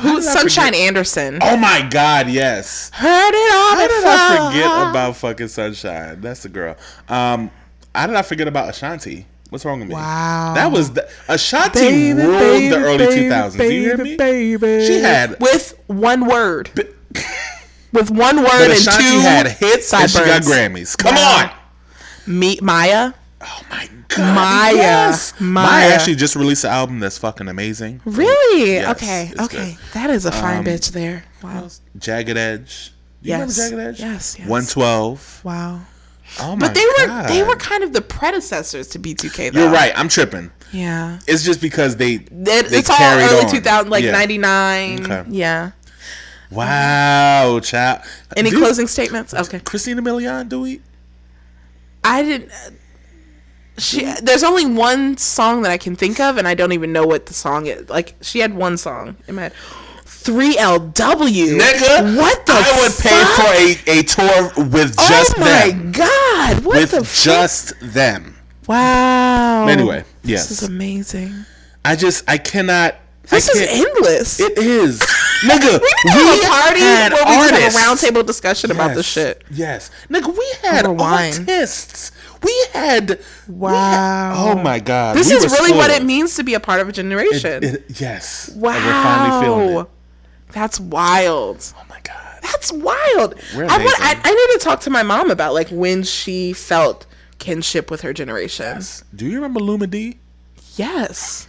Who's 0.00 0.28
Sunshine 0.28 0.66
forget- 0.68 0.80
Anderson? 0.80 1.38
Oh 1.42 1.56
my 1.56 1.86
God, 1.90 2.28
yes. 2.28 2.90
Heard 2.94 3.30
it 3.34 3.52
all 3.52 3.74
How 3.74 3.86
did. 3.88 4.04
I 4.04 4.50
forget 4.52 4.90
about 4.90 5.16
fucking 5.16 5.48
Sunshine? 5.48 6.20
That's 6.20 6.42
the 6.42 6.48
girl. 6.48 6.76
Um, 7.08 7.50
how 7.94 8.06
did 8.06 8.16
I 8.16 8.22
forget 8.22 8.46
about 8.46 8.68
Ashanti? 8.68 9.26
What's 9.50 9.64
wrong 9.64 9.80
with 9.80 9.88
me? 9.88 9.94
Wow. 9.94 10.52
That 10.54 10.70
was 10.70 10.92
the 10.92 11.08
Ashanti 11.28 11.80
Baby, 12.12 12.20
ruled 12.20 12.38
baby, 12.38 12.68
the 12.68 12.76
early 12.76 12.98
baby, 12.98 13.22
2000s. 13.30 13.56
Do 13.56 13.64
you 13.72 13.80
hear 13.80 13.96
me? 13.96 14.16
Baby. 14.16 14.86
She 14.86 14.98
had- 15.00 15.40
with 15.40 15.74
one 15.86 16.26
word. 16.26 16.70
with 17.92 18.10
one 18.10 18.36
word 18.42 18.70
and 18.70 18.78
two 18.78 19.20
had 19.20 19.46
hits 19.48 19.92
and 19.94 20.10
she 20.10 20.18
got. 20.18 20.42
Grammys. 20.42 20.96
Come 20.98 21.14
Wow. 21.14 21.44
on. 21.44 21.50
Me, 22.28 22.58
Mya. 22.62 23.14
Oh 23.40 23.60
my 23.70 23.88
God. 24.08 24.34
Mya. 24.74 24.76
Yes. 24.80 25.32
Mya. 25.40 25.50
Mya. 25.62 25.94
actually 25.94 26.16
just 26.16 26.36
released 26.36 26.64
an 26.64 26.70
album 26.70 27.00
that's 27.00 27.18
fucking 27.18 27.48
amazing. 27.48 28.00
Really? 28.04 28.72
Yes, 28.74 28.96
okay. 28.96 29.32
Okay. 29.40 29.72
good. 29.72 29.92
That 29.94 30.10
is 30.10 30.26
a 30.26 30.32
fine 30.32 30.58
Um, 30.58 30.64
bitch 30.64 30.90
there. 30.92 31.24
Wow. 31.42 31.68
Jagged 31.98 32.36
Edge. 32.36 32.92
Do 33.22 33.30
you 33.30 33.36
Yes. 33.36 33.56
remember 33.58 33.76
Jagged 33.86 33.88
Edge? 33.88 34.00
Yes, 34.00 34.36
yes. 34.38 34.48
112. 34.48 35.40
Wow. 35.44 35.80
Oh 36.40 36.56
my 36.56 36.58
god. 36.58 36.60
But 36.60 36.74
they 36.74 36.84
were 36.84 37.28
they 37.28 37.42
were 37.42 37.56
kind 37.56 37.82
of 37.82 37.92
the 37.92 38.02
predecessors 38.02 38.88
to 38.88 38.98
B2K 38.98 39.52
though. 39.52 39.60
You're 39.62 39.70
right. 39.72 39.92
I'm 39.96 40.08
tripping. 40.08 40.50
Yeah. 40.72 41.18
It's 41.26 41.42
just 41.44 41.60
because 41.62 41.96
they 41.96 42.14
It, 42.14 42.28
they 42.44 42.78
it's 42.78 42.90
all 42.90 42.96
early 43.00 43.44
on. 43.44 43.50
2000 43.50 43.88
like 43.90 44.04
Yeah. 44.04 44.12
99. 44.12 45.04
Okay. 45.10 45.24
Yeah. 45.30 45.70
Wow, 46.50 47.60
child. 47.62 48.00
Any 48.36 48.50
Dude, 48.50 48.58
closing 48.60 48.86
statements? 48.88 49.34
Okay. 49.34 49.60
Christina 49.60 50.02
Milian, 50.02 50.48
do 50.48 50.60
we? 50.62 50.80
I 52.08 52.22
didn't. 52.22 52.50
Uh, 52.50 52.70
she 53.78 54.04
there's 54.22 54.42
only 54.42 54.66
one 54.66 55.16
song 55.16 55.62
that 55.62 55.70
I 55.70 55.78
can 55.78 55.94
think 55.94 56.18
of, 56.20 56.36
and 56.36 56.48
I 56.48 56.54
don't 56.54 56.72
even 56.72 56.92
know 56.92 57.06
what 57.06 57.26
the 57.26 57.34
song 57.34 57.66
is. 57.66 57.88
Like 57.88 58.14
she 58.20 58.40
had 58.40 58.54
one 58.54 58.76
song 58.76 59.16
in 59.28 59.36
my 59.36 59.42
head. 59.42 59.52
Three 60.04 60.56
LW. 60.56 61.58
Nigga, 61.58 62.16
what 62.16 62.44
the? 62.44 62.52
I 62.52 62.80
would 62.82 62.98
pay 62.98 63.24
for 63.38 63.50
a, 63.54 63.98
a 64.00 64.02
tour 64.02 64.64
with 64.72 64.94
oh 64.98 65.08
just 65.08 65.34
oh 65.36 65.40
my 65.40 65.70
them. 65.70 65.92
god! 65.92 66.64
What 66.64 66.76
With 66.76 66.90
the? 66.90 67.04
fuck? 67.04 67.24
just 67.24 67.72
them. 67.80 68.36
wow. 68.66 69.66
Anyway, 69.68 70.04
yes. 70.24 70.48
This 70.48 70.62
is 70.62 70.68
amazing. 70.68 71.32
I 71.84 71.94
just 71.96 72.28
I 72.28 72.36
cannot. 72.38 72.96
This 73.30 73.48
is 73.48 73.60
endless. 73.68 74.40
It 74.40 74.56
is, 74.58 75.00
nigga. 75.42 75.80
we 75.80 76.10
have 76.10 76.38
a 76.38 76.48
party 76.48 76.80
had 76.80 77.12
where 77.12 77.24
we 77.24 77.48
just 77.48 77.50
have 77.50 77.60
a 77.60 77.86
artists. 77.86 78.04
roundtable 78.10 78.26
discussion 78.26 78.70
about 78.70 78.94
this 78.94 79.06
shit. 79.06 79.42
Yes, 79.50 79.90
nigga. 80.08 80.36
We 80.36 80.46
had 80.62 80.86
artists. 80.86 82.12
We 82.42 82.66
had. 82.72 83.10
we 83.10 83.16
had- 83.16 83.20
Wow. 83.48 84.34
oh 84.58 84.62
my 84.62 84.78
god. 84.78 85.16
This 85.16 85.28
we 85.30 85.36
is 85.36 85.52
really 85.52 85.72
what 85.72 85.90
it 85.90 86.04
means 86.04 86.36
to 86.36 86.44
be 86.44 86.54
a 86.54 86.60
part 86.60 86.80
of 86.80 86.88
a 86.88 86.92
generation. 86.92 87.62
It- 87.64 88.00
yes. 88.00 88.50
wow. 88.54 88.70
And 88.72 88.84
we're 88.84 88.92
finally 88.92 89.44
feeling 89.44 89.78
it. 89.80 89.86
That's 90.52 90.80
wild. 90.80 91.72
Oh 91.76 91.84
my 91.90 92.00
god. 92.04 92.14
That's 92.42 92.72
wild. 92.72 93.34
I, 93.54 93.56
want, 93.56 94.00
I. 94.00 94.18
I 94.24 94.30
need 94.32 94.58
to 94.58 94.64
talk 94.64 94.80
to 94.80 94.90
my 94.90 95.02
mom 95.02 95.30
about 95.30 95.52
like 95.52 95.68
when 95.68 96.02
she 96.02 96.52
felt 96.54 97.04
kinship 97.38 97.90
with 97.90 98.00
her 98.00 98.12
generation. 98.14 98.80
Do 99.14 99.26
you 99.26 99.34
remember 99.36 99.60
Lumidee? 99.60 100.16
Yes. 100.76 101.46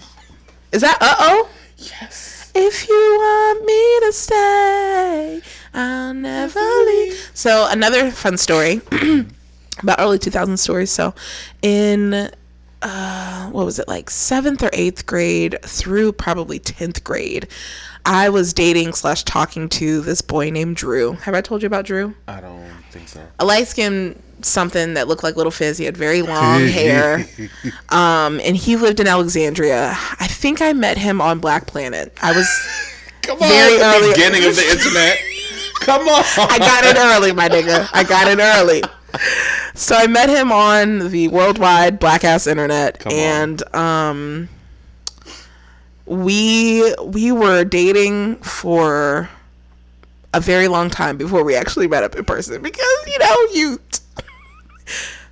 Is 0.72 0.82
that 0.82 0.98
uh 1.02 1.16
oh? 1.20 1.50
Yes. 1.80 2.52
If 2.56 2.88
you 2.88 2.96
want 2.96 3.66
me 3.66 4.08
to 4.08 4.14
stay, 4.14 5.42
I'll 5.74 6.14
never 6.14 6.60
leave. 6.60 7.32
So 7.34 7.68
another 7.70 8.12
fun 8.12 8.38
story 8.38 8.82
about 9.82 10.00
early 10.00 10.20
2000 10.20 10.58
stories. 10.58 10.92
So 10.92 11.14
in 11.62 12.32
uh, 12.82 13.50
what 13.50 13.66
was 13.66 13.80
it 13.80 13.88
like 13.88 14.10
seventh 14.10 14.64
or 14.64 14.70
eighth 14.74 15.06
grade 15.06 15.58
through 15.64 16.14
probably 16.14 16.60
10th 16.60 17.04
grade, 17.04 17.48
I 18.06 18.30
was 18.30 18.54
dating 18.54 18.94
slash 18.94 19.24
talking 19.24 19.70
to 19.70 20.02
this 20.02 20.22
boy 20.22 20.50
named 20.50 20.78
Drew. 20.78 21.14
Have 21.14 21.34
I 21.36 21.42
told 21.42 21.62
you 21.62 21.68
about 21.68 21.86
Drew? 21.86 22.16
I 22.28 22.42
don't 22.42 22.70
think 22.92 23.08
so. 23.08 23.22
a 23.40 23.46
light 23.46 23.68
skinned 23.68 24.22
something 24.42 24.94
that 24.96 25.08
looked 25.08 25.24
like 25.24 25.36
little 25.36 25.52
Fizz. 25.52 25.78
He 25.78 25.86
had 25.86 25.98
very 25.98 26.22
long 26.36 26.68
hair. 26.68 27.26
Um, 27.90 28.40
and 28.44 28.56
he 28.56 28.76
lived 28.76 29.00
in 29.00 29.08
Alexandria. 29.08 29.92
I 30.20 30.28
think 30.28 30.62
I 30.62 30.74
met 30.74 30.98
him 30.98 31.22
on 31.22 31.40
BlackPlanet. 31.42 32.12
I 32.22 32.32
was 32.34 32.48
Come 33.22 33.42
on, 33.42 33.50
Very 33.50 33.78
the 33.78 33.84
early- 33.84 34.14
beginning 34.14 34.46
of 34.46 34.56
the 34.56 34.64
internet. 34.72 35.18
Come 35.82 36.08
on. 36.08 36.24
I 36.38 36.58
got 36.58 36.84
it 36.86 36.98
early, 36.98 37.32
my 37.32 37.48
nigga. 37.50 37.88
I 37.94 38.04
got 38.04 38.28
it 38.28 38.40
early. 38.40 38.82
So 39.76 39.96
I 39.96 40.08
met 40.08 40.30
him 40.30 40.52
on 40.52 41.10
the 41.12 41.28
worldwide 41.30 42.00
black 42.00 42.24
ass 42.24 42.46
internet 42.48 43.00
Come 43.00 43.14
and 43.14 43.76
um 43.76 44.50
we 46.06 46.94
we 47.06 47.32
were 47.32 47.64
dating 47.64 48.36
for 48.38 49.30
a 50.34 50.40
very 50.40 50.68
long 50.68 50.90
time 50.90 51.18
before 51.18 51.44
we 51.44 51.56
actually 51.56 51.88
met 51.88 52.04
up 52.04 52.16
in 52.16 52.26
person 52.26 52.62
because 52.62 52.86
you 53.08 53.20
know 53.20 53.36
you 53.54 53.80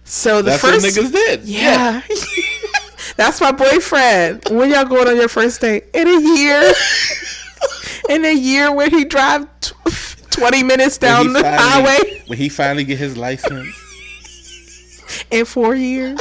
so 0.03 0.37
the 0.41 0.51
That's 0.51 0.61
first 0.61 0.85
what 0.85 0.93
niggas 1.05 1.11
did. 1.11 1.43
yeah. 1.43 2.01
That's 3.17 3.41
my 3.41 3.51
boyfriend. 3.51 4.43
When 4.51 4.69
y'all 4.69 4.85
going 4.85 5.07
on 5.07 5.15
your 5.15 5.27
first 5.29 5.61
date? 5.61 5.85
In 5.93 6.07
a 6.07 6.19
year. 6.35 6.71
In 8.09 8.23
a 8.25 8.33
year 8.33 8.71
where 8.71 8.89
he 8.89 9.03
drive 9.05 9.47
tw- 9.59 9.73
20 10.31 10.63
minutes 10.63 10.97
down 10.97 11.33
the 11.33 11.41
finally- 11.41 11.57
highway 11.97 12.23
When 12.27 12.37
he 12.37 12.47
finally 12.47 12.83
get 12.83 12.99
his 12.99 13.17
license. 13.17 13.75
in 15.31 15.45
4 15.45 15.75
years. 15.75 16.19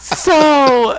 so 0.00 0.98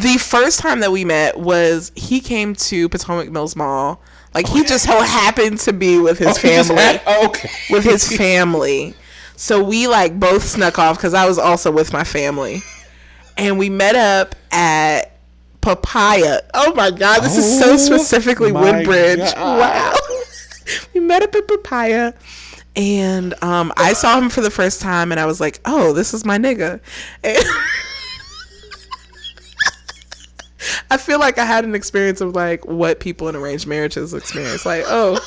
the 0.00 0.18
first 0.18 0.58
time 0.58 0.80
that 0.80 0.90
we 0.92 1.04
met 1.04 1.38
was 1.38 1.92
he 1.94 2.20
came 2.20 2.54
to 2.56 2.88
Potomac 2.88 3.30
Mills 3.30 3.56
Mall. 3.56 4.02
Like 4.34 4.46
he 4.48 4.62
just 4.64 4.84
so 4.84 5.00
happened 5.00 5.58
to 5.60 5.72
be 5.72 5.98
with 5.98 6.18
his 6.18 6.28
Oh, 6.28 6.34
family. 6.34 6.74
had- 6.82 7.00
oh, 7.06 7.26
okay. 7.28 7.50
with 7.70 7.84
his 7.84 8.06
family. 8.16 8.94
So 9.40 9.64
we 9.64 9.86
like 9.86 10.20
both 10.20 10.42
snuck 10.42 10.78
off 10.78 10.98
because 10.98 11.14
I 11.14 11.26
was 11.26 11.38
also 11.38 11.72
with 11.72 11.94
my 11.94 12.04
family, 12.04 12.60
and 13.38 13.58
we 13.58 13.70
met 13.70 13.96
up 13.96 14.34
at 14.52 15.16
Papaya. 15.62 16.42
Oh 16.52 16.74
my 16.74 16.90
god, 16.90 17.22
this 17.22 17.38
is 17.38 17.58
so 17.58 17.72
Oh 17.72 17.76
specifically 17.78 18.52
Woodbridge. 18.52 19.34
God. 19.34 19.58
Wow. 19.58 19.94
we 20.94 21.00
met 21.00 21.22
up 21.22 21.34
at 21.34 21.48
Papaya, 21.48 22.12
and 22.76 23.32
um, 23.42 23.72
I 23.78 23.94
saw 23.94 24.18
him 24.18 24.28
for 24.28 24.42
the 24.42 24.50
first 24.50 24.82
time, 24.82 25.10
and 25.10 25.18
I 25.18 25.24
was 25.24 25.40
like, 25.40 25.58
"Oh, 25.64 25.94
this 25.94 26.12
is 26.12 26.26
my 26.26 26.36
nigga." 26.36 26.78
I 30.90 30.98
feel 30.98 31.18
like 31.18 31.38
I 31.38 31.46
had 31.46 31.64
an 31.64 31.74
experience 31.74 32.20
of 32.20 32.34
like 32.34 32.66
what 32.66 33.00
people 33.00 33.26
in 33.30 33.36
arranged 33.36 33.66
marriages 33.66 34.12
experience. 34.12 34.66
Like, 34.66 34.84
oh, 34.86 35.18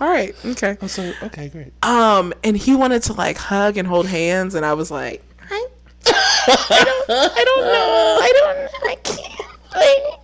all 0.00 0.08
right, 0.08 0.34
okay. 0.44 0.76
Oh, 0.80 0.86
so 0.86 1.12
okay, 1.24 1.48
great. 1.48 1.72
Um, 1.84 2.32
and 2.44 2.56
he 2.56 2.74
wanted 2.74 3.02
to 3.04 3.12
like 3.12 3.36
hug 3.36 3.76
and 3.76 3.86
hold 3.86 4.06
hands, 4.06 4.54
and 4.54 4.64
I 4.64 4.74
was 4.74 4.90
like, 4.90 5.22
I, 5.50 5.66
I 6.06 6.84
don't, 6.84 7.10
I 7.10 7.44
don't 7.44 7.64
know, 7.64 8.18
I 8.20 8.32
don't, 8.36 8.90
I 8.90 8.94
can't. 9.02 9.40
Like. 9.74 10.20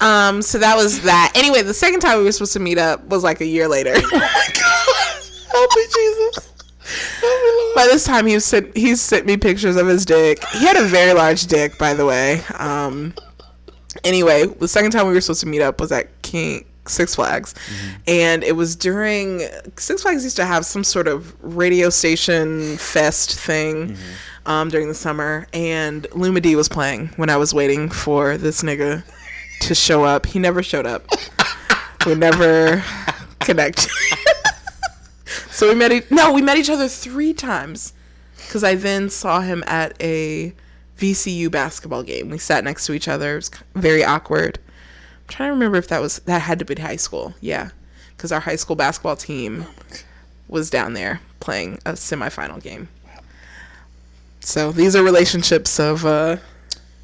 Um, 0.00 0.40
so 0.40 0.58
that 0.58 0.76
was 0.76 1.02
that. 1.02 1.32
Anyway, 1.34 1.62
the 1.62 1.74
second 1.74 2.00
time 2.00 2.18
we 2.18 2.24
were 2.24 2.32
supposed 2.32 2.54
to 2.54 2.60
meet 2.60 2.78
up 2.78 3.04
was 3.08 3.22
like 3.22 3.40
a 3.40 3.46
year 3.46 3.68
later. 3.68 3.92
oh 3.94 4.08
my 4.12 4.48
god! 4.54 5.22
Help 5.52 5.70
me, 5.76 5.82
Jesus! 5.94 6.52
By 7.74 7.86
this 7.86 8.04
time, 8.04 8.26
he 8.26 8.40
sent, 8.40 8.76
he 8.76 8.96
sent 8.96 9.26
me 9.26 9.36
pictures 9.36 9.76
of 9.76 9.86
his 9.86 10.04
dick. 10.04 10.44
He 10.48 10.64
had 10.64 10.76
a 10.76 10.84
very 10.84 11.12
large 11.12 11.46
dick, 11.46 11.78
by 11.78 11.94
the 11.94 12.04
way. 12.04 12.42
Um, 12.58 13.14
anyway, 14.04 14.46
the 14.46 14.68
second 14.68 14.90
time 14.90 15.06
we 15.06 15.12
were 15.12 15.20
supposed 15.20 15.40
to 15.40 15.46
meet 15.46 15.60
up 15.60 15.80
was 15.80 15.92
at 15.92 16.22
King 16.22 16.64
Six 16.86 17.14
Flags, 17.14 17.54
and 18.06 18.42
it 18.42 18.56
was 18.56 18.74
during 18.76 19.42
Six 19.76 20.02
Flags 20.02 20.24
used 20.24 20.36
to 20.36 20.44
have 20.44 20.64
some 20.64 20.84
sort 20.84 21.08
of 21.08 21.34
radio 21.42 21.90
station 21.90 22.76
fest 22.78 23.38
thing 23.38 23.96
um, 24.46 24.68
during 24.68 24.88
the 24.88 24.94
summer, 24.94 25.46
and 25.52 26.04
Lumidee 26.10 26.56
was 26.56 26.68
playing 26.68 27.08
when 27.16 27.30
I 27.30 27.36
was 27.36 27.52
waiting 27.54 27.88
for 27.90 28.36
this 28.36 28.62
nigga 28.62 29.04
to 29.60 29.74
show 29.74 30.04
up. 30.04 30.26
He 30.26 30.38
never 30.38 30.62
showed 30.62 30.86
up. 30.86 31.06
we 32.06 32.14
never 32.14 32.82
connected. 33.40 33.90
so 35.50 35.68
we 35.68 35.74
met. 35.74 35.92
E- 35.92 36.02
no, 36.10 36.32
we 36.32 36.42
met 36.42 36.56
each 36.56 36.70
other 36.70 36.88
three 36.88 37.32
times 37.32 37.92
because 38.36 38.64
I 38.64 38.74
then 38.74 39.10
saw 39.10 39.40
him 39.40 39.62
at 39.66 40.00
a 40.02 40.54
VCU 40.98 41.50
basketball 41.50 42.02
game. 42.02 42.30
We 42.30 42.38
sat 42.38 42.64
next 42.64 42.86
to 42.86 42.92
each 42.92 43.08
other. 43.08 43.34
It 43.34 43.36
was 43.36 43.50
very 43.74 44.04
awkward. 44.04 44.58
I'm 45.30 45.36
trying 45.36 45.48
to 45.50 45.52
remember 45.52 45.78
if 45.78 45.86
that 45.88 46.00
was 46.00 46.18
that 46.20 46.42
had 46.42 46.58
to 46.58 46.64
be 46.64 46.74
high 46.74 46.96
school. 46.96 47.34
Yeah, 47.40 47.70
because 48.16 48.32
our 48.32 48.40
high 48.40 48.56
school 48.56 48.74
basketball 48.74 49.14
team 49.14 49.64
was 50.48 50.70
down 50.70 50.94
there 50.94 51.20
playing 51.38 51.74
a 51.86 51.92
semifinal 51.92 52.60
game. 52.60 52.88
So 54.40 54.72
these 54.72 54.96
are 54.96 55.04
relationships 55.04 55.78
of 55.78 56.04
uh, 56.04 56.38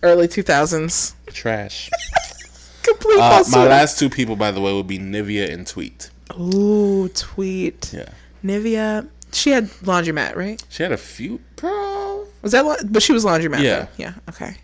early 0.02 0.26
2000s. 0.26 1.14
Trash. 1.28 1.88
Complete 2.82 3.20
Uh, 3.20 3.44
my 3.52 3.64
last 3.64 3.96
two 3.96 4.10
people, 4.10 4.34
by 4.34 4.50
the 4.50 4.60
way, 4.60 4.72
would 4.72 4.88
be 4.88 4.98
Nivea 4.98 5.52
and 5.52 5.64
Tweet. 5.64 6.10
Ooh, 6.36 7.08
tweet. 7.10 7.92
Yeah. 7.92 8.08
Nivea. 8.44 9.08
She 9.32 9.50
had 9.50 9.66
laundromat, 9.84 10.34
right? 10.34 10.60
She 10.68 10.82
had 10.82 10.90
a 10.90 10.96
few. 10.96 11.38
Girl. 11.54 12.26
Was 12.42 12.50
that? 12.52 12.64
La- 12.64 12.76
but 12.86 13.04
she 13.04 13.12
was 13.12 13.24
laundromat. 13.24 13.62
Yeah. 13.62 13.80
Though. 13.82 13.88
Yeah. 13.98 14.12
Okay. 14.30 14.56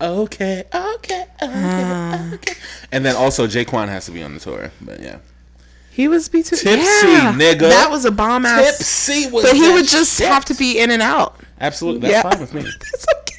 Okay, 0.00 0.64
okay, 0.72 1.26
okay, 1.42 2.30
okay. 2.34 2.52
And 2.92 3.04
then 3.04 3.16
also 3.16 3.46
J-Kwon 3.46 3.88
has 3.88 4.06
to 4.06 4.12
be 4.12 4.22
on 4.22 4.34
the 4.34 4.40
tour. 4.40 4.70
But 4.80 5.00
yeah. 5.00 5.18
He 5.90 6.06
was 6.06 6.28
B 6.28 6.44
two. 6.44 6.54
Tipsy, 6.54 6.78
yeah. 7.08 7.32
nigga. 7.32 7.68
That 7.68 7.90
was 7.90 8.04
a 8.04 8.12
bomb 8.12 8.46
ass. 8.46 8.78
Tipsy 8.78 9.28
was 9.32 9.44
But 9.44 9.56
he 9.56 9.72
would 9.72 9.86
just 9.86 10.16
shit. 10.18 10.28
have 10.28 10.44
to 10.44 10.54
be 10.54 10.78
in 10.78 10.92
and 10.92 11.02
out. 11.02 11.40
Absolutely. 11.60 12.02
That's 12.08 12.12
Yeah. 12.12 12.30
fine 12.30 12.40
with 12.40 12.54
me. 12.54 12.60
It's 12.94 13.06
okay. 13.18 13.34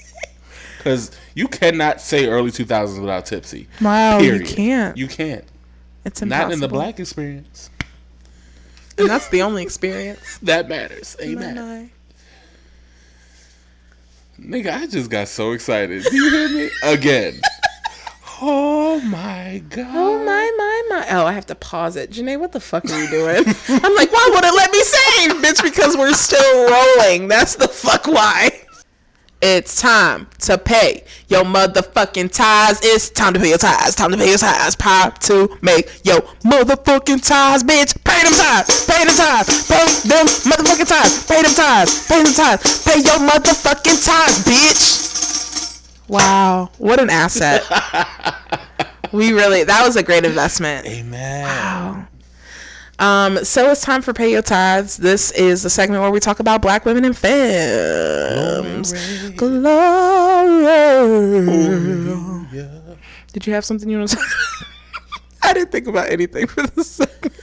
Because 0.77 1.11
you 1.35 1.47
cannot 1.47 2.01
say 2.01 2.27
early 2.27 2.51
2000s 2.51 2.99
without 2.99 3.25
Tipsy. 3.25 3.67
Wow, 3.81 4.19
you 4.19 4.41
can't. 4.43 4.97
You 4.97 5.07
can't. 5.07 5.45
It's 6.03 6.21
impossible. 6.21 6.47
Not 6.47 6.53
in 6.53 6.59
the 6.59 6.67
black 6.67 6.99
experience. 6.99 7.69
And 8.97 9.07
that's 9.09 9.29
the 9.29 9.41
only 9.43 9.63
experience. 9.63 10.39
That 10.43 10.67
matters. 10.67 11.15
Amen. 11.21 11.91
Nigga, 14.39 14.73
I 14.73 14.87
just 14.87 15.09
got 15.09 15.27
so 15.27 15.51
excited. 15.51 16.03
Do 16.03 16.15
you 16.15 16.29
hear 16.29 16.49
me? 16.49 16.69
Again. 16.83 17.39
oh 18.41 18.99
my 19.01 19.61
god. 19.69 19.87
Oh 19.89 20.17
my 20.23 20.51
my 20.57 20.83
my! 20.89 21.07
Oh, 21.11 21.25
I 21.25 21.33
have 21.33 21.45
to 21.47 21.55
pause 21.55 21.95
it. 21.95 22.11
Janae, 22.11 22.39
what 22.39 22.51
the 22.51 22.59
fuck 22.59 22.85
are 22.85 22.99
you 23.01 23.09
doing? 23.09 23.43
I'm 23.67 23.95
like, 23.95 24.11
why 24.11 24.29
would 24.33 24.43
it 24.43 24.55
let 24.55 24.71
me 24.71 24.81
save, 24.83 25.31
bitch? 25.43 25.63
Because 25.63 25.97
we're 25.97 26.13
still 26.13 26.69
rolling. 26.69 27.27
That's 27.27 27.55
the 27.55 27.67
fuck 27.67 28.07
why. 28.07 28.51
It's 29.41 29.79
time 29.79 30.27
to 30.39 30.57
pay 30.57 31.05
your 31.29 31.45
motherfucking 31.45 32.33
tithes. 32.33 32.81
It's 32.83 33.09
time 33.09 33.33
to 33.33 33.39
pay 33.39 33.49
your 33.49 33.57
tithes. 33.57 33.95
Time 33.95 34.11
to 34.11 34.17
pay 34.17 34.27
your 34.27 34.37
tithes. 34.37 34.75
Pop 34.75 35.19
to 35.19 35.57
make 35.61 35.87
your 36.03 36.19
motherfucking 36.43 37.25
tithes, 37.25 37.63
bitch. 37.63 37.95
Pay 38.03 38.23
them 38.23 38.33
tithes. 38.33 38.85
Pay 38.85 39.05
them 39.05 39.15
tithes. 39.15 39.67
Pay 39.69 39.85
them 40.09 40.25
motherfucking 40.27 40.87
tithes. 40.87 41.25
Pay 41.25 41.41
them 41.41 41.53
tithes. 41.53 42.07
Pay 42.07 42.23
them 42.23 42.33
tithes. 42.33 42.83
Pay 42.83 42.97
your 42.97 43.19
motherfucking 43.29 44.05
tithes, 44.05 44.43
bitch. 44.43 46.09
Wow, 46.09 46.71
what 46.77 46.99
an 46.99 47.09
asset. 47.09 47.63
we 49.13 49.31
really 49.31 49.63
that 49.63 49.85
was 49.85 49.95
a 49.95 50.03
great 50.03 50.25
investment. 50.25 50.85
Amen. 50.85 52.08
Um, 52.99 53.43
so 53.45 53.71
it's 53.71 53.81
time 53.81 54.01
for 54.01 54.11
Pay 54.13 54.31
Your 54.31 54.41
Tithes. 54.41 54.97
This 54.97 55.31
is 55.31 55.63
the 55.63 55.69
segment 55.69 56.01
where 56.01 56.11
we 56.11 56.19
talk 56.19 56.41
about 56.41 56.61
black 56.61 56.83
women 56.83 57.05
in 57.05 57.13
films. 57.13 58.91
Glory. 59.31 60.65
Did 63.31 63.47
you 63.47 63.53
have 63.53 63.63
something 63.63 63.89
you 63.89 63.99
want 63.99 64.09
to 64.09 64.15
talk 64.17 64.25
I 65.41 65.53
didn't 65.53 65.71
think 65.71 65.87
about 65.87 66.09
anything 66.09 66.45
for 66.47 66.67
this 66.67 66.91
segment. 66.91 67.35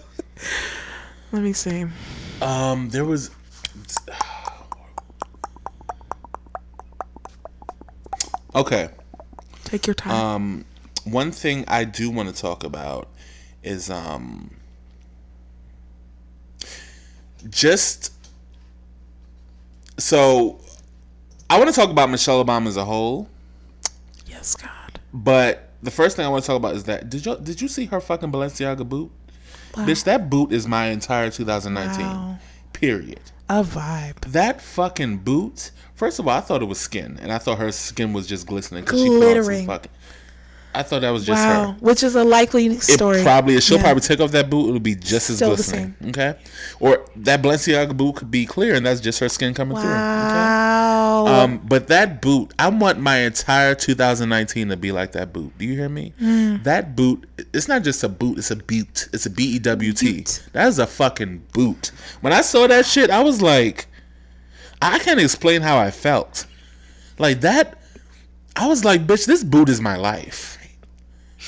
Let 1.32 1.42
me 1.42 1.52
see. 1.52 1.86
Um, 2.42 2.88
there 2.90 3.04
was. 3.04 3.30
Okay. 8.54 8.90
Take 9.62 9.86
your 9.86 9.94
time. 9.94 10.10
Um, 10.10 10.64
one 11.04 11.30
thing 11.30 11.64
I 11.68 11.84
do 11.84 12.10
want 12.10 12.34
to 12.34 12.34
talk 12.34 12.64
about 12.64 13.08
is 13.62 13.90
um, 13.90 14.50
just 17.48 18.12
so 19.98 20.60
I 21.48 21.58
want 21.58 21.68
to 21.68 21.74
talk 21.74 21.90
about 21.90 22.10
Michelle 22.10 22.44
Obama 22.44 22.66
as 22.66 22.76
a 22.76 22.84
whole, 22.84 23.28
yes, 24.26 24.56
God. 24.56 25.00
but 25.12 25.70
the 25.82 25.90
first 25.90 26.16
thing 26.16 26.24
I 26.24 26.28
want 26.28 26.44
to 26.44 26.46
talk 26.46 26.56
about 26.56 26.74
is 26.74 26.84
that 26.84 27.10
did 27.10 27.24
you 27.26 27.36
did 27.36 27.60
you 27.60 27.68
see 27.68 27.86
her 27.86 28.00
fucking 28.00 28.30
Balenciaga 28.30 28.88
boot? 28.88 29.10
Bitch, 29.72 30.04
that 30.04 30.28
boot 30.28 30.52
is 30.52 30.66
my 30.66 30.86
entire 30.86 31.30
2019. 31.30 32.04
Wow. 32.04 32.38
Period. 32.72 33.20
A 33.48 33.62
vibe. 33.62 34.20
That 34.32 34.60
fucking 34.60 35.18
boot. 35.18 35.70
First 35.94 36.18
of 36.18 36.26
all, 36.26 36.36
I 36.36 36.40
thought 36.40 36.62
it 36.62 36.66
was 36.66 36.78
skin, 36.78 37.18
and 37.20 37.32
I 37.32 37.38
thought 37.38 37.58
her 37.58 37.70
skin 37.72 38.12
was 38.12 38.26
just 38.26 38.46
glistening 38.46 38.84
because 38.84 39.02
she 39.02 39.08
put 39.08 39.36
on 39.36 39.44
some 39.44 39.66
fucking. 39.66 39.90
I 40.72 40.84
thought 40.84 41.00
that 41.00 41.10
was 41.10 41.26
just 41.26 41.42
Wow. 41.42 41.72
her. 41.72 41.76
Which 41.80 42.02
is 42.04 42.14
a 42.14 42.22
likely 42.22 42.78
story. 42.78 43.18
It 43.20 43.24
probably 43.24 43.60
she'll 43.60 43.78
Yeah. 43.78 43.82
probably 43.82 44.02
take 44.02 44.20
off 44.20 44.30
that 44.30 44.48
boot. 44.48 44.68
It'll 44.68 44.78
be 44.80 44.94
just 44.94 45.28
as 45.28 45.36
Still 45.36 45.50
the 45.50 45.56
glistening. 45.56 45.94
Okay, 46.08 46.34
or 46.78 47.04
that 47.16 47.42
Balenciaga 47.42 47.96
boot 47.96 48.16
could 48.16 48.30
be 48.30 48.46
clear, 48.46 48.74
and 48.74 48.86
that's 48.86 49.00
just 49.00 49.18
her 49.18 49.28
skin 49.28 49.52
coming 49.52 49.76
through. 49.76 49.90
Okay. 49.90 49.98
Wow. 49.98 51.26
Um, 51.26 51.60
but 51.68 51.88
that 51.88 52.22
boot, 52.22 52.52
I 52.58 52.68
want 52.68 53.00
my 53.00 53.18
entire 53.18 53.74
2019 53.74 54.68
to 54.68 54.76
be 54.76 54.92
like 54.92 55.12
that 55.12 55.32
boot. 55.32 55.52
Do 55.58 55.64
you 55.64 55.74
hear 55.74 55.88
me? 55.88 56.12
Mm. 56.22 56.62
That 56.64 56.94
boot, 56.94 57.28
it's 57.52 57.66
not 57.68 57.82
just 57.82 58.02
a 58.04 58.08
boot, 58.08 58.38
it's 58.38 58.50
a 58.52 58.56
boot. 58.56 59.08
It's 59.12 59.26
a 59.26 59.30
B 59.30 59.56
E 59.56 59.58
W 59.58 59.92
T. 59.92 60.24
That 60.52 60.68
is 60.68 60.78
a 60.78 60.86
fucking 60.86 61.42
boot. 61.52 61.90
When 62.20 62.32
I 62.32 62.42
saw 62.42 62.66
that 62.68 62.86
shit, 62.86 63.10
I 63.10 63.22
was 63.22 63.42
like, 63.42 63.86
I 64.80 64.98
can't 65.00 65.20
explain 65.20 65.62
how 65.62 65.78
I 65.78 65.90
felt. 65.90 66.46
Like 67.18 67.40
that, 67.42 67.76
I 68.56 68.66
was 68.66 68.84
like, 68.84 69.06
bitch, 69.06 69.26
this 69.26 69.44
boot 69.44 69.68
is 69.68 69.80
my 69.80 69.96
life. 69.96 70.58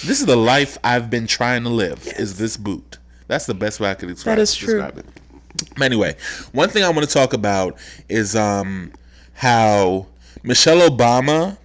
This 0.05 0.21
is 0.21 0.27
the 0.27 0.37
life 0.37 0.79
I've 0.83 1.11
been 1.11 1.27
trying 1.27 1.63
to 1.65 1.69
live. 1.69 2.07
Is 2.19 2.39
this 2.39 2.57
boot? 2.57 2.99
That's 3.29 3.47
the 3.47 3.55
best 3.55 3.79
way 3.81 3.91
I 3.91 3.95
could 3.95 4.09
describe, 4.09 4.37
That 4.37 4.43
is 4.43 4.55
true. 4.55 4.83
it. 4.83 4.95
But 4.95 5.83
anyway, 5.83 6.17
one 6.53 6.69
thing 6.71 6.83
I 6.83 6.89
want 6.91 7.07
to 7.07 7.13
talk 7.13 7.33
about 7.33 7.79
is 8.09 8.35
um 8.35 8.93
how 9.35 10.07
Michelle 10.43 10.89
Obama 10.89 11.59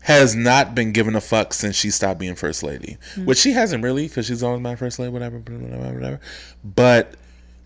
has 0.00 0.34
not 0.34 0.74
been 0.74 0.92
given 0.92 1.16
a 1.16 1.20
fuck 1.20 1.52
since 1.52 1.74
she 1.76 1.90
stopped 1.90 2.18
being 2.20 2.34
first 2.34 2.62
lady, 2.62 2.96
which 3.24 3.38
she 3.38 3.52
hasn't 3.52 3.82
really 3.82 4.06
because 4.08 4.26
she's 4.26 4.42
always 4.42 4.60
my 4.60 4.76
first 4.76 4.98
lady, 4.98 5.12
whatever, 5.12 5.38
whatever, 5.38 5.94
whatever. 5.94 6.20
But 6.64 7.14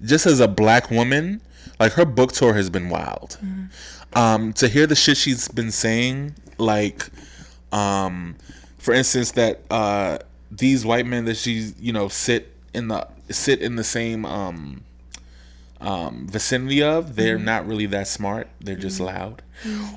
just 0.02 0.26
as 0.26 0.40
a 0.40 0.48
black 0.48 0.90
woman, 0.90 1.40
like 1.78 1.92
her 1.92 2.04
book 2.06 2.32
tour 2.32 2.54
has 2.54 2.70
been 2.70 2.88
wild. 2.88 3.38
Um, 4.14 4.52
to 4.54 4.68
hear 4.68 4.86
the 4.86 4.96
shit 4.96 5.16
she's 5.18 5.48
been 5.48 5.70
saying, 5.70 6.34
like, 6.58 7.06
um, 7.72 8.36
for 8.80 8.92
instance, 8.94 9.30
that 9.32 9.60
uh, 9.70 10.18
these 10.50 10.84
white 10.84 11.06
men 11.06 11.24
that 11.26 11.36
she 11.36 11.72
you 11.78 11.92
know 11.92 12.08
sit 12.08 12.52
in 12.74 12.88
the 12.88 13.06
sit 13.30 13.60
in 13.60 13.76
the 13.76 13.84
same 13.84 14.24
um, 14.24 14.82
um, 15.80 16.26
vicinity 16.28 16.82
of, 16.82 17.14
they're 17.16 17.38
not 17.38 17.66
really 17.66 17.86
that 17.86 18.08
smart. 18.08 18.48
They're 18.60 18.74
just 18.76 18.98
loud. 19.00 19.42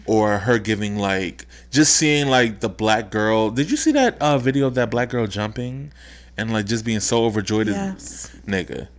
Or 0.06 0.40
her 0.40 0.60
giving 0.60 0.98
like 0.98 1.46
just 1.72 1.96
seeing 1.96 2.28
like 2.28 2.60
the 2.60 2.68
black 2.70 3.10
girl. 3.10 3.50
Did 3.50 3.72
you 3.72 3.78
see 3.78 3.92
that 3.94 4.22
uh, 4.22 4.38
video 4.38 4.68
of 4.68 4.76
that 4.76 4.90
black 4.92 5.10
girl 5.10 5.26
jumping 5.26 5.94
and 6.38 6.52
like 6.52 6.66
just 6.66 6.84
being 6.84 7.00
so 7.00 7.24
overjoyed? 7.24 7.68
Yes. 7.68 8.30
Nigga, 8.46 8.90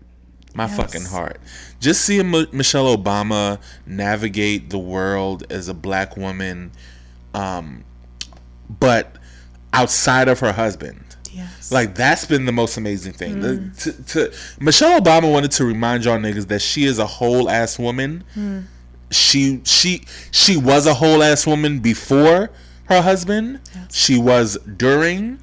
my 0.54 0.64
Yes. 0.66 0.76
fucking 0.76 1.04
heart. 1.04 1.38
Just 1.80 2.00
seeing 2.06 2.34
M- 2.34 2.46
Michelle 2.52 2.96
Obama 2.96 3.60
navigate 3.86 4.70
the 4.70 4.78
world 4.78 5.44
as 5.50 5.68
a 5.68 5.74
black 5.74 6.16
woman, 6.16 6.72
um, 7.34 7.84
but 8.80 9.16
outside 9.74 10.28
of 10.28 10.40
her 10.40 10.52
husband. 10.52 11.00
Yes. 11.32 11.72
Like 11.72 11.94
that's 11.94 12.24
been 12.24 12.44
the 12.46 12.52
most 12.52 12.76
amazing 12.76 13.12
thing. 13.14 13.40
The- 13.40 13.70
to, 13.80 13.92
to 14.30 14.34
Michelle 14.60 15.00
Obama 15.00 15.30
wanted 15.30 15.50
to 15.52 15.64
remind 15.64 16.04
y'all 16.04 16.18
niggas 16.18 16.46
that 16.48 16.62
she 16.62 16.84
is 16.84 16.98
a 16.98 17.06
whole 17.06 17.50
ass 17.50 17.78
woman. 17.78 18.24
She 19.10 19.60
she 19.64 20.04
she 20.30 20.56
was 20.56 20.86
a 20.86 20.94
whole 20.94 21.22
ass 21.22 21.46
woman 21.46 21.80
before 21.80 22.50
her 22.86 23.02
husband. 23.02 23.60
She 23.92 24.18
was 24.18 24.56
during, 24.76 25.38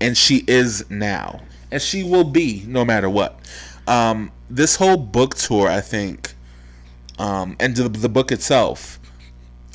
and 0.00 0.16
she 0.16 0.44
is 0.46 0.88
now, 0.90 1.40
and 1.70 1.80
she 1.82 2.02
will 2.04 2.24
be 2.24 2.64
no 2.66 2.84
matter 2.84 3.08
what. 3.10 3.38
Um, 3.86 4.30
this 4.50 4.76
whole 4.76 4.96
book 4.96 5.34
tour, 5.34 5.68
I 5.68 5.80
think, 5.80 6.34
um, 7.18 7.56
and 7.58 7.74
the, 7.76 7.88
the 7.88 8.08
book 8.08 8.30
itself, 8.30 8.98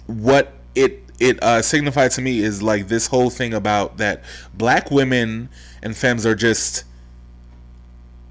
what 0.08 0.54
it 0.76 1.03
it 1.20 1.42
uh, 1.44 1.62
signified 1.62 2.12
to 2.12 2.22
me 2.22 2.40
is 2.40 2.62
like 2.62 2.88
this 2.88 3.08
whole 3.08 3.30
thing 3.30 3.54
about 3.54 3.98
that 3.98 4.24
black 4.54 4.92
women 4.92 5.50
and 5.82 5.96
femmes 5.96 6.26
are 6.26 6.36
just 6.36 6.84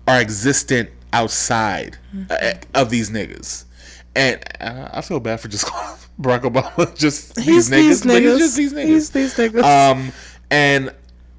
are 0.08 0.18
existent 0.20 0.90
outside 1.12 1.98
uh, 2.30 2.54
of 2.74 2.90
these 2.90 3.10
niggas, 3.10 3.64
and 4.16 4.42
uh, 4.60 4.88
I 4.92 5.00
feel 5.00 5.20
bad 5.20 5.40
for 5.40 5.48
just 5.48 5.66
calling 5.66 5.98
Barack 6.20 6.42
Obama 6.42 6.94
just 6.96 7.38
He's 7.38 7.68
these 7.70 7.70
niggas, 7.70 8.02
these 8.02 8.02
but 8.04 8.22
he's 8.22 8.32
niggas. 8.32 8.38
just 8.38 8.56
these 8.56 8.72
niggas. 8.72 8.86
He's 8.86 9.10
these 9.10 9.34
niggas. 9.36 9.62
Um, 9.62 10.12
and 10.50 10.94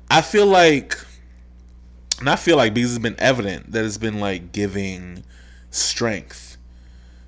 I 0.10 0.22
feel 0.22 0.46
like 0.48 0.98
and 2.20 2.30
I 2.30 2.36
feel 2.36 2.58
like 2.58 2.74
because 2.74 2.96
it's 2.96 3.04
been 3.04 3.20
evident 3.20 3.72
that 3.72 3.84
it's 3.84 3.98
been 3.98 4.20
like 4.20 4.52
giving 4.52 5.24
strength 5.72 6.43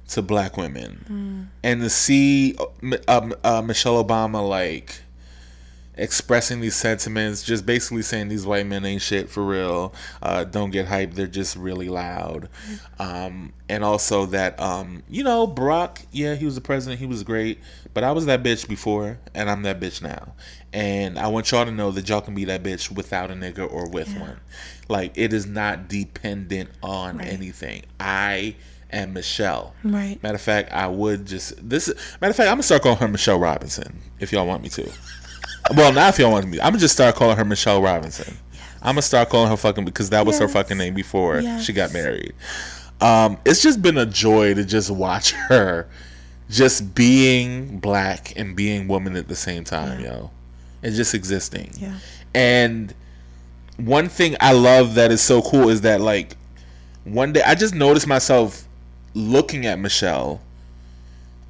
to 0.09 0.21
black 0.21 0.57
women, 0.57 1.49
and 1.63 1.81
to 1.81 1.89
see 1.89 2.55
uh, 2.59 2.97
uh, 3.07 3.29
uh, 3.43 3.61
Michelle 3.61 4.03
Obama 4.03 4.47
like 4.47 5.01
expressing 5.97 6.59
these 6.59 6.75
sentiments, 6.75 7.41
just 7.41 7.65
basically 7.65 8.01
saying 8.01 8.27
these 8.27 8.45
white 8.45 8.67
men 8.67 8.85
ain't 8.85 9.01
shit 9.01 9.29
for 9.29 9.43
real. 9.43 9.93
Uh, 10.21 10.43
don't 10.43 10.71
get 10.71 10.87
hyped; 10.87 11.13
they're 11.15 11.27
just 11.27 11.55
really 11.55 11.89
loud. 11.89 12.49
Um, 12.99 13.53
and 13.69 13.83
also 13.83 14.25
that 14.27 14.59
um, 14.59 15.03
you 15.09 15.23
know 15.23 15.47
Barack, 15.47 16.05
yeah, 16.11 16.35
he 16.35 16.45
was 16.45 16.55
the 16.55 16.61
president, 16.61 16.99
he 16.99 17.05
was 17.05 17.23
great, 17.23 17.59
but 17.93 18.03
I 18.03 18.11
was 18.11 18.25
that 18.27 18.43
bitch 18.43 18.67
before, 18.67 19.19
and 19.33 19.49
I'm 19.49 19.63
that 19.63 19.79
bitch 19.79 20.01
now. 20.01 20.33
And 20.73 21.17
I 21.17 21.27
want 21.29 21.49
y'all 21.51 21.63
to 21.63 21.71
know 21.71 21.91
that 21.91 22.09
y'all 22.09 22.19
can 22.19 22.35
be 22.35 22.43
that 22.45 22.61
bitch 22.61 22.91
without 22.91 23.31
a 23.31 23.33
nigga 23.33 23.71
or 23.71 23.87
with 23.89 24.13
one. 24.19 24.39
Like 24.89 25.17
it 25.17 25.31
is 25.31 25.45
not 25.47 25.87
dependent 25.87 26.69
on 26.83 27.21
anything. 27.21 27.83
I 27.99 28.55
am 28.95 29.13
Michelle. 29.13 29.73
Right. 29.83 30.21
Matter 30.23 30.35
of 30.35 30.41
fact, 30.41 30.71
I 30.71 30.87
would 30.87 31.25
just 31.25 31.67
this. 31.67 31.87
Matter 32.21 32.31
of 32.31 32.35
fact, 32.35 32.47
I'm 32.47 32.55
gonna 32.55 32.63
start 32.63 32.81
calling 32.81 32.97
her 32.97 33.07
Michelle 33.07 33.39
Robinson 33.39 33.99
if 34.19 34.31
y'all 34.31 34.47
want 34.47 34.63
me 34.63 34.69
to. 34.69 34.89
Well, 35.75 35.91
not 35.91 36.13
if 36.13 36.19
y'all 36.19 36.31
want 36.31 36.47
me. 36.47 36.59
I'm 36.59 36.67
gonna 36.73 36.77
just 36.77 36.93
start 36.93 37.15
calling 37.15 37.37
her 37.37 37.43
Michelle 37.43 37.81
Robinson. 37.81 38.37
I'm 38.83 38.89
gonna 38.93 39.01
start 39.01 39.29
calling 39.29 39.49
her 39.49 39.57
fucking 39.57 39.83
because 39.83 40.11
that 40.11 40.23
was 40.23 40.37
her 40.37 40.47
fucking 40.47 40.77
name 40.77 40.93
before 40.93 41.41
she 41.59 41.73
got 41.73 41.91
married. 41.91 42.33
Um, 43.01 43.39
it's 43.45 43.63
just 43.63 43.81
been 43.81 43.97
a 43.97 44.05
joy 44.05 44.53
to 44.53 44.63
just 44.63 44.91
watch 44.91 45.31
her, 45.49 45.87
just 46.51 46.93
being 46.93 47.79
black 47.79 48.33
and 48.37 48.55
being 48.55 48.87
woman 48.87 49.15
at 49.15 49.27
the 49.27 49.35
same 49.35 49.63
time, 49.63 50.01
yo, 50.01 50.29
and 50.83 50.93
just 50.93 51.15
existing. 51.15 51.71
Yeah. 51.79 51.97
And 52.35 52.93
one 53.77 54.07
thing 54.07 54.35
I 54.39 54.53
love 54.53 54.93
that 54.95 55.11
is 55.11 55.21
so 55.21 55.41
cool 55.41 55.69
is 55.69 55.81
that 55.81 55.99
like 55.99 56.37
one 57.05 57.33
day 57.33 57.41
I 57.41 57.55
just 57.55 57.73
noticed 57.73 58.05
myself 58.07 58.64
looking 59.15 59.65
at 59.65 59.79
Michelle 59.79 60.41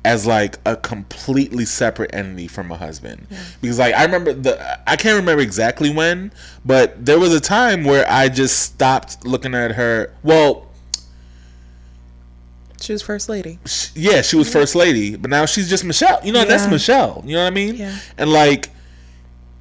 as 0.06 0.27
like 0.27 0.60
a 0.68 0.76
completely 0.76 1.66
separate 1.66 2.14
entity 2.14 2.48
from 2.48 2.68
my 2.68 2.77
husband. 2.77 3.26
Because 3.60 3.80
like 3.80 3.95
I 3.95 4.03
remember 4.06 4.34
the 4.34 4.80
I 4.88 4.95
can't 4.95 5.18
remember 5.18 5.42
exactly 5.42 5.92
when 5.92 6.32
but 6.64 7.03
there 7.06 7.19
was 7.19 7.34
a 7.34 7.40
time 7.42 7.84
where 7.84 8.06
I 8.10 8.30
just 8.30 8.60
stopped 8.60 9.26
looking 9.26 9.56
at 9.56 9.72
her. 9.72 10.14
Well 10.22 10.68
She 12.80 12.94
was 12.94 13.02
first 13.02 13.30
lady. 13.30 13.58
sh- 13.66 13.90
yeah 13.95 14.22
she 14.22 14.35
was 14.35 14.52
first 14.52 14.76
lady 14.76 15.16
but 15.16 15.32
now 15.32 15.45
she's 15.48 15.68
just 15.69 15.84
Michelle. 15.84 16.19
You 16.24 16.34
know 16.34 16.45
that's 16.45 16.68
Michelle. 16.69 17.24
You 17.26 17.35
know 17.38 17.42
what 17.44 17.48
I 17.48 17.56
mean? 17.56 17.76
Yeah. 17.76 17.98
and 18.18 18.32
like 18.32 18.69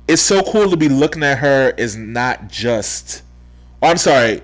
it's 0.06 0.20
so 0.20 0.42
cool 0.42 0.68
to 0.68 0.76
be 0.76 0.90
looking 0.90 1.22
at 1.22 1.38
her 1.38 1.72
as 1.78 1.96
not 1.96 2.48
just 2.50 3.22
oh, 3.82 3.88
I'm 3.88 3.96
sorry 3.96 4.42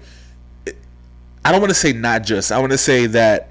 I 1.44 1.52
don't 1.52 1.60
want 1.60 1.70
to 1.70 1.74
say 1.78 1.92
not 1.92 2.22
just 2.22 2.52
I 2.52 2.58
want 2.58 2.72
to 2.72 2.78
say 2.78 3.06
that 3.06 3.48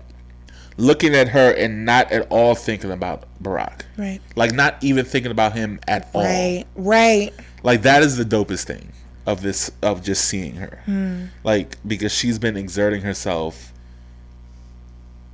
looking 0.77 1.13
at 1.13 1.29
her 1.29 1.51
and 1.51 1.85
not 1.85 2.11
at 2.11 2.27
all 2.29 2.55
thinking 2.55 2.91
about 2.91 3.25
Barack. 3.43 3.81
Right. 3.97 4.21
like 4.35 4.53
not 4.53 4.81
even 4.81 5.05
thinking 5.05 5.31
about 5.31 5.53
him 5.53 5.79
at 5.87 6.09
all. 6.13 6.23
Right. 6.23 6.65
Right. 6.75 7.31
like 7.63 7.81
that 7.83 8.01
is 8.01 8.15
the 8.17 8.23
dopest 8.23 8.63
thing 8.65 8.91
of 9.25 9.41
this 9.41 9.71
of 9.81 10.03
just 10.03 10.25
seeing 10.25 10.55
her. 10.55 10.81
Hmm. 10.85 11.25
Like 11.43 11.75
because 11.87 12.13
she's 12.13 12.39
been 12.39 12.57
exerting 12.57 13.01
herself 13.01 13.73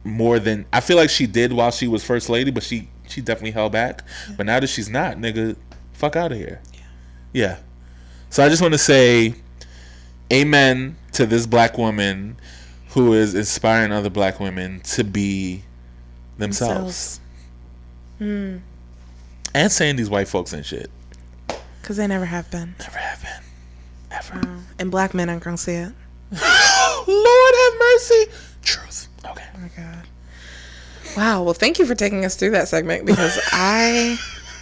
more 0.04 0.38
than 0.38 0.64
i 0.72 0.80
feel 0.80 0.98
like 0.98 1.10
she 1.10 1.26
did 1.26 1.52
while 1.52 1.72
she 1.72 1.88
was 1.88 2.04
first 2.04 2.30
lady 2.30 2.52
but 2.52 2.62
she 2.62 2.88
she 3.08 3.22
definitely 3.22 3.52
held 3.52 3.72
back. 3.72 4.02
But 4.38 4.46
now 4.46 4.60
that 4.60 4.68
she's 4.68 4.90
not 4.90 5.18
nigga 5.18 5.56
fuck 5.94 6.16
out 6.16 6.32
of 6.32 6.38
here. 6.38 6.62
Yeah. 7.34 7.58
So 8.30 8.44
i 8.44 8.50
just 8.50 8.62
want 8.62 8.74
to 8.74 8.80
say 8.80 9.36
amen 10.34 10.98
to 11.16 11.26
this 11.26 11.46
black 11.46 11.78
woman 11.78 12.38
who 12.90 13.14
is 13.14 13.36
inspiring 13.36 13.92
other 13.92 14.10
black 14.10 14.40
women 14.40 14.80
to 14.82 15.04
be 15.04 15.64
themselves 16.38 17.20
and 18.20 18.62
saying 19.72 19.96
these 19.98 20.10
white 20.10 20.28
folks 20.28 20.54
and 20.54 20.66
shit 20.66 20.90
Because 21.82 21.98
they 21.98 22.08
never 22.08 22.26
have 22.26 22.50
been. 22.52 22.76
never 22.80 22.98
have 22.98 23.22
been 23.22 23.44
ever 24.12 24.62
And 24.80 24.90
black 24.92 25.14
men 25.14 25.30
aren't 25.30 25.44
going 25.44 25.58
to 25.58 25.62
see 25.62 25.74
it. 25.74 25.92
Lord 27.08 27.54
have 27.56 27.80
mercy. 27.80 28.26
Truth. 28.62 29.08
Okay. 29.26 29.44
Oh 29.56 29.60
my 29.60 29.70
god. 29.76 30.04
Wow. 31.18 31.44
Well, 31.44 31.54
thank 31.54 31.80
you 31.80 31.86
for 31.86 31.96
taking 31.96 32.26
us 32.26 32.36
through 32.36 32.52
that 32.52 32.68
segment 32.68 33.06
because 33.06 33.38
I, 33.52 34.18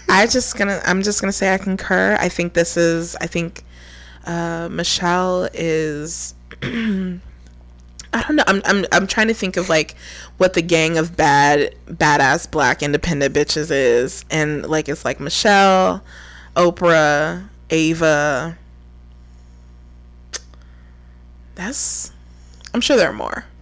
I 0.10 0.28
just 0.28 0.58
gonna, 0.58 0.82
I'm 0.86 1.04
just 1.04 1.22
gonna 1.22 1.32
say 1.32 1.54
I 1.54 1.58
concur. 1.58 2.18
I 2.20 2.30
think 2.30 2.54
this 2.54 2.76
is, 2.78 3.16
I 3.22 3.28
think, 3.28 3.64
uh, 4.26 4.70
Michelle 4.72 5.48
is. 5.54 6.34
I 8.14 8.22
don't 8.22 8.36
know. 8.36 8.44
I'm, 8.48 8.62
I'm 8.66 8.86
I'm 8.92 9.08
trying 9.08 9.28
to 9.28 9.34
think 9.34 9.58
of 9.58 9.70
like 9.70 9.96
what 10.38 10.54
the 10.54 10.62
gang 10.62 10.98
of 10.98 11.18
bad 11.18 11.76
badass 11.88 12.50
black 12.50 12.84
independent 12.84 13.34
bitches 13.34 13.70
is, 13.72 14.24
and 14.30 14.66
like 14.68 14.88
it's 14.88 15.04
like 15.04 15.20
Michelle, 15.20 16.04
Oprah, 16.56 17.48
Ava. 17.70 18.58
That's. 21.56 22.12
I'm 22.74 22.82
sure 22.82 22.98
there 22.98 23.10
are 23.10 23.14
more. 23.14 23.46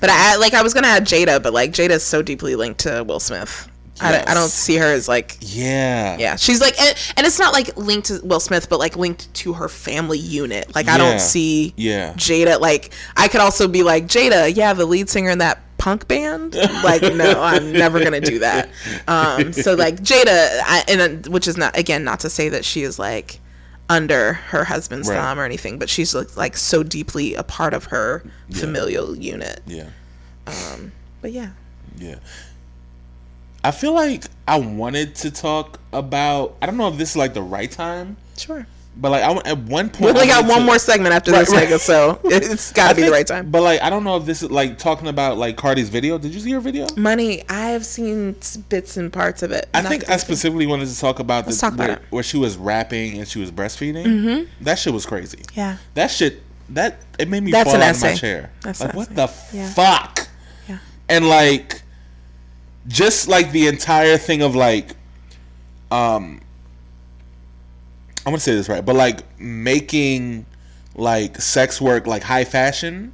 But 0.00 0.08
I 0.08 0.36
like 0.36 0.54
I 0.54 0.62
was 0.62 0.72
gonna 0.72 0.86
add 0.86 1.04
Jada, 1.04 1.42
but 1.42 1.52
like 1.52 1.72
Jada 1.72 1.90
is 1.90 2.04
so 2.04 2.22
deeply 2.22 2.54
linked 2.54 2.80
to 2.80 3.02
Will 3.02 3.18
Smith. 3.18 3.68
I, 4.00 4.10
don't- 4.12 4.28
I 4.30 4.34
don't 4.34 4.48
see 4.48 4.76
her 4.76 4.86
as 4.86 5.06
like 5.08 5.36
Yeah. 5.40 6.16
yeah. 6.18 6.36
She's 6.36 6.60
like 6.60 6.80
and, 6.80 6.96
and 7.16 7.26
it's 7.26 7.38
not 7.38 7.52
like 7.52 7.76
linked 7.76 8.08
to 8.08 8.20
Will 8.24 8.40
Smith, 8.40 8.68
but 8.68 8.78
like 8.78 8.96
linked 8.96 9.32
to 9.34 9.52
her 9.52 9.68
family 9.68 10.18
unit. 10.18 10.74
Like 10.74 10.88
I 10.88 10.98
don't 10.98 11.20
see 11.20 11.74
Yeah. 11.76 12.12
Jada 12.14 12.58
like 12.60 12.92
I 13.16 13.28
could 13.28 13.40
also 13.40 13.68
be 13.68 13.82
like 13.82 14.06
Jada, 14.06 14.54
yeah, 14.54 14.72
the 14.72 14.86
lead 14.86 15.08
singer 15.08 15.30
in 15.30 15.38
that 15.38 15.60
punk 15.78 16.08
band. 16.08 16.54
Like 16.54 17.02
no, 17.02 17.42
I'm 17.42 17.72
never 17.72 18.02
gonna 18.02 18.20
do 18.20 18.38
that. 18.40 18.70
Um, 19.06 19.52
so 19.52 19.74
like 19.74 19.96
Jada, 19.96 20.60
I, 20.64 20.84
and 20.88 21.26
uh, 21.26 21.30
which 21.30 21.46
is 21.46 21.56
not 21.56 21.76
again 21.78 22.02
not 22.02 22.20
to 22.20 22.30
say 22.30 22.48
that 22.48 22.64
she 22.64 22.82
is 22.82 22.98
like 22.98 23.38
under 23.90 24.32
her 24.34 24.64
husband's 24.64 25.08
Right. 25.08 25.16
thumb 25.16 25.38
or 25.38 25.44
anything, 25.44 25.78
but 25.78 25.90
she's 25.90 26.14
like, 26.14 26.34
like 26.36 26.56
so 26.56 26.82
deeply 26.82 27.34
a 27.34 27.42
part 27.42 27.74
of 27.74 27.86
her 27.86 28.24
familial 28.50 29.16
unit. 29.16 29.60
Yeah. 29.66 29.90
Um 30.46 30.92
but 31.20 31.32
yeah, 31.32 31.50
Yeah. 31.98 32.16
I 33.64 33.70
feel 33.70 33.92
like 33.92 34.24
I 34.48 34.58
wanted 34.58 35.14
to 35.16 35.30
talk 35.30 35.78
about. 35.92 36.56
I 36.62 36.66
don't 36.66 36.76
know 36.76 36.88
if 36.88 36.96
this 36.96 37.10
is 37.10 37.16
like 37.16 37.32
the 37.34 37.42
right 37.42 37.70
time, 37.70 38.16
sure. 38.36 38.66
but 38.96 39.10
like 39.10 39.22
I 39.22 39.50
at 39.50 39.58
one 39.58 39.88
point, 39.88 40.00
We 40.14 40.20
only 40.20 40.26
got 40.26 40.46
one 40.46 40.60
to- 40.60 40.64
more 40.64 40.78
segment 40.80 41.14
after 41.14 41.30
Right, 41.30 41.40
this 41.46 41.50
right. 41.52 41.68
nigga, 41.68 41.78
so 41.78 42.18
it's 42.24 42.72
got 42.72 42.90
to 42.90 42.94
be 42.96 43.02
the 43.02 43.10
right 43.12 43.26
time. 43.26 43.50
But 43.52 43.62
like 43.62 43.80
I 43.80 43.88
don't 43.88 44.02
know 44.02 44.16
if 44.16 44.24
this 44.24 44.42
is 44.42 44.50
like 44.50 44.78
talking 44.78 45.06
about 45.06 45.38
like 45.38 45.56
Cardi's 45.56 45.88
video. 45.90 46.18
Did 46.18 46.34
you 46.34 46.40
see 46.40 46.50
her 46.52 46.60
video? 46.60 46.88
Money, 46.96 47.44
I 47.48 47.68
have 47.70 47.86
seen 47.86 48.34
bits 48.68 48.96
and 48.96 49.12
parts 49.12 49.42
of 49.44 49.52
it. 49.52 49.68
I 49.74 49.82
think 49.82 50.10
I 50.10 50.16
specifically 50.16 50.66
wanted 50.66 50.88
to 50.88 50.98
talk 50.98 51.20
about 51.20 51.46
Let's 51.46 51.60
the 51.60 51.66
talk 51.66 51.74
about 51.74 51.88
where, 51.88 52.00
where 52.10 52.22
she 52.24 52.38
was 52.38 52.56
rapping 52.56 53.18
and 53.18 53.28
she 53.28 53.38
was 53.38 53.52
breastfeeding. 53.52 54.04
Mm-hmm. 54.06 54.64
That 54.64 54.78
shit 54.80 54.92
was 54.92 55.06
crazy. 55.06 55.42
Yeah. 55.54 55.76
That 55.94 56.10
shit 56.10 56.42
that 56.70 56.98
it 57.18 57.28
made 57.28 57.42
me 57.44 57.52
That's 57.52 57.70
fall 57.70 57.80
out 57.80 57.94
of 57.94 58.02
my 58.02 58.14
chair. 58.14 58.50
That's 58.62 58.80
like 58.80 58.94
what 58.94 59.06
essay. 59.12 59.14
the 59.14 59.56
Yeah. 59.56 59.70
fuck? 59.70 60.28
Yeah. 60.68 60.78
And 61.08 61.28
like 61.28 61.82
just 62.88 63.28
like 63.28 63.52
the 63.52 63.66
entire 63.68 64.16
thing 64.18 64.42
of 64.42 64.54
like 64.54 64.96
um 65.90 66.40
I 68.24 68.30
want 68.30 68.40
to 68.40 68.44
say 68.44 68.54
this 68.54 68.68
right, 68.68 68.84
but 68.84 68.94
like 68.94 69.38
making 69.40 70.46
like 70.94 71.40
sex 71.40 71.80
work 71.80 72.06
like 72.06 72.22
high 72.22 72.44
fashion. 72.44 73.12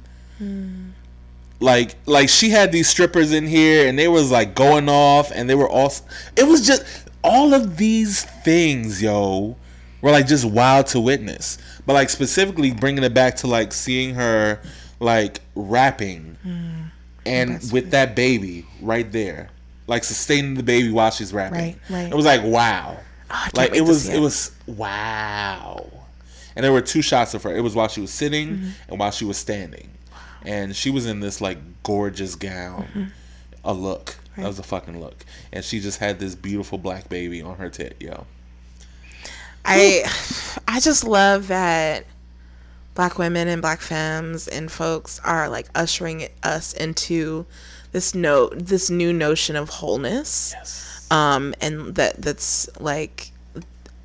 Like 1.59 1.95
like 2.05 2.29
she 2.29 2.49
had 2.51 2.71
these 2.71 2.87
strippers 2.87 3.31
in 3.33 3.45
here 3.47 3.87
and 3.87 3.97
they 3.99 4.07
was 4.07 4.31
like 4.31 4.55
going 4.55 4.87
off 4.87 5.31
and 5.31 5.49
they 5.49 5.55
were 5.55 5.67
all 5.67 5.91
it 6.37 6.43
was 6.47 6.65
just 6.65 6.83
all 7.23 7.53
of 7.53 7.75
these 7.75 8.23
things, 8.23 9.01
yo, 9.01 9.57
were 10.01 10.11
like 10.11 10.25
just 10.27 10.45
wild 10.45 10.87
to 10.87 10.99
witness. 11.01 11.57
But 11.85 11.93
like 11.93 12.09
specifically 12.09 12.71
bringing 12.71 13.03
it 13.03 13.13
back 13.13 13.35
to 13.37 13.47
like 13.47 13.73
seeing 13.73 14.15
her 14.15 14.61
like 15.01 15.41
rapping 15.55 16.37
and 17.25 17.59
with 17.73 17.91
that 17.91 18.15
baby 18.15 18.65
right 18.81 19.11
there, 19.11 19.49
like 19.89 20.03
sustaining 20.03 20.53
the 20.53 20.63
baby 20.63 20.91
while 20.91 21.11
she's 21.11 21.33
rapping. 21.33 21.59
Right, 21.59 21.77
right. 21.89 22.09
It 22.11 22.15
was 22.15 22.25
like 22.25 22.43
wow, 22.43 22.97
can't 23.29 23.57
like 23.57 23.75
it 23.75 23.81
was 23.81 24.07
it. 24.07 24.15
it. 24.17 24.19
was 24.19 24.51
wow. 24.67 25.85
And 26.55 26.63
there 26.63 26.71
were 26.73 26.81
two 26.81 27.01
shots 27.01 27.33
of 27.33 27.43
her. 27.43 27.55
It 27.55 27.61
was 27.61 27.75
while 27.75 27.87
she 27.87 28.01
was 28.01 28.11
sitting 28.11 28.49
Mm-hmm. 28.49 28.69
and 28.89 28.99
while 28.99 29.11
she 29.11 29.25
was 29.25 29.37
standing, 29.37 29.89
and 30.43 30.75
she 30.75 30.89
was 30.89 31.05
in 31.05 31.19
this 31.19 31.41
like 31.41 31.57
gorgeous 31.83 32.35
gown, 32.35 32.83
Mm-hmm. 32.95 33.03
a 33.65 33.73
look. 33.73 34.15
That 34.37 34.47
was 34.47 34.59
a 34.59 34.63
fucking 34.63 35.01
look, 35.01 35.25
and 35.51 35.65
she 35.65 35.81
just 35.81 35.99
had 35.99 36.19
this 36.19 36.33
beautiful 36.35 36.77
black 36.77 37.09
baby 37.09 37.41
on 37.41 37.57
her 37.57 37.69
tit, 37.69 37.97
yo. 37.99 38.25
I 39.65 40.03
I 40.67 40.79
just 40.79 41.03
love 41.03 41.47
that 41.47 42.05
black 42.95 43.17
women 43.17 43.47
and 43.47 43.61
black 43.61 43.81
femmes 43.81 44.47
and 44.47 44.71
folks 44.71 45.19
are 45.23 45.47
like 45.49 45.67
ushering 45.75 46.27
us 46.43 46.73
into 46.73 47.45
this 47.91 48.15
no 48.15 48.49
this 48.49 48.89
new 48.89 49.13
notion 49.13 49.55
of 49.55 49.69
wholeness. 49.69 50.53
Yes. 50.57 51.07
Um 51.11 51.55
and 51.61 51.95
that 51.95 52.21
that's 52.21 52.69
like 52.79 53.31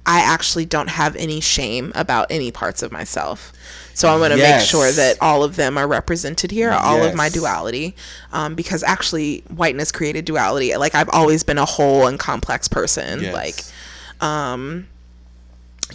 I 0.07 0.21
actually 0.21 0.67
don't 0.67 0.91
have 0.91 1.17
any 1.17 1.41
shame 1.41 1.93
about 1.95 2.27
any 2.31 2.51
parts 2.53 2.83
of 2.83 2.93
myself. 2.93 3.53
So 3.95 4.09
I 4.09 4.19
want 4.19 4.33
to 4.33 4.39
make 4.39 4.61
sure 4.61 4.91
that 4.93 5.17
all 5.21 5.45
of 5.45 5.57
them 5.57 5.79
are 5.79 5.87
represented 5.87 6.51
here, 6.51 6.71
all 6.73 7.03
of 7.03 7.15
my 7.15 7.29
duality, 7.31 7.95
um, 8.33 8.55
because 8.55 8.83
actually 8.83 9.45
whiteness 9.49 9.93
created 9.93 10.25
duality. 10.27 10.77
Like 10.77 10.95
I've 10.95 11.09
always 11.11 11.43
been 11.43 11.59
a 11.59 11.65
whole 11.65 12.07
and 12.07 12.19
complex 12.19 12.69
person. 12.69 13.23
Yes. 13.23 13.35
Like, 13.35 13.65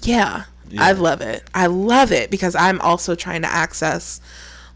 yeah, 0.04 0.46
I 0.78 0.94
love 0.94 1.22
it. 1.22 1.44
I 1.54 1.68
love 1.68 2.12
it 2.12 2.32
because 2.32 2.56
I'm 2.56 2.80
also 2.82 3.16
trying 3.16 3.42
to 3.44 3.48
access, 3.52 4.22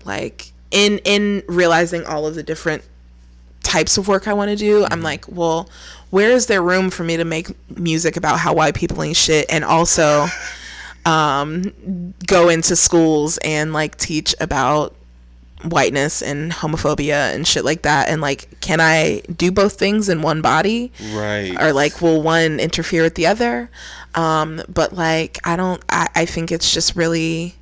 like, 0.05 0.51
in 0.71 0.99
in 1.05 1.43
realizing 1.47 2.05
all 2.05 2.27
of 2.27 2.35
the 2.35 2.43
different 2.43 2.83
types 3.73 3.97
of 3.97 4.07
work 4.07 4.27
I 4.27 4.33
want 4.33 4.49
to 4.51 4.55
do. 4.55 4.85
I'm 4.91 5.01
like, 5.01 5.25
well, 5.27 5.67
where 6.11 6.29
is 6.31 6.45
there 6.45 6.61
room 6.61 6.89
for 6.91 7.03
me 7.03 7.17
to 7.17 7.25
make 7.25 7.47
music 7.77 8.15
about 8.17 8.39
how 8.39 8.53
white 8.53 8.75
people 8.75 9.01
ain't 9.03 9.17
shit, 9.17 9.45
and 9.49 9.63
also 9.63 10.27
um, 11.05 12.13
go 12.27 12.49
into 12.49 12.75
schools 12.75 13.37
and 13.39 13.73
like 13.73 13.97
teach 13.97 14.35
about 14.39 14.93
whiteness 15.63 16.21
and 16.21 16.51
homophobia 16.51 17.33
and 17.33 17.47
shit 17.47 17.63
like 17.63 17.83
that 17.83 18.09
and 18.09 18.19
like 18.19 18.49
can 18.59 18.81
i 18.81 19.21
do 19.33 19.49
both 19.49 19.79
things 19.79 20.09
in 20.09 20.21
one 20.21 20.41
body 20.41 20.91
Right. 21.13 21.55
or 21.57 21.71
like 21.71 22.01
will 22.01 22.21
one 22.21 22.59
interfere 22.59 23.01
with 23.01 23.15
the 23.15 23.27
other 23.27 23.69
um 24.13 24.61
but 24.67 24.91
like 24.91 25.39
i 25.45 25.55
don't 25.55 25.81
i, 25.87 26.09
I 26.15 26.25
think 26.25 26.51
it's 26.51 26.73
just 26.73 26.97
really 26.97 27.55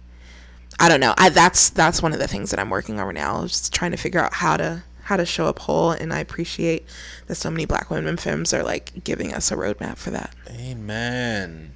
i 0.80 0.90
don't 0.90 0.99
know 0.99 1.14
i 1.19 1.30
that's 1.30 1.69
that's 1.69 2.01
one 2.01 2.11
of 2.11 2.17
the 2.17 2.27
things 2.27 2.49
that 2.49 2.59
i'm 2.59 2.72
working 2.72 2.99
on 2.99 3.06
right 3.06 3.14
now 3.14 3.45
just 3.45 3.72
trying 3.72 3.91
to 3.91 3.98
figure 3.98 4.19
out 4.19 4.33
how 4.33 4.57
to 4.57 4.81
how 5.04 5.18
to 5.18 5.26
show 5.26 5.48
up 5.48 5.60
whole 5.60 5.92
and 5.92 6.14
i 6.14 6.20
appreciate 6.20 6.86
that 7.28 7.36
so 7.36 7.50
many 7.50 7.66
black 7.66 7.90
women 7.90 8.18
films 8.18 8.54
are 8.54 8.64
like 8.64 9.04
giving 9.04 9.34
us 9.34 9.52
a 9.52 9.56
roadmap 9.56 9.98
for 9.98 10.12
that. 10.12 10.34
Amen. 10.50 11.72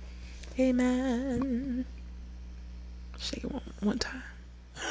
amen. 0.60 1.86
Shake 3.18 3.44
it 3.44 3.52
one, 3.52 3.62
one 3.82 4.00
time. 4.00 4.24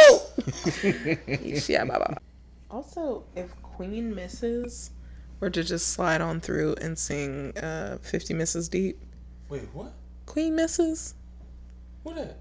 Oh! 0.00 0.30
Yeah 1.66 1.84
baba 1.84 2.18
also 2.70 3.24
if 3.34 3.50
queen 3.62 4.14
misses 4.14 4.90
were 5.40 5.50
to 5.50 5.62
just 5.62 5.88
slide 5.88 6.20
on 6.20 6.40
through 6.40 6.74
and 6.80 6.98
sing 6.98 7.56
uh 7.58 7.98
50 8.02 8.34
misses 8.34 8.68
deep. 8.68 8.98
Wait, 9.48 9.62
what? 9.72 9.92
queen 10.26 10.56
misses. 10.56 11.14
What? 12.02 12.16
that? 12.16 12.36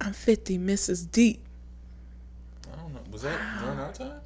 I'm 0.00 0.12
50 0.12 0.58
misses 0.58 1.04
deep 1.06 1.40
I 2.72 2.76
don't 2.76 2.94
know. 2.94 3.00
Was 3.12 3.22
that 3.22 3.38
during 3.60 3.78
our 3.78 3.92
time? 3.92 4.20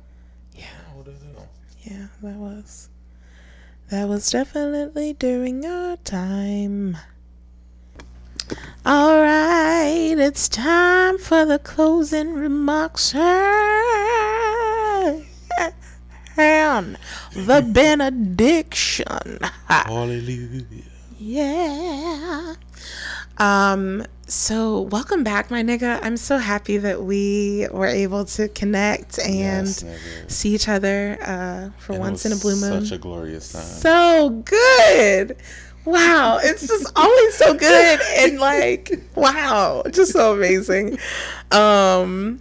Yeah. 0.55 0.65
What 0.95 1.05
the 1.07 1.13
hell? 1.13 1.49
yeah 1.83 2.07
that 2.23 2.37
was 2.37 2.89
that 3.91 4.09
was 4.09 4.31
definitely 4.31 5.13
during 5.15 5.65
our 5.65 5.97
time 5.99 6.97
all 8.85 9.21
right 9.21 10.15
it's 10.19 10.49
time 10.49 11.19
for 11.19 11.45
the 11.45 11.59
closing 11.59 12.35
remarks 12.35 13.15
and 13.15 13.25
the 17.35 17.63
benediction 17.73 19.39
Hallelujah. 19.67 20.65
Yeah. 21.19 22.55
Um, 23.39 24.05
so 24.29 24.83
welcome 24.83 25.25
back, 25.25 25.51
my 25.51 25.63
nigga. 25.63 25.99
I'm 26.03 26.17
so 26.17 26.39
happy 26.39 26.77
that 26.79 27.03
we 27.03 27.67
were 27.73 27.87
able 27.87 28.25
to 28.27 28.49
connect 28.49 29.19
and 29.19 29.67
Yes, 29.69 29.85
see 30.29 30.55
each 30.55 30.69
other 30.69 31.19
uh, 31.23 31.71
for 31.79 31.95
it 31.95 31.99
once 31.99 32.27
in 32.27 32.33
a 32.33 32.37
blue 32.37 32.61
moon. 32.61 32.85
Such 32.85 32.93
a 32.97 32.99
glorious 32.99 33.53
time. 33.53 33.63
so 33.63 34.31
good. 34.45 35.37
Wow, 35.85 36.39
it's 36.43 36.67
just 36.67 36.93
always 36.97 37.35
so 37.35 37.55
good 37.55 38.01
and 38.19 38.39
like 38.39 38.93
wow, 39.15 39.83
just 39.91 40.13
so 40.13 40.35
amazing. 40.35 40.99
Um 41.51 42.41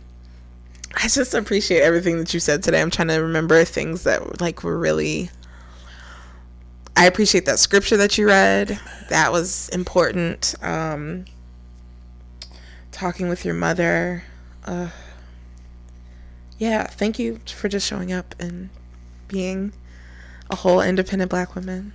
I 1.01 1.07
just 1.07 1.33
appreciate 1.33 1.81
everything 1.81 2.17
that 2.17 2.33
you 2.33 2.39
said 2.39 2.63
today. 2.63 2.81
I'm 2.81 2.89
trying 2.89 3.07
to 3.09 3.17
remember 3.17 3.63
things 3.63 4.03
that 4.03 4.41
like 4.41 4.63
were 4.63 4.77
really 4.77 5.29
I 6.97 7.05
appreciate 7.05 7.45
that 7.45 7.59
scripture 7.59 7.95
that 7.97 8.17
you 8.17 8.27
read. 8.27 8.77
That 9.09 9.31
was 9.31 9.69
important. 9.69 10.55
Um 10.61 11.23
talking 12.97 13.29
with 13.29 13.45
your 13.45 13.53
mother. 13.53 14.23
Uh 14.65 14.89
yeah, 16.57 16.87
thank 16.87 17.19
you 17.19 17.39
for 17.45 17.69
just 17.69 17.87
showing 17.87 18.11
up 18.11 18.33
and 18.39 18.69
being 19.27 19.73
a 20.49 20.55
whole 20.55 20.81
independent 20.81 21.29
black 21.29 21.53
woman. 21.55 21.93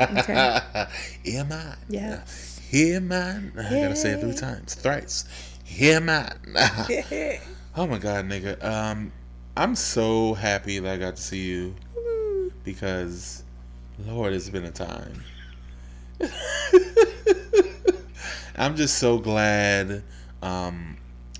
Okay. 0.00 0.60
Hear 1.22 1.44
mine. 1.44 1.76
Yes. 1.88 2.60
Hear 2.68 3.00
mine. 3.00 3.52
I 3.56 3.62
gotta 3.62 3.96
say 3.96 4.12
it 4.12 4.20
three 4.20 4.34
times. 4.34 4.74
Thrice. 4.74 5.24
Hear 5.64 6.00
mine. 6.00 6.26
oh 7.76 7.86
my 7.86 7.98
god, 7.98 8.28
nigga. 8.28 8.62
Um, 8.64 9.12
I'm 9.56 9.76
so 9.76 10.34
happy 10.34 10.80
that 10.80 10.92
I 10.92 10.96
got 10.96 11.16
to 11.16 11.22
see 11.22 11.44
you 11.44 11.76
because, 12.64 13.44
Lord, 14.06 14.32
it's 14.32 14.48
been 14.48 14.64
a 14.64 14.70
time. 14.70 15.22
I'm 18.56 18.76
just 18.76 18.98
so 18.98 19.18
glad 19.18 20.02
um, 20.42 20.96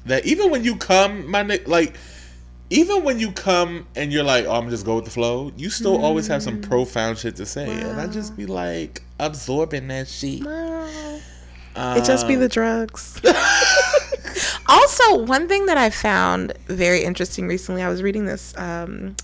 that 0.07 0.25
even 0.27 0.51
when 0.51 0.65
you 0.65 0.77
come, 0.77 1.31
my 1.31 1.43
ni- 1.43 1.65
like, 1.67 1.95
even 2.71 3.05
when 3.05 3.19
you 3.19 3.33
come 3.33 3.87
and 3.95 4.13
you're 4.13 4.25
like, 4.25 4.47
oh, 4.47 4.53
I'm 4.53 4.71
just 4.71 4.87
go 4.87 4.97
with 4.97 5.05
the 5.05 5.11
flow, 5.11 5.53
you 5.57 5.69
still 5.69 6.03
always 6.03 6.27
have 6.29 6.43
some 6.43 6.61
profound 6.61 7.19
shit 7.19 7.37
to 7.37 7.47
say, 7.47 7.69
and 7.69 8.01
I 8.01 8.07
just 8.07 8.37
be 8.37 8.47
like 8.47 9.03
absorbing 9.21 9.89
that 9.89 10.09
shit. 10.09 10.43
It 11.75 12.05
just 12.05 12.27
be 12.29 12.37
the 12.37 12.49
drugs. 12.49 13.21
also, 14.69 15.23
one 15.25 15.49
thing 15.49 15.67
that 15.67 15.79
I 15.79 15.91
found 15.91 16.53
very 16.67 17.03
interesting 17.03 17.47
recently, 17.47 17.83
I 17.83 17.89
was 17.89 18.03
reading 18.03 18.25
this 18.27 18.57
um, 18.57 19.17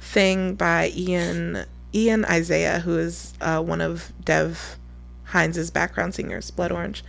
thing 0.00 0.54
by 0.54 0.92
Ian 0.94 1.64
Ian 1.94 2.24
Isaiah, 2.26 2.80
who 2.80 2.98
is 2.98 3.34
uh, 3.40 3.62
one 3.62 3.80
of 3.80 4.12
Dev 4.24 4.78
Hynes' 5.24 5.70
background 5.72 6.14
singers, 6.14 6.50
Blood 6.50 6.72
Orange. 6.72 7.04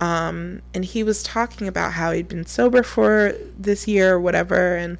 Um, 0.00 0.62
and 0.74 0.84
he 0.84 1.02
was 1.02 1.22
talking 1.22 1.66
about 1.66 1.92
how 1.92 2.12
he'd 2.12 2.28
been 2.28 2.46
sober 2.46 2.82
for 2.82 3.34
this 3.58 3.88
year 3.88 4.14
or 4.14 4.20
whatever, 4.20 4.76
and 4.76 4.98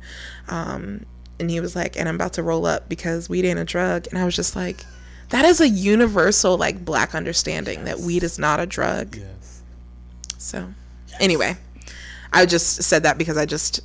um, 0.48 1.06
and 1.38 1.50
he 1.50 1.60
was 1.60 1.76
like, 1.76 1.96
"And 1.96 2.08
I'm 2.08 2.16
about 2.16 2.32
to 2.34 2.42
roll 2.42 2.66
up 2.66 2.88
because 2.88 3.28
weed 3.28 3.44
ain't 3.44 3.58
a 3.58 3.64
drug." 3.64 4.08
And 4.08 4.18
I 4.18 4.24
was 4.24 4.34
just 4.34 4.56
like, 4.56 4.84
"That 5.28 5.44
is 5.44 5.60
a 5.60 5.68
universal 5.68 6.58
like 6.58 6.84
black 6.84 7.14
understanding 7.14 7.84
that 7.84 8.00
weed 8.00 8.24
is 8.24 8.38
not 8.38 8.58
a 8.58 8.66
drug." 8.66 9.16
Yes. 9.16 9.62
So, 10.38 10.68
anyway, 11.20 11.56
I 12.32 12.46
just 12.46 12.82
said 12.82 13.04
that 13.04 13.18
because 13.18 13.36
I 13.36 13.46
just 13.46 13.80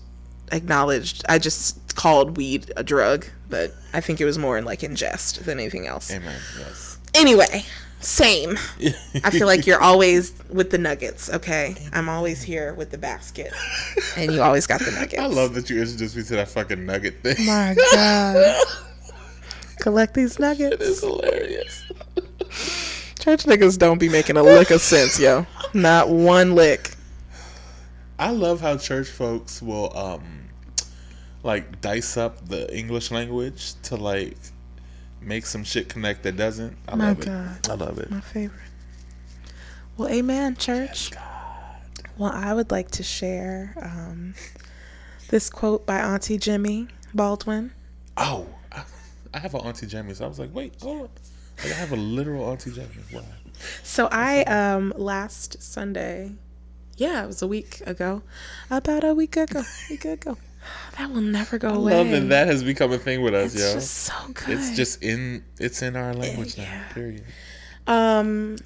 acknowledged, 0.52 1.24
I 1.30 1.40
just 1.40 1.96
called 1.96 2.38
weed 2.38 2.72
a 2.76 2.84
drug, 2.84 3.26
but 3.50 3.74
I 3.94 4.02
think 4.02 4.20
it 4.20 4.26
was 4.26 4.38
more 4.38 4.58
in 4.58 4.66
like 4.66 4.84
in 4.84 4.96
jest 4.96 5.46
than 5.46 5.60
anything 5.60 5.88
else. 5.88 6.12
Amen. 6.12 6.40
Yes. 6.58 6.98
Anyway, 7.14 7.66
same. 8.04 8.58
I 9.24 9.30
feel 9.30 9.48
like 9.48 9.66
you're 9.66 9.82
always 9.82 10.34
with 10.50 10.70
the 10.70 10.78
nuggets, 10.78 11.30
okay? 11.30 11.76
I'm 11.92 12.10
always 12.10 12.42
here 12.42 12.74
with 12.74 12.92
the 12.92 12.98
basket, 12.98 13.52
and 14.18 14.32
you 14.32 14.42
always 14.42 14.68
got 14.68 14.82
the 14.82 14.92
nuggets. 15.00 15.20
I 15.20 15.26
love 15.28 15.54
that 15.56 15.70
you 15.70 15.82
introduced 15.82 16.16
me 16.16 16.24
to 16.24 16.36
that 16.36 16.50
fucking 16.50 16.86
nugget 16.86 17.22
thing. 17.24 17.46
My 17.46 17.76
God. 17.94 18.66
Collect 19.80 20.14
these 20.14 20.40
nuggets. 20.40 20.78
It's 20.80 21.02
hilarious. 21.02 21.92
Church 23.20 23.46
niggas 23.46 23.78
don't 23.78 24.00
be 24.00 24.10
making 24.10 24.38
a 24.38 24.44
lick 24.44 24.70
of 24.72 24.82
sense, 24.82 25.20
yo. 25.20 25.46
Not 25.74 26.10
one 26.10 26.56
lick. 26.56 26.96
I 28.20 28.32
love 28.32 28.62
how 28.62 28.78
church 28.78 29.10
folks 29.10 29.62
will 29.62 29.96
um 29.98 30.50
like 31.44 31.82
dice 31.82 32.16
up 32.18 32.48
the 32.48 32.74
English 32.76 33.12
language 33.12 33.74
to 33.84 33.96
like 33.96 34.38
make 35.26 35.46
some 35.46 35.64
shit 35.64 35.90
connect 35.90 36.24
that 36.24 36.38
doesn't. 36.38 36.76
I 36.88 36.96
My 36.96 37.08
love 37.10 37.20
God. 37.22 37.58
it. 37.58 37.70
I 37.70 37.74
love 37.76 37.98
it. 38.00 38.10
my 38.12 38.22
favorite. 38.22 38.60
Well, 39.98 40.10
amen, 40.10 40.56
church. 40.58 41.12
Yes, 41.12 41.22
Well, 42.18 42.32
I 42.34 42.54
would 42.54 42.72
like 42.72 42.90
to 42.92 43.04
share 43.04 43.74
um, 43.82 44.34
this 45.30 45.50
quote 45.50 45.86
by 45.86 46.00
Auntie 46.00 46.38
Jimmy 46.38 46.88
Baldwin. 47.14 47.72
Oh, 48.18 48.48
I, 48.72 48.84
I 49.34 49.40
have 49.40 49.54
an 49.56 49.62
auntie 49.62 49.88
Jimmy, 49.88 50.14
so 50.14 50.26
I 50.26 50.28
was 50.28 50.40
like, 50.40 50.54
wait, 50.54 50.74
hold 50.82 51.02
on. 51.02 51.10
Like, 51.64 51.74
I 51.74 51.76
have 51.76 51.92
a 51.92 51.96
literal 51.96 52.44
auntie 52.50 52.72
Jimmy. 52.72 52.88
Wow. 53.14 53.22
So 53.84 54.10
I 54.12 54.42
um 54.44 54.94
last 54.98 55.62
Sunday, 55.62 56.32
yeah, 56.98 57.24
it 57.24 57.28
was 57.28 57.42
a 57.42 57.48
week 57.48 57.82
ago, 57.86 58.24
about 58.72 59.04
a 59.04 59.14
week 59.14 59.38
ago, 59.38 59.62
week 59.90 60.06
ago. 60.06 60.38
That 60.98 61.12
will 61.12 61.22
never 61.22 61.58
go 61.58 61.70
I 61.70 61.76
away. 61.76 61.94
love 61.94 62.10
that 62.10 62.30
that 62.30 62.48
has 62.48 62.64
become 62.64 62.92
a 62.92 62.98
thing 62.98 63.22
with 63.22 63.34
us, 63.34 63.54
It's 63.56 63.64
yo. 63.64 63.74
just 63.74 63.94
so 63.94 64.14
good. 64.34 64.50
it's 64.50 64.76
just 64.76 65.02
in 65.04 65.44
it's 65.60 65.82
in 65.82 65.96
our 65.96 66.14
language 66.14 66.58
now. 66.58 66.84
Period. 66.94 67.24
Um, 67.88 68.58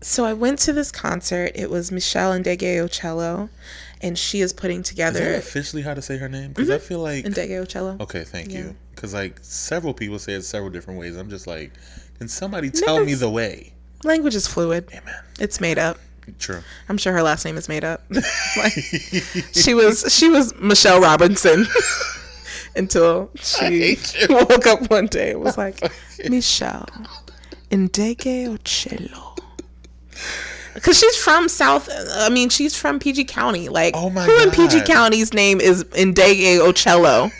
so 0.00 0.24
I 0.24 0.32
went 0.34 0.58
to 0.60 0.72
this 0.72 0.92
concert. 0.92 1.52
It 1.54 1.70
was 1.70 1.90
Meshell 1.90 2.32
and 2.36 2.90
Cello, 2.90 3.48
and 4.02 4.18
she 4.18 4.40
is 4.40 4.52
putting 4.52 4.80
Is 4.80 4.88
that 4.88 4.90
together 4.90 5.34
officially 5.34 5.82
how 5.82 5.94
to 5.94 6.02
say 6.02 6.18
her 6.18 6.28
name? 6.28 6.52
Because 6.52 6.70
I 6.70 6.78
feel 6.78 6.98
like 7.00 7.24
Ndegeocello. 7.24 8.00
Okay, 8.00 8.24
thank 8.24 8.50
Yeah. 8.52 8.58
you. 8.58 8.76
Because 8.94 9.14
like 9.14 9.38
several 9.42 9.94
people 9.94 10.18
say 10.18 10.34
it 10.34 10.42
several 10.42 10.70
different 10.70 11.00
ways. 11.00 11.16
I'm 11.16 11.30
just 11.30 11.46
like, 11.46 11.72
can 12.18 12.28
somebody 12.28 12.70
tell 12.70 13.04
me 13.04 13.14
the 13.14 13.30
way? 13.30 13.72
Language 14.04 14.34
is 14.34 14.46
fluid. 14.46 14.86
Amen. 14.92 15.14
It's 15.40 15.60
made 15.60 15.78
up. 15.78 15.98
True. 16.38 16.62
I'm 16.88 16.98
sure 16.98 17.12
her 17.12 17.22
last 17.22 17.44
name 17.44 17.56
is 17.56 17.68
made 17.68 17.84
up. 17.84 18.02
like, 18.56 18.72
she 19.52 19.74
was 19.74 20.04
she 20.12 20.28
was 20.28 20.54
Michelle 20.56 21.00
Robinson 21.00 21.66
until 22.76 23.30
she 23.40 23.98
woke 24.28 24.66
up 24.66 24.90
one 24.90 25.06
day 25.06 25.32
and 25.32 25.40
was 25.40 25.58
like 25.58 25.80
Michelle 26.28 26.88
Ndege 27.70 28.48
Ocello. 28.48 29.34
Because 30.74 30.98
she's 30.98 31.16
from 31.16 31.48
South, 31.48 31.88
I 32.14 32.28
mean, 32.30 32.48
she's 32.48 32.76
from 32.76 32.98
PG 32.98 33.26
County. 33.26 33.68
Like, 33.68 33.94
Oh 33.96 34.10
my 34.10 34.24
who 34.24 34.42
in 34.42 34.50
PG 34.50 34.82
County's 34.82 35.32
name 35.32 35.60
is 35.60 35.84
Ndegeocello? 35.84 37.30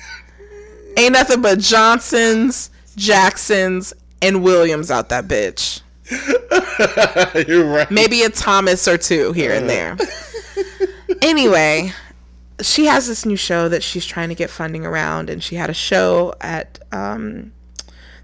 Ain't 0.97 1.13
nothing 1.13 1.43
but 1.43 1.59
Johnsons, 1.59 2.71
Jacksons, 2.97 3.93
and 4.23 4.45
Williams 4.45 4.91
out 4.91 5.09
that 5.09 5.27
bitch. 5.27 5.81
You're 7.49 7.65
right. 7.65 7.91
maybe 7.91 8.23
a 8.23 8.31
Thomas 8.31 8.86
or 8.86 8.99
two 8.99 9.33
here 9.33 9.52
and 9.52 9.68
there. 9.68 9.97
anyway, 11.23 11.92
she 12.60 12.86
has 12.86 13.07
this 13.07 13.24
new 13.24 13.36
show 13.36 13.68
that 13.68 13.83
she's 13.83 14.05
trying 14.05 14.28
to 14.28 14.34
get 14.34 14.50
funding 14.50 14.84
around, 14.84 15.31
and 15.31 15.42
she 15.42 15.57
had 15.57 15.70
a 15.70 15.74
show 15.74 16.34
at 16.41 16.78
um, 16.92 17.52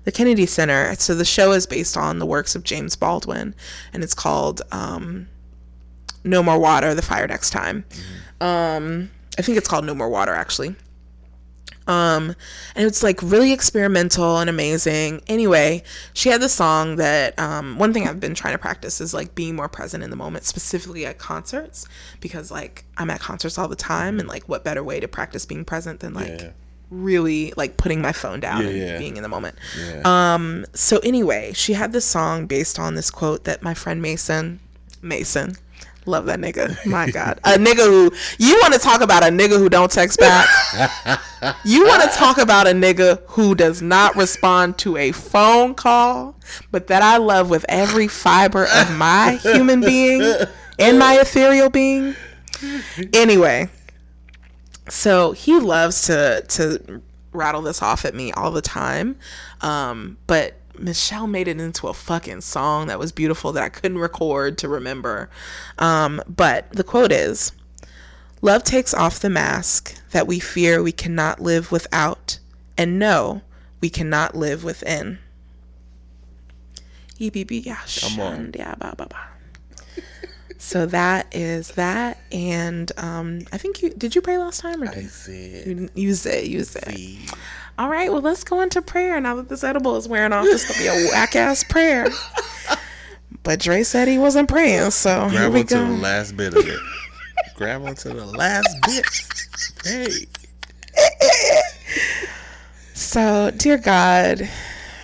the 0.05 0.13
Kennedy 0.13 0.47
Center. 0.47 0.95
So 0.97 1.15
the 1.15 1.25
show 1.25 1.53
is 1.53 1.67
based 1.67 1.97
on 1.97 2.19
the 2.19 2.27
works 2.27 2.55
of 2.55 2.65
James 2.65 2.97
Baldwin, 2.97 3.55
and 3.93 4.03
it's 4.03 4.15
called 4.15 4.63
um, 4.73 5.29
No 6.23 6.43
More 6.43 6.59
Water: 6.59 6.95
The 6.95 7.03
Fire 7.03 7.27
Next 7.27 7.51
Time. 7.51 7.85
Um, 8.41 9.11
I 9.39 9.43
think 9.43 9.59
it's 9.59 9.69
called 9.69 9.85
No 9.85 9.95
More 9.95 10.09
Water, 10.09 10.35
actually. 10.35 10.77
Um, 11.91 12.37
and 12.77 12.87
it's 12.87 13.03
like 13.03 13.21
really 13.23 13.53
experimental 13.53 14.39
and 14.39 14.49
amazing. 14.49 15.23
Anyway, 15.27 15.83
she 16.15 16.29
had 16.29 16.41
this 16.41 16.53
song 16.55 16.97
that 16.97 17.39
um, 17.39 17.79
one 17.79 17.93
thing 17.93 18.07
I've 18.07 18.21
been 18.21 18.35
trying 18.35 18.55
to 18.55 18.59
practice 18.59 19.01
is 19.01 19.13
like 19.13 19.35
being 19.35 19.57
more 19.57 19.69
present 19.69 20.05
in 20.05 20.11
the 20.11 20.17
moment, 20.17 20.45
specifically 20.45 21.05
at 21.05 21.19
concerts, 21.19 21.87
because 22.21 22.51
like 22.51 22.85
I'm 22.97 23.11
at 23.11 23.21
concerts 23.21 23.59
all 23.59 23.69
the 23.69 23.77
time, 23.77 24.19
and 24.21 24.29
like 24.29 24.49
what 24.49 24.63
better 24.65 24.85
way 24.85 25.01
to 25.01 25.09
practice 25.09 25.45
being 25.47 25.65
present 25.65 26.01
than 26.01 26.15
like 26.15 26.29
Yeah. 26.41 26.51
really 26.91 27.53
like 27.57 27.77
putting 27.77 28.01
my 28.01 28.13
phone 28.13 28.41
down 28.41 28.63
Yeah, 28.63 28.69
and 28.69 28.79
yeah. 28.79 28.99
being 28.99 29.17
in 29.17 29.23
the 29.23 29.29
moment. 29.29 29.57
Um, 30.05 30.65
so 30.75 30.99
anyway, 30.99 31.53
she 31.55 31.73
had 31.73 31.93
this 31.93 32.05
song 32.05 32.47
based 32.47 32.79
on 32.79 32.95
this 32.95 33.11
quote 33.11 33.45
that 33.45 33.63
my 33.63 33.75
friend 33.75 34.01
Mason, 34.01 34.61
Mason, 35.03 35.57
love 36.07 36.27
that 36.27 36.39
nigga. 36.39 36.85
My 36.87 37.11
God, 37.11 37.41
a 37.45 37.57
nigga 37.57 37.87
who 37.87 38.13
you 38.39 38.59
want 38.61 38.75
to 38.75 38.81
talk 38.81 39.01
about 39.01 39.23
a 39.23 39.27
nigga 39.27 39.59
who 39.59 39.69
don't 39.69 39.91
text 39.91 40.19
back. 40.19 40.49
you 41.65 41.87
want 41.87 42.03
to 42.03 42.09
talk 42.09 42.39
about 42.39 42.67
a 42.67 42.73
nigga 42.73 43.23
who 43.27 43.55
does 43.55 43.83
not 43.83 44.17
respond 44.17 44.79
to 44.79 44.97
a 44.97 45.13
phone 45.13 45.75
call, 45.75 46.35
but 46.71 46.87
that 46.89 47.03
I 47.03 47.17
love 47.19 47.51
with 47.51 47.65
every 47.69 48.09
fiber 48.09 48.65
of 48.65 48.97
my 48.97 49.39
human 49.43 49.81
being 49.81 50.23
and 50.79 50.99
my 50.99 51.19
ethereal 51.21 51.71
being. 51.71 52.15
Anyway, 53.13 53.69
so 54.89 55.33
he 55.33 55.59
loves 55.59 56.03
to 56.03 56.45
to 56.49 57.03
rattle 57.33 57.63
this 57.63 57.81
off 57.81 58.05
at 58.05 58.13
me 58.13 58.33
all 58.33 58.51
the 58.51 58.61
time 58.61 59.17
um 59.61 60.19
but 60.27 60.60
meshell 60.81 61.29
made 61.29 61.47
it 61.49 61.61
into 61.61 61.87
a 61.89 61.95
fucking 61.95 62.41
song 62.41 62.87
that 62.87 62.99
was 62.99 63.13
beautiful 63.13 63.53
that 63.53 63.63
i 63.63 63.69
couldn't 63.69 63.99
record 63.99 64.57
to 64.59 64.69
remember 64.69 65.29
um 65.79 66.21
but 66.29 66.71
the 66.73 66.85
quote 66.85 67.13
is 67.13 67.53
love 68.43 68.65
takes 68.65 68.95
off 68.95 69.19
the 69.21 69.31
mask 69.31 70.01
that 70.11 70.27
we 70.27 70.39
fear 70.41 70.83
we 70.83 70.93
cannot 70.93 71.41
live 71.41 71.71
without 71.71 72.39
and 72.79 72.99
know 72.99 73.43
we 73.81 73.91
cannot 73.91 74.35
live 74.35 74.65
within 74.65 75.19
Come 78.01 78.21
on. 78.21 78.51
so 80.59 80.85
that 80.87 81.27
is 81.35 81.73
that 81.73 82.19
and 82.33 82.93
um 82.99 83.41
i 83.53 83.57
think 83.59 83.83
you 83.83 83.91
did 83.91 84.15
you 84.15 84.21
pray 84.21 84.37
last 84.39 84.61
time 84.61 84.83
or 84.83 84.89
I 84.89 84.95
did 84.95 85.11
said. 85.11 85.67
you 85.67 85.89
it 86.27 86.45
use 86.49 86.77
it 86.77 86.85
see. 86.97 87.27
All 87.81 87.89
right, 87.89 88.13
well, 88.13 88.21
let's 88.21 88.45
go 88.45 88.61
into 88.61 88.83
prayer 88.83 89.19
now 89.23 89.37
that 89.37 89.49
this 89.49 89.65
edible 89.65 89.97
is 89.97 90.07
wearing 90.07 90.35
off. 90.35 90.45
This 90.45 90.69
gonna 90.69 90.81
be 90.81 91.07
a 91.07 91.09
whack 91.11 91.35
ass 91.35 91.65
prayer. 91.65 92.09
But 93.43 93.59
Dre 93.61 93.85
said 93.85 94.07
he 94.07 94.19
wasn't 94.19 94.51
praying, 94.51 94.91
so 94.91 95.29
here 95.29 95.49
Grab 95.49 95.53
we 95.55 95.61
onto 95.61 95.79
the 95.79 95.85
go. 95.87 95.93
last 95.93 96.37
bit 96.37 96.53
of 96.55 96.69
it. 96.69 96.79
Grab 97.57 97.83
onto 97.83 98.13
the 98.13 98.27
last 98.27 98.69
bit. 98.83 99.07
Hey. 99.83 100.27
So, 102.93 103.51
dear 103.57 103.79
God, 103.79 104.47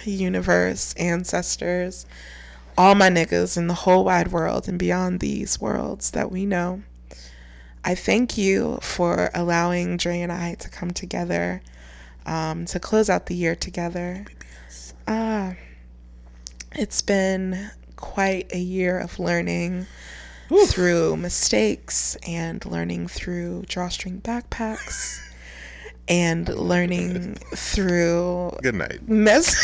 universe, 0.04 0.92
ancestors, 0.98 2.04
all 2.76 2.94
my 2.94 3.08
niggas 3.08 3.56
in 3.56 3.68
the 3.68 3.74
whole 3.74 4.04
wide 4.04 4.32
world 4.32 4.68
and 4.68 4.78
beyond 4.78 5.20
these 5.20 5.58
worlds 5.58 6.10
that 6.10 6.30
we 6.30 6.44
know, 6.44 6.82
I 7.86 7.94
thank 7.94 8.36
you 8.36 8.80
for 8.82 9.30
allowing 9.32 9.96
Dre 9.96 10.20
and 10.20 10.30
I 10.30 10.54
to 10.56 10.68
come 10.68 10.90
together 10.90 11.62
um, 12.26 12.66
to 12.66 12.78
close 12.78 13.08
out 13.08 13.26
the 13.26 13.34
year 13.34 13.54
together. 13.56 14.26
Ah, 15.08 15.54
it's 16.72 17.00
been 17.00 17.70
quite 17.96 18.52
a 18.52 18.58
year 18.58 18.98
of 18.98 19.18
learning 19.18 19.86
through 20.66 21.16
mistakes 21.16 22.16
and 22.26 22.64
learning 22.66 23.08
through 23.08 23.64
drawstring 23.68 24.20
backpacks 24.20 25.20
and 26.08 26.48
learning 26.48 27.34
through 27.54 28.52
Good 28.62 28.74
night. 28.74 29.08
mess. 29.08 29.54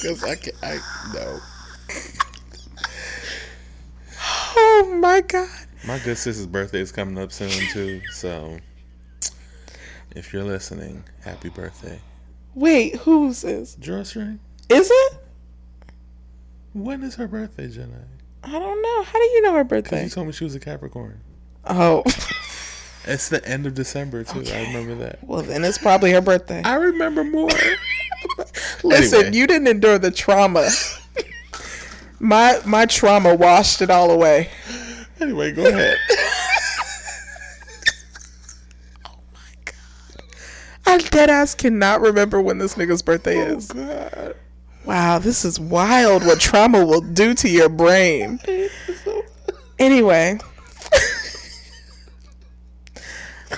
Because 0.00 0.22
I 0.24 0.34
can 0.36 0.52
I 0.62 0.78
no. 1.14 1.40
oh 4.56 4.98
my 5.00 5.20
god. 5.22 5.48
My 5.86 5.98
good 5.98 6.18
sister's 6.18 6.46
birthday 6.46 6.80
is 6.80 6.92
coming 6.92 7.18
up 7.18 7.32
soon 7.32 7.50
too, 7.72 8.00
so 8.12 8.58
if 10.16 10.32
you're 10.32 10.44
listening, 10.44 11.04
happy 11.22 11.48
birthday. 11.48 12.00
Wait, 12.54 12.96
whose 12.96 13.44
is? 13.44 13.74
Drawstring? 13.76 14.38
Is 14.68 14.90
it? 14.90 15.18
When 16.72 17.02
is 17.02 17.14
her 17.16 17.28
birthday, 17.28 17.68
Jenna? 17.68 18.04
I 18.42 18.52
don't 18.58 18.82
know. 18.82 19.02
How 19.02 19.18
do 19.18 19.24
you 19.24 19.42
know 19.42 19.54
her 19.54 19.64
birthday? 19.64 20.04
you 20.04 20.08
told 20.10 20.26
me 20.26 20.32
she 20.32 20.44
was 20.44 20.54
a 20.54 20.60
Capricorn. 20.60 21.20
Oh, 21.64 22.02
It's 23.08 23.28
the 23.28 23.46
end 23.48 23.66
of 23.66 23.74
December 23.74 24.24
too. 24.24 24.42
I 24.52 24.62
remember 24.66 24.96
that. 24.96 25.22
well 25.22 25.40
then 25.42 25.62
it's 25.62 25.78
probably 25.78 26.10
her 26.10 26.20
birthday. 26.20 26.60
I 26.64 26.74
remember 26.74 27.22
more. 27.22 27.48
Listen, 28.82 29.20
Anyway. 29.20 29.36
you 29.36 29.46
didn't 29.46 29.68
endure 29.68 29.96
the 29.98 30.10
trauma. 30.10 30.68
my 32.18 32.58
my 32.66 32.84
trauma 32.86 33.32
washed 33.34 33.80
it 33.80 33.90
all 33.90 34.10
away. 34.10 34.50
anyway, 35.20 35.52
go 35.52 35.66
ahead. 35.66 35.96
I 40.86 40.98
dead 41.10 41.30
ass 41.30 41.54
cannot 41.54 42.00
remember 42.00 42.40
when 42.40 42.58
this 42.58 42.74
nigga's 42.74 43.02
birthday 43.02 43.38
Oh, 43.50 43.56
is. 43.56 43.68
God. 43.68 44.34
Wow, 44.84 45.18
this 45.18 45.44
is 45.44 45.58
wild 45.58 46.24
what 46.24 46.38
trauma 46.40 46.84
will 46.86 47.00
do 47.00 47.34
to 47.34 47.48
your 47.48 47.68
brain. 47.68 48.40
Anyway, 49.78 50.38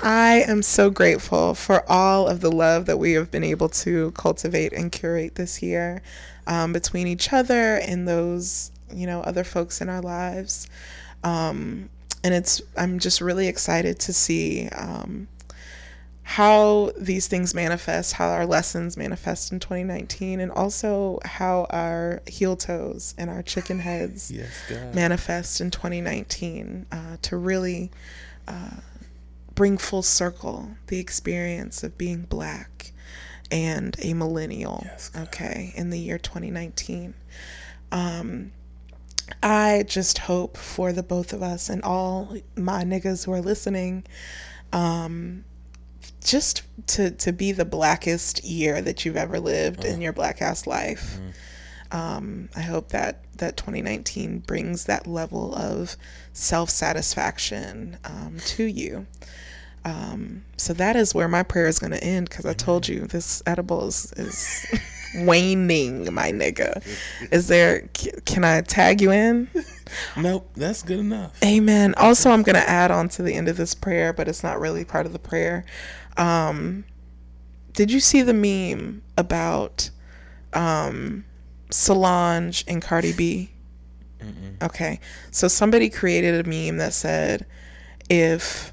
I 0.02 0.44
am 0.46 0.62
so 0.62 0.90
grateful 0.90 1.54
for 1.54 1.88
all 1.90 2.26
of 2.26 2.40
the 2.40 2.50
love 2.50 2.86
that 2.86 2.98
we 2.98 3.12
have 3.12 3.30
been 3.30 3.44
able 3.44 3.68
to 3.70 4.10
cultivate 4.12 4.72
and 4.72 4.90
curate 4.92 5.36
this 5.36 5.62
year 5.62 6.02
um, 6.46 6.72
between 6.72 7.06
each 7.06 7.32
other 7.32 7.76
and 7.76 8.06
those, 8.08 8.70
you 8.92 9.06
know, 9.06 9.20
other 9.22 9.44
folks 9.44 9.80
in 9.80 9.88
our 9.88 10.02
lives. 10.02 10.68
Um, 11.24 11.88
and 12.24 12.34
it's, 12.34 12.60
I'm 12.76 12.98
just 12.98 13.20
really 13.20 13.46
excited 13.48 13.98
to 14.00 14.12
see 14.12 14.68
um, 14.70 15.28
how 16.28 16.92
these 16.98 17.26
things 17.26 17.54
manifest, 17.54 18.12
how 18.12 18.28
our 18.28 18.44
lessons 18.44 18.98
manifest 18.98 19.50
in 19.50 19.58
2019, 19.58 20.40
and 20.40 20.52
also 20.52 21.18
how 21.24 21.66
our 21.70 22.20
heel 22.26 22.54
toes 22.54 23.14
and 23.16 23.30
our 23.30 23.40
chicken 23.42 23.78
heads 23.78 24.30
Yes, 24.68 24.94
manifest 24.94 25.62
in 25.62 25.70
2019 25.70 26.84
uh, 26.92 27.16
to 27.22 27.36
really 27.38 27.90
uh, 28.46 28.76
bring 29.54 29.78
full 29.78 30.02
circle 30.02 30.68
the 30.88 30.98
experience 30.98 31.82
of 31.82 31.96
being 31.96 32.24
black 32.24 32.92
and 33.50 33.96
a 34.02 34.12
millennial, 34.12 34.86
okay, 35.16 35.72
in 35.76 35.88
the 35.88 35.98
year 35.98 36.18
2019. 36.18 37.14
Um, 37.90 38.52
I 39.42 39.82
just 39.88 40.18
hope 40.18 40.58
for 40.58 40.92
the 40.92 41.02
both 41.02 41.32
of 41.32 41.42
us 41.42 41.70
and 41.70 41.82
all 41.82 42.36
my 42.54 42.84
niggas 42.84 43.24
who 43.24 43.32
are 43.32 43.40
listening 43.40 44.04
um, 44.74 45.44
just 46.24 46.62
to 46.88 47.10
to 47.10 47.32
be 47.32 47.52
the 47.52 47.64
blackest 47.64 48.44
year 48.44 48.80
that 48.82 49.04
you've 49.04 49.16
ever 49.16 49.40
lived 49.40 49.84
in 49.84 50.00
your 50.00 50.12
black 50.12 50.42
ass 50.42 50.66
life. 50.66 51.18
Um, 51.90 52.50
I 52.54 52.60
hope 52.60 52.88
that 52.90 53.24
that 53.38 53.56
2019 53.56 54.40
brings 54.40 54.84
that 54.84 55.06
level 55.06 55.54
of 55.54 55.96
self 56.32 56.70
satisfaction 56.70 57.98
um, 58.04 58.36
to 58.46 58.64
you. 58.64 59.06
Um, 59.84 60.44
so 60.56 60.72
that 60.74 60.96
is 60.96 61.14
where 61.14 61.28
my 61.28 61.42
prayer 61.42 61.66
is 61.66 61.78
going 61.78 61.92
to 61.92 62.02
end 62.04 62.28
because 62.28 62.44
I 62.44 62.52
told 62.52 62.88
you 62.88 63.06
this 63.06 63.42
edible 63.46 63.86
is, 63.86 64.12
is 64.16 64.66
waning, 65.16 66.12
my 66.12 66.30
nigga. 66.32 66.82
Is 67.32 67.48
there? 67.48 67.88
Can 68.24 68.44
I 68.44 68.60
tag 68.60 69.00
you 69.00 69.10
in? 69.10 69.48
Nope, 70.16 70.50
that's 70.54 70.82
good 70.82 71.00
enough. 71.00 71.42
Amen. 71.42 71.94
Also, 71.96 72.30
I'm 72.30 72.42
going 72.42 72.56
to 72.56 72.68
add 72.68 72.90
on 72.90 73.08
to 73.10 73.22
the 73.22 73.34
end 73.34 73.48
of 73.48 73.56
this 73.56 73.74
prayer, 73.74 74.12
but 74.12 74.28
it's 74.28 74.42
not 74.42 74.60
really 74.60 74.84
part 74.84 75.06
of 75.06 75.12
the 75.12 75.18
prayer. 75.18 75.64
Um, 76.16 76.84
did 77.72 77.90
you 77.90 78.00
see 78.00 78.22
the 78.22 78.34
meme 78.34 79.02
about 79.16 79.90
um, 80.52 81.24
Solange 81.70 82.64
and 82.68 82.82
Cardi 82.82 83.12
B? 83.12 83.50
Okay. 84.62 85.00
So 85.30 85.48
somebody 85.48 85.88
created 85.88 86.46
a 86.46 86.48
meme 86.48 86.78
that 86.78 86.92
said 86.92 87.46
if 88.10 88.72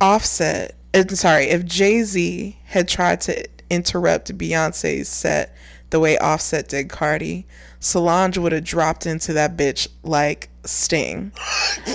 Offset, 0.00 0.74
sorry, 1.10 1.44
if 1.44 1.64
Jay 1.64 2.02
Z 2.02 2.58
had 2.64 2.88
tried 2.88 3.20
to 3.22 3.46
interrupt 3.70 4.36
Beyonce's 4.36 5.08
set 5.08 5.54
the 5.90 6.00
way 6.00 6.18
Offset 6.18 6.68
did 6.68 6.88
Cardi, 6.88 7.46
Solange 7.80 8.38
would 8.38 8.52
have 8.52 8.64
dropped 8.64 9.06
into 9.06 9.32
that 9.34 9.56
bitch 9.56 9.88
like 10.02 10.50
Sting. 10.64 11.32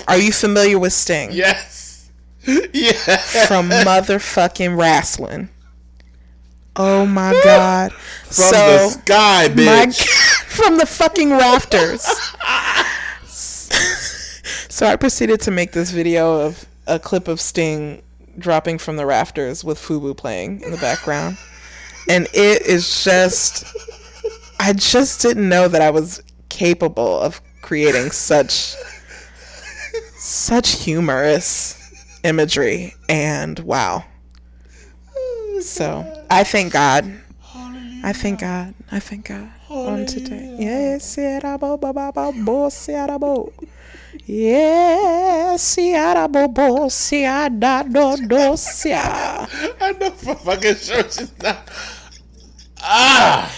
Are 0.07 0.17
you 0.17 0.31
familiar 0.31 0.79
with 0.79 0.93
Sting? 0.93 1.29
Yes. 1.31 2.09
yeah. 2.47 3.17
From 3.47 3.69
motherfucking 3.69 4.77
wrestling. 4.77 5.49
Oh 6.75 7.05
my 7.05 7.39
god. 7.43 7.93
From 7.93 8.33
so 8.33 8.51
the 8.51 8.89
sky, 8.89 9.47
bitch. 9.49 9.65
my 9.65 9.91
from 10.47 10.77
the 10.77 10.85
fucking 10.85 11.29
rafters. 11.31 12.01
so 14.69 14.87
I 14.87 14.95
proceeded 14.95 15.41
to 15.41 15.51
make 15.51 15.71
this 15.71 15.91
video 15.91 16.41
of 16.41 16.65
a 16.87 16.97
clip 16.97 17.27
of 17.27 17.39
Sting 17.39 18.01
dropping 18.39 18.79
from 18.79 18.95
the 18.95 19.05
rafters 19.05 19.63
with 19.63 19.77
Fubu 19.77 20.17
playing 20.17 20.61
in 20.61 20.71
the 20.71 20.77
background. 20.77 21.37
And 22.09 22.27
it 22.33 22.63
is 22.63 23.03
just 23.03 23.65
I 24.59 24.73
just 24.73 25.21
didn't 25.21 25.47
know 25.47 25.67
that 25.67 25.81
I 25.81 25.89
was 25.89 26.21
capable 26.49 27.19
of 27.19 27.41
creating 27.61 28.11
such 28.11 28.75
such 30.15 30.83
humorous 30.83 31.79
imagery 32.23 32.95
and 33.09 33.59
wow. 33.59 34.05
So 35.61 36.25
I 36.29 36.43
thank 36.43 36.73
God. 36.73 37.19
I 38.03 38.11
thank 38.13 38.41
God. 38.41 38.73
I 38.91 38.99
thank 38.99 39.27
God 39.27 39.49
on 39.69 40.05
today. 40.05 40.55
Yes, 40.59 41.17
Sierra-bo, 44.25 45.57
ba, 45.57 45.57
ba, 45.57 45.57
ba, 45.57 45.57
bo, 45.57 45.57
Sierra-bo. 45.57 45.57
Yes, 45.57 45.61
Sierra-bo, 45.61 46.47
bo, 46.47 46.89
Sierra, 46.89 47.49
do, 47.83 48.27
do, 48.27 48.57
Sierra. 48.57 49.47
I 49.81 49.91
know 49.93 50.11
for 50.11 50.35
fucking 50.35 50.75
sure 50.75 51.03
she's 51.03 51.31
not. 51.41 51.69
Ah. 52.81 53.51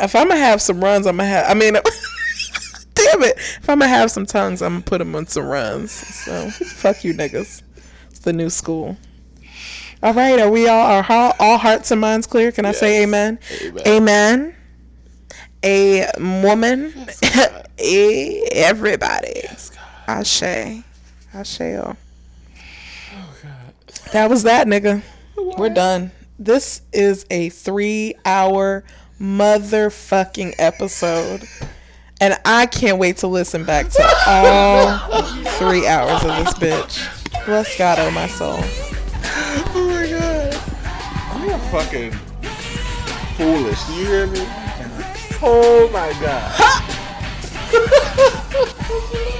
If 0.00 0.14
I'm 0.14 0.28
gonna 0.28 0.40
have 0.40 0.62
some 0.62 0.82
runs, 0.82 1.06
I'm 1.06 1.16
gonna 1.16 1.28
have. 1.28 1.50
I 1.50 1.54
mean, 1.54 1.74
damn 2.94 3.22
it. 3.22 3.36
If 3.38 3.68
I'm 3.68 3.78
gonna 3.78 3.88
have 3.88 4.10
some 4.10 4.26
tongues, 4.26 4.62
I'm 4.62 4.74
gonna 4.74 4.84
put 4.84 4.98
them 4.98 5.14
on 5.16 5.26
some 5.26 5.46
runs. 5.46 5.92
So 5.92 6.50
fuck 6.50 7.04
you, 7.04 7.14
niggas. 7.14 7.62
It's 8.10 8.20
the 8.20 8.32
new 8.32 8.50
school. 8.50 8.96
All 10.02 10.14
right, 10.14 10.38
are 10.38 10.50
we 10.50 10.68
all 10.68 10.86
are 10.86 11.06
all, 11.08 11.34
all 11.40 11.58
hearts 11.58 11.90
and 11.90 12.00
minds 12.00 12.26
clear? 12.26 12.52
Can 12.52 12.64
I 12.64 12.72
say 12.72 13.02
amen? 13.02 13.38
Amen. 13.62 13.82
Amen. 13.86 14.54
A 15.64 16.08
woman, 16.18 16.94
a 17.78 18.42
everybody. 18.52 19.42
Ashe, 20.06 20.42
Ashe. 21.34 21.60
Oh 21.60 21.96
God. 23.42 23.74
That 24.12 24.30
was 24.30 24.44
that, 24.44 24.66
nigga. 24.66 25.02
We're 25.36 25.70
done. 25.70 26.12
This 26.38 26.82
is 26.92 27.26
a 27.30 27.48
three-hour 27.48 28.84
motherfucking 29.20 30.54
episode, 30.58 31.42
and 32.20 32.38
I 32.44 32.66
can't 32.66 32.98
wait 32.98 33.18
to 33.18 33.26
listen 33.26 33.64
back 33.64 33.88
to 33.88 34.14
all 34.26 35.22
three 35.58 35.86
hours 35.86 36.22
of 36.22 36.44
this 36.44 36.54
bitch. 36.54 37.44
Bless 37.46 37.76
God, 37.76 37.98
oh 37.98 38.10
my 38.12 38.28
soul. 38.28 38.58
Oh 38.60 39.88
my 39.88 40.08
god. 40.08 40.54
You 41.44 41.52
are 41.52 41.58
fucking 41.70 42.12
foolish. 43.36 43.84
Do 43.84 43.92
you 43.94 44.06
hear 44.06 44.26
me? 44.28 44.67
Oh 45.40 45.88
my 45.92 46.12
god. 46.20 46.52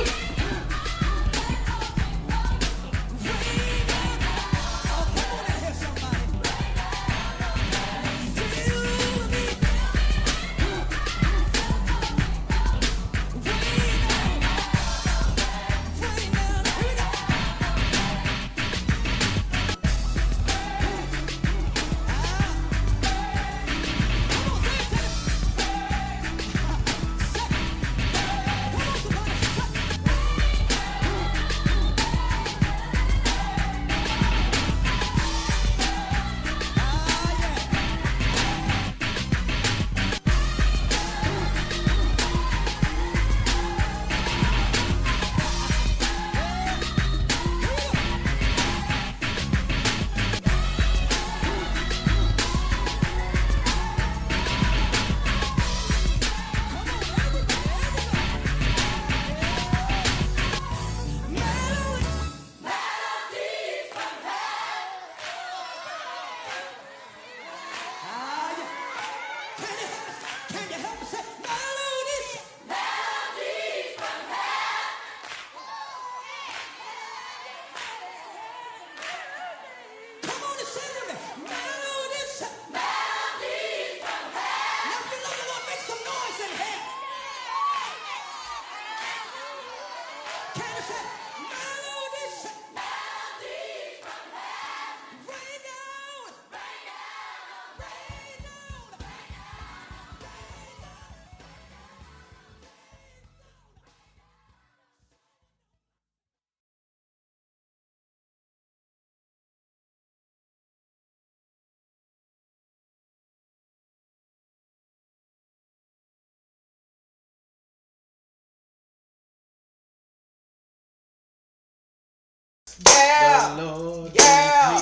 Yeah. 123.20 123.54
The 123.56 123.62
Lord 123.62 124.12
yeah. 124.14 124.78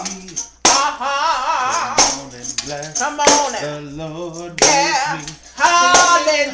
Uh-huh. 0.65 1.97
Come 2.99 3.21
on 3.21 3.55
and 3.55 3.57
bless 3.57 3.63
the 3.63 3.81
Lord 3.97 4.61
yeah. 4.61 5.17
me. 5.17 5.25
Hallelujah. 5.57 6.53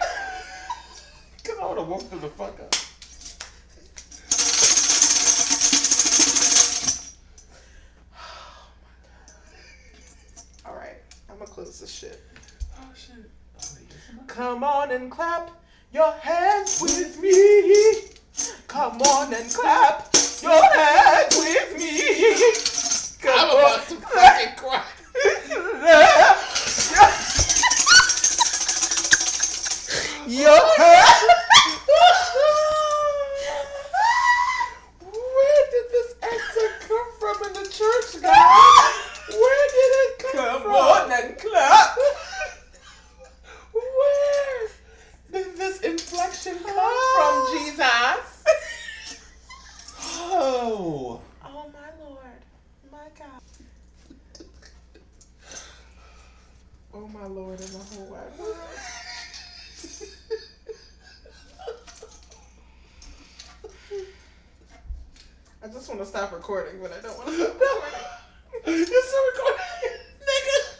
woke 1.87 2.11
them 2.11 2.21
the 2.21 2.29
fuck 2.29 2.59
up. 2.61 2.75
All 10.67 10.75
right, 10.75 10.97
I'm 11.31 11.39
gonna 11.39 11.51
close 11.51 11.79
this 11.79 11.93
shit. 11.93 12.21
Oh 12.81 12.93
shit. 12.95 13.31
Come 14.27 14.65
on 14.65 14.91
and 14.91 15.11
clap 15.11 15.51
your 15.93 16.13
hands 16.13 16.81
with 16.83 17.21
me. 17.21 18.03
Come 18.67 19.01
on 19.03 19.33
and 19.33 19.49
clap 19.53 20.09
your 20.43 20.63
hands 20.75 21.37
with 21.37 21.79
me. 21.79 22.01
Come 23.23 23.39
I'm 23.39 23.51
on. 23.51 23.61
about 23.61 23.89
to 23.89 23.95
fucking 23.97 24.57
cry. 24.57 24.85
Your 30.29 30.61
hand. 30.77 31.46
Where 35.01 35.65
did 35.71 35.87
this 35.93 36.15
accent 36.23 36.75
come 36.89 37.11
from 37.21 37.37
in 37.49 37.53
the 37.55 37.69
church, 37.69 38.23
guys? 38.23 38.95
Where 39.29 39.67
did 39.69 39.91
it 40.01 40.19
come, 40.19 40.63
from? 40.63 40.63
Come 40.63 40.73
on 40.73 41.13
and 41.13 41.39
clap. 41.39 41.99
Where 43.73 44.69
did 45.33 45.57
this 45.57 45.81
inflection 45.81 46.59
come 46.59 46.97
from, 47.17 47.35
Jesus? 47.59 48.45
Oh. 50.29 51.21
Oh 51.45 51.71
my 51.73 51.91
Lord, 52.05 52.41
my 52.91 53.09
God. 53.19 53.41
Oh 56.95 57.09
my 57.09 57.27
Lord 57.27 57.61
and 57.61 57.69
the 57.69 57.79
whole 57.79 58.07
wide 58.07 58.39
world. 58.39 58.57
I 65.67 65.69
just 65.69 65.89
want 65.89 66.01
to 66.01 66.07
stop 66.07 66.31
recording, 66.31 66.81
but 66.81 66.93
I 66.93 67.01
don't 67.01 67.19
want 67.19 67.27
to 67.27 67.35
stop 67.35 67.55
recording. 67.55 67.99
You're 68.67 68.87
still 68.87 69.27
recording, 69.35 69.99
nigga. 70.23 70.76